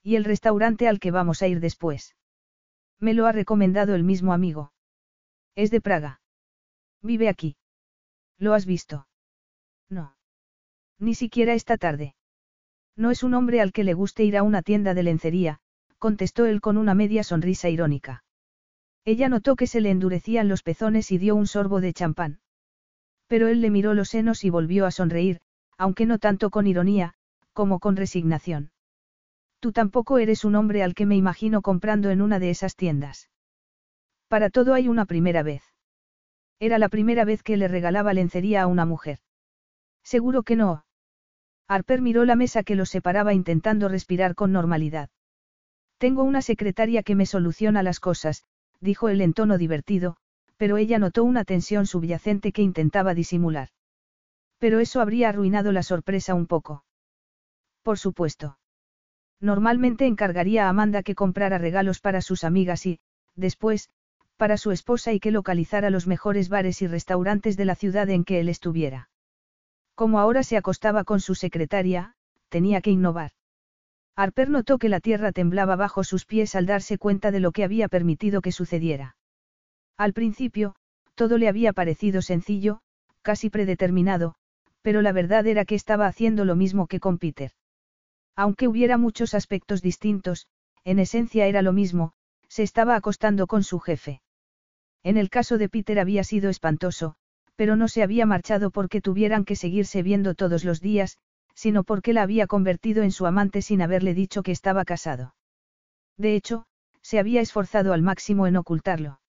¿Y 0.01 0.15
el 0.15 0.25
restaurante 0.25 0.87
al 0.87 0.99
que 0.99 1.11
vamos 1.11 1.41
a 1.41 1.47
ir 1.47 1.59
después? 1.59 2.15
Me 2.99 3.13
lo 3.13 3.25
ha 3.25 3.31
recomendado 3.31 3.95
el 3.95 4.03
mismo 4.03 4.33
amigo. 4.33 4.73
Es 5.55 5.71
de 5.71 5.81
Praga. 5.81 6.21
Vive 7.01 7.29
aquí. 7.29 7.57
¿Lo 8.37 8.53
has 8.53 8.65
visto? 8.65 9.07
No. 9.89 10.15
Ni 10.99 11.15
siquiera 11.15 11.53
esta 11.53 11.77
tarde. 11.77 12.15
No 12.95 13.11
es 13.11 13.23
un 13.23 13.33
hombre 13.33 13.61
al 13.61 13.71
que 13.71 13.83
le 13.83 13.93
guste 13.93 14.23
ir 14.23 14.37
a 14.37 14.43
una 14.43 14.61
tienda 14.61 14.93
de 14.93 15.03
lencería, 15.03 15.59
contestó 15.97 16.45
él 16.45 16.61
con 16.61 16.77
una 16.77 16.93
media 16.93 17.23
sonrisa 17.23 17.69
irónica. 17.69 18.23
Ella 19.05 19.29
notó 19.29 19.55
que 19.55 19.67
se 19.67 19.81
le 19.81 19.89
endurecían 19.89 20.47
los 20.47 20.63
pezones 20.63 21.11
y 21.11 21.17
dio 21.17 21.35
un 21.35 21.47
sorbo 21.47 21.81
de 21.81 21.93
champán. 21.93 22.39
Pero 23.33 23.47
él 23.47 23.61
le 23.61 23.71
miró 23.71 23.95
los 23.95 24.09
senos 24.09 24.43
y 24.43 24.51
volvió 24.51 24.85
a 24.85 24.91
sonreír, 24.91 25.41
aunque 25.75 26.05
no 26.05 26.19
tanto 26.19 26.51
con 26.51 26.67
ironía, 26.67 27.15
como 27.51 27.79
con 27.79 27.95
resignación. 27.95 28.71
Tú 29.59 29.71
tampoco 29.71 30.19
eres 30.19 30.45
un 30.45 30.53
hombre 30.53 30.83
al 30.83 30.93
que 30.93 31.07
me 31.07 31.15
imagino 31.15 31.63
comprando 31.63 32.11
en 32.11 32.21
una 32.21 32.37
de 32.37 32.51
esas 32.51 32.75
tiendas. 32.75 33.31
Para 34.27 34.51
todo 34.51 34.75
hay 34.75 34.87
una 34.87 35.07
primera 35.07 35.41
vez. 35.41 35.63
Era 36.59 36.77
la 36.77 36.89
primera 36.89 37.25
vez 37.25 37.41
que 37.41 37.57
le 37.57 37.67
regalaba 37.67 38.13
lencería 38.13 38.61
a 38.61 38.67
una 38.67 38.85
mujer. 38.85 39.17
Seguro 40.03 40.43
que 40.43 40.55
no. 40.55 40.85
Harper 41.67 42.03
miró 42.03 42.25
la 42.25 42.35
mesa 42.35 42.61
que 42.61 42.75
los 42.75 42.91
separaba 42.91 43.33
intentando 43.33 43.89
respirar 43.89 44.35
con 44.35 44.51
normalidad. 44.51 45.09
Tengo 45.97 46.21
una 46.21 46.43
secretaria 46.43 47.01
que 47.01 47.15
me 47.15 47.25
soluciona 47.25 47.81
las 47.81 47.99
cosas, 47.99 48.43
dijo 48.79 49.09
él 49.09 49.21
en 49.21 49.33
tono 49.33 49.57
divertido, 49.57 50.17
pero 50.63 50.77
ella 50.77 50.97
notó 50.97 51.25
una 51.25 51.43
tensión 51.43 51.85
subyacente 51.85 52.53
que 52.53 52.61
intentaba 52.61 53.13
disimular. 53.13 53.67
Pero 54.59 54.79
eso 54.79 55.01
habría 55.01 55.27
arruinado 55.27 55.73
la 55.73 55.83
sorpresa 55.83 56.35
un 56.35 56.47
poco. 56.47 56.85
Por 57.81 57.99
supuesto. 57.99 58.57
Normalmente 59.41 60.05
encargaría 60.05 60.65
a 60.65 60.69
Amanda 60.69 61.03
que 61.03 61.15
comprara 61.15 61.57
regalos 61.57 61.99
para 61.99 62.21
sus 62.21 62.45
amigas 62.45 62.85
y, 62.85 63.01
después, 63.35 63.89
para 64.37 64.55
su 64.55 64.71
esposa 64.71 65.11
y 65.11 65.19
que 65.19 65.31
localizara 65.31 65.89
los 65.89 66.07
mejores 66.07 66.47
bares 66.47 66.81
y 66.81 66.87
restaurantes 66.87 67.57
de 67.57 67.65
la 67.65 67.75
ciudad 67.75 68.09
en 68.09 68.23
que 68.23 68.39
él 68.39 68.47
estuviera. 68.47 69.09
Como 69.95 70.17
ahora 70.17 70.43
se 70.43 70.55
acostaba 70.55 71.03
con 71.03 71.19
su 71.19 71.35
secretaria, 71.35 72.15
tenía 72.47 72.79
que 72.79 72.91
innovar. 72.91 73.31
Harper 74.15 74.49
notó 74.49 74.77
que 74.77 74.87
la 74.87 75.01
tierra 75.01 75.33
temblaba 75.33 75.75
bajo 75.75 76.05
sus 76.05 76.25
pies 76.25 76.55
al 76.55 76.67
darse 76.67 76.97
cuenta 76.97 77.31
de 77.31 77.41
lo 77.41 77.51
que 77.51 77.65
había 77.65 77.89
permitido 77.89 78.39
que 78.39 78.53
sucediera. 78.53 79.17
Al 79.97 80.13
principio, 80.13 80.75
todo 81.15 81.37
le 81.37 81.47
había 81.47 81.73
parecido 81.73 82.21
sencillo, 82.21 82.79
casi 83.21 83.49
predeterminado, 83.49 84.35
pero 84.81 85.01
la 85.01 85.11
verdad 85.11 85.47
era 85.47 85.65
que 85.65 85.75
estaba 85.75 86.07
haciendo 86.07 86.45
lo 86.45 86.55
mismo 86.55 86.87
que 86.87 86.99
con 86.99 87.17
Peter. 87.17 87.51
Aunque 88.35 88.67
hubiera 88.67 88.97
muchos 88.97 89.33
aspectos 89.33 89.81
distintos, 89.81 90.47
en 90.83 90.99
esencia 90.99 91.47
era 91.47 91.61
lo 91.61 91.71
mismo, 91.71 92.13
se 92.47 92.63
estaba 92.63 92.95
acostando 92.95 93.47
con 93.47 93.63
su 93.63 93.79
jefe. 93.79 94.21
En 95.03 95.17
el 95.17 95.29
caso 95.29 95.57
de 95.57 95.69
Peter 95.69 95.99
había 95.99 96.23
sido 96.23 96.49
espantoso, 96.49 97.15
pero 97.55 97.75
no 97.75 97.87
se 97.87 98.03
había 98.03 98.25
marchado 98.25 98.71
porque 98.71 99.01
tuvieran 99.01 99.45
que 99.45 99.55
seguirse 99.55 100.01
viendo 100.01 100.33
todos 100.33 100.63
los 100.63 100.81
días, 100.81 101.17
sino 101.55 101.83
porque 101.83 102.13
la 102.13 102.23
había 102.23 102.47
convertido 102.47 103.03
en 103.03 103.11
su 103.11 103.25
amante 103.25 103.61
sin 103.61 103.81
haberle 103.81 104.13
dicho 104.13 104.43
que 104.43 104.51
estaba 104.51 104.85
casado. 104.85 105.35
De 106.17 106.35
hecho, 106.35 106.65
se 107.01 107.19
había 107.19 107.41
esforzado 107.41 107.93
al 107.93 108.01
máximo 108.01 108.47
en 108.47 108.57
ocultarlo. 108.57 109.19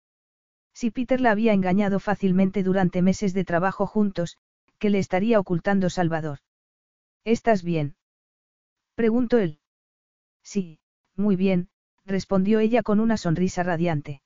Si 0.74 0.90
Peter 0.90 1.20
la 1.20 1.30
había 1.30 1.52
engañado 1.52 2.00
fácilmente 2.00 2.62
durante 2.62 3.00
meses 3.00 3.32
de 3.32 3.44
trabajo 3.44 3.86
juntos, 3.86 4.38
¿qué 4.78 4.90
le 4.90 4.98
estaría 4.98 5.38
ocultando 5.38 5.88
Salvador? 5.88 6.40
¿Estás 7.24 7.62
bien? 7.62 7.96
Preguntó 8.94 9.38
él. 9.38 9.60
Sí, 10.42 10.80
muy 11.16 11.36
bien, 11.36 11.68
respondió 12.04 12.58
ella 12.58 12.82
con 12.82 13.00
una 13.00 13.16
sonrisa 13.16 13.62
radiante. 13.62 14.20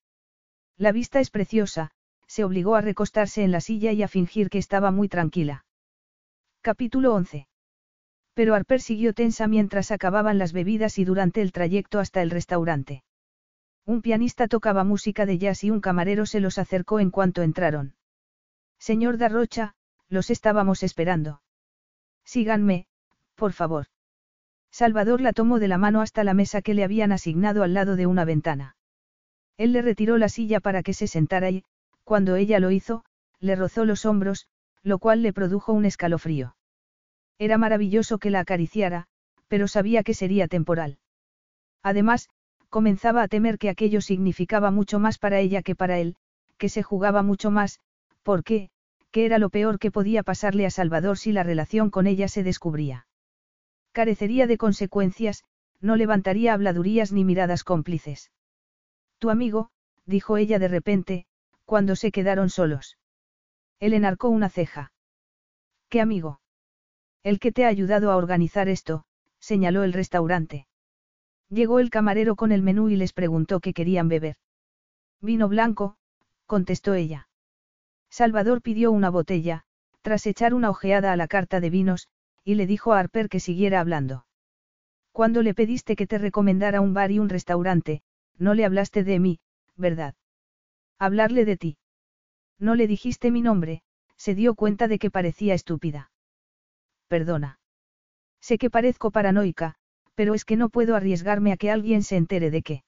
La 0.76 0.90
vista 0.90 1.20
es 1.20 1.30
preciosa, 1.30 1.90
se 2.26 2.44
obligó 2.44 2.76
a 2.76 2.80
recostarse 2.80 3.42
en 3.42 3.52
la 3.52 3.60
silla 3.60 3.92
y 3.92 4.02
a 4.02 4.08
fingir 4.08 4.50
que 4.50 4.58
estaba 4.58 4.90
muy 4.90 5.08
tranquila. 5.08 5.64
Capítulo 6.60 7.14
11. 7.14 7.46
Pero 8.34 8.54
Harper 8.54 8.80
siguió 8.80 9.12
tensa 9.12 9.48
mientras 9.48 9.90
acababan 9.90 10.38
las 10.38 10.52
bebidas 10.52 10.98
y 10.98 11.04
durante 11.04 11.40
el 11.40 11.52
trayecto 11.52 11.98
hasta 11.98 12.22
el 12.22 12.30
restaurante. 12.30 13.02
Un 13.88 14.02
pianista 14.02 14.48
tocaba 14.48 14.84
música 14.84 15.24
de 15.24 15.38
jazz 15.38 15.64
y 15.64 15.70
un 15.70 15.80
camarero 15.80 16.26
se 16.26 16.40
los 16.40 16.58
acercó 16.58 17.00
en 17.00 17.10
cuanto 17.10 17.40
entraron. 17.40 17.94
Señor 18.78 19.16
Darrocha, 19.16 19.76
los 20.10 20.28
estábamos 20.28 20.82
esperando. 20.82 21.40
Síganme, 22.22 22.86
por 23.34 23.54
favor. 23.54 23.86
Salvador 24.70 25.22
la 25.22 25.32
tomó 25.32 25.58
de 25.58 25.68
la 25.68 25.78
mano 25.78 26.02
hasta 26.02 26.22
la 26.22 26.34
mesa 26.34 26.60
que 26.60 26.74
le 26.74 26.84
habían 26.84 27.12
asignado 27.12 27.62
al 27.62 27.72
lado 27.72 27.96
de 27.96 28.04
una 28.04 28.26
ventana. 28.26 28.76
Él 29.56 29.72
le 29.72 29.80
retiró 29.80 30.18
la 30.18 30.28
silla 30.28 30.60
para 30.60 30.82
que 30.82 30.92
se 30.92 31.06
sentara 31.06 31.48
y, 31.48 31.64
cuando 32.04 32.36
ella 32.36 32.60
lo 32.60 32.70
hizo, 32.70 33.06
le 33.40 33.56
rozó 33.56 33.86
los 33.86 34.04
hombros, 34.04 34.48
lo 34.82 34.98
cual 34.98 35.22
le 35.22 35.32
produjo 35.32 35.72
un 35.72 35.86
escalofrío. 35.86 36.56
Era 37.38 37.56
maravilloso 37.56 38.18
que 38.18 38.28
la 38.28 38.40
acariciara, 38.40 39.06
pero 39.48 39.66
sabía 39.66 40.02
que 40.02 40.12
sería 40.12 40.46
temporal. 40.46 40.98
Además, 41.82 42.28
comenzaba 42.68 43.22
a 43.22 43.28
temer 43.28 43.58
que 43.58 43.70
aquello 43.70 44.00
significaba 44.00 44.70
mucho 44.70 44.98
más 44.98 45.18
para 45.18 45.40
ella 45.40 45.62
que 45.62 45.74
para 45.74 45.98
él, 45.98 46.16
que 46.58 46.68
se 46.68 46.82
jugaba 46.82 47.22
mucho 47.22 47.50
más, 47.50 47.80
porque, 48.22 48.70
que 49.10 49.24
era 49.24 49.38
lo 49.38 49.50
peor 49.50 49.78
que 49.78 49.90
podía 49.90 50.22
pasarle 50.22 50.66
a 50.66 50.70
Salvador 50.70 51.18
si 51.18 51.32
la 51.32 51.42
relación 51.42 51.90
con 51.90 52.06
ella 52.06 52.28
se 52.28 52.42
descubría. 52.42 53.06
Carecería 53.92 54.46
de 54.46 54.58
consecuencias, 54.58 55.44
no 55.80 55.96
levantaría 55.96 56.52
habladurías 56.52 57.12
ni 57.12 57.24
miradas 57.24 57.64
cómplices. 57.64 58.30
Tu 59.18 59.30
amigo, 59.30 59.70
dijo 60.06 60.36
ella 60.36 60.58
de 60.58 60.68
repente, 60.68 61.26
cuando 61.64 61.96
se 61.96 62.12
quedaron 62.12 62.50
solos. 62.50 62.98
Él 63.80 63.92
enarcó 63.92 64.28
una 64.28 64.48
ceja. 64.48 64.92
¿Qué 65.88 66.00
amigo? 66.00 66.40
El 67.22 67.40
que 67.40 67.52
te 67.52 67.64
ha 67.64 67.68
ayudado 67.68 68.10
a 68.10 68.16
organizar 68.16 68.68
esto, 68.68 69.04
señaló 69.40 69.84
el 69.84 69.92
restaurante. 69.92 70.67
Llegó 71.50 71.78
el 71.78 71.90
camarero 71.90 72.36
con 72.36 72.52
el 72.52 72.62
menú 72.62 72.90
y 72.90 72.96
les 72.96 73.12
preguntó 73.12 73.60
qué 73.60 73.72
querían 73.72 74.08
beber. 74.08 74.36
Vino 75.20 75.48
blanco, 75.48 75.96
contestó 76.46 76.94
ella. 76.94 77.28
Salvador 78.10 78.62
pidió 78.62 78.92
una 78.92 79.10
botella, 79.10 79.64
tras 80.02 80.26
echar 80.26 80.54
una 80.54 80.70
ojeada 80.70 81.12
a 81.12 81.16
la 81.16 81.28
carta 81.28 81.60
de 81.60 81.70
vinos, 81.70 82.08
y 82.44 82.54
le 82.54 82.66
dijo 82.66 82.92
a 82.92 83.00
Harper 83.00 83.28
que 83.28 83.40
siguiera 83.40 83.80
hablando. 83.80 84.26
Cuando 85.12 85.42
le 85.42 85.54
pediste 85.54 85.96
que 85.96 86.06
te 86.06 86.18
recomendara 86.18 86.80
un 86.80 86.94
bar 86.94 87.10
y 87.10 87.18
un 87.18 87.28
restaurante, 87.28 88.02
no 88.38 88.54
le 88.54 88.64
hablaste 88.64 89.04
de 89.04 89.18
mí, 89.18 89.40
¿verdad? 89.76 90.14
Hablarle 90.98 91.44
de 91.44 91.56
ti. 91.56 91.78
No 92.58 92.74
le 92.74 92.86
dijiste 92.86 93.30
mi 93.30 93.42
nombre, 93.42 93.82
se 94.16 94.34
dio 94.34 94.54
cuenta 94.54 94.88
de 94.88 94.98
que 94.98 95.10
parecía 95.10 95.54
estúpida. 95.54 96.10
Perdona. 97.08 97.58
Sé 98.40 98.58
que 98.58 98.70
parezco 98.70 99.10
paranoica, 99.10 99.76
pero 100.18 100.34
es 100.34 100.44
que 100.44 100.56
no 100.56 100.68
puedo 100.68 100.96
arriesgarme 100.96 101.52
a 101.52 101.56
que 101.56 101.70
alguien 101.70 102.02
se 102.02 102.16
entere 102.16 102.50
de 102.50 102.62
qué. 102.62 102.82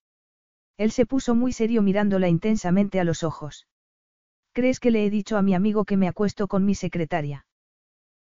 Él 0.76 0.91
se 0.91 1.07
puso 1.07 1.36
muy 1.36 1.52
serio 1.52 1.81
mirándola 1.81 2.26
intensamente 2.26 2.99
a 2.99 3.05
los 3.05 3.23
ojos. 3.23 3.68
¿Crees 4.52 4.81
que 4.81 4.91
le 4.91 5.07
he 5.07 5.10
dicho 5.10 5.36
a 5.36 5.42
mi 5.42 5.55
amigo 5.55 5.84
que 5.84 5.97
me 5.97 6.09
acuesto 6.09 6.49
con 6.49 6.65
mi 6.65 6.75
secretaria? 6.75 7.47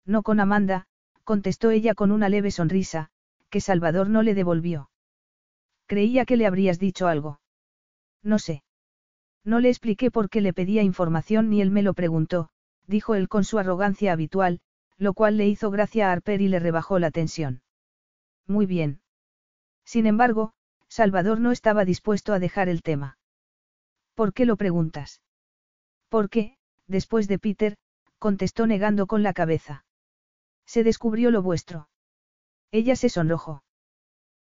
No 0.05 0.23
con 0.23 0.41
Amanda, 0.41 0.89
contestó 1.25 1.70
ella 1.70 1.95
con 1.95 2.12
una 2.12 2.28
leve 2.28 2.51
sonrisa, 2.51 3.09
que 3.49 3.62
Salvador 3.62 4.11
no 4.11 4.23
le 4.23 4.35
devolvió. 4.35 4.91
Creía 5.87 6.27
que 6.27 6.37
le 6.37 6.45
habrías 6.45 6.78
dicho 6.78 7.07
algo. 7.07 7.41
No 8.23 8.39
sé. 8.39 8.62
No 9.43 9.59
le 9.59 9.70
expliqué 9.70 10.11
por 10.11 10.28
qué 10.28 10.43
le 10.43 10.53
pedía 10.53 10.83
información 10.83 11.49
ni 11.49 11.62
él 11.62 11.70
me 11.70 11.81
lo 11.81 11.95
preguntó, 11.95 12.51
dijo 12.87 13.15
él 13.15 13.31
con 13.31 13.45
su 13.45 13.59
arrogancia 13.59 14.12
habitual, 14.12 14.61
lo 14.99 15.15
cual 15.15 15.39
le 15.39 15.49
hizo 15.49 15.70
gracia 15.70 16.11
a 16.11 16.12
Harper 16.12 16.43
y 16.43 16.49
le 16.49 16.59
rebajó 16.59 16.99
la 16.99 17.11
tensión. 17.11 17.62
Muy 18.49 18.67
bien. 18.67 19.01
Sin 19.85 20.07
embargo, 20.07 20.55
Salvador 20.89 21.39
no 21.39 21.52
estaba 21.52 21.85
dispuesto 21.85 22.33
a 22.33 22.39
dejar 22.39 22.68
el 22.68 22.83
tema. 22.83 23.18
¿Por 24.15 24.33
qué 24.33 24.47
lo 24.47 24.57
preguntas? 24.57 25.20
Porque, 26.09 26.57
después 26.86 27.28
de 27.28 27.39
Peter, 27.39 27.77
contestó 28.18 28.67
negando 28.67 29.07
con 29.07 29.23
la 29.23 29.35
cabeza. 29.35 29.85
Se 30.67 30.83
descubrió 30.83 31.31
lo 31.31 31.43
vuestro. 31.43 31.89
Ella 32.73 32.97
se 32.97 33.10
sonrojó. 33.10 33.62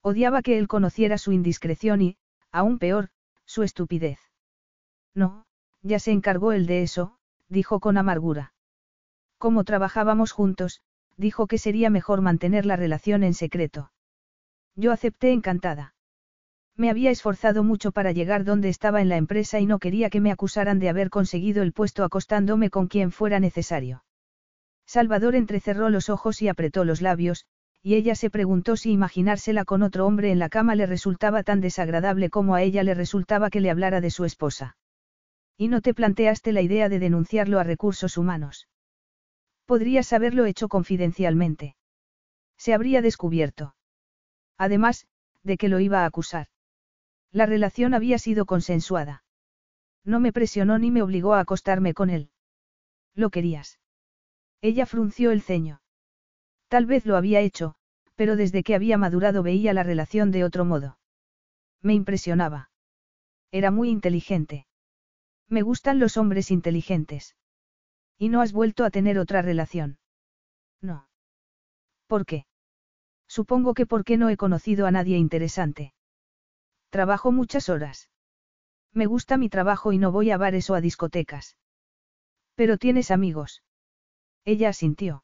Odiaba 0.01 0.43
que 0.43 0.59
él 0.59 0.67
conociera 0.67 1.17
su 1.17 1.31
indiscreción 1.31 2.01
y, 2.01 2.17
aún 2.51 2.77
peor, 2.77 3.09
su 3.45 3.63
estupidez. 3.63 4.19
No, 5.15 5.45
ya 5.81 5.97
se 5.99 6.11
encargó 6.11 6.51
él 6.51 6.67
de 6.67 6.83
eso, 6.83 7.17
dijo 7.49 7.79
con 7.79 7.97
amargura. 7.97 8.53
Como 9.39 9.63
trabajábamos 9.63 10.31
juntos, 10.31 10.81
dijo 11.17 11.47
que 11.47 11.57
sería 11.57 11.89
mejor 11.89 12.21
mantener 12.21 12.65
la 12.65 12.75
relación 12.75 13.23
en 13.23 13.33
secreto. 13.33 13.91
Yo 14.75 14.91
acepté 14.91 15.31
encantada. 15.31 15.93
Me 16.75 16.89
había 16.89 17.09
esforzado 17.09 17.63
mucho 17.63 17.91
para 17.91 18.11
llegar 18.11 18.43
donde 18.43 18.67
estaba 18.67 19.01
en 19.01 19.07
la 19.07 19.15
empresa 19.15 19.59
y 19.59 19.65
no 19.65 19.79
quería 19.79 20.09
que 20.09 20.19
me 20.19 20.31
acusaran 20.31 20.79
de 20.79 20.89
haber 20.89 21.09
conseguido 21.09 21.63
el 21.63 21.71
puesto 21.71 22.03
acostándome 22.03 22.69
con 22.69 22.87
quien 22.87 23.11
fuera 23.11 23.39
necesario. 23.39 24.03
Salvador 24.85 25.35
entrecerró 25.35 25.89
los 25.89 26.09
ojos 26.09 26.41
y 26.41 26.49
apretó 26.49 26.83
los 26.83 27.01
labios, 27.01 27.45
y 27.81 27.95
ella 27.95 28.15
se 28.15 28.29
preguntó 28.29 28.75
si 28.75 28.91
imaginársela 28.91 29.63
con 29.63 29.83
otro 29.83 30.05
hombre 30.05 30.31
en 30.31 30.39
la 30.39 30.49
cama 30.49 30.75
le 30.75 30.85
resultaba 30.85 31.43
tan 31.43 31.61
desagradable 31.61 32.29
como 32.29 32.55
a 32.55 32.61
ella 32.61 32.83
le 32.83 32.93
resultaba 32.93 33.49
que 33.49 33.61
le 33.61 33.69
hablara 33.69 34.01
de 34.01 34.09
su 34.09 34.25
esposa. 34.25 34.75
¿Y 35.57 35.69
no 35.69 35.81
te 35.81 35.93
planteaste 35.93 36.51
la 36.51 36.61
idea 36.61 36.89
de 36.89 36.99
denunciarlo 36.99 37.59
a 37.59 37.63
recursos 37.63 38.17
humanos? 38.17 38.67
Podrías 39.65 40.11
haberlo 40.13 40.45
hecho 40.45 40.67
confidencialmente. 40.67 41.75
Se 42.57 42.73
habría 42.73 43.01
descubierto. 43.01 43.75
Además, 44.57 45.07
de 45.43 45.57
que 45.57 45.69
lo 45.69 45.79
iba 45.79 46.03
a 46.03 46.05
acusar. 46.05 46.47
La 47.31 47.45
relación 47.45 47.93
había 47.93 48.17
sido 48.17 48.45
consensuada. 48.45 49.23
No 50.03 50.19
me 50.19 50.31
presionó 50.31 50.79
ni 50.79 50.91
me 50.91 51.01
obligó 51.01 51.33
a 51.33 51.39
acostarme 51.41 51.93
con 51.93 52.09
él. 52.09 52.29
Lo 53.13 53.29
querías. 53.29 53.79
Ella 54.61 54.85
frunció 54.85 55.31
el 55.31 55.41
ceño. 55.41 55.81
Tal 56.67 56.85
vez 56.85 57.05
lo 57.05 57.17
había 57.17 57.41
hecho, 57.41 57.75
pero 58.15 58.35
desde 58.35 58.63
que 58.63 58.75
había 58.75 58.97
madurado 58.97 59.43
veía 59.43 59.73
la 59.73 59.83
relación 59.83 60.31
de 60.31 60.43
otro 60.43 60.65
modo. 60.65 60.97
Me 61.81 61.93
impresionaba. 61.93 62.69
Era 63.51 63.71
muy 63.71 63.89
inteligente. 63.89 64.67
Me 65.47 65.61
gustan 65.61 65.99
los 65.99 66.17
hombres 66.17 66.51
inteligentes. 66.51 67.35
¿Y 68.17 68.29
no 68.29 68.41
has 68.41 68.53
vuelto 68.53 68.85
a 68.85 68.89
tener 68.89 69.19
otra 69.19 69.41
relación? 69.41 69.99
No. 70.81 71.07
¿Por 72.07 72.25
qué? 72.25 72.45
Supongo 73.27 73.73
que 73.73 73.85
porque 73.85 74.17
no 74.17 74.29
he 74.29 74.37
conocido 74.37 74.85
a 74.87 74.91
nadie 74.91 75.17
interesante. 75.17 75.93
Trabajo 76.89 77.31
muchas 77.31 77.69
horas. 77.69 78.09
Me 78.93 79.05
gusta 79.05 79.37
mi 79.37 79.49
trabajo 79.49 79.91
y 79.91 79.97
no 79.97 80.11
voy 80.11 80.31
a 80.31 80.37
bares 80.37 80.69
o 80.69 80.75
a 80.75 80.81
discotecas. 80.81 81.57
Pero 82.55 82.77
tienes 82.77 83.11
amigos. 83.11 83.63
Ella 84.45 84.69
asintió. 84.69 85.23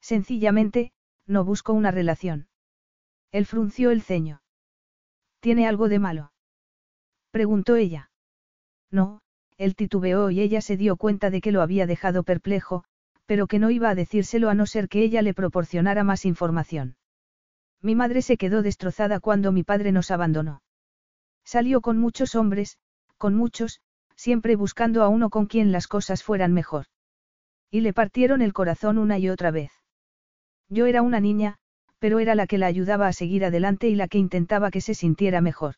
Sencillamente, 0.00 0.92
no 1.26 1.44
busco 1.44 1.72
una 1.72 1.90
relación. 1.90 2.48
Él 3.30 3.46
frunció 3.46 3.90
el 3.92 4.02
ceño. 4.02 4.42
¿Tiene 5.38 5.68
algo 5.68 5.88
de 5.88 6.00
malo? 6.00 6.32
Preguntó 7.30 7.76
ella. 7.76 8.10
No, 8.90 9.22
él 9.56 9.76
titubeó 9.76 10.30
y 10.30 10.40
ella 10.40 10.60
se 10.60 10.76
dio 10.76 10.96
cuenta 10.96 11.30
de 11.30 11.40
que 11.40 11.52
lo 11.52 11.62
había 11.62 11.86
dejado 11.86 12.24
perplejo, 12.24 12.84
pero 13.26 13.46
que 13.46 13.60
no 13.60 13.70
iba 13.70 13.90
a 13.90 13.94
decírselo 13.94 14.50
a 14.50 14.54
no 14.54 14.66
ser 14.66 14.88
que 14.88 15.02
ella 15.04 15.22
le 15.22 15.34
proporcionara 15.34 16.02
más 16.02 16.24
información. 16.24 16.96
Mi 17.82 17.94
madre 17.94 18.22
se 18.22 18.36
quedó 18.36 18.62
destrozada 18.62 19.20
cuando 19.20 19.52
mi 19.52 19.62
padre 19.62 19.92
nos 19.92 20.10
abandonó. 20.10 20.62
Salió 21.44 21.80
con 21.80 21.98
muchos 21.98 22.34
hombres, 22.34 22.78
con 23.18 23.34
muchos, 23.34 23.80
siempre 24.16 24.56
buscando 24.56 25.02
a 25.02 25.08
uno 25.08 25.30
con 25.30 25.46
quien 25.46 25.72
las 25.72 25.86
cosas 25.86 26.22
fueran 26.22 26.52
mejor. 26.52 26.86
Y 27.70 27.80
le 27.80 27.92
partieron 27.92 28.42
el 28.42 28.52
corazón 28.52 28.98
una 28.98 29.18
y 29.18 29.28
otra 29.28 29.50
vez. 29.50 29.72
Yo 30.68 30.86
era 30.86 31.02
una 31.02 31.20
niña, 31.20 31.56
pero 31.98 32.18
era 32.18 32.34
la 32.34 32.46
que 32.46 32.58
la 32.58 32.66
ayudaba 32.66 33.06
a 33.06 33.12
seguir 33.12 33.44
adelante 33.44 33.88
y 33.88 33.94
la 33.94 34.08
que 34.08 34.18
intentaba 34.18 34.70
que 34.70 34.80
se 34.80 34.94
sintiera 34.94 35.40
mejor. 35.40 35.74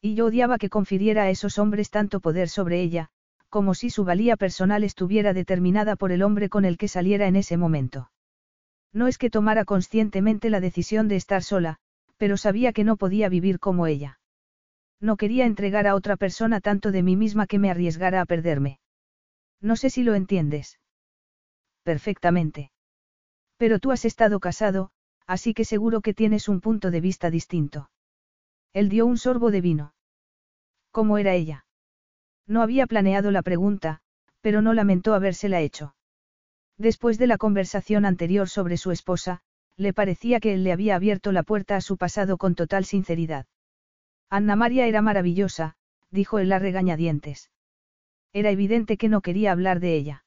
Y 0.00 0.14
yo 0.14 0.26
odiaba 0.26 0.58
que 0.58 0.70
confiriera 0.70 1.24
a 1.24 1.30
esos 1.30 1.58
hombres 1.58 1.90
tanto 1.90 2.20
poder 2.20 2.48
sobre 2.48 2.80
ella, 2.80 3.10
como 3.48 3.74
si 3.74 3.90
su 3.90 4.04
valía 4.04 4.36
personal 4.36 4.84
estuviera 4.84 5.32
determinada 5.32 5.96
por 5.96 6.12
el 6.12 6.22
hombre 6.22 6.48
con 6.48 6.64
el 6.64 6.78
que 6.78 6.88
saliera 6.88 7.26
en 7.26 7.36
ese 7.36 7.56
momento. 7.56 8.11
No 8.92 9.08
es 9.08 9.18
que 9.18 9.30
tomara 9.30 9.64
conscientemente 9.64 10.50
la 10.50 10.60
decisión 10.60 11.08
de 11.08 11.16
estar 11.16 11.42
sola, 11.42 11.78
pero 12.16 12.36
sabía 12.36 12.72
que 12.72 12.84
no 12.84 12.96
podía 12.96 13.28
vivir 13.28 13.58
como 13.58 13.86
ella. 13.86 14.18
No 15.00 15.16
quería 15.16 15.46
entregar 15.46 15.86
a 15.86 15.94
otra 15.94 16.16
persona 16.16 16.60
tanto 16.60 16.92
de 16.92 17.02
mí 17.02 17.16
misma 17.16 17.46
que 17.46 17.58
me 17.58 17.70
arriesgara 17.70 18.20
a 18.20 18.26
perderme. 18.26 18.78
No 19.60 19.76
sé 19.76 19.90
si 19.90 20.02
lo 20.02 20.14
entiendes. 20.14 20.78
Perfectamente. 21.82 22.70
Pero 23.56 23.78
tú 23.78 23.90
has 23.90 24.04
estado 24.04 24.40
casado, 24.40 24.90
así 25.26 25.54
que 25.54 25.64
seguro 25.64 26.00
que 26.00 26.14
tienes 26.14 26.48
un 26.48 26.60
punto 26.60 26.90
de 26.90 27.00
vista 27.00 27.30
distinto. 27.30 27.90
Él 28.72 28.88
dio 28.88 29.06
un 29.06 29.18
sorbo 29.18 29.50
de 29.50 29.60
vino. 29.60 29.94
¿Cómo 30.90 31.18
era 31.18 31.34
ella? 31.34 31.64
No 32.46 32.62
había 32.62 32.86
planeado 32.86 33.30
la 33.30 33.42
pregunta, 33.42 34.00
pero 34.40 34.62
no 34.62 34.74
lamentó 34.74 35.14
habérsela 35.14 35.60
hecho. 35.60 35.94
Después 36.78 37.18
de 37.18 37.26
la 37.26 37.38
conversación 37.38 38.04
anterior 38.04 38.48
sobre 38.48 38.76
su 38.76 38.90
esposa, 38.90 39.40
le 39.76 39.92
parecía 39.92 40.40
que 40.40 40.54
él 40.54 40.64
le 40.64 40.72
había 40.72 40.96
abierto 40.96 41.32
la 41.32 41.42
puerta 41.42 41.76
a 41.76 41.80
su 41.80 41.96
pasado 41.96 42.38
con 42.38 42.54
total 42.54 42.84
sinceridad. 42.84 43.46
Anna 44.28 44.56
María 44.56 44.86
era 44.86 45.02
maravillosa, 45.02 45.76
dijo 46.10 46.38
él 46.38 46.52
a 46.52 46.58
regañadientes. 46.58 47.50
Era 48.32 48.50
evidente 48.50 48.96
que 48.96 49.08
no 49.08 49.20
quería 49.20 49.52
hablar 49.52 49.80
de 49.80 49.94
ella. 49.94 50.24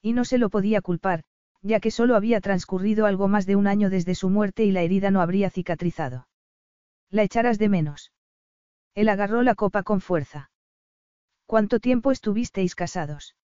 Y 0.00 0.12
no 0.12 0.24
se 0.24 0.38
lo 0.38 0.48
podía 0.48 0.80
culpar, 0.80 1.24
ya 1.62 1.80
que 1.80 1.90
solo 1.90 2.16
había 2.16 2.40
transcurrido 2.40 3.06
algo 3.06 3.28
más 3.28 3.46
de 3.46 3.56
un 3.56 3.66
año 3.66 3.90
desde 3.90 4.14
su 4.14 4.30
muerte 4.30 4.64
y 4.64 4.70
la 4.70 4.82
herida 4.82 5.10
no 5.10 5.20
habría 5.20 5.50
cicatrizado. 5.50 6.28
La 7.10 7.22
echarás 7.22 7.58
de 7.58 7.68
menos. 7.68 8.12
Él 8.94 9.08
agarró 9.08 9.42
la 9.42 9.54
copa 9.54 9.82
con 9.82 10.00
fuerza. 10.00 10.50
¿Cuánto 11.46 11.80
tiempo 11.80 12.12
estuvisteis 12.12 12.74
casados? 12.74 13.34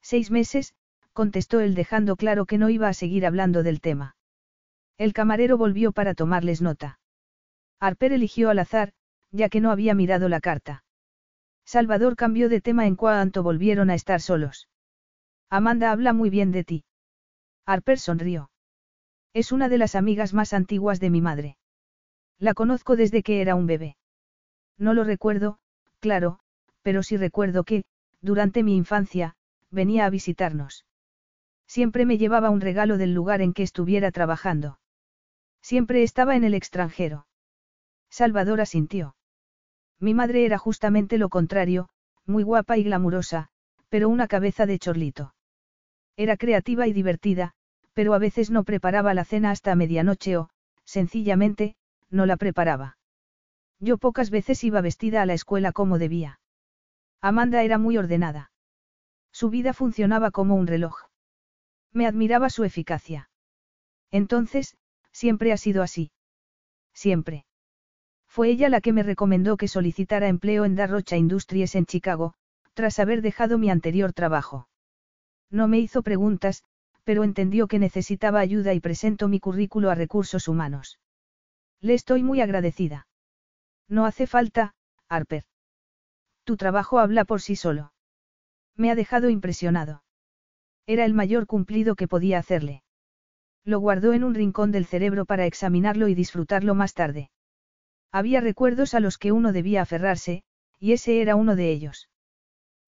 Seis 0.00 0.30
meses, 0.30 0.74
contestó 1.12 1.60
él 1.60 1.74
dejando 1.74 2.16
claro 2.16 2.46
que 2.46 2.58
no 2.58 2.70
iba 2.70 2.88
a 2.88 2.94
seguir 2.94 3.26
hablando 3.26 3.62
del 3.62 3.80
tema. 3.80 4.16
El 4.98 5.12
camarero 5.12 5.58
volvió 5.58 5.92
para 5.92 6.14
tomarles 6.14 6.62
nota. 6.62 6.98
Harper 7.80 8.12
eligió 8.12 8.50
al 8.50 8.58
azar, 8.58 8.92
ya 9.30 9.48
que 9.48 9.60
no 9.60 9.70
había 9.70 9.94
mirado 9.94 10.28
la 10.28 10.40
carta. 10.40 10.84
Salvador 11.64 12.16
cambió 12.16 12.48
de 12.48 12.60
tema 12.60 12.86
en 12.86 12.96
cuanto 12.96 13.42
volvieron 13.42 13.90
a 13.90 13.94
estar 13.94 14.20
solos. 14.20 14.68
Amanda 15.50 15.90
habla 15.90 16.12
muy 16.12 16.30
bien 16.30 16.52
de 16.52 16.64
ti. 16.64 16.84
Harper 17.66 17.98
sonrió. 17.98 18.50
Es 19.34 19.52
una 19.52 19.68
de 19.68 19.78
las 19.78 19.94
amigas 19.94 20.34
más 20.34 20.52
antiguas 20.52 21.00
de 21.00 21.10
mi 21.10 21.20
madre. 21.20 21.56
La 22.38 22.54
conozco 22.54 22.96
desde 22.96 23.22
que 23.22 23.40
era 23.40 23.54
un 23.54 23.66
bebé. 23.66 23.96
No 24.78 24.94
lo 24.94 25.04
recuerdo, 25.04 25.58
claro, 26.00 26.40
pero 26.82 27.02
sí 27.02 27.16
recuerdo 27.16 27.64
que, 27.64 27.84
durante 28.20 28.62
mi 28.62 28.76
infancia, 28.76 29.36
venía 29.70 30.06
a 30.06 30.10
visitarnos. 30.10 30.84
Siempre 31.74 32.04
me 32.04 32.18
llevaba 32.18 32.50
un 32.50 32.60
regalo 32.60 32.98
del 32.98 33.14
lugar 33.14 33.40
en 33.40 33.54
que 33.54 33.62
estuviera 33.62 34.10
trabajando. 34.10 34.78
Siempre 35.62 36.02
estaba 36.02 36.36
en 36.36 36.44
el 36.44 36.52
extranjero. 36.52 37.26
Salvador 38.10 38.60
asintió. 38.60 39.16
Mi 39.98 40.12
madre 40.12 40.44
era 40.44 40.58
justamente 40.58 41.16
lo 41.16 41.30
contrario, 41.30 41.88
muy 42.26 42.42
guapa 42.42 42.76
y 42.76 42.84
glamurosa, 42.84 43.48
pero 43.88 44.10
una 44.10 44.28
cabeza 44.28 44.66
de 44.66 44.78
chorlito. 44.78 45.34
Era 46.14 46.36
creativa 46.36 46.86
y 46.86 46.92
divertida, 46.92 47.54
pero 47.94 48.12
a 48.12 48.18
veces 48.18 48.50
no 48.50 48.64
preparaba 48.64 49.14
la 49.14 49.24
cena 49.24 49.50
hasta 49.50 49.74
medianoche 49.74 50.36
o, 50.36 50.50
sencillamente, 50.84 51.74
no 52.10 52.26
la 52.26 52.36
preparaba. 52.36 52.98
Yo 53.80 53.96
pocas 53.96 54.28
veces 54.28 54.62
iba 54.62 54.82
vestida 54.82 55.22
a 55.22 55.26
la 55.26 55.32
escuela 55.32 55.72
como 55.72 55.98
debía. 55.98 56.38
Amanda 57.22 57.62
era 57.62 57.78
muy 57.78 57.96
ordenada. 57.96 58.52
Su 59.32 59.48
vida 59.48 59.72
funcionaba 59.72 60.30
como 60.30 60.54
un 60.54 60.66
reloj. 60.66 61.11
Me 61.92 62.06
admiraba 62.06 62.50
su 62.50 62.64
eficacia. 62.64 63.30
Entonces, 64.10 64.76
siempre 65.12 65.52
ha 65.52 65.56
sido 65.56 65.82
así. 65.82 66.10
Siempre. 66.94 67.44
Fue 68.26 68.48
ella 68.48 68.68
la 68.68 68.80
que 68.80 68.92
me 68.92 69.02
recomendó 69.02 69.56
que 69.56 69.68
solicitara 69.68 70.28
empleo 70.28 70.64
en 70.64 70.74
Darrocha 70.74 71.16
Industries 71.16 71.74
en 71.74 71.86
Chicago, 71.86 72.34
tras 72.74 72.98
haber 72.98 73.20
dejado 73.20 73.58
mi 73.58 73.70
anterior 73.70 74.12
trabajo. 74.12 74.68
No 75.50 75.68
me 75.68 75.78
hizo 75.78 76.02
preguntas, 76.02 76.64
pero 77.04 77.24
entendió 77.24 77.66
que 77.66 77.78
necesitaba 77.78 78.40
ayuda 78.40 78.72
y 78.72 78.80
presentó 78.80 79.28
mi 79.28 79.40
currículo 79.40 79.90
a 79.90 79.94
recursos 79.94 80.48
humanos. 80.48 80.98
Le 81.80 81.94
estoy 81.94 82.22
muy 82.22 82.40
agradecida. 82.40 83.06
No 83.88 84.06
hace 84.06 84.26
falta, 84.26 84.74
Harper. 85.08 85.44
Tu 86.44 86.56
trabajo 86.56 86.98
habla 86.98 87.24
por 87.24 87.42
sí 87.42 87.56
solo. 87.56 87.92
Me 88.76 88.90
ha 88.90 88.94
dejado 88.94 89.28
impresionado. 89.28 90.02
Era 90.86 91.04
el 91.04 91.14
mayor 91.14 91.46
cumplido 91.46 91.94
que 91.94 92.08
podía 92.08 92.38
hacerle. 92.38 92.82
Lo 93.64 93.78
guardó 93.78 94.12
en 94.12 94.24
un 94.24 94.34
rincón 94.34 94.72
del 94.72 94.86
cerebro 94.86 95.24
para 95.24 95.46
examinarlo 95.46 96.08
y 96.08 96.14
disfrutarlo 96.14 96.74
más 96.74 96.94
tarde. 96.94 97.30
Había 98.10 98.40
recuerdos 98.40 98.94
a 98.94 99.00
los 99.00 99.18
que 99.18 99.32
uno 99.32 99.52
debía 99.52 99.82
aferrarse, 99.82 100.42
y 100.78 100.92
ese 100.92 101.22
era 101.22 101.36
uno 101.36 101.54
de 101.54 101.70
ellos. 101.70 102.08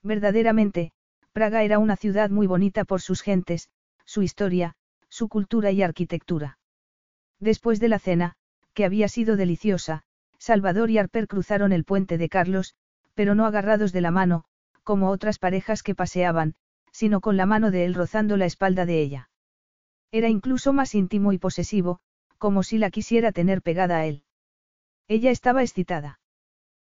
Verdaderamente, 0.02 0.92
Praga 1.32 1.62
era 1.62 1.78
una 1.78 1.96
ciudad 1.96 2.30
muy 2.30 2.46
bonita 2.46 2.84
por 2.84 3.00
sus 3.00 3.22
gentes, 3.22 3.70
su 4.04 4.22
historia, 4.22 4.74
su 5.08 5.28
cultura 5.28 5.70
y 5.70 5.82
arquitectura. 5.82 6.58
Después 7.38 7.80
de 7.80 7.88
la 7.88 7.98
cena, 7.98 8.34
que 8.74 8.84
había 8.84 9.08
sido 9.08 9.36
deliciosa, 9.36 10.02
Salvador 10.38 10.90
y 10.90 10.98
Harper 10.98 11.28
cruzaron 11.28 11.72
el 11.72 11.84
puente 11.84 12.18
de 12.18 12.28
Carlos, 12.28 12.74
pero 13.14 13.34
no 13.34 13.46
agarrados 13.46 13.92
de 13.92 14.00
la 14.00 14.10
mano, 14.10 14.44
como 14.82 15.10
otras 15.10 15.38
parejas 15.38 15.82
que 15.82 15.94
paseaban, 15.94 16.54
sino 16.94 17.20
con 17.20 17.36
la 17.36 17.44
mano 17.44 17.72
de 17.72 17.84
él 17.84 17.94
rozando 17.94 18.36
la 18.36 18.46
espalda 18.46 18.86
de 18.86 19.02
ella. 19.02 19.28
Era 20.12 20.28
incluso 20.28 20.72
más 20.72 20.94
íntimo 20.94 21.32
y 21.32 21.38
posesivo, 21.38 21.98
como 22.38 22.62
si 22.62 22.78
la 22.78 22.90
quisiera 22.90 23.32
tener 23.32 23.62
pegada 23.62 23.98
a 23.98 24.06
él. 24.06 24.22
Ella 25.08 25.32
estaba 25.32 25.62
excitada. 25.62 26.20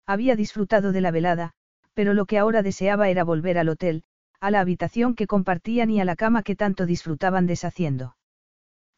Había 0.07 0.37
disfrutado 0.37 0.93
de 0.93 1.03
la 1.03 1.11
velada, 1.11 1.53
pero 1.93 2.15
lo 2.15 2.25
que 2.25 2.39
ahora 2.39 2.63
deseaba 2.63 3.11
era 3.11 3.25
volver 3.25 3.59
al 3.59 3.69
hotel, 3.69 4.05
a 4.41 4.51
la 4.51 4.61
habitación 4.61 5.15
que 5.15 5.27
compartían 5.27 5.91
y 5.91 6.01
a 6.01 6.07
la 6.07 6.17
cama 6.17 6.43
que 6.43 6.57
tanto 6.57 6.87
disfrutaban 6.87 7.47
deshaciendo. 7.47 8.17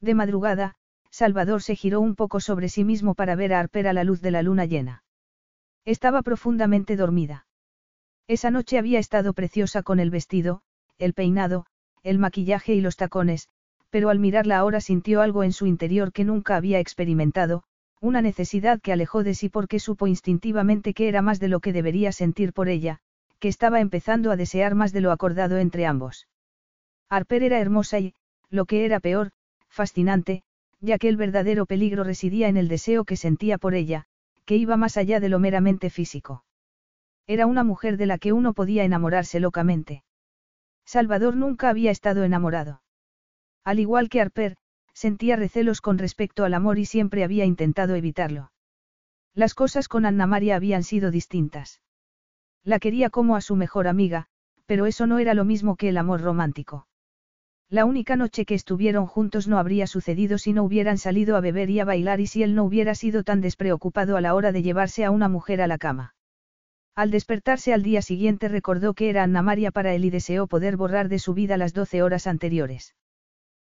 De 0.00 0.14
madrugada, 0.14 0.76
Salvador 1.10 1.62
se 1.62 1.74
giró 1.74 2.00
un 2.00 2.14
poco 2.14 2.38
sobre 2.38 2.68
sí 2.68 2.84
mismo 2.84 3.16
para 3.16 3.34
ver 3.34 3.54
a 3.54 3.58
Arper 3.58 3.88
a 3.88 3.92
la 3.92 4.04
luz 4.04 4.20
de 4.20 4.30
la 4.30 4.42
luna 4.42 4.66
llena. 4.66 5.02
Estaba 5.84 6.22
profundamente 6.22 6.94
dormida. 6.94 7.46
Esa 8.28 8.52
noche 8.52 8.78
había 8.78 9.00
estado 9.00 9.32
preciosa 9.32 9.82
con 9.82 9.98
el 9.98 10.10
vestido, 10.10 10.62
el 11.02 11.14
peinado, 11.14 11.66
el 12.02 12.18
maquillaje 12.18 12.74
y 12.74 12.80
los 12.80 12.96
tacones, 12.96 13.48
pero 13.90 14.08
al 14.08 14.18
mirarla 14.18 14.58
ahora 14.58 14.80
sintió 14.80 15.20
algo 15.20 15.42
en 15.42 15.52
su 15.52 15.66
interior 15.66 16.12
que 16.12 16.24
nunca 16.24 16.56
había 16.56 16.80
experimentado, 16.80 17.64
una 18.00 18.22
necesidad 18.22 18.80
que 18.80 18.92
alejó 18.92 19.22
de 19.22 19.34
sí 19.34 19.48
porque 19.48 19.78
supo 19.78 20.06
instintivamente 20.06 20.94
que 20.94 21.08
era 21.08 21.22
más 21.22 21.40
de 21.40 21.48
lo 21.48 21.60
que 21.60 21.72
debería 21.72 22.10
sentir 22.10 22.52
por 22.52 22.68
ella, 22.68 22.98
que 23.38 23.48
estaba 23.48 23.80
empezando 23.80 24.30
a 24.30 24.36
desear 24.36 24.74
más 24.74 24.92
de 24.92 25.00
lo 25.00 25.12
acordado 25.12 25.58
entre 25.58 25.86
ambos. 25.86 26.28
Harper 27.08 27.42
era 27.42 27.60
hermosa 27.60 27.98
y, 28.00 28.14
lo 28.48 28.64
que 28.64 28.84
era 28.84 28.98
peor, 28.98 29.30
fascinante, 29.68 30.42
ya 30.80 30.98
que 30.98 31.08
el 31.08 31.16
verdadero 31.16 31.66
peligro 31.66 32.02
residía 32.04 32.48
en 32.48 32.56
el 32.56 32.68
deseo 32.68 33.04
que 33.04 33.16
sentía 33.16 33.58
por 33.58 33.74
ella, 33.74 34.04
que 34.44 34.56
iba 34.56 34.76
más 34.76 34.96
allá 34.96 35.20
de 35.20 35.28
lo 35.28 35.38
meramente 35.38 35.90
físico. 35.90 36.44
Era 37.26 37.46
una 37.46 37.62
mujer 37.62 37.96
de 37.96 38.06
la 38.06 38.18
que 38.18 38.32
uno 38.32 38.52
podía 38.52 38.84
enamorarse 38.84 39.38
locamente. 39.38 40.02
Salvador 40.84 41.36
nunca 41.36 41.68
había 41.68 41.90
estado 41.90 42.24
enamorado. 42.24 42.82
Al 43.64 43.78
igual 43.78 44.08
que 44.08 44.20
Harper, 44.20 44.56
sentía 44.92 45.36
recelos 45.36 45.80
con 45.80 45.98
respecto 45.98 46.44
al 46.44 46.54
amor 46.54 46.78
y 46.78 46.84
siempre 46.84 47.24
había 47.24 47.44
intentado 47.44 47.94
evitarlo. 47.94 48.52
Las 49.34 49.54
cosas 49.54 49.88
con 49.88 50.04
Anna 50.04 50.26
María 50.26 50.56
habían 50.56 50.82
sido 50.82 51.10
distintas. 51.10 51.80
La 52.64 52.78
quería 52.78 53.10
como 53.10 53.36
a 53.36 53.40
su 53.40 53.56
mejor 53.56 53.88
amiga, 53.88 54.26
pero 54.66 54.86
eso 54.86 55.06
no 55.06 55.18
era 55.18 55.34
lo 55.34 55.44
mismo 55.44 55.76
que 55.76 55.88
el 55.88 55.96
amor 55.96 56.20
romántico. 56.20 56.86
La 57.68 57.86
única 57.86 58.16
noche 58.16 58.44
que 58.44 58.54
estuvieron 58.54 59.06
juntos 59.06 59.48
no 59.48 59.58
habría 59.58 59.86
sucedido 59.86 60.36
si 60.36 60.52
no 60.52 60.62
hubieran 60.62 60.98
salido 60.98 61.36
a 61.36 61.40
beber 61.40 61.70
y 61.70 61.80
a 61.80 61.86
bailar 61.86 62.20
y 62.20 62.26
si 62.26 62.42
él 62.42 62.54
no 62.54 62.64
hubiera 62.64 62.94
sido 62.94 63.24
tan 63.24 63.40
despreocupado 63.40 64.18
a 64.18 64.20
la 64.20 64.34
hora 64.34 64.52
de 64.52 64.62
llevarse 64.62 65.06
a 65.06 65.10
una 65.10 65.28
mujer 65.28 65.62
a 65.62 65.66
la 65.66 65.78
cama. 65.78 66.14
Al 66.94 67.10
despertarse 67.10 67.72
al 67.72 67.82
día 67.82 68.02
siguiente 68.02 68.48
recordó 68.48 68.92
que 68.92 69.08
era 69.08 69.22
Anna 69.22 69.40
María 69.40 69.70
para 69.70 69.94
él 69.94 70.04
y 70.04 70.10
deseó 70.10 70.46
poder 70.46 70.76
borrar 70.76 71.08
de 71.08 71.18
su 71.18 71.32
vida 71.32 71.56
las 71.56 71.72
doce 71.72 72.02
horas 72.02 72.26
anteriores. 72.26 72.94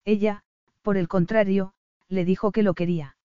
Ella, 0.05 0.43
por 0.81 0.95
el 0.95 1.07
contrario, 1.07 1.73
le 2.07 2.23
dijo 2.23 2.51
que 2.51 2.63
lo 2.63 2.73
quería. 2.73 3.17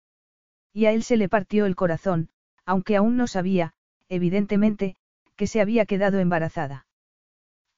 Y 0.72 0.86
a 0.86 0.92
él 0.92 1.04
se 1.04 1.16
le 1.16 1.28
partió 1.28 1.66
el 1.66 1.76
corazón, 1.76 2.28
aunque 2.66 2.96
aún 2.96 3.16
no 3.16 3.28
sabía, 3.28 3.74
evidentemente, 4.08 4.96
que 5.36 5.46
se 5.46 5.60
había 5.60 5.86
quedado 5.86 6.18
embarazada. 6.18 6.86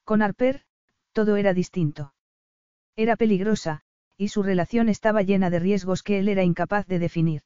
Con 0.04 0.22
Harper, 0.22 0.62
todo 1.12 1.36
era 1.36 1.52
distinto. 1.52 2.14
Era 2.96 3.16
peligrosa, 3.16 3.82
y 4.16 4.28
su 4.28 4.42
relación 4.42 4.88
estaba 4.88 5.20
llena 5.20 5.50
de 5.50 5.58
riesgos 5.58 6.02
que 6.02 6.18
él 6.18 6.28
era 6.28 6.42
incapaz 6.42 6.86
de 6.86 6.98
definir. 6.98 7.42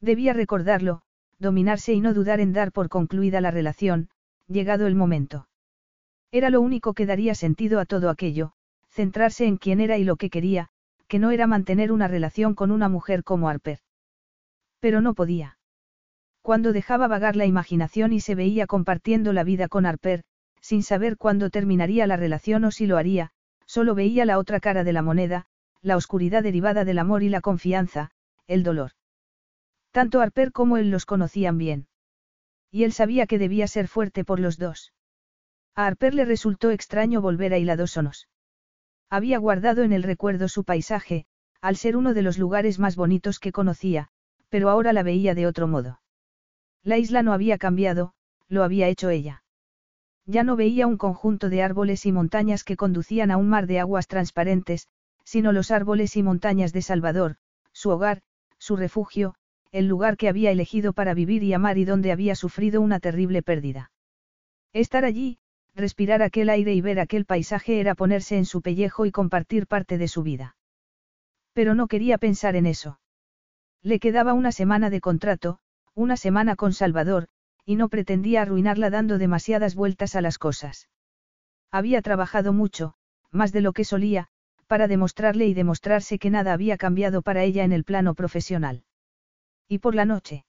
Debía 0.00 0.32
recordarlo, 0.32 1.02
dominarse 1.40 1.92
y 1.92 2.00
no 2.00 2.14
dudar 2.14 2.38
en 2.38 2.52
dar 2.52 2.70
por 2.70 2.88
concluida 2.88 3.40
la 3.40 3.50
relación, 3.50 4.10
llegado 4.46 4.86
el 4.86 4.94
momento. 4.94 5.48
Era 6.30 6.50
lo 6.50 6.60
único 6.60 6.94
que 6.94 7.06
daría 7.06 7.34
sentido 7.34 7.80
a 7.80 7.86
todo 7.86 8.10
aquello, 8.10 8.52
centrarse 8.90 9.46
en 9.46 9.56
quién 9.56 9.80
era 9.80 9.98
y 9.98 10.04
lo 10.04 10.16
que 10.16 10.30
quería, 10.30 10.68
que 11.08 11.18
no 11.18 11.30
era 11.30 11.46
mantener 11.46 11.90
una 11.90 12.06
relación 12.06 12.54
con 12.54 12.70
una 12.70 12.88
mujer 12.88 13.24
como 13.24 13.48
Harper. 13.48 13.80
Pero 14.78 15.00
no 15.00 15.14
podía. 15.14 15.58
Cuando 16.42 16.72
dejaba 16.72 17.08
vagar 17.08 17.36
la 17.36 17.46
imaginación 17.46 18.12
y 18.12 18.20
se 18.20 18.34
veía 18.34 18.66
compartiendo 18.66 19.32
la 19.32 19.44
vida 19.44 19.68
con 19.68 19.86
Harper, 19.86 20.22
sin 20.60 20.82
saber 20.82 21.16
cuándo 21.16 21.50
terminaría 21.50 22.06
la 22.06 22.16
relación 22.16 22.64
o 22.64 22.70
si 22.70 22.86
lo 22.86 22.96
haría, 22.96 23.30
solo 23.66 23.94
veía 23.94 24.24
la 24.24 24.38
otra 24.38 24.60
cara 24.60 24.84
de 24.84 24.92
la 24.92 25.02
moneda, 25.02 25.46
la 25.82 25.96
oscuridad 25.96 26.42
derivada 26.42 26.84
del 26.84 26.98
amor 26.98 27.22
y 27.22 27.28
la 27.28 27.40
confianza, 27.40 28.10
el 28.46 28.62
dolor. 28.62 28.92
Tanto 29.92 30.20
Harper 30.20 30.52
como 30.52 30.76
él 30.76 30.90
los 30.90 31.06
conocían 31.06 31.58
bien. 31.58 31.88
Y 32.70 32.84
él 32.84 32.92
sabía 32.92 33.26
que 33.26 33.38
debía 33.38 33.66
ser 33.66 33.88
fuerte 33.88 34.24
por 34.24 34.38
los 34.38 34.58
dos. 34.58 34.92
A 35.74 35.86
Harper 35.86 36.14
le 36.14 36.24
resultó 36.24 36.70
extraño 36.70 37.20
volver 37.20 37.52
a 37.52 37.58
Hiladósonos. 37.58 38.28
Había 39.08 39.38
guardado 39.38 39.82
en 39.82 39.92
el 39.92 40.04
recuerdo 40.04 40.48
su 40.48 40.64
paisaje, 40.64 41.26
al 41.60 41.76
ser 41.76 41.96
uno 41.96 42.14
de 42.14 42.22
los 42.22 42.38
lugares 42.38 42.78
más 42.78 42.96
bonitos 42.96 43.40
que 43.40 43.52
conocía, 43.52 44.08
pero 44.48 44.70
ahora 44.70 44.92
la 44.92 45.02
veía 45.02 45.34
de 45.34 45.46
otro 45.46 45.66
modo. 45.66 46.00
La 46.82 46.96
isla 46.96 47.22
no 47.22 47.32
había 47.32 47.58
cambiado, 47.58 48.14
lo 48.48 48.62
había 48.62 48.88
hecho 48.88 49.10
ella. 49.10 49.42
Ya 50.26 50.44
no 50.44 50.54
veía 50.54 50.86
un 50.86 50.96
conjunto 50.96 51.48
de 51.48 51.62
árboles 51.62 52.06
y 52.06 52.12
montañas 52.12 52.62
que 52.62 52.76
conducían 52.76 53.30
a 53.30 53.36
un 53.36 53.48
mar 53.48 53.66
de 53.66 53.80
aguas 53.80 54.06
transparentes, 54.06 54.88
sino 55.24 55.52
los 55.52 55.70
árboles 55.70 56.16
y 56.16 56.22
montañas 56.22 56.72
de 56.72 56.82
Salvador, 56.82 57.36
su 57.72 57.90
hogar, 57.90 58.22
su 58.58 58.76
refugio, 58.76 59.34
el 59.72 59.86
lugar 59.86 60.16
que 60.16 60.28
había 60.28 60.50
elegido 60.50 60.92
para 60.92 61.14
vivir 61.14 61.42
y 61.42 61.52
amar 61.52 61.78
y 61.78 61.84
donde 61.84 62.12
había 62.12 62.34
sufrido 62.34 62.80
una 62.80 63.00
terrible 63.00 63.42
pérdida. 63.42 63.92
Estar 64.72 65.04
allí, 65.04 65.38
respirar 65.74 66.22
aquel 66.22 66.48
aire 66.48 66.74
y 66.74 66.80
ver 66.80 67.00
aquel 67.00 67.24
paisaje 67.24 67.80
era 67.80 67.94
ponerse 67.94 68.36
en 68.36 68.44
su 68.44 68.62
pellejo 68.62 69.06
y 69.06 69.10
compartir 69.10 69.66
parte 69.66 69.98
de 69.98 70.08
su 70.08 70.22
vida. 70.22 70.56
Pero 71.52 71.74
no 71.74 71.86
quería 71.86 72.18
pensar 72.18 72.56
en 72.56 72.66
eso. 72.66 73.00
Le 73.82 73.98
quedaba 73.98 74.34
una 74.34 74.52
semana 74.52 74.90
de 74.90 75.00
contrato, 75.00 75.58
una 75.94 76.16
semana 76.16 76.56
con 76.56 76.72
Salvador, 76.72 77.28
y 77.64 77.76
no 77.76 77.88
pretendía 77.88 78.42
arruinarla 78.42 78.90
dando 78.90 79.18
demasiadas 79.18 79.74
vueltas 79.74 80.16
a 80.16 80.20
las 80.20 80.38
cosas. 80.38 80.88
Había 81.70 82.02
trabajado 82.02 82.52
mucho, 82.52 82.94
más 83.30 83.52
de 83.52 83.60
lo 83.60 83.72
que 83.72 83.84
solía, 83.84 84.28
para 84.66 84.88
demostrarle 84.88 85.46
y 85.46 85.54
demostrarse 85.54 86.18
que 86.18 86.30
nada 86.30 86.52
había 86.52 86.76
cambiado 86.76 87.22
para 87.22 87.42
ella 87.44 87.64
en 87.64 87.72
el 87.72 87.84
plano 87.84 88.14
profesional. 88.14 88.84
Y 89.72 89.78
por 89.78 89.94
la 89.94 90.04
noche. 90.04 90.44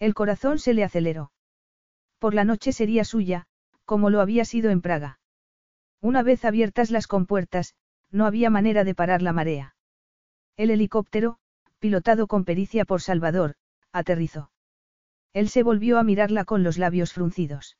El 0.00 0.14
corazón 0.14 0.58
se 0.58 0.74
le 0.74 0.82
aceleró. 0.82 1.30
Por 2.18 2.34
la 2.34 2.42
noche 2.42 2.72
sería 2.72 3.04
suya, 3.04 3.46
como 3.84 4.10
lo 4.10 4.20
había 4.20 4.44
sido 4.44 4.70
en 4.70 4.80
Praga. 4.80 5.20
Una 6.00 6.24
vez 6.24 6.44
abiertas 6.44 6.90
las 6.90 7.06
compuertas, 7.06 7.76
no 8.10 8.26
había 8.26 8.50
manera 8.50 8.82
de 8.82 8.96
parar 8.96 9.22
la 9.22 9.32
marea. 9.32 9.76
El 10.56 10.72
helicóptero, 10.72 11.38
pilotado 11.78 12.26
con 12.26 12.44
pericia 12.44 12.84
por 12.84 13.00
Salvador, 13.00 13.54
aterrizó. 13.92 14.50
Él 15.32 15.48
se 15.48 15.62
volvió 15.62 16.00
a 16.00 16.02
mirarla 16.02 16.44
con 16.44 16.64
los 16.64 16.78
labios 16.78 17.12
fruncidos. 17.12 17.78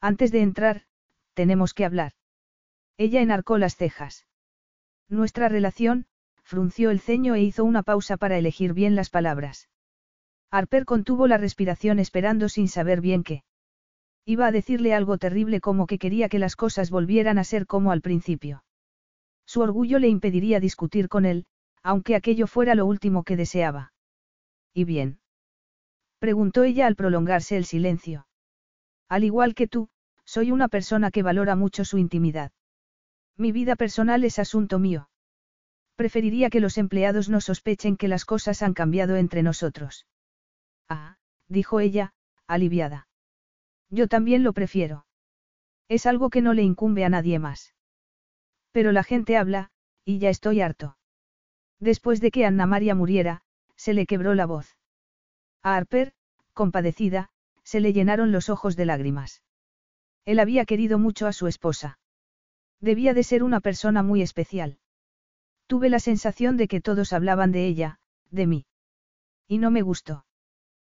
Antes 0.00 0.32
de 0.32 0.40
entrar, 0.40 0.86
tenemos 1.34 1.74
que 1.74 1.84
hablar. 1.84 2.12
Ella 2.96 3.20
enarcó 3.20 3.58
las 3.58 3.76
cejas. 3.76 4.26
Nuestra 5.10 5.50
relación, 5.50 6.06
frunció 6.42 6.90
el 6.90 7.00
ceño 7.00 7.34
e 7.34 7.42
hizo 7.42 7.64
una 7.66 7.82
pausa 7.82 8.16
para 8.16 8.38
elegir 8.38 8.72
bien 8.72 8.94
las 8.94 9.10
palabras. 9.10 9.68
Harper 10.56 10.84
contuvo 10.84 11.26
la 11.26 11.36
respiración 11.36 11.98
esperando 11.98 12.48
sin 12.48 12.68
saber 12.68 13.00
bien 13.00 13.24
qué. 13.24 13.42
Iba 14.24 14.46
a 14.46 14.52
decirle 14.52 14.94
algo 14.94 15.18
terrible 15.18 15.60
como 15.60 15.88
que 15.88 15.98
quería 15.98 16.28
que 16.28 16.38
las 16.38 16.54
cosas 16.54 16.92
volvieran 16.92 17.38
a 17.38 17.44
ser 17.44 17.66
como 17.66 17.90
al 17.90 18.00
principio. 18.00 18.62
Su 19.44 19.62
orgullo 19.62 19.98
le 19.98 20.06
impediría 20.06 20.60
discutir 20.60 21.08
con 21.08 21.24
él, 21.24 21.46
aunque 21.82 22.14
aquello 22.14 22.46
fuera 22.46 22.76
lo 22.76 22.86
último 22.86 23.24
que 23.24 23.36
deseaba. 23.36 23.92
¿Y 24.72 24.84
bien? 24.84 25.18
Preguntó 26.20 26.62
ella 26.62 26.86
al 26.86 26.94
prolongarse 26.94 27.56
el 27.56 27.64
silencio. 27.64 28.28
Al 29.08 29.24
igual 29.24 29.56
que 29.56 29.66
tú, 29.66 29.88
soy 30.24 30.52
una 30.52 30.68
persona 30.68 31.10
que 31.10 31.24
valora 31.24 31.56
mucho 31.56 31.84
su 31.84 31.98
intimidad. 31.98 32.52
Mi 33.36 33.50
vida 33.50 33.74
personal 33.74 34.22
es 34.22 34.38
asunto 34.38 34.78
mío. 34.78 35.08
Preferiría 35.96 36.48
que 36.48 36.60
los 36.60 36.78
empleados 36.78 37.28
no 37.28 37.40
sospechen 37.40 37.96
que 37.96 38.06
las 38.06 38.24
cosas 38.24 38.62
han 38.62 38.72
cambiado 38.72 39.16
entre 39.16 39.42
nosotros. 39.42 40.06
Ah, 40.88 41.16
dijo 41.48 41.80
ella, 41.80 42.14
aliviada. 42.46 43.08
Yo 43.90 44.08
también 44.08 44.42
lo 44.42 44.52
prefiero. 44.52 45.06
Es 45.88 46.06
algo 46.06 46.30
que 46.30 46.42
no 46.42 46.54
le 46.54 46.62
incumbe 46.62 47.04
a 47.04 47.08
nadie 47.08 47.38
más. 47.38 47.74
Pero 48.72 48.92
la 48.92 49.04
gente 49.04 49.36
habla, 49.36 49.70
y 50.04 50.18
ya 50.18 50.30
estoy 50.30 50.60
harto. 50.60 50.96
Después 51.80 52.20
de 52.20 52.30
que 52.30 52.44
Anna 52.44 52.66
María 52.66 52.94
muriera, 52.94 53.42
se 53.76 53.94
le 53.94 54.06
quebró 54.06 54.34
la 54.34 54.46
voz. 54.46 54.76
A 55.62 55.76
Harper, 55.76 56.12
compadecida, 56.52 57.30
se 57.62 57.80
le 57.80 57.92
llenaron 57.92 58.32
los 58.32 58.48
ojos 58.48 58.76
de 58.76 58.86
lágrimas. 58.86 59.42
Él 60.24 60.38
había 60.38 60.64
querido 60.64 60.98
mucho 60.98 61.26
a 61.26 61.32
su 61.32 61.46
esposa. 61.46 61.98
Debía 62.80 63.14
de 63.14 63.22
ser 63.22 63.42
una 63.42 63.60
persona 63.60 64.02
muy 64.02 64.22
especial. 64.22 64.78
Tuve 65.66 65.88
la 65.88 65.98
sensación 65.98 66.56
de 66.56 66.68
que 66.68 66.80
todos 66.80 67.12
hablaban 67.12 67.52
de 67.52 67.66
ella, 67.66 67.98
de 68.30 68.46
mí. 68.46 68.66
Y 69.48 69.58
no 69.58 69.70
me 69.70 69.82
gustó. 69.82 70.24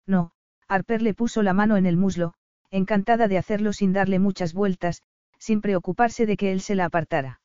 No, 0.06 0.32
Harper 0.68 1.02
le 1.02 1.14
puso 1.14 1.42
la 1.42 1.52
mano 1.52 1.76
en 1.76 1.86
el 1.86 1.96
muslo, 1.96 2.34
encantada 2.70 3.28
de 3.28 3.38
hacerlo 3.38 3.72
sin 3.72 3.92
darle 3.92 4.18
muchas 4.18 4.52
vueltas, 4.52 5.02
sin 5.38 5.60
preocuparse 5.60 6.26
de 6.26 6.36
que 6.36 6.52
él 6.52 6.60
se 6.60 6.74
la 6.74 6.86
apartara. 6.86 7.40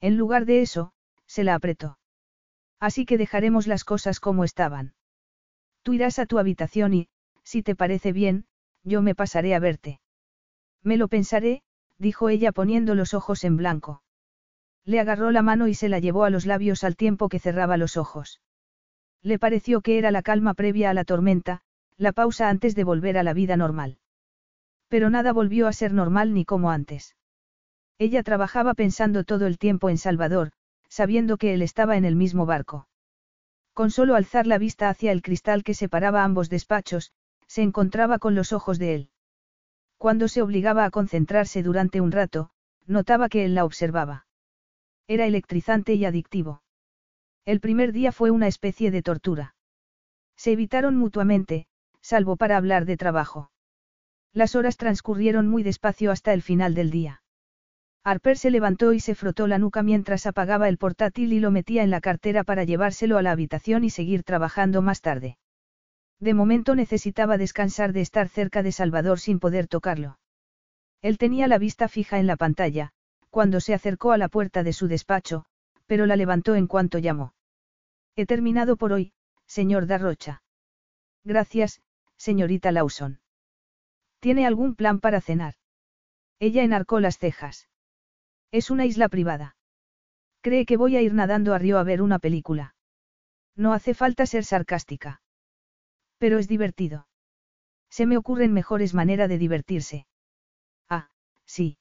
En 0.00 0.16
lugar 0.16 0.44
de 0.44 0.62
eso, 0.62 0.92
se 1.26 1.44
la 1.44 1.54
apretó. 1.54 1.98
Así 2.78 3.06
que 3.06 3.18
dejaremos 3.18 3.66
las 3.66 3.84
cosas 3.84 4.20
como 4.20 4.44
estaban. 4.44 4.94
Tú 5.82 5.92
irás 5.92 6.18
a 6.18 6.26
tu 6.26 6.38
habitación 6.38 6.94
y, 6.94 7.08
si 7.44 7.62
te 7.62 7.74
parece 7.74 8.12
bien, 8.12 8.46
yo 8.84 9.02
me 9.02 9.14
pasaré 9.14 9.54
a 9.54 9.60
verte. 9.60 10.00
Me 10.82 10.96
lo 10.96 11.08
pensaré, 11.08 11.62
dijo 11.98 12.28
ella 12.28 12.52
poniendo 12.52 12.94
los 12.94 13.14
ojos 13.14 13.44
en 13.44 13.56
blanco. 13.56 14.02
Le 14.84 14.98
agarró 14.98 15.30
la 15.30 15.42
mano 15.42 15.68
y 15.68 15.74
se 15.74 15.88
la 15.88 16.00
llevó 16.00 16.24
a 16.24 16.30
los 16.30 16.44
labios 16.44 16.82
al 16.82 16.96
tiempo 16.96 17.28
que 17.28 17.38
cerraba 17.38 17.76
los 17.76 17.96
ojos. 17.96 18.40
Le 19.22 19.38
pareció 19.38 19.80
que 19.80 19.98
era 19.98 20.10
la 20.10 20.22
calma 20.22 20.54
previa 20.54 20.90
a 20.90 20.94
la 20.94 21.04
tormenta, 21.04 21.62
la 21.96 22.12
pausa 22.12 22.48
antes 22.48 22.74
de 22.74 22.84
volver 22.84 23.18
a 23.18 23.22
la 23.22 23.34
vida 23.34 23.56
normal. 23.56 23.98
Pero 24.88 25.10
nada 25.10 25.32
volvió 25.32 25.68
a 25.68 25.72
ser 25.72 25.92
normal 25.92 26.34
ni 26.34 26.44
como 26.44 26.70
antes. 26.70 27.16
Ella 27.98 28.22
trabajaba 28.22 28.74
pensando 28.74 29.24
todo 29.24 29.46
el 29.46 29.58
tiempo 29.58 29.88
en 29.88 29.98
Salvador, 29.98 30.52
sabiendo 30.88 31.36
que 31.36 31.54
él 31.54 31.62
estaba 31.62 31.96
en 31.96 32.04
el 32.04 32.16
mismo 32.16 32.46
barco. 32.46 32.88
Con 33.74 33.90
solo 33.90 34.16
alzar 34.16 34.46
la 34.46 34.58
vista 34.58 34.88
hacia 34.88 35.12
el 35.12 35.22
cristal 35.22 35.64
que 35.64 35.74
separaba 35.74 36.24
ambos 36.24 36.50
despachos, 36.50 37.12
se 37.46 37.62
encontraba 37.62 38.18
con 38.18 38.34
los 38.34 38.52
ojos 38.52 38.78
de 38.78 38.94
él. 38.94 39.10
Cuando 39.96 40.28
se 40.28 40.42
obligaba 40.42 40.84
a 40.84 40.90
concentrarse 40.90 41.62
durante 41.62 42.00
un 42.00 42.12
rato, 42.12 42.50
notaba 42.86 43.28
que 43.28 43.44
él 43.44 43.54
la 43.54 43.64
observaba. 43.64 44.26
Era 45.06 45.26
electrizante 45.26 45.94
y 45.94 46.04
adictivo. 46.04 46.62
El 47.44 47.60
primer 47.60 47.92
día 47.92 48.12
fue 48.12 48.30
una 48.30 48.48
especie 48.48 48.90
de 48.90 49.02
tortura. 49.02 49.54
Se 50.36 50.52
evitaron 50.52 50.96
mutuamente, 50.96 51.66
salvo 52.02 52.36
para 52.36 52.56
hablar 52.56 52.84
de 52.84 52.96
trabajo. 52.96 53.50
Las 54.34 54.54
horas 54.54 54.76
transcurrieron 54.76 55.48
muy 55.48 55.62
despacio 55.62 56.10
hasta 56.10 56.32
el 56.32 56.42
final 56.42 56.74
del 56.74 56.90
día. 56.90 57.22
Harper 58.04 58.36
se 58.36 58.50
levantó 58.50 58.92
y 58.92 59.00
se 59.00 59.14
frotó 59.14 59.46
la 59.46 59.58
nuca 59.58 59.82
mientras 59.82 60.26
apagaba 60.26 60.68
el 60.68 60.76
portátil 60.76 61.32
y 61.32 61.38
lo 61.38 61.50
metía 61.50 61.84
en 61.84 61.90
la 61.90 62.00
cartera 62.00 62.42
para 62.42 62.64
llevárselo 62.64 63.16
a 63.16 63.22
la 63.22 63.30
habitación 63.30 63.84
y 63.84 63.90
seguir 63.90 64.24
trabajando 64.24 64.82
más 64.82 65.00
tarde. 65.00 65.38
De 66.18 66.34
momento 66.34 66.74
necesitaba 66.74 67.38
descansar 67.38 67.92
de 67.92 68.00
estar 68.00 68.28
cerca 68.28 68.62
de 68.62 68.72
Salvador 68.72 69.20
sin 69.20 69.38
poder 69.38 69.68
tocarlo. 69.68 70.18
Él 71.00 71.18
tenía 71.18 71.46
la 71.46 71.58
vista 71.58 71.88
fija 71.88 72.18
en 72.18 72.26
la 72.26 72.36
pantalla, 72.36 72.92
cuando 73.30 73.60
se 73.60 73.74
acercó 73.74 74.12
a 74.12 74.18
la 74.18 74.28
puerta 74.28 74.62
de 74.62 74.72
su 74.72 74.88
despacho, 74.88 75.44
pero 75.86 76.06
la 76.06 76.16
levantó 76.16 76.54
en 76.54 76.66
cuanto 76.66 76.98
llamó. 76.98 77.34
He 78.16 78.26
terminado 78.26 78.76
por 78.76 78.92
hoy, 78.92 79.12
señor 79.46 79.86
Darrocha. 79.86 80.42
Gracias, 81.24 81.80
señorita 82.22 82.70
Lawson. 82.70 83.20
¿Tiene 84.20 84.46
algún 84.46 84.76
plan 84.76 85.00
para 85.00 85.20
cenar? 85.20 85.54
Ella 86.38 86.62
enarcó 86.62 87.00
las 87.00 87.18
cejas. 87.18 87.68
Es 88.52 88.70
una 88.70 88.86
isla 88.86 89.08
privada. 89.08 89.56
Cree 90.40 90.64
que 90.64 90.76
voy 90.76 90.96
a 90.96 91.02
ir 91.02 91.14
nadando 91.14 91.52
a 91.52 91.58
Río 91.58 91.78
a 91.78 91.82
ver 91.82 92.00
una 92.00 92.20
película. 92.20 92.76
No 93.56 93.72
hace 93.72 93.92
falta 93.92 94.24
ser 94.26 94.44
sarcástica. 94.44 95.20
Pero 96.18 96.38
es 96.38 96.46
divertido. 96.46 97.08
Se 97.90 98.06
me 98.06 98.16
ocurren 98.16 98.52
mejores 98.52 98.94
maneras 98.94 99.28
de 99.28 99.38
divertirse. 99.38 100.06
Ah, 100.88 101.10
sí. 101.44 101.76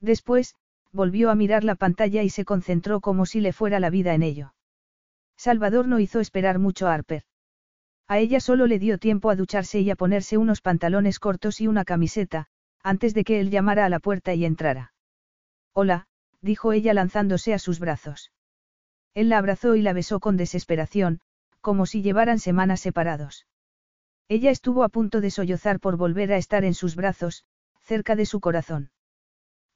Después, 0.00 0.56
volvió 0.92 1.30
a 1.30 1.34
mirar 1.34 1.64
la 1.64 1.74
pantalla 1.74 2.22
y 2.22 2.28
se 2.28 2.44
concentró 2.44 3.00
como 3.00 3.24
si 3.24 3.40
le 3.40 3.54
fuera 3.54 3.80
la 3.80 3.88
vida 3.88 4.12
en 4.12 4.24
ello. 4.24 4.54
Salvador 5.38 5.88
no 5.88 6.00
hizo 6.00 6.20
esperar 6.20 6.58
mucho 6.58 6.86
a 6.86 6.92
Harper. 6.92 7.24
A 8.06 8.18
ella 8.18 8.40
solo 8.40 8.66
le 8.66 8.78
dio 8.78 8.98
tiempo 8.98 9.30
a 9.30 9.36
ducharse 9.36 9.80
y 9.80 9.90
a 9.90 9.96
ponerse 9.96 10.36
unos 10.36 10.60
pantalones 10.60 11.18
cortos 11.18 11.60
y 11.60 11.66
una 11.66 11.84
camiseta, 11.84 12.46
antes 12.82 13.14
de 13.14 13.24
que 13.24 13.40
él 13.40 13.50
llamara 13.50 13.86
a 13.86 13.88
la 13.88 13.98
puerta 13.98 14.34
y 14.34 14.44
entrara. 14.44 14.92
Hola, 15.72 16.06
dijo 16.42 16.72
ella 16.72 16.92
lanzándose 16.92 17.54
a 17.54 17.58
sus 17.58 17.80
brazos. 17.80 18.30
Él 19.14 19.30
la 19.30 19.38
abrazó 19.38 19.74
y 19.74 19.82
la 19.82 19.94
besó 19.94 20.20
con 20.20 20.36
desesperación, 20.36 21.20
como 21.62 21.86
si 21.86 22.02
llevaran 22.02 22.38
semanas 22.38 22.80
separados. 22.80 23.46
Ella 24.28 24.50
estuvo 24.50 24.84
a 24.84 24.90
punto 24.90 25.20
de 25.22 25.30
sollozar 25.30 25.80
por 25.80 25.96
volver 25.96 26.32
a 26.32 26.36
estar 26.36 26.64
en 26.64 26.74
sus 26.74 26.96
brazos, 26.96 27.44
cerca 27.80 28.16
de 28.16 28.26
su 28.26 28.40
corazón. 28.40 28.90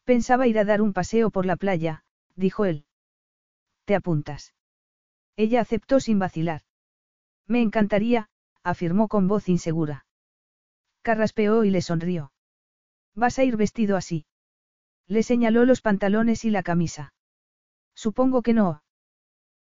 Pensaba 0.04 0.46
ir 0.46 0.58
a 0.58 0.64
dar 0.64 0.82
un 0.82 0.92
paseo 0.92 1.30
por 1.30 1.46
la 1.46 1.56
playa, 1.56 2.04
dijo 2.34 2.66
él. 2.66 2.84
¿Te 3.84 3.94
apuntas? 3.94 4.54
Ella 5.36 5.60
aceptó 5.62 6.00
sin 6.00 6.18
vacilar. 6.18 6.62
Me 7.48 7.62
encantaría, 7.62 8.28
afirmó 8.62 9.08
con 9.08 9.26
voz 9.26 9.48
insegura. 9.48 10.04
Carraspeó 11.02 11.64
y 11.64 11.70
le 11.70 11.80
sonrió. 11.80 12.32
¿Vas 13.14 13.38
a 13.38 13.44
ir 13.44 13.56
vestido 13.56 13.96
así? 13.96 14.26
Le 15.06 15.22
señaló 15.22 15.64
los 15.64 15.80
pantalones 15.80 16.44
y 16.44 16.50
la 16.50 16.62
camisa. 16.62 17.14
Supongo 17.94 18.42
que 18.42 18.52
no. 18.52 18.82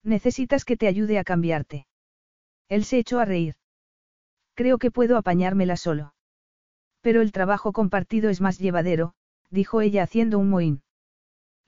Necesitas 0.02 0.65
que 0.65 0.76
te 0.76 0.89
ayude 0.89 1.18
a 1.18 1.24
cambiarte. 1.24 1.86
Él 2.68 2.84
se 2.84 2.98
echó 2.98 3.20
a 3.20 3.24
reír. 3.24 3.55
Creo 4.55 4.78
que 4.78 4.90
puedo 4.90 5.16
apañármela 5.16 5.76
solo. 5.76 6.15
Pero 7.00 7.23
el 7.23 7.31
trabajo 7.31 7.73
compartido 7.73 8.28
es 8.28 8.40
más 8.40 8.58
llevadero, 8.58 9.15
dijo 9.50 9.81
ella 9.81 10.02
haciendo 10.02 10.40
un 10.40 10.50
mohín. 10.50 10.82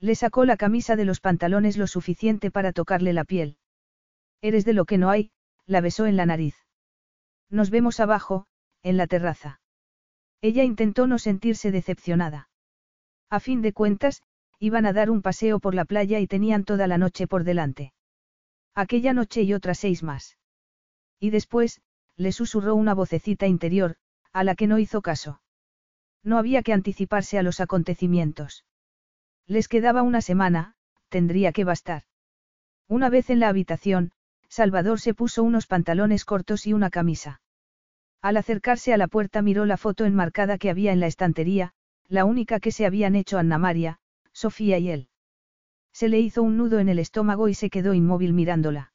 Le 0.01 0.15
sacó 0.15 0.43
la 0.43 0.57
camisa 0.57 0.97
de 0.97 1.05
los 1.05 1.21
pantalones 1.21 1.77
lo 1.77 1.87
suficiente 1.87 2.51
para 2.51 2.73
tocarle 2.73 3.13
la 3.13 3.23
piel. 3.23 3.57
Eres 4.41 4.65
de 4.65 4.73
lo 4.73 4.85
que 4.85 4.97
no 4.97 5.09
hay, 5.09 5.31
la 5.69 5.81
besó 5.81 6.07
en 6.07 6.17
la 6.17 6.25
nariz. 6.25 6.55
Nos 7.49 7.69
vemos 7.69 7.99
abajo, 7.99 8.47
en 8.81 8.97
la 8.97 9.05
terraza. 9.05 9.61
Ella 10.41 10.63
intentó 10.63 11.05
no 11.05 11.19
sentirse 11.19 11.71
decepcionada. 11.71 12.49
A 13.29 13.39
fin 13.39 13.61
de 13.61 13.71
cuentas, 13.71 14.23
iban 14.57 14.87
a 14.87 14.93
dar 14.93 15.11
un 15.11 15.21
paseo 15.21 15.59
por 15.59 15.75
la 15.75 15.85
playa 15.85 16.19
y 16.19 16.25
tenían 16.25 16.63
toda 16.63 16.87
la 16.87 16.97
noche 16.97 17.27
por 17.27 17.43
delante. 17.43 17.93
Aquella 18.73 19.13
noche 19.13 19.43
y 19.43 19.53
otras 19.53 19.77
seis 19.77 20.01
más. 20.01 20.37
Y 21.19 21.29
después, 21.29 21.81
le 22.15 22.31
susurró 22.31 22.73
una 22.73 22.95
vocecita 22.95 23.45
interior, 23.45 23.95
a 24.33 24.43
la 24.43 24.55
que 24.55 24.65
no 24.65 24.79
hizo 24.79 25.03
caso. 25.03 25.39
No 26.23 26.39
había 26.39 26.63
que 26.63 26.73
anticiparse 26.73 27.37
a 27.37 27.43
los 27.43 27.59
acontecimientos. 27.59 28.65
Les 29.45 29.67
quedaba 29.67 30.01
una 30.01 30.21
semana, 30.21 30.73
tendría 31.09 31.51
que 31.51 31.63
bastar. 31.63 32.03
Una 32.87 33.09
vez 33.09 33.29
en 33.29 33.39
la 33.39 33.49
habitación, 33.49 34.11
Salvador 34.49 34.99
se 34.99 35.13
puso 35.13 35.43
unos 35.43 35.67
pantalones 35.67 36.25
cortos 36.25 36.65
y 36.65 36.73
una 36.73 36.89
camisa. 36.89 37.41
Al 38.21 38.37
acercarse 38.37 38.93
a 38.93 38.97
la 38.97 39.07
puerta 39.07 39.41
miró 39.41 39.65
la 39.65 39.77
foto 39.77 40.05
enmarcada 40.05 40.57
que 40.57 40.69
había 40.69 40.91
en 40.91 40.99
la 40.99 41.07
estantería, 41.07 41.73
la 42.07 42.25
única 42.25 42.59
que 42.59 42.71
se 42.71 42.85
habían 42.85 43.15
hecho 43.15 43.37
Anna 43.37 43.57
María, 43.57 43.99
Sofía 44.33 44.79
y 44.79 44.89
él. 44.89 45.07
Se 45.93 46.09
le 46.09 46.19
hizo 46.19 46.43
un 46.43 46.57
nudo 46.57 46.79
en 46.79 46.89
el 46.89 46.99
estómago 46.99 47.47
y 47.47 47.53
se 47.53 47.69
quedó 47.69 47.93
inmóvil 47.93 48.33
mirándola. 48.33 48.91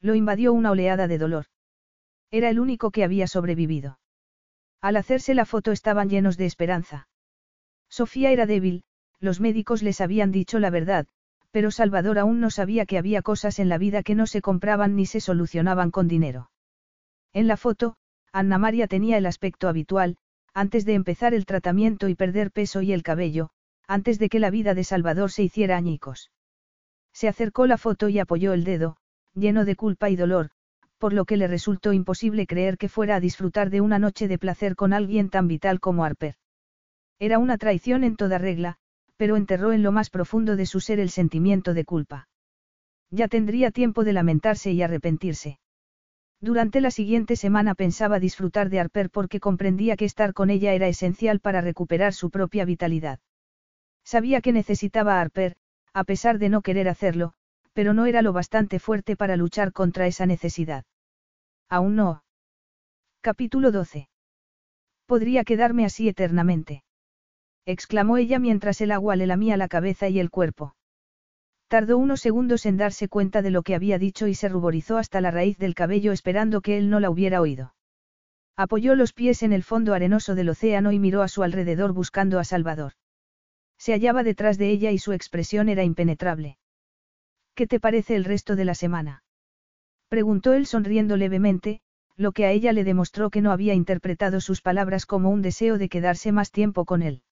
Lo 0.00 0.14
invadió 0.14 0.52
una 0.52 0.70
oleada 0.70 1.08
de 1.08 1.18
dolor. 1.18 1.46
Era 2.30 2.50
el 2.50 2.60
único 2.60 2.90
que 2.90 3.04
había 3.04 3.26
sobrevivido. 3.26 3.98
Al 4.80 4.96
hacerse 4.96 5.34
la 5.34 5.46
foto 5.46 5.72
estaban 5.72 6.08
llenos 6.08 6.36
de 6.36 6.46
esperanza. 6.46 7.08
Sofía 7.88 8.30
era 8.30 8.46
débil, 8.46 8.84
los 9.20 9.40
médicos 9.40 9.82
les 9.82 10.00
habían 10.00 10.32
dicho 10.32 10.58
la 10.58 10.70
verdad, 10.70 11.06
pero 11.56 11.70
Salvador 11.70 12.18
aún 12.18 12.38
no 12.38 12.50
sabía 12.50 12.84
que 12.84 12.98
había 12.98 13.22
cosas 13.22 13.58
en 13.60 13.70
la 13.70 13.78
vida 13.78 14.02
que 14.02 14.14
no 14.14 14.26
se 14.26 14.42
compraban 14.42 14.94
ni 14.94 15.06
se 15.06 15.20
solucionaban 15.20 15.90
con 15.90 16.06
dinero. 16.06 16.50
En 17.32 17.46
la 17.46 17.56
foto, 17.56 17.96
Anna 18.30 18.58
María 18.58 18.88
tenía 18.88 19.16
el 19.16 19.24
aspecto 19.24 19.66
habitual, 19.66 20.18
antes 20.52 20.84
de 20.84 20.92
empezar 20.92 21.32
el 21.32 21.46
tratamiento 21.46 22.08
y 22.08 22.14
perder 22.14 22.50
peso 22.50 22.82
y 22.82 22.92
el 22.92 23.02
cabello, 23.02 23.48
antes 23.88 24.18
de 24.18 24.28
que 24.28 24.38
la 24.38 24.50
vida 24.50 24.74
de 24.74 24.84
Salvador 24.84 25.30
se 25.30 25.44
hiciera 25.44 25.78
añicos. 25.78 26.30
Se 27.14 27.26
acercó 27.26 27.66
la 27.66 27.78
foto 27.78 28.10
y 28.10 28.18
apoyó 28.18 28.52
el 28.52 28.62
dedo, 28.62 28.98
lleno 29.32 29.64
de 29.64 29.76
culpa 29.76 30.10
y 30.10 30.16
dolor, 30.16 30.50
por 30.98 31.14
lo 31.14 31.24
que 31.24 31.38
le 31.38 31.48
resultó 31.48 31.94
imposible 31.94 32.46
creer 32.46 32.76
que 32.76 32.90
fuera 32.90 33.16
a 33.16 33.20
disfrutar 33.20 33.70
de 33.70 33.80
una 33.80 33.98
noche 33.98 34.28
de 34.28 34.36
placer 34.36 34.76
con 34.76 34.92
alguien 34.92 35.30
tan 35.30 35.48
vital 35.48 35.80
como 35.80 36.04
Harper. 36.04 36.34
Era 37.18 37.38
una 37.38 37.56
traición 37.56 38.04
en 38.04 38.16
toda 38.16 38.36
regla, 38.36 38.76
pero 39.16 39.36
enterró 39.36 39.72
en 39.72 39.82
lo 39.82 39.92
más 39.92 40.10
profundo 40.10 40.56
de 40.56 40.66
su 40.66 40.80
ser 40.80 41.00
el 41.00 41.10
sentimiento 41.10 41.74
de 41.74 41.84
culpa. 41.84 42.28
Ya 43.10 43.28
tendría 43.28 43.70
tiempo 43.70 44.04
de 44.04 44.12
lamentarse 44.12 44.72
y 44.72 44.82
arrepentirse. 44.82 45.58
Durante 46.40 46.80
la 46.80 46.90
siguiente 46.90 47.36
semana 47.36 47.74
pensaba 47.74 48.18
disfrutar 48.20 48.68
de 48.68 48.80
Harper 48.80 49.10
porque 49.10 49.40
comprendía 49.40 49.96
que 49.96 50.04
estar 50.04 50.34
con 50.34 50.50
ella 50.50 50.74
era 50.74 50.86
esencial 50.86 51.40
para 51.40 51.60
recuperar 51.60 52.12
su 52.12 52.30
propia 52.30 52.64
vitalidad. 52.64 53.20
Sabía 54.04 54.40
que 54.40 54.52
necesitaba 54.52 55.14
a 55.14 55.20
Harper, 55.22 55.56
a 55.92 56.04
pesar 56.04 56.38
de 56.38 56.48
no 56.50 56.60
querer 56.60 56.88
hacerlo, 56.88 57.32
pero 57.72 57.94
no 57.94 58.06
era 58.06 58.22
lo 58.22 58.32
bastante 58.32 58.78
fuerte 58.78 59.16
para 59.16 59.36
luchar 59.36 59.72
contra 59.72 60.06
esa 60.06 60.26
necesidad. 60.26 60.84
Aún 61.68 61.96
no. 61.96 62.22
Capítulo 63.22 63.72
12. 63.72 64.08
Podría 65.06 65.42
quedarme 65.44 65.84
así 65.84 66.08
eternamente. 66.08 66.84
Exclamó 67.66 68.16
ella 68.16 68.38
mientras 68.38 68.80
el 68.80 68.92
agua 68.92 69.16
le 69.16 69.26
lamía 69.26 69.56
la 69.56 69.68
cabeza 69.68 70.08
y 70.08 70.20
el 70.20 70.30
cuerpo. 70.30 70.76
Tardó 71.68 71.98
unos 71.98 72.20
segundos 72.20 72.64
en 72.64 72.76
darse 72.76 73.08
cuenta 73.08 73.42
de 73.42 73.50
lo 73.50 73.62
que 73.62 73.74
había 73.74 73.98
dicho 73.98 74.28
y 74.28 74.34
se 74.34 74.48
ruborizó 74.48 74.98
hasta 74.98 75.20
la 75.20 75.32
raíz 75.32 75.58
del 75.58 75.74
cabello 75.74 76.12
esperando 76.12 76.60
que 76.60 76.78
él 76.78 76.88
no 76.90 77.00
la 77.00 77.10
hubiera 77.10 77.40
oído. 77.40 77.74
Apoyó 78.56 78.94
los 78.94 79.12
pies 79.12 79.42
en 79.42 79.52
el 79.52 79.64
fondo 79.64 79.92
arenoso 79.92 80.36
del 80.36 80.48
océano 80.48 80.92
y 80.92 81.00
miró 81.00 81.22
a 81.22 81.28
su 81.28 81.42
alrededor 81.42 81.92
buscando 81.92 82.38
a 82.38 82.44
Salvador. 82.44 82.92
Se 83.78 83.92
hallaba 83.92 84.22
detrás 84.22 84.58
de 84.58 84.70
ella 84.70 84.92
y 84.92 84.98
su 84.98 85.12
expresión 85.12 85.68
era 85.68 85.82
impenetrable. 85.82 86.56
¿Qué 87.54 87.66
te 87.66 87.80
parece 87.80 88.14
el 88.14 88.24
resto 88.24 88.54
de 88.54 88.64
la 88.64 88.74
semana? 88.74 89.24
Preguntó 90.08 90.54
él 90.54 90.66
sonriendo 90.66 91.16
levemente, 91.16 91.80
lo 92.16 92.32
que 92.32 92.46
a 92.46 92.52
ella 92.52 92.72
le 92.72 92.84
demostró 92.84 93.28
que 93.28 93.42
no 93.42 93.50
había 93.50 93.74
interpretado 93.74 94.40
sus 94.40 94.62
palabras 94.62 95.04
como 95.04 95.30
un 95.30 95.42
deseo 95.42 95.78
de 95.78 95.88
quedarse 95.88 96.32
más 96.32 96.50
tiempo 96.50 96.84
con 96.84 97.02
él. 97.02 97.22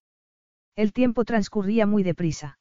El 0.77 0.93
tiempo 0.93 1.25
transcurría 1.25 1.87
muy 1.87 2.03
deprisa. 2.03 2.59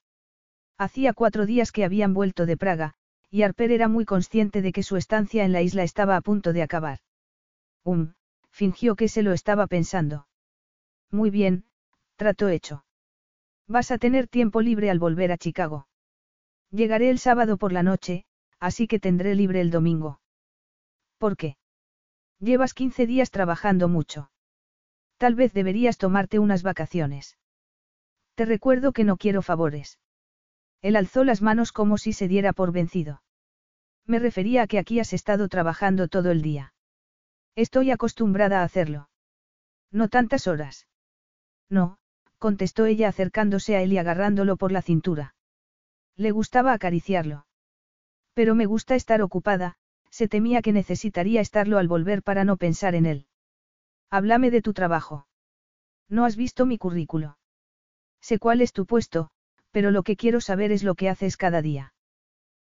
Hacía 0.78 1.14
cuatro 1.14 1.46
días 1.46 1.72
que 1.72 1.84
habían 1.84 2.14
vuelto 2.14 2.46
de 2.46 2.58
Praga, 2.58 2.94
y 3.30 3.42
Arper 3.42 3.72
era 3.72 3.88
muy 3.88 4.06
consciente 4.06 4.62
de 4.62 4.72
que 4.72 4.84
su 4.84 4.98
estancia 4.98 5.44
en 5.44 5.52
la 5.52 5.62
isla 5.62 5.84
estaba 5.84 6.16
a 6.16 6.22
punto 6.22 6.54
de 6.54 6.62
acabar. 6.62 7.00
Um, 7.84 8.14
fingió 8.52 8.96
que 8.96 9.08
se 9.08 9.24
lo 9.24 9.34
estaba 9.34 9.66
pensando. 9.66 10.28
Muy 11.10 11.32
bien, 11.32 11.66
trato 12.16 12.50
hecho. 12.50 12.86
Vas 13.68 13.90
a 13.90 13.98
tener 13.98 14.28
tiempo 14.28 14.62
libre 14.62 14.92
al 14.92 15.00
volver 15.00 15.32
a 15.32 15.38
Chicago. 15.38 15.88
Llegaré 16.70 17.10
el 17.10 17.18
sábado 17.18 17.58
por 17.58 17.72
la 17.72 17.82
noche, 17.82 18.26
así 18.60 18.88
que 18.88 19.00
tendré 19.00 19.34
libre 19.36 19.62
el 19.62 19.72
domingo. 19.72 20.20
¿Por 21.18 21.36
qué? 21.38 21.58
Llevas 22.40 22.74
15 22.74 23.08
días 23.08 23.32
trabajando 23.32 23.88
mucho. 23.88 24.30
Tal 25.18 25.34
vez 25.34 25.54
deberías 25.54 25.98
tomarte 25.98 26.40
unas 26.40 26.62
vacaciones. 26.62 27.38
Te 28.36 28.46
recuerdo 28.46 28.92
que 28.94 29.04
no 29.04 29.18
quiero 29.18 29.42
favores. 29.42 30.00
Él 30.82 30.96
alzó 30.96 31.24
las 31.24 31.42
manos 31.42 31.72
como 31.72 31.98
si 31.98 32.14
se 32.14 32.28
diera 32.28 32.52
por 32.54 32.72
vencido. 32.72 33.22
Me 34.06 34.20
refería 34.20 34.64
a 34.64 34.68
que 34.68 34.80
aquí 34.80 35.00
has 35.00 35.14
estado 35.14 35.48
trabajando 35.48 36.08
todo 36.08 36.32
el 36.32 36.42
día. 36.42 36.74
Estoy 37.56 37.92
acostumbrada 37.92 38.62
a 38.62 38.64
hacerlo. 38.64 39.10
No 39.92 40.10
tantas 40.10 40.48
horas. 40.48 40.88
No, 41.70 41.98
contestó 42.40 42.86
ella 42.86 43.08
acercándose 43.08 43.76
a 43.76 43.82
él 43.82 43.94
y 43.94 43.98
agarrándolo 43.98 44.58
por 44.58 44.72
la 44.72 44.82
cintura. 44.82 45.36
Le 46.18 46.32
gustaba 46.32 46.74
acariciarlo. 46.74 47.46
Pero 48.34 48.56
me 48.56 48.66
gusta 48.66 48.96
estar 48.96 49.22
ocupada, 49.22 49.78
se 50.10 50.28
temía 50.28 50.62
que 50.62 50.74
necesitaría 50.74 51.40
estarlo 51.40 51.78
al 51.78 51.88
volver 51.88 52.24
para 52.24 52.44
no 52.44 52.58
pensar 52.58 52.96
en 52.96 53.06
él. 53.06 53.28
Háblame 54.10 54.52
de 54.52 54.62
tu 54.62 54.74
trabajo. 54.74 55.28
No 56.10 56.26
has 56.26 56.36
visto 56.36 56.66
mi 56.66 56.78
currículo. 56.78 57.38
Sé 58.24 58.40
cuál 58.40 58.62
es 58.62 58.72
tu 58.72 58.86
puesto, 58.86 59.30
pero 59.72 59.92
lo 59.92 60.04
que 60.04 60.16
quiero 60.16 60.40
saber 60.40 60.72
es 60.72 60.82
lo 60.82 60.96
que 60.96 61.10
haces 61.10 61.36
cada 61.36 61.62
día. 61.62 61.94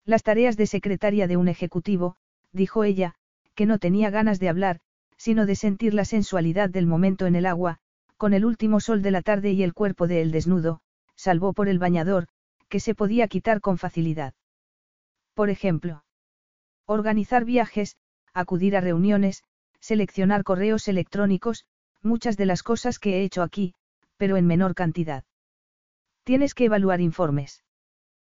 Las 0.04 0.24
tareas 0.24 0.58
de 0.58 0.66
secretaria 0.66 1.28
de 1.28 1.38
un 1.38 1.48
ejecutivo, 1.48 2.16
dijo 2.52 2.84
ella, 2.84 3.14
que 3.54 3.68
no 3.68 3.78
tenía 3.78 4.10
ganas 4.10 4.40
de 4.40 4.50
hablar, 4.50 4.80
sino 5.16 5.46
de 5.46 5.56
sentir 5.56 5.94
la 5.94 6.06
sensualidad 6.06 6.72
del 6.72 6.88
momento 6.88 7.28
en 7.28 7.36
el 7.36 7.46
agua, 7.46 7.78
con 8.18 8.34
el 8.34 8.46
último 8.46 8.80
sol 8.80 9.04
de 9.04 9.12
la 9.12 9.22
tarde 9.22 9.52
y 9.52 9.62
el 9.62 9.76
cuerpo 9.76 10.08
de 10.08 10.24
él 10.24 10.32
desnudo, 10.32 10.82
salvo 11.16 11.54
por 11.54 11.70
el 11.70 11.78
bañador, 11.78 12.28
que 12.68 12.80
se 12.80 12.96
podía 12.96 13.28
quitar 13.28 13.62
con 13.62 13.78
facilidad. 13.78 14.34
Por 15.36 15.52
ejemplo, 15.52 16.04
organizar 16.88 17.46
viajes, 17.46 17.96
acudir 18.34 18.76
a 18.76 18.82
reuniones, 18.82 19.44
seleccionar 19.80 20.44
correos 20.44 20.88
electrónicos, 20.88 21.66
muchas 22.02 22.38
de 22.38 22.48
las 22.48 22.64
cosas 22.64 22.98
que 22.98 23.18
he 23.18 23.24
hecho 23.24 23.44
aquí, 23.44 23.76
pero 24.18 24.36
en 24.36 24.48
menor 24.48 24.74
cantidad. 24.74 25.24
Tienes 26.24 26.53
que 26.56 26.66
evaluar 26.66 27.02
informes. 27.02 27.64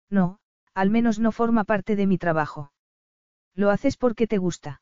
No, 0.09 0.39
al 0.73 0.89
menos 0.89 1.19
no 1.19 1.31
forma 1.31 1.63
parte 1.63 1.95
de 1.95 2.07
mi 2.07 2.17
trabajo. 2.17 2.71
Lo 3.55 3.71
haces 3.71 3.97
porque 3.97 4.27
te 4.27 4.37
gusta. 4.37 4.81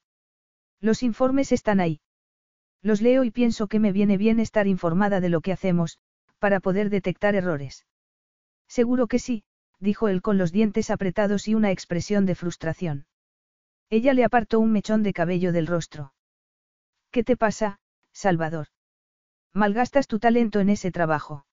Los 0.79 1.03
informes 1.03 1.51
están 1.51 1.79
ahí. 1.79 2.01
Los 2.81 3.01
leo 3.01 3.23
y 3.23 3.31
pienso 3.31 3.67
que 3.67 3.79
me 3.79 3.91
viene 3.91 4.17
bien 4.17 4.39
estar 4.39 4.67
informada 4.67 5.19
de 5.19 5.29
lo 5.29 5.41
que 5.41 5.51
hacemos, 5.51 5.97
para 6.37 6.59
poder 6.59 6.89
detectar 6.89 7.33
errores. 7.33 7.85
Seguro 8.67 9.07
que 9.07 9.19
sí, 9.19 9.43
dijo 9.79 10.07
él 10.07 10.21
con 10.21 10.37
los 10.37 10.51
dientes 10.51 10.91
apretados 10.91 11.47
y 11.47 11.55
una 11.55 11.71
expresión 11.71 12.25
de 12.25 12.35
frustración. 12.35 13.07
Ella 13.89 14.13
le 14.13 14.25
apartó 14.25 14.59
un 14.59 14.71
mechón 14.71 15.01
de 15.01 15.13
cabello 15.13 15.51
del 15.51 15.65
rostro. 15.65 16.13
¿Qué 17.09 17.23
te 17.23 17.37
pasa, 17.37 17.79
Salvador? 18.11 18.67
Malgastas 19.53 20.07
tu 20.07 20.19
talento 20.19 20.59
en 20.59 20.69
ese 20.69 20.91
trabajo. 20.91 21.46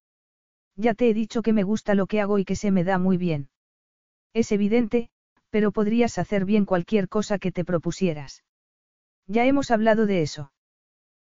Ya 0.77 0.95
te 0.95 1.09
he 1.09 1.15
dicho 1.15 1.43
que 1.43 1.53
me 1.53 1.63
gusta 1.63 1.95
lo 1.95 2.07
que 2.07 2.21
hago 2.21 2.39
y 2.39 2.45
que 2.45 2.57
se 2.57 2.71
me 2.71 2.85
da 2.85 2.99
muy 2.99 3.17
bien. 3.17 3.49
Es 4.33 4.51
evidente, 4.51 5.11
pero 5.51 5.71
podrías 5.71 6.19
hacer 6.19 6.45
bien 6.45 6.65
cualquier 6.65 7.09
cosa 7.09 7.39
que 7.39 7.53
te 7.53 7.65
propusieras. 7.65 8.43
Ya 9.27 9.47
hemos 9.47 9.71
hablado 9.71 10.07
de 10.07 10.23
eso. 10.23 10.53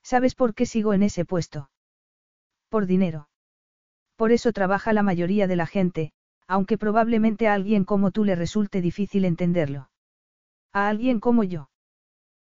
¿Sabes 0.02 0.34
por 0.34 0.54
qué 0.54 0.66
sigo 0.66 0.94
en 0.94 1.02
ese 1.02 1.24
puesto? 1.24 1.70
Por 2.68 2.86
dinero. 2.86 3.28
Por 4.16 4.32
eso 4.32 4.52
trabaja 4.52 4.92
la 4.92 5.02
mayoría 5.02 5.46
de 5.46 5.56
la 5.56 5.66
gente, 5.66 6.12
aunque 6.46 6.78
probablemente 6.78 7.48
a 7.48 7.54
alguien 7.54 7.84
como 7.84 8.10
tú 8.12 8.24
le 8.24 8.36
resulte 8.36 8.80
difícil 8.80 9.24
entenderlo. 9.24 9.90
A 10.72 10.88
alguien 10.88 11.18
como 11.18 11.44
yo. 11.44 11.70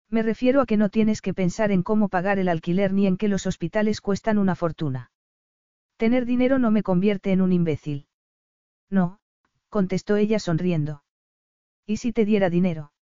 Me 0.10 0.24
refiero 0.24 0.61
a 0.61 0.66
que 0.66 0.78
no 0.78 0.90
tienes 0.90 1.22
que 1.22 1.34
pensar 1.34 1.72
en 1.72 1.84
cómo 1.84 2.10
pagar 2.10 2.40
el 2.40 2.50
alquiler 2.50 2.94
ni 2.94 3.08
en 3.08 3.18
que 3.18 3.28
los 3.28 3.45
hospitales 3.45 4.02
cuestan 4.02 4.38
una 4.38 4.56
fortuna. 4.56 5.11
Tener 6.00 6.26
dinero 6.26 6.60
no 6.60 6.72
me 6.72 6.82
convierte 6.82 7.34
en 7.34 7.42
un 7.42 7.52
imbécil. 7.52 8.08
No, 8.90 9.19
contestó 9.68 10.16
ella 10.16 10.40
sonriendo. 10.40 11.03
¿Y 11.86 11.98
si 11.98 12.14
te 12.14 12.24
diera 12.24 12.50
dinero? 12.50 12.94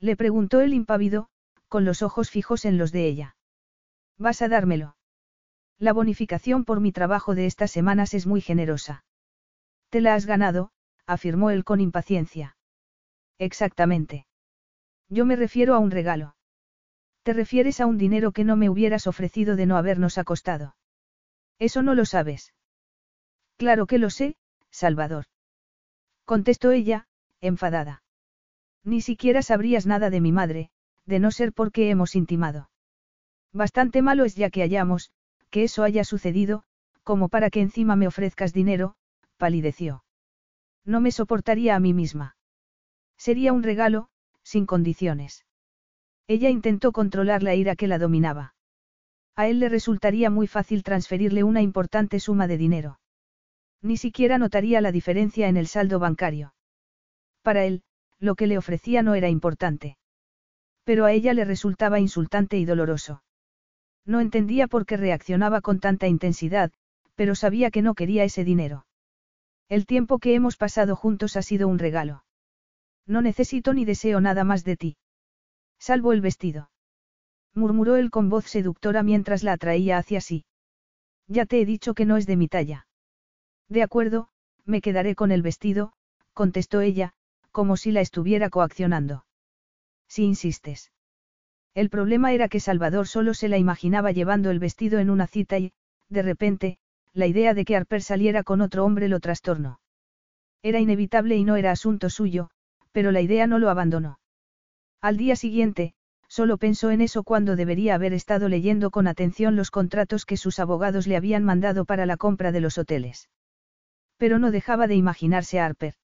Le 0.00 0.16
preguntó 0.16 0.62
el 0.62 0.72
impávido, 0.72 1.28
con 1.68 1.84
los 1.84 2.00
ojos 2.00 2.30
fijos 2.30 2.64
en 2.64 2.78
los 2.78 2.92
de 2.92 3.06
ella. 3.08 3.36
¿Vas 4.16 4.40
a 4.40 4.48
dármelo? 4.48 4.96
La 5.78 5.92
bonificación 5.92 6.64
por 6.64 6.80
mi 6.80 6.92
trabajo 6.92 7.34
de 7.34 7.44
estas 7.44 7.70
semanas 7.70 8.14
es 8.14 8.26
muy 8.26 8.40
generosa. 8.40 9.04
Te 9.90 10.00
la 10.00 10.14
has 10.14 10.24
ganado, 10.24 10.70
afirmó 11.04 11.50
él 11.50 11.62
con 11.62 11.82
impaciencia. 11.82 12.56
Exactamente. 13.36 14.26
Yo 15.10 15.26
me 15.26 15.36
refiero 15.36 15.74
a 15.74 15.78
un 15.78 15.90
regalo. 15.90 16.36
Te 17.22 17.34
refieres 17.34 17.82
a 17.82 17.86
un 17.86 17.98
dinero 17.98 18.32
que 18.32 18.44
no 18.44 18.56
me 18.56 18.70
hubieras 18.70 19.06
ofrecido 19.06 19.56
de 19.56 19.66
no 19.66 19.76
habernos 19.76 20.16
acostado. 20.16 20.74
Eso 21.64 21.82
no 21.82 21.94
lo 21.94 22.04
sabes. 22.04 22.52
Claro 23.56 23.86
que 23.86 23.96
lo 23.96 24.10
sé, 24.10 24.36
Salvador. 24.70 25.24
Contestó 26.26 26.72
ella, 26.72 27.06
enfadada. 27.40 28.02
Ni 28.82 29.00
siquiera 29.00 29.40
sabrías 29.40 29.86
nada 29.86 30.10
de 30.10 30.20
mi 30.20 30.30
madre, 30.30 30.68
de 31.06 31.20
no 31.20 31.30
ser 31.30 31.54
porque 31.54 31.88
hemos 31.88 32.16
intimado. 32.16 32.68
Bastante 33.50 34.02
malo 34.02 34.26
es 34.26 34.34
ya 34.34 34.50
que 34.50 34.60
hayamos, 34.60 35.10
que 35.48 35.64
eso 35.64 35.84
haya 35.84 36.04
sucedido, 36.04 36.64
como 37.02 37.30
para 37.30 37.48
que 37.48 37.62
encima 37.62 37.96
me 37.96 38.08
ofrezcas 38.08 38.52
dinero, 38.52 38.96
palideció. 39.38 40.04
No 40.84 41.00
me 41.00 41.12
soportaría 41.12 41.76
a 41.76 41.80
mí 41.80 41.94
misma. 41.94 42.36
Sería 43.16 43.54
un 43.54 43.62
regalo, 43.62 44.10
sin 44.42 44.66
condiciones. 44.66 45.46
Ella 46.26 46.50
intentó 46.50 46.92
controlar 46.92 47.42
la 47.42 47.54
ira 47.54 47.74
que 47.74 47.88
la 47.88 47.98
dominaba. 47.98 48.54
A 49.36 49.48
él 49.48 49.58
le 49.58 49.68
resultaría 49.68 50.30
muy 50.30 50.46
fácil 50.46 50.82
transferirle 50.82 51.42
una 51.42 51.60
importante 51.60 52.20
suma 52.20 52.46
de 52.46 52.56
dinero. 52.56 53.00
Ni 53.82 53.96
siquiera 53.96 54.38
notaría 54.38 54.80
la 54.80 54.92
diferencia 54.92 55.48
en 55.48 55.56
el 55.56 55.66
saldo 55.66 55.98
bancario. 55.98 56.54
Para 57.42 57.64
él, 57.64 57.82
lo 58.18 58.36
que 58.36 58.46
le 58.46 58.58
ofrecía 58.58 59.02
no 59.02 59.14
era 59.14 59.28
importante. 59.28 59.98
Pero 60.84 61.04
a 61.04 61.12
ella 61.12 61.34
le 61.34 61.44
resultaba 61.44 62.00
insultante 62.00 62.58
y 62.58 62.64
doloroso. 62.64 63.22
No 64.06 64.20
entendía 64.20 64.68
por 64.68 64.86
qué 64.86 64.96
reaccionaba 64.96 65.60
con 65.60 65.80
tanta 65.80 66.06
intensidad, 66.06 66.72
pero 67.14 67.34
sabía 67.34 67.70
que 67.70 67.82
no 67.82 67.94
quería 67.94 68.24
ese 68.24 68.44
dinero. 68.44 68.86
El 69.68 69.86
tiempo 69.86 70.18
que 70.18 70.34
hemos 70.34 70.56
pasado 70.56 70.94
juntos 70.94 71.36
ha 71.36 71.42
sido 71.42 71.68
un 71.68 71.78
regalo. 71.78 72.24
No 73.06 73.22
necesito 73.22 73.72
ni 73.74 73.84
deseo 73.84 74.20
nada 74.20 74.44
más 74.44 74.64
de 74.64 74.76
ti. 74.76 74.96
Salvo 75.78 76.12
el 76.12 76.20
vestido. 76.20 76.70
Murmuró 77.54 77.96
él 77.96 78.10
con 78.10 78.28
voz 78.28 78.46
seductora 78.46 79.02
mientras 79.02 79.42
la 79.42 79.52
atraía 79.52 79.98
hacia 79.98 80.20
sí. 80.20 80.44
Ya 81.28 81.46
te 81.46 81.60
he 81.60 81.64
dicho 81.64 81.94
que 81.94 82.04
no 82.04 82.16
es 82.16 82.26
de 82.26 82.36
mi 82.36 82.48
talla. 82.48 82.86
De 83.68 83.82
acuerdo, 83.82 84.28
me 84.64 84.80
quedaré 84.80 85.14
con 85.14 85.30
el 85.30 85.42
vestido, 85.42 85.92
contestó 86.32 86.80
ella, 86.80 87.12
como 87.52 87.76
si 87.76 87.92
la 87.92 88.00
estuviera 88.00 88.50
coaccionando. 88.50 89.24
Si 90.08 90.24
insistes. 90.24 90.90
El 91.74 91.90
problema 91.90 92.32
era 92.32 92.48
que 92.48 92.60
Salvador 92.60 93.08
solo 93.08 93.34
se 93.34 93.48
la 93.48 93.58
imaginaba 93.58 94.12
llevando 94.12 94.50
el 94.50 94.58
vestido 94.58 94.98
en 94.98 95.10
una 95.10 95.26
cita 95.26 95.58
y, 95.58 95.72
de 96.08 96.22
repente, 96.22 96.78
la 97.12 97.26
idea 97.26 97.54
de 97.54 97.64
que 97.64 97.76
Harper 97.76 98.02
saliera 98.02 98.42
con 98.42 98.60
otro 98.60 98.84
hombre 98.84 99.08
lo 99.08 99.20
trastornó. 99.20 99.80
Era 100.62 100.80
inevitable 100.80 101.36
y 101.36 101.44
no 101.44 101.56
era 101.56 101.70
asunto 101.70 102.10
suyo, 102.10 102.50
pero 102.92 103.12
la 103.12 103.20
idea 103.20 103.46
no 103.46 103.58
lo 103.58 103.70
abandonó. 103.70 104.18
Al 105.00 105.16
día 105.16 105.36
siguiente, 105.36 105.94
solo 106.34 106.58
pensó 106.58 106.90
en 106.90 107.00
eso 107.00 107.22
cuando 107.22 107.54
debería 107.54 107.94
haber 107.94 108.12
estado 108.12 108.48
leyendo 108.48 108.90
con 108.90 109.06
atención 109.06 109.54
los 109.54 109.70
contratos 109.70 110.26
que 110.26 110.36
sus 110.36 110.58
abogados 110.58 111.06
le 111.06 111.16
habían 111.16 111.44
mandado 111.44 111.84
para 111.84 112.06
la 112.06 112.16
compra 112.16 112.50
de 112.50 112.60
los 112.60 112.76
hoteles. 112.76 113.30
Pero 114.16 114.40
no 114.40 114.50
dejaba 114.50 114.88
de 114.88 114.96
imaginarse 114.96 115.60
a 115.60 115.66
Harper. 115.66 115.94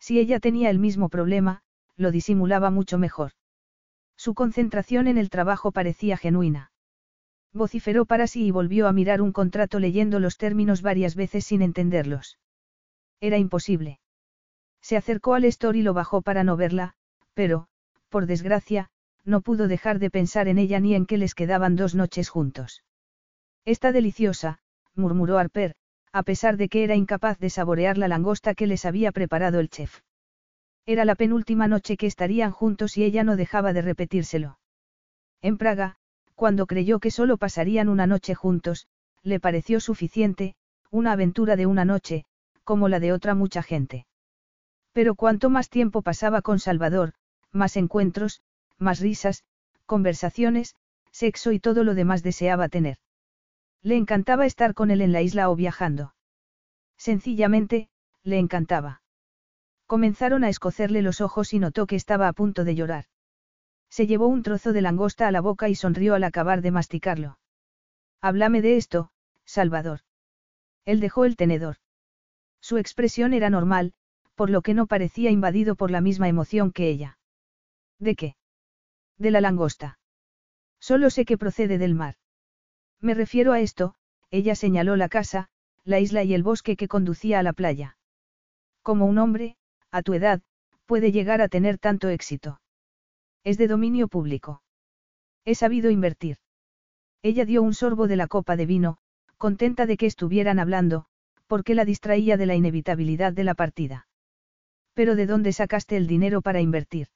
Si 0.00 0.18
ella 0.18 0.40
tenía 0.40 0.70
el 0.70 0.80
mismo 0.80 1.08
problema, 1.08 1.62
lo 1.96 2.10
disimulaba 2.10 2.70
mucho 2.70 2.98
mejor. 2.98 3.30
Su 4.16 4.34
concentración 4.34 5.06
en 5.06 5.18
el 5.18 5.30
trabajo 5.30 5.70
parecía 5.70 6.16
genuina. 6.16 6.72
Vociferó 7.52 8.06
para 8.06 8.26
sí 8.26 8.46
y 8.46 8.50
volvió 8.50 8.88
a 8.88 8.92
mirar 8.92 9.22
un 9.22 9.30
contrato 9.30 9.78
leyendo 9.78 10.18
los 10.18 10.36
términos 10.36 10.82
varias 10.82 11.14
veces 11.14 11.44
sin 11.44 11.62
entenderlos. 11.62 12.40
Era 13.20 13.38
imposible. 13.38 14.00
Se 14.82 14.96
acercó 14.96 15.34
al 15.34 15.44
store 15.44 15.78
y 15.78 15.82
lo 15.82 15.94
bajó 15.94 16.22
para 16.22 16.42
no 16.42 16.56
verla, 16.56 16.94
pero, 17.34 17.68
por 18.08 18.26
desgracia, 18.26 18.90
no 19.24 19.40
pudo 19.40 19.68
dejar 19.68 19.98
de 19.98 20.10
pensar 20.10 20.48
en 20.48 20.58
ella 20.58 20.80
ni 20.80 20.94
en 20.94 21.06
que 21.06 21.18
les 21.18 21.34
quedaban 21.34 21.76
dos 21.76 21.94
noches 21.94 22.28
juntos. 22.28 22.82
Está 23.64 23.92
deliciosa, 23.92 24.58
murmuró 24.94 25.38
Harper, 25.38 25.74
a 26.12 26.22
pesar 26.22 26.56
de 26.56 26.68
que 26.68 26.84
era 26.84 26.94
incapaz 26.94 27.38
de 27.38 27.50
saborear 27.50 27.98
la 27.98 28.08
langosta 28.08 28.54
que 28.54 28.66
les 28.66 28.84
había 28.84 29.10
preparado 29.12 29.58
el 29.60 29.70
chef. 29.70 30.00
Era 30.86 31.04
la 31.04 31.14
penúltima 31.14 31.66
noche 31.66 31.96
que 31.96 32.06
estarían 32.06 32.52
juntos 32.52 32.96
y 32.96 33.04
ella 33.04 33.24
no 33.24 33.36
dejaba 33.36 33.72
de 33.72 33.82
repetírselo. 33.82 34.58
En 35.40 35.56
Praga, 35.56 35.96
cuando 36.34 36.66
creyó 36.66 36.98
que 36.98 37.10
solo 37.10 37.36
pasarían 37.36 37.88
una 37.88 38.06
noche 38.06 38.34
juntos, 38.34 38.86
le 39.22 39.40
pareció 39.40 39.80
suficiente, 39.80 40.54
una 40.90 41.12
aventura 41.12 41.56
de 41.56 41.66
una 41.66 41.84
noche, 41.84 42.24
como 42.64 42.88
la 42.88 43.00
de 43.00 43.12
otra 43.12 43.34
mucha 43.34 43.62
gente. 43.62 44.06
Pero 44.92 45.14
cuanto 45.14 45.50
más 45.50 45.70
tiempo 45.70 46.02
pasaba 46.02 46.42
con 46.42 46.58
Salvador, 46.58 47.14
más 47.50 47.76
encuentros, 47.76 48.42
más 48.84 49.00
risas, 49.00 49.42
conversaciones, 49.86 50.76
sexo 51.10 51.50
y 51.50 51.58
todo 51.58 51.82
lo 51.82 51.94
demás 51.96 52.22
deseaba 52.22 52.68
tener. 52.68 52.98
Le 53.82 53.96
encantaba 53.96 54.46
estar 54.46 54.74
con 54.74 54.92
él 54.92 55.00
en 55.00 55.12
la 55.12 55.22
isla 55.22 55.50
o 55.50 55.56
viajando. 55.56 56.14
Sencillamente, 56.96 57.88
le 58.22 58.38
encantaba. 58.38 59.02
Comenzaron 59.86 60.44
a 60.44 60.48
escocerle 60.48 61.02
los 61.02 61.20
ojos 61.20 61.52
y 61.52 61.58
notó 61.58 61.86
que 61.86 61.96
estaba 61.96 62.28
a 62.28 62.32
punto 62.32 62.64
de 62.64 62.74
llorar. 62.74 63.04
Se 63.90 64.06
llevó 64.06 64.26
un 64.28 64.42
trozo 64.42 64.72
de 64.72 64.80
langosta 64.80 65.28
a 65.28 65.30
la 65.32 65.40
boca 65.40 65.68
y 65.68 65.74
sonrió 65.74 66.14
al 66.14 66.24
acabar 66.24 66.62
de 66.62 66.70
masticarlo. 66.70 67.38
Háblame 68.20 68.62
de 68.62 68.76
esto, 68.76 69.10
Salvador. 69.44 70.00
Él 70.84 71.00
dejó 71.00 71.24
el 71.24 71.36
tenedor. 71.36 71.76
Su 72.60 72.78
expresión 72.78 73.34
era 73.34 73.50
normal, 73.50 73.92
por 74.34 74.50
lo 74.50 74.62
que 74.62 74.74
no 74.74 74.86
parecía 74.86 75.30
invadido 75.30 75.76
por 75.76 75.90
la 75.90 76.00
misma 76.00 76.28
emoción 76.28 76.72
que 76.72 76.88
ella. 76.88 77.18
¿De 77.98 78.16
qué? 78.16 78.36
De 79.18 79.30
la 79.30 79.40
langosta. 79.40 79.98
Solo 80.80 81.10
sé 81.10 81.24
que 81.24 81.38
procede 81.38 81.78
del 81.78 81.94
mar. 81.94 82.16
Me 83.00 83.14
refiero 83.14 83.52
a 83.52 83.60
esto, 83.60 83.94
ella 84.30 84.54
señaló 84.54 84.96
la 84.96 85.08
casa, 85.08 85.48
la 85.84 86.00
isla 86.00 86.24
y 86.24 86.34
el 86.34 86.42
bosque 86.42 86.76
que 86.76 86.88
conducía 86.88 87.38
a 87.38 87.42
la 87.42 87.52
playa. 87.52 87.96
Como 88.82 89.06
un 89.06 89.18
hombre, 89.18 89.56
a 89.90 90.02
tu 90.02 90.14
edad, 90.14 90.42
puede 90.86 91.12
llegar 91.12 91.40
a 91.40 91.48
tener 91.48 91.78
tanto 91.78 92.08
éxito. 92.08 92.60
Es 93.44 93.58
de 93.58 93.68
dominio 93.68 94.08
público. 94.08 94.62
He 95.44 95.54
sabido 95.54 95.90
invertir. 95.90 96.38
Ella 97.22 97.44
dio 97.44 97.62
un 97.62 97.74
sorbo 97.74 98.08
de 98.08 98.16
la 98.16 98.26
copa 98.26 98.56
de 98.56 98.66
vino, 98.66 98.98
contenta 99.38 99.86
de 99.86 99.96
que 99.96 100.06
estuvieran 100.06 100.58
hablando, 100.58 101.06
porque 101.46 101.74
la 101.74 101.84
distraía 101.84 102.36
de 102.36 102.46
la 102.46 102.54
inevitabilidad 102.54 103.32
de 103.32 103.44
la 103.44 103.54
partida. 103.54 104.08
Pero 104.94 105.16
¿de 105.16 105.26
dónde 105.26 105.52
sacaste 105.52 105.96
el 105.96 106.06
dinero 106.06 106.42
para 106.42 106.60
invertir? 106.60 107.08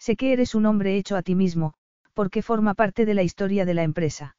Sé 0.00 0.16
que 0.16 0.32
eres 0.32 0.54
un 0.54 0.64
hombre 0.64 0.96
hecho 0.96 1.14
a 1.14 1.22
ti 1.22 1.34
mismo, 1.34 1.74
porque 2.14 2.42
forma 2.42 2.72
parte 2.72 3.04
de 3.04 3.12
la 3.12 3.22
historia 3.22 3.66
de 3.66 3.74
la 3.74 3.82
empresa. 3.82 4.36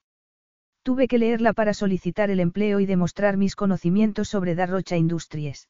Tuve 0.82 1.08
que 1.08 1.20
leerla 1.20 1.54
para 1.54 1.76
solicitar 1.76 2.32
el 2.32 2.40
empleo 2.40 2.80
y 2.80 2.88
demostrar 2.88 3.38
mis 3.38 3.56
conocimientos 3.56 4.28
sobre 4.28 4.56
Darrocha 4.56 4.98
Industries. 4.98 5.70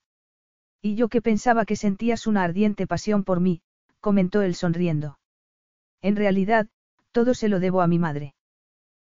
Y 0.81 0.95
yo 0.95 1.09
que 1.09 1.21
pensaba 1.21 1.65
que 1.65 1.75
sentías 1.75 2.25
una 2.25 2.43
ardiente 2.43 2.87
pasión 2.87 3.25
por 3.25 3.41
mí, 3.41 3.61
comentó 3.99 4.41
él 4.41 4.55
sonriendo. 4.55 5.19
En 6.01 6.15
realidad, 6.15 6.69
todo 7.11 7.33
se 7.33 7.49
lo 7.49 7.59
debo 7.59 7.81
a 7.81 7.87
mi 7.87 7.99
madre. 7.99 8.33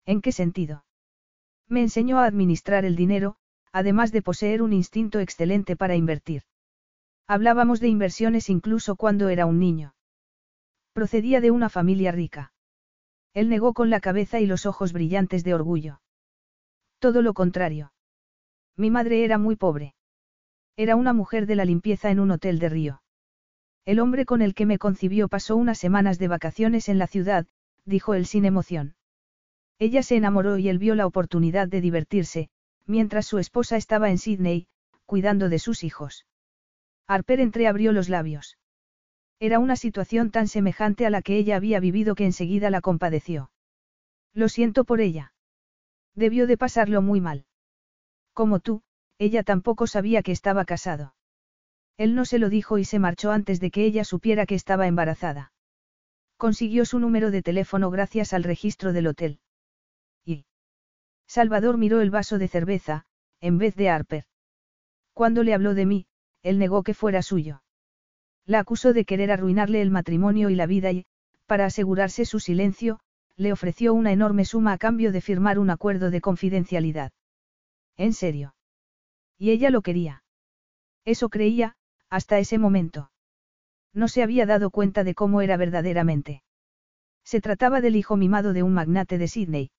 ¿En 0.06 0.22
qué 0.22 0.32
sentido? 0.32 0.86
Me 1.68 1.82
enseñó 1.82 2.18
a 2.18 2.24
administrar 2.24 2.86
el 2.86 2.96
dinero, 2.96 3.36
además 3.70 4.12
de 4.12 4.22
poseer 4.22 4.62
un 4.62 4.72
instinto 4.72 5.20
excelente 5.20 5.76
para 5.76 5.94
invertir. 5.94 6.42
Hablábamos 7.28 7.80
de 7.80 7.88
inversiones 7.88 8.48
incluso 8.48 8.96
cuando 8.96 9.28
era 9.28 9.44
un 9.44 9.60
niño. 9.60 9.94
Procedía 10.92 11.40
de 11.40 11.50
una 11.50 11.68
familia 11.68 12.12
rica. 12.12 12.52
Él 13.32 13.48
negó 13.48 13.74
con 13.74 13.90
la 13.90 14.00
cabeza 14.00 14.40
y 14.40 14.46
los 14.46 14.66
ojos 14.66 14.92
brillantes 14.92 15.44
de 15.44 15.54
orgullo. 15.54 16.00
Todo 16.98 17.22
lo 17.22 17.32
contrario. 17.32 17.92
Mi 18.76 18.90
madre 18.90 19.24
era 19.24 19.38
muy 19.38 19.56
pobre. 19.56 19.94
Era 20.76 20.96
una 20.96 21.12
mujer 21.12 21.46
de 21.46 21.56
la 21.56 21.64
limpieza 21.64 22.10
en 22.10 22.20
un 22.20 22.30
hotel 22.30 22.58
de 22.58 22.68
Río. 22.68 23.02
El 23.84 24.00
hombre 24.00 24.24
con 24.24 24.42
el 24.42 24.54
que 24.54 24.66
me 24.66 24.78
concibió 24.78 25.28
pasó 25.28 25.56
unas 25.56 25.78
semanas 25.78 26.18
de 26.18 26.28
vacaciones 26.28 26.88
en 26.88 26.98
la 26.98 27.06
ciudad, 27.06 27.46
dijo 27.84 28.14
él 28.14 28.26
sin 28.26 28.44
emoción. 28.44 28.94
Ella 29.78 30.02
se 30.02 30.16
enamoró 30.16 30.58
y 30.58 30.68
él 30.68 30.78
vio 30.78 30.94
la 30.94 31.06
oportunidad 31.06 31.68
de 31.68 31.80
divertirse, 31.80 32.50
mientras 32.86 33.26
su 33.26 33.38
esposa 33.38 33.76
estaba 33.76 34.10
en 34.10 34.18
Sydney, 34.18 34.66
cuidando 35.06 35.48
de 35.48 35.58
sus 35.58 35.84
hijos. 35.84 36.26
Harper 37.06 37.40
entreabrió 37.40 37.92
los 37.92 38.08
labios. 38.08 38.58
Era 39.40 39.58
una 39.58 39.74
situación 39.74 40.30
tan 40.30 40.48
semejante 40.48 41.06
a 41.06 41.10
la 41.10 41.22
que 41.22 41.38
ella 41.38 41.56
había 41.56 41.80
vivido 41.80 42.14
que 42.14 42.26
enseguida 42.26 42.68
la 42.68 42.82
compadeció. 42.82 43.50
Lo 44.34 44.50
siento 44.50 44.84
por 44.84 45.00
ella. 45.00 45.32
Debió 46.14 46.46
de 46.46 46.58
pasarlo 46.58 47.00
muy 47.00 47.22
mal. 47.22 47.46
Como 48.34 48.60
tú, 48.60 48.82
ella 49.18 49.42
tampoco 49.42 49.86
sabía 49.86 50.22
que 50.22 50.32
estaba 50.32 50.66
casado. 50.66 51.14
Él 51.96 52.14
no 52.14 52.26
se 52.26 52.38
lo 52.38 52.50
dijo 52.50 52.76
y 52.76 52.84
se 52.84 52.98
marchó 52.98 53.32
antes 53.32 53.60
de 53.60 53.70
que 53.70 53.84
ella 53.84 54.04
supiera 54.04 54.44
que 54.44 54.54
estaba 54.54 54.86
embarazada. 54.86 55.52
Consiguió 56.36 56.84
su 56.84 56.98
número 56.98 57.30
de 57.30 57.42
teléfono 57.42 57.90
gracias 57.90 58.34
al 58.34 58.44
registro 58.44 58.92
del 58.92 59.06
hotel. 59.06 59.40
Y. 60.24 60.44
Salvador 61.26 61.78
miró 61.78 62.02
el 62.02 62.10
vaso 62.10 62.38
de 62.38 62.48
cerveza, 62.48 63.06
en 63.40 63.56
vez 63.56 63.74
de 63.74 63.88
Harper. 63.88 64.24
Cuando 65.14 65.42
le 65.42 65.54
habló 65.54 65.74
de 65.74 65.86
mí, 65.86 66.06
él 66.42 66.58
negó 66.58 66.82
que 66.82 66.94
fuera 66.94 67.22
suyo. 67.22 67.62
La 68.50 68.58
acusó 68.58 68.92
de 68.92 69.04
querer 69.04 69.30
arruinarle 69.30 69.80
el 69.80 69.92
matrimonio 69.92 70.50
y 70.50 70.56
la 70.56 70.66
vida 70.66 70.90
y, 70.90 71.06
para 71.46 71.66
asegurarse 71.66 72.24
su 72.24 72.40
silencio, 72.40 72.98
le 73.36 73.52
ofreció 73.52 73.94
una 73.94 74.10
enorme 74.10 74.44
suma 74.44 74.72
a 74.72 74.78
cambio 74.78 75.12
de 75.12 75.20
firmar 75.20 75.60
un 75.60 75.70
acuerdo 75.70 76.10
de 76.10 76.20
confidencialidad. 76.20 77.12
¿En 77.96 78.12
serio? 78.12 78.56
Y 79.38 79.52
ella 79.52 79.70
lo 79.70 79.82
quería. 79.82 80.24
Eso 81.04 81.28
creía, 81.28 81.76
hasta 82.08 82.40
ese 82.40 82.58
momento. 82.58 83.12
No 83.94 84.08
se 84.08 84.20
había 84.20 84.46
dado 84.46 84.70
cuenta 84.70 85.04
de 85.04 85.14
cómo 85.14 85.42
era 85.42 85.56
verdaderamente. 85.56 86.42
Se 87.22 87.40
trataba 87.40 87.80
del 87.80 87.94
hijo 87.94 88.16
mimado 88.16 88.52
de 88.52 88.64
un 88.64 88.74
magnate 88.74 89.16
de 89.16 89.28
Sydney. 89.28 89.70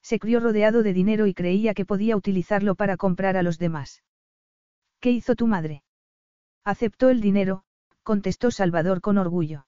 Se 0.00 0.18
crió 0.18 0.40
rodeado 0.40 0.82
de 0.82 0.94
dinero 0.94 1.26
y 1.26 1.34
creía 1.34 1.74
que 1.74 1.84
podía 1.84 2.16
utilizarlo 2.16 2.76
para 2.76 2.96
comprar 2.96 3.36
a 3.36 3.42
los 3.42 3.58
demás. 3.58 4.02
¿Qué 5.00 5.10
hizo 5.10 5.34
tu 5.34 5.46
madre? 5.46 5.82
Aceptó 6.64 7.10
el 7.10 7.20
dinero, 7.20 7.64
contestó 8.02 8.50
Salvador 8.50 9.00
con 9.00 9.18
orgullo. 9.18 9.66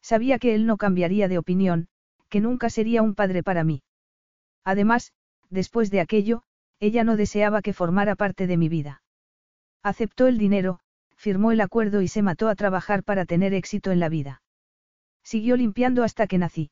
Sabía 0.00 0.38
que 0.38 0.54
él 0.54 0.66
no 0.66 0.76
cambiaría 0.76 1.28
de 1.28 1.38
opinión, 1.38 1.88
que 2.28 2.40
nunca 2.40 2.70
sería 2.70 3.02
un 3.02 3.14
padre 3.14 3.42
para 3.42 3.62
mí. 3.64 3.82
Además, 4.64 5.12
después 5.50 5.90
de 5.90 6.00
aquello, 6.00 6.42
ella 6.80 7.04
no 7.04 7.16
deseaba 7.16 7.62
que 7.62 7.72
formara 7.72 8.16
parte 8.16 8.46
de 8.46 8.56
mi 8.56 8.68
vida. 8.68 9.02
Aceptó 9.82 10.26
el 10.26 10.38
dinero, 10.38 10.80
firmó 11.16 11.52
el 11.52 11.60
acuerdo 11.60 12.02
y 12.02 12.08
se 12.08 12.22
mató 12.22 12.48
a 12.48 12.56
trabajar 12.56 13.04
para 13.04 13.24
tener 13.26 13.54
éxito 13.54 13.92
en 13.92 14.00
la 14.00 14.08
vida. 14.08 14.42
Siguió 15.22 15.56
limpiando 15.56 16.02
hasta 16.02 16.26
que 16.26 16.38
nací. 16.38 16.70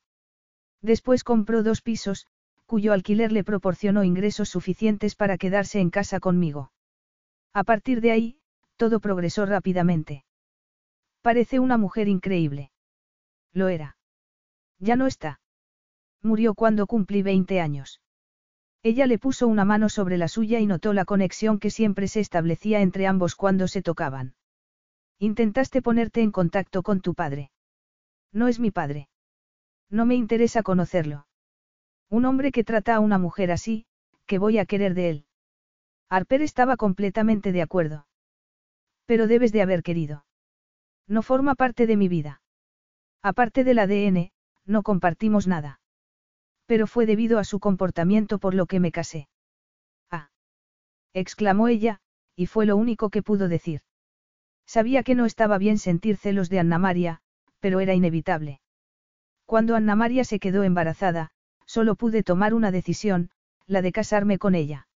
Después 0.81 1.23
compró 1.23 1.63
dos 1.63 1.81
pisos, 1.81 2.27
cuyo 2.65 2.91
alquiler 2.91 3.31
le 3.31 3.43
proporcionó 3.43 4.03
ingresos 4.03 4.49
suficientes 4.49 5.15
para 5.15 5.37
quedarse 5.37 5.79
en 5.79 5.89
casa 5.89 6.19
conmigo. 6.19 6.71
A 7.53 7.63
partir 7.63 8.01
de 8.01 8.11
ahí, 8.11 8.37
todo 8.77 8.99
progresó 8.99 9.45
rápidamente. 9.45 10.25
Parece 11.21 11.59
una 11.59 11.77
mujer 11.77 12.07
increíble. 12.07 12.71
Lo 13.53 13.67
era. 13.67 13.97
Ya 14.79 14.95
no 14.95 15.07
está. 15.07 15.39
Murió 16.23 16.55
cuando 16.55 16.87
cumplí 16.87 17.21
20 17.21 17.59
años. 17.61 18.01
Ella 18.83 19.05
le 19.05 19.19
puso 19.19 19.47
una 19.47 19.63
mano 19.63 19.89
sobre 19.89 20.17
la 20.17 20.27
suya 20.27 20.59
y 20.59 20.65
notó 20.65 20.93
la 20.93 21.05
conexión 21.05 21.59
que 21.59 21.69
siempre 21.69 22.07
se 22.07 22.19
establecía 22.19 22.81
entre 22.81 23.05
ambos 23.05 23.35
cuando 23.35 23.67
se 23.67 23.83
tocaban. 23.83 24.33
Intentaste 25.19 25.83
ponerte 25.83 26.21
en 26.21 26.31
contacto 26.31 26.81
con 26.81 27.01
tu 27.01 27.13
padre. 27.13 27.51
No 28.33 28.47
es 28.47 28.59
mi 28.59 28.71
padre. 28.71 29.07
No 29.89 30.07
me 30.07 30.15
interesa 30.15 30.63
conocerlo. 30.63 31.27
Un 32.09 32.25
hombre 32.25 32.51
que 32.51 32.63
trata 32.63 32.95
a 32.95 32.99
una 32.99 33.19
mujer 33.19 33.51
así, 33.51 33.85
¿qué 34.25 34.39
voy 34.39 34.57
a 34.57 34.65
querer 34.65 34.95
de 34.95 35.09
él? 35.09 35.25
Harper 36.09 36.41
estaba 36.41 36.75
completamente 36.75 37.51
de 37.51 37.61
acuerdo. 37.61 38.07
Pero 39.05 39.27
debes 39.27 39.51
de 39.51 39.61
haber 39.61 39.83
querido. 39.83 40.25
No 41.07 41.21
forma 41.21 41.55
parte 41.55 41.87
de 41.87 41.97
mi 41.97 42.07
vida. 42.07 42.41
Aparte 43.21 43.63
del 43.63 43.79
ADN, 43.79 44.31
no 44.65 44.83
compartimos 44.83 45.47
nada. 45.47 45.79
Pero 46.65 46.87
fue 46.87 47.05
debido 47.05 47.39
a 47.39 47.43
su 47.43 47.59
comportamiento 47.59 48.39
por 48.39 48.53
lo 48.53 48.65
que 48.65 48.79
me 48.79 48.91
casé. 48.91 49.27
Ah. 50.09 50.29
exclamó 51.13 51.67
ella, 51.67 51.99
y 52.35 52.45
fue 52.47 52.65
lo 52.65 52.77
único 52.77 53.09
que 53.09 53.21
pudo 53.21 53.47
decir. 53.47 53.81
Sabía 54.65 55.03
que 55.03 55.15
no 55.15 55.25
estaba 55.25 55.57
bien 55.57 55.77
sentir 55.77 56.17
celos 56.17 56.49
de 56.49 56.59
Anna 56.59 56.79
María, 56.79 57.21
pero 57.59 57.79
era 57.79 57.93
inevitable. 57.93 58.61
Cuando 59.45 59.75
Anna 59.75 59.95
María 59.95 60.23
se 60.23 60.39
quedó 60.39 60.63
embarazada, 60.63 61.31
solo 61.65 61.95
pude 61.95 62.23
tomar 62.23 62.53
una 62.53 62.71
decisión, 62.71 63.31
la 63.67 63.81
de 63.81 63.91
casarme 63.91 64.37
con 64.37 64.55
ella. 64.55 64.87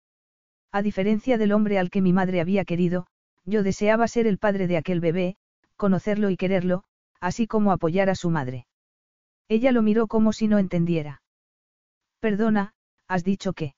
A 0.70 0.82
diferencia 0.82 1.38
del 1.38 1.52
hombre 1.52 1.78
al 1.78 1.90
que 1.90 2.00
mi 2.00 2.12
madre 2.12 2.40
había 2.40 2.64
querido, 2.64 3.06
yo 3.44 3.62
deseaba 3.62 4.08
ser 4.08 4.26
el 4.26 4.38
padre 4.38 4.66
de 4.66 4.76
aquel 4.76 5.00
bebé, 5.00 5.36
conocerlo 5.76 6.30
y 6.30 6.36
quererlo, 6.36 6.84
así 7.20 7.46
como 7.46 7.72
apoyar 7.72 8.10
a 8.10 8.14
su 8.14 8.30
madre. 8.30 8.66
Ella 9.48 9.72
lo 9.72 9.82
miró 9.82 10.06
como 10.06 10.32
si 10.32 10.48
no 10.48 10.58
entendiera. 10.58 11.22
Perdona, 12.20 12.74
has 13.08 13.24
dicho 13.24 13.52
que. 13.52 13.74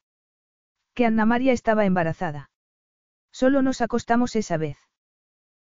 Que 0.94 1.06
Anna 1.06 1.26
María 1.26 1.52
estaba 1.52 1.84
embarazada. 1.84 2.50
Solo 3.32 3.62
nos 3.62 3.80
acostamos 3.80 4.36
esa 4.36 4.56
vez. 4.56 4.78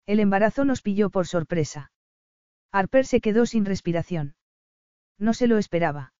El 0.06 0.20
embarazo 0.20 0.64
nos 0.64 0.80
pilló 0.80 1.10
por 1.10 1.26
sorpresa. 1.26 1.92
Harper 2.72 3.06
se 3.06 3.20
quedó 3.20 3.44
sin 3.46 3.64
respiración. 3.64 4.36
No 5.18 5.34
se 5.34 5.46
lo 5.48 5.58
esperaba. 5.58 6.12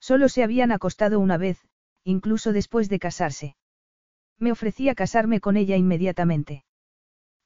Solo 0.00 0.28
se 0.28 0.42
habían 0.42 0.72
acostado 0.72 1.20
una 1.20 1.36
vez, 1.36 1.58
incluso 2.04 2.52
después 2.52 2.88
de 2.88 2.98
casarse. 2.98 3.56
Me 4.38 4.52
ofrecía 4.52 4.94
casarme 4.94 5.40
con 5.40 5.56
ella 5.56 5.76
inmediatamente. 5.76 6.64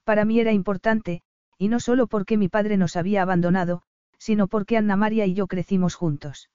Para 0.05 0.25
mí 0.25 0.41
era 0.41 0.53
importante, 0.53 1.23
y 1.59 1.69
no 1.69 1.81
solo 1.81 2.07
porque 2.07 2.37
mi 2.37 2.49
padre 2.49 2.77
nos 2.77 2.97
había 2.97 3.23
abandonado, 3.23 3.83
sino 4.17 4.47
porque 4.47 4.77
Anna 4.77 4.97
María 4.97 5.27
y 5.27 5.35
yo 5.35 5.47
crecimos 5.47 5.95
juntos. 5.95 6.51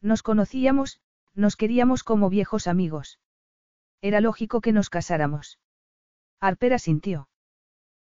Nos 0.00 0.22
conocíamos, 0.22 1.00
nos 1.34 1.56
queríamos 1.56 2.04
como 2.04 2.28
viejos 2.28 2.66
amigos. 2.66 3.18
Era 4.00 4.20
lógico 4.20 4.60
que 4.60 4.72
nos 4.72 4.90
casáramos. 4.90 5.58
Arpera 6.40 6.78
sintió. 6.78 7.28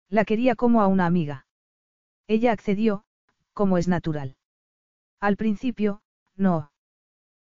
La 0.08 0.24
quería 0.24 0.56
como 0.56 0.82
a 0.82 0.88
una 0.88 1.06
amiga. 1.06 1.46
Ella 2.26 2.52
accedió, 2.52 3.04
como 3.54 3.78
es 3.78 3.88
natural. 3.88 4.36
Al 5.20 5.36
principio, 5.36 6.02
no. 6.36 6.70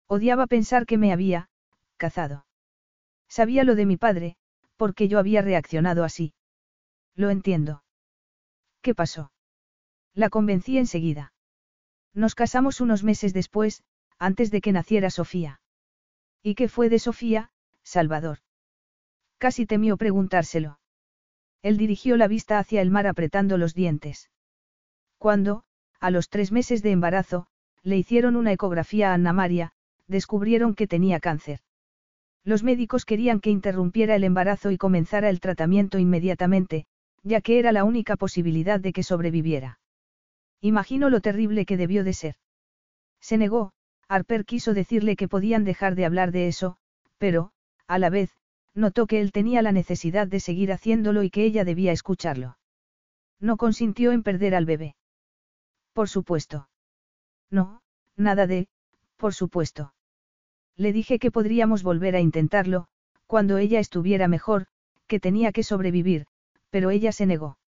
Odiaba 0.06 0.46
pensar 0.46 0.86
que 0.86 0.98
me 0.98 1.12
había, 1.12 1.48
cazado. 1.96 2.46
Sabía 3.28 3.62
lo 3.62 3.76
de 3.76 3.86
mi 3.86 3.96
padre, 3.96 4.36
porque 4.76 5.06
yo 5.06 5.18
había 5.18 5.42
reaccionado 5.42 6.02
así. 6.02 6.34
Lo 7.14 7.30
entiendo. 7.30 7.84
¿Qué 8.82 8.94
pasó? 8.94 9.32
La 10.14 10.30
convencí 10.30 10.78
enseguida. 10.78 11.32
Nos 12.14 12.34
casamos 12.34 12.80
unos 12.80 13.04
meses 13.04 13.32
después, 13.32 13.82
antes 14.18 14.50
de 14.50 14.60
que 14.60 14.72
naciera 14.72 15.10
Sofía. 15.10 15.60
¿Y 16.42 16.54
qué 16.54 16.68
fue 16.68 16.88
de 16.88 16.98
Sofía, 16.98 17.50
Salvador? 17.82 18.38
Casi 19.38 19.66
temió 19.66 19.96
preguntárselo. 19.96 20.80
Él 21.62 21.76
dirigió 21.76 22.16
la 22.16 22.28
vista 22.28 22.58
hacia 22.58 22.80
el 22.80 22.90
mar 22.90 23.06
apretando 23.06 23.58
los 23.58 23.74
dientes. 23.74 24.30
Cuando, 25.18 25.64
a 26.00 26.10
los 26.10 26.30
tres 26.30 26.50
meses 26.50 26.82
de 26.82 26.92
embarazo, 26.92 27.46
le 27.82 27.96
hicieron 27.96 28.36
una 28.36 28.52
ecografía 28.52 29.10
a 29.10 29.14
Anna 29.14 29.32
María, 29.32 29.72
descubrieron 30.06 30.74
que 30.74 30.86
tenía 30.86 31.20
cáncer. 31.20 31.60
Los 32.44 32.62
médicos 32.62 33.04
querían 33.04 33.40
que 33.40 33.50
interrumpiera 33.50 34.16
el 34.16 34.24
embarazo 34.24 34.70
y 34.70 34.78
comenzara 34.78 35.28
el 35.28 35.40
tratamiento 35.40 35.98
inmediatamente, 35.98 36.86
ya 37.22 37.40
que 37.40 37.58
era 37.58 37.72
la 37.72 37.84
única 37.84 38.16
posibilidad 38.16 38.80
de 38.80 38.92
que 38.92 39.02
sobreviviera. 39.02 39.78
Imagino 40.60 41.10
lo 41.10 41.20
terrible 41.20 41.66
que 41.66 41.76
debió 41.76 42.04
de 42.04 42.12
ser. 42.12 42.36
Se 43.20 43.38
negó, 43.38 43.72
Harper 44.08 44.44
quiso 44.44 44.74
decirle 44.74 45.16
que 45.16 45.28
podían 45.28 45.64
dejar 45.64 45.94
de 45.94 46.04
hablar 46.04 46.32
de 46.32 46.48
eso, 46.48 46.76
pero, 47.18 47.52
a 47.86 47.98
la 47.98 48.10
vez, 48.10 48.30
notó 48.74 49.06
que 49.06 49.20
él 49.20 49.32
tenía 49.32 49.62
la 49.62 49.72
necesidad 49.72 50.26
de 50.26 50.40
seguir 50.40 50.72
haciéndolo 50.72 51.22
y 51.22 51.30
que 51.30 51.44
ella 51.44 51.64
debía 51.64 51.92
escucharlo. 51.92 52.58
No 53.38 53.56
consintió 53.56 54.12
en 54.12 54.22
perder 54.22 54.54
al 54.54 54.66
bebé. 54.66 54.96
Por 55.92 56.08
supuesto. 56.08 56.68
No, 57.50 57.82
nada 58.16 58.46
de, 58.46 58.68
por 59.16 59.34
supuesto. 59.34 59.94
Le 60.76 60.92
dije 60.92 61.18
que 61.18 61.30
podríamos 61.30 61.82
volver 61.82 62.16
a 62.16 62.20
intentarlo, 62.20 62.86
cuando 63.26 63.58
ella 63.58 63.80
estuviera 63.80 64.28
mejor, 64.28 64.66
que 65.06 65.20
tenía 65.20 65.52
que 65.52 65.62
sobrevivir, 65.62 66.26
pero 66.70 66.90
ella 66.90 67.12
se 67.12 67.26
negó. 67.26 67.58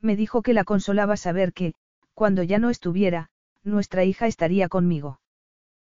Me 0.00 0.16
dijo 0.16 0.42
que 0.42 0.54
la 0.54 0.64
consolaba 0.64 1.16
saber 1.16 1.52
que, 1.52 1.74
cuando 2.14 2.42
ya 2.42 2.58
no 2.58 2.70
estuviera, 2.70 3.30
nuestra 3.62 4.04
hija 4.04 4.26
estaría 4.26 4.68
conmigo. 4.68 5.20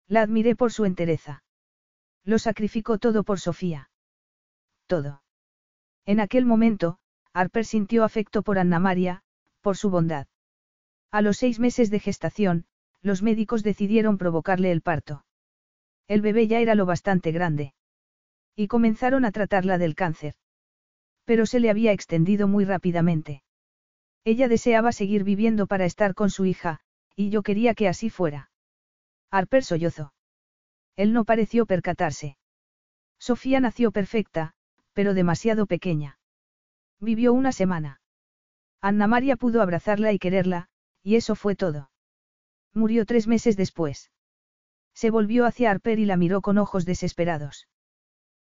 La 0.07 0.21
admiré 0.21 0.55
por 0.55 0.71
su 0.71 0.85
entereza. 0.85 1.43
Lo 2.23 2.37
sacrificó 2.37 2.97
todo 2.99 3.23
por 3.23 3.39
Sofía. 3.39 3.89
Todo. 4.87 5.23
En 6.05 6.19
aquel 6.19 6.45
momento, 6.45 6.99
Harper 7.33 7.65
sintió 7.65 8.03
afecto 8.03 8.43
por 8.43 8.59
Anna 8.59 8.79
María, 8.79 9.23
por 9.61 9.77
su 9.77 9.89
bondad. 9.89 10.27
A 11.11 11.21
los 11.21 11.37
seis 11.37 11.59
meses 11.59 11.89
de 11.89 11.99
gestación, 11.99 12.65
los 13.01 13.23
médicos 13.23 13.63
decidieron 13.63 14.17
provocarle 14.17 14.71
el 14.71 14.81
parto. 14.81 15.25
El 16.07 16.21
bebé 16.21 16.47
ya 16.47 16.59
era 16.59 16.75
lo 16.75 16.85
bastante 16.85 17.31
grande. 17.31 17.73
Y 18.55 18.67
comenzaron 18.67 19.25
a 19.25 19.31
tratarla 19.31 19.77
del 19.77 19.95
cáncer. 19.95 20.35
Pero 21.25 21.45
se 21.45 21.59
le 21.59 21.69
había 21.69 21.91
extendido 21.91 22.47
muy 22.47 22.65
rápidamente. 22.65 23.43
Ella 24.23 24.47
deseaba 24.47 24.91
seguir 24.91 25.23
viviendo 25.23 25.67
para 25.67 25.85
estar 25.85 26.15
con 26.15 26.29
su 26.29 26.45
hija, 26.45 26.79
y 27.15 27.29
yo 27.29 27.43
quería 27.43 27.73
que 27.75 27.87
así 27.87 28.09
fuera. 28.09 28.49
Harper 29.31 29.63
sollozó. 29.63 30.13
Él 30.95 31.13
no 31.13 31.25
pareció 31.25 31.65
percatarse. 31.65 32.37
Sofía 33.19 33.59
nació 33.59 33.91
perfecta, 33.91 34.53
pero 34.93 35.13
demasiado 35.13 35.65
pequeña. 35.65 36.19
Vivió 36.99 37.33
una 37.33 37.51
semana. 37.51 38.01
Anna 38.81 39.07
María 39.07 39.35
pudo 39.35 39.61
abrazarla 39.61 40.13
y 40.13 40.19
quererla, 40.19 40.69
y 41.03 41.15
eso 41.15 41.35
fue 41.35 41.55
todo. 41.55 41.89
Murió 42.73 43.05
tres 43.05 43.27
meses 43.27 43.57
después. 43.57 44.11
Se 44.93 45.09
volvió 45.09 45.45
hacia 45.45 45.71
Harper 45.71 45.99
y 45.99 46.05
la 46.05 46.17
miró 46.17 46.41
con 46.41 46.57
ojos 46.57 46.85
desesperados. 46.85 47.67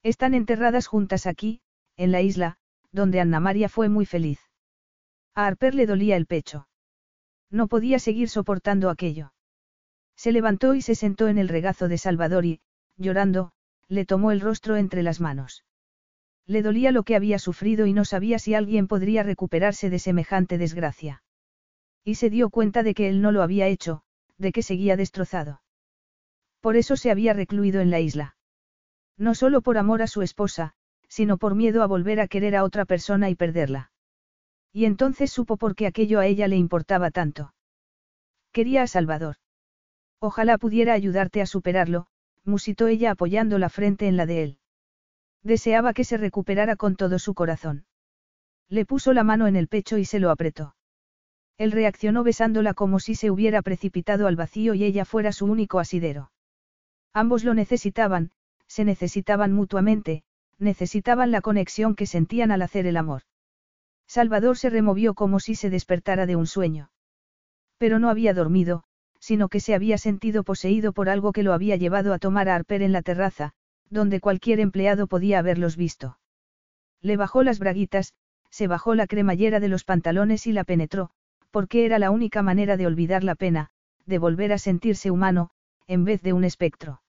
Están 0.02 0.34
enterradas 0.34 0.86
juntas 0.86 1.26
aquí, 1.26 1.60
en 1.96 2.12
la 2.12 2.22
isla, 2.22 2.57
donde 2.92 3.20
Anna 3.20 3.40
María 3.40 3.68
fue 3.68 3.88
muy 3.88 4.06
feliz. 4.06 4.40
A 5.34 5.46
Harper 5.46 5.74
le 5.74 5.86
dolía 5.86 6.16
el 6.16 6.26
pecho. 6.26 6.68
No 7.50 7.68
podía 7.68 7.98
seguir 7.98 8.28
soportando 8.28 8.90
aquello. 8.90 9.32
Se 10.16 10.32
levantó 10.32 10.74
y 10.74 10.82
se 10.82 10.94
sentó 10.94 11.28
en 11.28 11.38
el 11.38 11.48
regazo 11.48 11.88
de 11.88 11.98
Salvador 11.98 12.44
y, 12.44 12.60
llorando, 12.96 13.52
le 13.88 14.04
tomó 14.04 14.32
el 14.32 14.40
rostro 14.40 14.76
entre 14.76 15.02
las 15.02 15.20
manos. 15.20 15.64
Le 16.46 16.62
dolía 16.62 16.92
lo 16.92 17.04
que 17.04 17.14
había 17.14 17.38
sufrido 17.38 17.86
y 17.86 17.92
no 17.92 18.04
sabía 18.04 18.38
si 18.38 18.54
alguien 18.54 18.88
podría 18.88 19.22
recuperarse 19.22 19.90
de 19.90 19.98
semejante 19.98 20.58
desgracia. 20.58 21.22
Y 22.04 22.16
se 22.16 22.30
dio 22.30 22.50
cuenta 22.50 22.82
de 22.82 22.94
que 22.94 23.08
él 23.08 23.20
no 23.22 23.32
lo 23.32 23.42
había 23.42 23.66
hecho, 23.66 24.02
de 24.38 24.52
que 24.52 24.62
seguía 24.62 24.96
destrozado. 24.96 25.62
Por 26.60 26.76
eso 26.76 26.96
se 26.96 27.10
había 27.10 27.32
recluido 27.32 27.80
en 27.80 27.90
la 27.90 28.00
isla. 28.00 28.36
No 29.16 29.34
solo 29.34 29.60
por 29.62 29.78
amor 29.78 30.02
a 30.02 30.06
su 30.06 30.22
esposa, 30.22 30.74
sino 31.08 31.38
por 31.38 31.54
miedo 31.54 31.82
a 31.82 31.86
volver 31.86 32.20
a 32.20 32.28
querer 32.28 32.54
a 32.56 32.64
otra 32.64 32.84
persona 32.84 33.30
y 33.30 33.34
perderla. 33.34 33.90
Y 34.72 34.84
entonces 34.84 35.32
supo 35.32 35.56
por 35.56 35.74
qué 35.74 35.86
aquello 35.86 36.20
a 36.20 36.26
ella 36.26 36.46
le 36.48 36.56
importaba 36.56 37.10
tanto. 37.10 37.54
Quería 38.52 38.82
a 38.82 38.86
Salvador. 38.86 39.36
Ojalá 40.20 40.58
pudiera 40.58 40.92
ayudarte 40.92 41.40
a 41.40 41.46
superarlo, 41.46 42.06
musitó 42.44 42.86
ella 42.88 43.12
apoyando 43.12 43.58
la 43.58 43.68
frente 43.68 44.08
en 44.08 44.16
la 44.16 44.26
de 44.26 44.42
él. 44.42 44.58
Deseaba 45.42 45.92
que 45.92 46.04
se 46.04 46.16
recuperara 46.16 46.76
con 46.76 46.96
todo 46.96 47.18
su 47.18 47.34
corazón. 47.34 47.86
Le 48.68 48.84
puso 48.84 49.12
la 49.12 49.24
mano 49.24 49.46
en 49.46 49.56
el 49.56 49.68
pecho 49.68 49.96
y 49.96 50.04
se 50.04 50.18
lo 50.18 50.30
apretó. 50.30 50.74
Él 51.56 51.72
reaccionó 51.72 52.22
besándola 52.22 52.74
como 52.74 53.00
si 53.00 53.14
se 53.14 53.30
hubiera 53.30 53.62
precipitado 53.62 54.26
al 54.26 54.36
vacío 54.36 54.74
y 54.74 54.84
ella 54.84 55.04
fuera 55.04 55.32
su 55.32 55.46
único 55.46 55.78
asidero. 55.80 56.30
Ambos 57.12 57.44
lo 57.44 57.54
necesitaban, 57.54 58.30
se 58.66 58.84
necesitaban 58.84 59.52
mutuamente, 59.52 60.22
necesitaban 60.58 61.30
la 61.30 61.40
conexión 61.40 61.94
que 61.94 62.06
sentían 62.06 62.50
al 62.50 62.62
hacer 62.62 62.86
el 62.86 62.96
amor. 62.96 63.22
Salvador 64.06 64.56
se 64.56 64.70
removió 64.70 65.14
como 65.14 65.40
si 65.40 65.54
se 65.54 65.70
despertara 65.70 66.26
de 66.26 66.36
un 66.36 66.46
sueño. 66.46 66.90
Pero 67.76 67.98
no 67.98 68.08
había 68.08 68.34
dormido, 68.34 68.84
sino 69.20 69.48
que 69.48 69.60
se 69.60 69.74
había 69.74 69.98
sentido 69.98 70.44
poseído 70.44 70.92
por 70.92 71.08
algo 71.08 71.32
que 71.32 71.42
lo 71.42 71.52
había 71.52 71.76
llevado 71.76 72.12
a 72.14 72.18
tomar 72.18 72.48
a 72.48 72.54
Harper 72.54 72.82
en 72.82 72.92
la 72.92 73.02
terraza, 73.02 73.52
donde 73.90 74.20
cualquier 74.20 74.60
empleado 74.60 75.06
podía 75.06 75.38
haberlos 75.38 75.76
visto. 75.76 76.18
Le 77.00 77.16
bajó 77.16 77.42
las 77.42 77.58
braguitas, 77.58 78.14
se 78.50 78.66
bajó 78.66 78.94
la 78.94 79.06
cremallera 79.06 79.60
de 79.60 79.68
los 79.68 79.84
pantalones 79.84 80.46
y 80.46 80.52
la 80.52 80.64
penetró, 80.64 81.10
porque 81.50 81.84
era 81.84 81.98
la 81.98 82.10
única 82.10 82.42
manera 82.42 82.76
de 82.76 82.86
olvidar 82.86 83.24
la 83.24 83.34
pena, 83.34 83.70
de 84.06 84.18
volver 84.18 84.52
a 84.52 84.58
sentirse 84.58 85.10
humano, 85.10 85.50
en 85.86 86.04
vez 86.04 86.22
de 86.22 86.32
un 86.32 86.44
espectro. 86.44 87.02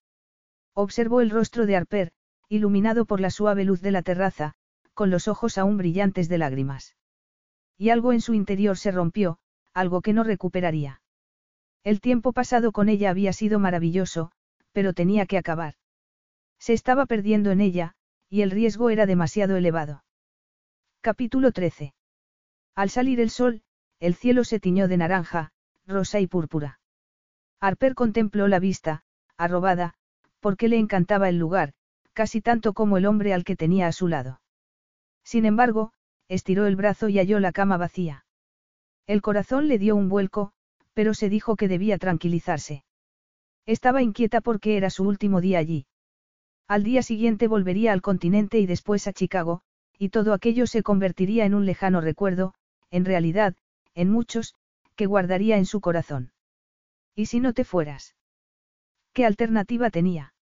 Observó 0.73 1.21
el 1.21 1.29
rostro 1.29 1.65
de 1.65 1.75
Harper, 1.75 2.11
iluminado 2.49 3.05
por 3.05 3.21
la 3.21 3.29
suave 3.29 3.63
luz 3.63 3.81
de 3.81 3.91
la 3.91 4.01
terraza, 4.01 4.55
con 4.93 5.11
los 5.11 5.27
ojos 5.27 5.57
aún 5.57 5.77
brillantes 5.77 6.27
de 6.27 6.39
lágrimas. 6.39 6.97
Y 7.77 7.91
algo 7.91 8.11
en 8.11 8.21
su 8.21 8.33
interior 8.33 8.77
se 8.77 8.91
rompió, 8.91 9.37
algo 9.73 10.01
que 10.01 10.13
no 10.13 10.23
recuperaría. 10.23 11.01
El 11.83 12.01
tiempo 12.01 12.33
pasado 12.33 12.71
con 12.71 12.89
ella 12.89 13.11
había 13.11 13.31
sido 13.31 13.59
maravilloso, 13.59 14.31
pero 14.73 14.93
tenía 14.93 15.25
que 15.25 15.37
acabar. 15.37 15.75
Se 16.57 16.73
estaba 16.73 17.05
perdiendo 17.05 17.51
en 17.51 17.61
ella, 17.61 17.95
y 18.29 18.41
el 18.41 18.51
riesgo 18.51 18.89
era 18.89 19.05
demasiado 19.05 19.55
elevado. 19.55 20.03
Capítulo 21.01 21.51
13. 21.51 21.93
Al 22.75 22.89
salir 22.89 23.19
el 23.21 23.29
sol, 23.29 23.61
el 23.99 24.15
cielo 24.15 24.43
se 24.43 24.59
tiñó 24.59 24.87
de 24.87 24.97
naranja, 24.97 25.51
rosa 25.85 26.19
y 26.19 26.27
púrpura. 26.27 26.79
Harper 27.61 27.95
contempló 27.95 28.47
la 28.47 28.59
vista, 28.59 29.03
arrobada, 29.37 29.93
porque 30.39 30.67
le 30.67 30.77
encantaba 30.77 31.29
el 31.29 31.37
lugar, 31.37 31.73
casi 32.19 32.41
tanto 32.41 32.73
como 32.73 32.97
el 32.97 33.05
hombre 33.05 33.33
al 33.33 33.45
que 33.45 33.55
tenía 33.55 33.87
a 33.87 33.93
su 33.93 34.09
lado. 34.09 34.41
Sin 35.23 35.45
embargo, 35.45 35.93
estiró 36.27 36.67
el 36.67 36.75
brazo 36.75 37.07
y 37.07 37.17
halló 37.17 37.39
la 37.39 37.53
cama 37.53 37.77
vacía. 37.77 38.25
El 39.07 39.21
corazón 39.21 39.69
le 39.69 39.77
dio 39.79 39.95
un 39.95 40.09
vuelco, 40.09 40.51
pero 40.93 41.13
se 41.13 41.29
dijo 41.29 41.55
que 41.55 41.69
debía 41.69 41.97
tranquilizarse. 41.97 42.83
Estaba 43.65 44.01
inquieta 44.01 44.41
porque 44.41 44.75
era 44.75 44.89
su 44.89 45.05
último 45.07 45.39
día 45.39 45.59
allí. 45.59 45.85
Al 46.67 46.83
día 46.83 47.03
siguiente 47.03 47.47
volvería 47.47 47.93
al 47.93 48.01
continente 48.01 48.59
y 48.59 48.65
después 48.65 49.07
a 49.07 49.13
Chicago, 49.13 49.61
y 49.97 50.09
todo 50.09 50.33
aquello 50.33 50.67
se 50.67 50.83
convertiría 50.83 51.45
en 51.45 51.53
un 51.53 51.65
lejano 51.65 52.01
recuerdo, 52.01 52.53
en 52.91 53.05
realidad, 53.05 53.55
en 53.95 54.09
muchos, 54.09 54.55
que 54.97 55.05
guardaría 55.05 55.55
en 55.55 55.65
su 55.65 55.79
corazón. 55.79 56.33
¿Y 57.15 57.27
si 57.27 57.39
no 57.39 57.53
te 57.53 57.63
fueras? 57.63 58.17
¿Qué 59.13 59.25
alternativa 59.25 59.89
tenía? 59.89 60.33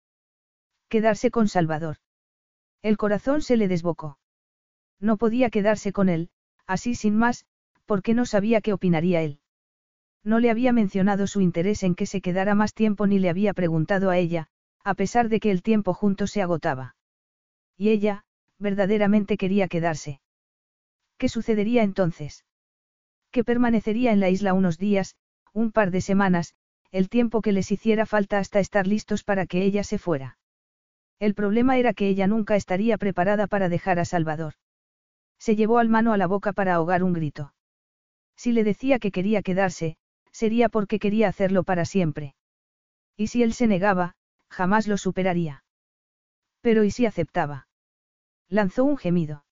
Quedarse 0.89 1.31
con 1.31 1.47
Salvador. 1.49 1.97
El 2.81 2.97
corazón 2.97 3.41
se 3.41 3.57
le 3.57 3.67
desbocó. 3.67 4.19
No 4.99 5.17
podía 5.17 5.49
quedarse 5.49 5.91
con 5.91 6.07
él, 6.07 6.29
así 6.65 6.95
sin 6.95 7.15
más, 7.15 7.45
porque 7.85 8.13
no 8.13 8.25
sabía 8.25 8.61
qué 8.61 8.73
opinaría 8.73 9.21
él. 9.21 9.39
No 10.23 10.39
le 10.39 10.49
había 10.49 10.73
mencionado 10.73 11.27
su 11.27 11.41
interés 11.41 11.83
en 11.83 11.95
que 11.95 12.05
se 12.05 12.21
quedara 12.21 12.55
más 12.55 12.73
tiempo 12.73 13.07
ni 13.07 13.19
le 13.19 13.29
había 13.29 13.53
preguntado 13.53 14.09
a 14.09 14.17
ella, 14.17 14.47
a 14.83 14.93
pesar 14.93 15.29
de 15.29 15.39
que 15.39 15.51
el 15.51 15.61
tiempo 15.61 15.93
juntos 15.93 16.31
se 16.31 16.41
agotaba. 16.41 16.95
Y 17.77 17.89
ella, 17.89 18.23
verdaderamente 18.57 19.37
quería 19.37 19.67
quedarse. 19.67 20.21
¿Qué 21.17 21.29
sucedería 21.29 21.83
entonces? 21.83 22.45
Que 23.31 23.43
permanecería 23.43 24.11
en 24.11 24.19
la 24.19 24.29
isla 24.29 24.53
unos 24.53 24.77
días, 24.77 25.15
un 25.53 25.71
par 25.71 25.91
de 25.91 26.01
semanas, 26.01 26.55
el 26.91 27.09
tiempo 27.09 27.41
que 27.41 27.51
les 27.51 27.71
hiciera 27.71 28.05
falta 28.05 28.39
hasta 28.39 28.59
estar 28.59 28.87
listos 28.87 29.23
para 29.23 29.45
que 29.45 29.63
ella 29.63 29.83
se 29.83 29.97
fuera. 29.97 30.36
El 31.19 31.33
problema 31.33 31.77
era 31.77 31.93
que 31.93 32.07
ella 32.07 32.27
nunca 32.27 32.55
estaría 32.55 32.97
preparada 32.97 33.47
para 33.47 33.69
dejar 33.69 33.99
a 33.99 34.05
Salvador. 34.05 34.53
Se 35.39 35.55
llevó 35.55 35.79
al 35.79 35.89
mano 35.89 36.13
a 36.13 36.17
la 36.17 36.27
boca 36.27 36.53
para 36.53 36.75
ahogar 36.75 37.03
un 37.03 37.13
grito. 37.13 37.53
Si 38.35 38.51
le 38.51 38.63
decía 38.63 38.99
que 38.99 39.11
quería 39.11 39.41
quedarse, 39.41 39.97
sería 40.31 40.69
porque 40.69 40.99
quería 40.99 41.27
hacerlo 41.27 41.63
para 41.63 41.85
siempre. 41.85 42.35
Y 43.15 43.27
si 43.27 43.41
él 43.41 43.53
se 43.53 43.65
negaba, 43.65 44.13
jamás 44.49 44.87
lo 44.87 44.97
superaría. 44.97 45.63
Pero 46.61 46.83
¿y 46.83 46.91
si 46.91 47.05
aceptaba? 47.05 47.67
Lanzó 48.47 48.83
un 48.83 48.97
gemido. 48.97 49.43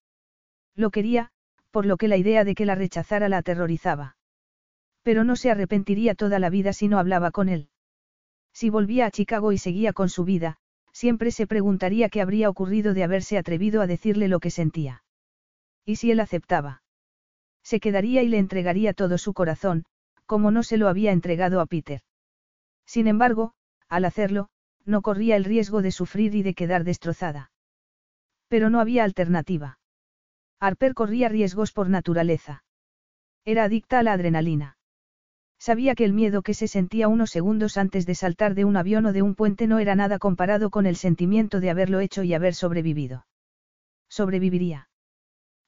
Lo 0.76 0.92
quería, 0.92 1.32
por 1.72 1.86
lo 1.86 1.98
que 1.98 2.08
la 2.08 2.18
idea 2.18 2.44
de 2.44 2.54
que 2.54 2.66
la 2.66 2.76
rechazara 2.76 3.28
la 3.28 3.38
aterrorizaba. 3.38 4.18
Pero 5.02 5.24
no 5.24 5.36
se 5.36 5.50
arrepentiría 5.50 6.14
toda 6.14 6.40
la 6.40 6.50
vida 6.50 6.74
si 6.74 6.88
no 6.88 7.00
hablaba 7.00 7.32
con 7.32 7.50
él. 7.50 7.70
Si 8.54 8.70
volvía 8.70 9.08
a 9.08 9.12
Chicago 9.12 9.52
y 9.52 9.58
seguía 9.58 9.94
con 9.94 10.10
su 10.10 10.24
vida, 10.24 10.58
siempre 10.96 11.32
se 11.32 11.46
preguntaría 11.46 12.08
qué 12.08 12.22
habría 12.22 12.50
ocurrido 12.50 12.94
de 12.94 13.04
haberse 13.04 13.38
atrevido 13.38 13.82
a 13.82 13.88
decirle 13.88 14.30
lo 14.30 14.40
que 14.40 14.50
sentía. 14.50 15.04
¿Y 15.84 15.98
si 15.98 16.10
él 16.10 16.22
aceptaba? 16.22 16.84
Se 17.64 17.82
quedaría 17.82 18.24
y 18.24 18.30
le 18.30 18.38
entregaría 18.38 18.94
todo 18.94 19.18
su 19.18 19.34
corazón, 19.34 19.84
como 20.26 20.52
no 20.52 20.64
se 20.64 20.78
lo 20.78 20.88
había 20.88 21.12
entregado 21.12 21.60
a 21.60 21.66
Peter. 21.66 22.00
Sin 22.86 23.08
embargo, 23.08 23.54
al 23.90 24.06
hacerlo, 24.06 24.48
no 24.86 25.02
corría 25.02 25.36
el 25.36 25.44
riesgo 25.44 25.82
de 25.82 25.92
sufrir 25.92 26.34
y 26.34 26.44
de 26.44 26.54
quedar 26.54 26.86
destrozada. 26.86 27.52
Pero 28.48 28.70
no 28.70 28.80
había 28.80 29.04
alternativa. 29.04 29.80
Harper 30.62 30.94
corría 30.94 31.28
riesgos 31.28 31.74
por 31.74 31.90
naturaleza. 31.90 32.64
Era 33.44 33.66
adicta 33.66 34.00
a 34.00 34.04
la 34.04 34.14
adrenalina. 34.14 34.75
Sabía 35.60 35.96
que 35.96 36.06
el 36.06 36.14
miedo 36.14 36.42
que 36.42 36.54
se 36.54 36.68
sentía 36.68 37.08
unos 37.08 37.32
segundos 37.32 37.78
antes 37.78 38.06
de 38.06 38.16
saltar 38.16 38.56
de 38.56 38.66
un 38.66 38.78
avión 38.78 39.06
o 39.06 39.14
de 39.14 39.22
un 39.22 39.36
puente 39.36 39.68
no 39.68 39.80
era 39.80 39.96
nada 39.96 40.20
comparado 40.20 40.70
con 40.70 40.86
el 40.86 40.96
sentimiento 40.96 41.60
de 41.60 41.70
haberlo 41.70 42.00
hecho 42.00 42.24
y 42.24 42.34
haber 42.34 42.54
sobrevivido. 42.54 43.26
Sobreviviría. 44.10 44.90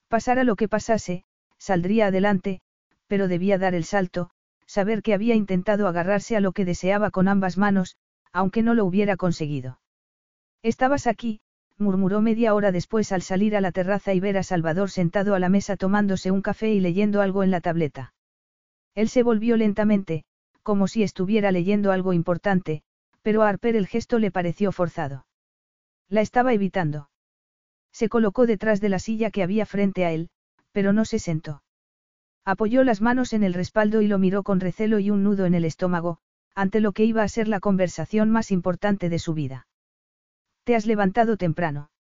Pasara 0.07 0.43
lo 0.43 0.55
que 0.55 0.67
pasase, 0.67 1.23
saldría 1.57 2.07
adelante, 2.07 2.61
pero 3.07 3.27
debía 3.27 3.57
dar 3.57 3.73
el 3.73 3.83
salto, 3.83 4.29
saber 4.65 5.01
que 5.01 5.13
había 5.13 5.35
intentado 5.35 5.87
agarrarse 5.87 6.35
a 6.35 6.41
lo 6.41 6.51
que 6.51 6.65
deseaba 6.65 7.09
con 7.09 7.27
ambas 7.27 7.57
manos, 7.57 7.97
aunque 8.31 8.61
no 8.61 8.73
lo 8.73 8.85
hubiera 8.85 9.17
conseguido. 9.17 9.79
Estabas 10.61 11.07
aquí, 11.07 11.41
murmuró 11.77 12.21
media 12.21 12.53
hora 12.53 12.71
después 12.71 13.11
al 13.11 13.21
salir 13.21 13.55
a 13.55 13.61
la 13.61 13.71
terraza 13.71 14.13
y 14.13 14.19
ver 14.19 14.37
a 14.37 14.43
Salvador 14.43 14.89
sentado 14.89 15.35
a 15.35 15.39
la 15.39 15.49
mesa 15.49 15.77
tomándose 15.77 16.31
un 16.31 16.41
café 16.41 16.69
y 16.69 16.79
leyendo 16.79 17.21
algo 17.21 17.43
en 17.43 17.51
la 17.51 17.61
tableta. 17.61 18.13
Él 18.97 19.09
se 19.09 19.21
volvió 19.21 19.57
lentamente, 19.57 20.23
como 20.63 20.87
si 20.87 21.03
estuviera 21.03 21.51
leyendo 21.51 21.91
algo 21.91 22.13
importante, 22.13 22.81
pero 23.21 23.43
a 23.43 23.49
Harper 23.49 23.75
el 23.75 23.85
gesto 23.85 24.17
le 24.17 24.31
pareció 24.31 24.71
forzado. 24.71 25.27
La 26.09 26.21
estaba 26.21 26.51
evitando. 26.51 27.11
Se 27.91 28.09
colocó 28.09 28.47
detrás 28.47 28.81
de 28.81 28.89
la 28.89 28.97
silla 28.97 29.29
que 29.29 29.43
había 29.43 29.67
frente 29.67 30.03
a 30.03 30.11
él, 30.13 30.31
pero 30.71 30.93
no 30.93 31.05
se 31.05 31.19
sentó. 31.19 31.61
Apoyó 32.43 32.83
las 32.83 32.99
manos 32.99 33.33
en 33.33 33.43
el 33.43 33.53
respaldo 33.53 34.01
y 34.01 34.07
lo 34.07 34.17
miró 34.17 34.41
con 34.41 34.59
recelo 34.59 34.97
y 34.97 35.11
un 35.11 35.23
nudo 35.23 35.45
en 35.45 35.53
el 35.53 35.65
estómago, 35.65 36.17
ante 36.55 36.81
lo 36.81 36.91
que 36.91 37.05
iba 37.05 37.21
a 37.21 37.27
ser 37.27 37.47
la 37.47 37.59
conversación 37.59 38.31
más 38.31 38.49
importante 38.49 39.09
de 39.09 39.19
su 39.19 39.35
vida. 39.35 39.67
¿Te 40.63 40.75
has 40.75 40.87
levantado 40.87 41.37
temprano? 41.37 41.91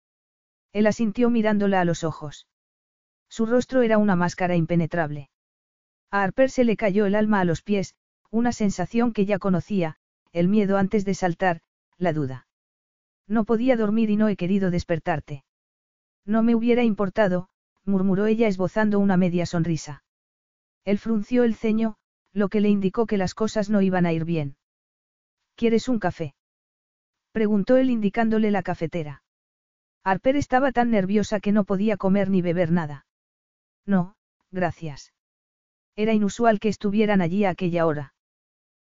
Él 0.73 0.86
asintió 0.86 1.28
mirándola 1.28 1.83
a 1.83 1.84
los 1.84 2.05
ojos. 2.05 2.47
Su 3.28 3.44
rostro 3.44 3.83
era 3.83 3.99
una 3.99 4.16
máscara 4.16 4.57
impenetrable. 4.57 5.28
A 6.10 6.23
Harper 6.23 6.51
se 6.51 6.65
le 6.65 6.76
cayó 6.76 7.07
el 7.07 7.15
alma 7.15 7.41
a 7.41 7.44
los 7.44 7.62
pies, 7.62 7.94
una 8.31 8.52
sensación 8.52 9.12
que 9.12 9.26
ya 9.26 9.39
conocía, 9.39 9.97
el 10.33 10.49
miedo 10.49 10.76
antes 10.78 11.05
de 11.05 11.15
saltar, 11.15 11.60
la 11.99 12.12
duda. 12.12 12.47
No 13.26 13.44
podía 13.44 13.76
dormir 13.76 14.10
y 14.10 14.17
no 14.17 14.28
he 14.28 14.36
querido 14.36 14.70
despertarte. 14.70 15.44
No 16.25 16.43
me 16.43 16.55
hubiera 16.55 16.85
importado, 16.85 17.49
murmuró 17.85 18.26
ella 18.26 18.49
esbozando 18.49 18.99
una 18.99 19.17
media 19.17 19.47
sonrisa. 19.47 20.05
Él 20.85 20.99
frunció 20.99 21.44
el 21.44 21.55
ceño, 21.55 21.97
lo 22.33 22.49
que 22.49 22.60
le 22.60 22.68
indicó 22.68 23.07
que 23.07 23.17
las 23.17 23.35
cosas 23.35 23.70
no 23.70 23.81
iban 23.81 24.07
a 24.07 24.12
ir 24.12 24.25
bien. 24.25 24.57
¿Quieres 25.55 25.89
un 25.89 25.99
café? 25.99 26.35
preguntó 27.33 27.76
él 27.76 27.91
indicándole 27.91 28.51
la 28.51 28.62
cafetera. 28.62 29.23
Harper 30.05 30.36
estaba 30.36 30.70
tan 30.70 30.91
nerviosa 30.91 31.41
que 31.41 31.52
no 31.52 31.65
podía 31.65 31.97
comer 31.97 32.31
ni 32.31 32.43
beber 32.43 32.70
nada. 32.70 33.07
No, 33.85 34.15
gracias. 34.51 35.12
Era 35.97 36.12
inusual 36.12 36.60
que 36.60 36.68
estuvieran 36.68 37.20
allí 37.20 37.44
a 37.44 37.50
aquella 37.50 37.86
hora. 37.86 38.15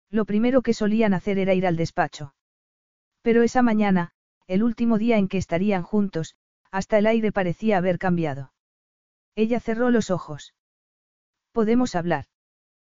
Lo 0.10 0.26
primero 0.26 0.62
que 0.62 0.74
solían 0.74 1.14
hacer 1.14 1.38
era 1.38 1.54
ir 1.54 1.68
al 1.68 1.76
despacho. 1.76 2.34
Pero 3.22 3.44
esa 3.44 3.62
mañana, 3.62 4.12
el 4.48 4.64
último 4.64 4.98
día 4.98 5.18
en 5.18 5.28
que 5.28 5.38
estarían 5.38 5.84
juntos, 5.84 6.36
hasta 6.72 6.98
el 6.98 7.06
aire 7.06 7.32
parecía 7.32 7.78
haber 7.78 8.00
cambiado. 8.00 8.54
Ella 9.36 9.60
cerró 9.60 9.90
los 9.90 10.10
ojos. 10.10 10.54
Podemos 11.52 11.96
hablar. 11.96 12.26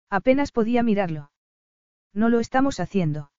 Apenas 0.10 0.52
podía 0.52 0.84
mirarlo. 0.84 1.32
No 2.14 2.30
lo 2.30 2.40
estamos 2.40 2.80
haciendo. 2.82 3.32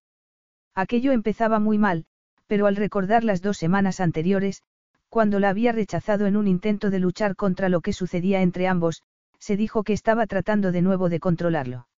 Aquello 0.75 1.13
empezaba 1.13 1.59
muy 1.59 1.77
mal, 1.77 2.07
pero 2.47 2.67
al 2.67 2.77
recordar 2.77 3.25
las 3.25 3.43
dos 3.43 3.59
semanas 3.59 4.01
anteriores, 4.01 4.63
cuando 5.11 5.39
la 5.39 5.51
había 5.51 5.73
rechazado 5.73 6.27
en 6.27 6.37
un 6.37 6.49
intento 6.49 6.89
de 6.89 6.99
luchar 6.99 7.37
contra 7.37 7.69
lo 7.69 7.83
que 7.83 7.93
sucedía 7.93 8.41
entre 8.41 8.69
ambos, 8.69 9.03
se 9.43 9.57
dijo 9.57 9.83
que 9.83 9.93
estaba 9.93 10.29
tratando 10.29 10.71
de 10.71 10.83
nuevo 10.83 11.09
de 11.09 11.19
controlarlo. 11.19 11.89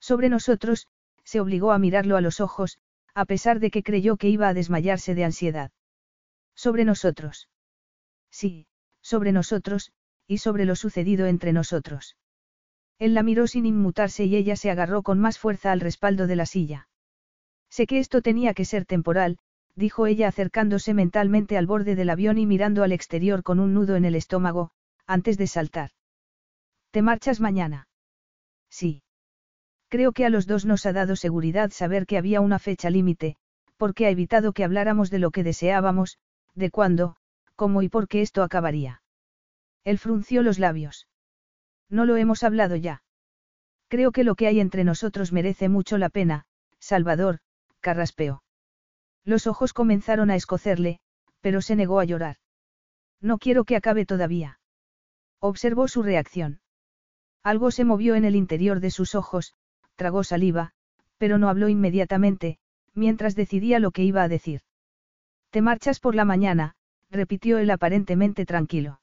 Sobre 0.00 0.30
nosotros, 0.30 0.88
se 1.22 1.38
obligó 1.38 1.70
a 1.70 1.78
mirarlo 1.78 2.16
a 2.16 2.22
los 2.22 2.40
ojos, 2.40 2.78
a 3.14 3.26
pesar 3.26 3.60
de 3.60 3.70
que 3.70 3.82
creyó 3.82 4.16
que 4.16 4.30
iba 4.30 4.48
a 4.48 4.54
desmayarse 4.54 5.14
de 5.14 5.24
ansiedad. 5.24 5.70
Sobre 6.54 6.86
nosotros. 6.86 7.50
Sí, 8.30 8.66
sobre 9.02 9.32
nosotros, 9.32 9.92
y 10.26 10.38
sobre 10.38 10.64
lo 10.64 10.74
sucedido 10.74 11.26
entre 11.26 11.52
nosotros. 11.52 12.16
Él 12.98 13.12
la 13.12 13.22
miró 13.22 13.46
sin 13.46 13.66
inmutarse 13.66 14.24
y 14.24 14.34
ella 14.34 14.56
se 14.56 14.70
agarró 14.70 15.02
con 15.02 15.18
más 15.18 15.38
fuerza 15.38 15.72
al 15.72 15.80
respaldo 15.80 16.26
de 16.26 16.36
la 16.36 16.46
silla. 16.46 16.88
Sé 17.68 17.86
que 17.86 17.98
esto 17.98 18.22
tenía 18.22 18.54
que 18.54 18.64
ser 18.64 18.86
temporal, 18.86 19.36
dijo 19.74 20.06
ella 20.06 20.28
acercándose 20.28 20.94
mentalmente 20.94 21.58
al 21.58 21.66
borde 21.66 21.96
del 21.96 22.08
avión 22.08 22.38
y 22.38 22.46
mirando 22.46 22.82
al 22.82 22.92
exterior 22.92 23.42
con 23.42 23.60
un 23.60 23.74
nudo 23.74 23.94
en 23.94 24.06
el 24.06 24.14
estómago, 24.14 24.70
antes 25.06 25.36
de 25.36 25.46
saltar. 25.46 25.90
¿Te 26.92 27.00
marchas 27.00 27.40
mañana? 27.40 27.88
Sí. 28.68 29.02
Creo 29.88 30.12
que 30.12 30.26
a 30.26 30.30
los 30.30 30.46
dos 30.46 30.66
nos 30.66 30.84
ha 30.84 30.92
dado 30.92 31.16
seguridad 31.16 31.70
saber 31.70 32.06
que 32.06 32.18
había 32.18 32.42
una 32.42 32.58
fecha 32.58 32.90
límite, 32.90 33.36
porque 33.78 34.06
ha 34.06 34.10
evitado 34.10 34.52
que 34.52 34.62
habláramos 34.62 35.10
de 35.10 35.18
lo 35.18 35.30
que 35.30 35.42
deseábamos, 35.42 36.18
de 36.54 36.70
cuándo, 36.70 37.16
cómo 37.56 37.82
y 37.82 37.88
por 37.88 38.08
qué 38.08 38.20
esto 38.20 38.42
acabaría. 38.42 39.02
Él 39.84 39.98
frunció 39.98 40.42
los 40.42 40.58
labios. 40.58 41.08
No 41.88 42.04
lo 42.04 42.16
hemos 42.16 42.44
hablado 42.44 42.76
ya. 42.76 43.02
Creo 43.88 44.12
que 44.12 44.24
lo 44.24 44.34
que 44.34 44.46
hay 44.46 44.60
entre 44.60 44.84
nosotros 44.84 45.32
merece 45.32 45.70
mucho 45.70 45.96
la 45.96 46.10
pena, 46.10 46.44
Salvador, 46.78 47.38
carraspeó. 47.80 48.42
Los 49.24 49.46
ojos 49.46 49.72
comenzaron 49.72 50.30
a 50.30 50.36
escocerle, 50.36 51.00
pero 51.40 51.62
se 51.62 51.74
negó 51.74 52.00
a 52.00 52.04
llorar. 52.04 52.36
No 53.20 53.38
quiero 53.38 53.64
que 53.64 53.76
acabe 53.76 54.04
todavía. 54.04 54.60
Observó 55.40 55.88
su 55.88 56.02
reacción. 56.02 56.61
Algo 57.42 57.70
se 57.70 57.84
movió 57.84 58.14
en 58.14 58.24
el 58.24 58.36
interior 58.36 58.80
de 58.80 58.90
sus 58.90 59.14
ojos, 59.14 59.54
tragó 59.96 60.24
saliva, 60.24 60.72
pero 61.18 61.38
no 61.38 61.48
habló 61.48 61.68
inmediatamente, 61.68 62.58
mientras 62.94 63.34
decidía 63.34 63.78
lo 63.78 63.90
que 63.90 64.04
iba 64.04 64.22
a 64.22 64.28
decir. 64.28 64.60
Te 65.50 65.60
marchas 65.60 66.00
por 66.00 66.14
la 66.14 66.24
mañana, 66.24 66.74
repitió 67.10 67.58
él 67.58 67.70
aparentemente 67.70 68.46
tranquilo. 68.46 69.00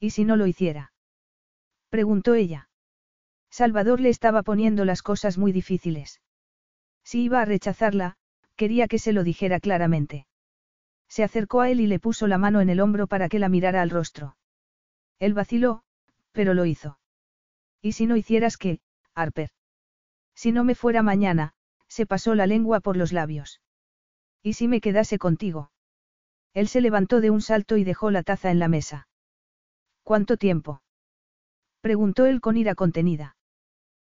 ¿Y 0.00 0.10
si 0.10 0.24
no 0.24 0.36
lo 0.36 0.46
hiciera? 0.46 0.92
Preguntó 1.90 2.34
ella. 2.34 2.68
Salvador 3.50 4.00
le 4.00 4.08
estaba 4.08 4.42
poniendo 4.42 4.84
las 4.84 5.02
cosas 5.02 5.38
muy 5.38 5.52
difíciles. 5.52 6.20
Si 7.02 7.22
iba 7.22 7.40
a 7.40 7.44
rechazarla, 7.44 8.16
quería 8.56 8.88
que 8.88 8.98
se 8.98 9.12
lo 9.12 9.24
dijera 9.24 9.60
claramente. 9.60 10.26
Se 11.08 11.24
acercó 11.24 11.62
a 11.62 11.70
él 11.70 11.80
y 11.80 11.86
le 11.86 11.98
puso 11.98 12.26
la 12.26 12.38
mano 12.38 12.60
en 12.60 12.68
el 12.68 12.80
hombro 12.80 13.06
para 13.06 13.28
que 13.28 13.38
la 13.38 13.48
mirara 13.48 13.80
al 13.80 13.90
rostro. 13.90 14.36
Él 15.18 15.32
vaciló, 15.32 15.82
pero 16.32 16.54
lo 16.54 16.66
hizo. 16.66 16.97
¿Y 17.80 17.92
si 17.92 18.06
no 18.06 18.16
hicieras 18.16 18.56
qué, 18.56 18.80
Harper? 19.14 19.50
Si 20.34 20.52
no 20.52 20.64
me 20.64 20.74
fuera 20.74 21.02
mañana, 21.02 21.54
se 21.88 22.06
pasó 22.06 22.34
la 22.34 22.46
lengua 22.46 22.80
por 22.80 22.96
los 22.96 23.12
labios. 23.12 23.60
¿Y 24.42 24.54
si 24.54 24.68
me 24.68 24.80
quedase 24.80 25.18
contigo? 25.18 25.70
Él 26.54 26.68
se 26.68 26.80
levantó 26.80 27.20
de 27.20 27.30
un 27.30 27.40
salto 27.40 27.76
y 27.76 27.84
dejó 27.84 28.10
la 28.10 28.22
taza 28.22 28.50
en 28.50 28.58
la 28.58 28.68
mesa. 28.68 29.08
¿Cuánto 30.02 30.36
tiempo? 30.36 30.82
Preguntó 31.80 32.26
él 32.26 32.40
con 32.40 32.56
ira 32.56 32.74
contenida. 32.74 33.36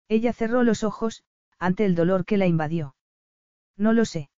Ella 0.08 0.34
cerró 0.34 0.64
los 0.64 0.84
ojos, 0.84 1.24
ante 1.60 1.86
el 1.86 1.96
dolor 1.96 2.26
que 2.26 2.38
la 2.38 2.48
invadió. 2.48 2.96
No 3.78 3.94
lo 3.94 4.06
sé. 4.06 4.30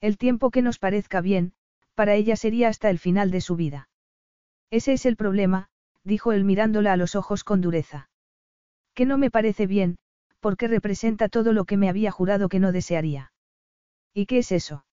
El 0.00 0.18
tiempo 0.18 0.50
que 0.50 0.62
nos 0.62 0.78
parezca 0.78 1.20
bien, 1.20 1.52
para 1.94 2.14
ella 2.14 2.36
sería 2.36 2.68
hasta 2.68 2.90
el 2.90 2.98
final 2.98 3.30
de 3.30 3.40
su 3.40 3.56
vida. 3.56 3.88
Ese 4.70 4.92
es 4.92 5.06
el 5.06 5.16
problema, 5.16 5.68
dijo 6.04 6.32
él 6.32 6.44
mirándola 6.44 6.92
a 6.92 6.96
los 6.96 7.14
ojos 7.16 7.44
con 7.44 7.60
dureza. 7.60 8.08
Que 8.98 9.06
no 9.06 9.16
me 9.16 9.30
parece 9.30 9.68
bien, 9.68 9.96
porque 10.40 10.66
representa 10.66 11.28
todo 11.28 11.52
lo 11.52 11.66
que 11.66 11.76
me 11.76 11.88
había 11.88 12.10
jurado 12.10 12.48
que 12.48 12.58
no 12.58 12.72
desearía. 12.72 13.30
¿Y 14.12 14.26
qué 14.26 14.38
es 14.38 14.50
eso? 14.50 14.84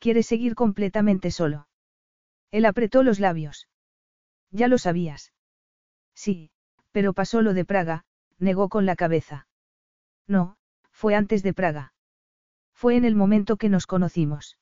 ¿Quieres 0.00 0.26
seguir 0.26 0.56
completamente 0.56 1.30
solo? 1.30 1.68
Él 2.50 2.64
apretó 2.64 3.04
los 3.04 3.20
labios. 3.20 3.68
Ya 4.50 4.66
lo 4.66 4.78
sabías. 4.78 5.32
Sí, 6.16 6.50
pero 6.90 7.12
pasó 7.12 7.40
lo 7.40 7.54
de 7.54 7.64
Praga, 7.64 8.04
negó 8.40 8.68
con 8.68 8.84
la 8.84 8.96
cabeza. 8.96 9.46
No, 10.26 10.56
fue 10.90 11.14
antes 11.14 11.44
de 11.44 11.54
Praga. 11.54 11.92
Fue 12.72 12.96
en 12.96 13.04
el 13.04 13.14
momento 13.14 13.58
que 13.58 13.68
nos 13.68 13.86
conocimos. 13.86 14.58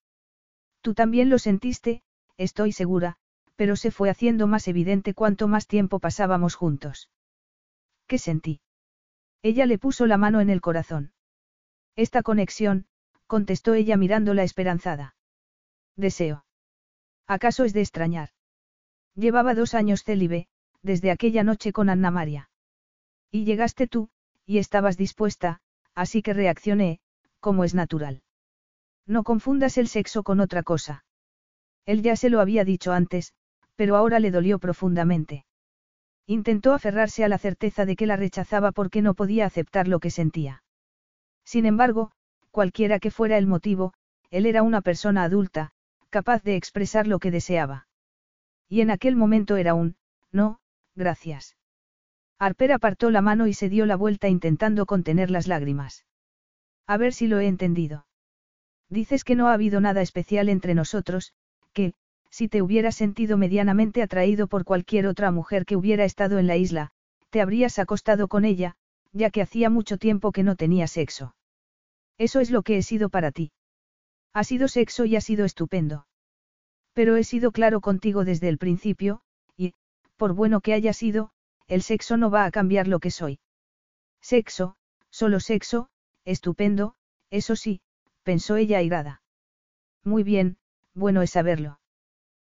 Tú 0.83 0.93
también 0.93 1.31
lo 1.31 1.39
sentiste, 1.39 2.03
estoy 2.37 2.73
segura, 2.73 3.17
pero 3.57 3.77
se 3.77 3.91
fue 3.91 4.11
haciendo 4.11 4.47
más 4.47 4.69
evidente 4.69 5.15
cuanto 5.15 5.49
más 5.49 5.67
tiempo 5.67 6.01
pasábamos 6.01 6.55
juntos. 6.55 7.09
¿Qué 8.13 8.19
sentí? 8.19 8.61
Ella 9.41 9.65
le 9.65 9.79
puso 9.79 10.05
la 10.07 10.19
mano 10.19 10.43
en 10.43 10.51
el 10.51 10.61
corazón. 10.61 11.15
Esta 11.97 12.23
conexión, 12.23 12.85
contestó 13.27 13.73
ella 13.73 13.97
mirándola 13.97 14.43
esperanzada. 14.43 15.17
Deseo. 15.97 16.45
¿Acaso 17.27 17.65
es 17.65 17.73
de 17.73 17.81
extrañar? 17.81 18.29
Llevaba 19.15 19.55
dos 19.55 19.73
años 19.73 20.05
célibe, 20.05 20.47
desde 20.83 21.11
aquella 21.11 21.43
noche 21.43 21.73
con 21.73 21.89
Anna 21.89 22.11
María. 22.11 22.51
Y 23.31 23.47
llegaste 23.47 23.87
tú, 23.87 24.11
y 24.45 24.59
estabas 24.59 24.99
dispuesta, 24.99 25.63
así 25.95 26.21
que 26.21 26.35
reaccioné, 26.35 27.01
como 27.41 27.65
es 27.65 27.73
natural. 27.75 28.23
No 29.07 29.23
confundas 29.23 29.79
el 29.79 29.89
sexo 29.89 30.23
con 30.23 30.41
otra 30.41 30.63
cosa. 30.63 31.07
Él 31.87 32.03
ya 32.03 32.17
se 32.17 32.29
lo 32.29 32.43
había 32.43 32.67
dicho 32.67 32.93
antes, 32.93 33.33
pero 33.75 33.97
ahora 33.97 34.21
le 34.21 34.31
dolió 34.31 34.59
profundamente. 34.59 35.47
Intentó 36.27 36.73
aferrarse 36.73 37.25
a 37.25 37.29
la 37.29 37.39
certeza 37.39 37.85
de 37.85 37.97
que 37.97 38.07
la 38.07 38.17
rechazaba 38.17 38.73
porque 38.73 39.03
no 39.03 39.15
podía 39.15 39.47
aceptar 39.47 39.89
lo 39.89 40.01
que 40.01 40.11
sentía. 40.11 40.63
Sin 41.45 41.67
embargo, 41.67 42.13
cualquiera 42.51 43.01
que 43.01 43.11
fuera 43.11 43.39
el 43.39 43.47
motivo, 43.47 43.93
él 44.31 44.47
era 44.47 44.63
una 44.63 44.81
persona 44.81 45.25
adulta, 45.25 45.73
capaz 46.11 46.43
de 46.43 46.57
expresar 46.57 47.07
lo 47.07 47.19
que 47.19 47.31
deseaba. 47.31 47.87
Y 48.69 48.81
en 48.81 48.91
aquel 48.91 49.17
momento 49.17 49.57
era 49.57 49.75
un, 49.75 49.97
no, 50.31 50.61
gracias. 50.95 51.57
Harper 52.39 52.73
apartó 52.73 53.11
la 53.11 53.21
mano 53.21 53.47
y 53.47 53.55
se 53.55 53.69
dio 53.69 53.87
la 53.87 53.97
vuelta 53.97 54.29
intentando 54.29 54.87
contener 54.87 55.31
las 55.31 55.47
lágrimas. 55.47 56.05
A 56.87 56.97
ver 56.97 57.13
si 57.13 57.27
lo 57.27 57.39
he 57.39 57.47
entendido. 57.47 58.07
Dices 58.89 59.25
que 59.25 59.37
no 59.37 59.49
ha 59.49 59.55
habido 59.55 59.81
nada 59.81 60.03
especial 60.03 60.49
entre 60.49 60.75
nosotros, 60.75 61.33
que, 61.73 61.95
si 62.33 62.49
te 62.49 62.63
hubieras 62.63 62.97
sentido 62.97 63.37
medianamente 63.37 64.03
atraído 64.03 64.47
por 64.47 64.65
cualquier 64.65 65.07
otra 65.07 65.31
mujer 65.31 65.67
que 65.67 65.77
hubiera 65.77 66.05
estado 66.05 66.39
en 66.39 66.47
la 66.47 66.57
isla, 66.57 66.91
te 67.29 67.43
habrías 67.43 67.79
acostado 67.79 68.27
con 68.27 68.47
ella, 68.47 68.75
ya 69.13 69.31
que 69.31 69.43
hacía 69.43 69.69
mucho 69.69 69.99
tiempo 69.99 70.33
que 70.33 70.43
no 70.43 70.57
tenía 70.57 70.87
sexo. 70.87 71.37
Eso 72.17 72.41
es 72.41 72.51
lo 72.51 72.63
que 72.63 72.79
he 72.79 72.83
sido 72.83 73.11
para 73.11 73.33
ti. 73.33 73.53
Ha 74.33 74.45
sido 74.45 74.67
sexo 74.69 75.05
y 75.05 75.15
ha 75.15 75.21
sido 75.21 75.45
estupendo. 75.45 76.07
Pero 76.95 77.17
he 77.17 77.25
sido 77.25 77.53
claro 77.53 77.83
contigo 77.83 78.25
desde 78.25 78.49
el 78.49 78.57
principio, 78.57 79.21
y, 79.55 79.75
por 80.17 80.33
bueno 80.33 80.63
que 80.63 80.73
haya 80.73 80.95
sido, 80.95 81.33
el 81.69 81.83
sexo 81.83 82.17
no 82.17 82.31
va 82.31 82.47
a 82.47 82.51
cambiar 82.51 82.89
lo 82.89 82.99
que 82.99 83.11
soy. 83.11 83.41
Sexo, 84.23 84.77
solo 85.11 85.39
sexo, 85.39 85.91
estupendo, 86.25 86.95
eso 87.29 87.57
sí, 87.57 87.83
pensó 88.23 88.57
ella 88.57 88.79
airada. 88.79 89.23
Muy 90.03 90.23
bien, 90.23 90.57
bueno 90.95 91.21
es 91.21 91.31
saberlo. 91.31 91.82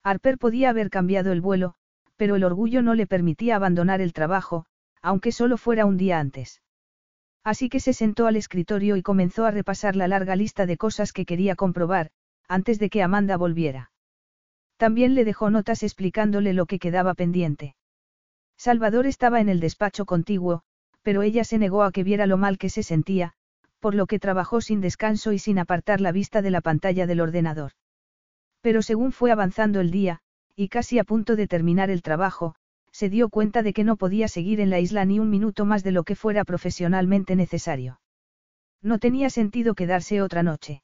Harper 0.04 0.38
podía 0.38 0.70
haber 0.70 0.90
cambiado 0.90 1.32
el 1.32 1.42
vuelo, 1.42 1.76
pero 2.18 2.36
el 2.36 2.44
orgullo 2.44 2.82
no 2.82 2.94
le 2.94 3.08
permitía 3.08 3.56
abandonar 3.56 4.02
el 4.02 4.14
trabajo, 4.14 4.66
aunque 5.02 5.32
solo 5.32 5.58
fuera 5.58 5.86
un 5.86 5.98
día 5.98 6.20
antes. 6.20 6.62
Así 7.44 7.70
que 7.70 7.80
se 7.80 7.94
sentó 7.94 8.28
al 8.28 8.36
escritorio 8.36 8.96
y 8.96 9.02
comenzó 9.02 9.46
a 9.46 9.52
repasar 9.52 9.96
la 9.96 10.08
larga 10.08 10.36
lista 10.36 10.66
de 10.66 10.78
cosas 10.78 11.12
que 11.12 11.26
quería 11.26 11.56
comprobar, 11.56 12.10
antes 12.48 12.80
de 12.80 12.90
que 12.90 13.04
Amanda 13.04 13.38
volviera. 13.38 13.92
También 14.78 15.16
le 15.16 15.26
dejó 15.26 15.50
notas 15.50 15.84
explicándole 15.84 16.54
lo 16.54 16.66
que 16.66 16.80
quedaba 16.80 17.14
pendiente. 17.14 17.76
Salvador 18.58 19.08
estaba 19.08 19.42
en 19.42 19.50
el 19.50 19.60
despacho 19.60 20.06
contiguo, 20.06 20.62
pero 21.02 21.22
ella 21.22 21.44
se 21.44 21.58
negó 21.58 21.84
a 21.84 21.92
que 21.92 22.04
viera 22.04 22.28
lo 22.28 22.38
mal 22.38 22.58
que 22.58 22.70
se 22.70 22.84
sentía, 22.84 23.34
por 23.80 23.96
lo 23.96 24.08
que 24.08 24.20
trabajó 24.20 24.62
sin 24.62 24.80
descanso 24.80 25.34
y 25.34 25.40
sin 25.40 25.60
apartar 25.60 26.00
la 26.00 26.14
vista 26.14 26.42
de 26.42 26.52
la 26.52 26.62
pantalla 26.62 27.08
del 27.08 27.20
ordenador. 27.20 27.74
Pero 28.64 28.82
según 28.82 29.12
fue 29.12 29.30
avanzando 29.30 29.82
el 29.82 29.92
día, 29.92 30.22
y 30.56 30.70
casi 30.70 30.98
a 30.98 31.04
punto 31.04 31.36
de 31.36 31.48
terminar 31.48 31.90
el 31.90 32.02
trabajo, 32.02 32.56
se 32.94 33.10
dio 33.10 33.28
cuenta 33.28 33.62
de 33.62 33.74
que 33.74 33.84
no 33.84 33.98
podía 33.98 34.30
seguir 34.30 34.62
en 34.62 34.70
la 34.70 34.80
isla 34.80 35.04
ni 35.04 35.20
un 35.20 35.30
minuto 35.30 35.66
más 35.66 35.84
de 35.84 35.92
lo 35.92 36.04
que 36.04 36.16
fuera 36.16 36.46
profesionalmente 36.46 37.36
necesario. 37.36 38.00
No 38.82 39.00
tenía 39.00 39.30
sentido 39.30 39.76
quedarse 39.76 40.22
otra 40.22 40.44
noche. 40.44 40.82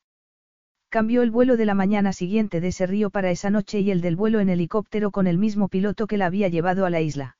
Cambió 0.89 1.21
el 1.21 1.31
vuelo 1.31 1.55
de 1.55 1.65
la 1.65 1.73
mañana 1.73 2.11
siguiente 2.11 2.59
de 2.59 2.67
ese 2.67 2.85
río 2.85 3.11
para 3.11 3.31
esa 3.31 3.49
noche 3.49 3.79
y 3.79 3.91
el 3.91 4.01
del 4.01 4.17
vuelo 4.17 4.41
en 4.41 4.49
helicóptero 4.49 5.11
con 5.11 5.25
el 5.25 5.37
mismo 5.37 5.69
piloto 5.69 6.05
que 6.05 6.17
la 6.17 6.25
había 6.25 6.49
llevado 6.49 6.85
a 6.85 6.89
la 6.89 6.99
isla. 6.99 7.37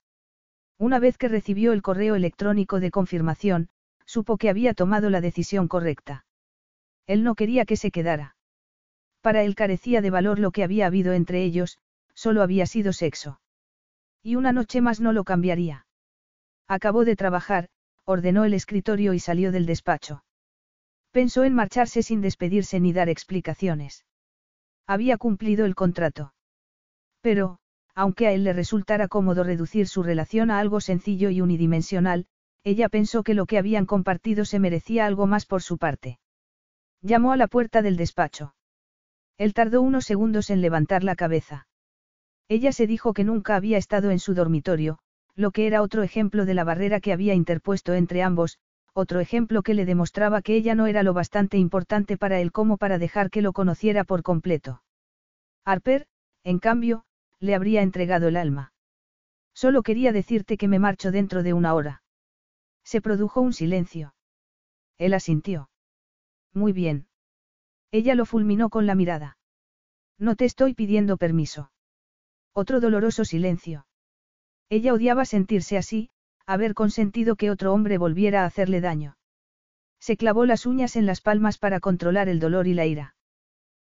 Una 0.77 0.99
vez 0.99 1.17
que 1.17 1.27
recibió 1.27 1.73
el 1.73 1.81
correo 1.81 2.15
electrónico 2.15 2.79
de 2.79 2.91
confirmación, 2.91 3.67
supo 4.05 4.37
que 4.37 4.49
había 4.49 4.73
tomado 4.73 5.09
la 5.09 5.19
decisión 5.19 5.67
correcta. 5.67 6.23
Él 7.07 7.25
no 7.25 7.35
quería 7.35 7.65
que 7.65 7.75
se 7.75 7.91
quedara. 7.91 8.37
Para 9.21 9.43
él 9.43 9.55
carecía 9.55 10.01
de 10.01 10.09
valor 10.09 10.39
lo 10.39 10.51
que 10.51 10.63
había 10.63 10.87
habido 10.87 11.13
entre 11.13 11.43
ellos, 11.43 11.77
solo 12.13 12.41
había 12.41 12.65
sido 12.65 12.93
sexo. 12.93 13.39
Y 14.23 14.35
una 14.35 14.51
noche 14.51 14.81
más 14.81 14.99
no 14.99 15.13
lo 15.13 15.23
cambiaría. 15.23 15.85
Acabó 16.67 17.05
de 17.05 17.15
trabajar, 17.15 17.69
ordenó 18.05 18.45
el 18.45 18.53
escritorio 18.53 19.13
y 19.13 19.19
salió 19.19 19.51
del 19.51 19.65
despacho. 19.65 20.23
Pensó 21.11 21.43
en 21.43 21.53
marcharse 21.53 22.03
sin 22.03 22.21
despedirse 22.21 22.79
ni 22.79 22.93
dar 22.93 23.09
explicaciones. 23.09 24.05
Había 24.85 25.17
cumplido 25.17 25.65
el 25.65 25.75
contrato. 25.75 26.33
Pero, 27.21 27.59
aunque 27.95 28.27
a 28.27 28.31
él 28.31 28.43
le 28.43 28.53
resultara 28.53 29.07
cómodo 29.07 29.43
reducir 29.43 29.87
su 29.87 30.03
relación 30.03 30.51
a 30.51 30.59
algo 30.59 30.81
sencillo 30.81 31.29
y 31.29 31.41
unidimensional, 31.41 32.27
ella 32.63 32.89
pensó 32.89 33.23
que 33.23 33.33
lo 33.33 33.45
que 33.45 33.57
habían 33.57 33.85
compartido 33.85 34.45
se 34.45 34.59
merecía 34.59 35.05
algo 35.05 35.27
más 35.27 35.45
por 35.45 35.61
su 35.61 35.77
parte. 35.77 36.19
Llamó 37.01 37.31
a 37.31 37.37
la 37.37 37.47
puerta 37.47 37.81
del 37.81 37.97
despacho. 37.97 38.53
Él 39.39 39.53
tardó 39.55 39.81
unos 39.81 40.05
segundos 40.05 40.51
en 40.51 40.61
levantar 40.61 41.03
la 41.03 41.15
cabeza. 41.15 41.67
Ella 42.49 42.71
se 42.71 42.85
dijo 42.85 43.13
que 43.13 43.23
nunca 43.23 43.55
había 43.55 43.77
estado 43.77 44.11
en 44.11 44.19
su 44.19 44.33
dormitorio, 44.33 44.99
lo 45.33 45.51
que 45.51 45.65
era 45.65 45.81
otro 45.81 46.03
ejemplo 46.03 46.45
de 46.45 46.53
la 46.53 46.65
barrera 46.65 46.99
que 46.99 47.13
había 47.13 47.33
interpuesto 47.33 47.93
entre 47.93 48.21
ambos, 48.21 48.59
otro 48.93 49.21
ejemplo 49.21 49.63
que 49.63 49.73
le 49.73 49.85
demostraba 49.85 50.41
que 50.41 50.55
ella 50.55 50.75
no 50.75 50.87
era 50.87 51.03
lo 51.03 51.13
bastante 51.13 51.57
importante 51.57 52.17
para 52.17 52.41
él 52.41 52.51
como 52.51 52.77
para 52.77 52.97
dejar 52.97 53.29
que 53.29 53.41
lo 53.41 53.53
conociera 53.53 54.03
por 54.03 54.23
completo. 54.23 54.83
Harper, 55.63 56.07
en 56.43 56.59
cambio, 56.59 57.05
le 57.39 57.55
habría 57.55 57.81
entregado 57.81 58.27
el 58.27 58.35
alma. 58.35 58.73
Solo 59.53 59.83
quería 59.83 60.11
decirte 60.11 60.57
que 60.57 60.67
me 60.67 60.79
marcho 60.79 61.11
dentro 61.11 61.43
de 61.43 61.53
una 61.53 61.73
hora. 61.73 62.03
Se 62.83 63.01
produjo 63.01 63.39
un 63.39 63.53
silencio. 63.53 64.15
Él 64.97 65.13
asintió. 65.13 65.69
Muy 66.53 66.73
bien. 66.73 67.08
Ella 67.91 68.15
lo 68.15 68.25
fulminó 68.25 68.69
con 68.69 68.85
la 68.85 68.95
mirada. 68.95 69.37
No 70.17 70.35
te 70.35 70.45
estoy 70.45 70.73
pidiendo 70.73 71.17
permiso. 71.17 71.71
Otro 72.53 72.79
doloroso 72.79 73.25
silencio. 73.25 73.87
Ella 74.69 74.93
odiaba 74.93 75.25
sentirse 75.25 75.77
así, 75.77 76.09
haber 76.45 76.73
consentido 76.73 77.35
que 77.35 77.51
otro 77.51 77.73
hombre 77.73 77.97
volviera 77.97 78.43
a 78.43 78.45
hacerle 78.45 78.81
daño. 78.81 79.17
Se 79.99 80.17
clavó 80.17 80.45
las 80.45 80.65
uñas 80.65 80.95
en 80.95 81.05
las 81.05 81.21
palmas 81.21 81.57
para 81.57 81.79
controlar 81.79 82.29
el 82.29 82.39
dolor 82.39 82.67
y 82.67 82.73
la 82.73 82.85
ira. 82.85 83.15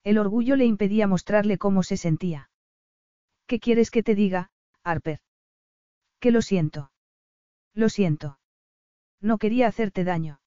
El 0.05 0.19
orgullo 0.19 0.57
le 0.57 0.65
impedía 0.65 1.07
mostrarle 1.07 1.59
cómo 1.59 1.83
se 1.83 1.97
sentía. 1.97 2.51
¿Qué 3.47 3.59
quieres 3.61 3.91
que 3.91 4.03
te 4.03 4.15
diga, 4.15 4.51
Harper? 4.83 5.21
Que 6.21 6.31
lo 6.31 6.43
siento. 6.43 6.91
Lo 7.75 7.89
siento. 7.89 8.39
No 9.21 9.39
quería 9.39 9.67
hacerte 9.67 10.05
daño. 10.05 10.41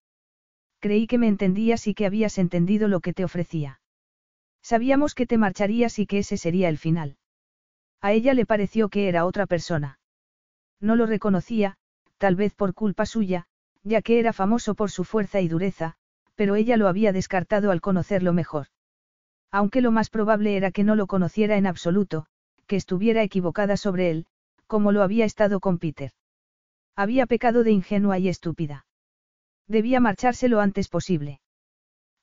Creí 0.80 1.08
que 1.08 1.18
me 1.18 1.28
entendías 1.28 1.88
y 1.88 1.94
que 1.94 2.06
habías 2.06 2.38
entendido 2.38 2.88
lo 2.88 3.02
que 3.02 3.14
te 3.14 3.24
ofrecía. 3.24 3.82
Sabíamos 4.62 5.16
que 5.16 5.26
te 5.26 5.38
marcharías 5.38 6.00
y 6.00 6.06
que 6.06 6.20
ese 6.20 6.38
sería 6.38 6.70
el 6.70 6.78
final. 6.78 7.18
A 8.02 8.14
ella 8.14 8.34
le 8.34 8.46
pareció 8.46 8.90
que 8.90 9.10
era 9.10 9.26
otra 9.26 9.46
persona. 9.46 10.00
No 10.80 10.96
lo 10.96 11.06
reconocía, 11.06 11.76
tal 12.18 12.36
vez 12.36 12.54
por 12.54 12.74
culpa 12.74 13.06
suya, 13.06 13.48
ya 13.84 14.02
que 14.02 14.20
era 14.20 14.34
famoso 14.34 14.76
por 14.76 14.92
su 14.92 15.04
fuerza 15.04 15.42
y 15.42 15.48
dureza, 15.48 15.96
pero 16.36 16.56
ella 16.56 16.78
lo 16.78 16.88
había 16.88 17.12
descartado 17.12 17.72
al 17.72 17.82
conocerlo 17.82 18.32
mejor. 18.32 18.68
Aunque 19.52 19.82
lo 19.82 19.92
más 19.92 20.10
probable 20.10 20.56
era 20.56 20.72
que 20.72 20.84
no 20.84 20.96
lo 20.96 21.08
conociera 21.08 21.58
en 21.58 21.68
absoluto, 21.68 22.28
que 22.68 22.76
estuviera 22.76 23.24
equivocada 23.24 23.76
sobre 23.76 24.12
él, 24.12 24.26
como 24.68 24.92
lo 24.92 25.02
había 25.02 25.26
estado 25.26 25.60
con 25.60 25.80
Peter. 25.80 26.12
Había 26.96 27.26
pecado 27.26 27.64
de 27.64 27.72
ingenua 27.72 28.20
y 28.20 28.30
estúpida. 28.30 28.86
Debía 29.70 30.00
marcharse 30.00 30.50
lo 30.50 30.60
antes 30.60 30.90
posible. 30.90 31.40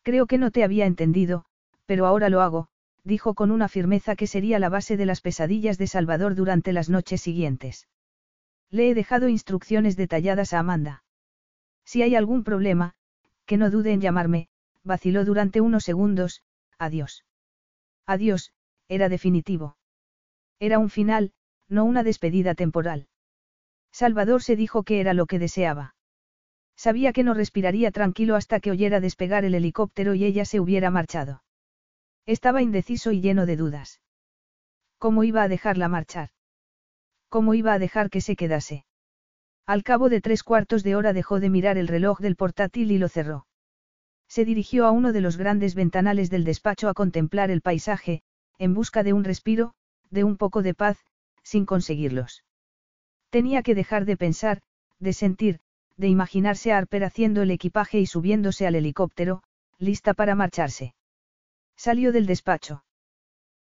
Creo 0.03 0.27
que 0.27 0.37
no 0.37 0.51
te 0.51 0.65
había 0.65 0.85
entendido, 0.85 1.45
pero 1.87 2.05
ahora 2.05 2.29
lo 2.29 2.41
hago, 2.41 2.69
dijo 3.05 3.35
con 3.35 3.53
una 3.53 3.69
firmeza 3.69 4.17
que 4.17 4.27
sería 4.27 4.59
la 4.59 4.69
base 4.69 4.97
de 4.97 5.07
las 5.07 5.21
pesadillas 5.21 5.79
de 5.79 5.87
Salvador 5.87 6.35
durante 6.35 6.73
las 6.73 6.91
noches 6.91 7.23
siguientes. 7.23 7.89
Le 8.69 8.91
he 8.91 8.95
dejado 8.95 9.29
instrucciones 9.29 9.97
detalladas 9.97 10.53
a 10.53 10.59
Amanda. 10.59 11.05
Si 11.85 12.03
hay 12.03 12.17
algún 12.17 12.43
problema, 12.43 12.95
que 13.47 13.57
no 13.57 13.71
dude 13.71 13.93
en 13.93 14.01
llamarme, 14.01 14.49
vaciló 14.83 15.25
durante 15.25 15.61
unos 15.61 15.85
segundos, 15.85 16.43
adiós. 16.79 17.25
Adiós, 18.07 18.53
era 18.89 19.09
definitivo. 19.09 19.77
Era 20.59 20.81
un 20.81 20.91
final, 20.91 21.33
no 21.69 21.85
una 21.85 22.03
despedida 22.03 22.57
temporal. 22.57 23.09
Salvador 23.93 24.43
se 24.43 24.57
dijo 24.57 24.83
que 24.83 25.01
era 25.01 25.15
lo 25.15 25.27
que 25.27 25.39
deseaba. 25.39 25.96
Sabía 26.77 27.13
que 27.13 27.25
no 27.25 27.35
respiraría 27.35 27.91
tranquilo 27.91 28.37
hasta 28.37 28.61
que 28.61 28.71
oyera 28.71 29.01
despegar 29.01 29.45
el 29.45 29.55
helicóptero 29.55 30.15
y 30.15 30.25
ella 30.25 30.45
se 30.45 30.61
hubiera 30.61 30.91
marchado. 30.91 31.43
Estaba 32.27 32.63
indeciso 32.63 33.13
y 33.13 33.21
lleno 33.21 33.47
de 33.47 33.57
dudas. 33.57 34.01
¿Cómo 34.99 35.25
iba 35.25 35.43
a 35.43 35.49
dejarla 35.49 35.89
marchar? 35.89 36.31
¿Cómo 37.29 37.55
iba 37.55 37.73
a 37.73 37.79
dejar 37.79 38.11
que 38.11 38.21
se 38.21 38.37
quedase? 38.37 38.85
Al 39.67 39.83
cabo 39.83 40.09
de 40.09 40.21
tres 40.21 40.43
cuartos 40.43 40.83
de 40.83 40.97
hora 40.97 41.13
dejó 41.13 41.41
de 41.41 41.51
mirar 41.51 41.77
el 41.79 41.89
reloj 41.89 42.21
del 42.21 42.37
portátil 42.37 42.91
y 42.93 42.99
lo 42.99 43.09
cerró. 43.09 43.47
Se 44.29 44.45
dirigió 44.45 44.87
a 44.87 44.91
uno 44.91 45.13
de 45.13 45.21
los 45.21 45.37
grandes 45.37 45.75
ventanales 45.75 46.31
del 46.31 46.45
despacho 46.45 46.89
a 46.89 46.95
contemplar 46.95 47.51
el 47.51 47.63
paisaje, 47.63 48.23
en 48.59 48.75
busca 48.75 49.03
de 49.03 49.13
un 49.13 49.25
respiro, 49.25 49.75
de 50.11 50.25
un 50.25 50.37
poco 50.37 50.63
de 50.63 50.75
paz, 50.75 50.99
sin 51.43 51.67
conseguirlos. 51.67 52.45
Tenía 53.31 53.63
que 53.63 53.75
dejar 53.75 54.05
de 54.05 54.17
pensar, 54.17 54.63
de 54.99 55.13
sentir, 55.13 55.61
de 55.97 56.09
imaginarse 56.09 56.73
a 56.73 56.79
Harper 56.79 57.05
haciendo 57.05 57.43
el 57.43 57.51
equipaje 57.51 57.99
y 57.99 58.07
subiéndose 58.07 58.67
al 58.67 58.75
helicóptero, 58.75 59.43
lista 59.79 60.15
para 60.15 60.35
marcharse. 60.35 60.95
Salió 61.77 62.13
del 62.13 62.27
despacho. 62.27 62.85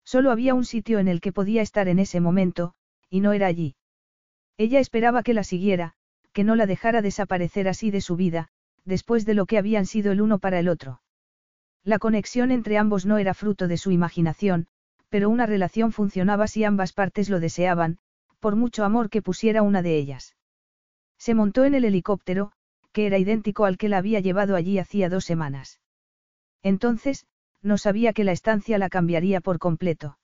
Solo 0.04 0.30
había 0.30 0.54
un 0.54 0.64
sitio 0.64 0.98
en 0.98 1.08
el 1.08 1.20
que 1.20 1.32
podía 1.32 1.62
estar 1.62 1.88
en 1.88 1.98
ese 1.98 2.20
momento, 2.20 2.74
y 3.08 3.20
no 3.20 3.32
era 3.32 3.46
allí. 3.46 3.76
Ella 4.56 4.80
esperaba 4.80 5.22
que 5.22 5.34
la 5.34 5.44
siguiera, 5.44 5.94
que 6.32 6.44
no 6.44 6.56
la 6.56 6.66
dejara 6.66 7.02
desaparecer 7.02 7.68
así 7.68 7.90
de 7.90 8.00
su 8.00 8.16
vida, 8.16 8.48
después 8.84 9.24
de 9.24 9.34
lo 9.34 9.46
que 9.46 9.58
habían 9.58 9.86
sido 9.86 10.12
el 10.12 10.20
uno 10.20 10.38
para 10.38 10.58
el 10.58 10.68
otro. 10.68 11.00
La 11.84 11.98
conexión 11.98 12.50
entre 12.50 12.78
ambos 12.78 13.06
no 13.06 13.18
era 13.18 13.34
fruto 13.34 13.68
de 13.68 13.76
su 13.76 13.90
imaginación, 13.90 14.66
pero 15.08 15.30
una 15.30 15.46
relación 15.46 15.92
funcionaba 15.92 16.46
si 16.46 16.64
ambas 16.64 16.92
partes 16.92 17.30
lo 17.30 17.40
deseaban, 17.40 17.98
por 18.40 18.56
mucho 18.56 18.84
amor 18.84 19.10
que 19.10 19.22
pusiera 19.22 19.62
una 19.62 19.82
de 19.82 19.96
ellas. 19.96 20.34
Se 21.18 21.34
montó 21.34 21.64
en 21.64 21.74
el 21.74 21.84
helicóptero, 21.84 22.52
que 22.92 23.06
era 23.06 23.18
idéntico 23.18 23.64
al 23.64 23.76
que 23.76 23.88
la 23.88 23.98
había 23.98 24.20
llevado 24.20 24.56
allí 24.56 24.78
hacía 24.78 25.08
dos 25.08 25.24
semanas. 25.24 25.80
Entonces, 26.62 27.26
no 27.62 27.78
sabía 27.78 28.12
que 28.12 28.24
la 28.24 28.32
estancia 28.32 28.78
la 28.78 28.88
cambiaría 28.88 29.40
por 29.40 29.58
completo. 29.58 30.18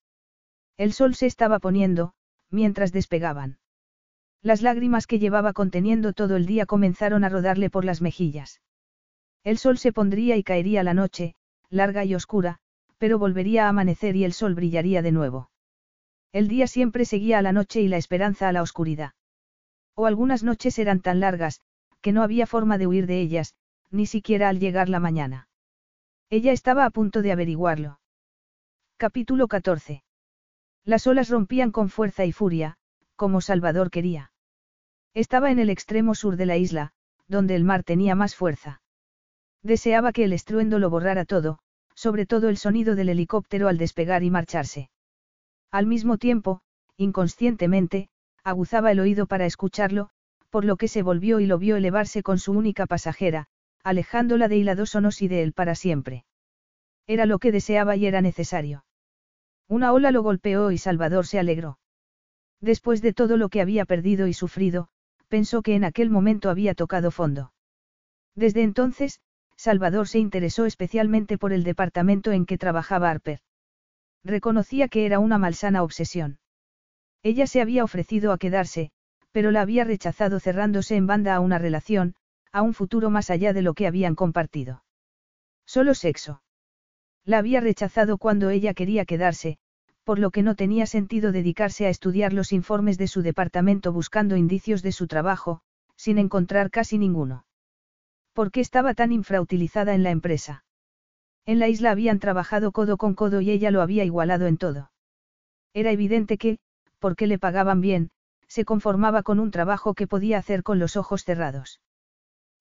El 0.76 0.92
sol 0.92 1.14
se 1.14 1.26
estaba 1.26 1.58
poniendo, 1.58 2.14
mientras 2.50 2.92
despegaban. 2.92 3.58
Las 4.42 4.62
lágrimas 4.62 5.06
que 5.06 5.18
llevaba 5.18 5.52
conteniendo 5.52 6.12
todo 6.12 6.36
el 6.36 6.46
día 6.46 6.64
comenzaron 6.64 7.24
a 7.24 7.28
rodarle 7.28 7.70
por 7.70 7.84
las 7.84 8.00
mejillas. 8.00 8.60
El 9.44 9.58
sol 9.58 9.78
se 9.78 9.92
pondría 9.92 10.36
y 10.36 10.42
caería 10.42 10.82
la 10.82 10.94
noche, 10.94 11.34
larga 11.68 12.04
y 12.04 12.14
oscura, 12.14 12.58
pero 12.98 13.18
volvería 13.18 13.66
a 13.66 13.68
amanecer 13.70 14.16
y 14.16 14.24
el 14.24 14.32
sol 14.32 14.54
brillaría 14.54 15.02
de 15.02 15.12
nuevo. 15.12 15.50
El 16.32 16.48
día 16.48 16.66
siempre 16.66 17.04
seguía 17.04 17.38
a 17.38 17.42
la 17.42 17.52
noche 17.52 17.80
y 17.80 17.88
la 17.88 17.96
esperanza 17.96 18.48
a 18.48 18.52
la 18.52 18.62
oscuridad. 18.62 19.12
O 19.94 20.06
algunas 20.06 20.42
noches 20.42 20.78
eran 20.78 21.00
tan 21.00 21.20
largas, 21.20 21.60
que 22.00 22.12
no 22.12 22.22
había 22.22 22.46
forma 22.46 22.78
de 22.78 22.86
huir 22.86 23.06
de 23.06 23.20
ellas, 23.20 23.54
ni 23.90 24.06
siquiera 24.06 24.48
al 24.48 24.58
llegar 24.58 24.88
la 24.88 25.00
mañana. 25.00 25.48
Ella 26.30 26.52
estaba 26.52 26.84
a 26.84 26.90
punto 26.90 27.22
de 27.22 27.32
averiguarlo. 27.32 28.00
Capítulo 28.96 29.48
14. 29.48 30.04
Las 30.84 31.06
olas 31.06 31.28
rompían 31.28 31.72
con 31.72 31.88
fuerza 31.88 32.24
y 32.24 32.32
furia, 32.32 32.76
como 33.16 33.40
Salvador 33.40 33.90
quería. 33.90 34.32
Estaba 35.12 35.50
en 35.50 35.58
el 35.58 35.70
extremo 35.70 36.14
sur 36.14 36.36
de 36.36 36.46
la 36.46 36.56
isla, 36.56 36.92
donde 37.26 37.56
el 37.56 37.64
mar 37.64 37.82
tenía 37.82 38.14
más 38.14 38.34
fuerza. 38.34 38.80
Deseaba 39.62 40.12
que 40.12 40.24
el 40.24 40.32
estruendo 40.32 40.78
lo 40.78 40.88
borrara 40.88 41.24
todo, 41.24 41.58
sobre 41.94 42.26
todo 42.26 42.48
el 42.48 42.56
sonido 42.56 42.94
del 42.94 43.08
helicóptero 43.08 43.68
al 43.68 43.76
despegar 43.76 44.22
y 44.22 44.30
marcharse. 44.30 44.90
Al 45.70 45.86
mismo 45.86 46.16
tiempo, 46.16 46.62
inconscientemente, 46.96 48.08
aguzaba 48.50 48.92
el 48.92 49.00
oído 49.00 49.26
para 49.26 49.46
escucharlo, 49.46 50.10
por 50.50 50.64
lo 50.64 50.76
que 50.76 50.88
se 50.88 51.02
volvió 51.02 51.40
y 51.40 51.46
lo 51.46 51.58
vio 51.58 51.76
elevarse 51.76 52.22
con 52.22 52.38
su 52.38 52.52
única 52.52 52.86
pasajera, 52.86 53.46
alejándola 53.82 54.48
de 54.48 54.58
Hiladosonos 54.58 55.22
y 55.22 55.28
de 55.28 55.42
él 55.42 55.52
para 55.52 55.74
siempre. 55.74 56.24
Era 57.06 57.26
lo 57.26 57.38
que 57.38 57.52
deseaba 57.52 57.96
y 57.96 58.06
era 58.06 58.20
necesario. 58.20 58.84
Una 59.68 59.92
ola 59.92 60.10
lo 60.10 60.22
golpeó 60.22 60.72
y 60.72 60.78
Salvador 60.78 61.26
se 61.26 61.38
alegró. 61.38 61.78
Después 62.60 63.00
de 63.00 63.12
todo 63.12 63.36
lo 63.36 63.48
que 63.48 63.60
había 63.60 63.84
perdido 63.84 64.26
y 64.26 64.34
sufrido, 64.34 64.88
pensó 65.28 65.62
que 65.62 65.76
en 65.76 65.84
aquel 65.84 66.10
momento 66.10 66.50
había 66.50 66.74
tocado 66.74 67.10
fondo. 67.12 67.52
Desde 68.34 68.62
entonces, 68.62 69.20
Salvador 69.56 70.08
se 70.08 70.18
interesó 70.18 70.66
especialmente 70.66 71.38
por 71.38 71.52
el 71.52 71.62
departamento 71.62 72.32
en 72.32 72.46
que 72.46 72.58
trabajaba 72.58 73.10
Harper. 73.10 73.40
Reconocía 74.24 74.88
que 74.88 75.06
era 75.06 75.20
una 75.20 75.38
malsana 75.38 75.84
obsesión. 75.84 76.39
Ella 77.23 77.47
se 77.47 77.60
había 77.60 77.84
ofrecido 77.84 78.32
a 78.32 78.39
quedarse, 78.39 78.90
pero 79.32 79.50
la 79.50 79.60
había 79.60 79.84
rechazado 79.84 80.40
cerrándose 80.40 80.97
en 80.97 81.07
banda 81.07 81.34
a 81.34 81.40
una 81.40 81.58
relación, 81.58 82.15
a 82.52 82.62
un 82.62 82.74
futuro 82.74 83.10
más 83.10 83.31
allá 83.31 83.52
de 83.52 83.62
lo 83.62 83.74
que 83.74 83.86
habían 83.86 84.15
compartido. 84.15 84.84
Solo 85.66 85.94
sexo. 85.94 86.42
La 87.24 87.39
había 87.39 87.60
rechazado 87.60 88.18
cuando 88.18 88.50
ella 88.50 88.74
quería 88.74 89.05
quedarse, 89.05 89.58
por 90.05 90.18
lo 90.18 90.31
que 90.31 90.42
no 90.42 90.57
tenía 90.57 90.86
sentido 90.86 91.31
dedicarse 91.31 91.86
a 91.86 91.90
estudiar 91.90 92.32
los 92.32 92.52
informes 92.52 92.99
de 92.99 93.07
su 93.07 93.23
departamento 93.23 93.92
buscando 93.92 94.36
indicios 94.36 94.82
de 94.82 94.92
su 94.92 95.07
trabajo, 95.07 95.60
sin 95.97 96.18
encontrar 96.18 96.70
casi 96.70 96.99
ninguno. 96.99 97.44
¿Por 98.32 98.50
qué 98.50 98.60
estaba 98.60 98.94
tan 98.94 99.12
infrautilizada 99.12 99.94
en 99.94 100.02
la 100.02 100.10
empresa? 100.10 100.65
En 101.47 101.58
la 101.58 101.68
isla 101.68 101.90
habían 101.90 102.18
trabajado 102.18 102.73
codo 102.73 102.97
con 102.97 103.15
codo 103.15 103.40
y 103.40 103.50
ella 103.50 103.70
lo 103.70 103.82
había 103.82 104.05
igualado 104.05 104.47
en 104.47 104.57
todo. 104.57 104.90
Era 105.74 105.92
evidente 105.92 106.39
que, 106.39 106.58
porque 107.00 107.26
le 107.26 107.38
pagaban 107.38 107.80
bien, 107.80 108.10
se 108.46 108.64
conformaba 108.64 109.22
con 109.22 109.40
un 109.40 109.50
trabajo 109.50 109.94
que 109.94 110.06
podía 110.06 110.38
hacer 110.38 110.62
con 110.62 110.78
los 110.78 110.96
ojos 110.96 111.24
cerrados. 111.24 111.80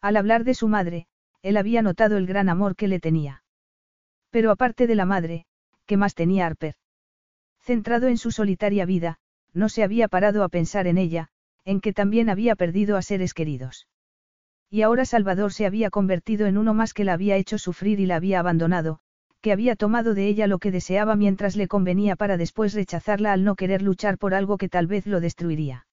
Al 0.02 0.18
hablar 0.18 0.44
de 0.44 0.54
su 0.56 0.68
madre, 0.68 1.08
él 1.42 1.58
había 1.58 1.82
notado 1.82 2.18
el 2.18 2.26
gran 2.26 2.50
amor 2.50 2.76
que 2.76 2.88
le 2.88 3.00
tenía. 3.00 3.44
Pero 4.32 4.52
aparte 4.52 4.88
de 4.88 4.96
la 4.96 5.06
madre, 5.06 5.46
¿qué 5.86 5.98
más 5.98 6.16
tenía 6.16 6.46
Harper? 6.46 6.76
Centrado 7.60 8.08
en 8.08 8.18
su 8.18 8.32
solitaria 8.32 8.86
vida, 8.86 9.20
no 9.54 9.70
se 9.70 9.84
había 9.84 10.08
parado 10.08 10.44
a 10.44 10.50
pensar 10.50 10.88
en 10.88 10.98
ella, 10.98 11.30
en 11.66 11.82
que 11.82 11.94
también 11.94 12.30
había 12.30 12.56
perdido 12.56 12.98
a 12.98 13.02
seres 13.02 13.34
queridos. 13.34 13.88
Y 14.70 14.84
ahora 14.84 15.06
Salvador 15.06 15.52
se 15.52 15.66
había 15.66 15.90
convertido 15.90 16.46
en 16.46 16.58
uno 16.58 16.74
más 16.74 16.94
que 16.94 17.04
la 17.04 17.14
había 17.14 17.36
hecho 17.36 17.58
sufrir 17.58 18.00
y 18.00 18.06
la 18.06 18.18
había 18.18 18.40
abandonado, 18.40 19.00
que 19.42 19.52
había 19.52 19.76
tomado 19.76 20.14
de 20.14 20.28
ella 20.28 20.48
lo 20.48 20.60
que 20.60 20.72
deseaba 20.72 21.16
mientras 21.16 21.56
le 21.56 21.68
convenía 21.68 22.16
para 22.16 22.38
después 22.38 22.74
rechazarla 22.74 23.32
al 23.32 23.44
no 23.44 23.56
querer 23.56 23.82
luchar 23.82 24.18
por 24.18 24.34
algo 24.34 24.58
que 24.58 24.70
tal 24.70 24.88
vez 24.88 25.06
lo 25.06 25.20
destruiría. 25.20 25.88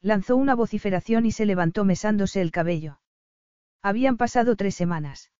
Lanzó 0.00 0.36
una 0.36 0.54
vociferación 0.54 1.26
y 1.26 1.32
se 1.32 1.46
levantó 1.46 1.84
mesándose 1.84 2.40
el 2.40 2.50
cabello. 2.50 3.00
Habían 3.82 4.16
pasado 4.16 4.56
tres 4.56 4.74
semanas. 4.74 5.30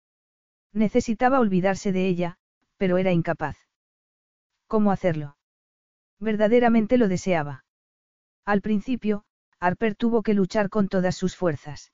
Necesitaba 0.73 1.41
olvidarse 1.41 1.93
de 1.93 2.07
ella, 2.07 2.39
pero 2.77 2.99
era 2.99 3.13
incapaz. 3.13 3.57
¿Cómo 4.67 4.93
hacerlo? 4.93 5.37
Verdaderamente 6.19 6.99
lo 6.99 7.09
deseaba. 7.09 7.65
Al 8.45 8.61
principio, 8.61 9.25
Harper 9.61 9.95
tuvo 9.95 10.23
que 10.23 10.35
luchar 10.35 10.69
con 10.69 10.89
todas 10.89 11.17
sus 11.17 11.37
fuerzas. 11.37 11.93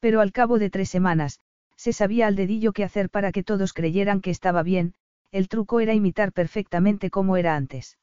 Pero 0.00 0.20
al 0.20 0.32
cabo 0.32 0.58
de 0.58 0.70
tres 0.70 0.90
semanas, 0.90 1.38
se 1.82 1.92
sabía 1.92 2.28
al 2.28 2.36
dedillo 2.36 2.72
qué 2.72 2.84
hacer 2.84 3.10
para 3.10 3.32
que 3.32 3.42
todos 3.42 3.72
creyeran 3.72 4.20
que 4.20 4.30
estaba 4.30 4.62
bien, 4.62 4.94
el 5.32 5.48
truco 5.48 5.80
era 5.80 5.94
imitar 5.94 6.32
perfectamente 6.32 7.10
como 7.10 7.36
era 7.36 7.56
antes. 7.56 7.98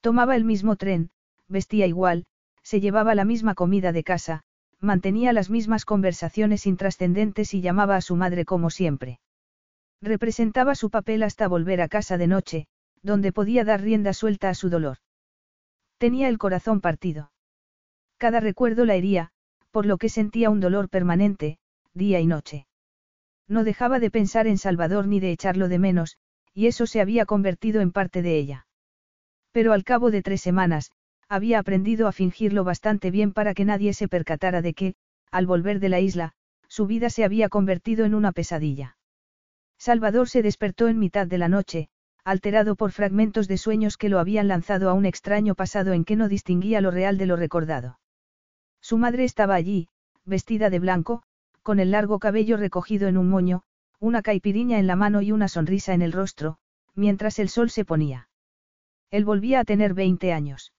Tomaba 0.00 0.34
el 0.34 0.44
mismo 0.44 0.74
tren, 0.74 1.10
vestía 1.46 1.86
igual, 1.86 2.26
se 2.64 2.80
llevaba 2.80 3.14
la 3.14 3.24
misma 3.24 3.54
comida 3.54 3.92
de 3.92 4.02
casa, 4.02 4.42
mantenía 4.80 5.32
las 5.32 5.48
mismas 5.48 5.84
conversaciones 5.84 6.66
intrascendentes 6.66 7.54
y 7.54 7.60
llamaba 7.60 7.94
a 7.94 8.00
su 8.00 8.16
madre 8.16 8.44
como 8.44 8.68
siempre. 8.68 9.20
Representaba 10.02 10.74
su 10.74 10.90
papel 10.90 11.22
hasta 11.22 11.46
volver 11.46 11.80
a 11.82 11.86
casa 11.86 12.18
de 12.18 12.26
noche, 12.26 12.66
donde 13.02 13.30
podía 13.30 13.62
dar 13.62 13.80
rienda 13.80 14.12
suelta 14.12 14.48
a 14.48 14.54
su 14.54 14.70
dolor. 14.70 14.96
Tenía 15.98 16.28
el 16.28 16.38
corazón 16.38 16.80
partido. 16.80 17.30
Cada 18.16 18.40
recuerdo 18.40 18.84
la 18.84 18.96
hería, 18.96 19.30
por 19.70 19.86
lo 19.86 19.98
que 19.98 20.08
sentía 20.08 20.50
un 20.50 20.58
dolor 20.58 20.88
permanente, 20.88 21.60
día 21.94 22.18
y 22.18 22.26
noche. 22.26 22.66
No 23.48 23.64
dejaba 23.64 23.98
de 23.98 24.10
pensar 24.10 24.46
en 24.46 24.58
Salvador 24.58 25.06
ni 25.06 25.20
de 25.20 25.32
echarlo 25.32 25.68
de 25.68 25.78
menos, 25.78 26.18
y 26.52 26.66
eso 26.66 26.86
se 26.86 27.00
había 27.00 27.24
convertido 27.24 27.80
en 27.80 27.90
parte 27.92 28.22
de 28.22 28.38
ella. 28.38 28.66
Pero 29.52 29.72
al 29.72 29.84
cabo 29.84 30.10
de 30.10 30.22
tres 30.22 30.42
semanas, 30.42 30.92
había 31.28 31.58
aprendido 31.58 32.06
a 32.06 32.12
fingirlo 32.12 32.64
bastante 32.64 33.10
bien 33.10 33.32
para 33.32 33.54
que 33.54 33.64
nadie 33.64 33.94
se 33.94 34.08
percatara 34.08 34.62
de 34.62 34.74
que, 34.74 34.94
al 35.30 35.46
volver 35.46 35.80
de 35.80 35.88
la 35.88 36.00
isla, 36.00 36.32
su 36.68 36.86
vida 36.86 37.10
se 37.10 37.24
había 37.24 37.48
convertido 37.48 38.04
en 38.04 38.14
una 38.14 38.32
pesadilla. 38.32 38.96
Salvador 39.78 40.28
se 40.28 40.42
despertó 40.42 40.88
en 40.88 40.98
mitad 40.98 41.26
de 41.26 41.38
la 41.38 41.48
noche, 41.48 41.88
alterado 42.24 42.76
por 42.76 42.92
fragmentos 42.92 43.48
de 43.48 43.56
sueños 43.56 43.96
que 43.96 44.08
lo 44.08 44.18
habían 44.18 44.48
lanzado 44.48 44.90
a 44.90 44.92
un 44.92 45.06
extraño 45.06 45.54
pasado 45.54 45.92
en 45.92 46.04
que 46.04 46.16
no 46.16 46.28
distinguía 46.28 46.80
lo 46.80 46.90
real 46.90 47.16
de 47.16 47.26
lo 47.26 47.36
recordado. 47.36 47.98
Su 48.80 48.98
madre 48.98 49.24
estaba 49.24 49.54
allí, 49.54 49.88
vestida 50.24 50.68
de 50.68 50.78
blanco, 50.78 51.22
con 51.68 51.80
el 51.80 51.90
largo 51.90 52.18
cabello 52.18 52.56
recogido 52.56 53.08
en 53.08 53.18
un 53.18 53.28
moño, 53.28 53.62
una 54.00 54.22
caipiriña 54.22 54.78
en 54.78 54.86
la 54.86 54.96
mano 54.96 55.20
y 55.20 55.32
una 55.32 55.48
sonrisa 55.48 55.92
en 55.92 56.00
el 56.00 56.12
rostro, 56.12 56.56
mientras 56.94 57.38
el 57.38 57.50
sol 57.50 57.68
se 57.68 57.84
ponía. 57.84 58.30
Él 59.10 59.26
volvía 59.26 59.60
a 59.60 59.64
tener 59.64 59.92
20 59.92 60.32
años. 60.32 60.72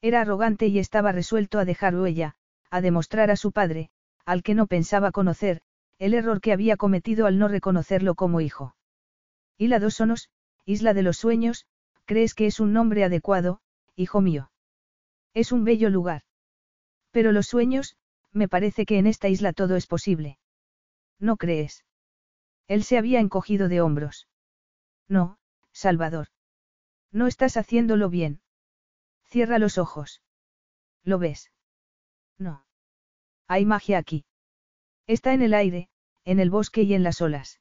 Era 0.00 0.20
arrogante 0.20 0.68
y 0.68 0.78
estaba 0.78 1.10
resuelto 1.10 1.58
a 1.58 1.64
dejar 1.64 1.96
huella, 1.96 2.36
a 2.70 2.80
demostrar 2.80 3.32
a 3.32 3.34
su 3.34 3.50
padre, 3.50 3.90
al 4.24 4.44
que 4.44 4.54
no 4.54 4.68
pensaba 4.68 5.10
conocer, 5.10 5.62
el 5.98 6.14
error 6.14 6.40
que 6.40 6.52
había 6.52 6.76
cometido 6.76 7.26
al 7.26 7.36
no 7.36 7.48
reconocerlo 7.48 8.14
como 8.14 8.40
hijo. 8.40 8.76
Y 9.58 9.66
la 9.66 9.80
dos 9.80 9.94
sonos, 9.94 10.30
Isla 10.64 10.94
de 10.94 11.02
los 11.02 11.16
Sueños, 11.16 11.66
¿crees 12.04 12.34
que 12.34 12.46
es 12.46 12.60
un 12.60 12.72
nombre 12.72 13.02
adecuado, 13.02 13.62
hijo 13.96 14.20
mío? 14.20 14.52
Es 15.32 15.50
un 15.50 15.64
bello 15.64 15.90
lugar. 15.90 16.22
Pero 17.10 17.32
los 17.32 17.48
sueños, 17.48 17.96
me 18.34 18.48
parece 18.48 18.84
que 18.84 18.98
en 18.98 19.06
esta 19.06 19.28
isla 19.28 19.52
todo 19.52 19.76
es 19.76 19.86
posible. 19.86 20.38
¿No 21.18 21.36
crees? 21.36 21.84
Él 22.66 22.82
se 22.84 22.98
había 22.98 23.20
encogido 23.20 23.68
de 23.68 23.80
hombros. 23.80 24.28
No, 25.08 25.38
Salvador. 25.72 26.28
No 27.12 27.26
estás 27.26 27.56
haciéndolo 27.56 28.10
bien. 28.10 28.40
Cierra 29.24 29.58
los 29.58 29.78
ojos. 29.78 30.22
¿Lo 31.04 31.18
ves? 31.18 31.52
No. 32.38 32.66
Hay 33.46 33.64
magia 33.64 33.98
aquí. 33.98 34.24
Está 35.06 35.32
en 35.34 35.42
el 35.42 35.54
aire, 35.54 35.88
en 36.24 36.40
el 36.40 36.50
bosque 36.50 36.82
y 36.82 36.94
en 36.94 37.02
las 37.02 37.20
olas. 37.20 37.60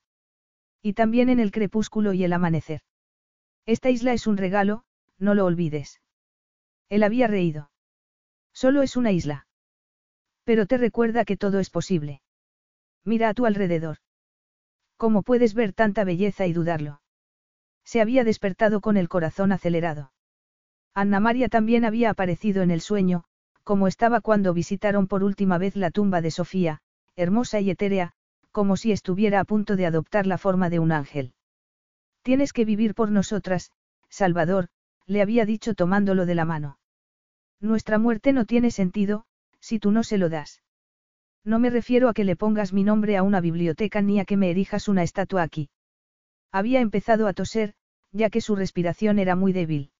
Y 0.82 0.94
también 0.94 1.30
en 1.30 1.40
el 1.40 1.52
crepúsculo 1.52 2.14
y 2.14 2.24
el 2.24 2.34
amanecer. 2.34 2.82
Esta 3.66 3.90
isla 3.90 4.14
es 4.14 4.28
un 4.28 4.38
regalo, 4.38 4.86
no 5.18 5.36
lo 5.36 5.46
olvides. 5.46 6.02
Él 6.90 7.04
había 7.04 7.28
reído. 7.28 7.72
Solo 8.54 8.82
es 8.82 8.98
una 8.98 9.12
isla. 9.12 9.48
Pero 10.44 10.66
te 10.66 10.78
recuerda 10.78 11.26
que 11.26 11.38
todo 11.38 11.60
es 11.60 11.70
posible. 11.70 12.22
Mira 13.06 13.30
a 13.30 13.34
tu 13.34 13.46
alrededor. 13.46 13.98
¿Cómo 14.98 15.24
puedes 15.24 15.54
ver 15.54 15.74
tanta 15.74 16.04
belleza 16.04 16.46
y 16.46 16.54
dudarlo? 16.54 17.02
Se 17.84 18.02
había 18.02 18.24
despertado 18.24 18.82
con 18.82 18.98
el 18.98 19.10
corazón 19.10 19.52
acelerado. 19.52 20.12
Anna 20.94 21.20
María 21.20 21.50
también 21.50 21.86
había 21.86 22.10
aparecido 22.10 22.62
en 22.62 22.72
el 22.72 22.82
sueño, 22.82 23.24
como 23.64 23.88
estaba 23.88 24.22
cuando 24.22 24.54
visitaron 24.54 25.08
por 25.08 25.24
última 25.24 25.58
vez 25.58 25.76
la 25.76 25.92
tumba 25.92 26.22
de 26.22 26.32
Sofía, 26.32 26.82
hermosa 27.16 27.60
y 27.60 27.70
etérea, 27.70 28.14
como 28.52 28.78
si 28.78 28.92
estuviera 28.92 29.40
a 29.40 29.46
punto 29.46 29.76
de 29.76 29.86
adoptar 29.86 30.28
la 30.28 30.38
forma 30.38 30.70
de 30.70 30.80
un 30.80 30.92
ángel. 30.92 31.34
Tienes 32.22 32.54
que 32.54 32.66
vivir 32.66 32.94
por 32.94 33.12
nosotras, 33.12 33.72
Salvador, 34.10 34.68
le 35.08 35.22
había 35.22 35.46
dicho 35.46 35.74
tomándolo 35.74 36.26
de 36.26 36.36
la 36.36 36.46
mano. 36.46 36.78
Nuestra 37.60 37.98
muerte 37.98 38.32
no 38.32 38.46
tiene 38.46 38.72
sentido, 38.72 39.26
si 39.64 39.80
tú 39.80 39.92
no 39.92 40.04
se 40.04 40.18
lo 40.18 40.28
das. 40.28 40.62
No 41.46 41.58
me 41.58 41.70
refiero 41.70 42.10
a 42.10 42.14
que 42.14 42.26
le 42.26 42.36
pongas 42.36 42.74
mi 42.74 42.84
nombre 42.84 43.16
a 43.16 43.24
una 43.24 43.40
biblioteca 43.40 44.02
ni 44.02 44.20
a 44.20 44.26
que 44.26 44.36
me 44.36 44.52
erijas 44.52 44.90
una 44.90 45.04
estatua 45.04 45.42
aquí. 45.42 45.70
Había 46.52 46.82
empezado 46.82 47.28
a 47.28 47.34
toser, 47.34 47.74
ya 48.12 48.30
que 48.30 48.42
su 48.42 48.58
respiración 48.58 49.20
era 49.20 49.38
muy 49.38 49.54
débil. 49.54 49.92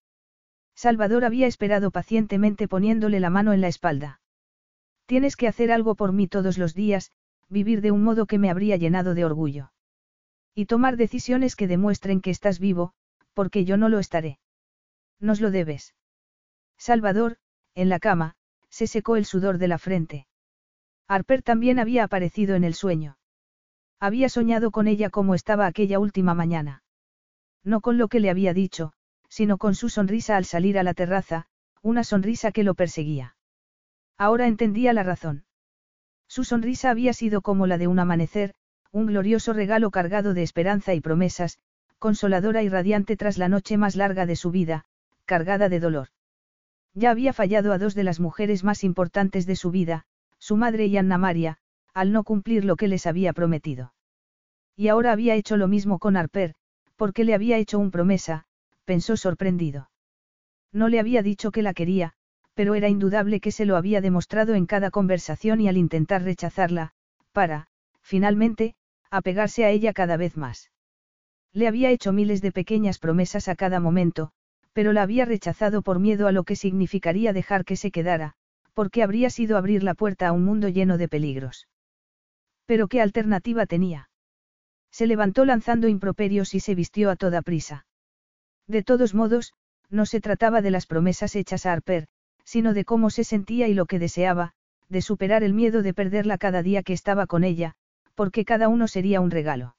Salvador 0.76 1.24
había 1.24 1.48
esperado 1.48 1.92
pacientemente 1.92 2.68
poniéndole 2.68 3.22
la 3.22 3.30
mano 3.30 3.54
en 3.54 3.62
la 3.62 3.70
espalda. 3.70 4.20
Tienes 5.06 5.38
que 5.38 5.48
hacer 5.48 5.72
algo 5.72 5.96
por 5.96 6.12
mí 6.12 6.28
todos 6.28 6.58
los 6.58 6.74
días, 6.74 7.12
vivir 7.48 7.80
de 7.80 7.92
un 7.92 8.04
modo 8.04 8.26
que 8.26 8.40
me 8.40 8.50
habría 8.50 8.76
llenado 8.76 9.14
de 9.14 9.24
orgullo. 9.24 9.72
Y 10.54 10.66
tomar 10.66 10.98
decisiones 10.98 11.56
que 11.56 11.68
demuestren 11.68 12.20
que 12.20 12.32
estás 12.32 12.60
vivo, 12.60 12.94
porque 13.34 13.64
yo 13.64 13.78
no 13.78 13.88
lo 13.88 14.00
estaré. 14.00 14.40
Nos 15.22 15.40
lo 15.40 15.52
debes. 15.52 15.96
Salvador, 16.78 17.38
en 17.76 17.88
la 17.88 18.00
cama, 18.00 18.36
se 18.74 18.88
secó 18.88 19.18
el 19.18 19.26
sudor 19.26 19.60
de 19.60 19.68
la 19.68 19.78
frente. 19.78 20.26
Harper 21.08 21.44
también 21.44 21.78
había 21.78 22.04
aparecido 22.04 22.56
en 22.56 22.64
el 22.64 22.74
sueño. 22.74 23.20
Había 24.00 24.30
soñado 24.30 24.72
con 24.72 24.88
ella 24.88 25.12
como 25.12 25.36
estaba 25.36 25.68
aquella 25.68 26.00
última 26.00 26.34
mañana. 26.34 26.82
No 27.64 27.82
con 27.82 28.00
lo 28.00 28.08
que 28.08 28.20
le 28.20 28.32
había 28.32 28.52
dicho, 28.52 28.94
sino 29.30 29.60
con 29.60 29.76
su 29.76 29.90
sonrisa 29.90 30.38
al 30.38 30.46
salir 30.46 30.80
a 30.80 30.84
la 30.84 30.96
terraza, 30.96 31.46
una 31.84 32.04
sonrisa 32.04 32.52
que 32.52 32.64
lo 32.64 32.74
perseguía. 32.74 33.36
Ahora 34.18 34.48
entendía 34.48 34.92
la 34.92 35.04
razón. 35.04 35.46
Su 36.28 36.44
sonrisa 36.44 36.90
había 36.90 37.14
sido 37.14 37.44
como 37.44 37.68
la 37.68 37.78
de 37.78 37.86
un 37.86 38.00
amanecer, 38.00 38.56
un 38.92 39.06
glorioso 39.06 39.54
regalo 39.54 39.92
cargado 39.92 40.34
de 40.34 40.42
esperanza 40.42 40.96
y 40.96 41.00
promesas, 41.00 41.60
consoladora 42.00 42.64
y 42.64 42.70
radiante 42.70 43.18
tras 43.18 43.38
la 43.38 43.50
noche 43.50 43.78
más 43.78 43.96
larga 43.96 44.26
de 44.26 44.36
su 44.36 44.50
vida, 44.50 44.86
cargada 45.26 45.70
de 45.70 45.80
dolor. 45.80 46.08
Ya 46.94 47.12
había 47.12 47.34
fallado 47.34 47.74
a 47.74 47.78
dos 47.78 47.96
de 47.96 48.04
las 48.04 48.20
mujeres 48.20 48.64
más 48.64 48.84
importantes 48.84 49.46
de 49.46 49.56
su 49.56 49.72
vida, 49.72 50.06
su 50.38 50.58
madre 50.58 50.86
y 50.86 50.98
Anna 50.98 51.18
María, 51.18 51.58
al 51.94 52.12
no 52.12 52.24
cumplir 52.24 52.66
lo 52.66 52.76
que 52.76 52.88
les 52.88 53.08
había 53.08 53.34
prometido. 53.34 53.94
Y 54.76 54.88
ahora 54.88 55.12
había 55.12 55.36
hecho 55.36 55.58
lo 55.58 55.68
mismo 55.68 56.00
con 56.00 56.18
Harper, 56.18 56.56
porque 56.96 57.24
le 57.24 57.34
había 57.34 57.58
hecho 57.58 57.80
un 57.80 57.92
promesa, 57.92 58.46
pensó 58.86 59.18
sorprendido. 59.18 59.90
No 60.72 60.88
le 60.90 61.00
había 61.00 61.22
dicho 61.22 61.52
que 61.52 61.62
la 61.62 61.74
quería, 61.74 62.14
pero 62.54 62.76
era 62.76 62.90
indudable 62.90 63.40
que 63.40 63.52
se 63.52 63.66
lo 63.66 63.78
había 63.78 64.02
demostrado 64.02 64.54
en 64.56 64.66
cada 64.66 64.92
conversación 64.92 65.62
y 65.62 65.68
al 65.68 65.78
intentar 65.78 66.24
rechazarla, 66.24 66.92
para, 67.32 67.68
finalmente, 68.02 68.76
apegarse 69.10 69.66
a 69.66 69.70
ella 69.70 69.94
cada 69.94 70.18
vez 70.18 70.38
más. 70.38 70.72
Le 71.52 71.68
había 71.68 71.92
hecho 71.92 72.14
miles 72.14 72.42
de 72.42 72.52
pequeñas 72.52 73.00
promesas 73.00 73.48
a 73.48 73.56
cada 73.56 73.80
momento, 73.80 74.32
pero 74.74 74.92
la 74.92 75.04
había 75.04 75.26
rechazado 75.26 75.82
por 75.82 76.00
miedo 76.00 76.28
a 76.28 76.32
lo 76.32 76.44
que 76.44 76.56
significaría 76.56 77.32
dejar 77.32 77.64
que 77.64 77.76
se 77.76 77.92
quedara, 77.92 78.34
porque 78.74 79.04
habría 79.04 79.30
sido 79.30 79.58
abrir 79.58 79.84
la 79.84 79.94
puerta 79.94 80.28
a 80.28 80.32
un 80.32 80.44
mundo 80.44 80.68
lleno 80.68 80.98
de 80.98 81.08
peligros. 81.08 81.68
Pero 82.66 82.88
¿qué 82.88 83.02
alternativa 83.02 83.66
tenía? 83.66 84.10
Se 84.92 85.08
levantó 85.08 85.46
lanzando 85.46 85.88
improperios 85.88 86.54
y 86.54 86.60
se 86.60 86.76
vistió 86.76 87.10
a 87.10 87.16
toda 87.16 87.42
prisa. 87.42 87.86
De 88.68 88.84
todos 88.84 89.14
modos, 89.14 89.54
no 89.90 90.06
se 90.06 90.22
trataba 90.22 90.62
de 90.62 90.72
las 90.72 90.88
promesas 90.88 91.36
hechas 91.36 91.66
a 91.66 91.74
Harper, 91.74 92.08
sino 92.44 92.74
de 92.74 92.86
cómo 92.86 93.10
se 93.10 93.24
sentía 93.24 93.68
y 93.68 93.74
lo 93.74 93.86
que 93.86 94.00
deseaba, 94.00 94.54
de 94.90 95.02
superar 95.02 95.44
el 95.44 95.54
miedo 95.54 95.82
de 95.82 95.94
perderla 95.94 96.38
cada 96.38 96.64
día 96.64 96.84
que 96.84 96.94
estaba 96.94 97.28
con 97.28 97.44
ella, 97.44 97.76
porque 98.16 98.46
cada 98.46 98.70
uno 98.70 98.88
sería 98.88 99.22
un 99.22 99.32
regalo. 99.32 99.76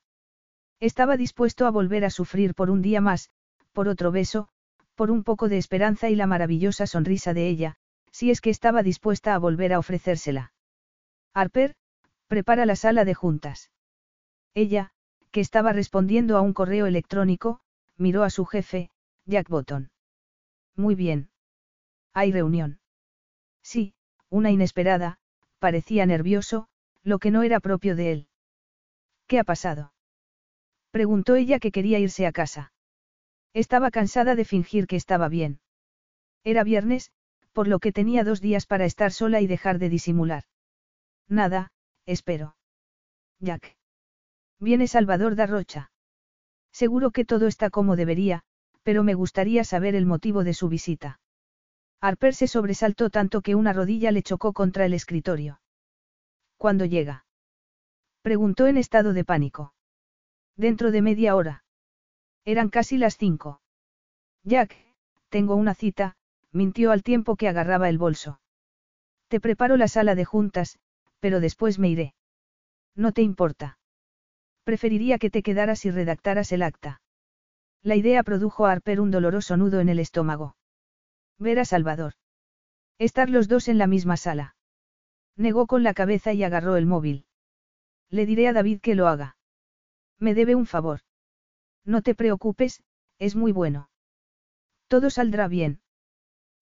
Estaba 0.80 1.16
dispuesto 1.16 1.66
a 1.66 1.70
volver 1.70 2.04
a 2.04 2.10
sufrir 2.10 2.54
por 2.54 2.70
un 2.70 2.82
día 2.82 3.00
más, 3.00 3.30
por 3.72 3.88
otro 3.88 4.10
beso, 4.12 4.48
por 4.94 5.10
un 5.10 5.24
poco 5.24 5.48
de 5.48 5.58
esperanza 5.58 6.08
y 6.08 6.14
la 6.14 6.26
maravillosa 6.26 6.86
sonrisa 6.86 7.34
de 7.34 7.48
ella, 7.48 7.76
si 8.10 8.30
es 8.30 8.40
que 8.40 8.50
estaba 8.50 8.82
dispuesta 8.82 9.34
a 9.34 9.38
volver 9.38 9.72
a 9.72 9.78
ofrecérsela. 9.78 10.52
Harper, 11.32 11.74
prepara 12.28 12.66
la 12.66 12.76
sala 12.76 13.04
de 13.04 13.14
juntas. 13.14 13.70
Ella, 14.54 14.92
que 15.32 15.40
estaba 15.40 15.72
respondiendo 15.72 16.36
a 16.36 16.40
un 16.40 16.52
correo 16.52 16.86
electrónico, 16.86 17.60
miró 17.96 18.22
a 18.22 18.30
su 18.30 18.44
jefe, 18.44 18.90
Jack 19.26 19.48
Botton. 19.48 19.90
Muy 20.76 20.94
bien. 20.94 21.30
¿Hay 22.12 22.30
reunión? 22.30 22.78
Sí, 23.62 23.94
una 24.28 24.50
inesperada, 24.50 25.18
parecía 25.58 26.06
nervioso, 26.06 26.68
lo 27.02 27.18
que 27.18 27.30
no 27.30 27.42
era 27.42 27.58
propio 27.58 27.96
de 27.96 28.12
él. 28.12 28.28
¿Qué 29.26 29.38
ha 29.38 29.44
pasado? 29.44 29.92
Preguntó 30.90 31.34
ella 31.34 31.58
que 31.58 31.72
quería 31.72 31.98
irse 31.98 32.26
a 32.26 32.32
casa. 32.32 32.73
Estaba 33.54 33.90
cansada 33.90 34.34
de 34.34 34.44
fingir 34.44 34.86
que 34.86 34.96
estaba 34.96 35.28
bien. 35.28 35.60
Era 36.42 36.64
viernes, 36.64 37.12
por 37.52 37.68
lo 37.68 37.78
que 37.78 37.92
tenía 37.92 38.24
dos 38.24 38.40
días 38.40 38.66
para 38.66 38.84
estar 38.84 39.12
sola 39.12 39.40
y 39.40 39.46
dejar 39.46 39.78
de 39.78 39.88
disimular. 39.88 40.44
Nada, 41.28 41.70
espero. 42.04 42.56
Jack. 43.38 43.76
Viene 44.58 44.88
Salvador 44.88 45.36
da 45.36 45.46
Rocha. 45.46 45.92
Seguro 46.72 47.12
que 47.12 47.24
todo 47.24 47.46
está 47.46 47.70
como 47.70 47.94
debería, 47.94 48.42
pero 48.82 49.04
me 49.04 49.14
gustaría 49.14 49.62
saber 49.62 49.94
el 49.94 50.04
motivo 50.04 50.42
de 50.42 50.54
su 50.54 50.68
visita. 50.68 51.20
Harper 52.00 52.34
se 52.34 52.48
sobresaltó 52.48 53.08
tanto 53.08 53.40
que 53.40 53.54
una 53.54 53.72
rodilla 53.72 54.10
le 54.10 54.22
chocó 54.22 54.52
contra 54.52 54.84
el 54.84 54.92
escritorio. 54.92 55.60
¿Cuándo 56.56 56.84
llega? 56.84 57.24
Preguntó 58.22 58.66
en 58.66 58.76
estado 58.76 59.12
de 59.12 59.24
pánico. 59.24 59.74
Dentro 60.56 60.90
de 60.90 61.02
media 61.02 61.36
hora. 61.36 61.63
Eran 62.44 62.68
casi 62.68 62.98
las 62.98 63.16
cinco. 63.16 63.60
Jack, 64.42 64.76
tengo 65.28 65.54
una 65.54 65.74
cita, 65.74 66.16
mintió 66.52 66.92
al 66.92 67.02
tiempo 67.02 67.36
que 67.36 67.48
agarraba 67.48 67.88
el 67.88 67.98
bolso. 67.98 68.40
Te 69.28 69.40
preparo 69.40 69.76
la 69.76 69.88
sala 69.88 70.14
de 70.14 70.24
juntas, 70.24 70.78
pero 71.20 71.40
después 71.40 71.78
me 71.78 71.88
iré. 71.88 72.14
No 72.94 73.12
te 73.12 73.22
importa. 73.22 73.78
Preferiría 74.62 75.18
que 75.18 75.30
te 75.30 75.42
quedaras 75.42 75.84
y 75.84 75.90
redactaras 75.90 76.52
el 76.52 76.62
acta. 76.62 77.00
La 77.82 77.96
idea 77.96 78.22
produjo 78.22 78.66
a 78.66 78.72
Harper 78.72 79.00
un 79.00 79.10
doloroso 79.10 79.56
nudo 79.56 79.80
en 79.80 79.88
el 79.88 79.98
estómago. 79.98 80.56
Ver 81.38 81.58
a 81.58 81.64
Salvador. 81.64 82.14
Estar 82.98 83.28
los 83.28 83.48
dos 83.48 83.68
en 83.68 83.78
la 83.78 83.86
misma 83.86 84.16
sala. 84.16 84.56
Negó 85.36 85.66
con 85.66 85.82
la 85.82 85.94
cabeza 85.94 86.32
y 86.32 86.44
agarró 86.44 86.76
el 86.76 86.86
móvil. 86.86 87.26
Le 88.08 88.26
diré 88.26 88.48
a 88.48 88.52
David 88.52 88.80
que 88.80 88.94
lo 88.94 89.08
haga. 89.08 89.36
Me 90.18 90.34
debe 90.34 90.54
un 90.54 90.66
favor. 90.66 91.00
No 91.84 92.02
te 92.02 92.14
preocupes, 92.14 92.82
es 93.18 93.36
muy 93.36 93.52
bueno. 93.52 93.90
Todo 94.88 95.10
saldrá 95.10 95.48
bien. 95.48 95.80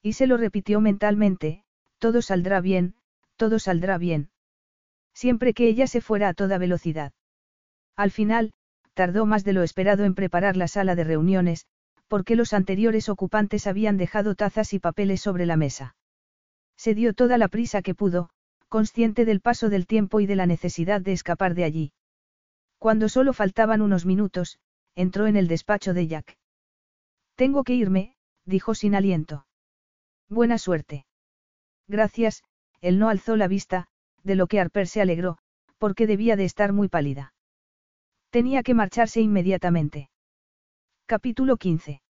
Y 0.02 0.14
se 0.14 0.26
lo 0.26 0.36
repitió 0.36 0.80
mentalmente, 0.80 1.64
todo 1.98 2.22
saldrá 2.22 2.60
bien, 2.60 2.96
todo 3.36 3.58
saldrá 3.58 3.98
bien. 3.98 4.30
Siempre 5.14 5.54
que 5.54 5.68
ella 5.68 5.86
se 5.86 6.00
fuera 6.00 6.28
a 6.28 6.34
toda 6.34 6.58
velocidad. 6.58 7.12
Al 7.96 8.10
final, 8.10 8.52
tardó 8.94 9.26
más 9.26 9.44
de 9.44 9.52
lo 9.52 9.62
esperado 9.62 10.04
en 10.04 10.14
preparar 10.14 10.56
la 10.56 10.68
sala 10.68 10.94
de 10.94 11.04
reuniones, 11.04 11.66
porque 12.08 12.36
los 12.36 12.52
anteriores 12.52 13.08
ocupantes 13.08 13.66
habían 13.66 13.96
dejado 13.96 14.34
tazas 14.34 14.72
y 14.72 14.78
papeles 14.78 15.20
sobre 15.20 15.46
la 15.46 15.56
mesa. 15.56 15.96
Se 16.76 16.94
dio 16.94 17.14
toda 17.14 17.38
la 17.38 17.48
prisa 17.48 17.82
que 17.82 17.94
pudo, 17.94 18.30
consciente 18.68 19.24
del 19.24 19.40
paso 19.40 19.68
del 19.68 19.86
tiempo 19.86 20.20
y 20.20 20.26
de 20.26 20.36
la 20.36 20.46
necesidad 20.46 21.00
de 21.00 21.12
escapar 21.12 21.54
de 21.54 21.64
allí. 21.64 21.92
Cuando 22.78 23.08
solo 23.08 23.32
faltaban 23.32 23.80
unos 23.82 24.04
minutos, 24.04 24.58
entró 24.94 25.26
en 25.26 25.36
el 25.36 25.48
despacho 25.48 25.94
de 25.94 26.06
Jack. 26.06 26.36
Tengo 27.34 27.64
que 27.64 27.74
irme, 27.74 28.16
dijo 28.44 28.74
sin 28.74 28.94
aliento. 28.94 29.46
Buena 30.28 30.58
suerte. 30.58 31.06
Gracias, 31.88 32.42
él 32.80 32.98
no 32.98 33.08
alzó 33.08 33.36
la 33.36 33.48
vista, 33.48 33.88
de 34.22 34.34
lo 34.34 34.46
que 34.46 34.60
Harper 34.60 34.86
se 34.86 35.00
alegró, 35.00 35.38
porque 35.78 36.06
debía 36.06 36.36
de 36.36 36.44
estar 36.44 36.72
muy 36.72 36.88
pálida. 36.88 37.34
Tenía 38.30 38.62
que 38.62 38.74
marcharse 38.74 39.20
inmediatamente. 39.20 40.10
Capítulo 41.06 41.56
15. 41.56 42.00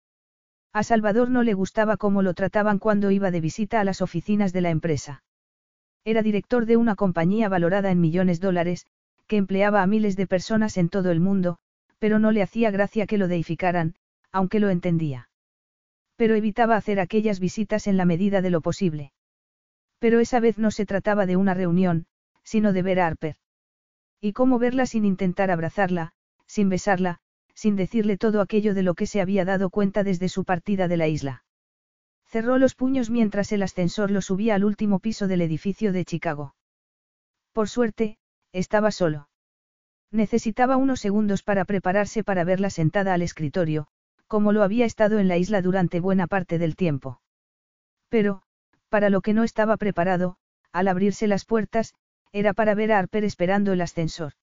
A 0.72 0.82
Salvador 0.82 1.30
no 1.30 1.42
le 1.42 1.54
gustaba 1.54 1.96
cómo 1.96 2.22
lo 2.22 2.34
trataban 2.34 2.78
cuando 2.78 3.10
iba 3.10 3.30
de 3.30 3.40
visita 3.40 3.80
a 3.80 3.84
las 3.84 4.00
oficinas 4.00 4.52
de 4.52 4.60
la 4.60 4.70
empresa. 4.70 5.22
Era 6.04 6.22
director 6.22 6.66
de 6.66 6.76
una 6.76 6.96
compañía 6.96 7.48
valorada 7.48 7.90
en 7.90 8.00
millones 8.00 8.40
de 8.40 8.46
dólares, 8.46 8.86
que 9.26 9.36
empleaba 9.36 9.82
a 9.82 9.86
miles 9.86 10.16
de 10.16 10.26
personas 10.26 10.76
en 10.76 10.88
todo 10.88 11.10
el 11.10 11.20
mundo, 11.20 11.58
pero 12.02 12.18
no 12.18 12.32
le 12.32 12.42
hacía 12.42 12.72
gracia 12.72 13.06
que 13.06 13.16
lo 13.16 13.28
deificaran, 13.28 13.94
aunque 14.32 14.58
lo 14.58 14.70
entendía. 14.70 15.30
Pero 16.16 16.34
evitaba 16.34 16.74
hacer 16.74 16.98
aquellas 16.98 17.38
visitas 17.38 17.86
en 17.86 17.96
la 17.96 18.04
medida 18.04 18.42
de 18.42 18.50
lo 18.50 18.60
posible. 18.60 19.12
Pero 20.00 20.18
esa 20.18 20.40
vez 20.40 20.58
no 20.58 20.72
se 20.72 20.84
trataba 20.84 21.26
de 21.26 21.36
una 21.36 21.54
reunión, 21.54 22.06
sino 22.42 22.72
de 22.72 22.82
ver 22.82 22.98
a 22.98 23.06
Harper. 23.06 23.36
Y 24.20 24.32
cómo 24.32 24.58
verla 24.58 24.86
sin 24.86 25.04
intentar 25.04 25.52
abrazarla, 25.52 26.10
sin 26.44 26.68
besarla, 26.68 27.20
sin 27.54 27.76
decirle 27.76 28.18
todo 28.18 28.40
aquello 28.40 28.74
de 28.74 28.82
lo 28.82 28.94
que 28.94 29.06
se 29.06 29.20
había 29.20 29.44
dado 29.44 29.70
cuenta 29.70 30.02
desde 30.02 30.28
su 30.28 30.44
partida 30.44 30.88
de 30.88 30.96
la 30.96 31.06
isla. 31.06 31.44
Cerró 32.26 32.58
los 32.58 32.74
puños 32.74 33.10
mientras 33.10 33.52
el 33.52 33.62
ascensor 33.62 34.10
lo 34.10 34.22
subía 34.22 34.56
al 34.56 34.64
último 34.64 34.98
piso 34.98 35.28
del 35.28 35.40
edificio 35.40 35.92
de 35.92 36.04
Chicago. 36.04 36.56
Por 37.52 37.68
suerte, 37.68 38.18
estaba 38.52 38.90
solo. 38.90 39.28
Necesitaba 40.12 40.76
unos 40.76 41.00
segundos 41.00 41.42
para 41.42 41.64
prepararse 41.64 42.22
para 42.22 42.44
verla 42.44 42.68
sentada 42.68 43.14
al 43.14 43.22
escritorio, 43.22 43.88
como 44.28 44.52
lo 44.52 44.62
había 44.62 44.84
estado 44.84 45.18
en 45.18 45.26
la 45.26 45.38
isla 45.38 45.62
durante 45.62 46.00
buena 46.00 46.26
parte 46.26 46.58
del 46.58 46.76
tiempo. 46.76 47.22
Pero, 48.10 48.42
para 48.90 49.08
lo 49.08 49.22
que 49.22 49.32
no 49.32 49.42
estaba 49.42 49.78
preparado, 49.78 50.36
al 50.70 50.88
abrirse 50.88 51.26
las 51.26 51.46
puertas, 51.46 51.94
era 52.30 52.52
para 52.52 52.74
ver 52.74 52.92
a 52.92 52.98
Harper 52.98 53.24
esperando 53.24 53.72
el 53.72 53.80
ascensor. 53.80 54.34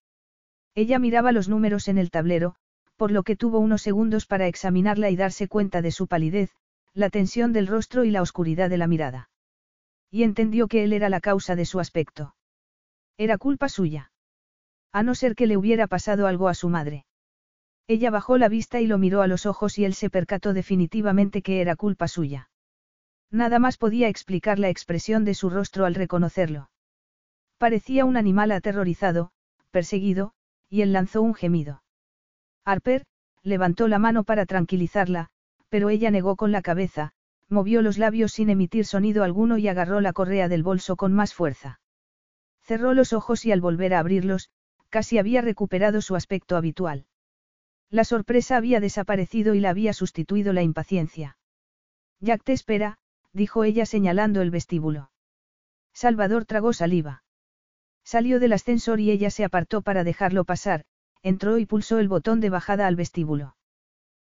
Ella 0.74 0.98
miraba 0.98 1.32
los 1.32 1.50
números 1.50 1.88
en 1.88 2.00
el 2.00 2.10
tablero, 2.10 2.56
por 2.96 3.12
lo 3.12 3.22
que 3.22 3.36
tuvo 3.36 3.60
unos 3.60 3.84
segundos 3.84 4.26
para 4.26 4.48
examinarla 4.48 5.12
y 5.12 5.16
darse 5.16 5.48
cuenta 5.48 5.84
de 5.84 5.92
su 5.92 6.08
palidez, 6.08 6.52
la 6.94 7.10
tensión 7.10 7.54
del 7.54 7.68
rostro 7.68 8.06
y 8.06 8.12
la 8.12 8.24
oscuridad 8.24 8.72
de 8.72 8.78
la 8.78 8.88
mirada. 8.88 9.30
Y 10.10 10.24
entendió 10.24 10.68
que 10.68 10.84
él 10.84 10.94
era 10.94 11.10
la 11.10 11.22
causa 11.22 11.56
de 11.56 11.66
su 11.66 11.80
aspecto. 11.80 12.36
Era 13.18 13.38
culpa 13.38 13.70
suya. 13.70 14.12
A 14.92 15.04
no 15.04 15.16
ser 15.16 15.36
que 15.36 15.48
le 15.48 15.58
hubiera 15.58 15.88
pasado 15.88 16.28
algo 16.28 16.48
a 16.48 16.54
su 16.54 16.70
madre. 16.70 17.06
Ella 17.88 18.12
bajó 18.12 18.38
la 18.38 18.50
vista 18.50 18.80
y 18.82 18.88
lo 18.88 18.98
miró 18.98 19.22
a 19.22 19.28
los 19.28 19.46
ojos 19.46 19.78
y 19.78 19.86
él 19.86 19.94
se 19.94 20.10
percató 20.10 20.54
definitivamente 20.54 21.42
que 21.42 21.62
era 21.62 21.76
culpa 21.76 22.08
suya. 22.08 22.50
Nada 23.32 23.60
más 23.60 23.78
podía 23.78 24.08
explicar 24.08 24.60
la 24.60 24.70
expresión 24.70 25.26
de 25.26 25.34
su 25.34 25.50
rostro 25.50 25.86
al 25.86 25.96
reconocerlo. 25.96 26.70
Parecía 27.58 28.06
un 28.06 28.18
animal 28.18 28.52
aterrorizado, 28.52 29.32
perseguido, 29.72 30.34
y 30.70 30.82
él 30.82 30.94
lanzó 30.94 31.22
un 31.22 31.34
gemido. 31.34 31.84
Harper, 32.66 33.06
levantó 33.44 33.88
la 33.88 34.00
mano 34.00 34.24
para 34.24 34.46
tranquilizarla, 34.46 35.30
pero 35.70 35.90
ella 35.90 36.12
negó 36.12 36.36
con 36.36 36.52
la 36.52 36.62
cabeza, 36.62 37.14
movió 37.48 37.82
los 37.82 37.98
labios 37.98 38.32
sin 38.32 38.50
emitir 38.50 38.86
sonido 38.86 39.24
alguno 39.24 39.58
y 39.58 39.68
agarró 39.68 40.02
la 40.02 40.14
correa 40.14 40.48
del 40.48 40.64
bolso 40.64 40.96
con 40.96 41.14
más 41.14 41.34
fuerza. 41.34 41.80
Cerró 42.62 42.94
los 42.94 43.14
ojos 43.14 43.46
y 43.46 43.52
al 43.52 43.62
volver 43.62 43.94
a 43.94 44.00
abrirlos, 44.00 44.50
casi 44.90 45.18
había 45.18 45.42
recuperado 45.42 46.02
su 46.02 46.16
aspecto 46.16 46.58
habitual. 46.58 47.06
La 47.90 48.04
sorpresa 48.04 48.58
había 48.58 48.80
desaparecido 48.80 49.56
y 49.56 49.60
la 49.60 49.72
había 49.72 49.94
sustituido 49.94 50.54
la 50.54 50.62
impaciencia. 50.62 51.38
Jack 52.20 52.44
te 52.44 52.54
espera, 52.54 52.98
dijo 53.34 53.64
ella 53.64 53.86
señalando 53.86 54.42
el 54.42 54.52
vestíbulo. 54.52 55.12
Salvador 55.94 56.46
tragó 56.46 56.74
saliva. 56.74 57.24
Salió 58.04 58.40
del 58.40 58.54
ascensor 58.54 59.00
y 59.00 59.12
ella 59.12 59.30
se 59.30 59.44
apartó 59.44 59.82
para 59.82 60.04
dejarlo 60.04 60.46
pasar, 60.46 60.86
entró 61.22 61.58
y 61.58 61.66
pulsó 61.66 62.00
el 62.00 62.08
botón 62.08 62.40
de 62.40 62.50
bajada 62.50 62.88
al 62.88 62.96
vestíbulo. 62.96 63.56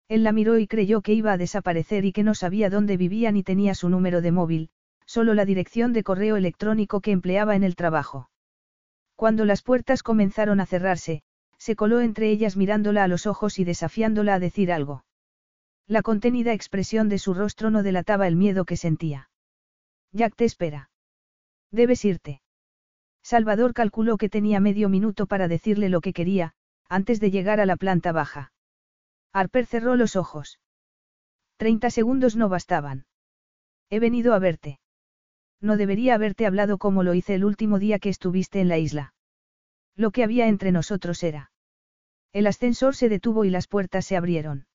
Él 0.07 0.23
la 0.23 0.31
miró 0.31 0.57
y 0.57 0.67
creyó 0.67 1.01
que 1.01 1.13
iba 1.13 1.33
a 1.33 1.37
desaparecer 1.37 2.03
y 2.03 2.11
que 2.11 2.23
no 2.23 2.33
sabía 2.33 2.69
dónde 2.69 2.97
vivía 2.97 3.31
ni 3.31 3.43
tenía 3.43 3.75
su 3.75 3.89
número 3.89 4.21
de 4.21 4.31
móvil, 4.31 4.69
solo 5.05 5.33
la 5.33 5.45
dirección 5.45 5.93
de 5.93 6.03
correo 6.03 6.35
electrónico 6.35 7.01
que 7.01 7.11
empleaba 7.11 7.55
en 7.55 7.63
el 7.63 7.75
trabajo. 7.75 8.29
Cuando 9.19 9.43
las 9.43 9.63
puertas 9.63 10.01
comenzaron 10.01 10.61
a 10.61 10.65
cerrarse, 10.65 11.23
se 11.57 11.75
coló 11.75 11.99
entre 11.99 12.29
ellas 12.29 12.55
mirándola 12.55 13.03
a 13.03 13.09
los 13.09 13.27
ojos 13.27 13.59
y 13.59 13.65
desafiándola 13.65 14.35
a 14.35 14.39
decir 14.39 14.71
algo. 14.71 15.03
La 15.87 16.01
contenida 16.03 16.53
expresión 16.53 17.09
de 17.09 17.19
su 17.19 17.33
rostro 17.33 17.69
no 17.69 17.83
delataba 17.83 18.29
el 18.29 18.37
miedo 18.37 18.63
que 18.63 18.77
sentía. 18.77 19.29
Jack 20.13 20.37
te 20.37 20.45
espera. 20.45 20.89
Debes 21.69 22.05
irte. 22.05 22.41
Salvador 23.21 23.73
calculó 23.73 24.15
que 24.15 24.29
tenía 24.29 24.61
medio 24.61 24.87
minuto 24.87 25.27
para 25.27 25.49
decirle 25.49 25.89
lo 25.89 25.99
que 25.99 26.13
quería, 26.13 26.53
antes 26.87 27.19
de 27.19 27.29
llegar 27.29 27.59
a 27.59 27.65
la 27.65 27.75
planta 27.75 28.13
baja. 28.13 28.53
Harper 29.33 29.65
cerró 29.65 29.97
los 29.97 30.15
ojos. 30.15 30.61
Treinta 31.57 31.89
segundos 31.89 32.37
no 32.37 32.47
bastaban. 32.47 33.05
He 33.89 33.99
venido 33.99 34.33
a 34.33 34.39
verte. 34.39 34.79
No 35.61 35.77
debería 35.77 36.15
haberte 36.15 36.45
hablado 36.45 36.77
como 36.77 37.03
lo 37.03 37.13
hice 37.13 37.35
el 37.35 37.43
último 37.43 37.79
día 37.79 37.99
que 37.99 38.09
estuviste 38.09 38.61
en 38.61 38.67
la 38.67 38.77
isla. 38.77 39.13
Lo 39.95 40.11
que 40.11 40.23
había 40.23 40.47
entre 40.47 40.71
nosotros 40.71 41.21
era. 41.23 41.51
El 42.31 42.47
ascensor 42.47 42.95
se 42.95 43.09
detuvo 43.09 43.43
y 43.43 43.49
las 43.49 43.67
puertas 43.67 44.05
se 44.05 44.15
abrieron. 44.15 44.67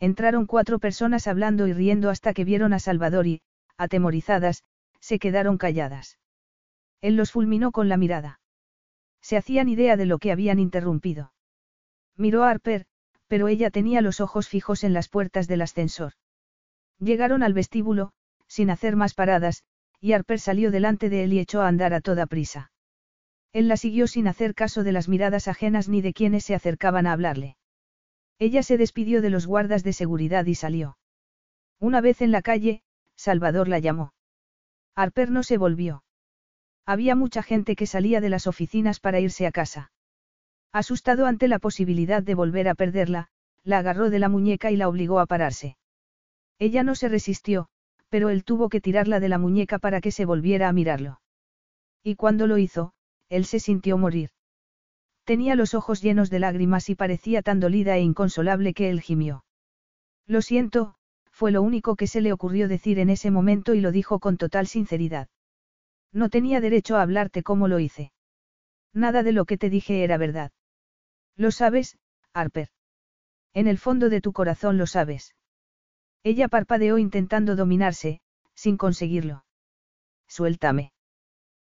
Entraron 0.00 0.46
cuatro 0.46 0.78
personas 0.78 1.26
hablando 1.26 1.66
y 1.66 1.72
riendo 1.72 2.08
hasta 2.08 2.32
que 2.32 2.44
vieron 2.44 2.72
a 2.72 2.78
Salvador 2.78 3.26
y, 3.26 3.42
atemorizadas, 3.76 4.62
se 5.00 5.18
quedaron 5.18 5.58
calladas. 5.58 6.18
Él 7.00 7.16
los 7.16 7.32
fulminó 7.32 7.72
con 7.72 7.88
la 7.88 7.96
mirada. 7.96 8.40
Se 9.20 9.36
hacían 9.36 9.68
idea 9.68 9.96
de 9.96 10.06
lo 10.06 10.18
que 10.18 10.32
habían 10.32 10.58
interrumpido. 10.58 11.32
Miró 12.16 12.44
a 12.44 12.50
Harper, 12.50 12.86
pero 13.26 13.48
ella 13.48 13.70
tenía 13.70 14.00
los 14.00 14.20
ojos 14.20 14.48
fijos 14.48 14.84
en 14.84 14.92
las 14.92 15.08
puertas 15.08 15.48
del 15.48 15.62
ascensor. 15.62 16.12
Llegaron 16.98 17.42
al 17.42 17.52
vestíbulo, 17.52 18.12
sin 18.46 18.70
hacer 18.70 18.96
más 18.96 19.14
paradas, 19.14 19.64
y 20.00 20.12
Harper 20.12 20.38
salió 20.38 20.70
delante 20.70 21.08
de 21.08 21.24
él 21.24 21.32
y 21.32 21.40
echó 21.40 21.62
a 21.62 21.68
andar 21.68 21.94
a 21.94 22.00
toda 22.00 22.26
prisa. 22.26 22.70
Él 23.52 23.68
la 23.68 23.76
siguió 23.76 24.06
sin 24.06 24.28
hacer 24.28 24.54
caso 24.54 24.84
de 24.84 24.92
las 24.92 25.08
miradas 25.08 25.48
ajenas 25.48 25.88
ni 25.88 26.02
de 26.02 26.12
quienes 26.12 26.44
se 26.44 26.54
acercaban 26.54 27.06
a 27.06 27.12
hablarle. 27.12 27.56
Ella 28.38 28.62
se 28.62 28.78
despidió 28.78 29.22
de 29.22 29.30
los 29.30 29.46
guardas 29.46 29.82
de 29.82 29.92
seguridad 29.92 30.46
y 30.46 30.54
salió. 30.54 30.98
Una 31.80 32.00
vez 32.00 32.20
en 32.22 32.30
la 32.30 32.42
calle, 32.42 32.82
Salvador 33.16 33.68
la 33.68 33.78
llamó. 33.78 34.12
Harper 34.94 35.30
no 35.30 35.42
se 35.42 35.58
volvió. 35.58 36.04
Había 36.86 37.14
mucha 37.14 37.42
gente 37.42 37.76
que 37.76 37.86
salía 37.86 38.20
de 38.20 38.30
las 38.30 38.46
oficinas 38.46 39.00
para 39.00 39.20
irse 39.20 39.46
a 39.46 39.52
casa. 39.52 39.92
Asustado 40.72 41.26
ante 41.26 41.48
la 41.48 41.58
posibilidad 41.58 42.22
de 42.22 42.34
volver 42.34 42.68
a 42.68 42.74
perderla, 42.74 43.28
la 43.64 43.78
agarró 43.78 44.10
de 44.10 44.18
la 44.18 44.28
muñeca 44.28 44.70
y 44.70 44.76
la 44.76 44.88
obligó 44.88 45.20
a 45.20 45.26
pararse. 45.26 45.76
Ella 46.58 46.82
no 46.82 46.94
se 46.94 47.08
resistió, 47.08 47.68
pero 48.08 48.30
él 48.30 48.44
tuvo 48.44 48.68
que 48.68 48.80
tirarla 48.80 49.20
de 49.20 49.28
la 49.28 49.38
muñeca 49.38 49.78
para 49.78 50.00
que 50.00 50.10
se 50.10 50.24
volviera 50.24 50.68
a 50.68 50.72
mirarlo. 50.72 51.20
Y 52.02 52.14
cuando 52.16 52.46
lo 52.46 52.58
hizo, 52.58 52.92
él 53.28 53.44
se 53.44 53.60
sintió 53.60 53.98
morir. 53.98 54.30
Tenía 55.24 55.54
los 55.54 55.74
ojos 55.74 56.00
llenos 56.00 56.30
de 56.30 56.38
lágrimas 56.38 56.88
y 56.88 56.94
parecía 56.94 57.42
tan 57.42 57.60
dolida 57.60 57.96
e 57.96 58.00
inconsolable 58.00 58.72
que 58.72 58.88
él 58.88 59.00
gimió. 59.00 59.44
Lo 60.26 60.40
siento, 60.40 60.94
fue 61.30 61.52
lo 61.52 61.62
único 61.62 61.96
que 61.96 62.06
se 62.06 62.20
le 62.20 62.32
ocurrió 62.32 62.66
decir 62.66 62.98
en 62.98 63.10
ese 63.10 63.30
momento 63.30 63.74
y 63.74 63.80
lo 63.80 63.92
dijo 63.92 64.20
con 64.20 64.38
total 64.38 64.66
sinceridad. 64.66 65.28
No 66.12 66.30
tenía 66.30 66.60
derecho 66.60 66.96
a 66.96 67.02
hablarte 67.02 67.42
como 67.42 67.68
lo 67.68 67.78
hice. 67.78 68.12
Nada 68.94 69.22
de 69.22 69.32
lo 69.32 69.44
que 69.44 69.58
te 69.58 69.68
dije 69.68 70.02
era 70.02 70.16
verdad. 70.16 70.50
Lo 71.36 71.50
sabes, 71.50 71.98
Harper. 72.32 72.70
En 73.52 73.68
el 73.68 73.78
fondo 73.78 74.08
de 74.08 74.20
tu 74.20 74.32
corazón 74.32 74.78
lo 74.78 74.86
sabes. 74.86 75.34
Ella 76.22 76.48
parpadeó 76.48 76.98
intentando 76.98 77.56
dominarse, 77.56 78.20
sin 78.54 78.76
conseguirlo. 78.76 79.44
Suéltame. 80.26 80.92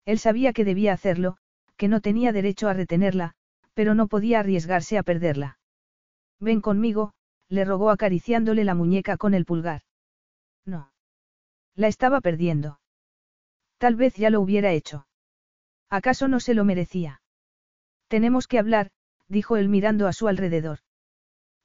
Él 0.06 0.20
sabía 0.20 0.54
que 0.54 0.66
debía 0.66 0.94
hacerlo, 0.94 1.38
que 1.78 1.88
no 1.88 2.02
tenía 2.02 2.32
derecho 2.32 2.68
a 2.68 2.74
retenerla, 2.74 3.36
pero 3.74 3.96
no 3.96 4.08
podía 4.08 4.40
arriesgarse 4.40 4.98
a 4.98 5.04
perderla. 5.04 5.60
Ven 6.40 6.62
conmigo, 6.62 7.14
le 7.48 7.66
rogó 7.66 7.90
acariciándole 7.90 8.64
la 8.64 8.76
muñeca 8.76 9.18
con 9.18 9.34
el 9.34 9.46
pulgar. 9.46 9.82
No. 10.66 10.92
La 11.76 11.88
estaba 11.88 12.22
perdiendo. 12.22 12.80
Tal 13.78 13.96
vez 13.96 14.16
ya 14.16 14.30
lo 14.30 14.42
hubiera 14.42 14.72
hecho. 14.72 15.08
¿Acaso 15.90 16.28
no 16.28 16.40
se 16.40 16.54
lo 16.54 16.66
merecía? 16.66 17.22
Tenemos 18.08 18.48
que 18.48 18.60
hablar, 18.60 18.92
dijo 19.28 19.58
él 19.58 19.70
mirando 19.70 20.08
a 20.08 20.14
su 20.14 20.28
alrededor. 20.28 20.80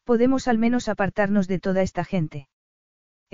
Podemos 0.05 0.49
al 0.49 0.59
menos 0.59 0.89
apartarnos 0.89 1.49
de 1.49 1.59
toda 1.59 1.83
esta 1.83 2.05
gente. 2.05 2.49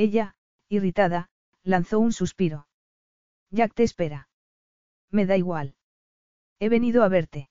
Ella, 0.00 0.34
irritada, 0.70 1.28
lanzó 1.62 1.98
un 1.98 2.14
suspiro. 2.14 2.66
Jack 3.50 3.74
te 3.74 3.82
espera. 3.82 4.30
Me 5.10 5.26
da 5.26 5.36
igual. 5.36 5.74
He 6.58 6.70
venido 6.70 7.02
a 7.02 7.08
verte. 7.08 7.50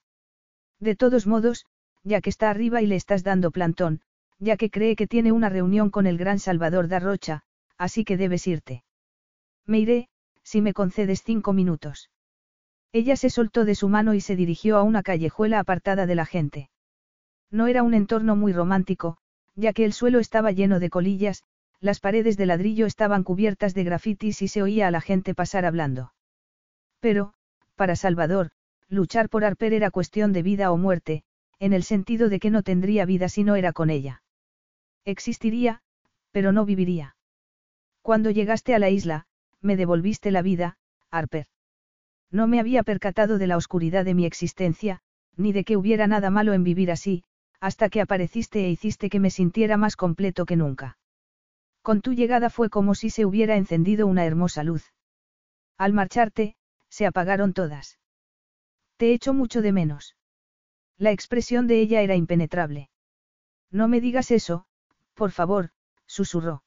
De 0.80 0.96
todos 0.96 1.28
modos, 1.28 1.68
ya 2.04 2.22
que 2.22 2.32
está 2.32 2.50
arriba 2.50 2.82
y 2.82 2.88
le 2.88 2.96
estás 2.96 3.24
dando 3.24 3.52
plantón, 3.52 4.02
ya 4.40 4.58
que 4.58 4.72
cree 4.72 4.96
que 4.96 5.06
tiene 5.06 5.32
una 5.32 5.50
reunión 5.50 5.92
con 5.92 6.08
el 6.08 6.18
gran 6.18 6.40
Salvador 6.40 6.88
da 6.88 6.98
Rocha, 6.98 7.44
así 7.78 8.04
que 8.04 8.18
debes 8.18 8.48
irte. 8.48 8.84
Me 9.68 9.78
iré, 9.78 10.10
si 10.42 10.62
me 10.62 10.74
concedes 10.74 11.22
cinco 11.22 11.54
minutos. 11.54 12.10
Ella 12.92 13.16
se 13.16 13.30
soltó 13.30 13.64
de 13.64 13.76
su 13.76 13.90
mano 13.90 14.16
y 14.16 14.22
se 14.22 14.36
dirigió 14.36 14.78
a 14.78 14.82
una 14.82 15.04
callejuela 15.04 15.60
apartada 15.60 16.08
de 16.08 16.16
la 16.16 16.26
gente. 16.26 16.72
No 17.52 17.68
era 17.68 17.84
un 17.84 17.94
entorno 17.94 18.36
muy 18.36 18.54
romántico, 18.54 19.18
ya 19.54 19.72
que 19.72 19.86
el 19.86 19.94
suelo 19.94 20.18
estaba 20.18 20.52
lleno 20.52 20.80
de 20.80 20.90
colillas, 20.90 21.44
las 21.82 22.00
paredes 22.00 22.38
de 22.38 22.46
ladrillo 22.46 22.86
estaban 22.86 23.24
cubiertas 23.24 23.74
de 23.74 23.84
grafitis 23.84 24.42
y 24.42 24.48
se 24.48 24.62
oía 24.62 24.88
a 24.88 24.92
la 24.92 25.02
gente 25.02 25.34
pasar 25.34 25.66
hablando. 25.66 26.14
Pero, 27.00 27.34
para 27.76 27.96
Salvador, 27.96 28.52
luchar 28.90 29.30
por 29.30 29.46
Arper 29.46 29.74
era 29.74 29.92
cuestión 29.92 30.34
de 30.34 30.44
vida 30.44 30.72
o 30.72 30.78
muerte, 30.78 31.24
en 31.60 31.74
el 31.74 31.84
sentido 31.84 32.30
de 32.30 32.40
que 32.40 32.50
no 32.50 32.64
tendría 32.64 33.06
vida 33.06 33.30
si 33.30 33.44
no 33.44 33.56
era 33.56 33.74
con 33.74 33.90
ella. 33.90 34.24
Existiría, 35.06 35.82
pero 36.32 36.52
no 36.52 36.66
viviría. 36.66 37.16
Cuando 38.02 38.32
llegaste 38.32 38.76
a 38.76 38.80
la 38.80 38.90
isla, 38.90 39.28
me 39.62 39.78
devolviste 39.78 40.32
la 40.32 40.42
vida, 40.42 40.78
Harper. 41.12 41.48
No 42.32 42.48
me 42.48 42.60
había 42.60 42.84
percatado 42.84 43.38
de 43.38 43.48
la 43.48 43.58
oscuridad 43.58 44.06
de 44.06 44.14
mi 44.14 44.26
existencia, 44.26 45.02
ni 45.36 45.52
de 45.54 45.64
que 45.64 45.78
hubiera 45.78 46.08
nada 46.08 46.30
malo 46.30 46.54
en 46.54 46.64
vivir 46.64 46.92
así, 46.92 47.24
hasta 47.60 47.90
que 47.90 48.02
apareciste 48.02 48.66
e 48.66 48.70
hiciste 48.70 49.10
que 49.10 49.20
me 49.20 49.32
sintiera 49.32 49.78
más 49.78 49.96
completo 49.96 50.46
que 50.46 50.56
nunca. 50.56 50.98
Con 51.90 52.02
tu 52.02 52.14
llegada 52.14 52.52
fue 52.52 52.70
como 52.70 52.94
si 52.94 53.10
se 53.10 53.26
hubiera 53.26 53.56
encendido 53.56 54.06
una 54.06 54.24
hermosa 54.24 54.64
luz. 54.64 54.94
Al 55.76 55.92
marcharte, 55.92 56.56
se 56.88 57.08
apagaron 57.08 57.52
todas. 57.52 57.98
Te 58.98 59.12
echo 59.12 59.34
mucho 59.34 59.64
de 59.64 59.72
menos. 59.72 60.16
La 61.00 61.10
expresión 61.10 61.66
de 61.66 61.82
ella 61.82 62.04
era 62.04 62.16
impenetrable. 62.16 62.92
No 63.72 63.88
me 63.88 64.02
digas 64.02 64.30
eso, 64.30 64.68
por 65.16 65.32
favor, 65.32 65.72
susurró. 66.06 66.62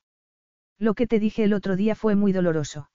Lo 0.76 0.94
que 0.94 1.06
te 1.06 1.20
dije 1.20 1.44
el 1.44 1.52
otro 1.52 1.76
día 1.76 1.94
fue 1.94 2.16
muy 2.16 2.32
doloroso. 2.32 2.90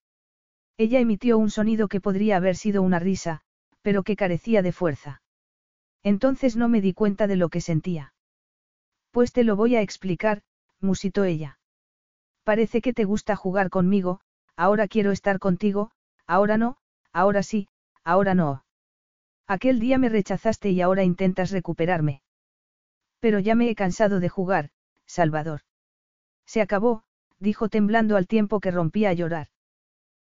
Ella 0.75 0.99
emitió 0.99 1.37
un 1.37 1.49
sonido 1.49 1.87
que 1.87 2.01
podría 2.01 2.35
haber 2.35 2.57
sido 2.57 2.81
una 2.81 2.99
risa, 2.99 3.39
pero 3.81 4.03
que 4.03 4.17
carecía 4.17 4.61
de 4.61 4.73
fuerza. 4.73 5.21
Entonces 6.03 6.57
no 6.57 6.67
me 6.67 6.81
di 6.81 6.91
cuenta 6.91 7.25
de 7.27 7.37
lo 7.37 7.47
que 7.47 7.61
sentía. 7.61 8.13
Pues 9.11 9.31
te 9.31 9.45
lo 9.45 9.55
voy 9.55 9.77
a 9.77 9.81
explicar, 9.81 10.41
musitó 10.81 11.23
ella. 11.23 11.57
Parece 12.47 12.81
que 12.81 12.93
te 12.93 13.03
gusta 13.03 13.35
jugar 13.35 13.69
conmigo, 13.69 14.21
ahora 14.55 14.87
quiero 14.87 15.11
estar 15.11 15.37
contigo, 15.37 15.91
ahora 16.27 16.57
no, 16.57 16.77
ahora 17.11 17.43
sí, 17.43 17.67
ahora 18.05 18.35
no. 18.35 18.63
Aquel 19.47 19.81
día 19.81 19.97
me 19.97 20.07
rechazaste 20.07 20.69
y 20.69 20.79
ahora 20.79 21.03
intentas 21.03 21.51
recuperarme. 21.51 22.21
Pero 23.19 23.39
ya 23.39 23.53
me 23.53 23.69
he 23.69 23.75
cansado 23.75 24.21
de 24.21 24.29
jugar, 24.29 24.69
Salvador. 25.05 25.63
Se 26.45 26.61
acabó, 26.61 27.03
dijo 27.37 27.67
temblando 27.67 28.15
al 28.15 28.27
tiempo 28.27 28.61
que 28.61 28.71
rompía 28.71 29.09
a 29.09 29.13
llorar. 29.13 29.49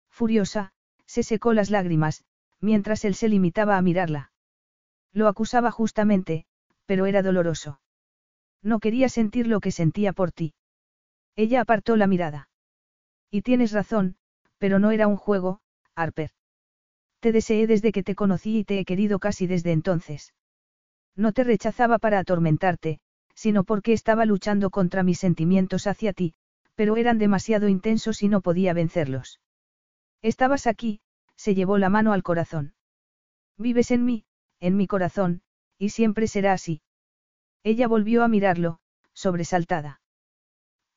Furiosa, 0.09 0.73
se 1.05 1.25
secó 1.25 1.53
las 1.53 1.69
lágrimas, 1.69 2.25
mientras 2.59 3.05
él 3.05 3.15
se 3.17 3.29
limitaba 3.29 3.77
a 3.77 3.83
mirarla. 3.83 4.33
Lo 5.13 5.29
acusaba 5.29 5.71
justamente, 5.71 6.47
pero 6.87 7.05
era 7.05 7.21
doloroso. 7.21 7.81
No 8.63 8.81
quería 8.81 9.11
sentir 9.11 9.47
lo 9.47 9.61
que 9.61 9.73
sentía 9.73 10.15
por 10.15 10.33
ti. 10.33 10.55
Ella 11.37 11.61
apartó 11.61 11.97
la 11.97 12.07
mirada. 12.07 12.49
Y 13.31 13.43
tienes 13.43 13.73
razón, 13.73 14.17
pero 14.59 14.79
no 14.79 14.91
era 14.91 15.07
un 15.09 15.17
juego, 15.17 15.61
Harper. 15.95 16.31
Te 17.21 17.33
deseé 17.33 17.67
desde 17.67 17.91
que 17.93 18.03
te 18.03 18.15
conocí 18.15 18.59
y 18.59 18.65
te 18.65 18.79
he 18.79 18.85
querido 18.85 19.19
casi 19.19 19.47
desde 19.47 19.73
entonces. 19.73 20.35
No 21.17 21.33
te 21.33 21.45
rechazaba 21.45 21.99
para 21.99 22.19
atormentarte, 22.19 23.01
sino 23.35 23.65
porque 23.65 23.93
estaba 23.93 24.25
luchando 24.25 24.71
contra 24.71 25.03
mis 25.03 25.19
sentimientos 25.19 25.87
hacia 25.87 26.13
ti, 26.13 26.35
pero 26.75 26.97
eran 26.97 27.19
demasiado 27.19 27.69
intensos 27.69 28.23
y 28.23 28.29
no 28.29 28.41
podía 28.41 28.73
vencerlos. 28.73 29.41
Estabas 30.23 30.67
aquí, 30.67 31.01
se 31.37 31.55
llevó 31.55 31.79
la 31.79 31.89
mano 31.89 32.13
al 32.13 32.23
corazón. 32.23 32.75
Vives 33.59 33.91
en 33.91 34.05
mí, 34.05 34.25
en 34.61 34.77
mi 34.77 34.87
corazón, 34.87 35.43
y 35.79 35.91
siempre 35.91 36.27
será 36.27 36.53
así. 36.53 36.83
Ella 37.63 37.89
volvió 37.89 38.23
a 38.23 38.29
mirarlo, 38.29 38.81
sobresaltada. 39.13 40.01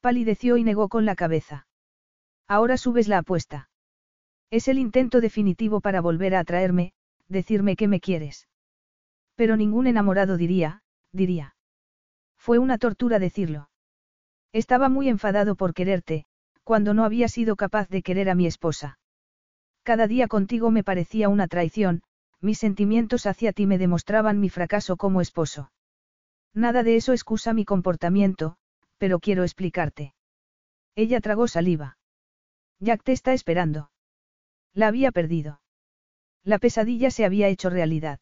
Palideció 0.01 0.58
y 0.58 0.64
negó 0.64 0.90
con 0.90 1.06
la 1.06 1.16
cabeza. 1.16 1.67
Ahora 2.48 2.77
subes 2.77 3.08
la 3.08 3.19
apuesta. 3.19 3.69
Es 4.50 4.67
el 4.67 4.80
intento 4.80 5.19
definitivo 5.19 5.82
para 5.82 6.01
volver 6.01 6.35
a 6.35 6.40
atraerme, 6.40 6.93
decirme 7.27 7.76
que 7.76 7.88
me 7.88 8.00
quieres. 8.00 8.48
Pero 9.35 9.58
ningún 9.58 9.88
enamorado 9.88 10.38
diría, 10.38 10.82
diría. 11.11 11.56
Fue 12.38 12.59
una 12.59 12.77
tortura 12.77 13.19
decirlo. 13.19 13.69
Estaba 14.53 14.88
muy 14.88 15.09
enfadado 15.09 15.56
por 15.56 15.74
quererte, 15.74 16.26
cuando 16.64 16.93
no 16.93 17.03
había 17.03 17.27
sido 17.27 17.56
capaz 17.56 17.90
de 17.90 18.01
querer 18.01 18.30
a 18.30 18.35
mi 18.35 18.48
esposa. 18.48 19.00
Cada 19.84 20.08
día 20.08 20.27
contigo 20.27 20.72
me 20.72 20.84
parecía 20.84 21.30
una 21.30 21.48
traición, 21.48 22.01
mis 22.42 22.58
sentimientos 22.58 23.26
hacia 23.26 23.53
ti 23.53 23.66
me 23.66 23.77
demostraban 23.77 24.40
mi 24.40 24.50
fracaso 24.50 24.98
como 24.98 25.22
esposo. 25.22 25.72
Nada 26.53 26.84
de 26.84 26.95
eso 26.95 27.14
excusa 27.14 27.53
mi 27.53 27.66
comportamiento, 27.66 28.58
pero 28.98 29.19
quiero 29.19 29.43
explicarte. 29.43 30.14
Ella 30.95 31.22
tragó 31.22 31.48
saliva. 31.48 31.98
Jack 32.80 33.03
te 33.03 33.11
está 33.11 33.34
esperando. 33.34 33.92
La 34.74 34.88
había 34.88 35.11
perdido. 35.11 35.61
La 36.43 36.59
pesadilla 36.59 37.11
se 37.11 37.26
había 37.26 37.48
hecho 37.48 37.69
realidad. 37.69 38.19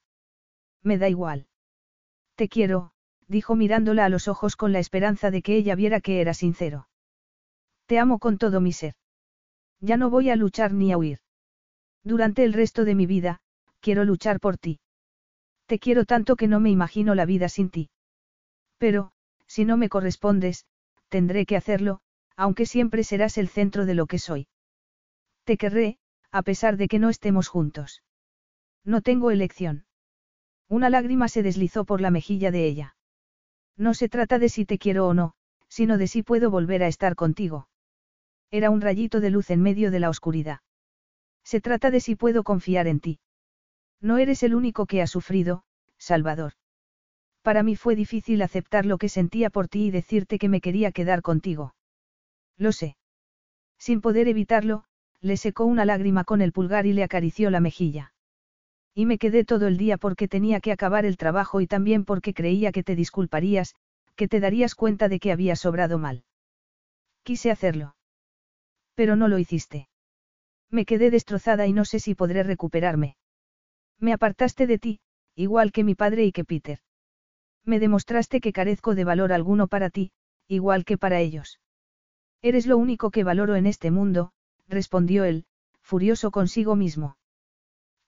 Me 0.82 0.98
da 0.98 1.10
igual. 1.10 1.48
Te 2.36 2.50
quiero, 2.50 2.92
dijo 3.28 3.56
mirándola 3.56 4.06
a 4.06 4.10
los 4.10 4.28
ojos 4.28 4.56
con 4.56 4.72
la 4.72 4.80
esperanza 4.80 5.32
de 5.32 5.42
que 5.42 5.56
ella 5.56 5.76
viera 5.76 6.02
que 6.02 6.22
era 6.22 6.34
sincero. 6.34 6.88
Te 7.86 8.00
amo 8.00 8.20
con 8.20 8.38
todo 8.38 8.62
mi 8.62 8.74
ser. 8.74 8.94
Ya 9.80 9.98
no 9.98 10.10
voy 10.10 10.30
a 10.30 10.36
luchar 10.36 10.74
ni 10.74 10.92
a 10.92 10.98
huir. 10.98 11.20
Durante 12.04 12.44
el 12.44 12.54
resto 12.54 12.86
de 12.86 12.95
mi 12.95 13.06
vida, 13.06 13.42
quiero 13.80 14.04
luchar 14.06 14.40
por 14.40 14.58
ti. 14.58 14.80
Te 15.66 15.80
quiero 15.80 16.06
tanto 16.06 16.36
que 16.36 16.48
no 16.48 16.60
me 16.60 16.70
imagino 16.70 17.16
la 17.16 17.26
vida 17.26 17.50
sin 17.50 17.70
ti. 17.70 17.90
Pero, 18.78 19.12
si 19.48 19.65
no 19.65 19.77
me 19.77 19.90
correspondes, 19.90 20.65
tendré 21.09 21.45
que 21.45 21.56
hacerlo, 21.56 22.01
aunque 22.35 22.65
siempre 22.65 23.03
serás 23.03 23.38
el 23.38 23.48
centro 23.48 23.85
de 23.85 23.95
lo 23.95 24.07
que 24.07 24.19
soy. 24.19 24.48
Te 25.43 25.57
querré, 25.57 25.99
a 26.32 26.41
pesar 26.41 26.77
de 26.77 26.88
que 26.88 26.99
no 26.99 27.09
estemos 27.09 27.48
juntos. 27.48 28.03
No 28.83 29.01
tengo 29.01 29.32
elección. 29.32 29.85
Una 30.67 30.90
lágrima 30.90 31.27
se 31.27 31.43
deslizó 31.43 31.85
por 31.85 32.01
la 32.01 32.11
mejilla 32.11 32.51
de 32.51 32.65
ella. 32.65 32.95
No 33.77 33.93
se 33.93 34.09
trata 34.09 34.40
de 34.40 34.49
si 34.49 34.65
te 34.65 34.77
quiero 34.77 35.07
o 35.07 35.14
no, 35.14 35.33
sino 35.69 35.98
de 35.98 36.07
si 36.07 36.24
puedo 36.24 36.49
volver 36.49 36.83
a 36.83 36.88
estar 36.88 37.15
contigo. 37.15 37.67
Era 38.51 38.69
un 38.69 38.82
rayito 38.82 39.19
de 39.19 39.30
luz 39.30 39.49
en 39.49 39.61
medio 39.61 39.91
de 39.91 39.99
la 39.99 40.09
oscuridad. 40.09 40.61
Se 41.43 41.61
trata 41.61 41.91
de 41.91 41.99
si 41.99 42.15
puedo 42.15 42.43
confiar 42.43 42.88
en 42.88 42.99
ti. 42.99 43.19
No 44.01 44.17
eres 44.17 44.43
el 44.43 44.56
único 44.56 44.85
que 44.85 45.01
ha 45.01 45.07
sufrido, 45.07 45.64
Salvador. 45.98 46.53
Para 47.45 47.61
mí 47.61 47.75
fue 47.75 47.95
difícil 47.95 48.41
aceptar 48.41 48.88
lo 48.88 48.98
que 48.98 49.07
sentía 49.07 49.51
por 49.51 49.67
ti 49.67 49.85
y 49.85 49.91
decirte 49.91 50.40
que 50.40 50.49
me 50.49 50.61
quería 50.61 50.91
quedar 50.91 51.22
contigo. 51.22 51.75
Lo 52.57 52.72
sé. 52.72 52.98
Sin 53.77 54.01
poder 54.01 54.27
evitarlo, 54.27 54.85
le 55.22 55.38
secó 55.38 55.65
una 55.65 55.85
lágrima 55.85 56.24
con 56.24 56.41
el 56.41 56.51
pulgar 56.51 56.88
y 56.88 56.93
le 56.93 57.03
acarició 57.03 57.51
la 57.51 57.59
mejilla. 57.59 58.14
Y 58.95 59.06
me 59.06 59.19
quedé 59.19 59.45
todo 59.45 59.67
el 59.67 59.77
día 59.77 59.98
porque 59.98 60.27
tenía 60.27 60.59
que 60.59 60.72
acabar 60.72 61.06
el 61.06 61.17
trabajo 61.17 61.61
y 61.61 61.67
también 61.67 62.03
porque 62.03 62.33
creía 62.33 62.72
que 62.72 62.82
te 62.82 62.95
disculparías, 62.95 63.75
que 64.15 64.27
te 64.27 64.40
darías 64.40 64.74
cuenta 64.74 65.07
de 65.07 65.19
que 65.19 65.32
había 65.32 65.56
sobrado 65.56 65.99
mal. 65.99 66.24
Quise 67.22 67.51
hacerlo. 67.51 67.95
Pero 68.95 69.15
no 69.15 69.27
lo 69.27 69.38
hiciste. 69.38 69.88
Me 70.72 70.83
quedé 70.83 71.11
destrozada 71.11 71.67
y 71.67 71.74
no 71.74 71.85
sé 71.85 71.99
si 71.99 72.15
podré 72.15 72.41
recuperarme. 72.41 73.17
Me 73.99 74.14
apartaste 74.14 74.65
de 74.65 74.80
ti, 74.80 74.99
igual 75.35 75.72
que 75.72 75.83
mi 75.83 75.93
padre 75.93 76.25
y 76.25 76.32
que 76.32 76.43
Peter. 76.43 76.80
Me 77.66 77.80
demostraste 77.80 78.42
que 78.42 78.53
carezco 78.53 78.95
de 78.95 79.03
valor 79.03 79.34
alguno 79.34 79.68
para 79.68 79.90
ti, 79.90 80.11
igual 80.48 80.85
que 80.85 80.98
para 80.98 81.19
ellos. 81.19 81.60
Eres 82.42 82.68
lo 82.68 82.77
único 82.77 83.10
que 83.10 83.24
valoro 83.24 83.56
en 83.56 83.66
este 83.66 83.90
mundo, 83.90 84.32
respondió 84.68 85.24
él, 85.24 85.45
furioso 85.82 86.32
consigo 86.32 86.76
mismo. 86.76 87.18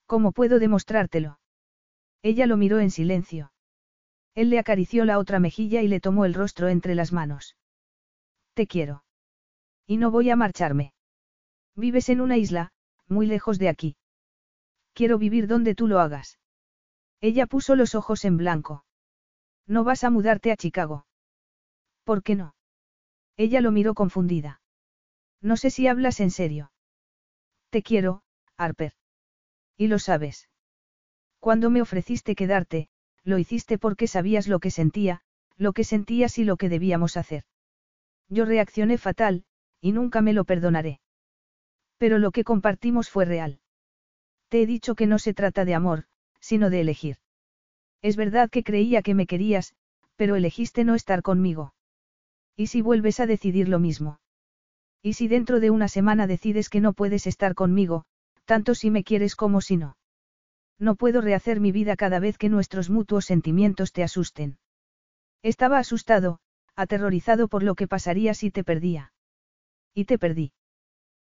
¿Cómo 0.05 0.31
puedo 0.31 0.59
demostrártelo? 0.59 1.39
Ella 2.21 2.45
lo 2.45 2.57
miró 2.57 2.79
en 2.79 2.91
silencio. 2.91 3.51
Él 4.35 4.49
le 4.49 4.59
acarició 4.59 5.05
la 5.05 5.17
otra 5.17 5.39
mejilla 5.39 5.81
y 5.81 5.87
le 5.87 5.99
tomó 5.99 6.25
el 6.25 6.33
rostro 6.33 6.67
entre 6.67 6.93
las 6.93 7.11
manos. 7.11 7.57
Te 8.53 8.67
quiero. 8.67 9.03
Y 9.87 9.97
no 9.97 10.11
voy 10.11 10.29
a 10.29 10.35
marcharme. 10.35 10.93
Vives 11.75 12.09
en 12.09 12.21
una 12.21 12.37
isla, 12.37 12.71
muy 13.07 13.25
lejos 13.25 13.57
de 13.59 13.69
aquí. 13.69 13.97
Quiero 14.93 15.17
vivir 15.17 15.47
donde 15.47 15.75
tú 15.75 15.87
lo 15.87 15.99
hagas. 15.99 16.39
Ella 17.21 17.47
puso 17.47 17.75
los 17.75 17.95
ojos 17.95 18.25
en 18.25 18.37
blanco. 18.37 18.83
No 19.67 19.83
vas 19.83 20.03
a 20.03 20.09
mudarte 20.09 20.51
a 20.51 20.57
Chicago. 20.57 21.05
¿Por 22.03 22.23
qué 22.23 22.35
no? 22.35 22.55
Ella 23.35 23.61
lo 23.61 23.71
miró 23.71 23.93
confundida. 23.93 24.61
No 25.41 25.57
sé 25.57 25.69
si 25.69 25.87
hablas 25.87 26.19
en 26.19 26.31
serio. 26.31 26.71
Te 27.69 27.83
quiero, 27.83 28.23
Harper. 28.55 28.93
Y 29.75 29.87
lo 29.87 29.99
sabes. 29.99 30.49
Cuando 31.39 31.69
me 31.69 31.81
ofreciste 31.81 32.33
quedarte, 32.33 32.89
lo 33.23 33.37
hiciste 33.37 33.77
porque 33.77 34.07
sabías 34.07 34.47
lo 34.47 34.59
que 34.59 34.71
sentía, 34.71 35.21
lo 35.57 35.73
que 35.73 35.83
sentías 35.83 36.37
y 36.37 36.45
lo 36.45 36.57
que 36.57 36.69
debíamos 36.69 37.17
hacer. 37.17 37.43
Yo 38.29 38.45
reaccioné 38.45 38.97
fatal, 38.97 39.45
y 39.81 39.91
nunca 39.91 40.21
me 40.21 40.33
lo 40.33 40.45
perdonaré. 40.45 41.01
Pero 41.97 42.19
lo 42.19 42.31
que 42.31 42.43
compartimos 42.43 43.09
fue 43.09 43.25
real. 43.25 43.59
Te 44.49 44.61
he 44.61 44.65
dicho 44.65 44.95
que 44.95 45.07
no 45.07 45.19
se 45.19 45.33
trata 45.33 45.65
de 45.65 45.75
amor, 45.75 46.05
sino 46.39 46.69
de 46.69 46.81
elegir. 46.81 47.17
Es 48.07 48.15
verdad 48.15 48.49
que 48.49 48.63
creía 48.63 49.01
que 49.01 49.13
me 49.13 49.27
querías, 49.27 49.73
pero 50.15 50.37
elegiste 50.37 50.85
no 50.85 50.95
estar 50.95 51.21
conmigo. 51.21 51.73
¿Y 52.55 52.67
si 52.67 52.81
vuelves 52.81 53.19
a 53.19 53.25
decidir 53.25 53.67
lo 53.67 53.79
mismo? 53.79 54.21
¿Y 55.03 55.15
si 55.15 55.27
dentro 55.27 55.59
de 55.59 55.71
una 55.71 55.89
semana 55.89 56.25
decides 56.25 56.69
que 56.69 56.79
no 56.79 56.93
puedes 56.93 57.27
estar 57.27 57.53
conmigo, 57.53 58.05
tanto 58.45 58.75
si 58.75 58.91
me 58.91 59.03
quieres 59.03 59.35
como 59.35 59.59
si 59.59 59.75
no? 59.75 59.97
No 60.79 60.95
puedo 60.95 61.19
rehacer 61.19 61.59
mi 61.59 61.73
vida 61.73 61.97
cada 61.97 62.19
vez 62.19 62.37
que 62.37 62.47
nuestros 62.47 62.89
mutuos 62.89 63.25
sentimientos 63.25 63.91
te 63.91 64.03
asusten. 64.03 64.57
Estaba 65.43 65.77
asustado, 65.77 66.39
aterrorizado 66.77 67.49
por 67.49 67.61
lo 67.61 67.75
que 67.75 67.89
pasaría 67.89 68.33
si 68.33 68.51
te 68.51 68.63
perdía. 68.63 69.11
Y 69.93 70.05
te 70.05 70.17
perdí. 70.17 70.53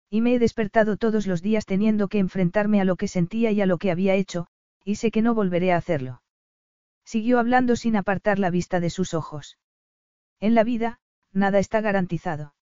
Y 0.09 0.19
me 0.19 0.35
he 0.35 0.39
despertado 0.39 0.97
todos 0.97 1.27
los 1.27 1.41
días 1.41 1.65
teniendo 1.65 2.09
que 2.09 2.19
enfrentarme 2.19 2.81
a 2.81 2.83
lo 2.83 2.97
que 2.97 3.07
sentía 3.07 3.51
y 3.51 3.61
a 3.61 3.65
lo 3.67 3.77
que 3.77 3.89
había 3.89 4.15
hecho, 4.15 4.47
y 4.83 4.95
sé 4.95 5.11
que 5.11 5.21
no 5.21 5.33
volveré 5.33 5.71
a 5.71 5.77
hacerlo. 5.77 6.22
Siguió 7.05 7.39
hablando 7.39 7.75
sin 7.75 7.95
apartar 7.95 8.39
la 8.39 8.49
vista 8.49 8.79
de 8.79 8.89
sus 8.89 9.13
ojos. 9.13 9.57
En 10.39 10.55
la 10.55 10.63
vida, 10.63 10.99
nada 11.31 11.59
está 11.59 11.81
garantizado. 11.81 12.53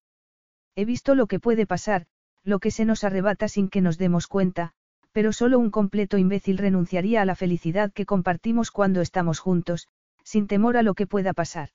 He 0.75 0.85
visto 0.85 1.15
lo 1.15 1.27
que 1.27 1.39
puede 1.39 1.65
pasar, 1.65 2.07
lo 2.43 2.59
que 2.59 2.71
se 2.71 2.85
nos 2.85 3.03
arrebata 3.03 3.47
sin 3.47 3.69
que 3.69 3.81
nos 3.81 3.97
demos 3.97 4.27
cuenta, 4.27 4.73
pero 5.11 5.33
solo 5.33 5.59
un 5.59 5.69
completo 5.69 6.17
imbécil 6.17 6.57
renunciaría 6.57 7.21
a 7.21 7.25
la 7.25 7.35
felicidad 7.35 7.91
que 7.91 8.05
compartimos 8.05 8.71
cuando 8.71 9.01
estamos 9.01 9.39
juntos, 9.39 9.87
sin 10.23 10.47
temor 10.47 10.77
a 10.77 10.83
lo 10.83 10.93
que 10.93 11.07
pueda 11.07 11.33
pasar. 11.33 11.69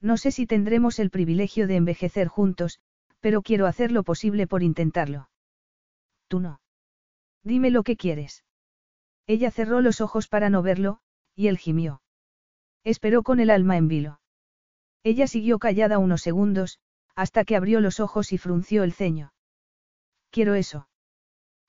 No 0.00 0.16
sé 0.16 0.30
si 0.30 0.46
tendremos 0.46 0.98
el 0.98 1.10
privilegio 1.10 1.66
de 1.66 1.76
envejecer 1.76 2.28
juntos, 2.28 2.80
pero 3.20 3.42
quiero 3.42 3.66
hacer 3.66 3.92
lo 3.92 4.02
posible 4.02 4.46
por 4.46 4.62
intentarlo. 4.62 5.28
Tú 6.28 6.40
no. 6.40 6.60
Dime 7.42 7.70
lo 7.70 7.82
que 7.82 7.96
quieres. 7.96 8.44
Ella 9.26 9.50
cerró 9.50 9.80
los 9.80 10.00
ojos 10.00 10.28
para 10.28 10.50
no 10.50 10.62
verlo, 10.62 11.00
y 11.38 11.46
él 11.46 11.56
gimió. 11.56 12.02
Esperó 12.82 13.22
con 13.22 13.38
el 13.38 13.50
alma 13.50 13.76
en 13.76 13.86
vilo. 13.86 14.20
Ella 15.04 15.28
siguió 15.28 15.60
callada 15.60 15.98
unos 15.98 16.20
segundos, 16.20 16.80
hasta 17.14 17.44
que 17.44 17.54
abrió 17.54 17.80
los 17.80 18.00
ojos 18.00 18.32
y 18.32 18.38
frunció 18.38 18.82
el 18.82 18.92
ceño. 18.92 19.32
Quiero 20.30 20.56
eso. 20.56 20.88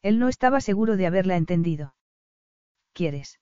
Él 0.02 0.18
no 0.18 0.28
estaba 0.28 0.60
seguro 0.60 0.98
de 0.98 1.06
haberla 1.06 1.38
entendido. 1.38 1.94
¿Quieres? 2.94 3.40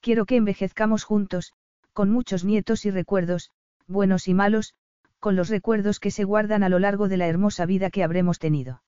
Quiero 0.00 0.24
que 0.24 0.36
envejezcamos 0.36 1.04
juntos, 1.04 1.52
con 1.92 2.08
muchos 2.08 2.42
nietos 2.46 2.86
y 2.86 2.90
recuerdos, 2.90 3.50
buenos 3.86 4.28
y 4.28 4.32
malos, 4.32 4.72
con 5.20 5.36
los 5.36 5.50
recuerdos 5.50 6.00
que 6.00 6.10
se 6.10 6.24
guardan 6.24 6.62
a 6.62 6.70
lo 6.70 6.78
largo 6.78 7.06
de 7.06 7.18
la 7.18 7.26
hermosa 7.26 7.66
vida 7.66 7.90
que 7.90 8.02
habremos 8.02 8.38
tenido. 8.38 8.82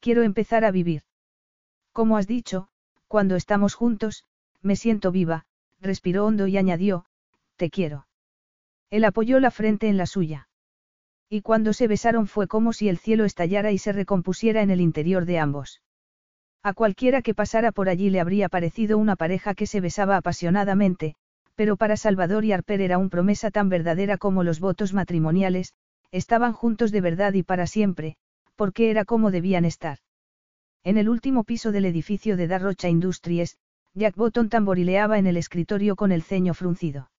Quiero 0.00 0.24
empezar 0.24 0.66
a 0.66 0.70
vivir. 0.70 1.04
Como 1.92 2.18
has 2.18 2.26
dicho, 2.26 2.68
cuando 3.08 3.34
estamos 3.34 3.72
juntos, 3.72 4.24
me 4.60 4.76
siento 4.76 5.10
viva, 5.10 5.46
respiró 5.84 6.24
hondo 6.26 6.48
y 6.48 6.56
añadió, 6.56 7.04
te 7.56 7.70
quiero. 7.70 8.08
Él 8.90 9.04
apoyó 9.04 9.38
la 9.38 9.50
frente 9.50 9.88
en 9.88 9.96
la 9.96 10.06
suya. 10.06 10.48
Y 11.28 11.42
cuando 11.42 11.72
se 11.72 11.88
besaron 11.88 12.26
fue 12.26 12.48
como 12.48 12.72
si 12.72 12.88
el 12.88 12.98
cielo 12.98 13.24
estallara 13.24 13.70
y 13.70 13.78
se 13.78 13.92
recompusiera 13.92 14.62
en 14.62 14.70
el 14.70 14.80
interior 14.80 15.24
de 15.26 15.38
ambos. 15.38 15.82
A 16.62 16.72
cualquiera 16.72 17.22
que 17.22 17.34
pasara 17.34 17.72
por 17.72 17.88
allí 17.88 18.10
le 18.10 18.20
habría 18.20 18.48
parecido 18.48 18.98
una 18.98 19.16
pareja 19.16 19.54
que 19.54 19.66
se 19.66 19.80
besaba 19.80 20.16
apasionadamente, 20.16 21.14
pero 21.54 21.76
para 21.76 21.96
Salvador 21.96 22.44
y 22.44 22.52
Arper 22.52 22.80
era 22.80 22.98
una 22.98 23.10
promesa 23.10 23.50
tan 23.50 23.68
verdadera 23.68 24.16
como 24.16 24.42
los 24.42 24.60
votos 24.60 24.92
matrimoniales, 24.92 25.74
estaban 26.10 26.52
juntos 26.52 26.90
de 26.90 27.00
verdad 27.00 27.34
y 27.34 27.42
para 27.42 27.66
siempre, 27.66 28.16
porque 28.56 28.90
era 28.90 29.04
como 29.04 29.30
debían 29.30 29.64
estar. 29.64 29.98
En 30.84 30.98
el 30.98 31.08
último 31.08 31.44
piso 31.44 31.72
del 31.72 31.86
edificio 31.86 32.36
de 32.36 32.46
Darrocha 32.46 32.88
Industries, 32.88 33.56
Jack 33.94 34.16
Botton 34.16 34.48
tamborileaba 34.48 35.18
en 35.18 35.26
el 35.26 35.36
escritorio 35.36 35.94
con 35.94 36.10
el 36.10 36.22
ceño 36.22 36.52
fruncido. 36.52 37.10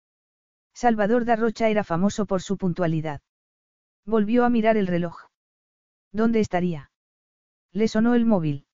Salvador 0.73 1.23
Darrocha 1.23 1.69
era 1.69 1.85
famoso 1.85 2.25
por 2.25 2.41
su 2.41 2.57
puntualidad. 2.57 3.21
Volvió 4.05 4.43
a 4.43 4.49
mirar 4.49 4.75
el 4.75 4.87
reloj. 4.87 5.17
¿Dónde 6.11 6.41
estaría? 6.41 6.91
Le 7.71 7.87
sonó 7.87 8.13
el 8.13 8.25
móvil. 8.25 8.65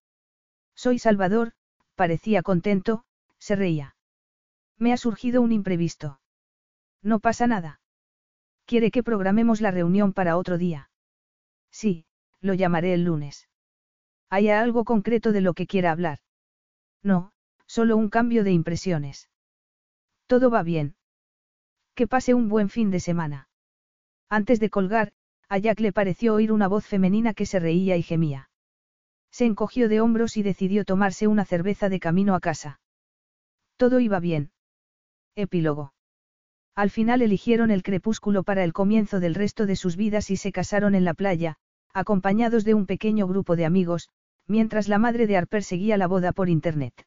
Soy 0.75 0.97
Salvador, 0.97 1.53
parecía 1.95 2.41
contento, 2.41 3.03
se 3.38 3.55
reía. 3.55 3.95
Me 4.77 4.93
ha 4.93 4.97
surgido 4.97 5.41
un 5.41 5.51
imprevisto. 5.51 6.19
No 7.03 7.19
pasa 7.19 7.45
nada. 7.45 7.81
¿Quiere 8.65 8.89
que 8.89 9.03
programemos 9.03 9.61
la 9.61 9.69
reunión 9.69 10.13
para 10.13 10.38
otro 10.38 10.57
día? 10.57 10.89
Sí, 11.71 12.05
lo 12.39 12.55
llamaré 12.55 12.93
el 12.95 13.03
lunes. 13.03 13.47
¿Hay 14.30 14.49
algo 14.49 14.85
concreto 14.85 15.31
de 15.31 15.41
lo 15.41 15.53
que 15.53 15.67
quiera 15.67 15.91
hablar? 15.91 16.19
No, 17.03 17.30
solo 17.75 17.95
un 17.95 18.09
cambio 18.09 18.43
de 18.43 18.51
impresiones. 18.51 19.30
Todo 20.27 20.50
va 20.50 20.61
bien. 20.61 20.95
Que 21.95 22.06
pase 22.06 22.33
un 22.33 22.50
buen 22.50 22.67
fin 22.67 22.91
de 22.91 23.00
semana. 23.00 23.48
Antes 24.30 24.59
de 24.59 24.69
colgar, 24.69 25.14
a 25.48 25.58
Jack 25.58 25.80
le 25.80 25.93
pareció 25.93 26.33
oír 26.33 26.51
una 26.51 26.67
voz 26.67 26.85
femenina 26.85 27.33
que 27.33 27.45
se 27.45 27.61
reía 27.61 27.95
y 27.95 28.03
gemía. 28.03 28.50
Se 29.32 29.45
encogió 29.45 29.88
de 29.88 30.01
hombros 30.01 30.35
y 30.35 30.43
decidió 30.43 30.83
tomarse 30.83 31.27
una 31.27 31.45
cerveza 31.45 31.88
de 31.88 32.01
camino 32.01 32.35
a 32.35 32.41
casa. 32.41 32.82
Todo 33.77 34.01
iba 34.01 34.19
bien. 34.19 34.51
Epílogo. 35.35 35.93
Al 36.75 36.90
final 36.90 37.22
eligieron 37.22 37.72
el 37.72 37.83
crepúsculo 37.83 38.43
para 38.43 38.66
el 38.66 38.74
comienzo 38.74 39.22
del 39.22 39.33
resto 39.33 39.66
de 39.66 39.77
sus 39.77 39.95
vidas 39.95 40.30
y 40.30 40.35
se 40.35 40.51
casaron 40.51 40.93
en 40.93 41.06
la 41.06 41.14
playa, 41.14 41.56
acompañados 41.93 42.66
de 42.66 42.74
un 42.74 42.85
pequeño 42.85 43.27
grupo 43.27 43.56
de 43.56 43.64
amigos, 43.64 44.09
mientras 44.45 44.90
la 44.90 44.98
madre 44.98 45.25
de 45.25 45.38
Harper 45.38 45.64
seguía 45.64 45.95
la 45.95 46.08
boda 46.08 46.33
por 46.33 46.50
internet. 46.50 47.06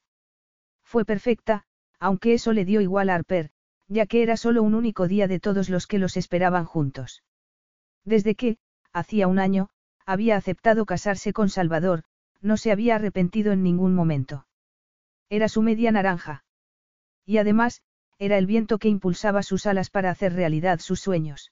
Fue 0.95 1.05
perfecta, 1.05 1.65
aunque 1.99 2.35
eso 2.35 2.53
le 2.53 2.65
dio 2.65 2.81
igual 2.81 3.11
a 3.11 3.17
Harper, 3.17 3.51
ya 3.89 4.07
que 4.07 4.23
era 4.23 4.37
solo 4.37 4.63
un 4.63 4.77
único 4.77 5.09
día 5.09 5.27
de 5.27 5.41
todos 5.41 5.69
los 5.69 5.89
que 5.89 5.99
los 5.99 6.17
esperaban 6.17 6.67
juntos. 6.67 7.25
Desde 8.05 8.37
que, 8.37 8.59
hacía 8.93 9.27
un 9.27 9.41
año, 9.41 9.71
había 10.07 10.37
aceptado 10.37 10.87
casarse 10.87 11.33
con 11.33 11.49
Salvador, 11.49 12.05
no 12.41 12.57
se 12.57 12.71
había 12.71 12.95
arrepentido 12.95 13.51
en 13.51 13.65
ningún 13.65 13.93
momento. 13.93 14.47
Era 15.31 15.49
su 15.49 15.63
media 15.63 15.91
naranja. 15.91 16.45
Y 17.27 17.39
además, 17.39 17.83
era 18.21 18.39
el 18.39 18.47
viento 18.47 18.79
que 18.79 18.89
impulsaba 18.89 19.43
sus 19.43 19.67
alas 19.67 19.91
para 19.91 20.11
hacer 20.11 20.33
realidad 20.33 20.79
sus 20.79 21.01
sueños. 21.01 21.51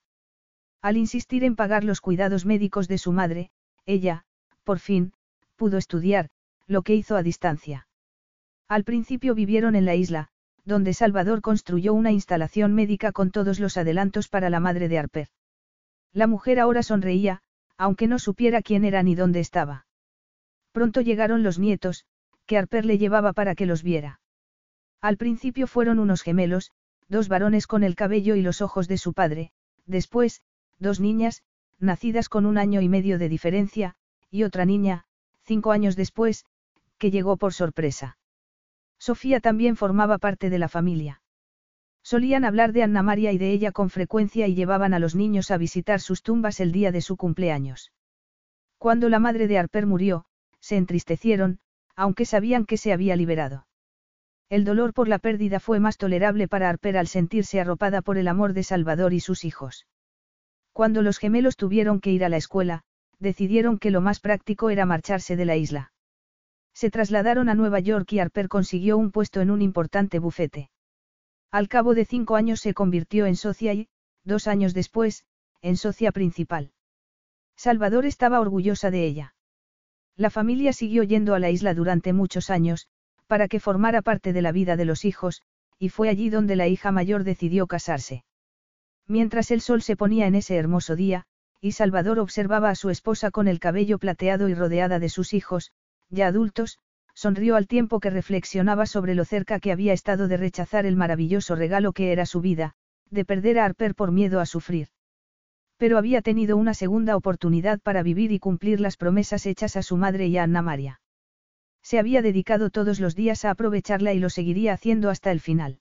Al 0.82 0.96
insistir 0.96 1.42
en 1.42 1.56
pagar 1.56 1.82
los 1.82 2.00
cuidados 2.00 2.46
médicos 2.46 2.86
de 2.86 2.98
su 2.98 3.10
madre, 3.10 3.50
ella, 3.86 4.24
por 4.62 4.78
fin, 4.78 5.14
pudo 5.56 5.78
estudiar, 5.78 6.30
lo 6.68 6.82
que 6.82 6.94
hizo 6.94 7.16
a 7.16 7.24
distancia. 7.24 7.88
Al 8.68 8.84
principio 8.84 9.34
vivieron 9.34 9.76
en 9.76 9.84
la 9.84 9.94
isla, 9.94 10.28
donde 10.64 10.94
Salvador 10.94 11.40
construyó 11.40 11.92
una 11.94 12.12
instalación 12.12 12.74
médica 12.74 13.12
con 13.12 13.30
todos 13.30 13.58
los 13.60 13.76
adelantos 13.76 14.28
para 14.28 14.50
la 14.50 14.60
madre 14.60 14.88
de 14.88 14.98
Harper. 14.98 15.28
La 16.12 16.26
mujer 16.26 16.60
ahora 16.60 16.82
sonreía, 16.82 17.42
aunque 17.76 18.06
no 18.06 18.18
supiera 18.18 18.62
quién 18.62 18.84
era 18.84 19.02
ni 19.02 19.14
dónde 19.14 19.40
estaba. 19.40 19.86
Pronto 20.72 21.00
llegaron 21.00 21.42
los 21.42 21.58
nietos, 21.58 22.06
que 22.46 22.58
Harper 22.58 22.84
le 22.84 22.98
llevaba 22.98 23.32
para 23.32 23.54
que 23.54 23.66
los 23.66 23.82
viera. 23.82 24.20
Al 25.00 25.16
principio 25.16 25.66
fueron 25.66 25.98
unos 25.98 26.22
gemelos, 26.22 26.70
dos 27.08 27.28
varones 27.28 27.66
con 27.66 27.82
el 27.82 27.96
cabello 27.96 28.36
y 28.36 28.42
los 28.42 28.62
ojos 28.62 28.88
de 28.88 28.98
su 28.98 29.12
padre, 29.12 29.52
después, 29.84 30.42
dos 30.78 31.00
niñas, 31.00 31.42
nacidas 31.78 32.28
con 32.28 32.46
un 32.46 32.56
año 32.56 32.80
y 32.80 32.88
medio 32.88 33.18
de 33.18 33.28
diferencia, 33.28 33.96
y 34.30 34.44
otra 34.44 34.64
niña, 34.64 35.04
cinco 35.42 35.72
años 35.72 35.96
después, 35.96 36.46
que 36.98 37.10
llegó 37.10 37.36
por 37.36 37.52
sorpresa. 37.52 38.16
Sofía 39.02 39.40
también 39.40 39.74
formaba 39.74 40.18
parte 40.18 40.48
de 40.48 40.60
la 40.60 40.68
familia. 40.68 41.22
Solían 42.04 42.44
hablar 42.44 42.72
de 42.72 42.84
Anna 42.84 43.02
María 43.02 43.32
y 43.32 43.36
de 43.36 43.50
ella 43.50 43.72
con 43.72 43.90
frecuencia 43.90 44.46
y 44.46 44.54
llevaban 44.54 44.94
a 44.94 45.00
los 45.00 45.16
niños 45.16 45.50
a 45.50 45.56
visitar 45.56 45.98
sus 45.98 46.22
tumbas 46.22 46.60
el 46.60 46.70
día 46.70 46.92
de 46.92 47.00
su 47.00 47.16
cumpleaños. 47.16 47.90
Cuando 48.78 49.08
la 49.08 49.18
madre 49.18 49.48
de 49.48 49.58
Harper 49.58 49.86
murió, 49.86 50.24
se 50.60 50.76
entristecieron, 50.76 51.58
aunque 51.96 52.24
sabían 52.24 52.64
que 52.64 52.76
se 52.76 52.92
había 52.92 53.16
liberado. 53.16 53.66
El 54.48 54.64
dolor 54.64 54.94
por 54.94 55.08
la 55.08 55.18
pérdida 55.18 55.58
fue 55.58 55.80
más 55.80 55.96
tolerable 55.98 56.46
para 56.46 56.70
Harper 56.70 56.96
al 56.96 57.08
sentirse 57.08 57.58
arropada 57.60 58.02
por 58.02 58.18
el 58.18 58.28
amor 58.28 58.52
de 58.52 58.62
Salvador 58.62 59.14
y 59.14 59.18
sus 59.18 59.44
hijos. 59.44 59.88
Cuando 60.72 61.02
los 61.02 61.18
gemelos 61.18 61.56
tuvieron 61.56 62.00
que 62.00 62.12
ir 62.12 62.24
a 62.24 62.28
la 62.28 62.36
escuela, 62.36 62.84
decidieron 63.18 63.80
que 63.80 63.90
lo 63.90 64.00
más 64.00 64.20
práctico 64.20 64.70
era 64.70 64.86
marcharse 64.86 65.34
de 65.34 65.44
la 65.44 65.56
isla. 65.56 65.92
Se 66.74 66.90
trasladaron 66.90 67.48
a 67.48 67.54
Nueva 67.54 67.80
York 67.80 68.12
y 68.12 68.18
Harper 68.18 68.48
consiguió 68.48 68.96
un 68.96 69.10
puesto 69.10 69.40
en 69.40 69.50
un 69.50 69.62
importante 69.62 70.18
bufete. 70.18 70.70
Al 71.50 71.68
cabo 71.68 71.94
de 71.94 72.04
cinco 72.04 72.36
años 72.36 72.60
se 72.60 72.74
convirtió 72.74 73.26
en 73.26 73.36
socia 73.36 73.74
y, 73.74 73.88
dos 74.24 74.46
años 74.46 74.74
después, 74.74 75.24
en 75.60 75.76
socia 75.76 76.12
principal. 76.12 76.72
Salvador 77.56 78.06
estaba 78.06 78.40
orgullosa 78.40 78.90
de 78.90 79.04
ella. 79.04 79.34
La 80.16 80.30
familia 80.30 80.72
siguió 80.72 81.02
yendo 81.02 81.34
a 81.34 81.38
la 81.38 81.50
isla 81.50 81.74
durante 81.74 82.12
muchos 82.12 82.50
años, 82.50 82.88
para 83.26 83.48
que 83.48 83.60
formara 83.60 84.02
parte 84.02 84.32
de 84.32 84.42
la 84.42 84.52
vida 84.52 84.76
de 84.76 84.84
los 84.84 85.04
hijos, 85.04 85.42
y 85.78 85.88
fue 85.88 86.08
allí 86.08 86.30
donde 86.30 86.56
la 86.56 86.68
hija 86.68 86.92
mayor 86.92 87.24
decidió 87.24 87.66
casarse. 87.66 88.24
Mientras 89.06 89.50
el 89.50 89.60
sol 89.60 89.82
se 89.82 89.96
ponía 89.96 90.26
en 90.26 90.34
ese 90.34 90.56
hermoso 90.56 90.96
día, 90.96 91.24
y 91.60 91.72
Salvador 91.72 92.18
observaba 92.18 92.70
a 92.70 92.74
su 92.74 92.90
esposa 92.90 93.30
con 93.30 93.46
el 93.46 93.60
cabello 93.60 93.98
plateado 93.98 94.48
y 94.48 94.54
rodeada 94.54 94.98
de 94.98 95.08
sus 95.08 95.32
hijos, 95.34 95.72
ya 96.12 96.28
adultos, 96.28 96.78
sonrió 97.14 97.56
al 97.56 97.66
tiempo 97.66 97.98
que 97.98 98.10
reflexionaba 98.10 98.86
sobre 98.86 99.14
lo 99.14 99.24
cerca 99.24 99.58
que 99.58 99.72
había 99.72 99.92
estado 99.92 100.28
de 100.28 100.36
rechazar 100.36 100.86
el 100.86 100.94
maravilloso 100.94 101.56
regalo 101.56 101.92
que 101.92 102.12
era 102.12 102.26
su 102.26 102.40
vida, 102.40 102.74
de 103.10 103.24
perder 103.24 103.58
a 103.58 103.64
Harper 103.64 103.94
por 103.94 104.12
miedo 104.12 104.38
a 104.38 104.46
sufrir. 104.46 104.88
Pero 105.76 105.98
había 105.98 106.22
tenido 106.22 106.56
una 106.56 106.74
segunda 106.74 107.16
oportunidad 107.16 107.80
para 107.80 108.02
vivir 108.02 108.30
y 108.30 108.38
cumplir 108.38 108.80
las 108.80 108.96
promesas 108.96 109.46
hechas 109.46 109.76
a 109.76 109.82
su 109.82 109.96
madre 109.96 110.28
y 110.28 110.38
a 110.38 110.44
Anna 110.44 110.62
María. 110.62 111.00
Se 111.82 111.98
había 111.98 112.22
dedicado 112.22 112.70
todos 112.70 113.00
los 113.00 113.16
días 113.16 113.44
a 113.44 113.50
aprovecharla 113.50 114.12
y 114.12 114.20
lo 114.20 114.30
seguiría 114.30 114.74
haciendo 114.74 115.10
hasta 115.10 115.32
el 115.32 115.40
final. 115.40 115.80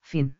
Fin. 0.00 0.39